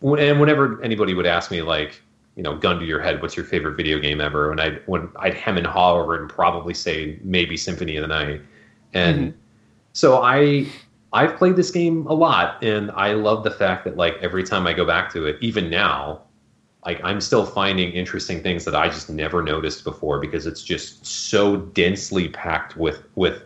and 0.01 0.39
whenever 0.39 0.81
anybody 0.81 1.13
would 1.13 1.27
ask 1.27 1.51
me, 1.51 1.61
like, 1.61 2.01
you 2.35 2.41
know, 2.41 2.57
gun 2.57 2.79
to 2.79 2.85
your 2.85 2.99
head, 2.99 3.21
what's 3.21 3.37
your 3.37 3.45
favorite 3.45 3.77
video 3.77 3.99
game 3.99 4.19
ever? 4.19 4.51
And 4.51 4.59
I, 4.59 4.71
when 4.87 5.09
I'd 5.17 5.35
hem 5.35 5.57
and 5.57 5.67
haw 5.67 5.93
over 5.95 6.15
it 6.15 6.21
and 6.21 6.29
probably 6.29 6.73
say 6.73 7.19
maybe 7.23 7.55
Symphony 7.55 7.95
of 7.95 8.01
the 8.01 8.07
Night, 8.07 8.41
and 8.93 9.19
mm-hmm. 9.19 9.37
so 9.93 10.21
I 10.23 10.67
I've 11.15 11.37
played 11.37 11.55
this 11.55 11.71
game 11.71 12.05
a 12.07 12.13
lot 12.13 12.61
and 12.61 12.91
I 12.91 13.13
love 13.13 13.45
the 13.45 13.51
fact 13.51 13.85
that 13.85 13.95
like 13.95 14.15
every 14.21 14.43
time 14.43 14.67
I 14.67 14.73
go 14.73 14.85
back 14.85 15.11
to 15.13 15.25
it, 15.25 15.37
even 15.39 15.69
now, 15.69 16.21
like 16.85 16.99
I'm 17.05 17.21
still 17.21 17.45
finding 17.45 17.93
interesting 17.93 18.43
things 18.43 18.65
that 18.65 18.75
I 18.75 18.89
just 18.89 19.09
never 19.09 19.41
noticed 19.41 19.85
before 19.85 20.19
because 20.19 20.45
it's 20.45 20.61
just 20.61 21.05
so 21.05 21.55
densely 21.55 22.27
packed 22.27 22.75
with 22.75 23.03
with 23.15 23.43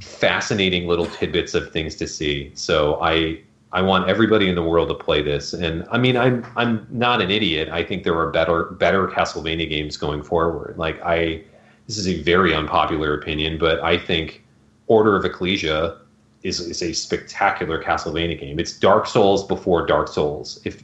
fascinating 0.00 0.88
little 0.88 1.04
tidbits 1.04 1.52
of 1.52 1.70
things 1.70 1.96
to 1.96 2.08
see. 2.08 2.50
So 2.54 2.98
I 3.02 3.42
I 3.72 3.82
want 3.82 4.08
everybody 4.08 4.48
in 4.48 4.54
the 4.54 4.62
world 4.62 4.88
to 4.88 4.94
play 4.94 5.20
this. 5.20 5.52
And 5.52 5.86
I 5.90 5.98
mean 5.98 6.16
I'm 6.16 6.46
I'm 6.56 6.86
not 6.90 7.20
an 7.20 7.30
idiot. 7.30 7.68
I 7.68 7.84
think 7.84 8.04
there 8.04 8.18
are 8.18 8.30
better 8.30 8.70
better 8.70 9.06
Castlevania 9.06 9.68
games 9.68 9.98
going 9.98 10.22
forward. 10.22 10.78
Like 10.78 10.98
I 11.02 11.44
this 11.88 11.98
is 11.98 12.08
a 12.08 12.22
very 12.22 12.54
unpopular 12.54 13.12
opinion, 13.12 13.58
but 13.58 13.80
I 13.80 13.98
think 13.98 14.42
Order 14.86 15.14
of 15.14 15.26
Ecclesia 15.26 15.98
is, 16.46 16.60
is 16.60 16.82
a 16.82 16.92
spectacular 16.92 17.82
Castlevania 17.82 18.38
game. 18.38 18.58
It's 18.58 18.78
Dark 18.78 19.06
Souls 19.06 19.46
before 19.46 19.86
Dark 19.86 20.08
Souls. 20.08 20.60
If 20.64 20.82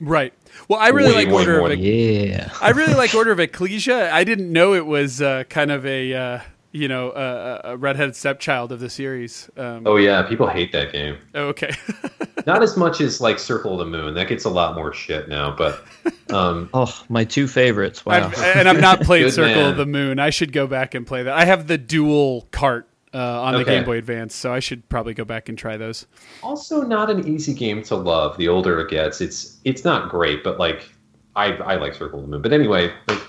Right. 0.00 0.32
Well, 0.68 0.78
I 0.78 0.88
really 0.88 1.12
Way, 1.12 1.24
like 1.24 1.28
way 1.28 1.34
Order 1.34 1.58
more 1.58 1.70
of 1.70 1.78
than- 1.78 1.82
Yeah. 1.82 2.50
I 2.60 2.70
really 2.70 2.94
like 2.94 3.14
Order 3.14 3.32
of 3.32 3.40
Ecclesia. 3.40 4.12
I 4.12 4.24
didn't 4.24 4.52
know 4.52 4.74
it 4.74 4.84
was 4.86 5.22
uh, 5.22 5.44
kind 5.48 5.70
of 5.70 5.86
a 5.86 6.12
uh, 6.12 6.40
you 6.72 6.88
know 6.88 7.10
a, 7.12 7.72
a 7.72 7.76
redheaded 7.78 8.14
stepchild 8.14 8.72
of 8.72 8.80
the 8.80 8.90
series. 8.90 9.48
Um, 9.56 9.86
oh 9.86 9.96
yeah, 9.96 10.22
people 10.22 10.46
hate 10.48 10.72
that 10.72 10.92
game. 10.92 11.16
okay. 11.34 11.70
Not 12.46 12.62
as 12.62 12.76
much 12.76 13.00
as 13.00 13.20
like 13.20 13.38
Circle 13.38 13.72
of 13.72 13.78
the 13.78 13.86
Moon. 13.86 14.14
That 14.14 14.28
gets 14.28 14.44
a 14.44 14.50
lot 14.50 14.74
more 14.76 14.92
shit 14.92 15.28
now, 15.28 15.54
but 15.56 15.82
um, 16.30 16.68
Oh, 16.74 17.02
my 17.08 17.24
two 17.24 17.48
favorites. 17.48 18.04
Wow. 18.04 18.26
I've, 18.28 18.38
and 18.38 18.68
I've 18.68 18.80
not 18.80 19.00
played 19.02 19.32
Circle 19.32 19.54
man. 19.54 19.70
of 19.70 19.76
the 19.78 19.86
Moon. 19.86 20.18
I 20.20 20.30
should 20.30 20.52
go 20.52 20.66
back 20.66 20.94
and 20.94 21.06
play 21.06 21.22
that. 21.24 21.34
I 21.34 21.44
have 21.46 21.66
the 21.66 21.78
dual 21.78 22.46
cart 22.52 22.88
uh, 23.16 23.40
on 23.40 23.54
the 23.54 23.64
Game 23.64 23.84
Boy 23.84 23.96
Advance, 23.96 24.34
so 24.34 24.52
I 24.52 24.60
should 24.60 24.86
probably 24.90 25.14
go 25.14 25.24
back 25.24 25.48
and 25.48 25.56
try 25.56 25.76
those. 25.78 26.06
also 26.42 26.82
not 26.82 27.10
an 27.10 27.26
easy 27.26 27.54
game 27.54 27.82
to 27.84 27.96
love. 27.96 28.36
The 28.36 28.48
older 28.48 28.78
it 28.80 28.90
gets, 28.90 29.20
it's 29.20 29.58
it's 29.64 29.84
not 29.84 30.10
great, 30.10 30.44
but 30.44 30.58
like 30.58 30.90
I 31.34 31.52
I 31.54 31.76
like 31.76 31.94
Circle 31.94 32.18
of 32.18 32.26
the 32.26 32.30
Moon. 32.30 32.42
But 32.42 32.52
anyway, 32.52 32.92
like 33.08 33.22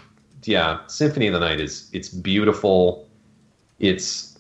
yeah, 0.44 0.80
Symphony 0.88 1.28
of 1.28 1.34
the 1.34 1.40
Night 1.40 1.62
is 1.62 1.90
it's 1.94 2.10
beautiful. 2.10 3.08
It's 3.80 4.38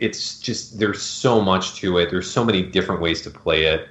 it's 0.00 0.40
just 0.40 0.80
there's 0.80 1.00
so 1.00 1.40
much 1.40 1.76
to 1.76 1.98
it. 1.98 2.10
There's 2.10 2.30
so 2.30 2.44
many 2.44 2.62
different 2.62 3.00
ways 3.00 3.22
to 3.22 3.30
play 3.30 3.66
it. 3.66 3.88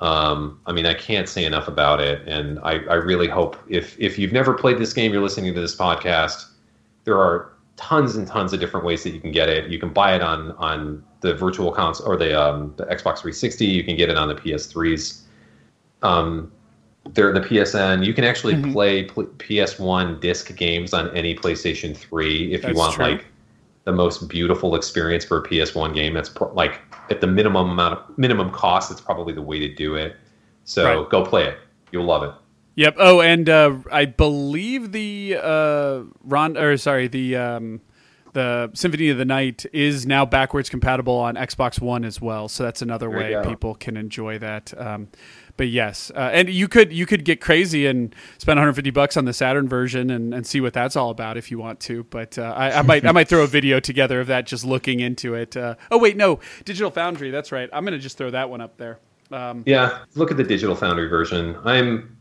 Um, 0.00 0.58
I 0.66 0.72
mean, 0.72 0.86
I 0.86 0.94
can't 0.94 1.28
say 1.28 1.44
enough 1.44 1.68
about 1.68 2.00
it, 2.00 2.26
and 2.26 2.58
I, 2.60 2.80
I 2.86 2.94
really 2.94 3.28
hope 3.28 3.56
if 3.68 3.96
if 4.00 4.18
you've 4.18 4.32
never 4.32 4.54
played 4.54 4.78
this 4.78 4.92
game, 4.92 5.12
you're 5.12 5.22
listening 5.22 5.54
to 5.54 5.60
this 5.60 5.76
podcast. 5.76 6.46
There 7.04 7.18
are 7.18 7.51
tons 7.76 8.16
and 8.16 8.26
tons 8.26 8.52
of 8.52 8.60
different 8.60 8.84
ways 8.86 9.02
that 9.04 9.10
you 9.10 9.20
can 9.20 9.32
get 9.32 9.48
it. 9.48 9.70
You 9.70 9.78
can 9.78 9.92
buy 9.92 10.14
it 10.14 10.22
on 10.22 10.52
on 10.52 11.02
the 11.20 11.34
virtual 11.34 11.72
console 11.72 12.06
or 12.08 12.16
the 12.16 12.38
um, 12.40 12.74
the 12.76 12.84
Xbox 12.86 13.18
360. 13.20 13.64
You 13.66 13.84
can 13.84 13.96
get 13.96 14.08
it 14.10 14.16
on 14.16 14.28
the 14.28 14.34
PS3s. 14.34 15.20
Um, 16.02 16.50
they're 17.14 17.32
the 17.32 17.40
PSN. 17.40 18.04
You 18.04 18.14
can 18.14 18.24
actually 18.24 18.54
Mhm. 18.54 18.72
play 18.72 19.04
pl- 19.04 19.26
PS1 19.38 20.20
disc 20.20 20.54
games 20.56 20.94
on 20.94 21.10
any 21.16 21.34
PlayStation 21.34 21.96
3 21.96 22.52
if 22.52 22.62
That's 22.62 22.72
you 22.72 22.78
want 22.78 22.94
true. 22.94 23.04
like 23.06 23.26
the 23.84 23.92
most 23.92 24.28
beautiful 24.28 24.74
experience 24.76 25.24
for 25.24 25.38
a 25.38 25.42
PS1 25.42 25.92
game. 25.92 26.14
That's 26.14 26.28
pro- 26.28 26.52
like 26.54 26.80
at 27.10 27.20
the 27.20 27.26
minimum 27.26 27.70
amount 27.70 27.98
of 27.98 28.18
minimum 28.18 28.50
cost. 28.50 28.90
It's 28.92 29.00
probably 29.00 29.32
the 29.32 29.42
way 29.42 29.58
to 29.58 29.68
do 29.74 29.96
it. 29.96 30.16
So 30.64 30.84
Right. 31.00 31.10
go 31.10 31.24
play 31.24 31.44
it. 31.46 31.58
You'll 31.90 32.04
love 32.04 32.22
it. 32.22 32.30
Yep. 32.74 32.96
Oh, 32.98 33.20
and 33.20 33.48
uh, 33.48 33.76
I 33.90 34.06
believe 34.06 34.92
the 34.92 35.38
uh, 35.40 36.02
Ron 36.22 36.56
or 36.56 36.76
sorry 36.76 37.08
the 37.08 37.36
um, 37.36 37.80
the 38.32 38.70
Symphony 38.72 39.10
of 39.10 39.18
the 39.18 39.24
Night 39.24 39.66
is 39.72 40.06
now 40.06 40.24
backwards 40.24 40.70
compatible 40.70 41.14
on 41.14 41.34
Xbox 41.34 41.80
One 41.80 42.04
as 42.04 42.20
well. 42.20 42.48
So 42.48 42.62
that's 42.64 42.80
another 42.80 43.10
There 43.10 43.18
way 43.18 43.42
people 43.44 43.74
can 43.74 43.96
enjoy 43.96 44.38
that. 44.38 44.72
Um, 44.78 45.08
but 45.58 45.68
yes, 45.68 46.10
uh, 46.14 46.30
and 46.32 46.48
you 46.48 46.66
could 46.66 46.94
you 46.94 47.04
could 47.04 47.26
get 47.26 47.42
crazy 47.42 47.86
and 47.86 48.14
spend 48.38 48.56
150 48.56 48.90
bucks 48.90 49.18
on 49.18 49.26
the 49.26 49.34
Saturn 49.34 49.68
version 49.68 50.08
and, 50.10 50.32
and 50.32 50.46
see 50.46 50.62
what 50.62 50.72
that's 50.72 50.96
all 50.96 51.10
about 51.10 51.36
if 51.36 51.50
you 51.50 51.58
want 51.58 51.78
to. 51.80 52.04
But 52.04 52.38
uh, 52.38 52.54
I, 52.56 52.78
I 52.78 52.82
might 52.90 53.04
I 53.04 53.12
might 53.12 53.28
throw 53.28 53.42
a 53.42 53.46
video 53.46 53.80
together 53.80 54.20
of 54.20 54.28
that 54.28 54.46
just 54.46 54.64
looking 54.64 55.00
into 55.00 55.34
it. 55.34 55.56
Uh, 55.56 55.74
oh 55.90 55.98
wait, 55.98 56.16
no, 56.16 56.40
Digital 56.64 56.90
Foundry. 56.92 57.30
That's 57.30 57.52
right. 57.52 57.68
I'm 57.70 57.84
gonna 57.84 57.98
just 57.98 58.16
throw 58.16 58.30
that 58.30 58.48
one 58.48 58.62
up 58.62 58.78
there. 58.78 58.98
Um, 59.30 59.62
Yeah, 59.66 60.04
look 60.14 60.30
at 60.30 60.38
the 60.38 60.44
Digital 60.44 60.74
Foundry 60.76 61.08
version. 61.08 61.56
I'm 61.64 62.16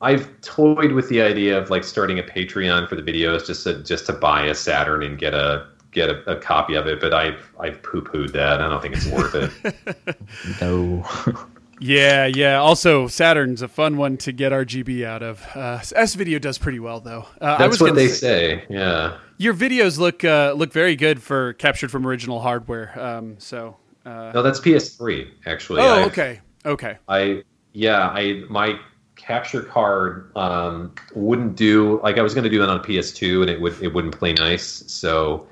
I've 0.00 0.40
toyed 0.42 0.92
with 0.92 1.08
the 1.08 1.20
idea 1.22 1.58
of 1.60 1.70
like 1.70 1.82
starting 1.84 2.18
a 2.18 2.22
Patreon 2.22 2.88
for 2.88 2.94
the 2.96 3.02
videos 3.02 3.46
just 3.46 3.64
to 3.64 3.82
just 3.82 4.06
to 4.06 4.12
buy 4.12 4.46
a 4.46 4.54
Saturn 4.54 5.02
and 5.02 5.18
get 5.18 5.34
a 5.34 5.66
get 5.90 6.08
a, 6.10 6.30
a 6.30 6.36
copy 6.36 6.74
of 6.74 6.86
it, 6.86 7.00
but 7.00 7.12
I've 7.14 7.50
I've 7.58 7.82
poo 7.82 8.02
pooed 8.02 8.32
that. 8.32 8.60
I 8.60 8.68
don't 8.68 8.80
think 8.80 8.94
it's 8.96 9.06
worth 9.06 9.34
it. 9.34 10.16
No. 10.60 11.04
Yeah, 11.80 12.26
yeah. 12.26 12.56
Also, 12.58 13.06
Saturn's 13.06 13.62
a 13.62 13.68
fun 13.68 13.96
one 13.96 14.16
to 14.16 14.32
get 14.32 14.50
RGB 14.50 15.04
out 15.04 15.22
of. 15.22 15.46
Uh, 15.54 15.78
S 15.94 16.14
video 16.14 16.40
does 16.40 16.58
pretty 16.58 16.80
well 16.80 16.98
though. 16.98 17.24
Uh, 17.40 17.44
I 17.56 17.68
was 17.68 17.78
That's 17.78 17.82
what 17.90 17.94
they 17.94 18.08
say- 18.08 18.58
say. 18.58 18.64
Yeah. 18.68 19.18
Your 19.36 19.54
videos 19.54 19.96
look 19.96 20.24
uh, 20.24 20.54
look 20.56 20.72
very 20.72 20.96
good 20.96 21.22
for 21.22 21.52
captured 21.52 21.92
from 21.92 22.04
original 22.04 22.40
hardware. 22.40 22.98
Um, 23.00 23.36
so. 23.38 23.76
Uh, 24.04 24.32
No, 24.34 24.42
that's 24.42 24.58
PS3 24.58 25.30
actually. 25.46 25.80
oh, 25.80 26.00
I've- 26.00 26.04
okay, 26.10 26.40
okay. 26.66 26.98
I 27.08 27.44
yeah, 27.74 28.08
I 28.08 28.42
my 28.50 28.76
capture 29.18 29.60
card 29.60 30.34
um, 30.36 30.94
wouldn't 31.14 31.56
do 31.56 32.00
like 32.02 32.16
I 32.16 32.22
was 32.22 32.32
going 32.32 32.44
to 32.44 32.50
do 32.50 32.62
it 32.62 32.68
on 32.70 32.82
PS2 32.82 33.42
and 33.42 33.50
it 33.50 33.60
would 33.60 33.80
it 33.82 33.92
wouldn't 33.92 34.16
play 34.18 34.32
nice. 34.32 34.84
So 34.86 35.46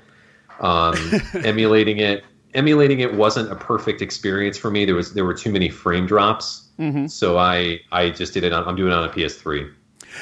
um, 0.59 0.95
emulating 1.43 1.99
it 1.99 2.23
emulating 2.55 3.01
it 3.01 3.13
wasn't 3.13 3.51
a 3.51 3.55
perfect 3.55 4.01
experience 4.01 4.57
for 4.57 4.71
me. 4.71 4.85
There 4.85 4.95
was 4.95 5.13
there 5.13 5.25
were 5.25 5.35
too 5.35 5.51
many 5.51 5.69
frame 5.69 6.07
drops. 6.07 6.67
Mhm. 6.79 7.11
So 7.11 7.37
I 7.37 7.81
I 7.91 8.09
just 8.09 8.33
did 8.33 8.43
it 8.43 8.53
on 8.53 8.67
I'm 8.67 8.75
doing 8.75 8.91
it 8.91 8.95
on 8.95 9.03
a 9.03 9.09
PS3. 9.09 9.71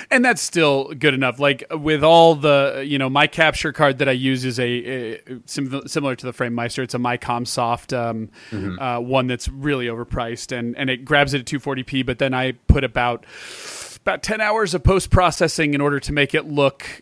And 0.09 0.23
that's 0.23 0.41
still 0.41 0.93
good 0.93 1.13
enough. 1.13 1.39
Like 1.39 1.63
with 1.71 2.03
all 2.03 2.35
the, 2.35 2.83
you 2.85 2.97
know, 2.97 3.09
my 3.09 3.27
capture 3.27 3.71
card 3.71 3.99
that 3.99 4.09
I 4.09 4.13
use 4.13 4.45
is 4.45 4.59
a, 4.59 4.63
a 4.63 5.21
sim- 5.45 5.87
similar 5.87 6.15
to 6.15 6.25
the 6.25 6.33
Framemeister. 6.33 6.83
It's 6.83 6.93
a 6.93 6.99
Micomsoft 6.99 7.95
um, 7.97 8.29
uh, 8.79 8.99
one 8.99 9.27
that's 9.27 9.47
really 9.47 9.87
overpriced, 9.87 10.55
and 10.55 10.75
and 10.77 10.89
it 10.89 11.05
grabs 11.05 11.33
it 11.33 11.41
at 11.41 11.45
240p. 11.45 12.05
But 12.05 12.19
then 12.19 12.33
I 12.33 12.53
put 12.53 12.83
about 12.83 13.25
about 13.97 14.21
10 14.21 14.39
hours 14.39 14.73
of 14.73 14.83
post 14.83 15.09
processing 15.09 15.73
in 15.73 15.81
order 15.81 15.99
to 15.99 16.13
make 16.13 16.35
it 16.35 16.45
look 16.45 17.01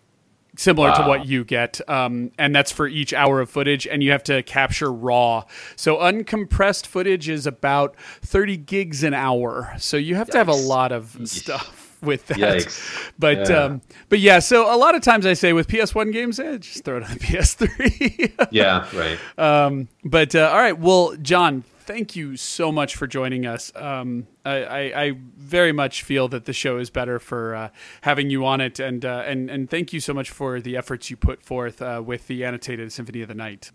similar 0.56 0.94
to 0.96 1.02
what 1.04 1.26
you 1.26 1.44
get. 1.44 1.82
Um, 1.90 2.32
and 2.38 2.56
that's 2.56 2.72
for 2.72 2.88
each 2.88 3.14
hour 3.14 3.42
of 3.42 3.50
footage 3.50 3.88
and 3.88 4.04
you 4.04 4.12
have 4.12 4.24
to 4.26 4.44
capture 4.44 4.92
raw. 4.92 5.44
So 5.76 5.98
uncompressed 5.98 6.86
footage 6.86 7.28
is 7.28 7.48
about 7.48 7.96
30 8.22 8.58
gigs 8.58 9.04
an 9.04 9.14
hour. 9.14 9.74
So 9.80 9.98
you 9.98 10.16
have 10.16 10.30
to 10.30 10.38
have 10.38 10.48
a 10.48 10.54
lot 10.54 10.92
of 10.92 11.18
stuff 11.26 11.83
with 12.04 12.28
that 12.28 12.38
Yikes. 12.38 13.12
but 13.18 13.50
Yeah. 13.50 13.58
um, 13.64 13.82
but 14.10 14.20
yeah 14.20 14.40
so 14.40 14.74
a 14.74 14.78
lot 14.78 14.94
of 14.96 15.02
times 15.02 15.26
i 15.26 15.34
say 15.34 15.54
with 15.54 15.68
ps1 15.68 16.12
games 16.14 16.40
eh, 16.40 16.58
just 16.58 16.84
throw 16.84 16.98
it 16.98 17.04
on 17.04 17.10
ps3 17.18 18.48
Yeah, 18.52 18.86
right. 18.96 19.18
um, 19.40 19.88
but 20.04 20.36
uh, 20.36 20.50
all 20.52 20.58
right, 20.58 20.78
well, 20.78 21.16
John, 21.22 21.64
thank 21.86 22.16
you 22.16 22.38
so 22.38 22.72
much 22.72 22.96
for 22.96 23.08
joining 23.08 23.46
us. 23.46 23.72
Um, 23.76 24.28
I, 24.46 24.64
I, 24.64 25.02
I 25.04 25.12
very 25.38 25.72
much 25.72 26.04
feel 26.04 26.28
that 26.30 26.46
the 26.46 26.54
show 26.54 26.78
is 26.78 26.90
better 26.90 27.20
for 27.20 27.56
uh, 27.56 27.70
having 28.02 28.30
you 28.30 28.46
on 28.46 28.62
it, 28.62 28.80
and 28.80 29.04
uh, 29.06 29.24
and 29.26 29.50
and 29.50 29.70
thank 29.70 29.92
you 29.94 30.00
so 30.00 30.14
much 30.14 30.30
for 30.30 30.60
the 30.62 30.78
efforts 30.78 31.10
you 31.10 31.18
put 31.18 31.42
forth 31.44 31.82
uh, 31.82 32.02
with 32.06 32.28
the 32.28 32.44
annotated 32.46 32.92
Symphony 32.92 33.22
of 33.22 33.28
the 33.30 33.36
Night. 33.36 33.72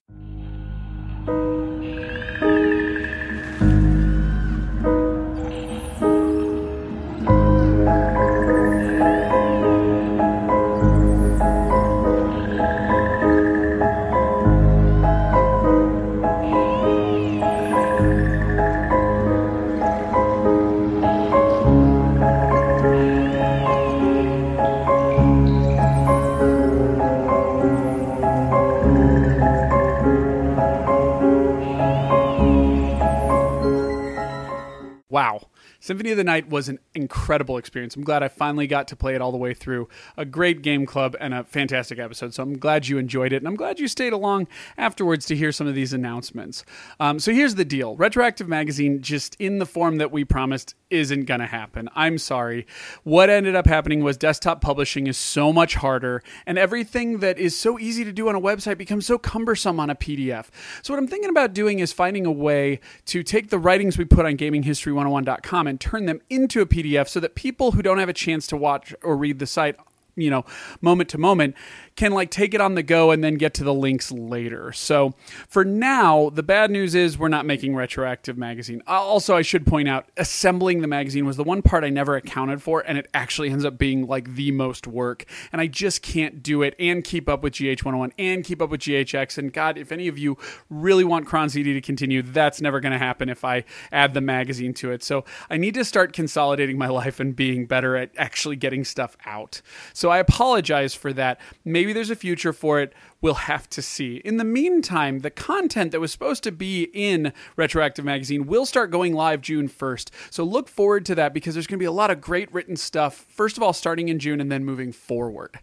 Symphony 35.88 36.10
of 36.10 36.18
the 36.18 36.24
Night 36.24 36.50
was 36.50 36.68
an 36.68 36.80
incredible 36.94 37.56
experience. 37.56 37.96
I'm 37.96 38.04
glad 38.04 38.22
I 38.22 38.28
finally 38.28 38.66
got 38.66 38.88
to 38.88 38.94
play 38.94 39.14
it 39.14 39.22
all 39.22 39.32
the 39.32 39.38
way 39.38 39.54
through. 39.54 39.88
A 40.18 40.26
great 40.26 40.60
game 40.60 40.84
club 40.84 41.16
and 41.18 41.32
a 41.32 41.44
fantastic 41.44 41.98
episode. 41.98 42.34
So 42.34 42.42
I'm 42.42 42.58
glad 42.58 42.88
you 42.88 42.98
enjoyed 42.98 43.32
it, 43.32 43.36
and 43.36 43.48
I'm 43.48 43.56
glad 43.56 43.80
you 43.80 43.88
stayed 43.88 44.12
along 44.12 44.48
afterwards 44.76 45.24
to 45.24 45.34
hear 45.34 45.50
some 45.50 45.66
of 45.66 45.74
these 45.74 45.94
announcements. 45.94 46.62
Um, 47.00 47.18
so 47.18 47.32
here's 47.32 47.54
the 47.54 47.64
deal 47.64 47.96
Retroactive 47.96 48.48
Magazine, 48.48 49.00
just 49.00 49.34
in 49.36 49.60
the 49.60 49.64
form 49.64 49.96
that 49.96 50.12
we 50.12 50.26
promised, 50.26 50.74
isn't 50.90 51.24
going 51.24 51.40
to 51.40 51.46
happen. 51.46 51.88
I'm 51.94 52.18
sorry. 52.18 52.66
What 53.02 53.30
ended 53.30 53.56
up 53.56 53.66
happening 53.66 54.04
was 54.04 54.18
desktop 54.18 54.60
publishing 54.60 55.06
is 55.06 55.16
so 55.16 55.54
much 55.54 55.76
harder, 55.76 56.22
and 56.46 56.58
everything 56.58 57.20
that 57.20 57.38
is 57.38 57.58
so 57.58 57.78
easy 57.78 58.04
to 58.04 58.12
do 58.12 58.28
on 58.28 58.34
a 58.34 58.40
website 58.40 58.76
becomes 58.76 59.06
so 59.06 59.16
cumbersome 59.16 59.80
on 59.80 59.88
a 59.88 59.94
PDF. 59.94 60.48
So, 60.82 60.92
what 60.92 60.98
I'm 60.98 61.08
thinking 61.08 61.30
about 61.30 61.54
doing 61.54 61.78
is 61.78 61.94
finding 61.94 62.26
a 62.26 62.32
way 62.32 62.80
to 63.06 63.22
take 63.22 63.48
the 63.48 63.58
writings 63.58 63.96
we 63.96 64.04
put 64.04 64.26
on 64.26 64.36
gaminghistory101.com 64.36 65.66
and 65.66 65.77
turn 65.80 66.06
them 66.06 66.20
into 66.28 66.60
a 66.60 66.66
PDF 66.66 67.08
so 67.08 67.20
that 67.20 67.34
people 67.34 67.72
who 67.72 67.82
don't 67.82 67.98
have 67.98 68.08
a 68.08 68.14
chance 68.14 68.46
to 68.48 68.56
watch 68.56 68.94
or 69.02 69.16
read 69.16 69.38
the 69.38 69.46
site 69.46 69.76
you 70.16 70.30
know 70.30 70.44
moment 70.80 71.08
to 71.08 71.18
moment 71.18 71.54
can 71.98 72.12
like 72.12 72.30
take 72.30 72.54
it 72.54 72.60
on 72.60 72.76
the 72.76 72.82
go 72.84 73.10
and 73.10 73.24
then 73.24 73.34
get 73.34 73.54
to 73.54 73.64
the 73.64 73.74
links 73.74 74.12
later. 74.12 74.70
So 74.72 75.14
for 75.48 75.64
now 75.64 76.30
the 76.30 76.44
bad 76.44 76.70
news 76.70 76.94
is 76.94 77.18
we're 77.18 77.26
not 77.26 77.44
making 77.44 77.74
retroactive 77.74 78.38
magazine. 78.38 78.84
Also 78.86 79.34
i 79.34 79.42
should 79.42 79.66
point 79.66 79.88
out 79.88 80.08
assembling 80.16 80.80
the 80.80 80.86
magazine 80.86 81.26
was 81.26 81.36
the 81.36 81.42
one 81.42 81.60
part 81.60 81.82
i 81.82 81.88
never 81.88 82.14
accounted 82.14 82.62
for 82.62 82.84
and 82.86 82.98
it 82.98 83.08
actually 83.14 83.50
ends 83.50 83.64
up 83.64 83.78
being 83.78 84.06
like 84.06 84.36
the 84.36 84.52
most 84.52 84.86
work. 84.86 85.24
And 85.50 85.60
i 85.60 85.66
just 85.66 86.00
can't 86.00 86.40
do 86.40 86.62
it 86.62 86.76
and 86.78 87.02
keep 87.02 87.28
up 87.28 87.42
with 87.42 87.54
gh101 87.54 88.12
and 88.16 88.44
keep 88.44 88.62
up 88.62 88.70
with 88.70 88.82
ghx 88.82 89.36
and 89.36 89.52
god 89.52 89.76
if 89.76 89.90
any 89.90 90.06
of 90.06 90.16
you 90.16 90.38
really 90.70 91.02
want 91.02 91.26
Chron 91.26 91.50
CD 91.50 91.74
to 91.74 91.80
continue 91.80 92.22
that's 92.22 92.60
never 92.60 92.78
going 92.78 92.92
to 92.92 92.98
happen 92.98 93.28
if 93.28 93.44
i 93.44 93.64
add 93.90 94.14
the 94.14 94.20
magazine 94.20 94.72
to 94.74 94.92
it. 94.92 95.02
So 95.02 95.24
i 95.50 95.56
need 95.56 95.74
to 95.74 95.84
start 95.84 96.12
consolidating 96.12 96.78
my 96.78 96.88
life 97.00 97.18
and 97.18 97.34
being 97.34 97.66
better 97.66 97.96
at 97.96 98.10
actually 98.16 98.54
getting 98.54 98.84
stuff 98.84 99.16
out. 99.26 99.62
So 99.92 100.10
I 100.10 100.18
apologize 100.18 100.94
for 100.94 101.12
that. 101.14 101.40
Maybe 101.64 101.87
there's 101.92 102.10
a 102.10 102.16
future 102.16 102.52
for 102.52 102.80
it. 102.80 102.92
We'll 103.20 103.34
have 103.34 103.68
to 103.70 103.82
see. 103.82 104.16
In 104.24 104.36
the 104.36 104.44
meantime, 104.44 105.20
the 105.20 105.30
content 105.30 105.92
that 105.92 106.00
was 106.00 106.12
supposed 106.12 106.42
to 106.44 106.52
be 106.52 106.84
in 106.92 107.32
Retroactive 107.56 108.04
Magazine 108.04 108.46
will 108.46 108.66
start 108.66 108.90
going 108.90 109.14
live 109.14 109.40
June 109.40 109.68
1st. 109.68 110.10
So 110.30 110.44
look 110.44 110.68
forward 110.68 111.04
to 111.06 111.14
that 111.16 111.34
because 111.34 111.54
there's 111.54 111.66
going 111.66 111.78
to 111.78 111.82
be 111.82 111.86
a 111.86 111.92
lot 111.92 112.10
of 112.10 112.20
great 112.20 112.52
written 112.52 112.76
stuff, 112.76 113.26
first 113.28 113.56
of 113.56 113.62
all, 113.62 113.72
starting 113.72 114.08
in 114.08 114.18
June 114.18 114.40
and 114.40 114.50
then 114.50 114.64
moving 114.64 114.92
forward. 114.92 115.58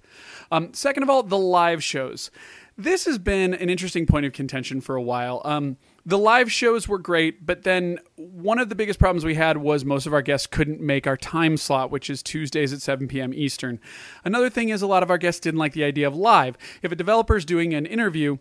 Um, 0.52 0.74
second 0.74 1.04
of 1.04 1.10
all, 1.10 1.24
the 1.24 1.38
live 1.38 1.84
shows. 1.84 2.32
This 2.78 3.06
has 3.06 3.18
been 3.18 3.54
an 3.54 3.70
interesting 3.70 4.06
point 4.06 4.26
of 4.26 4.34
contention 4.34 4.82
for 4.82 4.96
a 4.96 5.02
while. 5.02 5.42
Um, 5.46 5.78
the 6.06 6.18
live 6.18 6.52
shows 6.52 6.88
were 6.88 7.00
great, 7.00 7.46
but 7.46 7.64
then 7.64 8.00
one 8.16 8.60
of 8.60 8.70
the 8.70 8.76
biggest 8.76 9.00
problems 9.00 9.26
we 9.26 9.36
had 9.36 9.58
was 9.58 9.84
most 9.84 10.06
of 10.06 10.14
our 10.14 10.22
guests 10.22 10.46
couldn't 10.46 10.80
make 10.80 11.08
our 11.08 11.18
time 11.18 11.58
slot, 11.58 11.90
which 11.90 12.10
is 12.10 12.22
Tuesdays 12.22 12.72
at 12.72 12.82
7 12.82 13.08
p.m. 13.08 13.34
Eastern. 13.34 13.80
Another 14.24 14.50
thing 14.50 14.70
is 14.70 14.84
a 14.84 14.88
lot 14.88 15.02
of 15.02 15.10
our 15.10 15.18
guests 15.18 15.42
didn't 15.42 15.60
like 15.60 15.74
the 15.74 15.84
idea 15.84 16.08
of 16.08 16.16
live. 16.16 16.58
If 16.84 16.92
a 16.92 16.96
developer 16.96 17.36
is 17.36 17.44
doing 17.44 17.74
an 17.74 17.88
interview, 17.88 18.38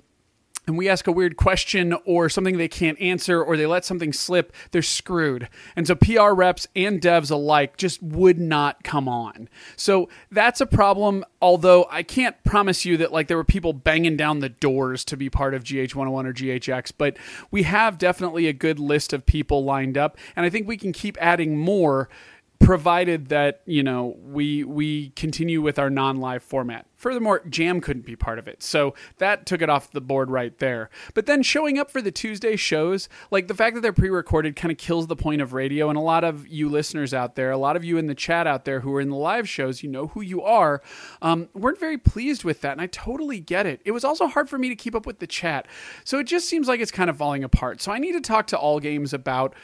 and 0.67 0.78
we 0.78 0.89
ask 0.89 1.07
a 1.07 1.12
weird 1.12 1.36
question 1.36 1.94
or 2.05 2.28
something 2.28 2.57
they 2.57 2.68
can't 2.68 3.01
answer 3.01 3.43
or 3.43 3.57
they 3.57 3.67
let 3.67 3.84
something 3.84 4.12
slip, 4.12 4.52
they're 4.70 4.83
screwed. 4.83 5.49
And 5.76 5.86
so 5.86 5.94
PR 5.94 6.31
reps 6.31 6.67
and 6.75 7.01
devs 7.01 7.31
alike 7.31 7.76
just 7.76 8.02
would 8.02 8.39
not 8.39 8.83
come 8.83 9.09
on. 9.09 9.49
So 9.76 10.09
that's 10.31 10.60
a 10.60 10.67
problem, 10.67 11.25
although 11.41 11.86
I 11.91 12.02
can't 12.02 12.43
promise 12.44 12.84
you 12.84 12.97
that 12.99 13.12
like 13.12 13.28
there 13.28 13.36
were 13.36 13.44
people 13.44 13.73
banging 13.73 14.17
down 14.17 14.41
the 14.41 14.49
doors 14.49 15.05
to 15.07 15.17
be 15.17 15.28
part 15.28 15.55
of 15.55 15.65
GH101 15.65 16.26
or 16.26 16.33
GHX, 16.33 16.93
but 16.97 17.17
we 17.51 17.65
have 17.65 17.99
definitely 17.99 18.47
a 18.47 18.52
good 18.52 18.78
list 18.78 19.12
of 19.12 19.26
people 19.26 19.65
lined 19.65 19.99
up 19.99 20.17
and 20.36 20.47
I 20.47 20.51
think 20.51 20.67
we 20.67 20.76
can 20.76 20.93
keep 20.93 21.17
adding 21.20 21.57
more 21.57 22.09
provided 22.65 23.28
that 23.28 23.60
you 23.67 23.83
know 23.83 24.17
we 24.23 24.65
we 24.65 25.10
continue 25.10 25.60
with 25.60 25.78
our 25.78 25.91
non-live 25.91 26.43
format. 26.43 26.86
Furthermore 26.97 27.43
jam 27.51 27.83
couldn't 27.83 28.07
be 28.07 28.17
part 28.17 28.39
of 28.39 28.49
it. 28.49 28.62
So 28.62 28.94
that 29.18 29.44
took 29.44 29.60
it 29.60 29.68
off 29.68 29.91
the 29.91 30.01
board 30.01 30.31
right 30.31 30.57
there. 30.59 30.89
But 31.12 31.26
then 31.26 31.43
showing 31.43 31.78
up 31.78 31.91
for 31.91 32.01
the 32.01 32.10
tuesday 32.10 32.57
shows 32.57 33.09
like 33.31 33.47
the 33.47 33.55
fact 33.55 33.75
that 33.75 33.83
they're 33.83 33.93
pre-recorded 33.93 34.57
kind 34.57 34.73
of 34.73 34.78
kills 34.78 35.07
the 35.07 35.17
point 35.17 35.43
of 35.43 35.52
radio. 35.52 35.91
And 35.91 35.99
a 35.99 36.02
lot 36.02 36.25
of 36.25 36.49
you 36.49 36.70
listeners 36.70 37.12
out 37.12 37.34
there 37.34 37.51
a 37.51 37.59
lot 37.59 37.76
of 37.76 37.84
you 37.84 37.99
in 37.99 38.07
the 38.07 38.15
chat 38.15 38.47
out 38.47 38.65
there 38.65 38.81
who 38.81 38.94
are 38.94 39.01
in 39.01 39.10
the 39.10 39.17
live 39.17 39.49
shows 39.49 39.83
you 39.83 39.91
know 39.91 40.07
who 40.09 40.23
you 40.23 40.43
are 40.43 40.81
um, 41.20 41.49
weren't 41.52 41.78
very 41.78 41.99
pleased 41.99 42.44
with 42.44 42.62
that. 42.62 42.73
And 42.73 42.81
i 42.81 42.86
totally 42.86 43.41
get 43.41 43.67
it. 43.67 43.83
It 43.84 43.91
was 43.91 44.05
also 44.05 44.26
hard 44.26 44.49
for 44.49 44.57
me 44.57 44.70
to 44.70 44.76
keep 44.76 44.94
up 44.94 45.05
with 45.05 45.18
the 45.18 45.26
chat. 45.26 45.67
So 46.05 46.18
it 46.18 46.25
just 46.25 46.49
seems 46.49 46.68
like 46.68 46.81
it's 46.81 46.91
kind 46.91 47.10
of 47.10 47.17
falling 47.18 47.44
apart. 47.44 47.83
So 47.83 47.93
i 47.93 47.99
need 47.99 48.12
to 48.12 48.20
talk 48.20 48.47
to 48.49 48.59
all 48.59 48.81
games 48.81 49.12
about 49.12 49.55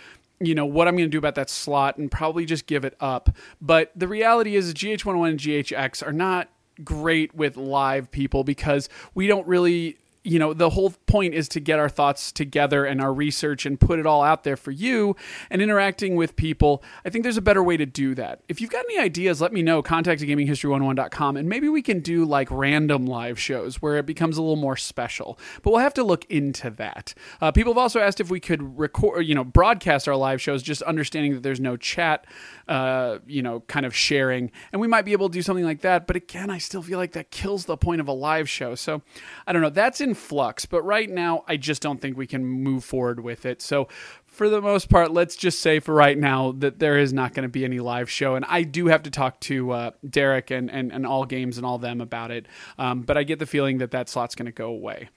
you 0.40 0.54
know 0.54 0.66
what 0.66 0.88
I'm 0.88 0.96
going 0.96 1.08
to 1.08 1.10
do 1.10 1.18
about 1.18 1.34
that 1.34 1.50
slot 1.50 1.98
and 1.98 2.10
probably 2.10 2.46
just 2.46 2.66
give 2.66 2.84
it 2.84 2.96
up. 2.98 3.30
But 3.60 3.92
the 3.94 4.08
reality 4.08 4.56
is, 4.56 4.72
GH101 4.72 5.28
and 5.28 5.38
GHX 5.38 6.06
are 6.06 6.12
not 6.12 6.48
great 6.82 7.34
with 7.34 7.56
live 7.56 8.10
people 8.10 8.42
because 8.42 8.88
we 9.14 9.26
don't 9.26 9.46
really 9.46 9.98
you 10.22 10.38
know, 10.38 10.52
the 10.52 10.70
whole 10.70 10.90
point 11.06 11.34
is 11.34 11.48
to 11.48 11.60
get 11.60 11.78
our 11.78 11.88
thoughts 11.88 12.30
together 12.30 12.84
and 12.84 13.00
our 13.00 13.12
research 13.12 13.64
and 13.64 13.80
put 13.80 13.98
it 13.98 14.06
all 14.06 14.22
out 14.22 14.44
there 14.44 14.56
for 14.56 14.70
you 14.70 15.16
and 15.48 15.62
interacting 15.62 16.14
with 16.14 16.36
people. 16.36 16.82
I 17.04 17.10
think 17.10 17.22
there's 17.22 17.38
a 17.38 17.42
better 17.42 17.62
way 17.62 17.78
to 17.78 17.86
do 17.86 18.14
that. 18.16 18.42
If 18.48 18.60
you've 18.60 18.70
got 18.70 18.84
any 18.84 18.98
ideas, 18.98 19.40
let 19.40 19.52
me 19.52 19.62
know. 19.62 19.82
Contact 19.82 20.20
gaminghistory101.com 20.20 21.36
and 21.38 21.48
maybe 21.48 21.70
we 21.70 21.80
can 21.80 22.00
do 22.00 22.26
like 22.26 22.50
random 22.50 23.06
live 23.06 23.40
shows 23.40 23.80
where 23.80 23.96
it 23.96 24.04
becomes 24.04 24.36
a 24.36 24.42
little 24.42 24.56
more 24.56 24.76
special. 24.76 25.38
But 25.62 25.70
we'll 25.70 25.80
have 25.80 25.94
to 25.94 26.04
look 26.04 26.26
into 26.26 26.68
that. 26.70 27.14
Uh, 27.40 27.50
people 27.50 27.72
have 27.72 27.78
also 27.78 28.00
asked 28.00 28.20
if 28.20 28.30
we 28.30 28.40
could 28.40 28.78
record, 28.78 29.26
you 29.26 29.34
know, 29.34 29.44
broadcast 29.44 30.06
our 30.06 30.16
live 30.16 30.42
shows, 30.42 30.62
just 30.62 30.82
understanding 30.82 31.32
that 31.32 31.42
there's 31.42 31.60
no 31.60 31.78
chat, 31.78 32.26
uh, 32.68 33.18
you 33.26 33.40
know, 33.40 33.60
kind 33.60 33.86
of 33.86 33.96
sharing. 33.96 34.52
And 34.72 34.80
we 34.82 34.86
might 34.86 35.06
be 35.06 35.12
able 35.12 35.30
to 35.30 35.32
do 35.32 35.42
something 35.42 35.64
like 35.64 35.80
that. 35.80 36.06
But 36.06 36.16
again, 36.16 36.50
I 36.50 36.58
still 36.58 36.82
feel 36.82 36.98
like 36.98 37.12
that 37.12 37.30
kills 37.30 37.64
the 37.64 37.78
point 37.78 38.02
of 38.02 38.08
a 38.08 38.12
live 38.12 38.50
show. 38.50 38.74
So 38.74 39.00
I 39.46 39.52
don't 39.52 39.62
know. 39.62 39.70
That's 39.70 40.00
in 40.00 40.09
in 40.10 40.14
flux, 40.14 40.66
but 40.66 40.82
right 40.82 41.08
now 41.08 41.44
I 41.46 41.56
just 41.56 41.80
don't 41.82 42.00
think 42.00 42.16
we 42.16 42.26
can 42.26 42.44
move 42.44 42.84
forward 42.84 43.20
with 43.20 43.46
it. 43.46 43.62
So 43.62 43.88
for 44.26 44.48
the 44.48 44.60
most 44.60 44.88
part, 44.88 45.10
let's 45.12 45.36
just 45.36 45.60
say 45.60 45.80
for 45.80 45.94
right 45.94 46.18
now 46.18 46.52
that 46.58 46.78
there 46.78 46.98
is 46.98 47.12
not 47.12 47.34
going 47.34 47.44
to 47.44 47.48
be 47.48 47.64
any 47.64 47.80
live 47.80 48.10
show. 48.10 48.34
And 48.34 48.44
I 48.46 48.62
do 48.62 48.86
have 48.86 49.02
to 49.04 49.10
talk 49.10 49.40
to 49.40 49.70
uh, 49.70 49.90
Derek 50.08 50.50
and, 50.50 50.70
and, 50.70 50.92
and 50.92 51.06
all 51.06 51.24
games 51.24 51.56
and 51.56 51.66
all 51.66 51.78
them 51.78 52.00
about 52.00 52.30
it. 52.30 52.46
Um, 52.78 53.02
but 53.02 53.16
I 53.16 53.22
get 53.22 53.38
the 53.38 53.46
feeling 53.46 53.78
that 53.78 53.90
that 53.92 54.08
slot's 54.08 54.34
going 54.34 54.46
to 54.46 54.52
go 54.52 54.68
away. 54.68 55.08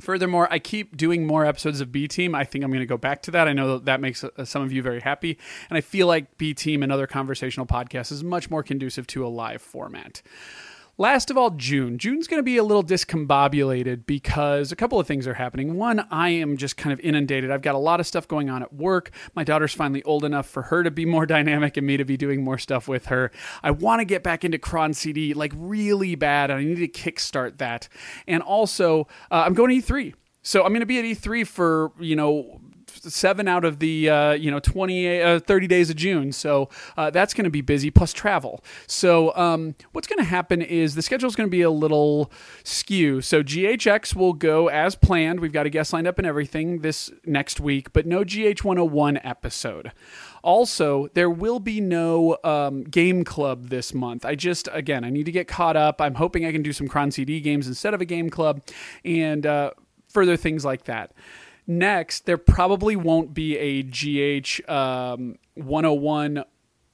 Furthermore, 0.00 0.48
I 0.50 0.58
keep 0.58 0.96
doing 0.96 1.26
more 1.26 1.46
episodes 1.46 1.80
of 1.80 1.92
B 1.92 2.08
Team. 2.08 2.34
I 2.34 2.44
think 2.44 2.64
I'm 2.64 2.70
going 2.70 2.80
to 2.80 2.86
go 2.86 2.96
back 2.96 3.22
to 3.22 3.30
that. 3.30 3.46
I 3.46 3.52
know 3.52 3.74
that, 3.74 3.84
that 3.84 4.00
makes 4.00 4.24
uh, 4.24 4.44
some 4.44 4.62
of 4.62 4.72
you 4.72 4.82
very 4.82 5.00
happy. 5.00 5.38
And 5.70 5.78
I 5.78 5.80
feel 5.80 6.08
like 6.08 6.36
B 6.36 6.52
Team 6.52 6.82
and 6.82 6.90
other 6.90 7.06
conversational 7.06 7.66
podcasts 7.66 8.10
is 8.10 8.24
much 8.24 8.50
more 8.50 8.62
conducive 8.62 9.06
to 9.08 9.24
a 9.24 9.28
live 9.28 9.62
format. 9.62 10.20
Last 10.96 11.28
of 11.28 11.36
all, 11.36 11.50
June. 11.50 11.98
June's 11.98 12.28
going 12.28 12.38
to 12.38 12.44
be 12.44 12.56
a 12.56 12.62
little 12.62 12.84
discombobulated 12.84 14.06
because 14.06 14.70
a 14.70 14.76
couple 14.76 15.00
of 15.00 15.08
things 15.08 15.26
are 15.26 15.34
happening. 15.34 15.74
One, 15.74 16.06
I 16.08 16.28
am 16.28 16.56
just 16.56 16.76
kind 16.76 16.92
of 16.92 17.00
inundated. 17.00 17.50
I've 17.50 17.62
got 17.62 17.74
a 17.74 17.78
lot 17.78 17.98
of 17.98 18.06
stuff 18.06 18.28
going 18.28 18.48
on 18.48 18.62
at 18.62 18.72
work. 18.72 19.10
My 19.34 19.42
daughter's 19.42 19.74
finally 19.74 20.04
old 20.04 20.24
enough 20.24 20.46
for 20.48 20.62
her 20.62 20.84
to 20.84 20.92
be 20.92 21.04
more 21.04 21.26
dynamic 21.34 21.76
and 21.76 21.84
me 21.84 21.96
to 21.96 22.04
be 22.04 22.16
doing 22.16 22.44
more 22.44 22.58
stuff 22.58 22.86
with 22.86 23.06
her. 23.06 23.32
I 23.62 23.72
want 23.72 24.02
to 24.02 24.04
get 24.04 24.22
back 24.22 24.44
into 24.44 24.56
Chron 24.56 24.94
CD 24.94 25.34
like 25.34 25.52
really 25.56 26.14
bad, 26.14 26.52
and 26.52 26.60
I 26.60 26.64
need 26.64 26.76
to 26.76 26.88
kickstart 26.88 27.58
that. 27.58 27.88
And 28.28 28.40
also, 28.40 29.08
uh, 29.32 29.42
I'm 29.46 29.54
going 29.54 29.80
to 29.80 29.92
E3. 29.92 30.14
So 30.46 30.62
I'm 30.62 30.72
going 30.72 30.80
to 30.80 30.86
be 30.86 30.98
at 30.98 31.04
E3 31.06 31.46
for, 31.46 31.90
you 31.98 32.14
know, 32.14 32.60
seven 33.12 33.48
out 33.48 33.64
of 33.64 33.78
the 33.78 34.08
uh, 34.08 34.32
you 34.32 34.50
know 34.50 34.60
20 34.60 35.20
uh, 35.20 35.40
30 35.40 35.66
days 35.66 35.90
of 35.90 35.96
June. 35.96 36.32
So 36.32 36.68
uh, 36.96 37.10
that's 37.10 37.34
going 37.34 37.44
to 37.44 37.50
be 37.50 37.60
busy 37.60 37.90
plus 37.90 38.12
travel. 38.12 38.62
So 38.86 39.34
um, 39.36 39.74
what's 39.92 40.06
going 40.06 40.18
to 40.18 40.24
happen 40.24 40.62
is 40.62 40.94
the 40.94 41.02
schedule 41.02 41.28
is 41.28 41.36
going 41.36 41.48
to 41.48 41.50
be 41.50 41.62
a 41.62 41.70
little 41.70 42.30
skew. 42.62 43.20
So 43.20 43.42
GHX 43.42 44.14
will 44.14 44.32
go 44.32 44.68
as 44.68 44.94
planned. 44.94 45.40
We've 45.40 45.52
got 45.52 45.66
a 45.66 45.70
guest 45.70 45.92
lined 45.92 46.06
up 46.06 46.18
and 46.18 46.26
everything 46.26 46.80
this 46.80 47.10
next 47.24 47.60
week, 47.60 47.92
but 47.92 48.06
no 48.06 48.24
GH101 48.24 49.20
episode. 49.22 49.92
Also, 50.42 51.08
there 51.14 51.30
will 51.30 51.58
be 51.58 51.80
no 51.80 52.36
um, 52.44 52.84
game 52.84 53.24
club 53.24 53.70
this 53.70 53.94
month. 53.94 54.26
I 54.26 54.34
just, 54.34 54.68
again, 54.72 55.02
I 55.02 55.08
need 55.08 55.24
to 55.24 55.32
get 55.32 55.48
caught 55.48 55.74
up. 55.74 56.02
I'm 56.02 56.16
hoping 56.16 56.44
I 56.44 56.52
can 56.52 56.62
do 56.62 56.74
some 56.74 56.86
Chron 56.86 57.10
CD 57.10 57.40
games 57.40 57.66
instead 57.66 57.94
of 57.94 58.02
a 58.02 58.04
game 58.04 58.28
club 58.28 58.60
and 59.06 59.46
uh, 59.46 59.70
further 60.08 60.36
things 60.36 60.62
like 60.62 60.84
that. 60.84 61.12
Next, 61.66 62.26
there 62.26 62.38
probably 62.38 62.96
won't 62.96 63.32
be 63.32 63.56
a 63.56 63.82
GH 63.82 64.68
um, 64.68 65.38
101 65.54 66.44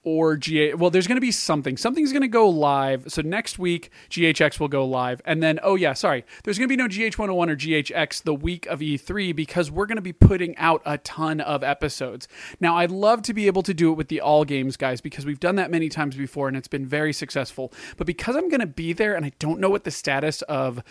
or 0.02 0.36
GH. 0.36 0.74
Well, 0.76 0.90
there's 0.90 1.06
going 1.06 1.16
to 1.16 1.20
be 1.20 1.30
something. 1.30 1.76
Something's 1.76 2.12
going 2.12 2.22
to 2.22 2.28
go 2.28 2.48
live. 2.48 3.04
So 3.08 3.20
next 3.20 3.58
week, 3.58 3.90
GHX 4.08 4.58
will 4.58 4.68
go 4.68 4.84
live. 4.86 5.20
And 5.24 5.42
then, 5.42 5.60
oh, 5.62 5.74
yeah, 5.74 5.92
sorry. 5.92 6.24
There's 6.44 6.56
going 6.56 6.68
to 6.68 6.74
be 6.74 6.76
no 6.76 6.88
GH 6.88 7.18
101 7.18 7.50
or 7.50 7.56
GHX 7.56 8.22
the 8.22 8.34
week 8.34 8.66
of 8.66 8.80
E3 8.80 9.34
because 9.36 9.70
we're 9.70 9.86
going 9.86 9.96
to 9.96 10.02
be 10.02 10.12
putting 10.12 10.56
out 10.56 10.82
a 10.86 10.98
ton 10.98 11.40
of 11.40 11.62
episodes. 11.62 12.28
Now, 12.60 12.78
I'd 12.78 12.90
love 12.90 13.22
to 13.22 13.34
be 13.34 13.46
able 13.46 13.62
to 13.62 13.74
do 13.74 13.92
it 13.92 13.96
with 13.96 14.08
the 14.08 14.20
All 14.20 14.44
Games 14.44 14.76
guys 14.76 15.00
because 15.00 15.26
we've 15.26 15.40
done 15.40 15.56
that 15.56 15.70
many 15.70 15.88
times 15.88 16.16
before 16.16 16.48
and 16.48 16.56
it's 16.56 16.68
been 16.68 16.86
very 16.86 17.12
successful. 17.12 17.72
But 17.96 18.06
because 18.06 18.36
I'm 18.36 18.48
going 18.48 18.60
to 18.60 18.66
be 18.66 18.92
there 18.92 19.14
and 19.14 19.26
I 19.26 19.32
don't 19.38 19.60
know 19.60 19.70
what 19.70 19.84
the 19.84 19.90
status 19.90 20.42
of. 20.42 20.82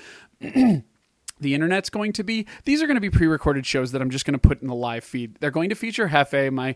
the 1.40 1.54
internet's 1.54 1.90
going 1.90 2.14
to 2.14 2.24
be. 2.24 2.46
These 2.66 2.82
are 2.82 2.88
going 2.88 2.96
to 2.96 3.02
be 3.02 3.10
pre-recorded 3.10 3.66
shows 3.66 3.92
that 3.92 4.02
I'm 4.02 4.10
just 4.10 4.26
going 4.26 4.40
to 4.40 4.48
put 4.48 4.62
in 4.62 4.68
the 4.68 4.76
live 4.76 5.04
feed. 5.04 5.36
They're 5.40 5.52
going 5.52 5.70
to 5.70 5.76
feature 5.76 6.10
Hefe, 6.10 6.52
my 6.52 6.76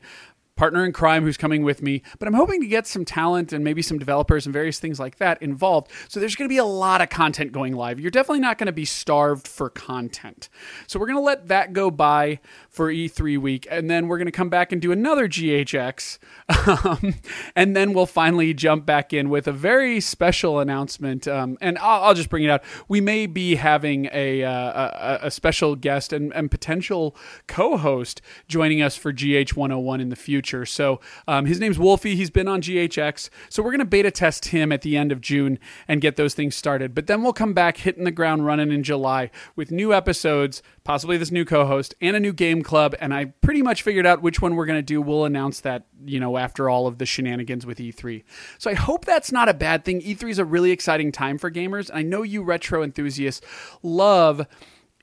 partner 0.55 0.85
in 0.85 0.93
crime 0.93 1.23
who's 1.23 1.37
coming 1.37 1.63
with 1.63 1.81
me, 1.81 2.03
but 2.19 2.27
I'm 2.27 2.33
hoping 2.35 2.61
to 2.61 2.67
get 2.67 2.85
some 2.85 3.05
talent 3.05 3.53
and 3.53 3.63
maybe 3.63 3.81
some 3.81 3.97
developers 3.97 4.45
and 4.45 4.53
various 4.53 4.79
things 4.79 4.99
like 4.99 5.17
that 5.17 5.41
involved. 5.41 5.91
So 6.07 6.19
there's 6.19 6.35
going 6.35 6.47
to 6.47 6.53
be 6.53 6.57
a 6.57 6.65
lot 6.65 7.01
of 7.01 7.09
content 7.09 7.51
going 7.51 7.73
live. 7.75 7.99
You're 7.99 8.11
definitely 8.11 8.41
not 8.41 8.57
going 8.57 8.67
to 8.67 8.73
be 8.73 8.85
starved 8.85 9.47
for 9.47 9.69
content. 9.69 10.49
So 10.85 10.99
we're 10.99 11.07
going 11.07 11.17
to 11.17 11.23
let 11.23 11.47
that 11.47 11.73
go 11.73 11.89
by 11.89 12.39
for 12.69 12.91
E3 12.91 13.39
week, 13.39 13.67
and 13.71 13.89
then 13.89 14.07
we're 14.07 14.17
going 14.17 14.27
to 14.27 14.31
come 14.31 14.49
back 14.49 14.71
and 14.71 14.81
do 14.81 14.91
another 14.91 15.27
GHX, 15.27 16.19
um, 16.67 17.15
and 17.55 17.75
then 17.75 17.93
we'll 17.93 18.05
finally 18.05 18.53
jump 18.53 18.85
back 18.85 19.11
in 19.11 19.29
with 19.29 19.47
a 19.47 19.51
very 19.51 19.99
special 19.99 20.59
announcement. 20.59 21.27
Um, 21.27 21.57
and 21.61 21.79
I'll, 21.79 22.03
I'll, 22.03 22.13
just 22.13 22.29
bring 22.29 22.43
it 22.43 22.49
out. 22.49 22.63
We 22.87 23.01
may 23.01 23.25
be 23.25 23.55
having 23.55 24.07
a, 24.13 24.43
uh, 24.43 25.19
a, 25.23 25.27
a, 25.27 25.31
special 25.31 25.75
guest 25.75 26.13
and, 26.13 26.31
and 26.33 26.51
potential 26.51 27.15
co-host 27.47 28.21
joining 28.47 28.83
us 28.83 28.95
for 28.95 29.11
GH 29.11 29.55
101 29.55 29.99
in 29.99 30.09
the 30.09 30.15
future 30.15 30.42
future. 30.43 30.65
So 30.65 30.99
um, 31.25 31.45
his 31.45 31.59
name's 31.59 31.79
Wolfie. 31.79 32.17
He's 32.17 32.29
been 32.29 32.49
on 32.49 32.61
GHX. 32.61 33.29
So 33.49 33.63
we're 33.63 33.71
going 33.71 33.79
to 33.79 33.85
beta 33.85 34.11
test 34.11 34.45
him 34.45 34.73
at 34.73 34.81
the 34.81 34.97
end 34.97 35.13
of 35.13 35.21
June 35.21 35.57
and 35.87 36.01
get 36.01 36.17
those 36.17 36.33
things 36.33 36.53
started. 36.53 36.93
But 36.93 37.07
then 37.07 37.23
we'll 37.23 37.33
come 37.33 37.53
back 37.53 37.77
hitting 37.77 38.03
the 38.03 38.11
ground 38.11 38.45
running 38.45 38.71
in 38.71 38.83
July 38.83 39.31
with 39.55 39.71
new 39.71 39.93
episodes, 39.93 40.61
possibly 40.83 41.17
this 41.17 41.31
new 41.31 41.45
co-host 41.45 41.95
and 42.01 42.17
a 42.17 42.19
new 42.19 42.33
game 42.33 42.61
club. 42.61 42.93
And 42.99 43.13
I 43.13 43.25
pretty 43.25 43.61
much 43.61 43.83
figured 43.83 44.05
out 44.05 44.21
which 44.21 44.41
one 44.41 44.55
we're 44.55 44.65
going 44.65 44.79
to 44.79 44.83
do. 44.83 45.01
We'll 45.01 45.23
announce 45.23 45.61
that, 45.61 45.85
you 46.05 46.19
know, 46.19 46.37
after 46.37 46.69
all 46.69 46.85
of 46.85 46.97
the 46.97 47.05
shenanigans 47.05 47.65
with 47.65 47.77
E3. 47.77 48.23
So 48.57 48.69
I 48.69 48.73
hope 48.73 49.05
that's 49.05 49.31
not 49.31 49.47
a 49.47 49.53
bad 49.53 49.85
thing. 49.85 50.01
E3 50.01 50.29
is 50.29 50.39
a 50.39 50.45
really 50.45 50.71
exciting 50.71 51.13
time 51.13 51.37
for 51.37 51.49
gamers. 51.49 51.89
I 51.93 52.01
know 52.01 52.21
you 52.21 52.43
retro 52.43 52.83
enthusiasts 52.83 53.45
love 53.81 54.45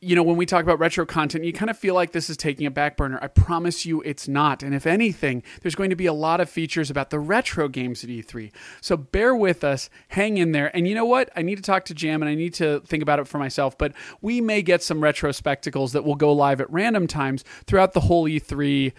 you 0.03 0.17
know, 0.17 0.23
when 0.23 0.37
we 0.37 0.47
talk 0.47 0.63
about 0.63 0.79
retro 0.79 1.05
content, 1.05 1.45
you 1.45 1.53
kind 1.53 1.71
of 1.71 1.79
feel 1.79 1.95
like 1.95 2.13
this 2.13 2.31
is 2.31 2.37
taking 2.39 2.67
a 2.67 2.71
back 2.71 2.97
burner. 2.97 3.19
I 3.21 3.27
promise 3.27 3.85
you 3.85 4.01
it's 4.01 4.27
not. 4.27 4.63
And 4.63 4.75
if 4.75 4.87
anything, 4.87 5.43
there's 5.61 5.75
going 5.75 5.91
to 5.91 5.97
be 5.97 6.07
a 6.07 6.13
lot 6.15 6.41
of 6.41 6.49
features 6.49 6.91
about 6.91 7.11
the 7.11 7.19
retro 7.19 7.69
games 7.69 8.03
at 8.03 8.09
E3. 8.09 8.51
So 8.81 8.97
bear 8.97 9.35
with 9.35 9.63
us, 9.63 9.91
hang 10.09 10.39
in 10.39 10.53
there. 10.53 10.75
And 10.75 10.89
you 10.89 10.95
know 10.95 11.05
what? 11.05 11.29
I 11.37 11.43
need 11.43 11.57
to 11.57 11.63
talk 11.63 11.85
to 11.87 11.95
Jam 11.95 12.23
and 12.23 12.31
I 12.31 12.35
need 12.35 12.55
to 12.55 12.81
think 12.81 13.03
about 13.03 13.19
it 13.19 13.29
for 13.29 13.37
myself, 13.37 13.77
but 13.77 13.93
we 14.23 14.41
may 14.41 14.63
get 14.63 14.83
some 14.83 15.03
retro 15.03 15.33
spectacles 15.33 15.93
that 15.93 16.03
will 16.03 16.17
go 16.17 16.33
live 16.33 16.63
at 16.63 16.73
random 16.73 17.07
times 17.07 17.45
throughout 17.67 17.93
the 17.93 18.01
whole 18.01 18.25
E3 18.25 18.93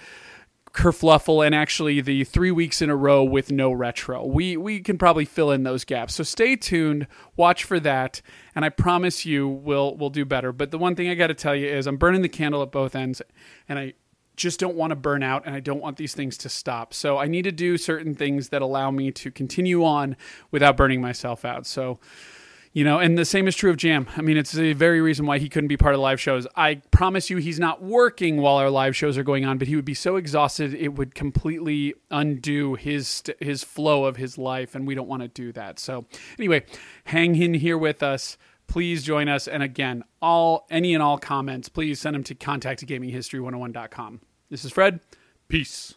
kerfluffle 0.73 1.45
and 1.45 1.53
actually 1.53 2.01
the 2.01 2.23
three 2.23 2.51
weeks 2.51 2.81
in 2.81 2.89
a 2.89 2.95
row 2.95 3.23
with 3.23 3.51
no 3.51 3.71
retro. 3.71 4.25
We 4.25 4.57
we 4.57 4.79
can 4.79 4.97
probably 4.97 5.25
fill 5.25 5.51
in 5.51 5.63
those 5.63 5.83
gaps. 5.83 6.15
So 6.15 6.23
stay 6.23 6.55
tuned, 6.55 7.07
watch 7.35 7.63
for 7.63 7.79
that, 7.81 8.21
and 8.55 8.63
I 8.63 8.69
promise 8.69 9.25
you 9.25 9.47
we'll 9.47 9.95
we'll 9.97 10.09
do 10.09 10.25
better. 10.25 10.51
But 10.51 10.71
the 10.71 10.77
one 10.77 10.95
thing 10.95 11.09
I 11.09 11.15
got 11.15 11.27
to 11.27 11.33
tell 11.33 11.55
you 11.55 11.67
is 11.67 11.87
I'm 11.87 11.97
burning 11.97 12.21
the 12.21 12.29
candle 12.29 12.61
at 12.61 12.71
both 12.71 12.95
ends, 12.95 13.21
and 13.67 13.77
I 13.77 13.93
just 14.35 14.59
don't 14.59 14.75
want 14.75 14.91
to 14.91 14.95
burn 14.95 15.21
out 15.23 15.45
and 15.45 15.53
I 15.53 15.59
don't 15.59 15.81
want 15.81 15.97
these 15.97 16.15
things 16.15 16.37
to 16.39 16.49
stop. 16.49 16.93
So 16.93 17.17
I 17.17 17.27
need 17.27 17.43
to 17.43 17.51
do 17.51 17.77
certain 17.77 18.15
things 18.15 18.49
that 18.49 18.61
allow 18.61 18.89
me 18.89 19.11
to 19.11 19.29
continue 19.29 19.83
on 19.83 20.15
without 20.49 20.77
burning 20.77 21.01
myself 21.01 21.45
out. 21.45 21.67
So 21.67 21.99
You 22.73 22.85
know, 22.85 22.99
and 22.99 23.17
the 23.17 23.25
same 23.25 23.49
is 23.49 23.55
true 23.55 23.69
of 23.69 23.75
Jam. 23.75 24.07
I 24.15 24.21
mean, 24.21 24.37
it's 24.37 24.53
the 24.53 24.71
very 24.71 25.01
reason 25.01 25.25
why 25.25 25.39
he 25.39 25.49
couldn't 25.49 25.67
be 25.67 25.75
part 25.75 25.93
of 25.93 25.99
live 25.99 26.21
shows. 26.21 26.47
I 26.55 26.75
promise 26.89 27.29
you, 27.29 27.35
he's 27.35 27.59
not 27.59 27.83
working 27.83 28.37
while 28.37 28.55
our 28.55 28.69
live 28.69 28.95
shows 28.95 29.17
are 29.17 29.23
going 29.23 29.43
on, 29.43 29.57
but 29.57 29.67
he 29.67 29.75
would 29.75 29.83
be 29.83 29.93
so 29.93 30.15
exhausted 30.15 30.73
it 30.73 30.93
would 30.93 31.13
completely 31.13 31.93
undo 32.09 32.75
his 32.75 33.23
his 33.41 33.61
flow 33.63 34.05
of 34.05 34.15
his 34.15 34.37
life, 34.37 34.73
and 34.73 34.87
we 34.87 34.95
don't 34.95 35.09
want 35.09 35.21
to 35.21 35.27
do 35.27 35.51
that. 35.51 35.79
So, 35.79 36.05
anyway, 36.39 36.63
hang 37.05 37.35
in 37.35 37.55
here 37.55 37.77
with 37.77 38.01
us. 38.01 38.37
Please 38.67 39.03
join 39.03 39.27
us, 39.27 39.49
and 39.49 39.61
again, 39.61 40.05
all 40.21 40.65
any 40.69 40.93
and 40.93 41.03
all 41.03 41.17
comments, 41.17 41.67
please 41.67 41.99
send 41.99 42.15
them 42.15 42.23
to 42.23 42.35
contact 42.35 42.81
at 42.81 42.87
gaminghistory101.com. 42.87 44.21
This 44.49 44.63
is 44.63 44.71
Fred. 44.71 45.01
Peace. 45.49 45.95